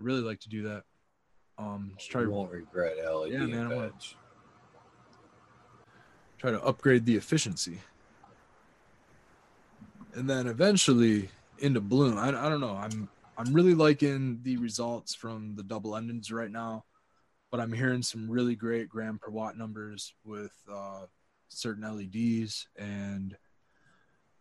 I 0.00 0.04
really 0.04 0.20
like 0.20 0.40
to 0.40 0.48
do 0.48 0.62
that. 0.62 0.84
Um, 1.58 1.94
just 1.96 2.10
try 2.10 2.20
You 2.20 2.28
to 2.28 2.32
won't 2.32 2.52
regret 2.52 2.96
LED 2.96 3.32
Yeah, 3.32 3.46
man, 3.46 3.92
try 6.38 6.50
to 6.50 6.62
upgrade 6.62 7.06
the 7.06 7.16
efficiency 7.16 7.80
and 10.14 10.28
then 10.28 10.46
eventually 10.46 11.28
into 11.58 11.80
bloom 11.80 12.18
I, 12.18 12.28
I 12.28 12.48
don't 12.48 12.60
know 12.60 12.76
i'm 12.76 13.08
i'm 13.38 13.52
really 13.52 13.74
liking 13.74 14.40
the 14.42 14.56
results 14.56 15.14
from 15.14 15.54
the 15.56 15.62
double 15.62 15.92
endeds 15.92 16.32
right 16.32 16.50
now 16.50 16.84
but 17.56 17.62
i'm 17.62 17.72
hearing 17.72 18.02
some 18.02 18.30
really 18.30 18.54
great 18.54 18.86
gram 18.86 19.18
per 19.18 19.30
watt 19.30 19.56
numbers 19.56 20.12
with 20.24 20.52
uh 20.70 21.06
certain 21.48 21.84
leds 21.84 22.66
and 22.76 23.34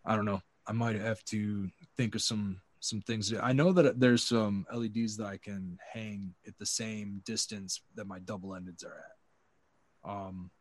i 0.03 0.17
don't 0.17 0.25
know 0.25 0.41
i 0.67 0.73
might 0.73 0.97
have 0.97 1.23
to 1.23 1.69
think 1.95 2.13
of 2.13 2.21
some 2.21 2.59
some 2.81 2.99
things 2.99 3.33
i 3.41 3.53
know 3.53 3.71
that 3.71 4.01
there's 4.01 4.21
some 4.21 4.65
leds 4.73 5.15
that 5.15 5.27
i 5.27 5.37
can 5.37 5.77
hang 5.93 6.33
at 6.45 6.57
the 6.57 6.65
same 6.65 7.21
distance 7.25 7.79
that 7.95 8.05
my 8.05 8.19
double 8.19 8.49
endeds 8.49 8.85
are 8.85 9.05
at 9.05 10.11
um 10.11 10.51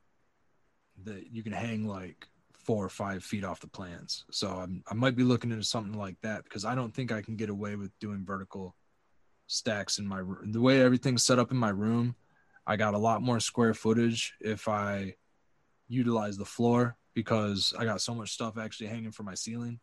that 1.02 1.32
you 1.32 1.42
can 1.42 1.52
hang 1.52 1.88
like 1.88 2.28
four 2.52 2.84
or 2.84 2.88
five 2.88 3.22
feet 3.22 3.44
off 3.44 3.60
the 3.60 3.66
plants. 3.66 4.24
So 4.30 4.48
I'm, 4.48 4.82
I 4.90 4.94
might 4.94 5.16
be 5.16 5.24
looking 5.24 5.50
into 5.50 5.64
something 5.64 5.98
like 5.98 6.16
that 6.22 6.44
because 6.44 6.64
I 6.64 6.74
don't 6.74 6.94
think 6.94 7.12
I 7.12 7.20
can 7.20 7.36
get 7.36 7.50
away 7.50 7.76
with 7.76 7.90
doing 7.98 8.24
vertical 8.24 8.74
stacks 9.48 9.98
in 9.98 10.06
my 10.06 10.20
room. 10.20 10.52
The 10.52 10.62
way 10.62 10.80
everything's 10.80 11.22
set 11.22 11.38
up 11.38 11.50
in 11.50 11.58
my 11.58 11.68
room, 11.68 12.14
I 12.66 12.76
got 12.76 12.94
a 12.94 12.98
lot 12.98 13.22
more 13.22 13.40
square 13.40 13.74
footage 13.74 14.34
if 14.40 14.68
I 14.68 15.16
utilize 15.88 16.36
the 16.36 16.44
floor 16.44 16.96
because 17.14 17.72
I 17.78 17.84
got 17.84 18.00
so 18.00 18.14
much 18.14 18.32
stuff 18.32 18.58
actually 18.58 18.88
hanging 18.88 19.12
from 19.12 19.26
my 19.26 19.34
ceiling. 19.34 19.80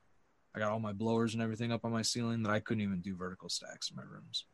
I 0.56 0.60
got 0.60 0.72
all 0.72 0.80
my 0.80 0.94
blowers 0.94 1.34
and 1.34 1.42
everything 1.42 1.72
up 1.72 1.86
on 1.86 1.92
my 1.92 2.02
ceiling 2.02 2.44
that 2.44 2.52
I 2.52 2.60
couldn't 2.60 2.84
even 2.84 3.00
do 3.00 3.16
vertical 3.16 3.50
stacks 3.50 3.90
in 3.90 3.96
my 3.96 4.04
rooms. 4.04 4.46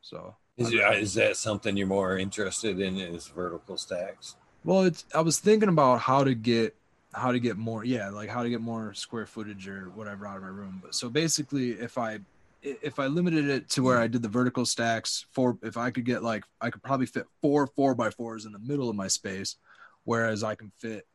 So 0.00 0.34
Is, 0.56 0.72
is 0.72 1.14
that 1.14 1.36
something 1.36 1.76
you're 1.76 1.86
more 1.86 2.18
interested 2.18 2.80
in? 2.80 2.96
Is 2.96 3.28
vertical 3.28 3.76
stacks? 3.76 4.36
Well, 4.64 4.82
it's 4.82 5.04
I 5.14 5.20
was 5.20 5.38
thinking 5.38 5.68
about 5.68 6.00
how 6.00 6.24
to 6.24 6.34
get 6.34 6.74
how 7.14 7.30
to 7.30 7.38
get 7.38 7.56
more 7.56 7.84
yeah, 7.84 8.08
like 8.08 8.28
how 8.28 8.42
to 8.42 8.50
get 8.50 8.60
more 8.60 8.94
square 8.94 9.26
footage 9.26 9.68
or 9.68 9.90
whatever 9.94 10.26
out 10.26 10.36
of 10.36 10.42
my 10.42 10.48
room. 10.48 10.80
But 10.82 10.94
so 10.94 11.08
basically 11.08 11.72
if 11.72 11.98
I 11.98 12.18
if 12.62 12.98
I 12.98 13.06
limited 13.06 13.48
it 13.48 13.68
to 13.70 13.82
where 13.82 13.98
mm. 13.98 14.02
I 14.02 14.06
did 14.06 14.22
the 14.22 14.28
vertical 14.28 14.64
stacks 14.64 15.26
for 15.32 15.58
if 15.62 15.76
I 15.76 15.90
could 15.90 16.04
get 16.04 16.22
like 16.22 16.44
I 16.60 16.70
could 16.70 16.82
probably 16.82 17.06
fit 17.06 17.26
four 17.40 17.66
four 17.66 17.94
by 17.94 18.10
fours 18.10 18.44
in 18.46 18.52
the 18.52 18.58
middle 18.58 18.88
of 18.88 18.96
my 18.96 19.08
space, 19.08 19.56
whereas 20.04 20.44
I 20.44 20.54
can 20.54 20.72
fit 20.78 21.06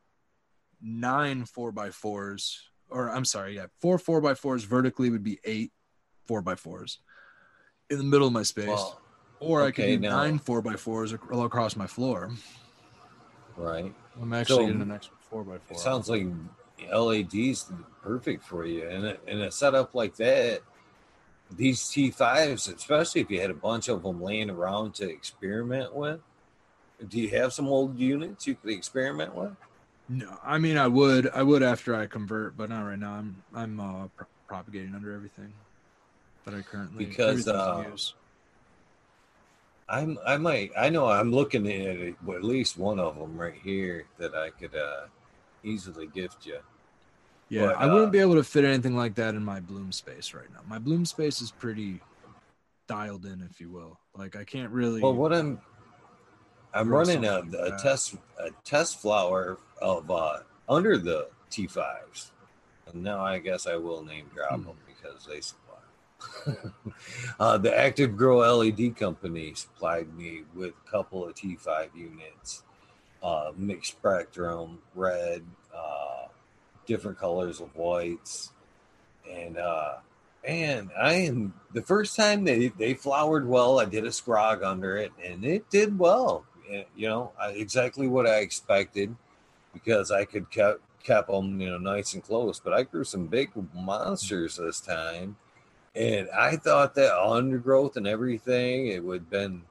nine 0.80 1.44
four 1.44 1.72
by 1.72 1.90
fours 1.90 2.60
or 2.90 3.10
I'm 3.10 3.24
sorry, 3.24 3.56
yeah, 3.56 3.66
four 3.80 3.98
four 3.98 4.20
by 4.20 4.34
fours 4.34 4.64
vertically 4.64 5.10
would 5.10 5.24
be 5.24 5.38
eight 5.44 5.72
four 6.26 6.42
by 6.42 6.54
fours 6.54 7.00
in 7.90 7.98
the 7.98 8.04
middle 8.04 8.26
of 8.26 8.32
my 8.32 8.42
space. 8.42 8.68
Well, 8.68 9.00
or 9.40 9.62
I 9.62 9.70
could 9.70 9.86
do 9.86 9.98
now- 9.98 10.16
nine 10.16 10.38
four 10.38 10.62
by 10.62 10.74
fours 10.74 11.14
all 11.32 11.44
across 11.44 11.76
my 11.76 11.86
floor. 11.86 12.30
right. 13.56 13.94
I'm 14.20 14.32
actually 14.32 14.56
So, 14.56 14.66
getting 14.66 14.82
an 14.82 14.90
extra 14.90 15.16
four 15.30 15.44
by 15.44 15.58
four. 15.58 15.76
It 15.76 15.80
sounds 15.80 16.08
like 16.08 16.26
LED's 16.92 17.70
perfect 18.02 18.42
for 18.42 18.64
you, 18.64 18.88
and 18.88 19.06
a, 19.06 19.16
and 19.26 19.42
a 19.42 19.50
setup 19.50 19.94
like 19.94 20.16
that. 20.16 20.62
These 21.50 21.80
T5s, 21.84 22.74
especially 22.74 23.22
if 23.22 23.30
you 23.30 23.40
had 23.40 23.50
a 23.50 23.54
bunch 23.54 23.88
of 23.88 24.02
them 24.02 24.22
laying 24.22 24.50
around 24.50 24.94
to 24.96 25.08
experiment 25.08 25.94
with. 25.94 26.20
Do 27.08 27.20
you 27.20 27.30
have 27.30 27.52
some 27.52 27.68
old 27.68 27.98
units 27.98 28.46
you 28.46 28.54
could 28.54 28.70
experiment 28.70 29.34
with? 29.34 29.52
No, 30.08 30.38
I 30.42 30.58
mean 30.58 30.76
I 30.76 30.88
would, 30.88 31.30
I 31.30 31.42
would 31.42 31.62
after 31.62 31.94
I 31.94 32.06
convert, 32.06 32.56
but 32.56 32.70
not 32.70 32.82
right 32.82 32.98
now. 32.98 33.12
I'm, 33.12 33.42
I'm 33.54 33.80
uh, 33.80 34.08
pro- 34.16 34.26
propagating 34.46 34.94
under 34.94 35.12
everything 35.12 35.52
that 36.44 36.54
I 36.54 36.62
currently 36.62 37.06
Because, 37.06 37.46
uh, 37.46 37.84
use. 37.90 38.14
I'm 39.88 40.18
I 40.26 40.36
might 40.36 40.70
I 40.76 40.90
know 40.90 41.06
I'm 41.06 41.30
looking 41.32 41.66
at 41.66 41.96
it, 41.96 42.16
well, 42.24 42.36
at 42.36 42.44
least 42.44 42.76
one 42.76 42.98
of 42.98 43.18
them 43.18 43.38
right 43.38 43.54
here 43.54 44.04
that 44.18 44.34
I 44.34 44.50
could 44.50 44.74
uh 44.74 45.06
easily 45.64 46.06
gift 46.08 46.46
you. 46.46 46.58
Yeah, 47.48 47.66
but, 47.66 47.76
I 47.76 47.86
wouldn't 47.86 48.08
uh, 48.08 48.10
be 48.10 48.18
able 48.18 48.34
to 48.34 48.44
fit 48.44 48.64
anything 48.64 48.96
like 48.96 49.14
that 49.16 49.34
in 49.34 49.44
my 49.44 49.60
bloom 49.60 49.92
space 49.92 50.34
right 50.34 50.50
now. 50.52 50.60
My 50.68 50.78
bloom 50.78 51.04
space 51.04 51.40
is 51.40 51.50
pretty 51.50 52.00
dialed 52.88 53.26
in, 53.26 53.46
if 53.50 53.60
you 53.60 53.70
will. 53.70 53.98
Like 54.16 54.36
I 54.36 54.44
can't 54.44 54.70
really. 54.70 55.02
Well, 55.02 55.14
what 55.14 55.32
I'm 55.32 55.60
I'm 56.74 56.90
running 56.90 57.24
a, 57.24 57.40
like 57.40 57.52
a 57.60 57.76
test 57.78 58.14
a 58.38 58.50
test 58.64 59.00
flower 59.00 59.58
of 59.80 60.10
uh 60.10 60.40
under 60.68 60.98
the 60.98 61.28
T5s, 61.50 62.30
and 62.92 63.02
now 63.02 63.20
I 63.20 63.38
guess 63.38 63.66
I 63.66 63.76
will 63.76 64.04
name 64.04 64.30
drop 64.34 64.60
Hmm. 64.60 64.64
them 64.64 64.76
because 64.86 65.24
they 65.26 65.40
supply. 65.40 65.74
uh, 67.40 67.58
the 67.58 67.76
Active 67.76 68.16
Grow 68.16 68.38
LED 68.38 68.96
company 68.96 69.54
supplied 69.54 70.12
me 70.16 70.42
with 70.54 70.72
a 70.86 70.90
couple 70.90 71.24
of 71.26 71.34
T5 71.34 71.94
units, 71.94 72.64
uh, 73.22 73.52
mixed 73.56 73.92
spectrum, 73.92 74.80
red, 74.94 75.44
uh, 75.74 76.26
different 76.88 77.18
colors 77.18 77.60
of 77.60 77.76
whites, 77.76 78.50
and 79.30 79.58
uh, 79.58 79.96
and 80.44 80.90
I 80.98 81.14
am 81.14 81.54
the 81.74 81.82
first 81.82 82.16
time 82.16 82.44
they 82.44 82.68
they 82.68 82.94
flowered 82.94 83.46
well. 83.46 83.78
I 83.78 83.84
did 83.84 84.04
a 84.04 84.08
scrog 84.10 84.64
under 84.64 84.96
it, 84.96 85.12
and 85.24 85.44
it 85.44 85.70
did 85.70 85.98
well. 85.98 86.44
Eh, 86.70 86.84
You 86.96 87.08
know, 87.08 87.32
exactly 87.54 88.08
what 88.08 88.26
I 88.26 88.38
expected 88.38 89.14
because 89.72 90.10
I 90.10 90.24
could 90.24 90.50
kept 90.50 90.80
kept 91.04 91.28
them 91.28 91.60
you 91.60 91.70
know 91.70 91.78
nice 91.78 92.14
and 92.14 92.22
close. 92.24 92.60
But 92.60 92.72
I 92.72 92.82
grew 92.84 93.04
some 93.04 93.26
big 93.26 93.50
monsters 93.74 94.56
this 94.56 94.80
time, 94.80 95.36
and 95.94 96.28
I 96.30 96.56
thought 96.56 96.94
that 96.96 97.16
undergrowth 97.20 97.96
and 97.96 98.06
everything 98.06 98.88
it 98.88 99.04
would 99.04 99.20
have 99.22 99.30
been 99.30 99.62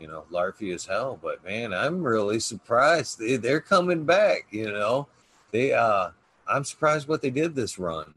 you 0.00 0.08
know 0.08 0.24
larfy 0.32 0.74
as 0.74 0.86
hell. 0.86 1.18
But 1.22 1.44
man, 1.44 1.72
I'm 1.72 2.02
really 2.02 2.40
surprised 2.40 3.18
they, 3.18 3.36
they're 3.36 3.60
coming 3.60 4.04
back. 4.04 4.46
You 4.50 4.72
know, 4.72 5.08
they 5.52 5.72
uh 5.72 6.10
I'm 6.46 6.64
surprised 6.64 7.08
what 7.08 7.22
they 7.22 7.30
did 7.30 7.54
this 7.54 7.78
run. 7.78 8.12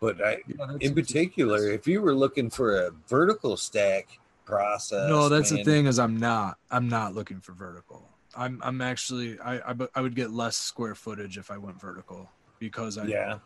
But 0.00 0.22
I, 0.24 0.38
Yeah, 0.46 0.76
in 0.80 0.94
particular, 0.94 1.70
if 1.70 1.86
you 1.86 2.00
were 2.00 2.14
looking 2.14 2.50
for 2.50 2.76
a 2.78 2.90
vertical 3.08 3.56
stack 3.56 4.18
process, 4.44 5.08
no, 5.08 5.28
that's 5.28 5.50
the 5.50 5.64
thing 5.64 5.86
is 5.86 5.98
I'm 5.98 6.16
not. 6.16 6.56
I'm 6.70 6.88
not 6.88 7.14
looking 7.14 7.40
for 7.40 7.52
vertical. 7.52 8.08
I'm, 8.36 8.60
I'm 8.62 8.80
actually. 8.80 9.38
I, 9.40 9.56
I, 9.58 9.74
I 9.94 10.00
would 10.00 10.14
get 10.14 10.30
less 10.30 10.56
square 10.56 10.94
footage 10.94 11.38
if 11.38 11.50
I 11.50 11.58
went 11.58 11.80
vertical 11.80 12.30
because 12.60 12.98
I, 12.98 13.08
Yeah, 13.08 13.38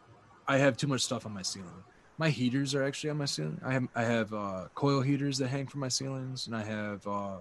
I 0.48 0.59
have 0.59 0.77
too 0.77 0.89
much 0.89 1.02
stuff 1.02 1.27
on 1.27 1.32
my 1.32 1.43
ceiling. 1.43 1.85
My 2.19 2.31
heaters 2.31 2.74
are 2.74 2.82
actually 2.82 3.11
on 3.11 3.19
my 3.19 3.24
ceiling. 3.24 3.61
I 3.65 3.73
have 3.73 3.89
I 3.94 4.02
have 4.02 4.32
uh, 4.35 4.65
coil 4.74 5.01
heaters 5.01 5.39
that 5.39 5.48
hang 5.48 5.66
from 5.66 5.81
my 5.81 5.89
ceilings, 5.89 6.47
and 6.47 6.57
I 6.57 6.65
have 6.65 7.07
uh, 7.07 7.39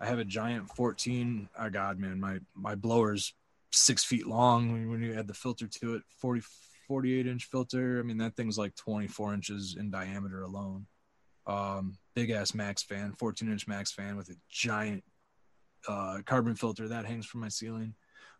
I 0.00 0.06
have 0.06 0.18
a 0.18 0.24
giant 0.24 0.68
14. 0.70 1.48
Oh 1.58 1.70
God, 1.70 1.98
man, 1.98 2.18
my 2.18 2.38
my 2.54 2.74
blower's 2.74 3.34
six 3.72 4.04
feet 4.04 4.26
long. 4.26 4.90
When, 4.90 5.02
you 5.02 5.14
add 5.14 5.26
the 5.26 5.34
filter 5.34 5.66
to 5.66 5.94
it, 5.94 6.02
40 6.18 6.42
48 6.88 7.26
inch 7.26 7.44
filter. 7.44 7.98
I 7.98 8.02
mean 8.02 8.18
that 8.18 8.36
thing's 8.36 8.58
like 8.58 8.74
24 8.76 9.34
inches 9.34 9.76
in 9.78 9.90
diameter 9.90 10.42
alone. 10.42 10.86
Um, 11.46 11.98
big 12.14 12.30
ass 12.30 12.54
max 12.54 12.82
fan, 12.82 13.14
14 13.18 13.50
inch 13.50 13.66
max 13.66 13.92
fan 13.92 14.16
with 14.16 14.28
a 14.28 14.36
giant 14.48 15.02
uh, 15.88 16.18
carbon 16.24 16.54
filter 16.54 16.88
that 16.88 17.06
hangs 17.06 17.26
from 17.26 17.40
my 17.40 17.48
ceiling. 17.48 17.94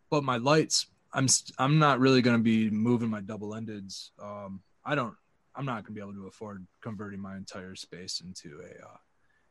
But 0.09 0.23
my 0.23 0.37
lights, 0.37 0.87
I'm 1.13 1.27
st- 1.27 1.55
I'm 1.57 1.79
not 1.79 1.99
really 1.99 2.21
going 2.21 2.37
to 2.37 2.43
be 2.43 2.69
moving 2.69 3.09
my 3.09 3.21
double 3.21 3.49
endeds. 3.49 4.09
Um, 4.21 4.61
I 4.85 4.95
don't. 4.95 5.15
I'm 5.55 5.65
not 5.65 5.83
going 5.83 5.85
to 5.85 5.91
be 5.91 6.01
able 6.01 6.13
to 6.13 6.27
afford 6.27 6.65
converting 6.81 7.19
my 7.19 7.35
entire 7.35 7.75
space 7.75 8.21
into 8.21 8.59
a 8.61 8.85
uh, 8.85 8.97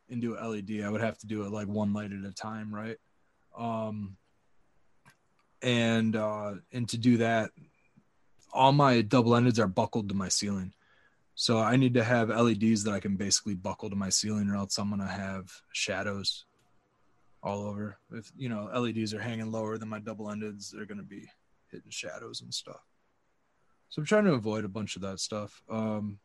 into 0.09 0.35
a 0.35 0.47
LED. 0.47 0.83
I 0.85 0.91
would 0.91 1.01
have 1.01 1.19
to 1.19 1.27
do 1.27 1.45
it 1.45 1.53
like 1.53 1.69
one 1.69 1.93
light 1.93 2.13
at 2.13 2.29
a 2.29 2.33
time, 2.33 2.75
right? 2.75 2.97
Um, 3.57 4.17
and 5.63 6.17
uh, 6.17 6.55
and 6.73 6.89
to 6.89 6.99
do 6.99 7.19
that, 7.19 7.51
all 8.53 8.73
my 8.73 9.03
double 9.03 9.33
endeds 9.33 9.59
are 9.59 9.69
buckled 9.69 10.09
to 10.09 10.15
my 10.15 10.29
ceiling. 10.29 10.73
So 11.35 11.59
I 11.59 11.77
need 11.77 11.95
to 11.95 12.05
have 12.05 12.29
LEDs 12.29 12.85
that 12.85 12.93
I 12.93 13.01
can 13.01 13.17
basically 13.17 13.55
buckle 13.55 13.89
to 13.89 13.97
my 13.97 14.11
ceiling, 14.11 14.51
or 14.51 14.57
else 14.57 14.79
I'm 14.79 14.91
gonna 14.91 15.07
have 15.07 15.51
shadows 15.73 16.45
all 17.43 17.63
over. 17.63 17.99
If 18.13 18.31
you 18.37 18.49
know 18.49 18.69
LEDs 18.75 19.15
are 19.15 19.21
hanging 19.21 19.51
lower 19.51 19.79
than 19.79 19.89
my 19.89 19.99
double 19.99 20.27
endeds, 20.27 20.71
they're 20.71 20.87
gonna 20.87 21.03
be 21.03 21.29
hitting 21.71 21.91
shadows 21.91 22.43
and 22.43 22.53
stuff. 22.53 22.81
So 23.89 24.01
I'm 24.01 24.07
trying 24.07 24.25
to 24.25 24.33
avoid 24.33 24.65
a 24.65 24.69
bunch 24.69 24.97
of 24.97 25.03
that 25.03 25.21
stuff. 25.21 25.63
Um, 25.71 26.19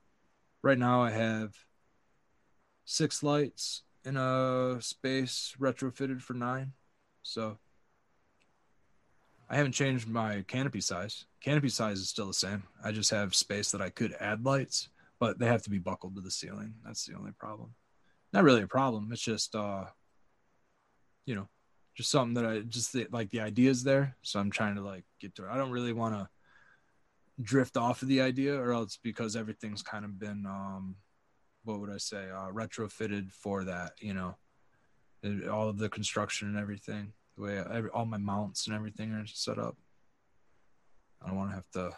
right 0.62 0.78
now 0.78 1.02
I 1.02 1.12
have 1.12 1.54
six 2.86 3.22
lights 3.22 3.84
in 4.06 4.16
a 4.16 4.78
space 4.80 5.54
retrofitted 5.60 6.22
for 6.22 6.34
nine. 6.34 6.72
So 7.24 7.58
I 9.50 9.56
haven't 9.56 9.72
changed 9.74 10.08
my 10.08 10.44
canopy 10.48 10.82
size. 10.82 11.26
Canopy 11.42 11.70
size 11.70 12.00
is 12.00 12.10
still 12.10 12.28
the 12.28 12.34
same. 12.34 12.64
I 12.84 12.92
just 12.92 13.12
have 13.12 13.34
space 13.34 13.72
that 13.72 13.82
I 13.82 13.90
could 13.90 14.16
add 14.20 14.46
lights, 14.46 14.90
but 15.20 15.40
they 15.40 15.46
have 15.46 15.64
to 15.64 15.70
be 15.70 15.78
buckled 15.78 16.16
to 16.16 16.22
the 16.22 16.32
ceiling. 16.32 16.76
That's 16.86 17.06
the 17.06 17.16
only 17.16 17.32
problem. 17.32 17.74
Not 18.34 18.44
really 18.44 18.64
a 18.64 18.68
problem. 18.68 19.10
It's 19.12 19.22
just 19.22 19.56
uh 19.56 19.86
you 21.26 21.36
know, 21.36 21.50
just 21.96 22.10
something 22.10 22.36
that 22.36 22.46
I 22.46 22.60
just 22.60 22.96
like 23.12 23.32
the 23.32 23.42
idea 23.42 23.70
is 23.70 23.84
there, 23.84 24.16
so 24.22 24.40
I'm 24.40 24.52
trying 24.52 24.76
to 24.76 24.82
like 24.82 25.04
get 25.20 25.36
to 25.36 25.46
it. 25.46 25.50
I 25.52 25.58
don't 25.58 25.72
really 25.72 25.94
want 25.94 26.16
to 26.16 26.30
drift 27.42 27.78
off 27.78 28.02
of 28.02 28.08
the 28.08 28.22
idea 28.22 28.60
or 28.60 28.74
else 28.74 28.98
because 29.02 29.36
everything's 29.36 29.84
kind 29.84 30.04
of 30.04 30.18
been 30.20 30.46
um 30.46 30.96
what 31.64 31.82
would 31.82 31.90
I 31.90 31.98
say, 31.98 32.30
uh, 32.30 32.50
retrofitted 32.52 33.32
for 33.32 33.66
that. 33.66 33.92
You 34.00 34.14
know, 34.14 34.36
all 35.52 35.70
of 35.70 35.78
the 35.78 35.90
construction 35.90 36.48
and 36.48 36.58
everything, 36.58 37.14
the 37.38 37.44
way 37.44 37.64
all 37.94 38.06
my 38.06 38.18
mounts 38.18 38.68
and 38.68 38.76
everything 38.76 39.12
are 39.14 39.26
set 39.28 39.58
up. 39.58 39.78
I 41.22 41.28
don't 41.28 41.38
want 41.38 41.52
to 41.52 41.56
have 41.56 41.70
to 41.74 41.92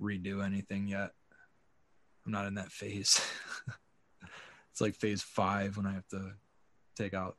redo 0.00 0.44
anything 0.44 0.88
yet. 0.88 1.10
I'm 2.24 2.32
not 2.32 2.46
in 2.46 2.54
that 2.54 2.72
phase. 2.72 3.20
it's 4.70 4.80
like 4.80 4.96
phase 4.96 5.22
five 5.22 5.76
when 5.76 5.86
I 5.86 5.92
have 5.92 6.08
to 6.08 6.32
take 6.96 7.14
out, 7.14 7.36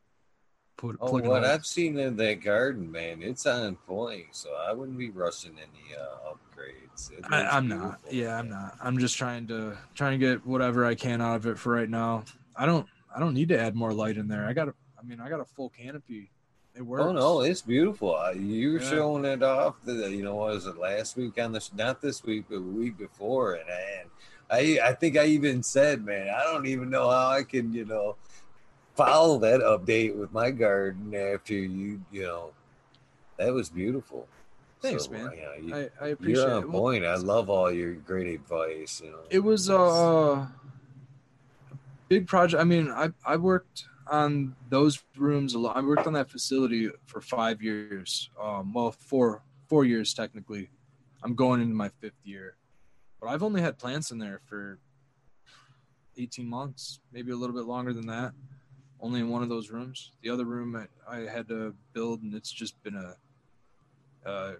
put, 0.76 0.96
Oh, 1.00 1.18
what 1.18 1.44
I've 1.44 1.66
seen 1.66 1.98
in 1.98 2.16
that 2.16 2.42
garden, 2.42 2.90
man, 2.90 3.22
it's 3.22 3.46
on 3.46 3.76
point. 3.76 4.26
So 4.32 4.50
I 4.54 4.72
wouldn't 4.72 4.98
be 4.98 5.10
rushing 5.10 5.52
any 5.52 5.96
uh, 5.96 6.32
upgrades. 6.32 7.10
I, 7.30 7.44
I'm 7.44 7.68
not. 7.68 8.00
Yeah, 8.10 8.38
I'm 8.38 8.48
not. 8.48 8.76
I'm 8.82 8.98
just 8.98 9.16
trying 9.16 9.46
to 9.48 9.76
trying 9.94 10.18
to 10.18 10.26
get 10.26 10.46
whatever 10.46 10.84
I 10.84 10.94
can 10.94 11.20
out 11.20 11.36
of 11.36 11.46
it 11.46 11.58
for 11.58 11.72
right 11.72 11.90
now. 11.90 12.24
I 12.54 12.66
don't. 12.66 12.86
I 13.14 13.18
don't 13.18 13.34
need 13.34 13.48
to 13.48 13.58
add 13.58 13.74
more 13.74 13.92
light 13.92 14.16
in 14.16 14.28
there. 14.28 14.46
I 14.46 14.52
got. 14.52 14.68
a 14.68 14.74
I 14.98 15.02
mean, 15.02 15.20
I 15.20 15.28
got 15.28 15.40
a 15.40 15.44
full 15.44 15.68
canopy. 15.70 16.30
It 16.76 16.82
works. 16.82 17.04
Oh 17.04 17.12
no, 17.12 17.40
it's 17.40 17.62
beautiful. 17.62 18.14
Uh, 18.16 18.32
You 18.32 18.72
were 18.74 18.80
Yeah. 18.80 18.90
showing 18.90 19.24
it 19.24 19.42
off. 19.42 19.76
The, 19.84 20.10
you 20.10 20.22
know, 20.22 20.34
was 20.34 20.66
it 20.66 20.76
last 20.76 21.16
week 21.16 21.38
on 21.40 21.52
the 21.52 21.66
not 21.74 22.00
this 22.02 22.22
week, 22.22 22.44
but 22.48 22.56
the 22.56 22.60
week 22.60 22.98
before, 22.98 23.54
and 23.54 23.68
and 23.68 24.10
I 24.50 24.78
I 24.88 24.92
think 24.92 25.16
I 25.16 25.24
even 25.26 25.62
said, 25.62 26.04
man, 26.04 26.28
I 26.28 26.44
don't 26.44 26.66
even 26.66 26.90
know 26.90 27.08
how 27.08 27.28
I 27.28 27.44
can 27.44 27.72
you 27.72 27.86
know 27.86 28.16
follow 28.94 29.38
that 29.38 29.60
update 29.60 30.16
with 30.16 30.32
my 30.32 30.50
garden 30.50 31.14
after 31.14 31.54
you 31.54 32.02
you 32.12 32.22
know 32.22 32.52
that 33.38 33.52
was 33.52 33.68
beautiful. 33.70 34.26
Thanks, 34.80 35.06
So, 35.06 35.12
man. 35.12 35.32
yeah, 35.36 35.56
you, 35.56 35.74
I, 35.74 36.04
I 36.04 36.08
appreciate 36.08 36.44
you're 36.44 36.50
on 36.52 36.62
it. 36.64 36.70
Well, 36.70 36.82
point. 36.82 37.04
I 37.04 37.16
love 37.16 37.48
all 37.48 37.72
your 37.72 37.94
great 37.94 38.26
advice. 38.28 39.00
You 39.02 39.10
know, 39.12 39.18
it 39.30 39.38
was 39.40 39.70
uh, 39.70 39.74
a 39.74 40.52
big 42.08 42.26
project. 42.26 42.60
I 42.60 42.64
mean, 42.64 42.90
I 42.90 43.10
I 43.24 43.36
worked 43.36 43.84
on 44.08 44.54
those 44.68 45.02
rooms 45.16 45.54
a 45.54 45.58
lot. 45.58 45.76
I 45.76 45.80
worked 45.80 46.06
on 46.06 46.12
that 46.14 46.30
facility 46.30 46.90
for 47.06 47.20
five 47.20 47.62
years. 47.62 48.30
Um, 48.40 48.72
well, 48.72 48.92
four 48.92 49.42
four 49.68 49.84
years 49.84 50.14
technically. 50.14 50.70
I'm 51.22 51.34
going 51.34 51.60
into 51.60 51.74
my 51.74 51.90
fifth 52.00 52.20
year, 52.24 52.56
but 53.20 53.28
I've 53.28 53.42
only 53.42 53.60
had 53.60 53.78
plants 53.78 54.10
in 54.10 54.18
there 54.18 54.40
for 54.46 54.78
18 56.18 56.48
months, 56.48 57.00
maybe 57.12 57.32
a 57.32 57.36
little 57.36 57.54
bit 57.54 57.64
longer 57.64 57.92
than 57.92 58.06
that. 58.06 58.32
Only 59.00 59.20
in 59.20 59.28
one 59.28 59.42
of 59.42 59.48
those 59.48 59.70
rooms. 59.70 60.12
The 60.22 60.30
other 60.30 60.44
room 60.44 60.76
I, 61.08 61.16
I 61.16 61.20
had 61.28 61.48
to 61.48 61.74
build, 61.92 62.22
and 62.22 62.34
it's 62.34 62.50
just 62.50 62.82
been 62.82 62.96
a, 62.96 63.16
a 64.28 64.54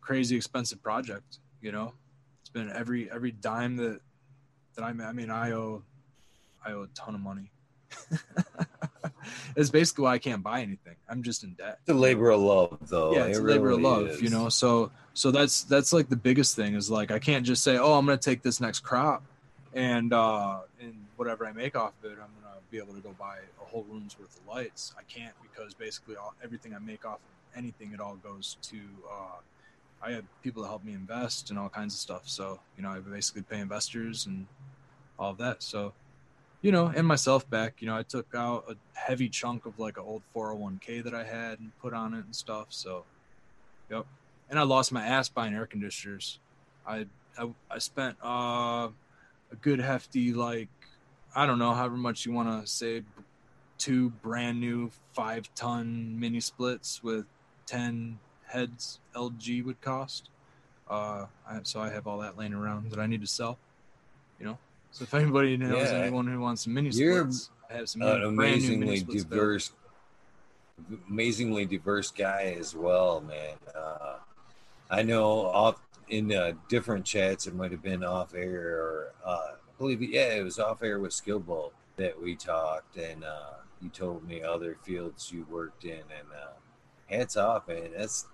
crazy 0.00 0.36
expensive 0.36 0.82
project. 0.82 1.38
You 1.60 1.72
know, 1.72 1.94
it's 2.40 2.50
been 2.50 2.70
every 2.70 3.10
every 3.10 3.32
dime 3.32 3.76
that 3.76 4.00
that 4.74 4.84
I 4.84 4.88
I 4.88 5.12
mean 5.12 5.30
I 5.30 5.52
owe 5.52 5.82
I 6.64 6.72
owe 6.72 6.82
a 6.82 6.88
ton 6.88 7.14
of 7.14 7.20
money. 7.20 7.50
it's 9.56 9.70
basically 9.70 10.04
why 10.04 10.14
I 10.14 10.18
can't 10.18 10.42
buy 10.42 10.60
anything. 10.62 10.94
I'm 11.08 11.22
just 11.22 11.44
in 11.44 11.52
debt. 11.54 11.78
it's 11.80 11.90
a 11.90 11.94
labor 11.94 12.30
of 12.30 12.40
love, 12.40 12.78
though. 12.88 13.12
yeah, 13.12 13.24
it's 13.26 13.38
It 13.38 13.42
a 13.42 13.44
labor 13.46 13.70
of 13.70 13.80
love, 13.80 14.08
is. 14.08 14.22
you 14.22 14.30
know. 14.30 14.48
So 14.48 14.90
so 15.14 15.30
that's 15.30 15.62
that's 15.64 15.92
like 15.92 16.08
the 16.08 16.16
biggest 16.16 16.54
thing 16.56 16.74
is 16.74 16.90
like 16.90 17.10
I 17.10 17.18
can't 17.18 17.44
just 17.44 17.62
say, 17.62 17.76
oh, 17.78 17.94
I'm 17.94 18.06
gonna 18.06 18.18
take 18.18 18.42
this 18.42 18.60
next 18.60 18.80
crop, 18.80 19.22
and 19.74 20.12
uh 20.12 20.60
and 20.80 20.94
whatever 21.16 21.46
I 21.46 21.52
make 21.52 21.76
off 21.76 21.92
of 22.02 22.10
it, 22.10 22.14
I'm 22.14 22.30
gonna 22.42 22.56
be 22.70 22.78
able 22.78 22.94
to 22.94 23.00
go 23.00 23.14
buy 23.18 23.38
a 23.60 23.64
whole 23.64 23.84
room's 23.90 24.18
worth 24.18 24.38
of 24.40 24.46
lights. 24.54 24.94
I 24.98 25.02
can't 25.04 25.34
because 25.42 25.74
basically 25.74 26.16
all 26.16 26.34
everything 26.42 26.74
I 26.74 26.78
make 26.78 27.04
off 27.04 27.16
of 27.16 27.58
anything, 27.58 27.92
it 27.92 28.00
all 28.00 28.16
goes 28.16 28.56
to. 28.62 28.78
uh 29.10 29.38
I 30.00 30.12
have 30.12 30.22
people 30.44 30.62
to 30.62 30.68
help 30.68 30.84
me 30.84 30.92
invest 30.92 31.50
and 31.50 31.58
all 31.58 31.68
kinds 31.68 31.92
of 31.92 31.98
stuff. 31.98 32.22
So 32.28 32.60
you 32.76 32.84
know, 32.84 32.90
I 32.90 33.00
basically 33.00 33.42
pay 33.42 33.58
investors 33.58 34.26
and 34.26 34.46
all 35.18 35.30
of 35.32 35.38
that. 35.38 35.60
So 35.60 35.92
you 36.60 36.72
know, 36.72 36.92
and 36.94 37.06
myself 37.06 37.48
back. 37.48 37.80
You 37.80 37.88
know, 37.88 37.96
I 37.96 38.02
took 38.02 38.34
out 38.34 38.64
a 38.68 38.76
heavy 38.98 39.28
chunk 39.28 39.66
of 39.66 39.78
like 39.78 39.96
an 39.96 40.04
old 40.06 40.22
401k 40.34 41.04
that 41.04 41.14
I 41.14 41.24
had 41.24 41.60
and 41.60 41.72
put 41.80 41.94
on 41.94 42.14
it 42.14 42.24
and 42.24 42.34
stuff. 42.34 42.66
So, 42.70 43.04
yep. 43.90 44.06
And 44.50 44.58
I 44.58 44.62
lost 44.62 44.92
my 44.92 45.04
ass 45.06 45.28
buying 45.28 45.54
air 45.54 45.66
conditioners. 45.66 46.38
I 46.86 47.06
I, 47.38 47.50
I 47.70 47.78
spent 47.78 48.16
uh, 48.22 48.88
a 49.52 49.56
good 49.60 49.80
hefty 49.80 50.32
like 50.32 50.68
I 51.34 51.46
don't 51.46 51.58
know 51.58 51.72
however 51.72 51.96
much 51.96 52.26
you 52.26 52.32
want 52.32 52.60
to 52.60 52.66
say 52.66 53.02
two 53.76 54.10
brand 54.10 54.60
new 54.60 54.90
five 55.12 55.48
ton 55.54 56.18
mini 56.18 56.40
splits 56.40 57.02
with 57.02 57.26
ten 57.66 58.18
heads 58.46 58.98
LG 59.14 59.64
would 59.64 59.80
cost. 59.80 60.30
Uh, 60.90 61.26
I, 61.48 61.60
so 61.62 61.80
I 61.80 61.90
have 61.90 62.06
all 62.06 62.18
that 62.18 62.38
laying 62.38 62.54
around 62.54 62.90
that 62.90 62.98
I 62.98 63.06
need 63.06 63.20
to 63.20 63.26
sell. 63.26 63.58
You 64.40 64.46
know, 64.46 64.58
so 64.90 65.04
if 65.04 65.14
anybody 65.14 65.56
knows 65.56 65.92
Yeah. 65.92 66.00
anyone 66.00 66.26
who 66.26 66.40
wants 66.40 66.64
some 66.64 66.74
mini 66.74 66.90
You're 66.90 67.20
splits, 67.30 67.50
I 67.70 67.74
have 67.74 67.88
some 67.88 68.02
an 68.02 68.20
new 68.20 68.30
mini 68.30 68.54
amazingly 68.54 69.00
diverse, 69.00 69.72
amazingly 71.08 71.66
diverse 71.66 72.10
guy 72.10 72.56
as 72.58 72.74
well, 72.74 73.20
man. 73.20 73.56
Uh, 73.74 74.16
I 74.90 75.02
know 75.02 75.46
off 75.46 75.80
in 76.08 76.32
uh, 76.32 76.52
different 76.68 77.04
chats, 77.04 77.46
it 77.46 77.54
might 77.54 77.70
have 77.70 77.82
been 77.82 78.02
off 78.02 78.34
air, 78.34 78.76
or 78.78 79.12
uh, 79.24 79.52
I 79.52 79.78
believe, 79.78 80.02
yeah, 80.02 80.34
it 80.34 80.42
was 80.42 80.58
off 80.58 80.82
air 80.82 80.98
with 80.98 81.12
Skillball 81.12 81.72
that 81.96 82.20
we 82.20 82.34
talked, 82.34 82.96
and 82.96 83.24
uh, 83.24 83.54
you 83.82 83.90
told 83.90 84.26
me 84.26 84.42
other 84.42 84.76
fields 84.82 85.30
you 85.30 85.46
worked 85.50 85.84
in, 85.84 85.98
and 85.98 86.28
uh, 86.34 86.52
hats 87.06 87.36
off, 87.36 87.68
man. 87.68 87.90
That's 87.96 88.26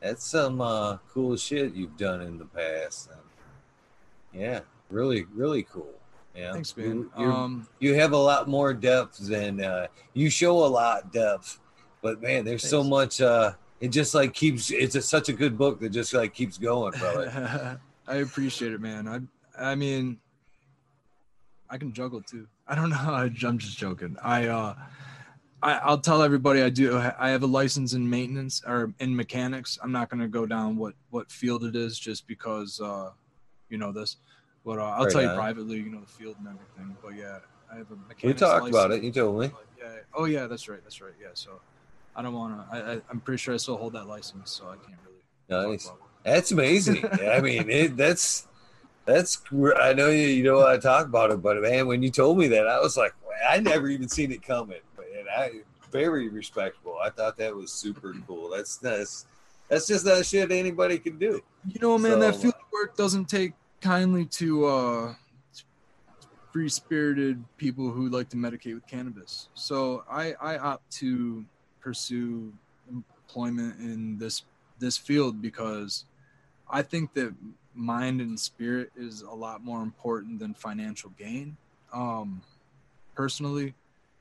that's 0.00 0.26
some 0.26 0.60
uh, 0.60 0.98
cool 1.12 1.36
shit 1.36 1.72
you've 1.74 1.96
done 1.96 2.20
in 2.20 2.36
the 2.38 2.44
past, 2.44 3.08
and 3.10 4.40
yeah, 4.42 4.60
really, 4.94 5.26
really 5.34 5.64
cool. 5.64 5.92
Yeah, 6.36 6.52
Thanks, 6.52 6.76
man. 6.76 7.10
You- 7.18 7.24
Um, 7.32 7.68
you 7.78 7.94
have 7.94 8.12
a 8.12 8.16
lot 8.18 8.48
more 8.48 8.72
depth 8.74 9.18
than 9.18 9.60
uh, 9.60 9.86
you 10.14 10.30
show 10.30 10.64
a 10.64 10.70
lot 10.80 11.12
depth 11.12 11.60
but 12.02 12.20
man 12.20 12.44
there's 12.44 12.68
so 12.68 12.84
much 12.84 13.22
uh 13.22 13.52
it 13.80 13.88
just 13.88 14.14
like 14.14 14.34
keeps 14.34 14.70
it's 14.70 14.94
a, 14.94 15.00
such 15.00 15.30
a 15.30 15.32
good 15.32 15.56
book 15.56 15.80
that 15.80 15.88
just 15.88 16.12
like 16.12 16.34
keeps 16.34 16.58
going 16.58 16.92
brother 16.98 17.80
I 18.06 18.16
appreciate 18.16 18.72
it, 18.72 18.80
man. 18.82 19.08
I 19.08 19.20
I 19.70 19.74
mean, 19.74 20.18
I 21.70 21.78
can 21.78 21.92
juggle 21.92 22.20
too. 22.20 22.46
I 22.68 22.74
don't 22.74 22.90
know. 22.90 22.96
I, 22.98 23.30
I'm 23.46 23.58
just 23.58 23.78
joking. 23.78 24.16
I 24.22 24.48
uh, 24.48 24.74
I, 25.62 25.74
I'll 25.78 25.98
tell 26.00 26.22
everybody 26.22 26.62
I 26.62 26.68
do. 26.68 26.98
I 26.98 27.30
have 27.30 27.42
a 27.42 27.46
license 27.46 27.94
in 27.94 28.08
maintenance 28.08 28.62
or 28.66 28.92
in 29.00 29.16
mechanics. 29.16 29.78
I'm 29.82 29.92
not 29.92 30.10
going 30.10 30.20
to 30.20 30.28
go 30.28 30.44
down 30.46 30.76
what 30.76 30.94
what 31.10 31.30
field 31.30 31.64
it 31.64 31.74
is 31.76 31.98
just 31.98 32.26
because 32.26 32.80
uh, 32.80 33.10
you 33.70 33.78
know 33.78 33.92
this. 33.92 34.18
But 34.64 34.78
uh, 34.78 34.84
I'll 34.84 35.04
Right 35.04 35.12
tell 35.12 35.22
you 35.22 35.28
privately, 35.28 35.76
you 35.76 35.90
know 35.90 36.00
the 36.00 36.06
field 36.06 36.36
and 36.38 36.46
everything. 36.48 36.96
But 37.02 37.14
yeah, 37.16 37.38
I 37.72 37.76
have 37.76 37.90
a 37.90 37.96
mechanics. 37.96 38.22
we 38.22 38.32
talked 38.34 38.68
about 38.68 38.90
it 38.92 39.02
you 39.02 39.12
told 39.12 39.40
me 39.40 39.50
yeah. 39.78 39.96
Oh 40.14 40.24
yeah, 40.24 40.46
that's 40.46 40.68
right. 40.68 40.80
That's 40.82 41.00
right. 41.00 41.12
Yeah. 41.20 41.28
So 41.34 41.60
I 42.16 42.22
don't 42.22 42.32
want 42.34 42.56
to. 42.70 42.76
I, 42.76 42.92
I 42.94 43.00
I'm 43.10 43.20
pretty 43.20 43.38
sure 43.38 43.54
I 43.54 43.58
still 43.58 43.76
hold 43.76 43.92
that 43.92 44.06
license, 44.06 44.50
so 44.50 44.64
I 44.68 44.76
can't 44.76 44.98
really. 45.04 45.70
nice 45.72 45.84
talk 45.84 45.96
about 45.96 46.08
it. 46.24 46.30
that's 46.32 46.52
amazing 46.52 47.04
i 47.30 47.40
mean 47.40 47.68
it 47.68 47.96
that's 47.98 48.48
that's 49.04 49.42
i 49.78 49.92
know 49.92 50.08
you, 50.08 50.26
you 50.28 50.42
don't 50.42 50.62
want 50.62 50.80
to 50.80 50.86
talk 50.86 51.04
about 51.06 51.30
it 51.30 51.42
but 51.42 51.60
man 51.60 51.86
when 51.86 52.02
you 52.02 52.10
told 52.10 52.38
me 52.38 52.48
that 52.48 52.66
i 52.66 52.80
was 52.80 52.96
like 52.96 53.12
"Wow, 53.22 53.32
i 53.50 53.60
never 53.60 53.88
even 53.88 54.08
seen 54.08 54.32
it 54.32 54.42
coming 54.42 54.78
but 54.96 55.04
and 55.18 55.28
i 55.28 55.50
very 55.92 56.28
respectable 56.30 56.96
i 57.02 57.10
thought 57.10 57.36
that 57.36 57.54
was 57.54 57.70
super 57.70 58.14
cool 58.26 58.48
that's 58.48 58.78
that's 58.78 59.26
that's 59.68 59.86
just 59.86 60.06
not 60.06 60.24
shit 60.24 60.50
anybody 60.50 60.98
can 60.98 61.18
do 61.18 61.42
You 61.66 61.80
know, 61.80 61.98
man, 61.98 62.20
that 62.20 62.36
field 62.36 62.54
work 62.72 62.96
doesn't 62.96 63.26
take 63.26 63.52
kindly 63.84 64.24
to 64.24 64.64
uh, 64.64 65.14
free 66.50 66.70
spirited 66.70 67.44
people 67.58 67.90
who 67.90 68.08
like 68.08 68.30
to 68.30 68.36
medicate 68.36 68.74
with 68.74 68.86
cannabis. 68.86 69.48
So 69.52 70.04
I, 70.10 70.32
I 70.40 70.56
opt 70.56 70.90
to 71.00 71.44
pursue 71.80 72.50
employment 72.90 73.78
in 73.78 74.16
this 74.18 74.42
this 74.78 74.96
field 74.96 75.42
because 75.42 76.06
I 76.68 76.80
think 76.80 77.12
that 77.14 77.34
mind 77.74 78.22
and 78.22 78.40
spirit 78.40 78.90
is 78.96 79.20
a 79.20 79.30
lot 79.30 79.62
more 79.62 79.82
important 79.82 80.38
than 80.38 80.54
financial 80.54 81.10
gain. 81.18 81.56
Um, 81.92 82.40
personally, 83.14 83.74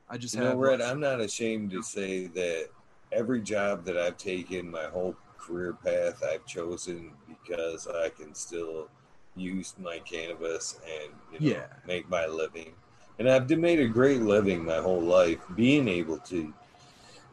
I 0.10 0.18
just 0.18 0.36
You 0.36 0.42
have 0.42 0.56
know, 0.56 0.60
Red, 0.60 0.82
I'm 0.82 1.00
not 1.00 1.22
ashamed 1.22 1.72
to 1.72 1.82
say 1.82 2.28
that 2.28 2.68
every 3.14 3.42
job 3.42 3.86
that 3.86 3.98
I've 3.98 4.18
taken, 4.18 4.70
my 4.70 4.86
whole 4.86 5.16
career 5.38 5.74
path, 5.74 6.22
I've 6.22 6.46
chosen 6.46 7.14
because 7.28 7.88
I 7.88 8.10
can 8.10 8.36
still 8.36 8.90
use 9.36 9.74
my 9.78 10.00
cannabis 10.00 10.80
and 10.86 11.12
you 11.32 11.40
know, 11.40 11.56
Yeah. 11.56 11.66
make 11.88 12.10
my 12.10 12.26
living. 12.26 12.74
And 13.20 13.30
I've 13.30 13.50
made 13.50 13.80
a 13.80 13.88
great 13.88 14.22
living 14.22 14.66
my 14.66 14.78
whole 14.78 15.02
life, 15.02 15.40
being 15.56 15.88
able 15.88 16.18
to 16.20 16.54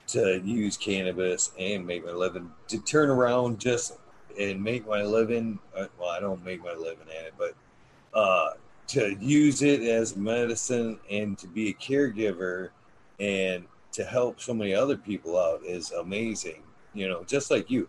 to 0.08 0.40
use 0.44 0.76
cannabis 0.76 1.52
and 1.58 1.86
make 1.86 2.04
my 2.04 2.10
living. 2.10 2.50
To 2.68 2.78
turn 2.78 3.10
around 3.10 3.60
just 3.60 3.96
and 4.38 4.62
make 4.62 4.86
my 4.86 5.02
living. 5.02 5.58
uh, 5.76 5.86
Well, 5.98 6.08
I 6.10 6.18
don't 6.20 6.44
make 6.44 6.62
my 6.64 6.72
living 6.74 7.06
at 7.08 7.26
it, 7.26 7.34
but 7.38 7.54
uh, 8.12 8.50
to 8.88 9.16
use 9.20 9.62
it 9.62 9.82
as 9.82 10.16
medicine 10.16 10.98
and 11.10 11.38
to 11.38 11.46
be 11.46 11.68
a 11.70 11.74
caregiver 11.74 12.70
and 13.20 13.64
to 13.92 14.04
help 14.04 14.40
so 14.40 14.52
many 14.52 14.74
other 14.74 14.96
people 14.96 15.38
out 15.38 15.60
is 15.64 15.92
amazing. 15.92 16.62
You 16.92 17.08
know, 17.08 17.22
just 17.24 17.50
like 17.50 17.70
you. 17.70 17.88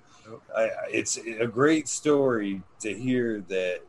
I, 0.56 0.62
I- 0.64 0.70
it's 0.92 1.18
a 1.18 1.48
great 1.48 1.88
story 1.88 2.62
to 2.82 2.94
hear 2.94 3.42
that 3.48 3.82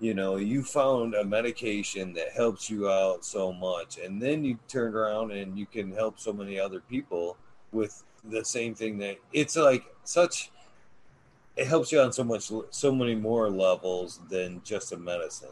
you 0.00 0.14
know 0.14 0.36
you 0.36 0.62
found 0.62 1.14
a 1.14 1.24
medication 1.24 2.12
that 2.12 2.30
helps 2.32 2.70
you 2.70 2.88
out 2.88 3.24
so 3.24 3.52
much 3.52 3.98
and 3.98 4.20
then 4.22 4.44
you 4.44 4.58
turn 4.68 4.94
around 4.94 5.32
and 5.32 5.58
you 5.58 5.66
can 5.66 5.90
help 5.92 6.18
so 6.20 6.32
many 6.32 6.58
other 6.58 6.80
people 6.80 7.36
with 7.72 8.02
the 8.24 8.44
same 8.44 8.74
thing 8.74 8.98
that 8.98 9.16
it's 9.32 9.56
like 9.56 9.84
such 10.04 10.50
it 11.56 11.66
helps 11.66 11.90
you 11.90 12.00
on 12.00 12.12
so 12.12 12.22
much 12.22 12.50
so 12.70 12.92
many 12.94 13.14
more 13.14 13.50
levels 13.50 14.20
than 14.30 14.60
just 14.64 14.92
a 14.92 14.96
medicine 14.96 15.48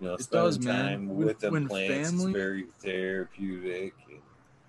you 0.00 0.08
know 0.08 0.14
It 0.14 0.22
spending 0.22 0.44
does, 0.46 0.58
man. 0.60 0.86
time 0.90 1.08
When- 1.08 1.26
with 1.26 1.38
the 1.40 1.50
when 1.50 1.66
plants 1.68 2.10
family- 2.10 2.32
is 2.32 2.36
very 2.36 2.66
therapeutic 2.80 3.94
and, 4.10 4.18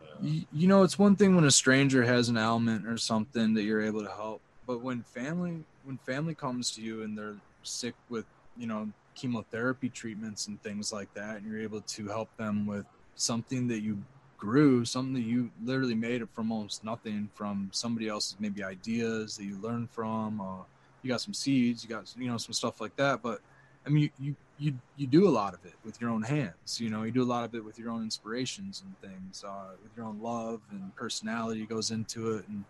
um, 0.01 0.25
you 0.25 0.39
know. 0.41 0.45
you 0.53 0.67
know 0.67 0.83
it's 0.83 0.97
one 0.97 1.15
thing 1.17 1.35
when 1.35 1.43
a 1.45 1.51
stranger 1.51 2.03
has 2.03 2.29
an 2.29 2.37
ailment 2.37 2.87
or 2.87 2.97
something 2.97 3.53
that 3.55 3.63
you're 3.63 3.81
able 3.81 4.03
to 4.03 4.09
help 4.11 4.41
but 4.65 4.81
when 4.81 5.03
family 5.03 5.65
when 5.83 5.97
family 5.99 6.35
comes 6.35 6.71
to 6.71 6.81
you 6.81 7.03
and 7.03 7.17
they're 7.17 7.35
sick 7.63 7.93
with 8.09 8.25
you 8.57 8.67
know 8.67 8.87
chemotherapy 9.17 9.89
treatments 9.89 10.47
and 10.47 10.61
things 10.61 10.93
like 10.93 11.11
that 11.15 11.37
and 11.37 11.51
you're 11.51 11.59
able 11.59 11.81
to 11.81 12.07
help 12.07 12.29
them 12.37 12.67
with 12.67 12.85
something 13.15 13.67
that 13.67 13.79
you 13.79 13.97
grew 14.37 14.85
something 14.85 15.15
that 15.15 15.27
you 15.27 15.49
literally 15.65 15.95
made 15.95 16.21
it 16.21 16.29
from 16.33 16.51
almost 16.51 16.83
nothing 16.83 17.27
from 17.33 17.67
somebody 17.73 18.07
else's 18.07 18.35
maybe 18.39 18.63
ideas 18.63 19.35
that 19.35 19.45
you 19.45 19.57
learned 19.59 19.89
from 19.89 20.39
uh, 20.39 20.63
you 21.01 21.09
got 21.09 21.19
some 21.19 21.33
seeds 21.33 21.83
you 21.83 21.89
got 21.89 22.13
you 22.15 22.27
know 22.27 22.37
some 22.37 22.53
stuff 22.53 22.79
like 22.79 22.95
that 22.95 23.23
but 23.23 23.39
i 23.85 23.89
mean 23.89 24.03
you, 24.03 24.11
you 24.19 24.35
you 24.59 24.73
you 24.95 25.07
do 25.07 25.27
a 25.27 25.29
lot 25.29 25.55
of 25.55 25.65
it 25.65 25.73
with 25.83 25.99
your 25.99 26.11
own 26.11 26.21
hands 26.21 26.79
you 26.79 26.89
know 26.89 27.01
you 27.01 27.11
do 27.11 27.23
a 27.23 27.25
lot 27.25 27.43
of 27.43 27.55
it 27.55 27.65
with 27.65 27.79
your 27.79 27.89
own 27.89 28.03
inspirations 28.03 28.83
and 28.85 29.11
things 29.11 29.43
uh, 29.43 29.71
with 29.81 29.91
your 29.97 30.05
own 30.05 30.21
love 30.21 30.61
and 30.71 30.95
personality 30.95 31.65
goes 31.65 31.89
into 31.89 32.35
it 32.35 32.47
and 32.47 32.63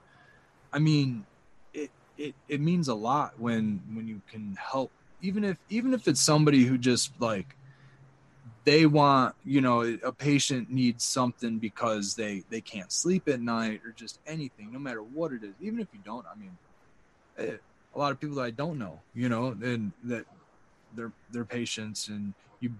i 0.71 0.79
mean 0.79 1.25
it 1.73 1.91
it 2.17 2.33
it 2.47 2.61
means 2.61 2.87
a 2.87 2.95
lot 2.95 3.37
when 3.37 3.81
when 3.93 4.07
you 4.07 4.21
can 4.31 4.55
help 4.55 4.91
even 5.21 5.43
if 5.43 5.57
even 5.69 5.93
if 5.93 6.07
it's 6.07 6.21
somebody 6.21 6.63
who 6.65 6.77
just 6.77 7.11
like 7.19 7.55
they 8.65 8.85
want 8.85 9.35
you 9.45 9.61
know 9.61 9.81
a 10.03 10.11
patient 10.11 10.69
needs 10.69 11.03
something 11.03 11.57
because 11.57 12.15
they 12.15 12.43
they 12.49 12.61
can't 12.61 12.91
sleep 12.91 13.27
at 13.27 13.39
night 13.39 13.81
or 13.85 13.91
just 13.91 14.19
anything 14.27 14.71
no 14.71 14.79
matter 14.79 15.01
what 15.01 15.31
it 15.31 15.43
is 15.43 15.53
even 15.61 15.79
if 15.79 15.87
you 15.93 15.99
don't 16.03 16.25
i 16.27 16.35
mean 16.37 16.57
eh, 17.37 17.57
a 17.95 17.99
lot 17.99 18.11
of 18.11 18.19
people 18.19 18.35
that 18.35 18.43
i 18.43 18.51
don't 18.51 18.77
know 18.77 18.99
you 19.13 19.29
know 19.29 19.47
and 19.63 19.91
that 20.03 20.25
they're 20.95 21.11
they're 21.31 21.45
patients 21.45 22.07
and 22.09 22.33
you 22.59 22.71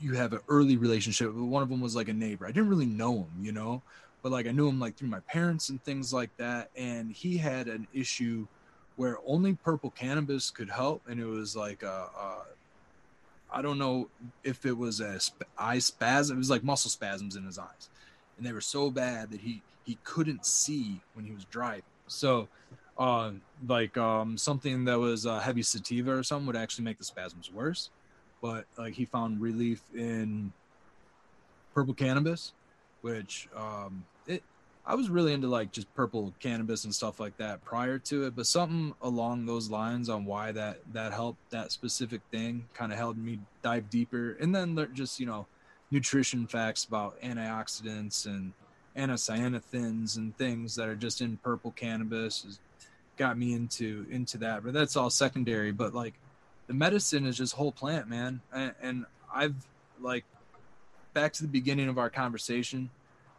you 0.00 0.14
have 0.14 0.32
an 0.32 0.40
early 0.48 0.76
relationship. 0.76 1.32
One 1.32 1.62
of 1.62 1.68
them 1.68 1.80
was 1.80 1.94
like 1.94 2.08
a 2.08 2.12
neighbor. 2.12 2.46
I 2.46 2.50
didn't 2.50 2.68
really 2.68 2.86
know 2.86 3.18
him 3.18 3.30
you 3.40 3.52
know 3.52 3.82
but 4.24 4.32
like 4.32 4.48
i 4.48 4.50
knew 4.50 4.66
him 4.66 4.80
like 4.80 4.96
through 4.96 5.08
my 5.08 5.20
parents 5.28 5.68
and 5.68 5.82
things 5.84 6.12
like 6.12 6.30
that. 6.38 6.70
And 6.76 7.12
he 7.12 7.36
had 7.36 7.68
an 7.68 7.86
issue 7.92 8.46
where 8.96 9.18
only 9.26 9.54
purple 9.54 9.90
cannabis 9.90 10.50
could 10.50 10.70
help 10.70 11.02
and 11.08 11.20
it 11.20 11.26
was 11.26 11.56
like 11.56 11.82
a, 11.82 12.08
a 12.18 12.42
I 13.54 13.62
don't 13.62 13.78
know 13.78 14.08
if 14.42 14.66
it 14.66 14.76
was 14.76 14.98
a 14.98 15.20
sp- 15.22 15.46
eye 15.56 15.78
spasm. 15.78 16.36
It 16.36 16.38
was 16.38 16.50
like 16.50 16.64
muscle 16.64 16.90
spasms 16.90 17.36
in 17.36 17.44
his 17.44 17.56
eyes, 17.56 17.88
and 18.36 18.44
they 18.44 18.52
were 18.52 18.60
so 18.60 18.90
bad 18.90 19.30
that 19.30 19.40
he 19.40 19.62
he 19.84 19.96
couldn't 20.02 20.44
see 20.44 21.00
when 21.14 21.24
he 21.24 21.32
was 21.32 21.44
driving. 21.44 21.84
So, 22.08 22.48
uh, 22.98 23.30
like 23.68 23.96
um, 23.96 24.36
something 24.36 24.84
that 24.86 24.98
was 24.98 25.24
uh, 25.24 25.38
heavy 25.38 25.62
sativa 25.62 26.16
or 26.16 26.22
something 26.24 26.46
would 26.48 26.56
actually 26.56 26.84
make 26.84 26.98
the 26.98 27.04
spasms 27.04 27.52
worse. 27.52 27.90
But 28.42 28.64
like 28.76 28.94
he 28.94 29.04
found 29.04 29.40
relief 29.40 29.82
in 29.94 30.52
purple 31.74 31.94
cannabis, 31.94 32.52
which 33.02 33.48
um, 33.56 34.04
it 34.26 34.42
I 34.86 34.94
was 34.94 35.08
really 35.08 35.32
into 35.32 35.48
like 35.48 35.72
just 35.72 35.92
purple 35.94 36.34
cannabis 36.40 36.84
and 36.84 36.94
stuff 36.94 37.18
like 37.18 37.36
that 37.38 37.64
prior 37.64 37.98
to 38.00 38.24
it, 38.24 38.36
but 38.36 38.46
something 38.46 38.94
along 39.00 39.46
those 39.46 39.70
lines 39.70 40.10
on 40.10 40.26
why 40.26 40.52
that 40.52 40.80
that 40.92 41.12
helped 41.12 41.50
that 41.50 41.72
specific 41.72 42.20
thing 42.30 42.66
kind 42.74 42.92
of 42.92 42.98
helped 42.98 43.18
me 43.18 43.38
dive 43.62 43.88
deeper. 43.88 44.36
And 44.40 44.54
then 44.54 44.88
just 44.92 45.18
you 45.18 45.26
know 45.26 45.46
nutrition 45.90 46.46
facts 46.46 46.84
about 46.84 47.20
antioxidants 47.22 48.26
and 48.26 48.52
anthocyanins 48.96 50.16
and 50.16 50.36
things 50.36 50.76
that 50.76 50.88
are 50.88 50.96
just 50.96 51.20
in 51.20 51.38
purple 51.38 51.70
cannabis 51.70 52.42
has 52.42 52.58
got 53.16 53.38
me 53.38 53.54
into 53.54 54.06
into 54.10 54.36
that. 54.38 54.62
But 54.64 54.74
that's 54.74 54.96
all 54.96 55.08
secondary. 55.08 55.72
But 55.72 55.94
like 55.94 56.14
the 56.66 56.74
medicine 56.74 57.24
is 57.24 57.38
just 57.38 57.54
whole 57.54 57.72
plant, 57.72 58.08
man. 58.08 58.42
And 58.52 59.06
I've 59.34 59.54
like 59.98 60.24
back 61.14 61.32
to 61.34 61.42
the 61.42 61.48
beginning 61.48 61.88
of 61.88 61.96
our 61.96 62.10
conversation 62.10 62.90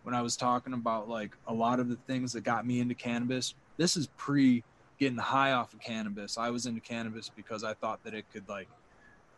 when 0.06 0.14
I 0.14 0.22
was 0.22 0.38
talking 0.38 0.74
about 0.74 1.10
like 1.10 1.32
a 1.48 1.54
lot 1.54 1.80
of 1.80 1.90
the 1.90 1.96
things 2.08 2.34
that 2.34 2.44
got 2.44 2.66
me 2.66 2.80
into 2.80 2.94
cannabis. 2.94 3.56
This 3.78 3.98
is 3.98 4.08
pre 4.18 4.64
getting 5.00 5.18
high 5.18 5.52
off 5.52 5.74
of 5.74 5.82
cannabis. 5.82 6.38
I 6.38 6.52
was 6.52 6.68
into 6.68 6.80
cannabis 6.80 7.32
because 7.36 7.64
I 7.64 7.74
thought 7.74 8.04
that 8.04 8.14
it 8.14 8.26
could 8.32 8.48
like 8.48 8.68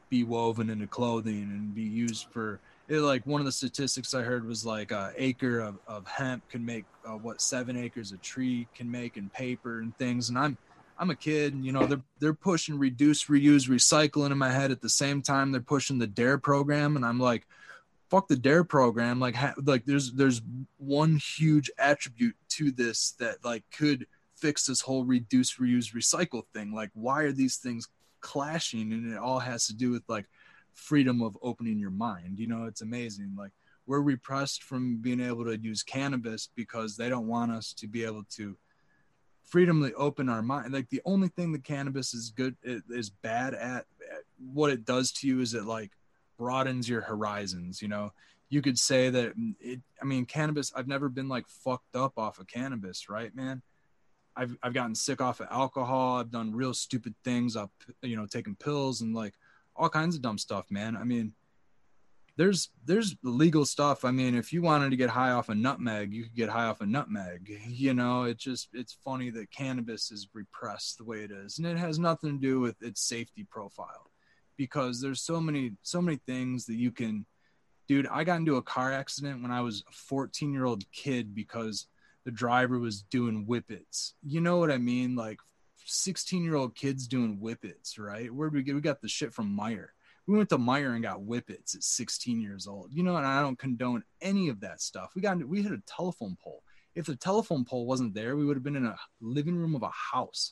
be 0.10 0.26
woven 0.26 0.70
into 0.70 0.86
clothing 0.86 1.44
and 1.44 1.74
be 1.74 1.84
used 1.84 2.28
for 2.32 2.60
it. 2.90 3.00
Like 3.00 3.26
one 3.26 3.40
of 3.40 3.46
the 3.46 3.52
statistics 3.52 4.14
I 4.14 4.24
heard 4.24 4.46
was 4.46 4.66
like 4.66 4.92
a 4.92 5.14
acre 5.16 5.62
of, 5.62 5.80
of 5.88 6.06
hemp 6.06 6.48
can 6.50 6.66
make 6.66 6.84
uh, 7.06 7.12
what 7.12 7.42
seven 7.42 7.78
acres 7.78 8.12
a 8.12 8.18
tree 8.18 8.68
can 8.76 8.92
make 8.92 9.16
in 9.16 9.30
paper 9.30 9.80
and 9.80 9.98
things. 9.98 10.28
And 10.28 10.38
I'm 10.38 10.58
I'm 11.00 11.12
a 11.12 11.16
kid, 11.16 11.54
and 11.54 11.66
you 11.66 11.72
know 11.72 11.86
they're 11.86 12.04
they're 12.20 12.34
pushing 12.34 12.78
reduce, 12.78 13.26
reuse, 13.26 13.70
recycling 13.70 14.32
in 14.32 14.38
my 14.38 14.52
head 14.52 14.72
at 14.72 14.82
the 14.82 14.90
same 14.90 15.22
time 15.22 15.54
they're 15.54 15.62
pushing 15.62 15.98
the 15.98 16.08
Dare 16.08 16.38
program, 16.38 16.98
and 16.98 17.06
I'm 17.06 17.22
like, 17.22 17.48
fuck 18.10 18.28
the 18.28 18.36
dare 18.36 18.64
program 18.64 19.20
like 19.20 19.36
ha- 19.36 19.54
like 19.64 19.86
there's 19.86 20.14
there's 20.14 20.42
one 20.78 21.18
huge 21.18 21.70
attribute 21.78 22.36
to 22.50 22.72
this 22.72 23.12
that 23.20 23.44
like 23.44 23.64
could 23.76 24.08
fix 24.36 24.66
this 24.66 24.82
whole 24.82 25.04
reduce 25.04 25.58
reuse 25.58 25.94
recycle 25.94 26.44
thing. 26.54 26.72
Like 26.72 26.92
why 26.94 27.24
are 27.24 27.32
these 27.32 27.58
things 27.58 27.88
clashing? 28.22 28.94
And 28.94 29.12
it 29.12 29.18
all 29.18 29.40
has 29.40 29.68
to 29.68 29.76
do 29.76 29.92
with 29.92 30.04
like 30.08 30.26
freedom 30.74 31.22
of 31.22 31.38
opening 31.42 31.80
your 31.80 31.92
mind. 31.92 32.40
You 32.40 32.48
know 32.48 32.66
it's 32.66 32.82
amazing. 32.82 33.36
Like 33.38 33.52
we're 33.86 34.02
repressed 34.02 34.64
from 34.64 34.98
being 34.98 35.22
able 35.22 35.46
to 35.46 35.58
use 35.58 35.82
cannabis 35.84 36.50
because 36.56 36.98
they 36.98 37.10
don't 37.10 37.28
want 37.28 37.52
us 37.52 37.74
to 37.74 37.88
be 37.88 38.04
able 38.04 38.24
to 38.36 38.58
freedomly 39.44 39.94
open 39.94 40.30
our 40.30 40.42
mind. 40.42 40.74
Like 40.74 40.90
the 40.90 41.02
only 41.06 41.30
thing 41.30 41.54
that 41.54 41.64
cannabis 41.64 42.14
is 42.14 42.30
good 42.30 42.56
is 42.64 43.10
bad 43.10 43.54
at, 43.54 43.86
at 44.12 44.24
what 44.38 44.72
it 44.72 44.86
does 44.86 45.12
to 45.14 45.28
you 45.28 45.40
is 45.40 45.54
it 45.54 45.64
like 45.64 45.92
broadens 46.38 46.88
your 46.88 47.02
horizons 47.02 47.82
you 47.82 47.88
know? 47.88 48.12
You 48.50 48.62
could 48.62 48.80
say 48.80 49.10
that 49.10 49.34
it 49.60 49.82
i 50.02 50.06
mean 50.06 50.26
cannabis 50.26 50.72
i've 50.76 50.88
never 50.88 51.10
been 51.10 51.28
like 51.28 51.48
fucked 51.48 51.96
up 51.96 52.14
off 52.18 52.40
of 52.40 52.48
cannabis 52.48 53.10
right 53.10 53.36
man? 53.36 53.62
I've 54.38 54.56
i've 54.64 54.74
gotten 54.74 54.96
sick 54.96 55.20
off 55.20 55.40
of 55.40 55.48
alcohol. 55.50 56.18
I've 56.18 56.32
done 56.32 56.54
real 56.54 56.74
stupid 56.74 57.16
things 57.24 57.56
up 57.56 57.72
you 58.02 58.16
know 58.16 58.28
taking 58.28 58.56
pills 58.56 59.02
and 59.02 59.14
like 59.14 59.34
all 59.76 59.90
kinds 59.90 60.16
of 60.16 60.22
dumb 60.22 60.38
stuff 60.38 60.66
man. 60.70 60.96
I 60.96 61.04
mean 61.04 61.34
there's 62.38 62.70
there's 62.86 63.16
legal 63.24 63.66
stuff. 63.66 64.06
I 64.06 64.12
mean 64.12 64.36
if 64.36 64.54
you 64.54 64.62
wanted 64.62 64.92
to 64.92 64.96
get 64.96 65.10
high 65.10 65.32
off 65.32 65.50
a 65.50 65.56
nutmeg 65.56 66.14
you 66.14 66.24
could 66.24 66.36
get 66.36 66.50
high 66.50 66.66
off 66.66 66.82
a 66.82 66.86
nutmeg 66.86 67.52
you 67.68 67.94
know? 67.94 68.24
It 68.24 68.38
just 68.38 68.70
it's 68.74 68.94
funny 69.04 69.32
that 69.32 69.52
cannabis 69.52 70.12
is 70.12 70.30
repressed 70.34 71.00
the 71.00 71.06
way 71.06 71.24
it 71.24 71.32
is 71.32 71.58
and 71.58 71.68
it 71.68 71.78
has 71.78 71.98
nothing 71.98 72.40
to 72.40 72.42
do 72.42 72.60
with 72.60 72.82
its 72.82 73.02
safety 73.02 73.46
profile 73.50 74.12
because 74.58 75.02
there's 75.02 75.22
so 75.22 75.40
many 75.40 75.74
so 75.84 76.02
many 76.02 76.18
things 76.26 76.66
that 76.66 76.76
you 76.76 76.92
can 76.92 77.26
dude 77.88 78.08
i 78.08 78.24
got 78.24 78.40
into 78.40 78.58
a 78.58 78.62
car 78.62 78.92
accident 78.92 79.42
when 79.42 79.52
i 79.52 79.62
was 79.62 79.84
a 79.88 79.92
14 79.92 80.54
year 80.54 80.66
old 80.66 80.84
kid 80.92 81.34
because 81.34 81.88
the 82.28 82.32
driver 82.32 82.78
was 82.78 83.04
doing 83.04 83.46
whippets. 83.46 84.16
You 84.22 84.42
know 84.42 84.58
what 84.58 84.70
i 84.70 84.78
mean? 84.78 85.16
Like 85.16 85.40
16 85.86 86.44
year 86.44 86.56
old 86.56 86.76
kids 86.76 87.08
doing 87.08 87.38
whippets 87.38 87.98
right? 87.98 88.30
Where 88.30 88.50
we 88.50 88.64
get 88.64 88.76
we 88.76 88.82
got 88.82 89.00
the 89.02 89.08
shit 89.08 89.34
from 89.34 89.58
Meijer. 89.58 89.88
We 90.28 90.36
went 90.36 90.50
to 90.50 90.58
Meijer 90.58 90.94
and 90.94 91.02
got 91.02 91.22
whippets 91.22 91.74
at 91.74 91.84
16 91.84 92.42
years 92.42 92.68
old. 92.68 92.90
You 92.92 93.04
know 93.04 93.16
and 93.16 93.26
i 93.26 93.42
don't 93.42 93.58
condone 93.58 94.04
any 94.22 94.50
of 94.50 94.60
that 94.60 94.82
stuff. 94.82 95.14
We 95.16 95.22
got 95.22 95.42
we 95.48 95.64
hit 95.64 95.72
a 95.72 95.82
telephone 95.88 96.36
pole. 96.44 96.64
If 96.96 97.06
the 97.06 97.16
telephone 97.16 97.64
pole 97.64 97.86
wasn't 97.86 98.14
there 98.14 98.36
we 98.36 98.44
would 98.44 98.58
have 98.58 98.64
been 98.64 98.76
in 98.76 98.86
a 98.86 98.98
living 99.22 99.56
room 99.56 99.74
of 99.74 99.84
a 99.84 99.92
house 99.92 100.52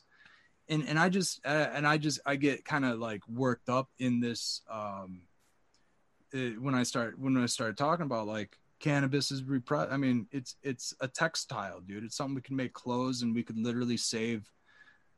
and 0.68 0.88
and 0.88 0.98
I 0.98 1.08
just 1.08 1.40
uh, 1.44 1.68
and 1.72 1.86
I 1.86 1.98
just 1.98 2.20
I 2.26 2.36
get 2.36 2.64
kind 2.64 2.84
of 2.84 2.98
like 2.98 3.26
worked 3.28 3.68
up 3.68 3.88
in 3.98 4.20
this 4.20 4.62
um 4.70 5.22
it, 6.32 6.60
when 6.60 6.74
I 6.74 6.82
start 6.82 7.18
when 7.18 7.36
I 7.36 7.46
start 7.46 7.76
talking 7.76 8.06
about 8.06 8.26
like 8.26 8.56
cannabis 8.80 9.30
is 9.30 9.42
repressed. 9.44 9.92
I 9.92 9.96
mean, 9.96 10.26
it's 10.32 10.56
it's 10.62 10.94
a 11.00 11.08
textile, 11.08 11.80
dude. 11.80 12.04
It's 12.04 12.16
something 12.16 12.34
we 12.34 12.42
can 12.42 12.56
make 12.56 12.72
clothes 12.72 13.22
and 13.22 13.34
we 13.34 13.42
could 13.42 13.58
literally 13.58 13.96
save 13.96 14.50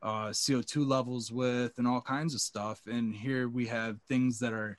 uh, 0.01 0.29
CO2 0.29 0.87
levels 0.87 1.31
with 1.31 1.77
and 1.77 1.87
all 1.87 2.01
kinds 2.01 2.33
of 2.33 2.41
stuff. 2.41 2.81
And 2.87 3.13
here 3.13 3.49
we 3.49 3.67
have 3.67 4.01
things 4.07 4.39
that 4.39 4.53
are 4.53 4.77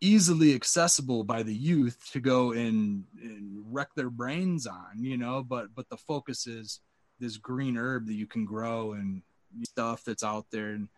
easily 0.00 0.54
accessible 0.54 1.22
by 1.22 1.42
the 1.42 1.54
youth 1.54 2.10
to 2.12 2.18
go 2.20 2.52
and, 2.52 3.04
and 3.22 3.62
wreck 3.70 3.88
their 3.94 4.10
brains 4.10 4.66
on, 4.66 4.98
you 4.98 5.16
know, 5.16 5.42
but 5.42 5.74
but 5.74 5.88
the 5.88 5.96
focus 5.96 6.46
is 6.46 6.80
this 7.20 7.36
green 7.36 7.76
herb 7.76 8.06
that 8.06 8.14
you 8.14 8.26
can 8.26 8.44
grow 8.44 8.92
and 8.92 9.22
stuff 9.64 10.04
that's 10.04 10.24
out 10.24 10.46
there 10.50 10.70
and 10.70 10.88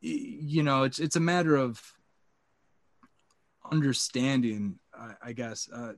you 0.00 0.62
know 0.62 0.82
it's 0.82 0.98
it's 0.98 1.16
a 1.16 1.20
matter 1.20 1.56
of 1.56 1.80
understanding 3.70 4.78
i, 4.98 5.12
I 5.22 5.32
guess 5.32 5.68
uh, 5.72 5.92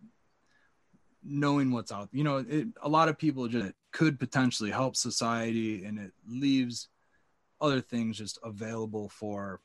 knowing 1.22 1.70
what's 1.70 1.90
out 1.90 2.08
you 2.12 2.24
know 2.24 2.44
it, 2.46 2.68
a 2.82 2.88
lot 2.88 3.08
of 3.08 3.18
people 3.18 3.48
just 3.48 3.72
could 3.92 4.18
potentially 4.18 4.70
help 4.70 4.96
society 4.96 5.84
and 5.84 5.98
it 5.98 6.12
leaves 6.28 6.88
other 7.60 7.80
things 7.80 8.18
just 8.18 8.38
available 8.42 9.08
for 9.08 9.60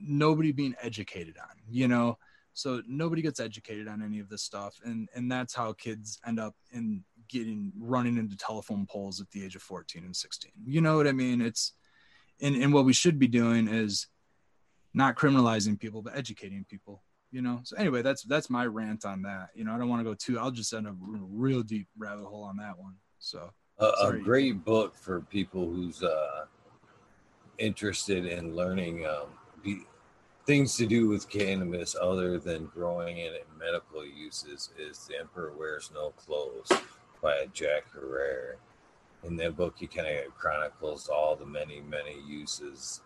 nobody 0.00 0.52
being 0.52 0.74
educated 0.82 1.36
on, 1.38 1.56
you 1.68 1.88
know. 1.88 2.18
So 2.52 2.82
nobody 2.88 3.22
gets 3.22 3.38
educated 3.38 3.86
on 3.86 4.02
any 4.02 4.18
of 4.18 4.28
this 4.28 4.42
stuff, 4.42 4.80
and 4.84 5.08
and 5.14 5.30
that's 5.30 5.54
how 5.54 5.72
kids 5.74 6.18
end 6.26 6.40
up 6.40 6.54
in 6.72 7.04
getting 7.28 7.72
running 7.78 8.16
into 8.16 8.36
telephone 8.36 8.86
poles 8.88 9.20
at 9.20 9.30
the 9.30 9.44
age 9.44 9.56
of 9.56 9.62
14 9.62 10.04
and 10.04 10.14
16. 10.14 10.52
You 10.64 10.80
know 10.80 10.96
what 10.96 11.06
I 11.06 11.12
mean? 11.12 11.40
It's 11.40 11.72
and 12.40 12.56
and 12.56 12.72
what 12.72 12.84
we 12.84 12.92
should 12.92 13.18
be 13.18 13.28
doing 13.28 13.68
is 13.68 14.08
not 14.94 15.16
criminalizing 15.16 15.78
people 15.78 16.02
but 16.02 16.16
educating 16.16 16.64
people 16.68 17.02
you 17.32 17.42
know? 17.42 17.60
So 17.64 17.76
anyway 17.76 18.02
that's 18.02 18.22
that's 18.22 18.48
my 18.48 18.66
rant 18.66 19.04
on 19.04 19.22
that. 19.22 19.48
You 19.54 19.64
know 19.64 19.74
i 19.74 19.78
don't 19.78 19.88
want 19.88 20.00
to 20.00 20.04
go 20.04 20.14
too 20.14 20.38
i'll 20.38 20.50
just 20.50 20.72
end 20.72 20.86
up 20.86 20.94
a 20.94 21.18
real 21.30 21.62
deep 21.62 21.88
rabbit 21.98 22.24
hole 22.24 22.44
on 22.44 22.56
that 22.58 22.78
one. 22.78 22.94
So 23.18 23.50
a, 23.78 23.86
a 24.04 24.18
great 24.18 24.64
book 24.64 24.94
for 24.94 25.20
people 25.20 25.66
who's 25.66 26.02
uh 26.02 26.46
interested 27.58 28.26
in 28.26 28.54
learning 28.54 29.06
um 29.06 29.28
be, 29.62 29.82
things 30.46 30.76
to 30.76 30.86
do 30.86 31.08
with 31.08 31.28
cannabis 31.28 31.96
other 32.00 32.38
than 32.38 32.66
growing 32.66 33.18
it 33.18 33.32
in 33.32 33.58
medical 33.58 34.06
uses 34.06 34.70
is 34.78 35.06
the 35.08 35.18
emperor 35.18 35.52
wears 35.58 35.90
no 35.92 36.10
clothes 36.10 36.70
by 37.26 37.46
jack 37.52 37.84
Herer. 37.92 38.56
in 39.24 39.36
that 39.36 39.56
book 39.56 39.74
he 39.78 39.86
kind 39.86 40.06
of 40.06 40.34
chronicles 40.36 41.08
all 41.08 41.34
the 41.34 41.46
many 41.46 41.80
many 41.80 42.16
uses 42.26 43.00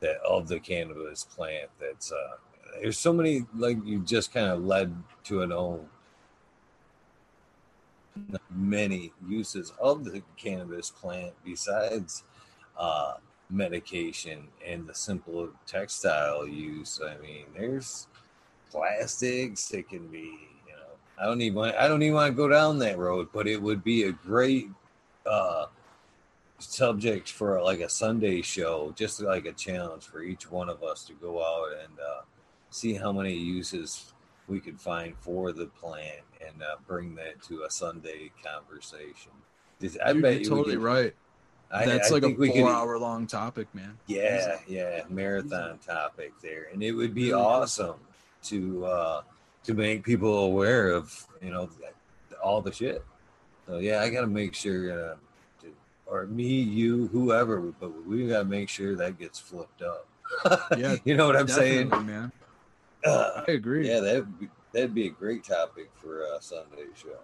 that 0.00 0.16
of 0.28 0.48
the 0.48 0.58
cannabis 0.58 1.24
plant 1.24 1.70
that's 1.80 2.10
uh 2.10 2.36
there's 2.80 2.98
so 2.98 3.12
many 3.12 3.44
like 3.56 3.78
you 3.84 4.00
just 4.00 4.32
kind 4.32 4.48
of 4.48 4.64
led 4.64 4.94
to 5.24 5.42
an 5.42 5.52
own 5.52 5.88
many 8.50 9.12
uses 9.28 9.72
of 9.80 10.04
the 10.04 10.22
cannabis 10.36 10.90
plant 10.90 11.32
besides 11.44 12.24
uh, 12.76 13.14
medication 13.48 14.48
and 14.66 14.86
the 14.86 14.94
simple 14.94 15.50
textile 15.66 16.46
use. 16.46 17.00
I 17.04 17.20
mean, 17.20 17.46
there's 17.56 18.08
plastics. 18.70 19.72
It 19.72 19.88
can 19.88 20.08
be, 20.08 20.32
I 21.20 21.26
don't 21.26 21.40
even 21.42 21.56
want, 21.56 21.76
I 21.76 21.86
don't 21.86 22.02
even 22.02 22.14
want 22.14 22.32
to 22.32 22.36
go 22.36 22.48
down 22.48 22.78
that 22.78 22.98
road, 22.98 23.28
but 23.32 23.46
it 23.46 23.60
would 23.60 23.84
be 23.84 24.04
a 24.04 24.12
great 24.12 24.68
uh, 25.26 25.66
subject 26.58 27.30
for 27.30 27.60
like 27.62 27.80
a 27.80 27.88
Sunday 27.88 28.40
show, 28.40 28.94
just 28.96 29.20
like 29.20 29.44
a 29.44 29.52
challenge 29.52 30.04
for 30.04 30.22
each 30.22 30.50
one 30.50 30.68
of 30.70 30.82
us 30.82 31.04
to 31.04 31.12
go 31.14 31.44
out 31.44 31.68
and 31.84 31.92
uh, 31.98 32.22
see 32.70 32.94
how 32.94 33.12
many 33.12 33.34
uses 33.34 34.12
we 34.48 34.60
could 34.60 34.80
find 34.80 35.14
for 35.20 35.52
the 35.52 35.66
plant 35.66 36.22
and 36.46 36.62
uh, 36.62 36.76
bring 36.86 37.14
that 37.16 37.42
to 37.42 37.64
a 37.64 37.70
Sunday 37.70 38.32
conversation. 38.42 39.32
I 40.04 40.12
Dude, 40.12 40.22
bet 40.22 40.40
you're 40.40 40.50
totally 40.50 40.76
could, 40.76 40.82
right. 40.82 41.14
I, 41.70 41.84
That's 41.84 42.10
I 42.10 42.14
like 42.14 42.24
a 42.24 42.34
four-hour 42.34 42.98
long 42.98 43.26
topic, 43.26 43.68
man. 43.74 43.96
Yeah, 44.06 44.56
yeah, 44.66 45.02
marathon 45.08 45.78
topic 45.78 46.32
there, 46.42 46.68
and 46.72 46.82
it 46.82 46.92
would 46.92 47.14
be 47.14 47.32
awesome 47.32 48.00
to 48.44 48.84
uh, 48.84 49.22
to 49.64 49.74
make 49.74 50.04
people 50.04 50.44
aware 50.44 50.90
of 50.90 51.26
you 51.42 51.50
know 51.50 51.68
all 52.42 52.60
the 52.60 52.72
shit. 52.72 53.04
So 53.66 53.78
yeah, 53.78 54.00
I 54.00 54.10
got 54.10 54.22
to 54.22 54.26
make 54.26 54.54
sure, 54.54 54.92
uh, 54.92 55.14
to, 55.62 55.72
or 56.06 56.26
me, 56.26 56.60
you, 56.60 57.08
whoever, 57.08 57.60
but 57.60 58.06
we 58.06 58.26
got 58.26 58.40
to 58.40 58.44
make 58.44 58.68
sure 58.68 58.96
that 58.96 59.18
gets 59.18 59.38
flipped 59.38 59.82
up. 59.82 60.08
yeah, 60.76 60.96
you 61.04 61.16
know 61.16 61.26
what 61.26 61.36
I'm 61.36 61.48
saying, 61.48 61.88
man. 61.90 62.32
Uh, 63.04 63.44
I 63.46 63.52
agree. 63.52 63.88
Yeah, 63.88 64.00
that 64.00 64.26
that'd 64.72 64.94
be 64.94 65.06
a 65.06 65.10
great 65.10 65.44
topic 65.44 65.90
for 65.94 66.22
a 66.22 66.40
Sunday 66.40 66.86
show. 66.94 67.18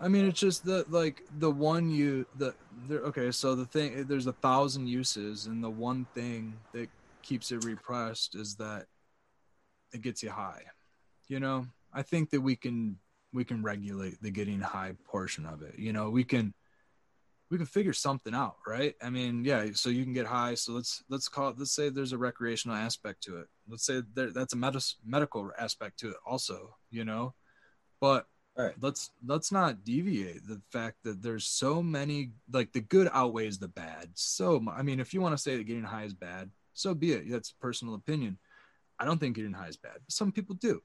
I 0.00 0.08
mean, 0.08 0.26
it's 0.26 0.40
just 0.40 0.64
the 0.64 0.84
like 0.88 1.22
the 1.38 1.50
one 1.50 1.90
you 1.90 2.26
the 2.38 2.54
there. 2.88 3.00
Okay, 3.00 3.30
so 3.30 3.54
the 3.54 3.66
thing 3.66 4.04
there's 4.06 4.26
a 4.26 4.32
thousand 4.32 4.86
uses, 4.86 5.46
and 5.46 5.62
the 5.62 5.70
one 5.70 6.06
thing 6.14 6.54
that 6.72 6.88
keeps 7.22 7.52
it 7.52 7.64
repressed 7.64 8.34
is 8.34 8.54
that 8.56 8.86
it 9.92 10.02
gets 10.02 10.22
you 10.22 10.30
high. 10.30 10.62
You 11.30 11.38
know, 11.38 11.68
I 11.94 12.02
think 12.02 12.30
that 12.30 12.40
we 12.40 12.56
can 12.56 12.98
we 13.32 13.44
can 13.44 13.62
regulate 13.62 14.20
the 14.20 14.32
getting 14.32 14.60
high 14.60 14.94
portion 15.04 15.46
of 15.46 15.62
it. 15.62 15.78
You 15.78 15.92
know, 15.92 16.10
we 16.10 16.24
can 16.24 16.52
we 17.52 17.56
can 17.56 17.66
figure 17.66 17.92
something 17.92 18.34
out, 18.34 18.56
right? 18.66 18.96
I 19.00 19.10
mean, 19.10 19.44
yeah. 19.44 19.66
So 19.74 19.90
you 19.90 20.02
can 20.02 20.12
get 20.12 20.26
high. 20.26 20.54
So 20.54 20.72
let's 20.72 21.04
let's 21.08 21.28
call 21.28 21.50
it. 21.50 21.54
Let's 21.56 21.70
say 21.70 21.88
there's 21.88 22.12
a 22.12 22.18
recreational 22.18 22.76
aspect 22.76 23.22
to 23.24 23.38
it. 23.38 23.46
Let's 23.68 23.86
say 23.86 24.02
there, 24.12 24.32
that's 24.32 24.54
a 24.54 24.56
med- 24.56 24.82
medical 25.06 25.52
aspect 25.56 26.00
to 26.00 26.10
it, 26.10 26.16
also. 26.26 26.74
You 26.90 27.04
know, 27.04 27.34
but 28.00 28.26
right. 28.58 28.74
let's 28.80 29.12
let's 29.24 29.52
not 29.52 29.84
deviate 29.84 30.48
the 30.48 30.60
fact 30.72 30.96
that 31.04 31.22
there's 31.22 31.46
so 31.46 31.80
many. 31.80 32.32
Like 32.52 32.72
the 32.72 32.80
good 32.80 33.08
outweighs 33.12 33.60
the 33.60 33.68
bad. 33.68 34.10
So 34.14 34.64
I 34.68 34.82
mean, 34.82 34.98
if 34.98 35.14
you 35.14 35.20
want 35.20 35.36
to 35.36 35.42
say 35.42 35.56
that 35.56 35.64
getting 35.64 35.84
high 35.84 36.06
is 36.06 36.14
bad, 36.14 36.50
so 36.72 36.92
be 36.92 37.12
it. 37.12 37.30
That's 37.30 37.52
personal 37.52 37.94
opinion. 37.94 38.36
I 38.98 39.04
don't 39.04 39.18
think 39.20 39.36
getting 39.36 39.52
high 39.52 39.68
is 39.68 39.76
bad, 39.76 39.94
but 40.04 40.12
some 40.12 40.32
people 40.32 40.56
do. 40.56 40.82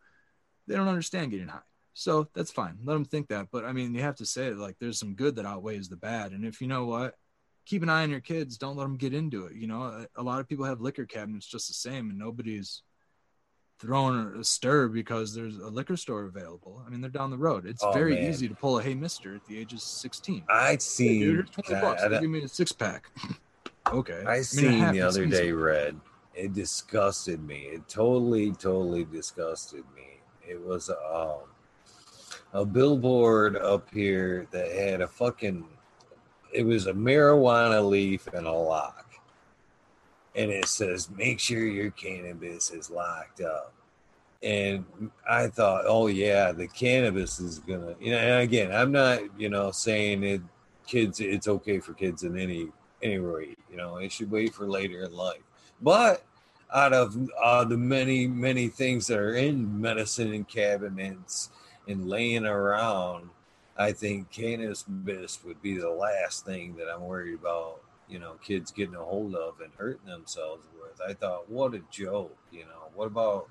They 0.67 0.75
don't 0.75 0.87
understand 0.87 1.31
getting 1.31 1.47
high. 1.47 1.59
So 1.93 2.27
that's 2.33 2.51
fine. 2.51 2.77
Let 2.83 2.93
them 2.93 3.05
think 3.05 3.29
that. 3.29 3.47
But 3.51 3.65
I 3.65 3.71
mean, 3.71 3.95
you 3.95 4.01
have 4.01 4.17
to 4.17 4.25
say 4.25 4.51
like 4.51 4.77
there's 4.79 4.99
some 4.99 5.15
good 5.15 5.35
that 5.35 5.45
outweighs 5.45 5.87
the 5.87 5.95
bad. 5.95 6.33
And 6.33 6.45
if 6.45 6.61
you 6.61 6.67
know 6.67 6.85
what, 6.85 7.15
keep 7.65 7.83
an 7.83 7.89
eye 7.89 8.03
on 8.03 8.09
your 8.09 8.19
kids. 8.19 8.57
Don't 8.57 8.75
let 8.75 8.83
them 8.83 8.97
get 8.97 9.13
into 9.13 9.45
it. 9.45 9.55
You 9.55 9.67
know, 9.67 9.83
a, 9.83 10.07
a 10.17 10.23
lot 10.23 10.39
of 10.39 10.47
people 10.47 10.65
have 10.65 10.81
liquor 10.81 11.05
cabinets 11.05 11.47
just 11.47 11.67
the 11.67 11.73
same, 11.73 12.09
and 12.09 12.19
nobody's 12.19 12.81
throwing 13.79 14.35
a 14.39 14.43
stir 14.43 14.87
because 14.87 15.33
there's 15.33 15.57
a 15.57 15.67
liquor 15.67 15.97
store 15.97 16.25
available. 16.25 16.81
I 16.85 16.89
mean, 16.89 17.01
they're 17.01 17.09
down 17.09 17.29
the 17.29 17.37
road. 17.37 17.65
It's 17.65 17.83
oh, 17.83 17.91
very 17.91 18.15
man. 18.15 18.29
easy 18.29 18.47
to 18.47 18.55
pull 18.55 18.79
a 18.79 18.83
hey 18.83 18.93
mister 18.93 19.35
at 19.35 19.45
the 19.45 19.57
age 19.57 19.73
of 19.73 19.81
16. 19.81 20.43
I'd 20.49 20.81
seen 20.81 21.07
hey, 21.07 21.19
dude, 21.19 21.51
20 21.51 21.81
bucks. 21.81 22.03
Give 22.07 22.29
me 22.29 22.43
a 22.43 22.47
six 22.47 22.71
pack. 22.71 23.09
okay. 23.91 24.23
I, 24.25 24.35
I 24.35 24.41
seen 24.41 24.91
the 24.91 25.01
other 25.01 25.25
day, 25.25 25.51
Red. 25.51 25.99
It 26.33 26.53
disgusted 26.53 27.41
me. 27.41 27.69
It 27.71 27.87
totally, 27.87 28.51
totally 28.51 29.05
disgusted 29.05 29.83
me. 29.95 30.19
It 30.47 30.61
was 30.61 30.89
um 30.89 31.39
a 32.53 32.65
billboard 32.65 33.57
up 33.57 33.89
here 33.91 34.47
that 34.51 34.71
had 34.71 35.01
a 35.01 35.07
fucking 35.07 35.65
it 36.53 36.65
was 36.65 36.87
a 36.87 36.93
marijuana 36.93 37.87
leaf 37.87 38.27
and 38.33 38.47
a 38.47 38.51
lock. 38.51 39.13
And 40.35 40.51
it 40.51 40.67
says, 40.67 41.09
make 41.09 41.39
sure 41.39 41.65
your 41.65 41.91
cannabis 41.91 42.71
is 42.71 42.89
locked 42.89 43.41
up. 43.41 43.73
And 44.41 44.85
I 45.29 45.47
thought, 45.47 45.83
oh 45.85 46.07
yeah, 46.07 46.51
the 46.51 46.67
cannabis 46.67 47.39
is 47.39 47.59
gonna 47.59 47.95
you 47.99 48.11
know, 48.11 48.17
and 48.17 48.41
again, 48.43 48.71
I'm 48.71 48.91
not, 48.91 49.21
you 49.37 49.49
know, 49.49 49.71
saying 49.71 50.23
it 50.23 50.41
kids 50.87 51.19
it's 51.19 51.47
okay 51.47 51.79
for 51.79 51.93
kids 51.93 52.23
in 52.23 52.37
any 52.37 52.69
any 53.01 53.17
rate, 53.17 53.59
you 53.69 53.77
know, 53.77 53.97
it 53.97 54.11
should 54.11 54.31
wait 54.31 54.53
for 54.53 54.67
later 54.67 55.03
in 55.03 55.13
life. 55.13 55.41
But 55.81 56.23
out 56.75 56.91
of 56.91 57.17
uh, 57.41 57.63
the 57.63 57.77
many, 57.77 58.27
many 58.27 58.67
things 58.67 59.07
that 59.07 59.17
are 59.17 59.35
in 59.35 59.79
medicine 59.79 60.33
and 60.33 60.45
cabinets 60.45 61.49
and 61.87 62.09
laying 62.09 62.45
around, 62.45 63.29
I 63.77 63.93
think 63.93 64.29
cannabis 64.29 64.85
would 65.45 65.61
be 65.61 65.77
the 65.77 65.89
last 65.89 66.45
thing 66.45 66.75
that 66.75 66.89
I'm 66.93 67.03
worried 67.03 67.35
about, 67.35 67.81
you 68.09 68.19
know, 68.19 68.33
kids 68.43 68.71
getting 68.71 68.95
a 68.95 69.03
hold 69.03 69.35
of 69.35 69.61
and 69.61 69.71
hurting 69.77 70.05
themselves 70.05 70.67
with. 70.73 70.99
I 71.07 71.13
thought, 71.13 71.49
what 71.49 71.73
a 71.75 71.81
joke, 71.91 72.37
you 72.51 72.65
know. 72.65 72.89
What 72.93 73.07
about, 73.07 73.47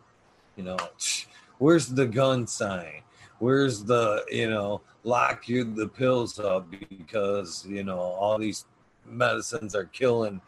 you 0.57 0.65
know, 0.65 0.77
where's 1.59 1.89
the 1.89 2.07
gun 2.07 2.47
sign? 2.47 3.01
Where's 3.39 3.85
the, 3.85 4.23
you 4.31 4.51
know, 4.51 4.83
lock 5.03 5.49
you 5.49 5.65
the 5.65 5.89
pills 5.89 6.39
up 6.39 6.71
because, 6.91 7.67
you 7.67 7.85
know, 7.85 7.99
all 7.99 8.39
these 8.39 8.67
medicines 9.07 9.75
are 9.75 9.87
killing, 9.87 10.43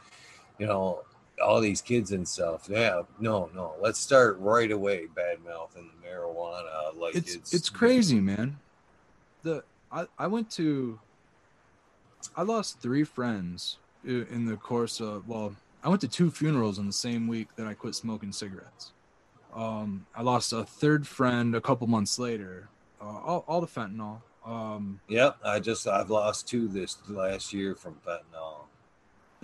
you 0.59 0.67
know, 0.67 1.05
all 1.43 1.61
these 1.61 1.81
kids 1.81 2.13
and 2.13 2.27
stuff. 2.27 2.69
Yeah, 2.69 3.03
no, 3.19 3.51
no. 3.55 3.75
Let's 3.81 3.99
start 3.99 4.39
right 4.39 4.71
away. 4.71 5.07
Bad 5.15 5.45
mouth 5.45 5.75
and 5.77 5.89
the 5.91 6.09
marijuana. 6.09 6.99
Like 6.99 7.15
it's 7.15 7.35
it's, 7.35 7.55
it's 7.55 7.69
crazy, 7.69 8.21
man. 8.21 8.59
The 9.43 9.63
I 9.93 10.07
I 10.19 10.27
went 10.27 10.51
to. 10.53 10.99
I 12.37 12.43
lost 12.43 12.81
three 12.81 13.05
friends 13.05 13.79
in 14.05 14.47
the 14.47 14.57
course 14.57 15.01
of 15.01 15.29
well, 15.29 15.55
I 15.83 15.89
went 15.89 16.01
to 16.03 16.09
two 16.09 16.31
funerals 16.31 16.79
in 16.79 16.87
the 16.87 16.93
same 16.93 17.27
week 17.27 17.49
that 17.57 17.67
I 17.67 17.75
quit 17.75 17.95
smoking 17.95 18.33
cigarettes. 18.33 18.93
Um, 19.55 20.07
I 20.15 20.23
lost 20.23 20.53
a 20.53 20.65
third 20.65 21.07
friend 21.07 21.55
a 21.55 21.61
couple 21.61 21.87
months 21.87 22.19
later. 22.19 22.69
Uh, 23.01 23.05
all, 23.05 23.45
all 23.49 23.61
the 23.61 23.67
fentanyl. 23.67 24.21
Um, 24.45 25.01
yep, 25.09 25.39
I 25.45 25.61
just 25.61 25.87
I've 25.87 26.11
lost 26.11 26.47
two 26.47 26.69
this 26.69 26.99
last 27.09 27.53
year 27.53 27.75
from 27.75 27.97
fentanyl 28.07 28.66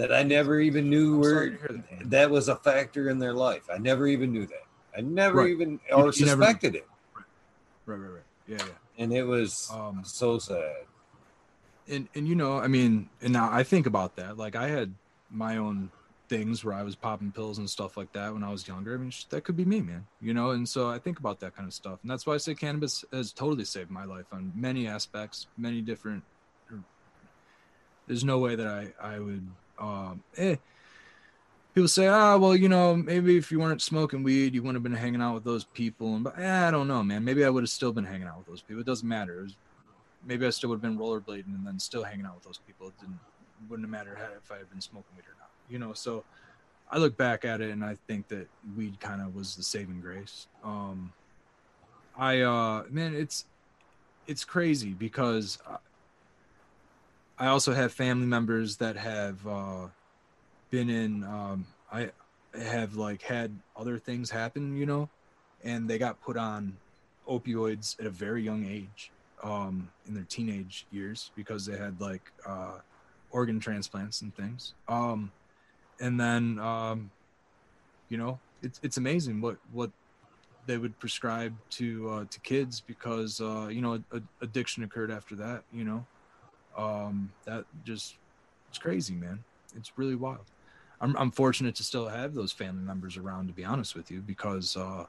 that 0.02 0.12
I 0.12 0.24
never 0.24 0.58
even 0.58 0.90
knew 0.90 1.18
were 1.18 1.50
that. 1.50 2.10
that. 2.10 2.30
was 2.30 2.48
a 2.48 2.56
factor 2.56 3.08
in 3.08 3.20
their 3.20 3.34
life. 3.34 3.68
I 3.72 3.78
never 3.78 4.08
even 4.08 4.32
knew 4.32 4.46
that. 4.46 4.64
I 4.96 5.00
never 5.00 5.38
right. 5.38 5.50
even 5.50 5.78
or 5.92 6.06
you, 6.06 6.12
suspected 6.12 6.72
never, 6.72 6.84
it. 6.84 7.24
Right, 7.86 7.96
right, 7.96 8.10
right. 8.14 8.22
Yeah, 8.48 8.56
yeah. 8.58 8.72
And 8.98 9.12
it 9.12 9.22
was 9.22 9.70
um, 9.72 10.02
so 10.04 10.40
sad. 10.40 10.86
And 11.88 12.08
and 12.16 12.26
you 12.26 12.34
know, 12.34 12.58
I 12.58 12.66
mean, 12.66 13.10
and 13.20 13.32
now 13.32 13.48
I 13.52 13.62
think 13.62 13.86
about 13.86 14.16
that. 14.16 14.36
Like 14.36 14.56
I 14.56 14.66
had 14.66 14.92
my 15.30 15.58
own 15.58 15.88
things 16.28 16.64
where 16.64 16.74
I 16.74 16.82
was 16.82 16.96
popping 16.96 17.30
pills 17.30 17.58
and 17.58 17.70
stuff 17.70 17.96
like 17.96 18.12
that 18.14 18.32
when 18.32 18.42
I 18.42 18.50
was 18.50 18.66
younger. 18.66 18.94
I 18.94 18.96
mean, 18.96 19.12
that 19.30 19.44
could 19.44 19.56
be 19.56 19.64
me, 19.64 19.82
man. 19.82 20.04
You 20.20 20.34
know, 20.34 20.50
and 20.50 20.68
so 20.68 20.90
I 20.90 20.98
think 20.98 21.20
about 21.20 21.38
that 21.40 21.54
kind 21.54 21.68
of 21.68 21.74
stuff, 21.74 22.00
and 22.02 22.10
that's 22.10 22.26
why 22.26 22.34
I 22.34 22.38
say 22.38 22.56
cannabis 22.56 23.04
has 23.12 23.32
totally 23.32 23.64
saved 23.64 23.90
my 23.90 24.04
life 24.04 24.26
on 24.32 24.50
many 24.56 24.88
aspects, 24.88 25.46
many 25.56 25.80
different. 25.80 26.24
There's 28.08 28.24
no 28.24 28.40
way 28.40 28.56
that 28.56 28.66
I 28.66 28.92
I 29.00 29.20
would 29.20 29.46
um, 29.78 30.22
eh, 30.36 30.56
people 31.74 31.88
say, 31.88 32.06
ah, 32.06 32.36
well, 32.36 32.54
you 32.54 32.68
know, 32.68 32.96
maybe 32.96 33.36
if 33.36 33.50
you 33.50 33.58
weren't 33.58 33.82
smoking 33.82 34.22
weed, 34.22 34.54
you 34.54 34.62
wouldn't 34.62 34.76
have 34.76 34.82
been 34.82 34.92
hanging 34.92 35.22
out 35.22 35.34
with 35.34 35.44
those 35.44 35.64
people. 35.64 36.14
And 36.14 36.24
but 36.24 36.38
eh, 36.38 36.68
I 36.68 36.70
don't 36.70 36.88
know, 36.88 37.02
man. 37.02 37.24
Maybe 37.24 37.44
I 37.44 37.50
would 37.50 37.62
have 37.62 37.70
still 37.70 37.92
been 37.92 38.04
hanging 38.04 38.26
out 38.26 38.38
with 38.38 38.46
those 38.46 38.62
people. 38.62 38.80
It 38.80 38.86
doesn't 38.86 39.08
matter. 39.08 39.40
It 39.40 39.42
was, 39.42 39.56
maybe 40.26 40.46
I 40.46 40.50
still 40.50 40.70
would 40.70 40.76
have 40.76 40.82
been 40.82 40.98
rollerblading 40.98 41.54
and 41.54 41.66
then 41.66 41.78
still 41.78 42.04
hanging 42.04 42.26
out 42.26 42.34
with 42.34 42.44
those 42.44 42.58
people. 42.66 42.88
It 42.88 43.00
didn't 43.00 43.18
wouldn't 43.68 43.86
have 43.86 43.90
mattered 43.90 44.18
if 44.36 44.50
I 44.50 44.58
had 44.58 44.70
been 44.70 44.80
smoking 44.80 45.10
weed 45.16 45.22
or 45.22 45.36
not. 45.38 45.50
You 45.68 45.78
know, 45.78 45.92
so 45.92 46.24
I 46.90 46.98
look 46.98 47.16
back 47.16 47.44
at 47.44 47.60
it 47.60 47.70
and 47.70 47.84
I 47.84 47.96
think 48.06 48.28
that 48.28 48.48
weed 48.76 49.00
kind 49.00 49.22
of 49.22 49.34
was 49.34 49.56
the 49.56 49.62
saving 49.62 50.00
grace. 50.00 50.46
Um, 50.64 51.12
I 52.16 52.40
uh, 52.40 52.84
man, 52.90 53.14
it's 53.14 53.46
it's 54.26 54.44
crazy 54.44 54.90
because 54.90 55.58
I 57.42 57.48
also 57.48 57.72
have 57.72 57.92
family 57.92 58.28
members 58.28 58.76
that 58.76 58.96
have 58.96 59.44
uh, 59.48 59.88
been 60.70 60.88
in. 60.88 61.24
Um, 61.24 61.66
I 61.90 62.10
have 62.56 62.94
like 62.94 63.20
had 63.20 63.50
other 63.74 63.98
things 63.98 64.30
happen, 64.30 64.76
you 64.76 64.86
know, 64.86 65.08
and 65.64 65.90
they 65.90 65.98
got 65.98 66.22
put 66.22 66.36
on 66.36 66.76
opioids 67.28 67.98
at 67.98 68.06
a 68.06 68.10
very 68.10 68.44
young 68.44 68.64
age 68.64 69.10
um, 69.42 69.88
in 70.06 70.14
their 70.14 70.22
teenage 70.22 70.86
years 70.92 71.32
because 71.34 71.66
they 71.66 71.76
had 71.76 72.00
like 72.00 72.22
uh, 72.46 72.78
organ 73.32 73.58
transplants 73.58 74.22
and 74.22 74.32
things. 74.36 74.74
Um, 74.86 75.32
and 75.98 76.20
then, 76.20 76.60
um, 76.60 77.10
you 78.08 78.18
know, 78.18 78.38
it's 78.62 78.78
it's 78.84 78.98
amazing 78.98 79.40
what 79.40 79.56
what 79.72 79.90
they 80.68 80.78
would 80.78 80.96
prescribe 81.00 81.54
to 81.70 82.08
uh, 82.08 82.24
to 82.30 82.38
kids 82.38 82.80
because 82.80 83.40
uh, 83.40 83.66
you 83.68 83.80
know 83.80 84.00
addiction 84.40 84.84
occurred 84.84 85.10
after 85.10 85.34
that. 85.34 85.64
You 85.72 85.82
know, 85.82 86.06
um, 86.76 87.30
that 87.44 87.64
just 87.84 88.16
it's 88.68 88.78
crazy, 88.78 89.14
man. 89.14 89.42
It's 89.76 89.92
really 89.96 90.14
wild. 90.14 90.46
I'm 91.00 91.16
I'm 91.16 91.30
fortunate 91.30 91.74
to 91.76 91.84
still 91.84 92.08
have 92.08 92.34
those 92.34 92.52
family 92.52 92.82
members 92.82 93.16
around, 93.16 93.48
to 93.48 93.52
be 93.52 93.64
honest 93.64 93.94
with 93.94 94.10
you, 94.10 94.20
because 94.20 94.76
uh, 94.76 95.04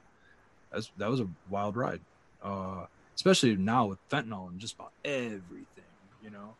that's, 0.72 0.90
that 0.98 1.08
was 1.08 1.20
a 1.20 1.28
wild 1.48 1.76
ride. 1.76 2.00
Uh, 2.42 2.86
especially 3.14 3.56
now 3.56 3.86
with 3.86 3.98
fentanyl 4.10 4.48
and 4.48 4.58
just 4.58 4.74
about 4.74 4.92
everything, 5.04 5.84
you 6.22 6.30
know. 6.30 6.54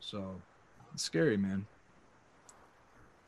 So 0.00 0.40
it's 0.92 1.02
scary, 1.02 1.36
man. 1.36 1.66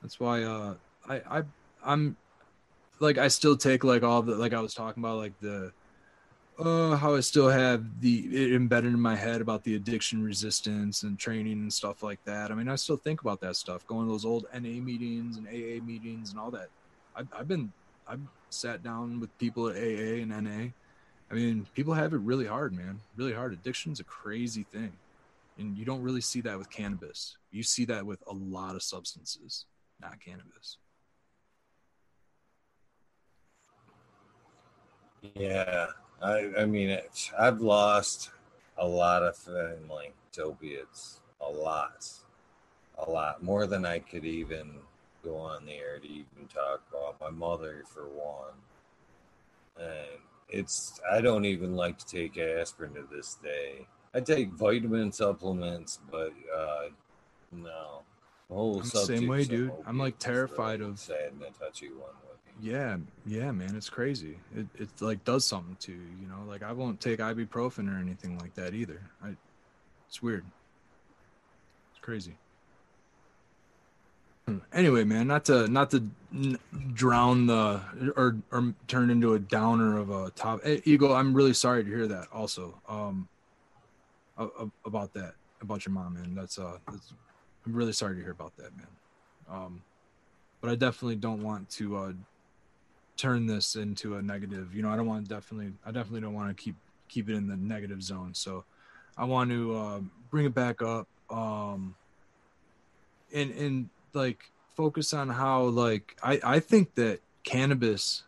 That's 0.02 0.20
why 0.20 0.44
uh, 0.44 0.74
I 1.08 1.16
I 1.38 1.42
I'm 1.84 2.16
like 3.00 3.18
I 3.18 3.28
still 3.28 3.56
take 3.56 3.84
like 3.84 4.02
all 4.02 4.22
the 4.22 4.36
like 4.36 4.54
I 4.54 4.60
was 4.60 4.74
talking 4.74 5.02
about 5.02 5.18
like 5.18 5.38
the 5.40 5.72
uh 6.58 6.96
how 6.96 7.14
I 7.14 7.20
still 7.20 7.48
have 7.48 8.00
the 8.00 8.54
embedded 8.54 8.92
in 8.92 9.00
my 9.00 9.14
head 9.14 9.40
about 9.40 9.64
the 9.64 9.74
addiction 9.74 10.22
resistance 10.22 11.02
and 11.02 11.18
training 11.18 11.52
and 11.54 11.72
stuff 11.72 12.02
like 12.02 12.22
that. 12.24 12.50
I 12.50 12.54
mean, 12.54 12.68
I 12.68 12.76
still 12.76 12.96
think 12.96 13.20
about 13.20 13.40
that 13.42 13.56
stuff, 13.56 13.86
going 13.86 14.06
to 14.06 14.12
those 14.12 14.24
old 14.24 14.46
NA 14.54 14.80
meetings 14.80 15.36
and 15.36 15.46
AA 15.46 15.84
meetings 15.84 16.30
and 16.30 16.40
all 16.40 16.50
that. 16.52 16.68
I've, 17.14 17.28
I've 17.36 17.48
been 17.48 17.72
I've 18.08 18.20
sat 18.50 18.82
down 18.82 19.20
with 19.20 19.36
people 19.38 19.68
at 19.68 19.76
AA 19.76 20.22
and 20.22 20.30
NA. 20.30 20.68
I 21.30 21.34
mean, 21.34 21.66
people 21.74 21.94
have 21.94 22.12
it 22.12 22.20
really 22.20 22.46
hard, 22.46 22.72
man. 22.72 23.00
Really 23.16 23.32
hard. 23.32 23.52
Addiction's 23.52 24.00
a 24.00 24.04
crazy 24.04 24.62
thing. 24.62 24.92
And 25.58 25.76
you 25.76 25.84
don't 25.84 26.02
really 26.02 26.20
see 26.20 26.40
that 26.42 26.58
with 26.58 26.70
cannabis. 26.70 27.36
You 27.50 27.62
see 27.62 27.84
that 27.86 28.06
with 28.06 28.22
a 28.28 28.32
lot 28.32 28.76
of 28.76 28.82
substances, 28.82 29.64
not 30.00 30.20
cannabis. 30.20 30.78
Yeah, 35.34 35.86
I, 36.22 36.50
I 36.58 36.64
mean, 36.64 36.88
it, 36.88 37.30
I've 37.38 37.60
lost 37.60 38.30
a 38.78 38.86
lot 38.86 39.22
of 39.22 39.36
family 39.36 40.12
to 40.32 40.44
opiates, 40.44 41.20
a 41.40 41.48
lot, 41.48 42.08
a 42.98 43.10
lot 43.10 43.42
more 43.42 43.66
than 43.66 43.84
I 43.84 43.98
could 43.98 44.24
even 44.24 44.74
go 45.24 45.36
on 45.36 45.66
the 45.66 45.72
air 45.72 45.98
to 45.98 46.06
even 46.06 46.48
talk 46.52 46.82
about. 46.90 47.20
My 47.20 47.30
mother, 47.30 47.82
for 47.92 48.04
one, 48.04 48.54
and 49.78 50.20
it's 50.48 51.00
I 51.10 51.20
don't 51.20 51.44
even 51.44 51.76
like 51.76 51.98
to 51.98 52.06
take 52.06 52.38
aspirin 52.38 52.94
to 52.94 53.04
this 53.10 53.36
day. 53.42 53.86
I 54.14 54.20
take 54.20 54.50
vitamin 54.52 55.12
supplements, 55.12 55.98
but 56.10 56.32
uh, 56.56 56.88
no, 57.52 58.02
the 58.48 58.54
whole 58.54 58.80
I'm 58.80 58.88
the 58.88 58.88
same 58.88 59.26
way, 59.26 59.44
dude. 59.44 59.72
I'm 59.86 59.98
like 59.98 60.18
terrified 60.18 60.80
really 60.80 60.92
of 60.92 60.98
sad 60.98 61.32
and 61.32 61.58
touchy 61.58 61.88
one 61.88 62.14
yeah, 62.60 62.96
yeah, 63.26 63.50
man, 63.52 63.76
it's 63.76 63.90
crazy. 63.90 64.38
It 64.54 64.66
it 64.78 64.88
like 65.00 65.24
does 65.24 65.44
something 65.44 65.76
to 65.80 65.92
you, 65.92 65.98
you 66.20 66.28
know. 66.28 66.42
Like 66.48 66.62
I 66.62 66.72
won't 66.72 67.00
take 67.00 67.18
ibuprofen 67.18 67.92
or 67.92 67.98
anything 67.98 68.38
like 68.38 68.54
that 68.54 68.74
either. 68.74 69.00
I, 69.22 69.36
it's 70.08 70.22
weird. 70.22 70.44
It's 71.92 72.00
crazy. 72.00 72.36
Hmm, 74.46 74.58
anyway, 74.72 75.04
man, 75.04 75.26
not 75.26 75.44
to 75.46 75.68
not 75.68 75.90
to 75.90 76.04
drown 76.94 77.46
the 77.46 77.80
or 78.16 78.36
or 78.50 78.74
turn 78.88 79.10
into 79.10 79.34
a 79.34 79.38
downer 79.38 79.98
of 79.98 80.10
a 80.10 80.30
top. 80.30 80.62
Hey, 80.64 80.80
Eagle, 80.84 81.14
I'm 81.14 81.34
really 81.34 81.54
sorry 81.54 81.84
to 81.84 81.90
hear 81.90 82.06
that. 82.06 82.28
Also, 82.32 82.80
um, 82.88 83.28
about 84.84 85.12
that 85.14 85.34
about 85.60 85.84
your 85.84 85.92
mom, 85.92 86.14
man. 86.14 86.34
That's 86.34 86.58
uh, 86.58 86.78
that's, 86.90 87.12
I'm 87.64 87.74
really 87.74 87.92
sorry 87.92 88.16
to 88.16 88.22
hear 88.22 88.30
about 88.30 88.56
that, 88.56 88.76
man. 88.76 88.86
Um, 89.50 89.82
but 90.60 90.70
I 90.70 90.74
definitely 90.74 91.16
don't 91.16 91.42
want 91.42 91.68
to 91.70 91.96
uh 91.96 92.12
turn 93.16 93.46
this 93.46 93.76
into 93.76 94.16
a 94.16 94.22
negative. 94.22 94.74
You 94.74 94.82
know, 94.82 94.90
I 94.90 94.96
don't 94.96 95.06
want 95.06 95.28
to 95.28 95.34
definitely, 95.34 95.72
I 95.84 95.90
definitely 95.90 96.20
don't 96.20 96.34
want 96.34 96.56
to 96.56 96.62
keep 96.62 96.76
keep 97.08 97.28
it 97.28 97.34
in 97.34 97.46
the 97.46 97.56
negative 97.56 98.02
zone. 98.02 98.34
So 98.34 98.64
I 99.16 99.24
want 99.24 99.50
to 99.50 99.76
uh, 99.76 100.00
bring 100.30 100.46
it 100.46 100.54
back 100.54 100.82
up, 100.82 101.08
um, 101.30 101.94
and 103.32 103.50
and 103.52 103.88
like 104.12 104.50
focus 104.76 105.12
on 105.12 105.28
how 105.28 105.62
like 105.64 106.16
I 106.22 106.40
I 106.44 106.60
think 106.60 106.94
that 106.96 107.20
cannabis, 107.42 108.24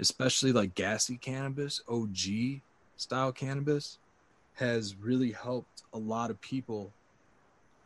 especially 0.00 0.52
like 0.52 0.74
gassy 0.74 1.16
cannabis, 1.16 1.82
OG 1.88 2.60
style 2.96 3.32
cannabis, 3.32 3.98
has 4.54 4.96
really 4.96 5.32
helped 5.32 5.82
a 5.92 5.98
lot 5.98 6.30
of 6.30 6.40
people 6.40 6.92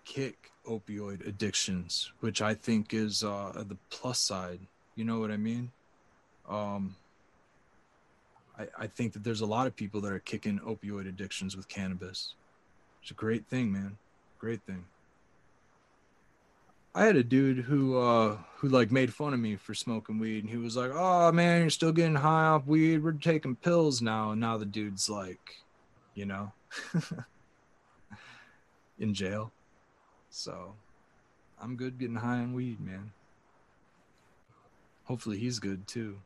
kick 0.04 0.52
opioid 0.66 1.26
addictions, 1.26 2.12
which 2.20 2.40
I 2.40 2.54
think 2.54 2.94
is 2.94 3.22
uh, 3.22 3.64
the 3.66 3.76
plus 3.90 4.20
side. 4.20 4.60
You 4.94 5.04
know 5.04 5.20
what 5.20 5.30
I 5.30 5.36
mean? 5.36 5.72
Um, 6.48 6.96
I, 8.58 8.66
I 8.78 8.86
think 8.86 9.12
that 9.12 9.24
there's 9.24 9.40
a 9.40 9.46
lot 9.46 9.66
of 9.66 9.76
people 9.76 10.00
that 10.02 10.12
are 10.12 10.18
kicking 10.18 10.58
opioid 10.60 11.08
addictions 11.08 11.56
with 11.56 11.68
cannabis. 11.68 12.34
It's 13.02 13.10
a 13.10 13.14
great 13.14 13.46
thing, 13.46 13.72
man. 13.72 13.98
Great 14.38 14.62
thing. 14.62 14.84
I 16.94 17.04
had 17.04 17.16
a 17.16 17.22
dude 17.22 17.58
who 17.58 17.98
uh 17.98 18.38
who 18.56 18.68
like 18.68 18.90
made 18.90 19.12
fun 19.12 19.34
of 19.34 19.40
me 19.40 19.56
for 19.56 19.74
smoking 19.74 20.18
weed 20.18 20.44
and 20.44 20.50
he 20.50 20.56
was 20.56 20.78
like, 20.78 20.90
"Oh 20.94 21.30
man, 21.30 21.60
you're 21.60 21.70
still 21.70 21.92
getting 21.92 22.14
high 22.14 22.46
off 22.46 22.66
weed. 22.66 23.04
We're 23.04 23.12
taking 23.12 23.54
pills 23.54 24.00
now." 24.00 24.30
And 24.30 24.40
now 24.40 24.56
the 24.56 24.64
dude's 24.64 25.10
like, 25.10 25.56
you 26.14 26.24
know, 26.24 26.52
in 28.98 29.12
jail. 29.12 29.52
So, 30.30 30.72
I'm 31.60 31.76
good 31.76 31.98
getting 31.98 32.16
high 32.16 32.38
on 32.38 32.54
weed, 32.54 32.80
man. 32.80 33.12
Hopefully 35.04 35.38
he's 35.38 35.58
good 35.58 35.86
too. 35.86 36.16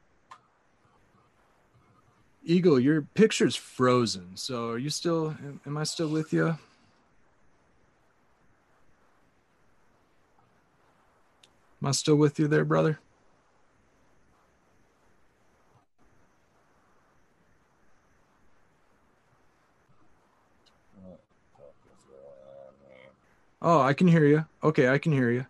Eagle, 2.45 2.81
your 2.81 3.03
picture's 3.03 3.55
frozen. 3.57 4.31
So 4.35 4.71
are 4.71 4.79
you 4.79 4.91
still, 4.91 5.37
am 5.67 5.77
I 5.77 5.85
still 5.85 6.09
with 6.09 6.33
you? 6.33 6.49
Am 11.83 11.89
I 11.89 11.93
still 11.93 12.17
with 12.17 12.39
you 12.39 12.47
there, 12.49 12.65
brother? 12.65 12.99
Oh, 23.63 23.81
I 23.81 23.93
can 23.93 24.09
hear 24.09 24.25
you. 24.25 24.47
Okay, 24.65 24.89
I 24.89 24.99
can 24.99 25.13
hear 25.13 25.31
you. 25.31 25.47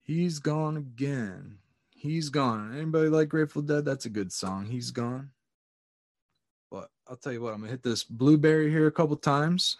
He's 0.00 0.38
gone 0.38 0.76
again. 0.76 1.58
He's 1.90 2.28
gone. 2.28 2.72
Anybody 2.72 3.08
like 3.08 3.30
Grateful 3.30 3.62
Dead? 3.62 3.84
That's 3.84 4.06
a 4.06 4.10
good 4.10 4.32
song. 4.32 4.66
He's 4.66 4.92
gone. 4.92 5.32
I'll 7.08 7.16
tell 7.16 7.32
you 7.32 7.40
what, 7.40 7.54
I'm 7.54 7.60
gonna 7.60 7.70
hit 7.70 7.82
this 7.82 8.04
blueberry 8.04 8.70
here 8.70 8.86
a 8.86 8.92
couple 8.92 9.16
times. 9.16 9.78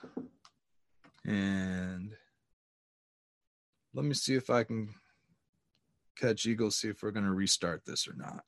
And 1.26 2.14
let 3.92 4.06
me 4.06 4.14
see 4.14 4.34
if 4.34 4.48
I 4.48 4.64
can 4.64 4.94
catch 6.16 6.46
Eagle, 6.46 6.70
see 6.70 6.88
if 6.88 7.02
we're 7.02 7.10
gonna 7.10 7.34
restart 7.34 7.84
this 7.84 8.08
or 8.08 8.14
not. 8.14 8.44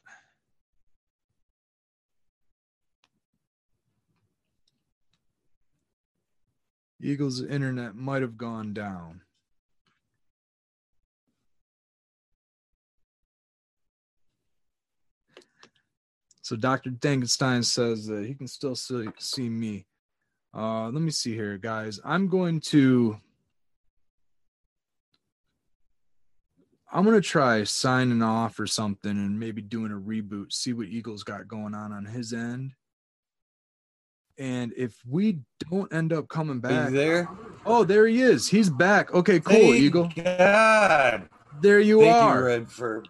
Eagle's 7.03 7.43
internet 7.43 7.95
might 7.95 8.23
have 8.23 8.39
gone 8.39 8.73
down. 8.73 9.21
So 16.51 16.57
Dr. 16.57 16.91
Dankenstein 16.91 17.65
says 17.65 18.07
that 18.07 18.27
he 18.27 18.35
can 18.35 18.49
still 18.49 18.75
see, 18.75 19.07
see 19.21 19.49
me. 19.49 19.87
Uh, 20.53 20.87
let 20.87 21.01
me 21.01 21.13
see 21.13 21.33
here, 21.33 21.57
guys. 21.59 22.01
I'm 22.05 22.27
going 22.27 22.59
to. 22.73 23.17
I'm 26.93 27.05
gonna 27.05 27.21
try 27.21 27.63
signing 27.63 28.21
off 28.21 28.59
or 28.59 28.67
something, 28.67 29.13
and 29.13 29.39
maybe 29.39 29.63
doing 29.63 29.93
a 29.93 29.95
reboot. 29.95 30.53
See 30.53 30.73
what 30.73 30.89
Eagles 30.89 31.23
got 31.23 31.47
going 31.47 31.73
on 31.73 31.93
on 31.93 32.05
his 32.05 32.33
end. 32.33 32.73
And 34.37 34.73
if 34.77 35.01
we 35.09 35.39
don't 35.71 35.93
end 35.93 36.13
up 36.13 36.27
coming 36.27 36.59
back, 36.59 36.91
there? 36.91 37.29
Oh, 37.65 37.85
there 37.85 38.09
he 38.09 38.23
is. 38.23 38.49
He's 38.49 38.71
back. 38.71 39.15
Okay, 39.15 39.39
cool, 39.39 39.55
Thank 39.55 39.77
Eagle. 39.77 40.11
God. 40.17 41.29
There 41.61 41.79
you 41.79 42.01
Thank 42.01 42.13
are. 42.17 42.39
you, 42.41 42.45
Red, 42.47 42.69
for 42.73 43.05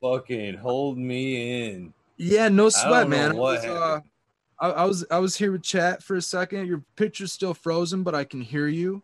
fucking 0.00 0.56
hold 0.56 0.96
me 0.96 1.74
in. 1.74 1.92
Yeah, 2.16 2.48
no 2.48 2.68
sweat, 2.68 3.08
man. 3.08 3.32
I 3.32 3.34
was, 3.34 3.64
uh. 3.64 4.00
I, 4.58 4.68
I 4.70 4.84
was 4.84 5.04
I 5.10 5.18
was 5.18 5.36
here 5.36 5.52
with 5.52 5.62
chat 5.62 6.02
for 6.02 6.16
a 6.16 6.22
second. 6.22 6.66
Your 6.66 6.82
picture's 6.96 7.32
still 7.32 7.52
frozen, 7.52 8.02
but 8.02 8.14
I 8.14 8.24
can 8.24 8.40
hear 8.40 8.68
you, 8.68 9.02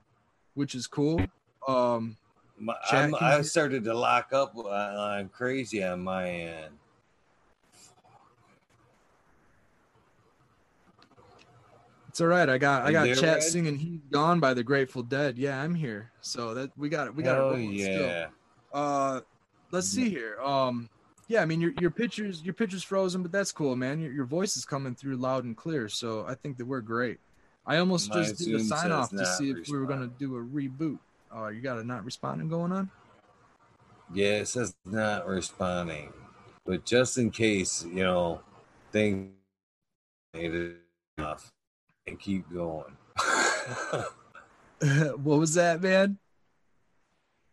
which 0.54 0.74
is 0.74 0.86
cool. 0.86 1.20
Um, 1.68 2.16
My, 2.58 2.74
I 3.20 3.42
started 3.42 3.84
to 3.84 3.94
lock 3.94 4.32
up. 4.32 4.54
I'm 4.56 5.28
crazy 5.28 5.84
on 5.84 6.00
my 6.00 6.30
end. 6.30 6.74
it's 12.12 12.20
all 12.20 12.26
right. 12.26 12.46
I 12.46 12.58
got 12.58 12.82
I 12.82 12.92
got 12.92 13.06
chat 13.16 13.22
Red? 13.22 13.42
singing 13.42 13.78
"He's 13.78 14.00
Gone" 14.10 14.38
by 14.38 14.52
the 14.52 14.62
Grateful 14.62 15.02
Dead. 15.02 15.38
Yeah, 15.38 15.58
I'm 15.62 15.74
here. 15.74 16.12
So 16.20 16.52
that 16.52 16.70
we 16.76 16.90
got 16.90 17.06
it. 17.06 17.14
We 17.14 17.22
got 17.22 17.38
oh 17.38 17.48
it. 17.48 17.50
rolling 17.52 17.78
still. 17.78 18.06
yeah. 18.06 18.26
Uh, 18.70 19.20
let's 19.70 19.88
see 19.88 20.10
here. 20.10 20.38
Um, 20.38 20.90
yeah, 21.32 21.40
I 21.40 21.46
mean 21.46 21.62
your 21.62 21.72
your 21.80 21.90
pictures 21.90 22.42
your 22.42 22.52
picture's 22.52 22.82
frozen, 22.82 23.22
but 23.22 23.32
that's 23.32 23.52
cool, 23.52 23.74
man. 23.74 24.00
Your 24.00 24.12
your 24.12 24.26
voice 24.26 24.54
is 24.58 24.66
coming 24.66 24.94
through 24.94 25.16
loud 25.16 25.44
and 25.44 25.56
clear. 25.56 25.88
So 25.88 26.26
I 26.28 26.34
think 26.34 26.58
that 26.58 26.66
we're 26.66 26.82
great. 26.82 27.18
I 27.66 27.78
almost 27.78 28.10
My 28.10 28.16
just 28.16 28.38
did 28.38 28.54
a 28.54 28.60
sign 28.60 28.92
off 28.92 29.08
to 29.10 29.24
see 29.24 29.50
if 29.50 29.66
we 29.68 29.78
were 29.78 29.86
gonna 29.86 30.10
do 30.18 30.36
a 30.36 30.42
reboot. 30.42 30.98
Uh, 31.34 31.48
you 31.48 31.62
got 31.62 31.78
a 31.78 31.84
not 31.84 32.04
responding 32.04 32.48
going 32.48 32.70
on? 32.70 32.90
Yeah, 34.12 34.40
it 34.40 34.48
says 34.48 34.74
not 34.84 35.26
responding, 35.26 36.12
but 36.66 36.84
just 36.84 37.16
in 37.16 37.30
case, 37.30 37.82
you 37.82 38.02
know, 38.02 38.42
thing 38.90 39.32
made 40.34 40.52
it 40.52 40.76
enough 41.16 41.50
and 42.06 42.20
keep 42.20 42.44
going. 42.52 42.94
what 45.16 45.38
was 45.38 45.54
that, 45.54 45.80
man? 45.80 46.18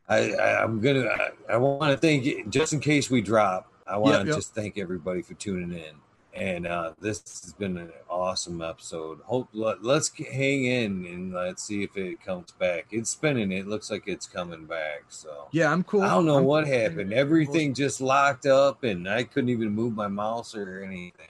I, 0.09 0.31
I 0.31 0.63
I'm 0.63 0.81
gonna 0.81 1.05
I, 1.05 1.53
I 1.53 1.57
want 1.57 1.91
to 1.91 1.97
thank 1.97 2.25
you 2.25 2.45
just 2.49 2.73
in 2.73 2.79
case 2.79 3.09
we 3.09 3.21
drop. 3.21 3.71
I 3.87 3.97
want 3.97 4.21
to 4.21 4.27
yep. 4.27 4.35
just 4.35 4.53
thank 4.53 4.77
everybody 4.77 5.21
for 5.21 5.35
tuning 5.35 5.77
in, 5.77 5.95
and 6.33 6.67
uh, 6.67 6.93
this 6.99 7.21
has 7.43 7.53
been 7.53 7.77
an 7.77 7.91
awesome 8.09 8.61
episode. 8.61 9.19
Hope 9.25 9.49
let, 9.53 9.83
let's 9.83 10.11
hang 10.15 10.65
in 10.65 11.05
and 11.05 11.33
let's 11.33 11.63
see 11.63 11.83
if 11.83 11.95
it 11.95 12.23
comes 12.23 12.51
back. 12.51 12.87
It's 12.91 13.11
spinning. 13.11 13.51
It 13.51 13.67
looks 13.67 13.89
like 13.89 14.07
it's 14.07 14.27
coming 14.27 14.65
back. 14.65 15.05
So 15.09 15.47
Yeah, 15.51 15.71
I'm 15.71 15.83
cool. 15.83 16.01
I 16.01 16.09
don't 16.09 16.25
know 16.25 16.37
I'm 16.37 16.43
what 16.43 16.65
cool. 16.65 16.73
happened. 16.73 17.13
Everything 17.13 17.73
just 17.73 18.01
locked 18.01 18.45
up, 18.45 18.83
and 18.83 19.07
I 19.07 19.23
couldn't 19.23 19.49
even 19.49 19.69
move 19.69 19.95
my 19.95 20.07
mouse 20.07 20.55
or 20.55 20.83
anything. 20.83 21.27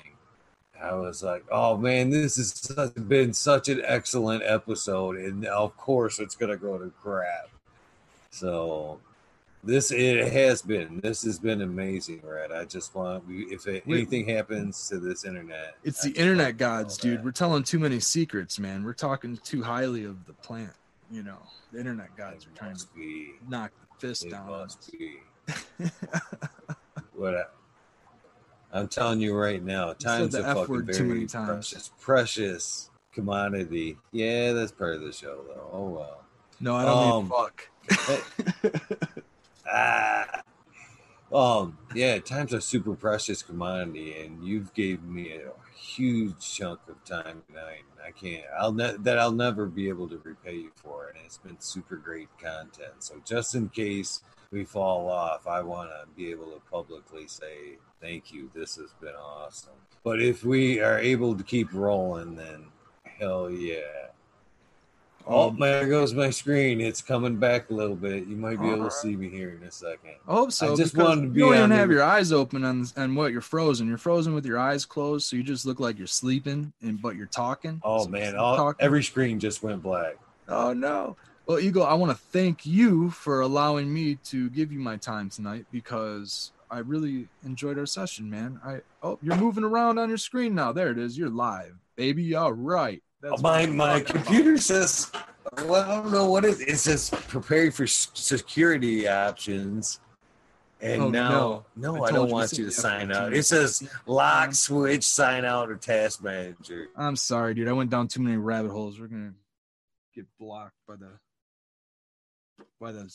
I 0.82 0.93
was 0.93 1.22
like, 1.22 1.43
"Oh 1.51 1.75
man, 1.75 2.09
this 2.09 2.38
has 2.38 2.91
been 2.91 3.33
such 3.33 3.67
an 3.67 3.82
excellent 3.83 4.43
episode," 4.45 5.17
and 5.17 5.45
of 5.45 5.75
course, 5.75 6.19
it's 6.19 6.35
gonna 6.35 6.56
go 6.56 6.77
to 6.77 6.90
crap. 7.01 7.49
So, 8.40 9.00
this 9.64 9.92
it 9.92 10.32
has 10.32 10.61
been. 10.61 11.01
This 11.01 11.24
has 11.24 11.38
been 11.38 11.61
amazing, 11.61 12.22
Red. 12.24 12.51
I 12.53 12.64
just 12.66 12.95
want 12.95 13.24
if 13.27 13.68
it, 13.68 13.84
anything 13.85 14.27
happens 14.30 14.88
to 14.90 14.98
this 15.00 15.26
internet, 15.26 15.76
It's 15.84 16.06
I 16.06 16.09
the 16.09 16.16
internet 16.18 16.45
want 16.45 16.53
you 16.53 16.58
to 16.58 16.64
know 16.64 16.77
gods, 16.84 16.98
dude. 16.98 17.18
that. 17.19 17.26
We're 17.26 17.32
telling 17.32 17.64
too 17.64 17.80
many 17.80 18.00
secrets, 18.00 18.58
man. 18.59 18.84
We're 18.85 18.93
talking 18.93 19.38
too 19.43 19.61
highly 19.61 20.06
of 20.06 20.26
the 20.26 20.34
plant. 20.34 20.72
You 21.11 21.24
know, 21.24 21.40
the 21.74 21.80
internet 21.80 22.16
gods 22.16 22.45
are 22.45 22.58
trying 22.58 22.76
to 22.77 22.85
be. 22.95 23.34
knock 23.50 23.72
the 23.82 24.08
fist 24.08 24.26
It 24.26 24.32
down. 24.32 24.48
must 24.48 24.92
be. 24.92 25.19
What 27.16 27.35
I, 27.35 27.43
I'm 28.72 28.88
telling 28.88 29.19
you 29.19 29.35
right 29.35 29.61
now, 29.61 29.92
time's 29.93 30.35
a 30.35 30.48
F 30.48 30.56
fucking 30.56 30.85
very 30.85 30.98
too 30.98 31.03
many 31.03 31.26
times. 31.26 31.48
precious, 31.72 31.92
precious 32.00 32.90
commodity. 33.14 33.98
Yeah, 34.14 34.53
that's 34.53 34.72
part 34.72 34.95
of 34.95 35.01
the 35.01 35.11
show, 35.11 35.43
though. 35.48 35.69
Oh 35.74 35.90
well. 35.90 36.24
no, 36.61 36.76
I 36.77 36.85
don't 36.85 36.98
Um, 36.98 37.24
mean 37.24 37.30
fuck. 37.32 37.68
Ah. 39.72 40.42
Um. 41.32 41.77
Yeah, 41.93 42.18
time's 42.19 42.53
a 42.53 42.61
super 42.61 42.95
precious 42.95 43.43
commodity, 43.43 44.19
and 44.19 44.43
you've 44.43 44.74
gave 44.74 45.03
me 45.03 45.32
a 45.34 45.51
huge 45.77 46.40
chunk 46.40 46.80
of 46.90 47.03
time 47.06 47.43
tonight. 47.48 47.84
and 47.92 48.01
I 48.03 48.11
can't. 48.11 48.45
I'll 48.59 48.74
ne- 48.74 48.98
that 49.00 49.19
I'll 49.19 49.32
never 49.32 49.68
be 49.68 49.90
able 49.90 50.08
to 50.09 50.18
repay 50.24 50.56
you 50.56 50.72
for, 50.76 51.09
and 51.09 51.18
it's 51.24 51.38
been 51.38 51.59
super 51.59 51.98
great 51.98 52.30
content. 52.42 52.95
So 53.00 53.22
just 53.26 53.53
in 53.53 53.69
case 53.69 54.24
we 54.51 54.66
fall 54.66 55.08
off, 55.08 55.45
I 55.45 55.61
want 55.61 55.92
to 55.92 56.08
be 56.16 56.32
able 56.32 56.48
to 56.48 56.59
publicly 56.72 57.27
say 57.27 57.77
thank 58.01 58.34
you. 58.34 58.50
This 58.56 58.77
has 58.77 58.90
been 59.00 59.14
awesome. 59.16 59.74
But 60.03 60.22
if 60.22 60.43
we 60.43 60.80
are 60.80 60.98
able 60.98 61.35
to 61.35 61.43
keep 61.43 61.72
rolling, 61.74 62.35
then 62.35 62.66
hell 63.03 63.51
yeah. 63.51 64.08
Oh, 65.28 65.50
Um, 65.50 65.60
there 65.60 65.88
goes 65.88 66.14
my 66.14 66.30
screen. 66.32 66.82
It's 66.82 67.02
coming 67.02 67.38
back 67.38 67.70
a 67.70 67.74
little 67.74 67.96
bit. 67.96 68.26
You 68.26 68.36
might 68.36 68.60
be 68.60 68.66
able 68.68 68.78
Alright. 68.78 68.92
to 68.92 68.98
see 68.98 69.16
me 69.16 69.30
here 69.30 69.52
in 69.60 69.68
a 69.68 69.72
second. 69.72 70.16
I 70.28 70.32
hope 70.34 70.52
so. 70.52 70.74
I 70.74 70.76
just 70.76 70.98
wanted 70.98 71.22
to 71.22 71.28
be 71.28 71.40
you 71.42 71.46
don't 71.48 71.56
even 71.58 71.72
have 71.72 71.92
your 71.92 72.04
eyes 72.04 72.32
open 72.32 72.64
on 72.66 72.86
and 72.96 73.16
what 73.16 73.32
you're 73.32 73.42
frozen. 73.42 73.88
You're 73.88 73.98
frozen 74.00 74.34
with 74.34 74.46
your 74.46 74.58
eyes 74.58 74.86
closed, 74.86 75.28
so 75.28 75.36
you 75.36 75.44
just 75.44 75.66
look 75.66 75.80
like 75.80 75.98
you're 75.98 76.08
sleeping, 76.08 76.74
and 76.82 77.02
but 77.02 77.16
you're 77.16 77.28
talking. 77.28 77.80
Oh 77.84 78.04
So 78.06 78.10
man, 78.10 78.36
all, 78.36 78.56
talking. 78.58 78.84
every 78.84 79.04
screen 79.04 79.40
just 79.40 79.62
went 79.62 79.84
black. 79.84 80.16
Oh 80.48 80.74
no. 80.74 81.16
Well, 81.46 81.60
Eagle, 81.60 81.84
I 81.84 81.94
want 81.96 82.12
to 82.12 82.18
thank 82.18 82.66
you 82.66 83.10
for 83.10 83.42
allowing 83.42 83.92
me 83.94 84.16
to 84.26 84.50
give 84.52 84.72
you 84.72 84.80
my 84.80 84.98
time 84.98 85.30
tonight 85.30 85.66
because 85.72 86.52
I 86.70 86.80
really 86.80 87.28
enjoyed 87.44 87.80
our 87.80 87.88
session, 87.88 88.30
man. 88.30 88.60
I 88.64 88.82
oh, 89.04 89.18
you're 89.22 89.36
moving 89.36 89.64
around 89.64 89.98
on 90.00 90.10
your 90.10 90.18
screen 90.20 90.54
now. 90.56 90.72
There 90.72 90.92
it 90.92 90.98
is. 91.00 91.18
You're 91.18 91.30
live, 91.30 91.74
baby. 91.96 92.36
All 92.36 92.54
right. 92.54 93.02
That's 93.22 93.42
my 93.42 93.66
my 93.66 94.00
computer 94.00 94.52
about. 94.52 94.62
says, 94.62 95.12
well, 95.66 95.76
I 95.76 95.96
don't 95.96 96.12
know 96.12 96.30
what 96.30 96.46
it, 96.46 96.62
it 96.62 96.78
says. 96.78 97.10
preparing 97.10 97.72
for 97.72 97.88
security 97.88 99.08
options. 99.08 100.00
And 100.82 101.02
oh, 101.02 101.10
now, 101.10 101.66
no, 101.76 101.94
no 101.94 102.04
I, 102.06 102.08
I 102.08 102.12
don't 102.12 102.32
want 102.32 102.58
you 102.58 102.64
to 102.66 102.72
sign 102.72 103.12
out. 103.12 103.34
It 103.34 103.44
says 103.44 103.88
lock, 104.06 104.48
um, 104.48 104.54
switch, 104.54 105.04
sign 105.04 105.44
out, 105.44 105.70
or 105.70 105.76
task 105.76 106.24
manager. 106.24 106.88
I'm 106.96 107.18
sorry, 107.18 107.54
dude. 107.54 107.68
I 107.68 107.74
went 107.74 107.90
down 107.90 108.08
too 108.08 108.22
many 108.22 108.38
rabbit 108.38 108.72
holes. 108.72 109.00
We're 109.00 109.08
gonna 109.08 109.34
get 110.16 110.26
blocked 110.40 110.78
by 110.88 110.96
the 110.96 111.10
by 112.80 112.94
the 112.94 113.10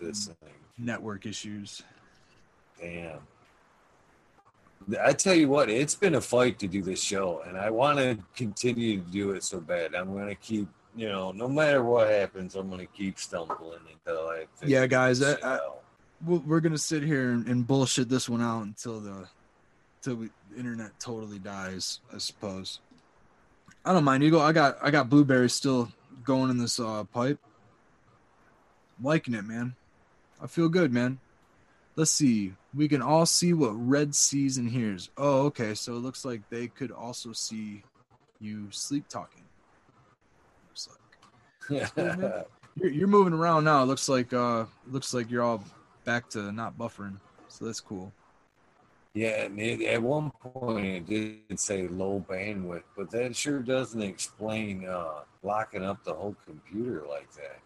this 0.00 0.28
network 0.76 1.24
issues. 1.24 1.82
Damn. 2.80 3.20
I 5.02 5.12
tell 5.12 5.34
you 5.34 5.48
what, 5.48 5.68
it's 5.68 5.94
been 5.94 6.14
a 6.14 6.20
fight 6.20 6.58
to 6.60 6.68
do 6.68 6.82
this 6.82 7.02
show, 7.02 7.42
and 7.46 7.58
I 7.58 7.70
want 7.70 7.98
to 7.98 8.18
continue 8.34 9.00
to 9.00 9.10
do 9.10 9.32
it 9.32 9.44
so 9.44 9.60
bad. 9.60 9.94
I'm 9.94 10.12
going 10.12 10.28
to 10.28 10.34
keep, 10.34 10.68
you 10.96 11.08
know, 11.08 11.30
no 11.32 11.48
matter 11.48 11.82
what 11.82 12.08
happens, 12.08 12.54
I'm 12.54 12.68
going 12.68 12.80
to 12.80 12.92
keep 12.92 13.18
stumbling 13.18 13.80
until 13.92 14.28
I. 14.28 14.46
Yeah, 14.64 14.86
guys, 14.86 15.22
I, 15.22 15.36
I, 15.42 15.58
we're 16.24 16.60
going 16.60 16.72
to 16.72 16.78
sit 16.78 17.02
here 17.02 17.30
and, 17.30 17.46
and, 17.46 17.66
bullshit 17.66 18.08
this 18.08 18.28
one 18.28 18.40
out 18.40 18.62
until 18.62 19.00
the, 19.00 19.28
until 19.98 20.22
we, 20.22 20.30
the 20.50 20.58
internet 20.58 20.98
totally 20.98 21.38
dies. 21.38 22.00
I 22.14 22.18
suppose. 22.18 22.80
I 23.84 23.92
don't 23.92 24.04
mind. 24.04 24.22
You 24.22 24.30
go. 24.30 24.40
I 24.40 24.52
got, 24.52 24.78
I 24.80 24.90
got 24.90 25.10
blueberries 25.10 25.52
still 25.52 25.92
going 26.24 26.50
in 26.50 26.58
this 26.58 26.80
uh, 26.80 27.04
pipe. 27.04 27.38
I'm 28.98 29.04
liking 29.04 29.34
it, 29.34 29.44
man. 29.44 29.74
I 30.42 30.46
feel 30.46 30.68
good, 30.68 30.92
man. 30.92 31.18
Let's 31.98 32.12
see. 32.12 32.52
We 32.72 32.86
can 32.86 33.02
all 33.02 33.26
see 33.26 33.52
what 33.52 33.72
Red 33.72 34.14
sees 34.14 34.56
and 34.56 34.70
hears. 34.70 35.10
Oh, 35.18 35.46
okay. 35.46 35.74
So 35.74 35.94
it 35.94 35.98
looks 35.98 36.24
like 36.24 36.48
they 36.48 36.68
could 36.68 36.92
also 36.92 37.32
see 37.32 37.82
you 38.38 38.68
sleep 38.70 39.08
talking. 39.08 39.42
Looks 40.68 40.88
like. 41.68 41.96
you're, 42.76 42.90
you're 42.92 43.08
moving 43.08 43.32
around 43.32 43.64
now. 43.64 43.82
It 43.82 43.86
looks 43.86 44.08
like 44.08 44.32
uh 44.32 44.66
looks 44.88 45.12
like 45.12 45.28
you're 45.28 45.42
all 45.42 45.64
back 46.04 46.30
to 46.30 46.52
not 46.52 46.78
buffering. 46.78 47.16
So 47.48 47.64
that's 47.64 47.80
cool. 47.80 48.12
Yeah, 49.14 49.48
it, 49.56 49.82
at 49.82 50.00
one 50.00 50.30
point 50.40 50.86
it 50.86 51.06
did 51.48 51.58
say 51.58 51.88
low 51.88 52.24
bandwidth, 52.30 52.84
but 52.96 53.10
that 53.10 53.34
sure 53.34 53.58
doesn't 53.58 54.02
explain 54.02 54.86
uh, 54.86 55.22
locking 55.42 55.84
up 55.84 56.04
the 56.04 56.14
whole 56.14 56.36
computer 56.46 57.02
like 57.08 57.32
that. 57.32 57.58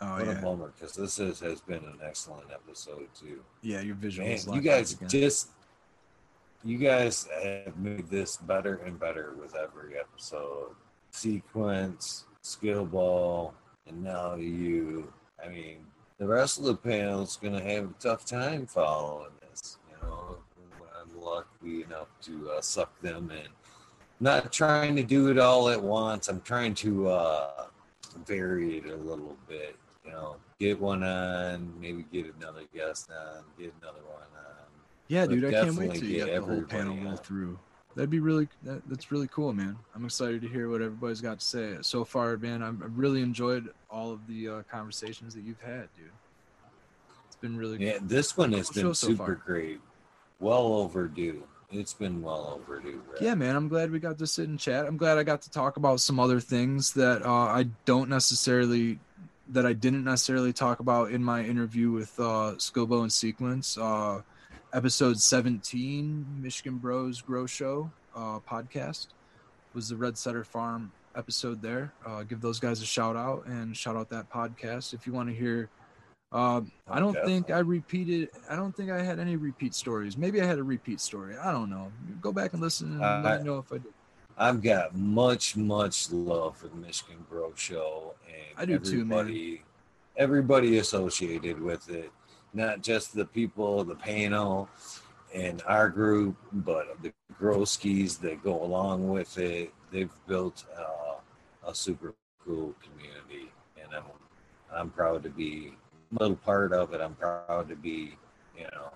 Oh 0.00 0.16
what 0.16 0.26
yeah. 0.26 0.38
a 0.38 0.42
bummer 0.42 0.72
because 0.74 0.96
this 0.96 1.18
is, 1.18 1.40
has 1.40 1.60
been 1.60 1.84
an 1.84 1.98
excellent 2.02 2.50
episode 2.52 3.08
too. 3.18 3.40
Yeah, 3.62 3.80
your 3.80 3.94
visuals. 3.94 4.46
Man, 4.46 4.56
you 4.56 4.60
guys 4.60 4.96
just 5.08 5.50
you 6.64 6.78
guys 6.78 7.28
have 7.42 7.76
made 7.78 8.08
this 8.08 8.36
better 8.38 8.76
and 8.76 8.98
better 8.98 9.34
with 9.40 9.54
every 9.54 9.98
episode. 9.98 10.74
Sequence, 11.10 12.24
skill 12.42 12.84
ball, 12.84 13.54
and 13.86 14.02
now 14.02 14.34
you. 14.34 15.12
I 15.44 15.48
mean, 15.48 15.86
the 16.18 16.26
rest 16.26 16.58
of 16.58 16.64
the 16.64 16.74
panel's 16.74 17.36
gonna 17.36 17.62
have 17.62 17.84
a 17.84 17.94
tough 18.00 18.24
time 18.24 18.66
following 18.66 19.30
this. 19.48 19.78
You 19.90 20.08
know, 20.08 20.38
I'm 21.00 21.20
lucky 21.20 21.84
enough 21.84 22.08
to 22.22 22.50
uh, 22.50 22.60
suck 22.60 23.00
them 23.00 23.30
in. 23.30 23.48
Not 24.20 24.52
trying 24.52 24.96
to 24.96 25.02
do 25.02 25.30
it 25.30 25.38
all 25.38 25.68
at 25.68 25.82
once. 25.82 26.28
I'm 26.28 26.40
trying 26.40 26.74
to 26.76 27.08
uh, 27.08 27.66
vary 28.26 28.78
it 28.78 28.86
a 28.86 28.96
little 28.96 29.36
bit 29.48 29.76
you 30.04 30.10
know, 30.10 30.36
get 30.58 30.80
one 30.80 31.02
on, 31.02 31.72
maybe 31.80 32.04
get 32.12 32.34
another 32.36 32.62
guest 32.74 33.10
on, 33.10 33.44
get 33.58 33.72
another 33.80 34.00
one 34.06 34.22
on. 34.22 34.54
Yeah, 35.08 35.26
dude, 35.26 35.44
I 35.44 35.50
can't 35.50 35.76
wait 35.76 35.94
to 35.94 36.06
get 36.06 36.34
the 36.34 36.40
whole 36.40 36.62
panel 36.62 36.96
go 36.96 37.16
through. 37.16 37.58
That'd 37.94 38.10
be 38.10 38.20
really 38.20 38.48
that, 38.64 38.82
that's 38.88 39.12
really 39.12 39.28
cool, 39.28 39.52
man. 39.52 39.76
I'm 39.94 40.04
excited 40.04 40.42
to 40.42 40.48
hear 40.48 40.68
what 40.68 40.82
everybody's 40.82 41.20
got 41.20 41.38
to 41.40 41.46
say. 41.46 41.76
So 41.82 42.04
far, 42.04 42.36
man, 42.36 42.62
I've 42.62 42.80
really 42.96 43.22
enjoyed 43.22 43.68
all 43.88 44.12
of 44.12 44.26
the 44.26 44.48
uh, 44.48 44.62
conversations 44.70 45.34
that 45.34 45.42
you've 45.42 45.60
had, 45.60 45.88
dude. 45.96 46.10
It's 47.26 47.36
been 47.36 47.56
really 47.56 47.84
yeah. 47.84 47.98
This 48.02 48.36
one 48.36 48.52
has 48.52 48.70
been 48.70 48.94
super 48.94 49.34
great, 49.34 49.80
well 50.40 50.72
overdue. 50.72 51.44
It's 51.70 51.94
been 51.94 52.22
well 52.22 52.60
overdue. 52.60 53.02
Right? 53.12 53.22
Yeah, 53.22 53.34
man. 53.34 53.56
I'm 53.56 53.68
glad 53.68 53.90
we 53.90 54.00
got 54.00 54.18
to 54.18 54.26
sit 54.26 54.48
and 54.48 54.58
chat. 54.58 54.86
I'm 54.86 54.96
glad 54.96 55.18
I 55.18 55.22
got 55.22 55.42
to 55.42 55.50
talk 55.50 55.76
about 55.76 56.00
some 56.00 56.18
other 56.18 56.40
things 56.40 56.92
that 56.94 57.24
uh, 57.24 57.30
I 57.30 57.66
don't 57.84 58.08
necessarily 58.08 58.98
that 59.48 59.66
I 59.66 59.72
didn't 59.72 60.04
necessarily 60.04 60.52
talk 60.52 60.80
about 60.80 61.10
in 61.10 61.22
my 61.22 61.44
interview 61.44 61.90
with 61.90 62.18
uh, 62.18 62.54
Skilbo 62.56 63.02
and 63.02 63.12
Sequence. 63.12 63.76
Uh, 63.76 64.22
episode 64.72 65.20
17, 65.20 66.26
Michigan 66.40 66.78
Bros 66.78 67.20
Grow 67.20 67.46
Show 67.46 67.90
uh, 68.16 68.40
podcast, 68.40 69.08
was 69.74 69.88
the 69.88 69.96
Red 69.96 70.16
Setter 70.16 70.44
Farm 70.44 70.90
episode 71.16 71.62
there. 71.62 71.92
Uh, 72.04 72.22
give 72.22 72.40
those 72.40 72.58
guys 72.58 72.82
a 72.82 72.86
shout 72.86 73.16
out 73.16 73.46
and 73.46 73.76
shout 73.76 73.96
out 73.96 74.08
that 74.10 74.30
podcast 74.30 74.94
if 74.94 75.06
you 75.06 75.12
want 75.12 75.28
to 75.28 75.34
hear. 75.34 75.68
Uh, 76.32 76.62
I 76.88 76.98
don't 76.98 77.16
think 77.24 77.50
I 77.50 77.60
repeated. 77.60 78.30
I 78.50 78.56
don't 78.56 78.74
think 78.76 78.90
I 78.90 79.00
had 79.00 79.20
any 79.20 79.36
repeat 79.36 79.72
stories. 79.74 80.16
Maybe 80.16 80.40
I 80.42 80.46
had 80.46 80.58
a 80.58 80.64
repeat 80.64 81.00
story. 81.00 81.36
I 81.36 81.52
don't 81.52 81.70
know. 81.70 81.92
Go 82.20 82.32
back 82.32 82.54
and 82.54 82.62
listen 82.62 82.92
and 82.94 83.04
uh, 83.04 83.20
let 83.22 83.42
me 83.42 83.46
know 83.46 83.58
if 83.58 83.72
I 83.72 83.78
did. 83.78 83.92
I've 84.36 84.62
got 84.62 84.96
much, 84.96 85.56
much 85.56 86.10
love 86.10 86.56
for 86.56 86.66
the 86.66 86.76
Michigan 86.76 87.24
Grow 87.30 87.52
Show 87.54 88.14
and 88.26 88.58
I 88.58 88.64
do 88.64 88.74
everybody, 88.74 89.32
too, 89.32 89.52
man. 89.52 89.58
Everybody 90.16 90.78
associated 90.78 91.60
with 91.60 91.88
it, 91.88 92.10
not 92.52 92.82
just 92.82 93.14
the 93.14 93.24
people, 93.24 93.84
the 93.84 93.94
panel, 93.94 94.68
and 95.32 95.62
our 95.66 95.88
group, 95.88 96.36
but 96.52 97.00
the 97.02 97.12
Growskis 97.40 98.20
that 98.20 98.42
go 98.42 98.62
along 98.62 99.08
with 99.08 99.38
it. 99.38 99.72
They've 99.90 100.12
built 100.28 100.64
uh, 100.76 101.16
a 101.68 101.74
super 101.74 102.14
cool 102.44 102.74
community, 102.82 103.50
and 103.80 103.92
I'm 103.94 104.04
I'm 104.72 104.90
proud 104.90 105.22
to 105.24 105.30
be 105.30 105.74
a 106.12 106.22
little 106.22 106.36
part 106.36 106.72
of 106.72 106.92
it. 106.92 107.00
I'm 107.00 107.14
proud 107.14 107.68
to 107.68 107.76
be, 107.76 108.16
you 108.56 108.64
know, 108.72 108.90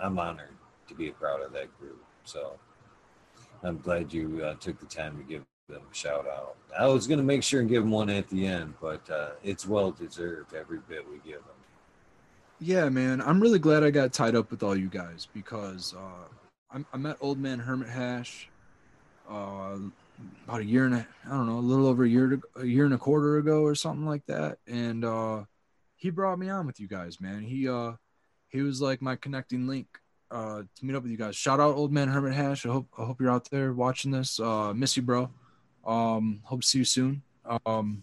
I'm 0.00 0.18
honored 0.18 0.56
to 0.88 0.94
be 0.94 1.08
a 1.08 1.12
part 1.12 1.42
of 1.42 1.52
that 1.52 1.76
group. 1.80 2.02
So. 2.24 2.58
I'm 3.62 3.78
glad 3.78 4.12
you 4.12 4.42
uh, 4.44 4.54
took 4.54 4.78
the 4.80 4.86
time 4.86 5.16
to 5.16 5.22
give 5.22 5.42
them 5.68 5.82
a 5.90 5.94
shout 5.94 6.26
out. 6.26 6.56
I 6.78 6.86
was 6.88 7.06
going 7.06 7.18
to 7.18 7.24
make 7.24 7.42
sure 7.42 7.60
and 7.60 7.68
give 7.68 7.82
them 7.82 7.90
one 7.90 8.10
at 8.10 8.28
the 8.28 8.46
end, 8.46 8.74
but 8.80 9.08
uh, 9.10 9.30
it's 9.42 9.66
well 9.66 9.90
deserved 9.90 10.54
every 10.54 10.78
bit 10.88 11.08
we 11.08 11.18
give 11.18 11.40
them. 11.40 11.54
Yeah, 12.60 12.88
man. 12.88 13.20
I'm 13.20 13.40
really 13.40 13.58
glad 13.58 13.82
I 13.82 13.90
got 13.90 14.12
tied 14.12 14.36
up 14.36 14.50
with 14.50 14.62
all 14.62 14.76
you 14.76 14.88
guys 14.88 15.28
because 15.34 15.94
uh, 15.94 16.28
I, 16.70 16.84
I, 16.92 16.96
met 16.96 17.16
Old 17.20 17.38
Man 17.38 17.58
Hermit 17.58 17.88
Hash 17.88 18.48
uh, 19.28 19.78
about 20.46 20.60
a 20.60 20.64
year 20.64 20.86
and 20.86 20.94
a, 20.94 21.06
I 21.26 21.30
don't 21.30 21.46
know, 21.46 21.58
a 21.58 21.60
little 21.60 21.86
over 21.86 22.04
a 22.04 22.08
year, 22.08 22.28
to, 22.28 22.42
a 22.56 22.64
year 22.64 22.84
and 22.84 22.94
a 22.94 22.98
quarter 22.98 23.38
ago 23.38 23.62
or 23.62 23.74
something 23.74 24.06
like 24.06 24.24
that, 24.26 24.58
and 24.66 25.04
uh, 25.04 25.42
he 25.96 26.10
brought 26.10 26.38
me 26.38 26.48
on 26.50 26.66
with 26.66 26.80
you 26.80 26.88
guys, 26.88 27.20
man. 27.20 27.42
He 27.42 27.68
uh, 27.68 27.92
he 28.48 28.62
was 28.62 28.80
like 28.80 29.02
my 29.02 29.16
connecting 29.16 29.66
link 29.66 29.86
uh, 30.32 30.62
to 30.74 30.84
meet 30.84 30.94
up 30.94 31.02
with 31.02 31.12
you 31.12 31.18
guys. 31.18 31.36
Shout 31.36 31.60
out 31.60 31.76
Old 31.76 31.92
Man 31.92 32.08
Hermit 32.08 32.32
Hash. 32.32 32.64
I 32.64 32.70
hope 32.70 32.88
I 32.98 33.04
hope 33.04 33.20
you're 33.20 33.30
out 33.30 33.50
there 33.50 33.72
watching 33.72 34.10
this. 34.10 34.40
Uh, 34.40 34.72
miss 34.74 34.96
you, 34.96 35.02
bro. 35.02 35.30
Um, 35.86 36.40
hope 36.44 36.62
to 36.62 36.66
see 36.66 36.78
you 36.78 36.84
soon. 36.84 37.22
Um, 37.66 38.02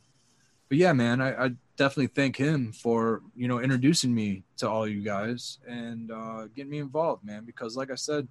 but 0.68 0.78
yeah, 0.78 0.94
man, 0.94 1.22
I, 1.22 1.46
I 1.46 1.52
definitely 1.76 2.08
thank 2.08 2.38
him 2.38 2.72
for 2.72 3.22
you 3.36 3.48
know 3.48 3.60
introducing 3.60 4.14
me 4.14 4.44
to 4.58 4.70
all 4.70 4.88
you 4.88 5.02
guys 5.02 5.58
and 5.68 6.12
uh, 6.12 6.48
getting 6.56 6.70
me 6.70 6.78
involved, 6.78 7.26
man. 7.26 7.46
Because 7.46 7.76
like 7.76 7.90
I 7.90 7.96
said, 7.96 8.28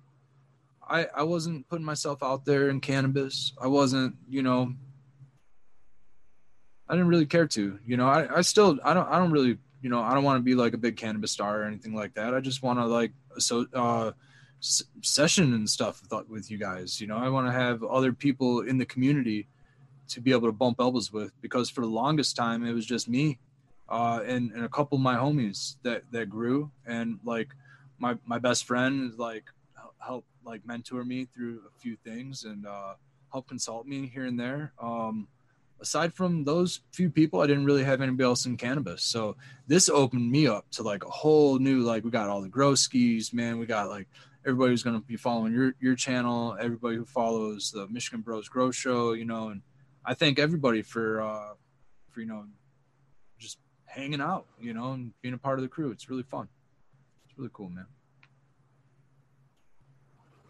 I 0.89 1.07
I 1.15 1.23
wasn't 1.25 1.69
putting 1.69 1.85
myself 1.85 2.23
out 2.23 2.45
there 2.45 2.69
in 2.69 2.81
cannabis. 2.81 3.53
I 3.61 3.67
wasn't, 3.67 4.15
you 4.29 4.43
know, 4.43 4.73
I 6.89 6.95
didn't 6.95 7.09
really 7.09 7.27
care 7.27 7.47
to. 7.49 7.79
You 7.85 7.97
know, 7.97 8.07
I 8.07 8.39
I 8.39 8.41
still 8.43 8.79
I 8.85 8.95
don't 8.95 9.09
I 9.09 9.19
don't 9.19 9.33
really 9.33 9.59
you 9.83 9.91
know 9.91 10.01
I 10.01 10.15
don't 10.15 10.25
want 10.25 10.39
to 10.39 10.43
be 10.43 10.55
like 10.55 10.75
a 10.75 10.79
big 10.79 10.97
cannabis 10.97 11.33
star 11.33 11.63
or 11.63 11.65
anything 11.65 11.95
like 11.95 12.15
that. 12.15 12.35
I 12.35 12.41
just 12.41 12.63
want 12.63 12.79
to 12.79 12.87
like 12.87 13.13
a 13.37 13.41
so 13.41 13.67
uh, 13.75 14.13
s- 14.61 14.85
session 15.03 15.55
and 15.55 15.69
stuff 15.69 16.03
with, 16.11 16.29
with 16.29 16.51
you 16.51 16.59
guys. 16.59 17.01
You 17.01 17.07
know, 17.07 17.17
I 17.17 17.29
want 17.29 17.47
to 17.47 17.53
have 17.53 17.83
other 17.83 18.13
people 18.13 18.61
in 18.61 18.79
the 18.79 18.87
community 18.87 19.49
to 20.09 20.21
be 20.21 20.33
able 20.33 20.49
to 20.49 20.53
bump 20.53 20.81
elbows 20.81 21.13
with 21.13 21.33
because 21.43 21.69
for 21.69 21.83
the 21.83 21.87
longest 21.87 22.35
time 22.35 22.65
it 22.65 22.73
was 22.73 22.87
just 22.87 23.09
me 23.09 23.39
uh, 23.91 24.21
and, 24.27 24.53
and 24.53 24.65
a 24.65 24.69
couple 24.69 24.97
of 24.97 25.03
my 25.03 25.17
homies 25.17 25.77
that 25.83 26.03
that 26.13 26.31
grew 26.31 26.71
and 26.87 27.19
like 27.25 27.49
my 27.99 28.17
my 28.25 28.39
best 28.39 28.65
friend 28.65 29.13
like 29.19 29.45
help 29.99 30.25
like 30.45 30.67
mentor 30.67 31.05
me 31.05 31.27
through 31.27 31.61
a 31.67 31.81
few 31.81 31.97
things 31.97 32.45
and 32.45 32.67
uh, 32.67 32.95
help 33.33 33.47
consult 33.49 33.87
me 33.87 34.11
here 34.13 34.25
and 34.25 34.39
there. 34.41 34.73
Um, 34.81 35.29
aside 35.81 36.15
from 36.15 36.45
those 36.45 36.81
few 36.93 37.11
people, 37.11 37.41
I 37.41 37.47
didn't 37.47 37.65
really 37.65 37.85
have 37.85 38.01
anybody 38.01 38.25
else 38.25 38.47
in 38.47 38.57
cannabis. 38.57 39.03
So 39.03 39.37
this 39.67 39.89
opened 39.89 40.31
me 40.31 40.47
up 40.47 40.71
to 40.73 40.83
like 40.83 41.05
a 41.05 41.11
whole 41.11 41.59
new 41.59 41.81
like 41.81 42.05
we 42.05 42.11
got 42.11 42.29
all 42.29 42.41
the 42.41 42.49
Growskis, 42.49 43.33
man. 43.33 43.59
We 43.59 43.67
got 43.67 43.89
like 43.89 44.09
everybody 44.45 44.71
who's 44.73 44.83
gonna 44.83 45.01
be 45.01 45.17
following 45.17 45.53
your 45.53 45.75
your 45.81 45.95
channel, 45.95 46.57
everybody 46.61 46.97
who 46.97 47.05
follows 47.05 47.71
the 47.71 47.87
Michigan 47.89 48.21
Bros 48.21 48.49
Grow 48.49 48.71
Show, 48.71 49.13
you 49.13 49.25
know, 49.25 49.49
and 49.49 49.63
I 50.05 50.15
thank 50.15 50.39
everybody 50.39 50.83
for 50.83 51.21
uh 51.21 51.55
for 52.11 52.21
you 52.21 52.27
know 52.27 52.45
just 53.39 53.59
hanging 53.87 54.21
out, 54.21 54.47
you 54.61 54.75
know, 54.75 54.93
and 54.93 55.13
being 55.23 55.35
a 55.35 55.39
part 55.39 55.59
of 55.59 55.63
the 55.63 55.69
crew. 55.69 55.91
It's 55.91 56.11
really 56.11 56.23
fun. 56.23 56.49
It's 57.29 57.39
really 57.39 57.51
cool, 57.53 57.69
man. 57.69 57.87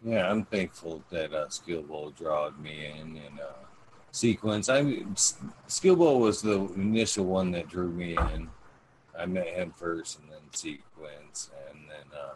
Yeah, 0.03 0.29
I'm 0.29 0.45
thankful 0.45 1.03
that 1.09 1.33
uh, 1.33 1.49
Skill 1.49 1.81
Bowl 1.81 2.11
drawed 2.11 2.57
me 2.57 2.85
in 2.85 3.17
and 3.17 3.39
uh, 3.39 3.65
sequence. 4.11 4.69
I 4.69 5.03
Skill 5.67 5.95
Bowl 5.95 6.19
was 6.19 6.41
the 6.41 6.59
initial 6.75 7.25
one 7.25 7.51
that 7.51 7.67
drew 7.67 7.91
me 7.91 8.17
in. 8.17 8.49
I 9.17 9.25
met 9.25 9.47
him 9.47 9.71
first, 9.71 10.19
and 10.19 10.29
then 10.29 10.39
sequence, 10.51 11.49
and 11.69 11.79
then 11.89 12.17
uh, 12.17 12.35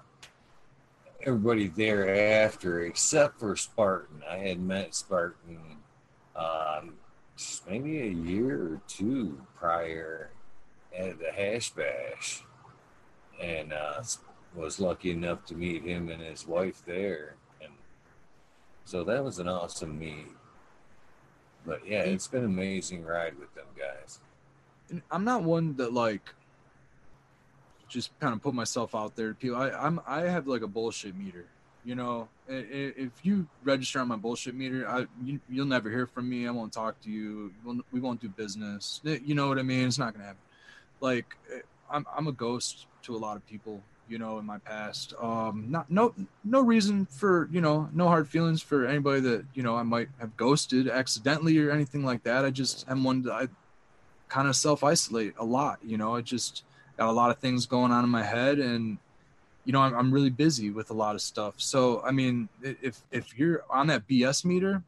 everybody 1.22 1.68
thereafter, 1.68 2.82
except 2.82 3.40
for 3.40 3.56
Spartan. 3.56 4.22
I 4.30 4.38
had 4.38 4.60
met 4.60 4.94
Spartan 4.94 5.78
um, 6.36 6.96
maybe 7.70 8.02
a 8.02 8.12
year 8.12 8.62
or 8.62 8.82
two 8.88 9.42
prior 9.56 10.32
at 10.98 11.18
the 11.20 11.32
Hash 11.32 11.72
Bash, 11.72 12.44
and 13.42 13.74
uh, 13.74 14.04
was 14.56 14.80
lucky 14.80 15.12
enough 15.12 15.46
to 15.46 15.56
meet 15.56 15.84
him 15.84 16.10
and 16.10 16.22
his 16.22 16.48
wife 16.48 16.84
there 16.86 17.36
And 17.62 17.74
so 18.86 19.04
that 19.04 19.24
was 19.24 19.40
an 19.40 19.48
awesome 19.48 19.98
meet. 19.98 20.28
But 21.66 21.88
yeah, 21.88 22.02
it's 22.02 22.28
been 22.28 22.44
an 22.44 22.50
amazing 22.50 23.06
ride 23.06 23.38
with 23.40 23.54
them 23.56 23.66
guys. 23.78 24.20
I'm 25.12 25.24
not 25.24 25.44
one 25.44 25.76
that 25.78 25.94
like 25.94 26.34
just 27.88 28.18
kind 28.20 28.34
of 28.34 28.42
put 28.42 28.54
myself 28.54 28.96
out 28.96 29.16
there. 29.16 29.30
To 29.30 29.36
people, 29.36 29.58
I, 29.58 29.70
I'm 29.70 30.00
I 30.06 30.22
have 30.22 30.48
like 30.48 30.62
a 30.62 30.68
bullshit 30.68 31.16
meter. 31.16 31.46
You 31.86 31.96
know, 31.96 32.30
if 32.48 33.12
you 33.24 33.46
register 33.64 34.00
on 34.00 34.08
my 34.08 34.16
bullshit 34.16 34.56
meter, 34.56 34.88
I 34.88 35.06
you, 35.24 35.40
will 35.50 35.66
never 35.66 35.90
hear 35.90 36.08
from 36.08 36.30
me. 36.30 36.48
I 36.48 36.52
won't 36.52 36.72
talk 36.72 37.00
to 37.02 37.10
you. 37.10 37.52
We 37.92 38.00
won't 38.00 38.22
do 38.22 38.30
business. 38.30 39.02
You 39.04 39.36
know 39.36 39.48
what 39.48 39.60
I 39.60 39.64
mean? 39.64 39.88
It's 39.88 39.98
not 39.98 40.14
gonna 40.14 40.26
happen. 40.26 40.42
Like 41.02 41.36
eh, 41.54 41.60
I'm 41.90 42.06
I'm 42.16 42.28
a 42.28 42.32
ghost 42.32 42.88
to 43.04 43.16
a 43.16 43.18
lot 43.18 43.36
of 43.36 43.46
people 43.46 43.82
you 44.08 44.18
know, 44.18 44.40
in 44.40 44.46
my 44.46 44.58
past. 44.58 45.14
Um, 45.22 45.68
not 45.70 45.90
no 45.90 46.14
no 46.44 46.62
reason 46.62 47.06
for 47.06 47.50
you 47.52 47.62
know 47.62 47.90
no 47.94 48.08
hard 48.08 48.28
feelings 48.28 48.62
for 48.62 48.86
anybody 48.86 49.22
that 49.22 49.46
you 49.54 49.64
know 49.64 49.76
I 49.76 49.84
might 49.84 50.10
have 50.20 50.36
ghosted 50.38 50.88
accidentally 50.88 51.58
or 51.60 51.72
anything 51.72 52.04
like 52.04 52.24
that. 52.24 52.46
I 52.46 52.50
just 52.50 52.88
am 52.90 53.04
one 53.04 53.24
that 53.24 53.34
I 53.34 53.48
kind 54.30 54.48
of 54.48 54.56
self 54.56 54.84
isolate 54.84 55.34
a 55.38 55.46
lot. 55.46 55.80
You 55.84 55.98
know, 55.98 56.16
I 56.16 56.22
just 56.22 56.64
got 56.98 57.10
a 57.10 57.12
lot 57.12 57.32
of 57.32 57.40
things 57.40 57.66
going 57.66 57.92
on 57.92 58.04
in 58.04 58.10
my 58.10 58.24
head 58.24 58.60
and 58.60 58.98
you 59.66 59.74
know 59.74 59.80
I'm, 59.80 59.96
I'm 59.96 60.12
really 60.12 60.30
busy 60.30 60.70
with 60.70 60.90
a 60.90 60.94
lot 60.94 61.16
of 61.16 61.22
stuff 61.22 61.56
so 61.58 62.02
i 62.04 62.12
mean 62.12 62.50
if 62.62 63.02
if 63.12 63.38
you're 63.38 63.64
on 63.70 63.88
that 63.88 64.08
bs 64.08 64.46
meter 64.46 64.84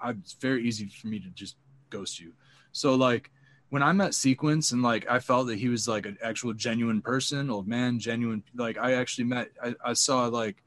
I, 0.00 0.10
it's 0.10 0.34
very 0.34 0.66
easy 0.66 0.88
for 0.88 1.08
me 1.08 1.18
to 1.18 1.28
just 1.30 1.56
ghost 1.90 2.20
you 2.20 2.32
so 2.72 2.94
like 2.94 3.30
when 3.70 3.82
I 3.82 3.92
met 3.92 4.14
Sequence 4.14 4.72
and 4.72 4.82
like 4.82 5.08
I 5.08 5.20
felt 5.20 5.46
that 5.46 5.58
he 5.58 5.68
was 5.68 5.88
like 5.88 6.04
an 6.04 6.18
actual 6.22 6.52
genuine 6.52 7.00
person, 7.00 7.50
old 7.50 7.66
man, 7.66 7.98
genuine. 7.98 8.42
Like 8.54 8.76
I 8.76 8.94
actually 8.94 9.24
met, 9.24 9.50
I, 9.62 9.74
I 9.84 9.92
saw 9.94 10.26
like 10.26 10.62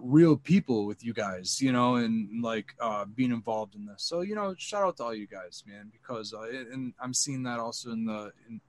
real 0.00 0.36
people 0.36 0.86
with 0.86 1.04
you 1.04 1.12
guys, 1.12 1.60
you 1.60 1.72
know, 1.72 1.96
and 1.96 2.42
like 2.42 2.74
uh, 2.80 3.04
being 3.04 3.32
involved 3.32 3.74
in 3.74 3.86
this. 3.86 4.02
So 4.02 4.22
you 4.22 4.34
know, 4.34 4.54
shout 4.56 4.82
out 4.82 4.96
to 4.96 5.04
all 5.04 5.14
you 5.14 5.26
guys, 5.26 5.62
man, 5.66 5.90
because 5.92 6.32
uh, 6.32 6.48
and 6.72 6.94
I'm 7.00 7.14
seeing 7.14 7.42
that 7.44 7.60
also 7.60 7.90
in 7.92 8.06
the 8.06 8.32
in 8.48 8.60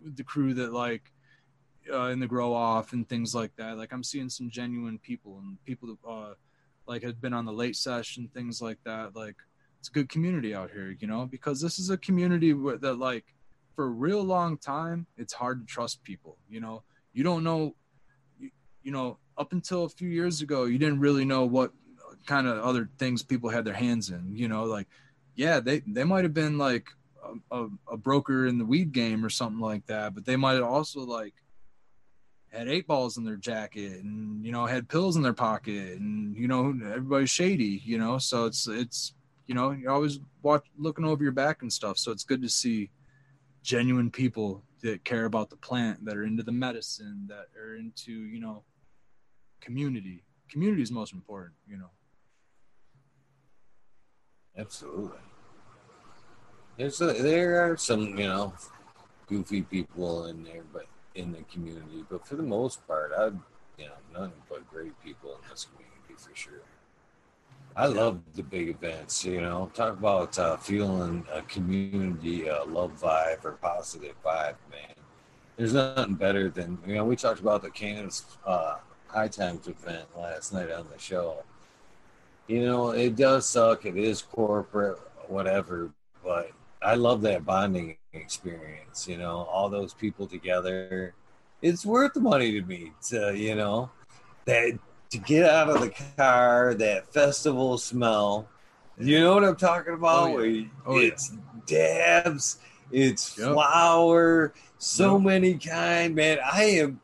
the 0.00 0.24
crew 0.24 0.54
that 0.54 0.72
like 0.72 1.12
uh, 1.92 2.06
in 2.06 2.18
the 2.18 2.26
grow 2.26 2.54
off 2.54 2.94
and 2.94 3.06
things 3.06 3.34
like 3.34 3.54
that. 3.56 3.76
Like 3.76 3.92
I'm 3.92 4.02
seeing 4.02 4.30
some 4.30 4.48
genuine 4.48 4.98
people 4.98 5.38
and 5.38 5.62
people 5.64 5.88
that 5.88 6.08
uh, 6.08 6.34
like 6.86 7.02
had 7.02 7.20
been 7.20 7.34
on 7.34 7.44
the 7.44 7.52
late 7.52 7.76
session, 7.76 8.30
things 8.32 8.62
like 8.62 8.78
that. 8.84 9.14
Like 9.14 9.36
it's 9.84 9.90
a 9.90 9.92
good 9.92 10.08
community 10.08 10.54
out 10.54 10.70
here, 10.70 10.96
you 10.98 11.06
know, 11.06 11.26
because 11.26 11.60
this 11.60 11.78
is 11.78 11.90
a 11.90 11.98
community 11.98 12.54
where, 12.54 12.78
that 12.78 12.94
like 12.94 13.26
for 13.76 13.84
a 13.84 13.88
real 13.88 14.22
long 14.22 14.56
time, 14.56 15.06
it's 15.18 15.34
hard 15.34 15.60
to 15.60 15.66
trust 15.66 16.02
people. 16.02 16.38
You 16.48 16.62
know, 16.62 16.82
you 17.12 17.22
don't 17.22 17.44
know, 17.44 17.74
you, 18.40 18.48
you 18.82 18.92
know, 18.92 19.18
up 19.36 19.52
until 19.52 19.84
a 19.84 19.90
few 19.90 20.08
years 20.08 20.40
ago, 20.40 20.64
you 20.64 20.78
didn't 20.78 21.00
really 21.00 21.26
know 21.26 21.44
what 21.44 21.72
kind 22.24 22.46
of 22.46 22.64
other 22.64 22.88
things 22.96 23.22
people 23.22 23.50
had 23.50 23.66
their 23.66 23.74
hands 23.74 24.08
in. 24.08 24.34
You 24.34 24.48
know, 24.48 24.64
like 24.64 24.86
yeah, 25.34 25.60
they 25.60 25.82
they 25.86 26.04
might 26.04 26.24
have 26.24 26.32
been 26.32 26.56
like 26.56 26.86
a, 27.22 27.64
a, 27.64 27.68
a 27.92 27.96
broker 27.98 28.46
in 28.46 28.56
the 28.56 28.64
weed 28.64 28.90
game 28.92 29.22
or 29.22 29.28
something 29.28 29.60
like 29.60 29.84
that, 29.88 30.14
but 30.14 30.24
they 30.24 30.36
might 30.36 30.54
have 30.54 30.64
also 30.64 31.00
like 31.00 31.34
had 32.50 32.68
eight 32.68 32.86
balls 32.86 33.18
in 33.18 33.24
their 33.24 33.36
jacket 33.36 34.02
and 34.02 34.46
you 34.46 34.50
know 34.50 34.64
had 34.64 34.88
pills 34.88 35.16
in 35.16 35.22
their 35.22 35.34
pocket 35.34 35.98
and 35.98 36.34
you 36.38 36.48
know 36.48 36.68
everybody's 36.86 37.28
shady 37.28 37.82
you 37.84 37.98
know 37.98 38.16
so 38.16 38.46
it's 38.46 38.68
it's 38.68 39.12
you 39.46 39.54
know 39.54 39.70
you're 39.70 39.92
always 39.92 40.20
watch 40.42 40.64
looking 40.78 41.04
over 41.04 41.22
your 41.22 41.32
back 41.32 41.62
and 41.62 41.72
stuff. 41.72 41.98
So 41.98 42.12
it's 42.12 42.24
good 42.24 42.42
to 42.42 42.48
see 42.48 42.90
genuine 43.62 44.10
people 44.10 44.62
that 44.82 45.04
care 45.04 45.24
about 45.24 45.50
the 45.50 45.56
plant 45.56 46.04
that 46.04 46.16
are 46.16 46.24
into 46.24 46.42
the 46.42 46.52
medicine 46.52 47.26
that 47.28 47.46
are 47.58 47.76
into 47.76 48.12
you 48.12 48.40
know 48.40 48.62
community. 49.60 50.22
Community 50.50 50.82
is 50.82 50.90
most 50.90 51.12
important 51.12 51.54
you 51.66 51.76
know. 51.76 51.90
Absolutely. 54.56 55.18
There's 56.76 57.00
a, 57.00 57.12
there 57.12 57.60
are 57.64 57.76
some 57.76 58.18
you 58.18 58.28
know 58.28 58.54
goofy 59.26 59.62
people 59.62 60.26
in 60.26 60.44
there 60.44 60.64
but 60.72 60.86
in 61.14 61.32
the 61.32 61.42
community. 61.42 62.04
But 62.08 62.26
for 62.26 62.36
the 62.36 62.42
most 62.42 62.86
part 62.86 63.12
i 63.18 63.30
you 63.78 63.86
know 63.86 64.18
none 64.18 64.32
but 64.48 64.68
great 64.70 64.92
people 65.02 65.30
in 65.30 65.50
this 65.50 65.66
community 65.66 66.14
for 66.16 66.34
sure 66.34 66.62
I 67.76 67.86
love 67.86 68.20
the 68.34 68.42
big 68.42 68.68
events. 68.68 69.24
You 69.24 69.40
know, 69.40 69.70
talk 69.74 69.94
about 69.94 70.38
uh, 70.38 70.56
feeling 70.56 71.26
a 71.32 71.42
community 71.42 72.48
uh, 72.48 72.64
love 72.66 72.92
vibe 73.00 73.44
or 73.44 73.52
positive 73.52 74.14
vibe, 74.24 74.54
man. 74.70 74.94
There's 75.56 75.74
nothing 75.74 76.14
better 76.14 76.48
than 76.50 76.78
you 76.86 76.94
know. 76.94 77.04
We 77.04 77.16
talked 77.16 77.40
about 77.40 77.62
the 77.62 77.70
Kansas 77.70 78.24
uh, 78.46 78.76
High 79.08 79.28
Times 79.28 79.66
event 79.66 80.06
last 80.16 80.52
night 80.52 80.70
on 80.70 80.86
the 80.92 80.98
show. 80.98 81.42
You 82.46 82.64
know, 82.64 82.90
it 82.90 83.16
does 83.16 83.46
suck. 83.46 83.86
It 83.86 83.96
is 83.96 84.22
corporate, 84.22 84.98
whatever, 85.28 85.90
but 86.22 86.50
I 86.82 86.94
love 86.94 87.22
that 87.22 87.44
bonding 87.44 87.96
experience. 88.12 89.08
You 89.08 89.18
know, 89.18 89.48
all 89.50 89.68
those 89.68 89.94
people 89.94 90.26
together. 90.26 91.14
It's 91.62 91.86
worth 91.86 92.12
the 92.12 92.20
money 92.20 92.52
to 92.52 92.62
me. 92.62 92.92
To, 93.08 93.36
you 93.36 93.54
know, 93.54 93.90
that 94.44 94.78
to 95.14 95.20
get 95.20 95.48
out 95.48 95.70
of 95.70 95.80
the 95.80 95.94
car, 96.16 96.74
that 96.74 97.12
festival 97.12 97.78
smell. 97.78 98.48
You 98.98 99.20
know 99.20 99.34
what 99.34 99.44
I'm 99.44 99.56
talking 99.56 99.94
about? 99.94 100.30
Oh, 100.30 100.42
yeah. 100.42 100.66
oh, 100.86 100.98
it's 100.98 101.32
yeah. 101.32 101.38
dabs, 101.66 102.58
it's 102.90 103.38
yep. 103.38 103.52
flour, 103.52 104.54
so 104.78 105.16
yep. 105.16 105.24
many 105.24 105.54
kind. 105.54 106.14
Man, 106.16 106.38
I 106.44 106.64
am. 106.64 107.00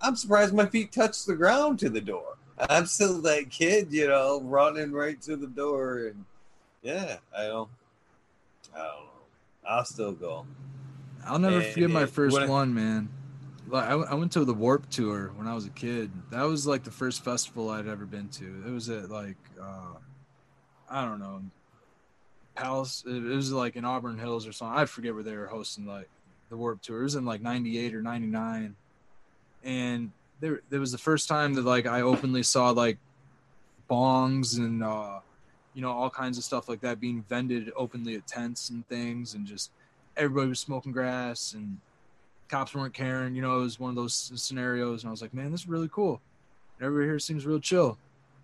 I'm 0.00 0.16
surprised 0.16 0.54
my 0.54 0.66
feet 0.66 0.92
touch 0.92 1.24
the 1.24 1.36
ground 1.36 1.78
to 1.80 1.88
the 1.88 2.00
door. 2.00 2.36
I'm 2.68 2.86
still 2.86 3.20
that 3.22 3.50
kid, 3.50 3.92
you 3.92 4.08
know, 4.08 4.40
running 4.42 4.92
right 4.92 5.20
to 5.22 5.36
the 5.36 5.46
door, 5.46 6.08
and 6.08 6.24
yeah, 6.82 7.18
I 7.36 7.44
don't. 7.44 7.70
I 8.74 8.78
don't 8.78 8.86
know. 8.86 9.02
I'll 9.68 9.84
still 9.84 10.12
go. 10.12 10.46
I'll 11.24 11.38
never 11.38 11.60
and 11.60 11.66
forget 11.66 11.90
my 11.90 12.06
first 12.06 12.48
one, 12.48 12.74
man 12.74 13.08
like 13.68 13.88
I, 13.88 14.14
went 14.14 14.32
to 14.32 14.44
the 14.44 14.54
Warp 14.54 14.88
Tour 14.90 15.32
when 15.36 15.46
I 15.46 15.54
was 15.54 15.66
a 15.66 15.70
kid. 15.70 16.10
That 16.30 16.42
was 16.42 16.66
like 16.66 16.84
the 16.84 16.90
first 16.90 17.24
festival 17.24 17.70
I'd 17.70 17.88
ever 17.88 18.04
been 18.04 18.28
to. 18.30 18.62
It 18.66 18.70
was 18.70 18.88
at 18.88 19.10
like 19.10 19.36
uh, 19.60 19.94
I 20.88 21.04
don't 21.04 21.18
know, 21.18 21.42
Palace. 22.54 23.04
It 23.06 23.22
was 23.22 23.52
like 23.52 23.76
in 23.76 23.84
Auburn 23.84 24.18
Hills 24.18 24.46
or 24.46 24.52
something. 24.52 24.78
I 24.78 24.84
forget 24.84 25.14
where 25.14 25.22
they 25.22 25.36
were 25.36 25.46
hosting 25.46 25.86
like 25.86 26.08
the 26.48 26.56
Warp 26.56 26.80
Tour. 26.82 27.00
It 27.00 27.04
was 27.04 27.14
in 27.16 27.24
like 27.24 27.42
'98 27.42 27.94
or 27.94 28.02
'99, 28.02 28.76
and 29.64 30.12
there 30.40 30.60
there 30.70 30.80
was 30.80 30.92
the 30.92 30.98
first 30.98 31.28
time 31.28 31.54
that 31.54 31.64
like 31.64 31.86
I 31.86 32.02
openly 32.02 32.42
saw 32.42 32.70
like 32.70 32.98
bongs 33.90 34.58
and 34.58 34.82
uh, 34.82 35.20
you 35.74 35.82
know 35.82 35.90
all 35.90 36.10
kinds 36.10 36.38
of 36.38 36.44
stuff 36.44 36.68
like 36.68 36.80
that 36.82 37.00
being 37.00 37.24
vended 37.28 37.72
openly 37.76 38.14
at 38.14 38.26
tents 38.26 38.70
and 38.70 38.86
things, 38.88 39.34
and 39.34 39.46
just 39.46 39.70
everybody 40.16 40.48
was 40.48 40.60
smoking 40.60 40.92
grass 40.92 41.52
and 41.52 41.78
cops 42.48 42.74
weren't 42.74 42.94
caring. 42.94 43.34
You 43.34 43.42
know, 43.42 43.58
it 43.58 43.62
was 43.62 43.80
one 43.80 43.90
of 43.90 43.96
those 43.96 44.32
scenarios, 44.34 45.02
and 45.02 45.08
I 45.08 45.10
was 45.10 45.22
like, 45.22 45.34
man, 45.34 45.50
this 45.50 45.62
is 45.62 45.68
really 45.68 45.88
cool. 45.90 46.20
everybody 46.80 47.06
here 47.06 47.18
seems 47.18 47.46
real 47.46 47.60
chill. 47.60 47.98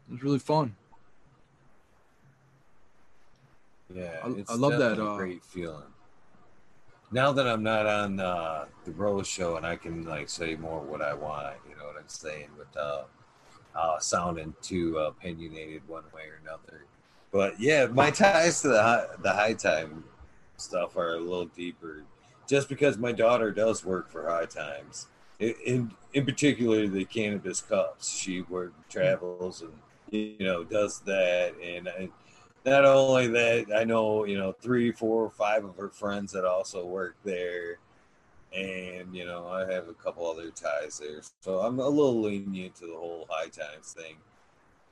It 0.09 0.13
was 0.13 0.23
really 0.23 0.39
fun. 0.39 0.75
Yeah, 3.95 4.11
I, 4.25 4.45
I 4.49 4.55
love 4.55 4.79
that. 4.79 4.99
Uh, 4.99 5.17
great 5.17 5.45
feeling. 5.45 5.83
Now 7.11 7.31
that 7.33 7.47
I'm 7.47 7.63
not 7.63 7.87
on 7.87 8.21
uh, 8.21 8.65
the 8.85 8.93
Rose 8.93 9.29
Show 9.29 9.57
and 9.57 9.67
I 9.67 9.77
can 9.77 10.05
like 10.05 10.31
say 10.31 10.55
more 10.55 10.81
what 10.81 11.03
I 11.03 11.13
want, 11.13 11.57
you 11.69 11.77
know 11.77 11.85
what 11.85 11.97
I'm 11.97 12.09
saying, 12.09 12.49
without 12.59 13.11
uh, 13.75 13.99
sounding 13.99 14.55
too 14.63 14.97
opinionated 14.97 15.87
one 15.87 16.05
way 16.15 16.23
or 16.23 16.41
another. 16.43 16.87
But 17.31 17.61
yeah, 17.61 17.87
my 17.87 18.11
ties 18.11 18.63
to 18.63 18.69
the 18.69 18.83
high, 18.83 19.05
the 19.23 19.33
high 19.33 19.53
time 19.53 20.05
stuff 20.57 20.97
are 20.97 21.17
a 21.17 21.21
little 21.21 21.47
deeper 21.47 22.05
just 22.53 22.69
because 22.69 22.99
my 22.99 23.13
daughter 23.13 23.51
does 23.51 23.83
work 23.83 24.11
for 24.11 24.29
High 24.29 24.45
Times, 24.45 25.07
in 25.39 25.91
in 26.13 26.27
particular 26.27 26.87
the 26.87 27.07
cannabis 27.07 27.63
cups, 27.63 28.15
she 28.15 28.43
work 28.43 28.75
travels 28.91 29.63
and 29.63 29.73
you 30.11 30.37
know 30.45 30.63
does 30.63 31.01
that, 31.07 31.55
and, 31.65 31.87
and 31.87 32.11
not 32.67 32.85
only 32.85 33.27
that, 33.29 33.69
I 33.75 33.85
know 33.85 34.27
you 34.27 34.37
know 34.37 34.53
three, 34.53 34.93
four, 34.93 35.31
five 35.31 35.65
of 35.65 35.77
her 35.79 35.89
friends 35.89 36.31
that 36.33 36.45
also 36.45 36.85
work 36.85 37.17
there, 37.25 37.79
and 38.55 39.17
you 39.17 39.25
know 39.25 39.49
I 39.49 39.61
have 39.73 39.89
a 39.89 39.95
couple 39.95 40.31
other 40.31 40.51
ties 40.51 40.99
there, 40.99 41.23
so 41.41 41.61
I'm 41.61 41.79
a 41.79 41.89
little 41.89 42.21
lenient 42.21 42.75
to 42.77 42.87
the 42.87 42.97
whole 42.97 43.27
high 43.31 43.49
times 43.49 43.95
thing. 43.95 44.17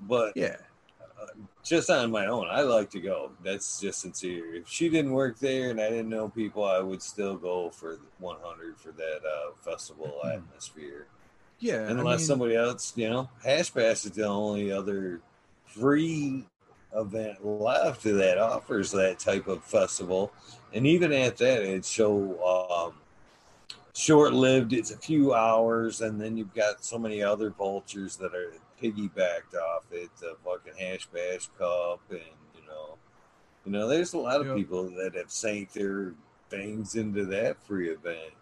But 0.00 0.34
Yeah. 0.34 0.56
Just 1.62 1.90
on 1.90 2.10
my 2.10 2.26
own, 2.26 2.46
I 2.50 2.62
like 2.62 2.90
to 2.90 3.00
go. 3.00 3.32
That's 3.44 3.80
just 3.80 4.00
sincere. 4.00 4.54
If 4.54 4.68
she 4.68 4.88
didn't 4.88 5.12
work 5.12 5.38
there 5.38 5.70
and 5.70 5.80
I 5.80 5.90
didn't 5.90 6.08
know 6.08 6.28
people, 6.28 6.64
I 6.64 6.80
would 6.80 7.02
still 7.02 7.36
go 7.36 7.70
for 7.70 7.98
100 8.18 8.78
for 8.78 8.92
that 8.92 9.20
uh, 9.24 9.52
festival 9.60 10.20
atmosphere. 10.24 11.06
Yeah. 11.58 11.82
I 11.82 11.90
Unless 11.90 12.20
mean- 12.20 12.26
somebody 12.26 12.56
else, 12.56 12.92
you 12.96 13.10
know, 13.10 13.28
Hash 13.44 13.70
Bash 13.70 14.04
is 14.04 14.12
the 14.12 14.26
only 14.26 14.72
other 14.72 15.20
free 15.66 16.46
event 16.96 17.44
left 17.44 18.02
that 18.04 18.38
offers 18.38 18.90
that 18.92 19.18
type 19.18 19.46
of 19.46 19.62
festival. 19.62 20.32
And 20.72 20.86
even 20.86 21.12
at 21.12 21.36
that, 21.38 21.62
it's 21.62 21.88
so 21.88 22.88
um, 22.88 22.94
short 23.94 24.32
lived. 24.32 24.72
It's 24.72 24.90
a 24.90 24.96
few 24.96 25.34
hours, 25.34 26.00
and 26.00 26.20
then 26.20 26.36
you've 26.36 26.54
got 26.54 26.84
so 26.84 26.98
many 26.98 27.22
other 27.22 27.50
vultures 27.50 28.16
that 28.16 28.34
are 28.34 28.52
piggybacked 28.82 29.54
off 29.54 29.84
it. 29.92 30.10
The 30.20 30.36
fucking 30.44 30.74
Hash 30.78 31.06
Bash 31.06 31.48
Cup, 31.58 32.00
and 32.10 32.20
you 32.54 32.66
know, 32.66 32.96
you 33.64 33.72
know, 33.72 33.88
there's 33.88 34.12
a 34.14 34.18
lot 34.18 34.40
of 34.40 34.46
Yep. 34.48 34.56
people 34.56 34.90
that 34.90 35.14
have 35.14 35.30
sank 35.30 35.72
their 35.72 36.14
things 36.48 36.94
into 36.96 37.24
that 37.26 37.62
free 37.66 37.90
event 37.90 38.32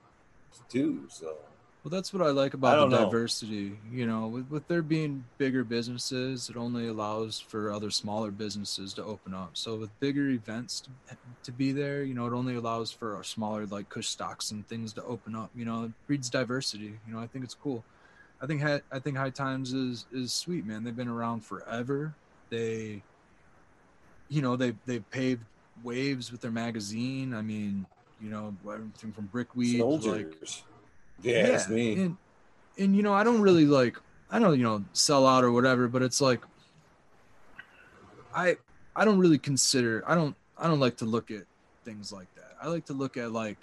too. 0.68 1.04
So 1.08 1.36
Well, 1.84 1.90
that's 1.90 2.12
what 2.12 2.22
I 2.22 2.30
like 2.30 2.54
about 2.54 2.76
don't 2.76 2.90
the 2.90 2.98
know. 2.98 3.04
diversity. 3.04 3.78
You 3.92 4.06
know, 4.06 4.26
with, 4.28 4.50
with 4.50 4.68
there 4.68 4.82
being 4.82 5.24
bigger 5.38 5.62
businesses, 5.64 6.48
it 6.50 6.56
only 6.56 6.88
allows 6.88 7.38
for 7.40 7.70
other 7.72 7.90
smaller 7.90 8.30
businesses 8.30 8.92
to 8.94 9.04
open 9.04 9.34
up. 9.34 9.50
So 9.54 9.76
with 9.76 9.98
bigger 10.00 10.28
events 10.30 10.80
to, 10.82 10.90
to 11.44 11.52
be 11.52 11.72
there, 11.72 12.02
you 12.02 12.14
know, 12.14 12.26
it 12.26 12.32
only 12.32 12.54
allows 12.56 12.90
for 12.90 13.14
our 13.14 13.24
smaller 13.24 13.66
like 13.66 13.88
Kush 13.88 14.08
stocks 14.08 14.50
and 14.50 14.66
things 14.66 14.92
to 14.94 15.04
open 15.04 15.34
up. 15.34 15.50
You 15.54 15.64
know, 15.64 15.84
it 15.84 15.92
breeds 16.06 16.28
diversity. 16.30 16.98
You 17.06 17.14
know, 17.14 17.20
I 17.20 17.26
think 17.26 17.44
it's 17.44 17.54
cool. 17.54 17.84
I 18.40 18.46
think 18.46 18.62
I 18.62 18.98
think 18.98 19.16
High 19.16 19.30
Times 19.30 19.72
is 19.72 20.06
is 20.12 20.32
sweet, 20.32 20.64
man. 20.64 20.84
They've 20.84 20.94
been 20.94 21.08
around 21.08 21.44
forever. 21.44 22.14
They, 22.50 23.02
you 24.28 24.42
know, 24.42 24.56
they 24.56 24.74
they've 24.86 25.08
paved 25.10 25.42
waves 25.82 26.30
with 26.30 26.40
their 26.40 26.50
magazine. 26.50 27.34
I 27.34 27.42
mean, 27.42 27.84
you 28.20 28.30
know, 28.30 28.54
everything 28.64 29.12
from 29.12 29.26
Brickweed 29.26 29.78
to 29.78 29.84
like 29.84 30.02
soldiers. 30.02 30.62
Yeah, 31.22 31.46
it's 31.46 31.68
me. 31.68 31.94
and 31.94 32.16
and 32.78 32.96
you 32.96 33.02
know, 33.02 33.12
I 33.12 33.24
don't 33.24 33.40
really 33.40 33.66
like 33.66 33.98
I 34.30 34.38
don't 34.38 34.56
you 34.56 34.64
know 34.64 34.84
sell 34.92 35.26
out 35.26 35.42
or 35.42 35.50
whatever, 35.50 35.88
but 35.88 36.02
it's 36.02 36.20
like 36.20 36.42
I 38.34 38.56
I 38.94 39.04
don't 39.04 39.18
really 39.18 39.38
consider 39.38 40.04
I 40.06 40.14
don't 40.14 40.36
I 40.56 40.68
don't 40.68 40.80
like 40.80 40.96
to 40.98 41.04
look 41.04 41.30
at 41.30 41.42
things 41.84 42.12
like 42.12 42.32
that. 42.36 42.56
I 42.62 42.68
like 42.68 42.86
to 42.86 42.92
look 42.92 43.16
at 43.16 43.32
like 43.32 43.58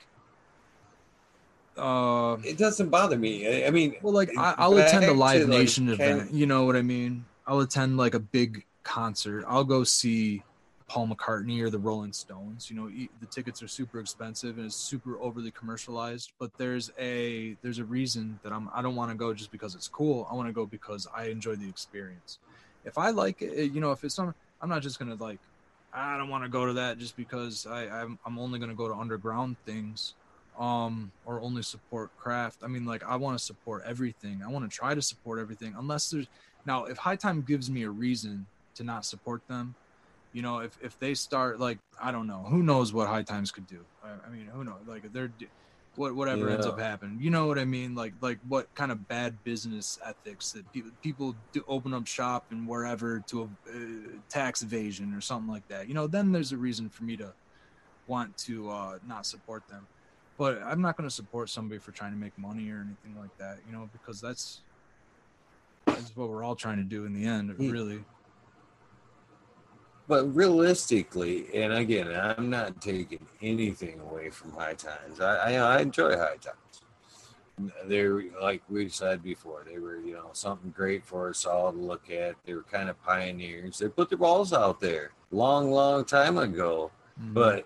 uh 1.78 2.38
it 2.44 2.58
doesn't 2.58 2.90
bother 2.90 3.18
me. 3.18 3.64
I, 3.64 3.68
I 3.68 3.70
mean, 3.72 3.95
well 4.02 4.14
like 4.14 4.32
I, 4.38 4.56
I'll 4.58 4.78
attend 4.78 5.06
a 5.06 5.14
live 5.14 5.48
nation 5.48 5.88
Ken- 5.88 5.94
event, 5.94 6.34
you 6.34 6.45
know 6.45 6.66
what 6.66 6.76
I 6.76 6.82
mean? 6.82 7.26
I'll 7.48 7.60
attend 7.60 7.98
like 7.98 8.14
a 8.14 8.20
big 8.20 8.66
concert. 8.84 9.44
I'll 9.48 9.64
go 9.64 9.84
see 9.84 10.44
Paul 10.88 11.08
McCartney 11.08 11.62
or 11.62 11.70
the 11.70 11.80
Rolling 11.80 12.14
Stones. 12.14 12.70
You 12.70 12.76
know, 12.76 12.88
the 12.88 13.26
tickets 13.28 13.62
are 13.64 13.68
super 13.68 14.00
expensive 14.00 14.58
and 14.58 14.68
it's 14.68 14.76
super 14.76 15.20
overly 15.20 15.52
commercialized. 15.52 16.32
But 16.40 16.52
there's 16.58 16.92
a 17.00 17.58
there's 17.62 17.80
a 17.80 17.86
reason 17.86 18.40
that 18.44 18.54
I'm 18.54 18.70
I 18.74 18.82
don't 18.82 18.95
want 18.95 19.12
to 19.12 19.18
go 19.18 19.34
just 19.34 19.52
because 19.52 19.76
it's 19.76 19.88
cool. 19.88 20.28
I 20.30 20.36
want 20.36 20.48
to 20.48 20.54
go 20.54 20.66
because 20.66 21.08
I 21.16 21.26
enjoy 21.26 21.56
the 21.56 21.68
experience. 21.68 22.40
If 22.84 22.98
I 22.98 23.10
like 23.10 23.42
it, 23.42 23.72
you 23.72 23.82
know, 23.82 23.92
if 23.92 24.04
it's 24.04 24.16
some, 24.16 24.34
I'm 24.62 24.70
not 24.70 24.84
just 24.84 25.00
gonna 25.00 25.16
like 25.16 25.40
I 25.94 26.18
don't 26.18 26.30
want 26.30 26.44
to 26.44 26.50
go 26.50 26.66
to 26.66 26.74
that 26.74 27.00
just 27.00 27.18
because 27.18 27.66
I 27.66 27.88
I'm, 27.88 28.20
I'm 28.26 28.38
only 28.38 28.60
gonna 28.60 28.76
go 28.76 28.88
to 28.88 28.94
underground 28.94 29.58
things, 29.66 30.14
um, 30.58 31.11
or 31.25 31.42
only 31.42 31.61
support 31.61 32.16
craft. 32.17 32.59
I 32.64 32.67
mean, 32.67 32.85
like 32.85 33.03
I 33.03 33.16
want 33.16 33.38
to 33.38 33.43
support 33.43 33.84
everything. 33.85 34.42
I 34.43 34.50
want 34.50 34.69
to 34.69 34.75
try 34.75 34.95
to 34.95 35.01
support 35.01 35.40
everything 35.40 35.75
unless 35.77 36.09
there's 36.09 36.27
now 36.66 36.85
if 36.85 36.98
High 36.98 37.16
Time 37.16 37.42
gives 37.42 37.69
me 37.69 37.84
a 37.84 37.90
reason 37.90 38.45
to 38.75 38.84
not 38.84 39.06
support 39.06 39.42
them, 39.48 39.75
you 40.34 40.42
know, 40.42 40.59
if 40.59 40.77
if 40.82 41.00
they 41.00 41.14
start 41.14 41.59
like 41.59 41.80
I 42.01 42.11
don't 42.11 42.27
know, 42.27 42.45
who 42.50 42.64
knows 42.64 42.93
what 42.93 43.08
High 43.08 43.24
Times 43.24 43.51
could 43.51 43.67
do. 43.67 43.85
I, 44.03 44.09
I 44.27 44.30
mean, 44.30 44.48
who 44.48 44.64
knows? 44.64 44.82
Like 44.88 45.11
they're 45.11 45.32
what 45.95 46.16
whatever 46.16 46.50
ends 46.50 46.66
up 46.66 46.80
happening. 46.80 47.19
You 47.22 47.30
know 47.30 47.48
what 47.48 47.58
I 47.58 47.66
mean? 47.66 47.95
Like 47.95 48.14
like 48.22 48.40
what 48.48 48.74
kind 48.75 48.92
of 48.92 49.08
bad 49.08 49.43
business 49.43 50.00
ethics 50.06 50.51
that 50.51 50.72
people 50.74 50.92
people 51.01 51.35
do 51.53 51.64
open 51.67 51.93
up 51.93 52.08
shop 52.08 52.45
and 52.51 52.67
wherever 52.67 53.19
to 53.27 53.43
uh, 53.43 53.77
tax 54.30 54.61
evasion 54.61 55.14
or 55.14 55.22
something 55.22 55.51
like 55.51 55.67
that. 55.69 55.88
You 55.88 55.93
know, 55.93 56.08
then 56.08 56.32
there's 56.32 56.51
a 56.51 56.58
reason 56.58 56.90
for 56.90 57.03
me 57.03 57.17
to 57.17 57.34
want 58.08 58.38
to 58.40 58.69
uh, 58.69 59.00
not 59.08 59.25
support 59.25 59.67
them. 59.67 59.88
But 60.38 60.62
I'm 60.64 60.82
not 60.82 60.98
going 60.98 61.08
to 61.10 61.14
support 61.16 61.50
somebody 61.50 61.80
for 61.80 61.92
trying 61.92 62.12
to 62.12 62.18
make 62.18 62.38
money 62.38 62.70
or 62.70 62.86
anything 62.86 63.20
like 63.20 63.36
that. 63.38 63.60
You 63.68 63.74
know, 63.76 63.90
because 63.94 64.20
that's 64.20 64.62
that's 65.86 66.16
what 66.16 66.30
we're 66.30 66.44
all 66.44 66.56
trying 66.56 66.78
to 66.78 66.84
do 66.84 67.06
in 67.06 67.14
the 67.14 67.26
end, 67.26 67.52
Hmm. 67.52 67.70
really. 67.70 68.04
but 70.08 70.26
realistically, 70.36 71.48
and 71.56 71.74
again, 71.74 72.08
I'm 72.14 72.50
not 72.50 72.80
taking 72.82 73.26
anything 73.42 74.00
away 74.02 74.30
from 74.30 74.52
High 74.52 74.74
Times. 74.76 75.20
I, 75.20 75.36
I, 75.36 75.54
I 75.78 75.82
enjoy 75.82 76.16
High 76.18 76.38
Times. 76.38 77.72
They're 77.86 78.22
like 78.42 78.62
we 78.70 78.90
said 78.90 79.24
before, 79.24 79.64
they 79.66 79.80
were 79.80 79.98
you 79.98 80.14
know 80.14 80.30
something 80.34 80.72
great 80.72 81.06
for 81.06 81.30
us 81.30 81.46
all 81.46 81.72
to 81.72 81.78
look 81.78 82.10
at. 82.12 82.36
They 82.46 82.54
were 82.54 82.64
kind 82.64 82.90
of 82.90 83.02
pioneers. 83.04 83.78
They 83.80 83.88
put 83.88 84.10
their 84.10 84.18
balls 84.18 84.52
out 84.52 84.82
there 84.82 85.12
long, 85.32 85.72
long 85.72 86.04
time 86.04 86.38
ago. 86.38 86.92
Mhm. 87.22 87.34
But 87.34 87.66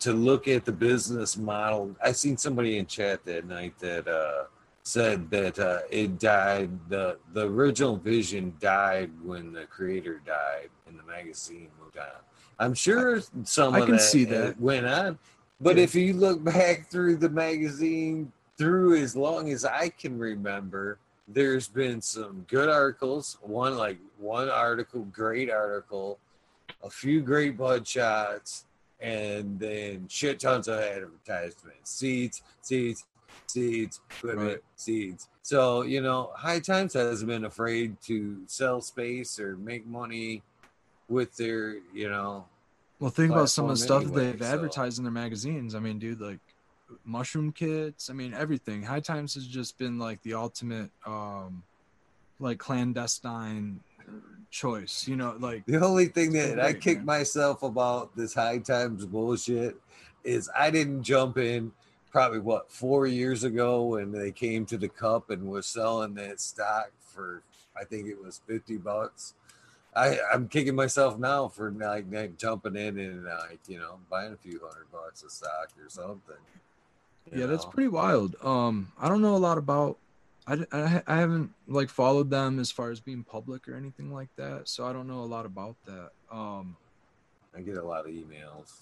to 0.00 0.12
look 0.12 0.46
at 0.48 0.64
the 0.64 0.72
business 0.72 1.36
model, 1.36 1.94
I 2.02 2.12
seen 2.12 2.36
somebody 2.36 2.78
in 2.78 2.86
chat 2.86 3.24
that 3.24 3.46
night 3.46 3.78
that 3.78 4.06
uh, 4.06 4.44
said 4.82 5.30
that 5.30 5.58
uh, 5.58 5.80
it 5.90 6.18
died. 6.18 6.70
the 6.88 7.18
The 7.32 7.46
original 7.46 7.96
vision 7.96 8.54
died 8.60 9.10
when 9.22 9.52
the 9.52 9.64
creator 9.66 10.20
died, 10.26 10.68
and 10.86 10.98
the 10.98 11.02
magazine 11.04 11.68
moved 11.82 11.98
on. 11.98 12.20
I'm 12.58 12.74
sure 12.74 13.20
some 13.44 13.74
I 13.74 13.80
of 13.80 13.86
can 13.86 13.96
that, 13.96 14.00
see 14.02 14.24
uh, 14.26 14.30
that. 14.30 14.60
went 14.60 14.86
on, 14.86 15.18
but 15.60 15.76
Yeah. 15.76 15.84
if 15.84 15.94
you 15.94 16.12
look 16.14 16.42
back 16.44 16.88
through 16.90 17.16
the 17.16 17.28
magazine 17.30 18.32
through 18.58 18.96
as 18.96 19.14
long 19.14 19.50
as 19.50 19.64
I 19.64 19.90
can 19.90 20.18
remember, 20.18 20.98
there's 21.28 21.68
been 21.68 22.00
some 22.00 22.44
good 22.48 22.68
articles. 22.68 23.36
One 23.42 23.76
like 23.76 23.98
one 24.18 24.48
article, 24.48 25.00
great 25.12 25.50
article, 25.50 26.18
a 26.82 26.88
few 26.88 27.20
great 27.20 27.56
bud 27.58 27.86
shots, 27.86 28.64
and 29.06 29.58
then 29.60 30.06
shit 30.08 30.40
tons 30.40 30.66
of 30.68 30.80
advertisements, 30.80 31.90
seeds, 31.90 32.42
seeds, 32.60 33.04
seeds, 33.46 34.00
equipment, 34.10 34.48
Right. 34.48 34.60
seeds. 34.74 35.28
So 35.42 35.82
you 35.82 36.00
know, 36.02 36.32
High 36.34 36.58
Times 36.60 36.94
hasn't 36.94 37.28
been 37.28 37.44
afraid 37.44 38.00
to 38.02 38.42
sell 38.46 38.80
space 38.80 39.38
or 39.38 39.56
make 39.56 39.86
money 39.86 40.42
with 41.08 41.36
their, 41.36 41.76
you 41.94 42.08
know, 42.08 42.46
Well, 42.98 43.10
think 43.12 43.30
about 43.32 43.48
some 43.50 43.66
of 43.66 43.76
the 43.78 43.84
stuff 43.84 44.02
anyway, 44.02 44.32
they've 44.32 44.40
so- 44.40 44.46
advertised 44.54 44.98
in 44.98 45.04
their 45.04 45.12
magazines. 45.12 45.74
I 45.76 45.78
mean, 45.78 46.00
dude, 46.00 46.20
like 46.20 46.40
mushroom 47.04 47.52
kits. 47.52 48.10
I 48.10 48.12
mean, 48.12 48.34
everything. 48.34 48.82
High 48.82 49.00
Times 49.00 49.34
has 49.34 49.46
just 49.46 49.78
been 49.78 49.98
like 50.00 50.20
the 50.22 50.34
ultimate, 50.34 50.90
um, 51.04 51.62
like 52.40 52.58
clandestine 52.58 53.80
choice. 54.50 55.06
You 55.06 55.16
know, 55.16 55.36
like 55.38 55.66
The 55.66 55.84
only 55.84 56.06
thing 56.06 56.32
that 56.32 56.56
been 56.56 56.60
I 56.60 56.72
kick 56.72 56.98
man. 56.98 57.06
myself 57.06 57.62
about 57.62 58.16
this 58.16 58.34
high 58.34 58.58
times 58.58 59.04
bullshit 59.06 59.76
is 60.24 60.50
I 60.56 60.70
didn't 60.70 61.02
jump 61.02 61.38
in 61.38 61.72
probably 62.10 62.40
what 62.40 62.70
four 62.70 63.06
years 63.06 63.44
ago 63.44 63.84
when 63.84 64.10
they 64.12 64.32
came 64.32 64.64
to 64.66 64.78
the 64.78 64.88
cup 64.88 65.30
and 65.30 65.48
was 65.48 65.66
selling 65.66 66.14
that 66.14 66.40
stock 66.40 66.90
for 67.00 67.42
I 67.78 67.84
think 67.84 68.08
it 68.08 68.20
was 68.22 68.40
fifty 68.46 68.76
bucks. 68.76 69.34
I, 69.94 70.18
I'm 70.32 70.48
kicking 70.48 70.74
myself 70.74 71.18
now 71.18 71.48
for 71.48 71.70
like, 71.70 72.04
like 72.10 72.36
jumping 72.36 72.76
in 72.76 72.98
and 72.98 73.24
like 73.24 73.60
you 73.66 73.78
know 73.78 73.98
buying 74.10 74.32
a 74.32 74.36
few 74.36 74.60
hundred 74.60 74.90
bucks 74.92 75.22
of 75.22 75.30
stock 75.30 75.70
or 75.82 75.88
something. 75.88 76.36
yeah, 77.34 77.46
that's 77.46 77.64
pretty 77.64 77.88
wild. 77.88 78.36
Um, 78.42 78.92
I 79.00 79.08
don't 79.08 79.22
know 79.22 79.34
a 79.34 79.38
lot 79.38 79.58
about. 79.58 79.98
I, 80.46 80.64
I, 80.72 81.02
I 81.06 81.16
haven't 81.16 81.50
like 81.66 81.88
followed 81.88 82.30
them 82.30 82.58
as 82.58 82.70
far 82.70 82.90
as 82.90 83.00
being 83.00 83.24
public 83.24 83.68
or 83.68 83.76
anything 83.76 84.12
like 84.12 84.28
that, 84.36 84.68
so 84.68 84.86
I 84.86 84.92
don't 84.92 85.08
know 85.08 85.20
a 85.20 85.26
lot 85.26 85.46
about 85.46 85.76
that. 85.86 86.10
Um, 86.30 86.76
I 87.56 87.60
get 87.60 87.76
a 87.76 87.84
lot 87.84 88.06
of 88.06 88.12
emails 88.12 88.72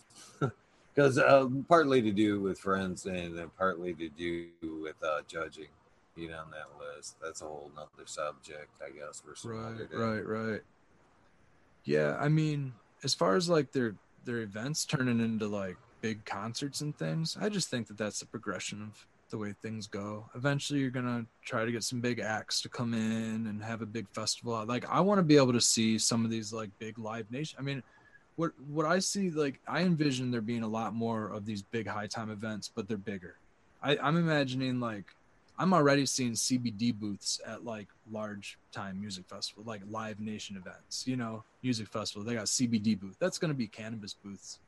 because 0.94 1.18
uh, 1.18 1.46
partly 1.68 2.02
to 2.02 2.12
do 2.12 2.40
with 2.40 2.58
friends 2.58 3.06
and 3.06 3.36
then 3.36 3.50
partly 3.56 3.94
to 3.94 4.08
do 4.10 4.48
with 4.82 4.96
uh, 5.02 5.20
judging. 5.28 5.68
You 6.16 6.28
know, 6.28 6.38
on 6.38 6.50
that 6.52 6.68
list. 6.78 7.16
That's 7.20 7.42
a 7.42 7.44
whole 7.44 7.72
nother 7.74 8.06
subject, 8.06 8.70
I 8.80 8.96
guess. 8.96 9.20
For 9.20 9.34
some 9.34 9.50
right 9.50 9.88
right 9.92 10.24
right 10.24 10.60
yeah 11.84 12.16
i 12.18 12.28
mean 12.28 12.72
as 13.02 13.14
far 13.14 13.36
as 13.36 13.48
like 13.48 13.72
their 13.72 13.94
their 14.24 14.40
events 14.40 14.84
turning 14.84 15.20
into 15.20 15.46
like 15.46 15.76
big 16.00 16.24
concerts 16.24 16.80
and 16.80 16.96
things 16.96 17.36
i 17.40 17.48
just 17.48 17.68
think 17.68 17.86
that 17.86 17.96
that's 17.96 18.20
the 18.20 18.26
progression 18.26 18.82
of 18.82 19.06
the 19.34 19.38
way 19.38 19.52
things 19.62 19.88
go 19.88 20.30
eventually 20.36 20.78
you're 20.78 20.90
gonna 20.90 21.26
try 21.44 21.64
to 21.64 21.72
get 21.72 21.82
some 21.82 22.00
big 22.00 22.20
acts 22.20 22.62
to 22.62 22.68
come 22.68 22.94
in 22.94 23.48
and 23.48 23.60
have 23.60 23.82
a 23.82 23.86
big 23.86 24.06
festival 24.14 24.64
like 24.64 24.88
i 24.88 25.00
want 25.00 25.18
to 25.18 25.24
be 25.24 25.36
able 25.36 25.52
to 25.52 25.60
see 25.60 25.98
some 25.98 26.24
of 26.24 26.30
these 26.30 26.52
like 26.52 26.70
big 26.78 26.96
live 27.00 27.28
nation 27.32 27.56
i 27.58 27.62
mean 27.62 27.82
what 28.36 28.52
what 28.68 28.86
i 28.86 28.96
see 28.96 29.30
like 29.30 29.60
i 29.66 29.80
envision 29.82 30.30
there 30.30 30.40
being 30.40 30.62
a 30.62 30.68
lot 30.68 30.94
more 30.94 31.30
of 31.30 31.44
these 31.44 31.62
big 31.62 31.84
high 31.84 32.06
time 32.06 32.30
events 32.30 32.70
but 32.72 32.86
they're 32.86 32.96
bigger 32.96 33.34
I, 33.82 33.98
I'm 33.98 34.16
imagining 34.16 34.78
like 34.78 35.04
I'm 35.58 35.72
already 35.72 36.04
seeing 36.06 36.32
CBD 36.32 36.92
booths 36.92 37.40
at 37.46 37.64
like 37.64 37.88
large 38.10 38.58
time 38.72 39.00
music 39.00 39.24
festival, 39.28 39.62
like 39.64 39.82
Live 39.88 40.18
Nation 40.18 40.56
events. 40.56 41.06
You 41.06 41.16
know, 41.16 41.44
music 41.62 41.86
festival. 41.88 42.24
They 42.24 42.34
got 42.34 42.46
CBD 42.46 42.98
booth. 42.98 43.16
That's 43.20 43.38
gonna 43.38 43.54
be 43.54 43.68
cannabis 43.68 44.14
booths. 44.14 44.58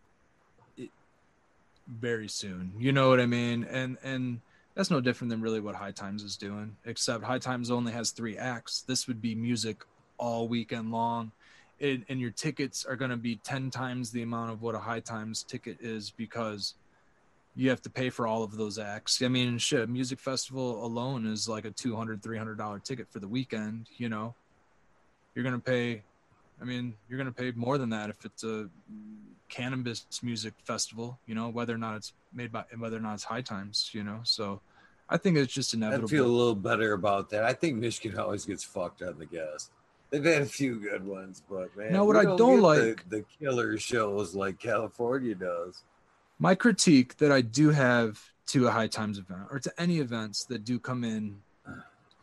Very 1.89 2.28
soon. 2.28 2.73
You 2.78 2.93
know 2.93 3.09
what 3.09 3.20
I 3.20 3.27
mean? 3.27 3.65
And 3.65 3.97
and 4.05 4.41
that's 4.77 4.91
no 4.91 5.01
different 5.01 5.31
than 5.31 5.41
really 5.41 5.59
what 5.59 5.75
High 5.75 5.91
Times 5.91 6.23
is 6.23 6.37
doing. 6.37 6.77
Except 6.85 7.25
High 7.25 7.39
Times 7.39 7.71
only 7.71 7.93
has 7.93 8.11
three 8.11 8.37
acts. 8.37 8.83
This 8.83 9.09
would 9.09 9.21
be 9.21 9.35
music 9.35 9.83
all 10.19 10.47
weekend 10.47 10.93
long. 10.93 11.33
It, 11.81 12.03
and 12.09 12.21
your 12.21 12.31
tickets 12.31 12.85
are 12.85 12.95
going 12.95 13.11
to 13.11 13.17
be 13.17 13.37
10 13.37 13.71
times 13.71 14.11
the 14.11 14.23
amount 14.23 14.53
of 14.53 14.63
what 14.63 14.75
a 14.75 14.79
high 14.79 15.01
times 15.01 15.43
ticket 15.43 15.79
is 15.81 16.11
because 16.11 16.75
you 17.55 17.69
have 17.71 17.83
to 17.83 17.91
pay 17.91 18.11
for 18.11 18.27
all 18.27 18.43
of 18.43 18.57
those 18.57 18.79
acts. 18.79 19.21
I 19.23 19.29
mean, 19.29 19.59
shit, 19.59 19.89
music 19.89 20.21
festival 20.21 20.85
alone 20.85 21.27
is 21.27 21.49
like 21.49 21.65
a 21.65 21.71
$200, 21.71 22.21
$300 22.21 22.85
ticket 22.85 23.09
for 23.11 23.19
the 23.19 23.29
weekend, 23.29 23.87
you 23.97 24.09
know. 24.09 24.35
You're 25.35 25.43
going 25.43 25.55
to 25.55 25.61
pay 25.61 26.03
I 26.61 26.65
mean, 26.65 26.95
you're 27.09 27.19
going 27.19 27.33
to 27.33 27.35
pay 27.35 27.53
more 27.55 27.79
than 27.79 27.91
that 27.91 28.11
if 28.11 28.25
it's 28.25 28.45
a 28.45 28.69
cannabis 29.49 30.07
music 30.23 30.55
festival, 30.65 31.19
you 31.27 31.35
know, 31.35 31.49
whether 31.49 31.75
or 31.75 31.79
not 31.79 31.97
it's 31.97 32.13
made 32.33 32.51
by 32.51 32.65
whether 32.79 32.97
or 32.97 33.01
not 33.01 33.15
it's 33.15 33.25
high 33.25 33.43
times, 33.43 33.91
you 33.93 34.03
know. 34.03 34.21
So 34.25 34.61
I 35.09 35.17
think 35.17 35.36
it's 35.36 35.52
just 35.52 35.75
inevitable. 35.75 36.09
I 36.09 36.10
feel 36.10 36.26
a 36.26 36.28
little 36.28 36.55
better 36.55 36.93
about 36.93 37.31
that. 37.31 37.44
I 37.44 37.52
think 37.52 37.76
Michigan 37.76 38.18
always 38.18 38.44
gets 38.44 38.65
fucked 38.65 39.02
on 39.02 39.18
the 39.18 39.26
guest. 39.26 39.70
They've 40.10 40.25
had 40.25 40.43
a 40.43 40.47
few 40.47 40.81
good 40.81 41.05
ones, 41.05 41.43
but 41.49 41.76
man, 41.76 41.93
now 41.93 42.05
what 42.05 42.17
I 42.17 42.25
don't 42.25 42.60
like 42.60 43.09
the, 43.09 43.18
the 43.18 43.25
killer 43.39 43.76
shows 43.76 44.35
like 44.35 44.59
California 44.59 45.35
does. 45.35 45.83
My 46.39 46.55
critique 46.55 47.17
that 47.18 47.33
I 47.33 47.41
do 47.41 47.70
have 47.70 48.20
to 48.49 48.68
a 48.68 48.70
high 48.70 48.86
times 48.86 49.18
event 49.18 49.49
or 49.51 49.59
to 49.59 49.73
any 49.78 49.99
events 49.99 50.44
that 50.44 50.65
do 50.65 50.78
come 50.78 51.02
in 51.02 51.41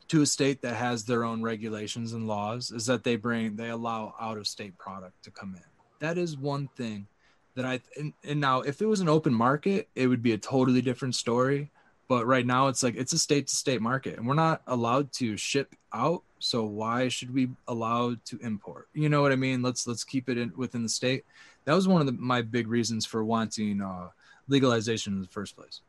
to 0.07 0.21
a 0.21 0.25
state 0.25 0.61
that 0.61 0.75
has 0.75 1.03
their 1.05 1.23
own 1.23 1.41
regulations 1.41 2.13
and 2.13 2.27
laws 2.27 2.71
is 2.71 2.85
that 2.85 3.03
they 3.03 3.15
bring 3.15 3.55
they 3.55 3.69
allow 3.69 4.15
out 4.19 4.37
of 4.37 4.47
state 4.47 4.77
product 4.77 5.23
to 5.23 5.31
come 5.31 5.55
in. 5.55 5.63
That 5.99 6.17
is 6.17 6.37
one 6.37 6.69
thing 6.75 7.07
that 7.55 7.65
I 7.65 7.81
and, 7.97 8.13
and 8.23 8.39
now 8.39 8.61
if 8.61 8.81
it 8.81 8.85
was 8.85 9.01
an 9.01 9.09
open 9.09 9.33
market, 9.33 9.89
it 9.95 10.07
would 10.07 10.21
be 10.21 10.33
a 10.33 10.37
totally 10.37 10.81
different 10.81 11.15
story. 11.15 11.71
But 12.07 12.27
right 12.27 12.45
now 12.45 12.67
it's 12.67 12.83
like 12.83 12.95
it's 12.95 13.13
a 13.13 13.17
state 13.17 13.47
to 13.47 13.55
state 13.55 13.81
market 13.81 14.17
and 14.17 14.27
we're 14.27 14.33
not 14.33 14.61
allowed 14.67 15.11
to 15.13 15.37
ship 15.37 15.75
out. 15.93 16.21
So 16.39 16.63
why 16.63 17.07
should 17.07 17.33
we 17.33 17.49
allow 17.67 18.15
to 18.25 18.39
import? 18.39 18.89
You 18.93 19.09
know 19.09 19.21
what 19.21 19.31
I 19.31 19.37
mean? 19.37 19.61
Let's 19.61 19.87
let's 19.87 20.03
keep 20.03 20.29
it 20.29 20.37
in, 20.37 20.51
within 20.55 20.83
the 20.83 20.89
state. 20.89 21.25
That 21.65 21.73
was 21.73 21.87
one 21.87 22.01
of 22.01 22.07
the, 22.07 22.13
my 22.13 22.41
big 22.41 22.67
reasons 22.67 23.05
for 23.05 23.23
wanting 23.23 23.81
uh, 23.81 24.09
legalization 24.47 25.13
in 25.13 25.21
the 25.21 25.27
first 25.27 25.55
place 25.55 25.81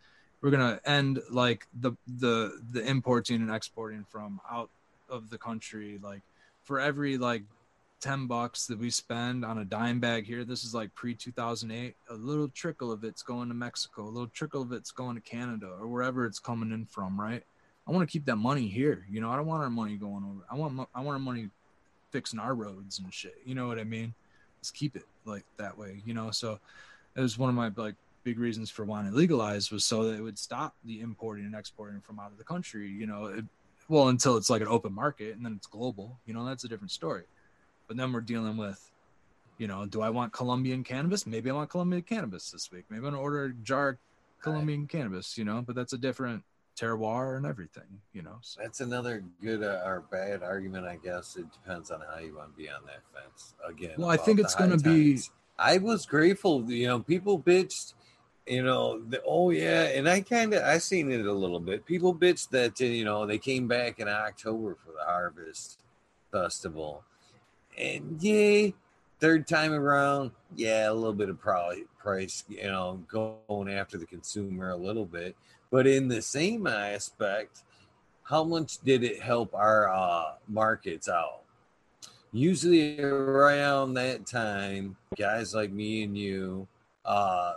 we're 0.44 0.51
gonna 0.51 0.78
end 0.84 1.23
like 1.31 1.67
the 1.81 1.93
the 2.18 2.60
the 2.70 2.86
importing 2.86 3.41
and 3.41 3.51
exporting 3.51 4.05
from 4.10 4.39
out 4.51 4.68
of 5.09 5.31
the 5.31 5.39
country 5.39 5.99
like 6.02 6.20
for 6.65 6.78
every 6.78 7.17
like 7.17 7.43
10 8.05 8.26
bucks 8.26 8.66
that 8.66 8.78
we 8.78 8.91
spend 8.91 9.47
on 9.47 9.57
a 9.57 9.65
dime 9.65 9.99
bag 9.99 10.26
here. 10.26 10.44
This 10.44 10.62
is 10.62 10.74
like 10.74 10.94
pre 10.94 11.15
2008 11.15 11.97
a 12.10 12.15
little 12.15 12.49
trickle 12.49 12.92
of 12.92 13.02
it's 13.02 13.23
going 13.23 13.49
to 13.49 13.55
mexico. 13.55 14.02
A 14.02 14.10
little 14.12 14.26
trickle 14.26 14.60
of 14.60 14.73
it's 14.73 14.91
going 14.91 15.15
to 15.15 15.23
canada 15.23 15.68
or 15.81 15.89
wherever 15.89 16.26
it's 16.26 16.39
coming 16.39 16.70
in 16.70 16.84
from 16.84 17.18
right? 17.18 17.42
I 17.89 17.92
want 17.92 18.07
to 18.07 18.12
keep 18.12 18.26
that 18.26 18.36
money 18.36 18.68
here 18.68 19.07
you 19.10 19.23
know? 19.23 19.31
I 19.31 19.36
don't 19.36 19.47
want 19.47 19.62
our 19.62 19.70
money 19.70 19.97
going 19.97 20.23
over. 20.23 20.44
I 20.50 20.55
want 20.55 20.86
i 20.94 21.00
want 21.00 21.15
our 21.15 21.18
money 21.18 21.49
fixing 22.10 22.39
our 22.39 22.55
roads 22.55 22.99
and 22.99 23.12
shit. 23.12 23.36
You 23.47 23.55
know 23.55 23.68
what 23.68 23.78
i 23.78 23.84
mean? 23.84 24.12
Let's 24.58 24.70
keep 24.70 24.97
it 24.97 25.05
like 25.24 25.47
that 25.57 25.78
way 25.78 26.02
you 26.05 26.12
know? 26.12 26.31
So 26.31 26.60
it 27.16 27.23
was 27.23 27.39
one 27.39 27.49
of 27.49 27.55
my 27.55 27.70
like 27.74 27.94
big 28.23 28.39
reasons 28.39 28.68
for 28.68 28.84
wanting 28.84 29.15
it 29.15 29.16
legalized 29.16 29.73
was 29.73 29.83
so 29.83 30.05
that 30.05 30.18
it 30.18 30.20
would 30.20 30.39
stop 30.39 30.74
the 30.84 31.00
importing 31.00 31.47
and 31.47 31.55
exporting 31.55 32.02
from 32.02 32.20
out 32.20 32.33
of 32.33 32.36
the 32.36 32.44
country. 32.44 32.86
You 32.86 33.07
know, 33.07 33.26
it, 33.28 33.47
well 33.89 34.08
until 34.08 34.36
it's 34.36 34.50
like 34.50 34.60
an 34.60 34.68
open 34.68 34.92
market 34.92 35.36
and 35.36 35.42
then 35.47 35.55
it's 35.57 35.66
global. 35.66 36.18
You 36.26 36.34
know, 36.34 36.44
that's 36.44 36.65
a 36.65 36.68
different 36.68 36.91
story. 36.91 37.23
But 37.86 37.96
then 37.96 38.12
we're 38.12 38.20
dealing 38.20 38.56
with, 38.56 38.90
you 39.58 39.66
know, 39.66 39.86
do 39.86 40.00
I 40.00 40.10
want 40.10 40.32
Colombian 40.32 40.84
cannabis? 40.84 41.26
Maybe 41.26 41.50
I 41.50 41.54
want 41.54 41.70
Colombian 41.70 42.02
cannabis 42.02 42.50
this 42.50 42.70
week. 42.72 42.84
Maybe 42.88 42.98
I'm 42.98 43.04
gonna 43.04 43.20
order 43.20 43.44
a 43.44 43.52
jar 43.52 43.98
Colombian 44.42 44.80
right. 44.80 44.88
cannabis. 44.88 45.38
You 45.38 45.44
know, 45.44 45.62
but 45.62 45.76
that's 45.76 45.92
a 45.92 45.98
different 45.98 46.42
terroir 46.76 47.36
and 47.36 47.46
everything. 47.46 48.00
You 48.12 48.22
know, 48.22 48.38
so. 48.42 48.60
that's 48.62 48.80
another 48.80 49.22
good 49.42 49.62
uh, 49.62 49.82
or 49.84 50.04
bad 50.10 50.42
argument, 50.42 50.86
I 50.86 50.96
guess. 50.96 51.36
It 51.36 51.46
depends 51.52 51.90
on 51.90 52.00
how 52.00 52.18
you 52.20 52.36
want 52.36 52.56
to 52.56 52.56
be 52.56 52.68
on 52.68 52.80
that 52.86 53.02
fence. 53.12 53.54
Again, 53.68 53.94
well, 53.98 54.10
I 54.10 54.16
think 54.16 54.40
it's 54.40 54.54
going 54.54 54.76
to 54.76 54.78
be. 54.78 55.20
I 55.58 55.78
was 55.78 56.04
grateful. 56.04 56.68
You 56.70 56.88
know, 56.88 57.00
people 57.00 57.38
bitched 57.38 57.94
you 58.46 58.62
know 58.62 59.00
the, 59.08 59.22
oh 59.26 59.50
yeah 59.50 59.84
and 59.84 60.08
i 60.08 60.20
kind 60.20 60.52
of 60.52 60.62
i 60.62 60.78
seen 60.78 61.10
it 61.10 61.24
a 61.24 61.32
little 61.32 61.60
bit 61.60 61.86
people 61.86 62.14
bitch 62.14 62.48
that 62.50 62.78
you 62.78 63.04
know 63.04 63.26
they 63.26 63.38
came 63.38 63.66
back 63.66 63.98
in 63.98 64.08
october 64.08 64.76
for 64.84 64.92
the 64.92 65.04
harvest 65.04 65.80
festival 66.30 67.02
and 67.78 68.22
yay 68.22 68.74
third 69.20 69.46
time 69.46 69.72
around 69.72 70.30
yeah 70.54 70.90
a 70.90 70.92
little 70.92 71.12
bit 71.12 71.28
of 71.28 71.40
probably 71.40 71.84
price 71.98 72.44
you 72.48 72.62
know 72.64 73.00
going 73.08 73.68
after 73.68 73.96
the 73.98 74.06
consumer 74.06 74.70
a 74.70 74.76
little 74.76 75.06
bit 75.06 75.36
but 75.70 75.86
in 75.86 76.08
the 76.08 76.22
same 76.22 76.66
aspect 76.66 77.62
how 78.22 78.44
much 78.44 78.78
did 78.82 79.02
it 79.02 79.20
help 79.20 79.54
our 79.54 79.88
uh, 79.88 80.32
markets 80.48 81.08
out 81.08 81.42
usually 82.32 83.00
around 83.00 83.94
that 83.94 84.26
time 84.26 84.96
guys 85.16 85.54
like 85.54 85.70
me 85.70 86.02
and 86.02 86.16
you 86.16 86.66
uh, 87.04 87.54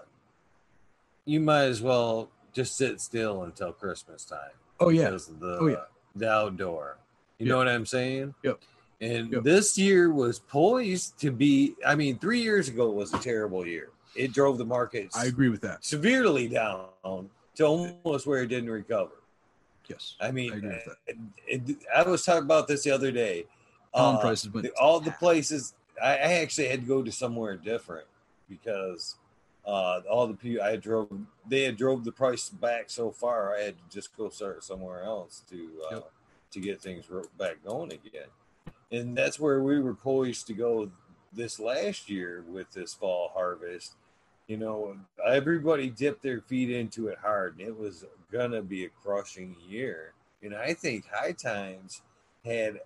you 1.25 1.39
might 1.39 1.65
as 1.65 1.81
well 1.81 2.29
just 2.53 2.77
sit 2.77 2.99
still 2.99 3.43
until 3.43 3.71
Christmas 3.71 4.25
time. 4.25 4.39
Oh 4.79 4.89
yeah, 4.89 5.05
because 5.05 5.29
of 5.29 5.39
the 5.39 5.57
oh, 5.59 5.67
yeah. 5.67 5.83
the 6.15 6.29
outdoor. 6.29 6.97
You 7.37 7.45
yep. 7.45 7.51
know 7.51 7.57
what 7.57 7.67
I'm 7.67 7.85
saying? 7.85 8.33
Yep. 8.43 8.59
And 8.99 9.31
yep. 9.31 9.43
this 9.43 9.77
year 9.77 10.11
was 10.11 10.39
poised 10.39 11.19
to 11.19 11.31
be. 11.31 11.75
I 11.85 11.95
mean, 11.95 12.17
three 12.17 12.41
years 12.41 12.67
ago 12.67 12.89
was 12.89 13.13
a 13.13 13.19
terrible 13.19 13.65
year. 13.65 13.89
It 14.15 14.33
drove 14.33 14.57
the 14.57 14.65
market. 14.65 15.09
I 15.15 15.25
agree 15.25 15.49
with 15.49 15.61
that. 15.61 15.85
Severely 15.85 16.47
down 16.47 16.87
to 17.55 17.63
almost 17.63 18.25
where 18.25 18.41
it 18.41 18.47
didn't 18.47 18.71
recover. 18.71 19.11
Yes. 19.87 20.15
I 20.19 20.31
mean, 20.31 20.53
I, 20.53 20.55
agree 20.57 20.69
with 20.69 20.97
it, 21.07 21.17
it, 21.47 21.77
I 21.95 22.03
was 22.03 22.25
talking 22.25 22.43
about 22.43 22.67
this 22.67 22.83
the 22.83 22.91
other 22.91 23.11
day. 23.11 23.45
Home 23.93 24.17
uh, 24.17 24.19
prices, 24.19 24.49
but 24.49 24.69
all 24.79 24.99
the 24.99 25.11
places 25.11 25.73
I, 26.01 26.09
I 26.09 26.33
actually 26.41 26.67
had 26.67 26.81
to 26.81 26.87
go 26.87 27.01
to 27.01 27.11
somewhere 27.11 27.55
different 27.55 28.05
because 28.49 29.15
uh, 29.65 30.01
all 30.09 30.27
the 30.27 30.33
people 30.33 30.63
I 30.63 30.75
drove, 30.75 31.09
they 31.47 31.63
had 31.63 31.77
drove 31.77 32.03
the 32.03 32.11
price 32.11 32.49
back 32.49 32.89
so 32.89 33.11
far. 33.11 33.55
I 33.55 33.61
had 33.61 33.75
to 33.77 33.95
just 33.95 34.15
go 34.15 34.29
start 34.29 34.63
somewhere 34.63 35.03
else 35.03 35.43
to 35.49 35.69
uh, 35.91 35.95
yep. 35.95 36.11
to 36.51 36.59
get 36.59 36.81
things 36.81 37.05
back 37.37 37.63
going 37.65 37.91
again. 37.93 38.27
And 38.91 39.17
that's 39.17 39.39
where 39.39 39.61
we 39.61 39.79
were 39.79 39.93
poised 39.93 40.47
to 40.47 40.53
go 40.53 40.89
this 41.33 41.59
last 41.59 42.09
year 42.09 42.43
with 42.47 42.71
this 42.71 42.93
fall 42.93 43.31
harvest. 43.33 43.95
You 44.47 44.57
know, 44.57 44.95
everybody 45.25 45.89
dipped 45.89 46.23
their 46.23 46.41
feet 46.41 46.69
into 46.69 47.07
it 47.07 47.17
hard, 47.21 47.57
and 47.59 47.67
it 47.67 47.77
was 47.77 48.05
gonna 48.31 48.61
be 48.61 48.85
a 48.85 48.89
crushing 49.03 49.55
year. 49.67 50.13
And 50.41 50.55
I 50.55 50.73
think 50.73 51.05
High 51.11 51.33
Times 51.33 52.01
had 52.45 52.79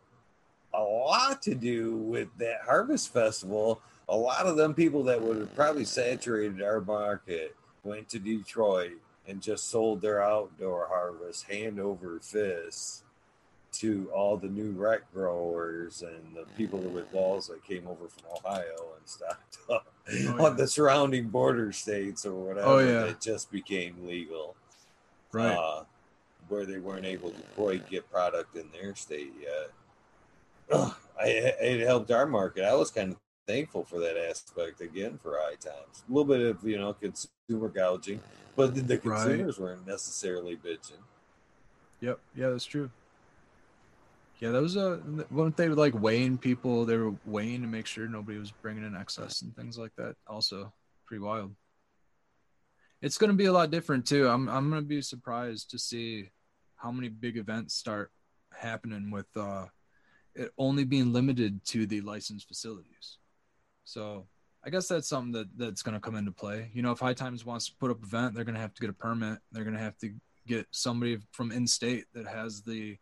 a 0.73 0.81
lot 0.81 1.41
to 1.43 1.53
do 1.53 1.97
with 1.97 2.29
that 2.39 2.61
harvest 2.65 3.13
festival 3.13 3.81
a 4.11 4.15
lot 4.15 4.45
of 4.45 4.57
them 4.57 4.73
people 4.73 5.03
that 5.03 5.21
would 5.21 5.37
have 5.37 5.55
probably 5.55 5.85
saturated 5.85 6.61
our 6.61 6.81
market 6.81 7.55
went 7.83 8.09
to 8.09 8.19
Detroit 8.19 8.97
and 9.25 9.41
just 9.41 9.69
sold 9.69 10.01
their 10.01 10.21
outdoor 10.21 10.87
harvest 10.87 11.45
hand 11.45 11.79
over 11.79 12.19
fist 12.19 13.03
to 13.81 14.07
all 14.13 14.37
the 14.37 14.47
new 14.47 14.71
rec 14.73 15.11
growers 15.11 16.03
and 16.03 16.35
the 16.35 16.45
people 16.55 16.77
with 16.77 17.11
balls 17.11 17.47
that 17.47 17.63
came 17.63 17.87
over 17.87 18.07
from 18.07 18.23
Ohio 18.31 18.93
and 18.95 19.07
stocked 19.07 19.57
up 19.71 19.91
oh, 20.07 20.13
yeah. 20.13 20.31
on 20.33 20.55
the 20.55 20.67
surrounding 20.67 21.29
border 21.29 21.71
states 21.71 22.23
or 22.23 22.33
whatever 22.35 22.67
oh, 22.67 22.77
yeah. 22.77 23.05
that 23.07 23.19
just 23.19 23.51
became 23.51 23.95
legal. 24.05 24.55
Right. 25.31 25.55
Uh, 25.55 25.83
where 26.47 26.67
they 26.67 26.77
weren't 26.77 27.05
able 27.05 27.31
to 27.31 27.41
quite 27.55 27.89
get 27.89 28.09
product 28.11 28.55
in 28.55 28.69
their 28.71 28.93
state 28.93 29.33
yet. 29.41 29.71
Ugh, 30.71 30.93
I, 31.19 31.27
it 31.27 31.79
helped 31.79 32.11
our 32.11 32.27
market. 32.27 32.65
I 32.65 32.75
was 32.75 32.91
kind 32.91 33.13
of 33.13 33.17
thankful 33.47 33.83
for 33.83 33.99
that 33.99 34.15
aspect 34.15 34.81
again 34.81 35.17
for 35.23 35.39
high 35.39 35.55
times. 35.55 36.03
A 36.07 36.11
little 36.11 36.25
bit 36.25 36.41
of 36.41 36.63
you 36.63 36.77
know 36.77 36.93
consumer 36.93 37.69
gouging, 37.69 38.21
but 38.55 38.75
the, 38.75 38.81
the 38.81 38.97
consumers 38.97 39.57
right. 39.57 39.69
weren't 39.69 39.87
necessarily 39.87 40.55
bitching. 40.55 41.01
Yep, 42.01 42.19
yeah, 42.35 42.49
that's 42.49 42.65
true. 42.65 42.91
Yeah, 44.41 44.49
that 44.49 44.61
was 44.61 44.75
a 44.75 44.99
weren't 45.29 45.55
they 45.55 45.69
like 45.69 45.93
weighing 45.93 46.39
people? 46.39 46.83
They 46.83 46.97
were 46.97 47.13
weighing 47.25 47.61
to 47.61 47.67
make 47.67 47.85
sure 47.85 48.07
nobody 48.07 48.39
was 48.39 48.51
bringing 48.51 48.83
in 48.83 48.95
excess 48.95 49.43
and 49.43 49.55
things 49.55 49.77
like 49.77 49.95
that. 49.97 50.15
Also, 50.25 50.73
pretty 51.05 51.21
wild. 51.21 51.53
It's 53.03 53.19
going 53.19 53.29
to 53.29 53.37
be 53.37 53.45
a 53.45 53.53
lot 53.53 53.69
different 53.69 54.07
too. 54.07 54.27
I'm 54.27 54.49
I'm 54.49 54.71
going 54.71 54.81
to 54.81 54.87
be 54.87 55.01
surprised 55.03 55.69
to 55.69 55.79
see 55.79 56.31
how 56.75 56.91
many 56.91 57.07
big 57.07 57.37
events 57.37 57.75
start 57.75 58.11
happening 58.51 59.11
with 59.11 59.27
uh, 59.37 59.67
it 60.33 60.51
only 60.57 60.85
being 60.85 61.13
limited 61.13 61.63
to 61.65 61.85
the 61.85 62.01
licensed 62.01 62.47
facilities. 62.47 63.19
So 63.83 64.25
I 64.65 64.71
guess 64.71 64.87
that's 64.87 65.07
something 65.07 65.33
that 65.33 65.55
that's 65.55 65.83
going 65.83 65.93
to 65.93 66.01
come 66.01 66.15
into 66.15 66.31
play. 66.31 66.71
You 66.73 66.81
know, 66.81 66.91
if 66.91 66.99
High 66.99 67.13
Times 67.13 67.45
wants 67.45 67.69
to 67.69 67.75
put 67.79 67.91
up 67.91 67.99
an 67.99 68.05
event, 68.05 68.33
they're 68.33 68.43
going 68.43 68.55
to 68.55 68.61
have 68.61 68.73
to 68.73 68.81
get 68.81 68.89
a 68.89 68.93
permit. 68.93 69.37
They're 69.51 69.63
going 69.63 69.77
to 69.77 69.83
have 69.83 69.99
to 69.99 70.11
get 70.47 70.65
somebody 70.71 71.19
from 71.31 71.51
in 71.51 71.67
state 71.67 72.05
that 72.15 72.25
has 72.25 72.63
the 72.63 72.97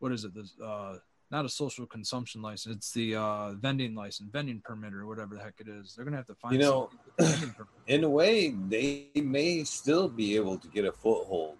what 0.00 0.12
is 0.12 0.24
it 0.24 0.32
the 0.34 0.64
uh 0.64 0.98
not 1.30 1.44
a 1.44 1.48
social 1.48 1.86
consumption 1.86 2.42
license 2.42 2.76
it's 2.76 2.92
the 2.92 3.14
uh 3.14 3.52
vending 3.52 3.94
license 3.94 4.28
vending 4.32 4.60
permit 4.64 4.92
or 4.92 5.06
whatever 5.06 5.36
the 5.36 5.40
heck 5.40 5.54
it 5.58 5.68
is 5.68 5.94
they're 5.94 6.04
gonna 6.04 6.16
have 6.16 6.26
to 6.26 6.34
find 6.34 6.54
You 6.54 6.60
know, 6.60 6.90
somebody 7.18 7.46
with 7.46 7.60
a 7.60 7.70
in 7.86 8.04
a 8.04 8.08
way, 8.08 8.50
they 8.68 9.08
may 9.16 9.64
still 9.64 10.08
be 10.08 10.36
able 10.36 10.56
to 10.58 10.68
get 10.68 10.84
a 10.84 10.92
foothold 10.92 11.56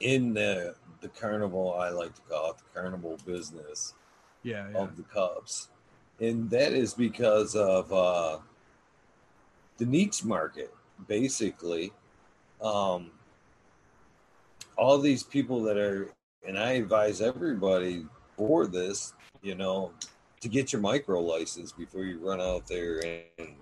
in 0.00 0.32
the 0.32 0.76
the 1.00 1.08
carnival. 1.08 1.74
I 1.74 1.88
like 1.88 2.14
to 2.14 2.20
call 2.22 2.50
it 2.52 2.58
the 2.58 2.80
carnival 2.80 3.18
business 3.26 3.94
yeah, 4.44 4.68
yeah. 4.70 4.78
of 4.78 4.96
the 4.96 5.02
Cups, 5.02 5.68
and 6.20 6.48
that 6.50 6.72
is 6.72 6.94
because 6.94 7.56
of 7.56 7.92
uh, 7.92 8.38
the 9.78 9.86
niche 9.86 10.24
market. 10.24 10.72
Basically, 11.08 11.92
um, 12.62 13.10
all 14.76 14.98
these 14.98 15.24
people 15.24 15.62
that 15.64 15.76
are, 15.76 16.12
and 16.46 16.58
I 16.58 16.72
advise 16.72 17.20
everybody 17.20 18.06
for 18.36 18.66
this, 18.66 19.14
you 19.42 19.54
know, 19.54 19.92
to 20.40 20.48
get 20.48 20.72
your 20.72 20.82
micro 20.82 21.20
license 21.20 21.72
before 21.72 22.04
you 22.04 22.18
run 22.18 22.40
out 22.40 22.66
there 22.66 23.00
and 23.38 23.54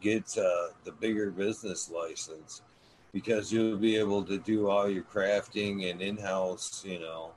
get 0.00 0.36
uh, 0.38 0.68
the 0.84 0.92
bigger 0.92 1.30
business 1.30 1.90
license 1.90 2.62
because 3.12 3.52
you'll 3.52 3.76
be 3.76 3.96
able 3.96 4.24
to 4.24 4.38
do 4.38 4.68
all 4.68 4.88
your 4.88 5.04
crafting 5.04 5.88
and 5.88 6.02
in-house 6.02 6.84
you 6.84 6.98
know 6.98 7.30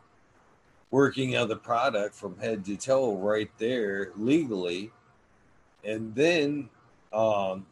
working 0.91 1.35
of 1.35 1.49
the 1.49 1.56
product 1.56 2.16
from 2.16 2.38
head 2.38 2.64
to 2.66 2.75
toe 2.77 3.16
right 3.17 3.51
there 3.57 4.11
legally. 4.16 4.91
And 5.83 6.14
then 6.16 6.69
um 7.14 7.66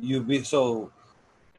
you'll 0.00 0.22
be 0.22 0.42
so 0.42 0.92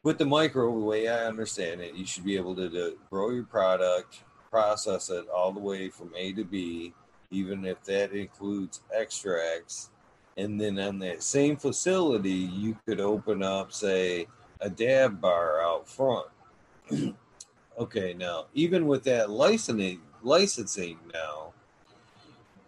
with 0.02 0.18
the 0.18 0.24
micro 0.24 0.72
the 0.72 0.84
way 0.84 1.08
i 1.08 1.26
understand 1.26 1.80
it 1.80 1.94
you 1.94 2.06
should 2.06 2.24
be 2.24 2.36
able 2.36 2.54
to, 2.54 2.68
to 2.68 2.96
grow 3.10 3.30
your 3.30 3.44
product 3.44 4.22
process 4.50 5.10
it 5.10 5.28
all 5.28 5.52
the 5.52 5.60
way 5.60 5.88
from 5.88 6.12
a 6.16 6.32
to 6.32 6.44
b 6.44 6.92
even 7.30 7.64
if 7.64 7.82
that 7.84 8.12
includes 8.12 8.80
extracts. 8.94 9.90
And 10.36 10.60
then 10.60 10.78
on 10.78 10.98
that 11.00 11.22
same 11.22 11.56
facility 11.56 12.30
you 12.30 12.76
could 12.86 13.00
open 13.00 13.42
up 13.42 13.72
say 13.72 14.26
a 14.60 14.70
dab 14.70 15.20
bar 15.20 15.60
out 15.62 15.88
front. 15.88 16.28
Okay 17.78 18.12
now 18.12 18.46
even 18.54 18.88
with 18.88 19.04
that 19.04 19.30
licensing 19.30 20.00
licensing 20.24 20.98
now 21.14 21.52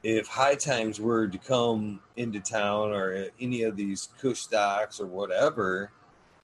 if 0.04 0.28
high 0.28 0.54
times 0.54 1.00
were 1.00 1.26
to 1.26 1.36
come 1.36 1.98
into 2.16 2.38
town 2.38 2.92
or 2.92 3.26
any 3.40 3.64
of 3.64 3.74
these 3.74 4.10
kush 4.20 4.38
stocks 4.38 5.00
or 5.00 5.06
whatever 5.06 5.90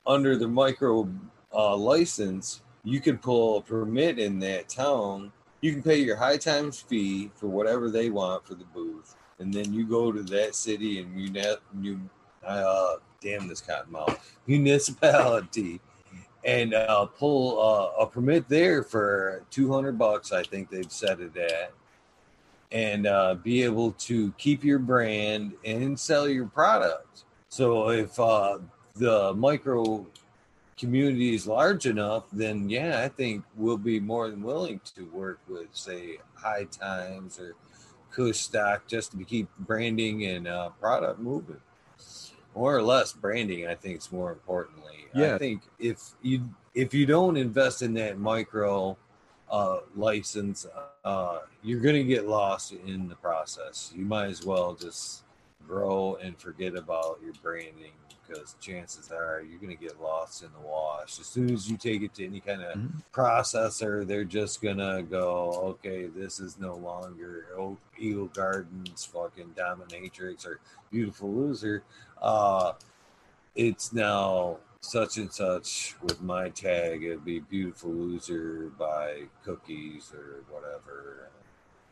under 0.07 0.37
the 0.37 0.49
micro 0.49 1.09
uh, 1.55 1.77
license 1.77 2.63
you 2.87 3.01
can 3.01 3.19
pull 3.19 3.59
a 3.59 3.63
permit 3.63 4.21
in 4.21 4.39
that 4.39 4.69
town. 4.69 5.33
You 5.61 5.73
can 5.73 5.83
pay 5.83 5.97
your 5.97 6.15
high 6.15 6.37
times 6.37 6.79
fee 6.79 7.33
for 7.35 7.49
whatever 7.49 7.91
they 7.91 8.11
want 8.11 8.47
for 8.47 8.55
the 8.55 8.65
booth. 8.65 9.17
And 9.41 9.53
then 9.53 9.73
you 9.73 9.85
go 9.85 10.13
to 10.13 10.23
that 10.23 10.55
city 10.55 11.01
and 11.01 11.21
you 11.21 11.57
you 11.83 12.01
uh 12.47 12.95
damn 13.21 13.49
this 13.49 13.61
cotton 13.61 13.91
mouth 13.91 14.39
municipality 14.47 15.81
and 16.45 16.75
uh 16.75 17.07
pull 17.07 17.61
uh, 17.61 18.05
a 18.05 18.07
permit 18.07 18.49
there 18.49 18.85
for 18.85 19.43
200 19.51 19.99
bucks 19.99 20.31
i 20.31 20.45
think 20.45 20.71
they've 20.71 20.93
set 20.93 21.19
it 21.19 21.37
at. 21.37 21.73
And 22.71 23.09
uh 23.09 23.35
be 23.35 23.65
able 23.65 23.93
to 23.93 24.31
keep 24.39 24.63
your 24.63 24.79
brand 24.79 25.55
and 25.65 25.99
sell 25.99 26.29
your 26.29 26.47
product. 26.47 27.25
So 27.49 27.91
if 27.91 28.19
uh 28.21 28.59
the 28.99 29.33
micro 29.35 30.07
community 30.79 31.35
is 31.35 31.47
large 31.47 31.87
enough 31.87 32.25
then 32.33 32.69
yeah 32.69 33.03
i 33.03 33.09
think 33.09 33.43
we'll 33.57 33.79
be 33.79 33.99
more 33.99 34.29
than 34.29 34.43
willing 34.43 34.81
to 34.85 35.07
work 35.07 35.41
with 35.49 35.69
say 35.73 36.19
high 36.35 36.65
times 36.65 37.39
or 37.41 37.55
Kush 38.17 38.39
stock 38.39 38.87
just 38.87 39.13
to 39.13 39.23
keep 39.25 39.47
branding 39.59 40.25
and 40.25 40.49
uh, 40.49 40.71
product 40.81 41.21
moving. 41.21 41.61
More 42.55 42.75
or 42.75 42.83
less, 42.83 43.13
branding 43.13 43.67
I 43.67 43.75
think 43.75 43.99
is 43.99 44.11
more 44.11 44.33
importantly. 44.33 45.07
Yeah. 45.15 45.35
I 45.35 45.39
think 45.39 45.61
if 45.79 46.15
you 46.23 46.49
if 46.75 46.95
you 46.95 47.05
don't 47.05 47.37
invest 47.37 47.83
in 47.83 47.93
that 47.95 48.19
micro 48.19 48.97
uh, 49.51 49.79
license, 49.95 50.67
uh, 51.05 51.41
you're 51.63 51.81
going 51.81 51.95
to 51.95 52.05
get 52.05 52.27
lost 52.27 52.73
in 52.73 53.07
the 53.09 53.17
process. 53.17 53.93
You 53.95 54.07
might 54.07 54.29
as 54.29 54.47
well 54.47 54.75
just 54.75 55.25
grow 55.69 56.17
and 56.23 56.39
forget 56.39 56.75
about 56.75 57.19
your 57.23 57.35
branding 57.43 57.93
because 58.27 58.55
chances 58.61 59.11
are 59.11 59.43
you're 59.49 59.59
going 59.59 59.77
to 59.77 59.83
get 59.83 60.01
lost 60.01 60.43
in 60.43 60.49
the 60.53 60.67
wash. 60.67 61.19
As 61.21 61.27
soon 61.27 61.51
as 61.53 61.71
you 61.71 61.77
take 61.77 62.03
it 62.03 62.15
to 62.15 62.25
any 62.25 62.41
kind 62.41 62.63
of 62.63 62.79
Mhm. 62.79 63.03
processor, 63.13 64.07
they're 64.07 64.25
just 64.25 64.61
going 64.63 64.79
to 64.79 65.05
go, 65.09 65.51
okay, 65.71 66.07
this 66.07 66.41
is 66.41 66.59
no 66.59 66.75
longer 66.77 67.47
Eagle 67.99 68.27
Gardens 68.27 69.05
fucking 69.05 69.55
dominatrix 69.57 70.47
or 70.47 70.61
beautiful 70.91 71.33
loser. 71.33 71.83
Uh, 72.21 72.73
it's 73.55 73.93
now 73.93 74.59
such 74.81 75.17
and 75.17 75.33
such 75.33 75.97
with 76.03 76.21
my 76.21 76.49
tag. 76.51 77.03
It'd 77.03 77.25
be 77.25 77.41
beautiful 77.41 77.91
loser 77.91 78.71
by 78.79 79.25
cookies 79.45 80.13
or 80.13 80.45
whatever. 80.51 81.31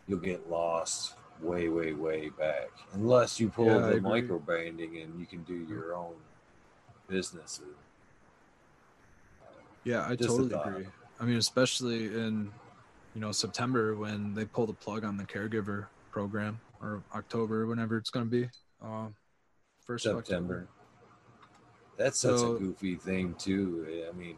You'll 0.07 0.21
get 0.21 0.49
lost 0.51 1.15
way, 1.41 1.69
way, 1.69 1.93
way 1.93 2.29
back 2.31 2.69
unless 2.95 3.39
you 3.41 3.49
pull 3.49 3.67
Yeah, 3.67 3.79
the 3.79 3.89
agree. 3.97 4.01
micro 4.01 4.39
branding 4.39 4.99
and 4.99 5.19
you 5.19 5.27
can 5.27 5.43
do 5.45 5.55
your 5.69 5.95
own 5.95 6.15
businesses. 7.09 7.65
Yeah, 9.85 10.07
I 10.09 10.17
Just 10.17 10.31
totally 10.31 10.55
agree. 10.55 10.87
I 11.21 11.25
mean, 11.25 11.37
especially 11.37 12.07
in 12.07 12.51
you 13.15 13.21
know 13.21 13.33
September 13.33 13.95
when 13.95 14.35
they 14.35 14.45
pull 14.45 14.67
the 14.67 14.73
plug 14.73 15.05
on 15.05 15.17
the 15.17 15.25
caregiver 15.25 15.87
program, 16.11 16.59
or 16.81 17.03
October, 17.15 17.67
whenever 17.67 17.97
it's 17.97 18.11
going 18.11 18.25
to 18.27 18.31
be. 18.31 18.49
Uh, 18.83 19.07
first 19.85 20.07
of 20.07 20.17
October. 20.17 20.25
September. 20.27 20.69
That's 21.97 22.19
such 22.21 22.39
So- 22.39 22.57
a 22.57 22.59
goofy 22.59 22.97
thing 22.97 23.35
too. 23.35 24.07
I 24.09 24.17
mean, 24.17 24.37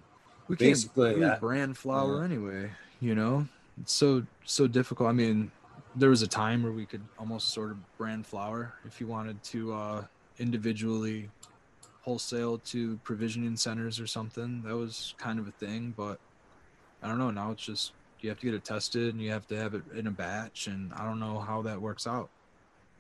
We 0.49 0.57
can't 0.57 0.71
Basically, 0.71 1.17
use 1.21 1.39
brand 1.41 1.77
flour 1.77 2.19
yeah. 2.19 2.25
anyway. 2.25 2.71
You 3.01 3.15
know, 3.15 3.49
it's 3.81 3.93
so 3.93 4.25
so 4.45 4.67
difficult. 4.67 5.09
I 5.09 5.13
mean, 5.13 5.51
there 5.97 6.11
was 6.11 6.23
a 6.23 6.27
time 6.27 6.63
where 6.63 6.73
we 6.73 6.85
could 6.85 7.03
almost 7.19 7.49
sort 7.49 7.71
of 7.71 7.97
brand 7.97 8.27
flour 8.27 8.75
if 8.85 9.01
you 9.01 9.07
wanted 9.07 9.43
to 9.43 9.73
uh, 9.73 10.05
individually 10.39 11.31
wholesale 12.03 12.59
to 12.59 12.99
provisioning 13.03 13.57
centers 13.57 13.99
or 13.99 14.07
something. 14.07 14.63
That 14.63 14.77
was 14.77 15.15
kind 15.19 15.39
of 15.39 15.49
a 15.49 15.53
thing, 15.53 15.95
but 15.97 16.21
I 17.03 17.09
don't 17.09 17.19
know. 17.19 17.31
Now 17.31 17.51
it's 17.51 17.65
just 17.65 17.93
you 18.21 18.29
have 18.29 18.39
to 18.41 18.47
get 18.47 18.55
it 18.55 18.65
tested 18.65 19.15
and 19.15 19.23
you 19.23 19.31
have 19.31 19.47
to 19.49 19.57
have 19.57 19.75
it 19.75 19.83
in 19.95 20.07
a 20.07 20.11
batch, 20.11 20.67
and 20.67 20.93
I 20.93 21.05
don't 21.05 21.19
know 21.19 21.39
how 21.39 21.63
that 21.63 21.81
works 21.81 22.07
out. 22.07 22.29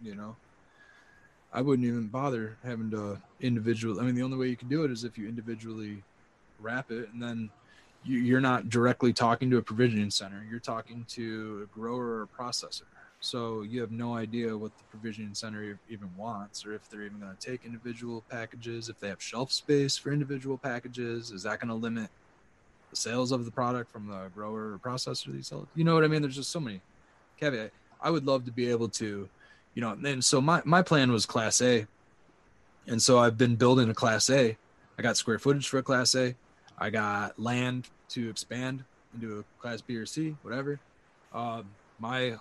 You 0.02 0.15
know, 0.15 0.36
I 1.52 1.60
wouldn't 1.60 1.86
even 1.86 2.07
bother 2.07 2.57
having 2.65 2.91
to 2.92 3.20
individual. 3.41 4.00
I 4.00 4.05
mean, 4.05 4.15
the 4.15 4.23
only 4.23 4.39
way 4.39 4.49
you 4.49 4.57
can 4.57 4.68
do 4.68 4.84
it 4.84 4.91
is 4.91 5.05
if 5.05 5.18
you 5.18 5.28
individually 5.28 6.02
wrap 6.60 6.91
it, 6.91 7.10
and 7.12 7.23
then 7.23 7.50
you're 8.07 8.41
not 8.41 8.68
directly 8.68 9.12
talking 9.12 9.51
to 9.51 9.57
a 9.59 9.62
provisioning 9.62 10.10
center. 10.10 10.47
You're 10.49 10.60
talking 10.60 11.05
to 11.10 11.68
a 11.68 11.78
grower 11.78 12.07
or 12.07 12.23
a 12.23 12.26
processor. 12.26 12.83
So 13.20 13.62
you 13.62 13.81
have 13.81 13.91
no 13.91 14.15
idea 14.15 14.57
what 14.57 14.76
the 14.76 14.85
provisioning 14.85 15.35
center 15.35 15.78
even 15.89 16.10
wants, 16.17 16.65
or 16.65 16.75
if 16.75 16.89
they're 16.89 17.02
even 17.02 17.18
going 17.18 17.35
to 17.35 17.51
take 17.51 17.65
individual 17.65 18.23
packages. 18.31 18.89
If 18.89 19.01
they 19.01 19.09
have 19.09 19.23
shelf 19.23 19.51
space 19.51 19.97
for 19.97 20.12
individual 20.12 20.59
packages, 20.59 21.31
is 21.31 21.43
that 21.43 21.60
going 21.60 21.68
to 21.68 21.75
limit 21.75 22.10
the 22.91 22.97
sales 22.97 23.33
of 23.33 23.44
the 23.44 23.51
product 23.51 23.91
from 23.91 24.07
the 24.09 24.31
grower 24.35 24.73
or 24.75 24.78
processor 24.78 25.26
that 25.26 25.36
you 25.36 25.43
sell? 25.43 25.67
You 25.75 25.85
know 25.85 25.94
what 25.94 26.05
I 26.05 26.09
mean? 26.09 26.23
There's 26.23 26.36
just 26.36 26.51
so 26.51 26.60
many 26.60 26.81
caveat. 27.41 27.73
I 28.01 28.10
would 28.10 28.26
love 28.26 28.44
to 28.44 28.52
be 28.52 28.70
able 28.70 28.89
to, 28.91 29.28
you 29.75 29.83
know, 29.83 29.91
and 30.05 30.25
so 30.25 30.41
my 30.41 30.62
my 30.65 30.83
plan 30.83 31.10
was 31.10 31.26
Class 31.26 31.60
A, 31.62 31.86
and 32.86 33.02
so 33.02 33.18
I've 33.18 33.39
been 33.39 33.57
building 33.57 33.89
a 33.91 33.94
Class 33.94 34.31
A. 34.31 34.57
I 34.99 35.02
got 35.02 35.17
square 35.17 35.39
footage 35.39 35.68
for 35.68 35.78
a 35.78 35.83
Class 35.83 36.15
A. 36.15 36.35
I 36.78 36.91
got 36.91 37.39
land 37.41 37.89
to 38.10 38.28
expand 38.31 38.85
into 39.15 39.39
a 39.39 39.60
Class 39.60 39.81
B 39.81 39.97
or 39.97 40.07
C, 40.07 40.36
whatever. 40.43 40.78
Um, 41.33 41.67
my 41.99 42.36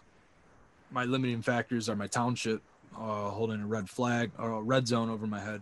my 0.92 1.06
limiting 1.06 1.42
factors 1.42 1.90
are 1.90 1.96
my 1.96 2.08
township 2.08 2.62
uh, 2.96 3.30
holding 3.30 3.62
a 3.62 3.66
red 3.66 3.90
flag 3.90 4.32
or 4.38 4.52
a 4.52 4.62
red 4.62 4.88
zone 4.88 5.10
over 5.10 5.28
my 5.28 5.40
head, 5.40 5.62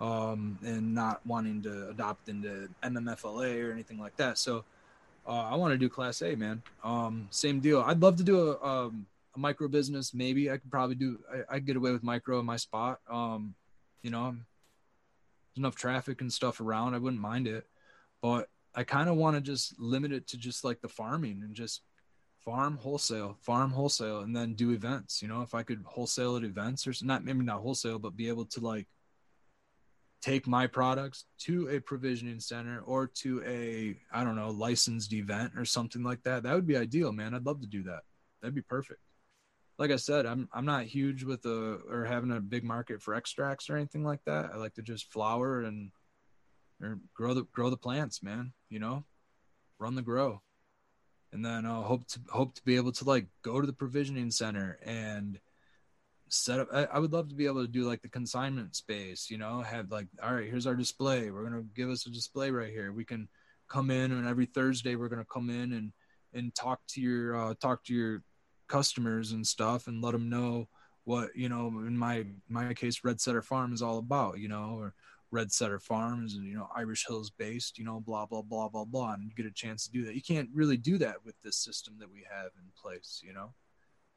um, 0.00 0.58
and 0.64 0.94
not 0.94 1.24
wanting 1.26 1.62
to 1.62 1.88
adopt 1.90 2.28
into 2.28 2.68
MMFLA 2.82 3.68
or 3.68 3.72
anything 3.72 3.98
like 3.98 4.16
that. 4.16 4.38
So 4.38 4.64
uh, 5.26 5.48
I 5.50 5.56
want 5.56 5.72
to 5.72 5.78
do 5.78 5.88
Class 5.88 6.22
A, 6.22 6.34
man. 6.34 6.62
Um, 6.82 7.28
same 7.30 7.60
deal. 7.60 7.80
I'd 7.80 8.00
love 8.00 8.16
to 8.16 8.22
do 8.22 8.50
a, 8.50 8.66
um, 8.66 9.06
a 9.34 9.38
micro 9.38 9.68
business. 9.68 10.12
Maybe 10.14 10.50
I 10.50 10.56
could 10.56 10.70
probably 10.70 10.96
do. 10.96 11.18
I, 11.32 11.56
I'd 11.56 11.66
get 11.66 11.76
away 11.76 11.92
with 11.92 12.02
micro 12.02 12.40
in 12.40 12.46
my 12.46 12.56
spot. 12.56 13.00
Um, 13.08 13.54
you 14.02 14.10
know, 14.10 14.32
there's 14.32 15.58
enough 15.58 15.76
traffic 15.76 16.20
and 16.20 16.32
stuff 16.32 16.60
around. 16.60 16.94
I 16.94 16.98
wouldn't 16.98 17.22
mind 17.22 17.46
it, 17.46 17.66
but 18.20 18.48
I 18.74 18.84
kind 18.84 19.08
of 19.08 19.16
want 19.16 19.36
to 19.36 19.40
just 19.40 19.78
limit 19.78 20.12
it 20.12 20.26
to 20.28 20.36
just 20.36 20.64
like 20.64 20.80
the 20.80 20.88
farming 20.88 21.42
and 21.44 21.54
just 21.54 21.82
farm 22.44 22.76
wholesale, 22.76 23.36
farm 23.40 23.70
wholesale, 23.70 24.20
and 24.20 24.34
then 24.34 24.54
do 24.54 24.72
events. 24.72 25.22
You 25.22 25.28
know, 25.28 25.42
if 25.42 25.54
I 25.54 25.62
could 25.62 25.82
wholesale 25.84 26.36
at 26.36 26.44
events 26.44 26.86
or 26.86 26.92
not 27.02 27.24
maybe 27.24 27.44
not 27.44 27.60
wholesale, 27.60 27.98
but 27.98 28.16
be 28.16 28.28
able 28.28 28.44
to 28.46 28.60
like 28.60 28.86
take 30.20 30.46
my 30.46 30.66
products 30.66 31.26
to 31.38 31.68
a 31.68 31.78
provisioning 31.80 32.40
center 32.40 32.80
or 32.80 33.06
to 33.06 33.42
a 33.46 33.96
I 34.12 34.24
don't 34.24 34.36
know 34.36 34.50
licensed 34.50 35.12
event 35.12 35.52
or 35.56 35.64
something 35.64 36.02
like 36.02 36.22
that. 36.24 36.42
That 36.42 36.54
would 36.54 36.66
be 36.66 36.76
ideal, 36.76 37.12
man. 37.12 37.34
I'd 37.34 37.46
love 37.46 37.60
to 37.60 37.66
do 37.66 37.84
that. 37.84 38.02
That'd 38.40 38.54
be 38.54 38.62
perfect. 38.62 39.00
Like 39.78 39.90
I 39.90 39.96
said, 39.96 40.26
I'm 40.26 40.48
I'm 40.52 40.64
not 40.64 40.84
huge 40.84 41.24
with 41.24 41.44
a 41.46 41.80
or 41.90 42.04
having 42.04 42.32
a 42.32 42.40
big 42.40 42.64
market 42.64 43.02
for 43.02 43.14
extracts 43.14 43.68
or 43.70 43.76
anything 43.76 44.04
like 44.04 44.20
that. 44.24 44.50
I 44.52 44.56
like 44.56 44.74
to 44.74 44.82
just 44.82 45.12
flower 45.12 45.62
and 45.62 45.90
or 46.80 46.98
grow 47.14 47.34
the 47.34 47.44
grow 47.52 47.70
the 47.70 47.76
plants, 47.76 48.22
man. 48.22 48.52
You 48.68 48.78
know, 48.78 49.04
run 49.78 49.94
the 49.94 50.02
grow, 50.02 50.42
and 51.32 51.44
then 51.44 51.66
uh, 51.66 51.82
hope 51.82 52.06
to 52.08 52.20
hope 52.30 52.54
to 52.54 52.64
be 52.64 52.76
able 52.76 52.92
to 52.92 53.04
like 53.04 53.26
go 53.42 53.60
to 53.60 53.66
the 53.66 53.72
provisioning 53.72 54.30
center 54.30 54.78
and 54.84 55.38
set 56.28 56.60
up 56.60 56.68
I, 56.72 56.84
I, 56.84 56.98
would 56.98 57.12
love 57.12 57.28
to 57.28 57.34
be 57.34 57.46
able 57.46 57.62
to 57.62 57.70
do 57.70 57.86
like 57.86 58.02
the 58.02 58.08
consignment 58.08 58.74
space 58.74 59.30
you 59.30 59.38
know 59.38 59.60
have 59.60 59.90
like 59.92 60.08
all 60.22 60.34
right 60.34 60.48
here's 60.48 60.66
our 60.66 60.74
display 60.74 61.30
we're 61.30 61.44
gonna 61.44 61.64
give 61.76 61.90
us 61.90 62.06
a 62.06 62.10
display 62.10 62.50
right 62.50 62.72
here 62.72 62.92
we 62.92 63.04
can 63.04 63.28
come 63.68 63.90
in 63.90 64.10
and 64.10 64.26
every 64.26 64.46
thursday 64.46 64.96
we're 64.96 65.08
gonna 65.08 65.24
come 65.32 65.50
in 65.50 65.72
and 65.72 65.92
and 66.32 66.54
talk 66.54 66.80
to 66.88 67.00
your 67.00 67.36
uh, 67.36 67.54
talk 67.60 67.84
to 67.84 67.94
your 67.94 68.22
customers 68.68 69.32
and 69.32 69.46
stuff 69.46 69.86
and 69.86 70.02
let 70.02 70.12
them 70.12 70.28
know 70.28 70.68
what 71.04 71.30
you 71.36 71.48
know 71.48 71.68
in 71.68 71.96
my 71.96 72.24
my 72.48 72.74
case 72.74 73.00
red 73.04 73.20
setter 73.20 73.42
farm 73.42 73.72
is 73.72 73.82
all 73.82 73.98
about 73.98 74.38
you 74.38 74.48
know 74.48 74.76
or 74.78 74.94
red 75.34 75.50
setter 75.50 75.80
farms 75.80 76.36
and 76.36 76.46
you 76.46 76.54
know 76.54 76.68
irish 76.76 77.04
hills 77.08 77.28
based 77.28 77.76
you 77.76 77.84
know 77.84 77.98
blah 78.00 78.24
blah 78.24 78.40
blah 78.40 78.68
blah 78.68 78.84
blah 78.84 79.12
and 79.14 79.24
you 79.24 79.34
get 79.34 79.46
a 79.46 79.50
chance 79.50 79.84
to 79.84 79.90
do 79.90 80.04
that 80.04 80.14
you 80.14 80.22
can't 80.22 80.48
really 80.54 80.76
do 80.76 80.96
that 80.96 81.16
with 81.24 81.34
this 81.42 81.56
system 81.56 81.94
that 81.98 82.10
we 82.10 82.24
have 82.30 82.52
in 82.56 82.70
place 82.80 83.20
you 83.24 83.32
know 83.32 83.52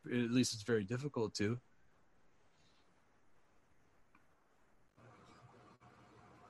at 0.05 0.31
least 0.31 0.53
it's 0.53 0.63
very 0.63 0.83
difficult 0.83 1.33
to 1.33 1.59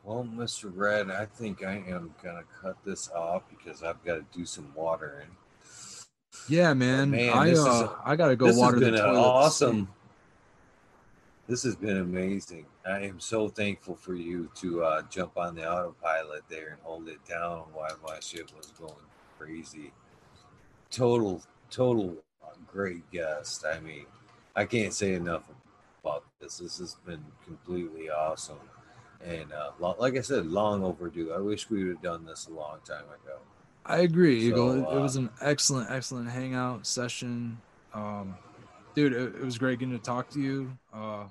Well, 0.03 0.23
Mr. 0.23 0.71
Red, 0.73 1.11
I 1.11 1.25
think 1.25 1.65
I 1.65 1.83
am 1.85 2.15
gonna 2.23 2.45
cut 2.61 2.77
this 2.85 3.11
off 3.11 3.43
because 3.49 3.83
I've 3.83 4.01
got 4.05 4.15
to 4.15 4.25
do 4.33 4.45
some 4.45 4.71
watering. 4.73 5.27
Yeah, 6.47 6.73
man. 6.73 7.11
man 7.11 7.33
I 7.33 7.51
uh, 7.51 7.57
a, 7.57 8.01
I 8.05 8.15
gotta 8.15 8.37
go 8.37 8.53
water 8.53 8.79
the 8.79 8.91
toilet. 8.91 9.19
Awesome. 9.19 9.89
This 11.49 11.63
has 11.63 11.75
been 11.75 11.97
amazing. 11.97 12.65
I 12.87 13.01
am 13.01 13.19
so 13.19 13.49
thankful 13.49 13.95
for 13.95 14.15
you 14.15 14.49
to 14.55 14.83
uh, 14.83 15.01
jump 15.09 15.37
on 15.37 15.55
the 15.55 15.69
autopilot 15.69 16.43
there 16.49 16.69
and 16.69 16.77
hold 16.83 17.07
it 17.09 17.23
down 17.27 17.65
while 17.73 17.97
my 18.05 18.19
ship 18.19 18.49
was 18.55 18.67
going 18.79 18.93
crazy. 19.37 19.91
Total, 20.89 21.41
total 21.69 22.15
great 22.65 23.09
guest. 23.11 23.65
I 23.65 23.79
mean, 23.79 24.05
I 24.55 24.65
can't 24.65 24.93
say 24.93 25.13
enough 25.13 25.43
about 26.03 26.23
this. 26.39 26.59
This 26.59 26.79
has 26.79 26.95
been 27.05 27.23
completely 27.45 28.09
awesome 28.09 28.59
and 29.23 29.51
uh, 29.51 29.71
like 29.97 30.15
I 30.15 30.21
said, 30.21 30.45
long 30.45 30.83
overdue. 30.83 31.33
I 31.33 31.39
wish 31.39 31.69
we 31.69 31.83
would 31.83 31.95
have 31.95 32.01
done 32.01 32.25
this 32.25 32.47
a 32.47 32.53
long 32.53 32.77
time 32.85 33.05
ago. 33.05 33.37
I 33.85 33.99
agree, 33.99 34.41
so, 34.41 34.47
Eagle. 34.47 34.87
Uh, 34.87 34.97
it 34.97 34.99
was 34.99 35.15
an 35.15 35.29
excellent, 35.41 35.89
excellent 35.89 36.29
hangout 36.29 36.85
session. 36.85 37.57
Um, 37.93 38.35
dude, 38.95 39.13
it, 39.13 39.35
it, 39.35 39.43
was 39.43 39.57
great 39.57 39.79
getting 39.79 39.97
to 39.97 40.03
talk 40.03 40.29
to 40.31 40.41
you. 40.41 40.77
Uh, 40.93 41.25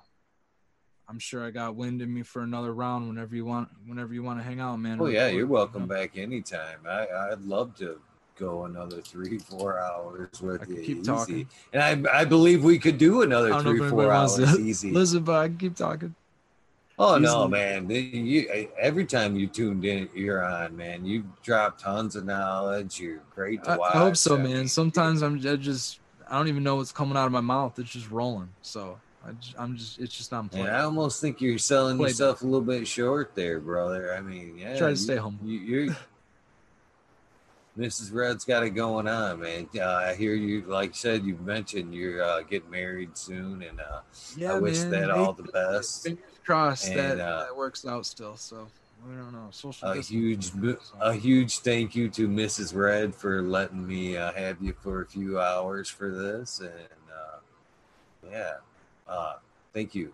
I'm 1.08 1.18
sure 1.18 1.44
I 1.44 1.50
got 1.50 1.76
wind 1.76 2.02
in 2.02 2.12
me 2.12 2.22
for 2.22 2.42
another 2.42 2.74
round 2.74 3.08
whenever 3.08 3.36
you 3.36 3.44
want. 3.44 3.68
Whenever 3.86 4.12
you 4.12 4.22
want 4.22 4.40
to 4.40 4.42
hang 4.42 4.60
out, 4.60 4.76
man. 4.76 5.00
Oh 5.00 5.06
yeah, 5.06 5.28
you're 5.28 5.46
welcome 5.46 5.86
back 5.86 6.18
anytime. 6.18 6.78
I 6.88 7.06
I'd 7.30 7.42
love 7.42 7.76
to 7.76 8.00
go 8.36 8.64
another 8.64 9.00
three, 9.00 9.38
four 9.38 9.78
hours 9.78 10.40
with 10.40 10.68
you. 10.68 10.82
Keep 10.82 10.98
easy. 10.98 11.02
talking, 11.02 11.48
and 11.72 12.06
I 12.06 12.20
I 12.20 12.24
believe 12.24 12.64
we 12.64 12.78
could 12.78 12.98
do 12.98 13.22
another 13.22 13.60
three, 13.60 13.88
four 13.88 14.10
hours 14.12 14.58
easy. 14.58 14.90
Listen, 14.90 15.22
but 15.22 15.36
I 15.36 15.46
can 15.48 15.58
keep 15.58 15.76
talking. 15.76 16.14
Oh 16.98 17.18
no, 17.18 17.46
man! 17.46 17.88
You, 17.90 18.70
every 18.78 19.04
time 19.04 19.36
you 19.36 19.46
tuned 19.46 19.84
in, 19.84 20.08
you're 20.14 20.42
on, 20.42 20.76
man. 20.76 21.04
You 21.04 21.24
drop 21.42 21.78
tons 21.78 22.16
of 22.16 22.24
knowledge. 22.24 22.98
You're 22.98 23.20
great 23.34 23.62
to 23.64 23.76
watch. 23.76 23.94
I, 23.94 23.98
hope 23.98 24.16
so, 24.16 24.38
man. 24.38 24.66
Sometimes 24.66 25.22
I'm 25.22 25.38
just 25.38 26.00
I 26.28 26.38
don't 26.38 26.48
even 26.48 26.62
know 26.62 26.76
what's 26.76 26.92
coming 26.92 27.16
out 27.16 27.26
of 27.26 27.32
my 27.32 27.40
mouth. 27.40 27.78
It's 27.78 27.90
just 27.90 28.10
rolling. 28.10 28.48
So 28.62 28.98
I 29.26 29.62
am 29.64 29.76
just 29.76 29.98
it's 29.98 30.16
just 30.16 30.32
not. 30.32 30.52
And 30.54 30.68
I 30.68 30.82
almost 30.82 31.20
think 31.20 31.40
you're 31.40 31.58
selling 31.58 31.96
Play 31.96 32.08
yourself 32.08 32.42
a 32.42 32.44
little 32.44 32.60
bit 32.60 32.86
short 32.86 33.34
there, 33.34 33.58
brother. 33.60 34.14
I 34.14 34.20
mean, 34.20 34.56
yeah. 34.58 34.76
Try 34.76 34.88
to 34.88 34.90
you, 34.90 34.96
stay 34.96 35.16
humble. 35.16 35.46
You, 35.46 35.58
you're 35.58 35.96
Mrs. 37.78 38.12
Red's 38.12 38.44
got 38.44 38.62
it 38.62 38.70
going 38.70 39.06
on, 39.06 39.40
man. 39.40 39.68
Uh, 39.78 39.84
I 39.84 40.14
hear 40.14 40.34
you, 40.34 40.62
like 40.62 40.90
you 40.90 40.94
said, 40.94 41.24
you 41.24 41.36
mentioned 41.44 41.94
you're 41.94 42.22
uh, 42.22 42.40
getting 42.42 42.70
married 42.70 43.16
soon, 43.18 43.62
and 43.62 43.80
uh, 43.80 44.00
yeah, 44.36 44.54
I 44.54 44.58
wish 44.58 44.78
man. 44.78 44.90
that 44.92 45.10
all 45.10 45.34
the 45.34 45.42
best 45.42 46.04
Fingers 46.04 46.24
crossed 46.44 46.88
and, 46.88 46.98
that, 46.98 47.20
uh, 47.20 47.44
that 47.44 47.56
works 47.56 47.84
out 47.84 48.06
still. 48.06 48.36
So 48.36 48.68
I 49.04 49.14
don't 49.14 49.32
know. 49.32 49.48
Social 49.50 49.90
a 49.90 50.00
huge, 50.00 50.52
a 51.00 51.12
huge 51.12 51.58
thank 51.58 51.94
you 51.94 52.08
to 52.10 52.28
Mrs. 52.28 52.74
Red 52.74 53.14
for 53.14 53.42
letting 53.42 53.86
me 53.86 54.16
uh, 54.16 54.32
have 54.32 54.62
you 54.62 54.72
for 54.80 55.02
a 55.02 55.06
few 55.06 55.38
hours 55.38 55.88
for 55.90 56.10
this, 56.10 56.60
and 56.60 56.70
uh, 56.70 57.38
yeah, 58.30 58.54
uh, 59.08 59.34
thank 59.72 59.94
you. 59.94 60.12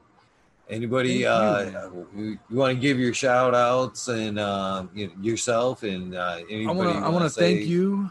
Anybody, 0.69 1.25
thank 1.25 1.77
uh, 1.77 1.91
you, 2.17 2.39
you, 2.49 2.57
want 2.57 2.75
to 2.75 2.81
give 2.81 2.99
your 2.99 3.13
shout 3.13 3.55
outs 3.55 4.09
and 4.09 4.39
uh, 4.39 4.87
you 4.95 5.09
know, 5.09 5.13
yourself 5.21 5.83
and 5.83 6.15
uh, 6.15 6.39
anybody? 6.49 6.91
I 6.91 7.09
want 7.09 7.25
to 7.25 7.31
thank 7.31 7.67
you. 7.67 8.11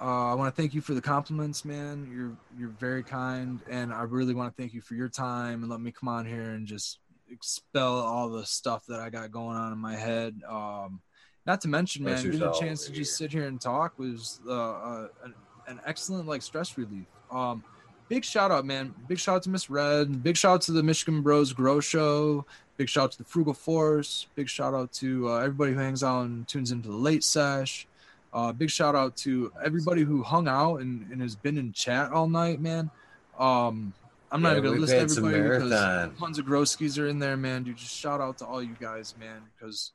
Uh, 0.00 0.32
I 0.32 0.34
want 0.34 0.54
to 0.54 0.60
thank 0.60 0.74
you 0.74 0.80
for 0.80 0.94
the 0.94 1.00
compliments, 1.00 1.64
man. 1.64 2.10
You're 2.12 2.36
you're 2.58 2.74
very 2.76 3.02
kind, 3.02 3.60
and 3.68 3.92
I 3.92 4.02
really 4.02 4.34
want 4.34 4.54
to 4.54 4.60
thank 4.60 4.74
you 4.74 4.80
for 4.80 4.94
your 4.94 5.08
time 5.08 5.62
and 5.62 5.70
let 5.70 5.80
me 5.80 5.92
come 5.92 6.08
on 6.08 6.24
here 6.24 6.50
and 6.50 6.66
just 6.66 6.98
expel 7.30 7.98
all 8.00 8.28
the 8.28 8.44
stuff 8.44 8.84
that 8.86 9.00
I 9.00 9.10
got 9.10 9.30
going 9.30 9.56
on 9.56 9.72
in 9.72 9.78
my 9.78 9.96
head. 9.96 10.40
Um, 10.48 11.00
not 11.46 11.60
to 11.62 11.68
mention, 11.68 12.04
man, 12.04 12.22
getting 12.22 12.42
a 12.42 12.52
chance 12.58 12.84
to 12.86 12.92
just 12.92 13.16
sit 13.16 13.32
here 13.32 13.46
and 13.46 13.60
talk 13.60 13.98
was 13.98 14.40
uh, 14.46 14.52
uh, 14.52 15.08
an, 15.24 15.34
an, 15.66 15.80
excellent 15.84 16.28
like 16.28 16.42
stress 16.42 16.78
relief. 16.78 17.06
Um, 17.30 17.64
big 18.12 18.26
shout 18.26 18.50
out, 18.50 18.66
man. 18.66 18.94
Big 19.08 19.18
shout 19.18 19.36
out 19.36 19.42
to 19.44 19.48
Miss 19.48 19.70
Red. 19.70 20.22
Big 20.22 20.36
shout 20.36 20.56
out 20.56 20.60
to 20.62 20.72
the 20.72 20.82
Michigan 20.82 21.22
Bros 21.22 21.54
Grow 21.54 21.80
Show. 21.80 22.44
Big 22.76 22.86
shout 22.86 23.04
out 23.04 23.12
to 23.12 23.18
the 23.18 23.24
Frugal 23.24 23.54
Force. 23.54 24.26
Big 24.34 24.50
shout 24.50 24.74
out 24.74 24.92
to 24.92 25.30
uh, 25.30 25.38
everybody 25.38 25.72
who 25.72 25.78
hangs 25.78 26.02
out 26.02 26.26
and 26.26 26.46
tunes 26.46 26.72
into 26.72 26.88
the 26.88 26.94
late 26.94 27.24
sesh. 27.24 27.86
Uh, 28.34 28.52
big 28.52 28.68
shout 28.68 28.94
out 28.94 29.16
to 29.16 29.50
everybody 29.64 30.02
who 30.02 30.22
hung 30.22 30.46
out 30.46 30.82
and, 30.82 31.10
and 31.10 31.22
has 31.22 31.34
been 31.34 31.56
in 31.56 31.72
chat 31.72 32.12
all 32.12 32.28
night, 32.28 32.60
man. 32.60 32.90
Um, 33.38 33.94
I'm 34.30 34.42
not 34.42 34.58
even 34.58 34.64
gonna 34.64 34.80
list 34.80 34.92
everybody 34.92 35.40
because 35.40 36.18
tons 36.18 36.38
of 36.38 36.44
Growskis 36.44 36.98
are 36.98 37.06
in 37.06 37.18
there, 37.18 37.38
man. 37.38 37.62
Dude, 37.62 37.78
just 37.78 37.96
shout 37.96 38.20
out 38.20 38.36
to 38.38 38.46
all 38.46 38.62
you 38.62 38.76
guys, 38.78 39.14
man, 39.18 39.40
because 39.56 39.92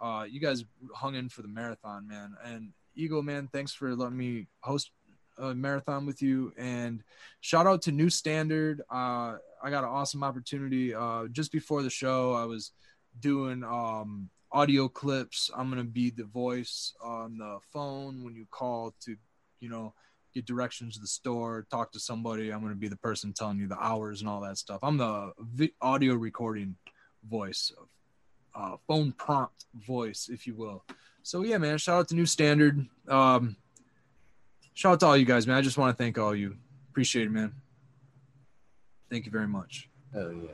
uh, 0.00 0.24
you 0.28 0.38
guys 0.38 0.64
hung 0.94 1.16
in 1.16 1.28
for 1.28 1.42
the 1.42 1.48
marathon, 1.48 2.06
man. 2.06 2.36
And 2.44 2.70
Eagle, 2.94 3.22
man, 3.22 3.48
thanks 3.52 3.72
for 3.72 3.96
letting 3.96 4.16
me 4.16 4.46
host 4.60 4.92
a 5.40 5.54
marathon 5.54 6.06
with 6.06 6.22
you. 6.22 6.52
And 6.56 7.02
shout 7.40 7.66
out 7.66 7.82
to 7.82 7.92
New 7.92 8.10
Standard. 8.10 8.82
Uh, 8.90 9.36
I 9.62 9.70
got 9.70 9.84
an 9.84 9.90
awesome 9.90 10.22
opportunity. 10.22 10.94
Uh, 10.94 11.26
just 11.32 11.52
before 11.52 11.82
the 11.82 11.90
show, 11.90 12.34
I 12.34 12.44
was 12.44 12.72
doing 13.20 13.64
um, 13.64 14.30
audio 14.52 14.88
clips. 14.88 15.50
I'm 15.56 15.68
gonna 15.68 15.84
be 15.84 16.10
the 16.10 16.24
voice 16.24 16.94
on 17.02 17.38
the 17.38 17.58
phone 17.72 18.24
when 18.24 18.34
you 18.34 18.46
call 18.50 18.94
to, 19.04 19.16
you 19.60 19.68
know 19.68 19.94
get 20.32 20.46
directions 20.46 20.94
to 20.94 21.00
the 21.00 21.06
store, 21.06 21.66
talk 21.70 21.92
to 21.92 22.00
somebody. 22.00 22.50
I'm 22.50 22.66
to 22.68 22.74
be 22.74 22.88
the 22.88 22.96
person 22.96 23.32
telling 23.32 23.58
you 23.58 23.66
the 23.66 23.78
hours 23.78 24.20
and 24.20 24.30
all 24.30 24.40
that 24.42 24.58
stuff. 24.58 24.80
I'm 24.82 24.96
the 24.96 25.32
vi- 25.38 25.72
audio 25.80 26.14
recording 26.14 26.76
voice, 27.28 27.72
uh, 28.54 28.76
phone 28.86 29.12
prompt 29.12 29.66
voice, 29.74 30.28
if 30.32 30.46
you 30.46 30.54
will. 30.54 30.84
So 31.22 31.42
yeah, 31.42 31.58
man, 31.58 31.78
shout 31.78 31.98
out 31.98 32.08
to 32.08 32.14
New 32.14 32.26
Standard. 32.26 32.86
Um, 33.08 33.56
shout 34.74 34.94
out 34.94 35.00
to 35.00 35.06
all 35.06 35.16
you 35.16 35.24
guys, 35.24 35.46
man. 35.46 35.56
I 35.56 35.62
just 35.62 35.78
want 35.78 35.96
to 35.96 36.02
thank 36.02 36.18
all 36.18 36.34
you. 36.34 36.56
Appreciate 36.90 37.26
it, 37.26 37.30
man. 37.30 37.52
Thank 39.10 39.26
you 39.26 39.32
very 39.32 39.48
much. 39.48 39.88
Oh 40.14 40.30
yeah, 40.30 40.50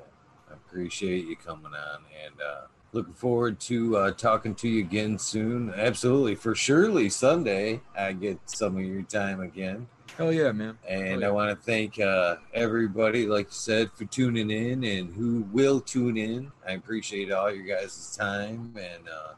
I 0.50 0.54
appreciate 0.54 1.26
you 1.26 1.36
coming 1.36 1.66
on 1.66 2.00
and. 2.24 2.40
uh 2.40 2.66
looking 2.92 3.12
forward 3.12 3.60
to 3.60 3.94
uh, 3.96 4.10
talking 4.12 4.54
to 4.54 4.68
you 4.68 4.80
again 4.80 5.18
soon. 5.18 5.72
Absolutely, 5.76 6.34
for 6.34 6.54
surely 6.54 7.10
Sunday 7.10 7.80
I 7.96 8.12
get 8.12 8.38
some 8.46 8.76
of 8.76 8.82
your 8.82 9.02
time 9.02 9.40
again. 9.40 9.86
Oh 10.18 10.30
yeah, 10.30 10.50
man! 10.52 10.78
And 10.88 11.20
yeah. 11.20 11.28
I 11.28 11.30
want 11.30 11.50
to 11.50 11.62
thank 11.62 12.00
uh, 12.00 12.36
everybody, 12.54 13.26
like 13.26 13.46
you 13.46 13.52
said, 13.52 13.90
for 13.92 14.06
tuning 14.06 14.50
in 14.50 14.82
and 14.82 15.14
who 15.14 15.42
will 15.52 15.78
tune 15.78 16.16
in. 16.16 16.50
I 16.66 16.72
appreciate 16.72 17.30
all 17.30 17.52
your 17.52 17.66
guys' 17.66 18.16
time 18.18 18.74
and 18.78 19.08
uh, 19.08 19.34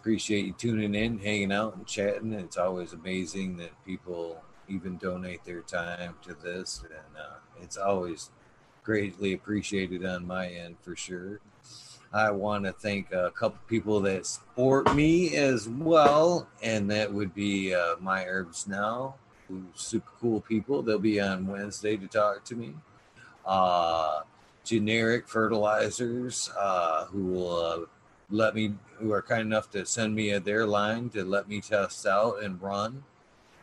appreciate 0.00 0.46
you 0.46 0.52
tuning 0.52 0.94
in, 0.94 1.18
hanging 1.18 1.52
out, 1.52 1.76
and 1.76 1.86
chatting. 1.86 2.32
It's 2.32 2.56
always 2.56 2.94
amazing 2.94 3.58
that 3.58 3.84
people 3.84 4.42
even 4.66 4.96
donate 4.96 5.44
their 5.44 5.60
time 5.60 6.14
to 6.22 6.34
this, 6.34 6.82
and 6.82 7.22
uh, 7.22 7.36
it's 7.62 7.76
always 7.76 8.30
greatly 8.82 9.34
appreciated 9.34 10.06
on 10.06 10.26
my 10.26 10.46
end 10.48 10.76
for 10.80 10.96
sure. 10.96 11.40
I 12.12 12.30
want 12.30 12.64
to 12.64 12.72
thank 12.72 13.12
a 13.12 13.30
couple 13.30 13.58
people 13.68 14.00
that 14.00 14.26
support 14.26 14.94
me 14.94 15.36
as 15.36 15.68
well, 15.68 16.48
and 16.62 16.90
that 16.90 17.12
would 17.12 17.34
be 17.34 17.74
uh, 17.74 17.96
My 18.00 18.24
Herbs 18.24 18.66
Now, 18.66 19.16
super 19.74 20.10
cool 20.18 20.40
people. 20.40 20.82
They'll 20.82 20.98
be 20.98 21.20
on 21.20 21.46
Wednesday 21.46 21.98
to 21.98 22.06
talk 22.06 22.44
to 22.44 22.56
me. 22.56 22.74
Uh, 23.44 24.22
generic 24.64 25.28
fertilizers 25.28 26.50
uh, 26.58 27.04
who 27.06 27.26
will 27.26 27.56
uh, 27.56 27.78
let 28.30 28.54
me, 28.54 28.74
who 28.98 29.12
are 29.12 29.22
kind 29.22 29.42
enough 29.42 29.70
to 29.70 29.84
send 29.84 30.14
me 30.14 30.36
their 30.38 30.66
line 30.66 31.08
to 31.10 31.24
let 31.24 31.48
me 31.48 31.60
test 31.60 32.06
out 32.06 32.42
and 32.42 32.60
run. 32.60 33.02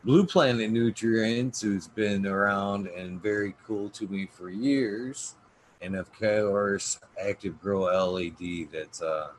Blue 0.03 0.25
Planet 0.25 0.71
Nutrients, 0.71 1.61
who's 1.61 1.87
been 1.87 2.25
around 2.25 2.87
and 2.87 3.21
very 3.21 3.55
cool 3.65 3.89
to 3.89 4.07
me 4.07 4.27
for 4.31 4.49
years, 4.49 5.35
and 5.81 5.95
of 5.95 6.11
course, 6.13 6.99
Active 7.21 7.59
Grow 7.61 7.83
LED 8.13 8.69
that's 8.71 9.01
uh, 9.01 9.29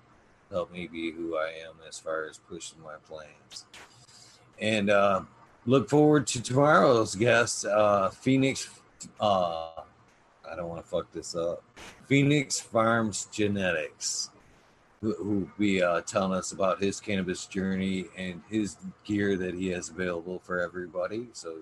helped 0.51 0.73
me 0.73 0.87
be 0.87 1.11
who 1.11 1.37
I 1.37 1.49
am 1.67 1.77
as 1.89 1.99
far 1.99 2.27
as 2.27 2.39
pushing 2.39 2.83
my 2.83 2.97
plans. 3.07 3.67
And 4.61 4.91
uh, 4.91 5.23
look 5.67 5.89
forward 5.89 6.27
to 6.29 6.43
tomorrow's 6.43 7.15
guest, 7.15 7.65
uh, 7.65 8.11
Phoenix. 8.11 8.69
Uh, 9.21 9.71
I 10.51 10.57
don't 10.57 10.69
want 10.69 10.83
to 10.83 10.89
fuck 10.89 11.11
this 11.13 11.35
up. 11.35 11.63
Phoenix 12.07 12.59
Farms 12.59 13.29
Genetics, 13.31 14.31
who 15.01 15.15
will 15.21 15.51
be 15.59 15.83
uh, 15.83 16.01
telling 16.03 16.37
us 16.37 16.53
about 16.53 16.83
his 16.83 17.01
cannabis 17.01 17.47
journey 17.47 18.07
and 18.17 18.43
his 18.49 18.77
gear 19.05 19.37
that 19.37 19.55
he 19.55 19.69
has 19.69 19.89
available 19.91 20.41
for 20.45 20.61
everybody. 20.61 21.29
So 21.33 21.59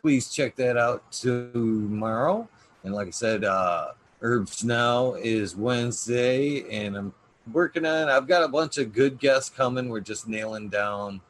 please 0.00 0.32
check 0.32 0.56
that 0.56 0.76
out 0.76 1.10
tomorrow. 1.12 2.48
And 2.84 2.94
like 2.94 3.08
I 3.08 3.10
said, 3.10 3.44
uh, 3.44 3.92
Herbs 4.22 4.64
Now 4.64 5.14
is 5.14 5.56
Wednesday, 5.56 6.64
and 6.70 6.96
I'm 6.96 7.14
working 7.52 7.84
on. 7.84 8.08
I've 8.08 8.26
got 8.26 8.42
a 8.42 8.48
bunch 8.48 8.78
of 8.78 8.92
good 8.92 9.18
guests 9.18 9.50
coming. 9.50 9.88
We're 9.88 10.00
just 10.00 10.28
nailing 10.28 10.68
down 10.68 11.20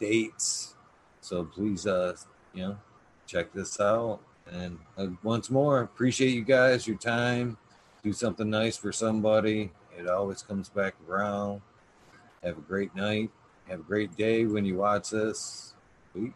dates. 0.00 0.74
So 1.20 1.44
please, 1.44 1.86
uh, 1.86 2.16
you 2.54 2.62
know, 2.62 2.78
check 3.26 3.52
this 3.52 3.80
out. 3.80 4.20
And 4.50 4.78
uh, 4.96 5.08
once 5.22 5.50
more, 5.50 5.80
appreciate 5.82 6.30
you 6.30 6.42
guys, 6.44 6.86
your 6.86 6.96
time. 6.96 7.56
Do 8.02 8.12
something 8.12 8.50
nice 8.50 8.76
for 8.76 8.92
somebody. 8.92 9.70
It 10.02 10.08
always 10.08 10.42
comes 10.42 10.68
back 10.68 10.94
around. 11.08 11.62
Have 12.42 12.58
a 12.58 12.60
great 12.60 12.92
night. 12.96 13.30
Have 13.68 13.80
a 13.80 13.84
great 13.84 14.16
day 14.16 14.46
when 14.46 14.64
you 14.64 14.78
watch 14.78 15.10
this. 15.10 15.74
Peace. 16.12 16.32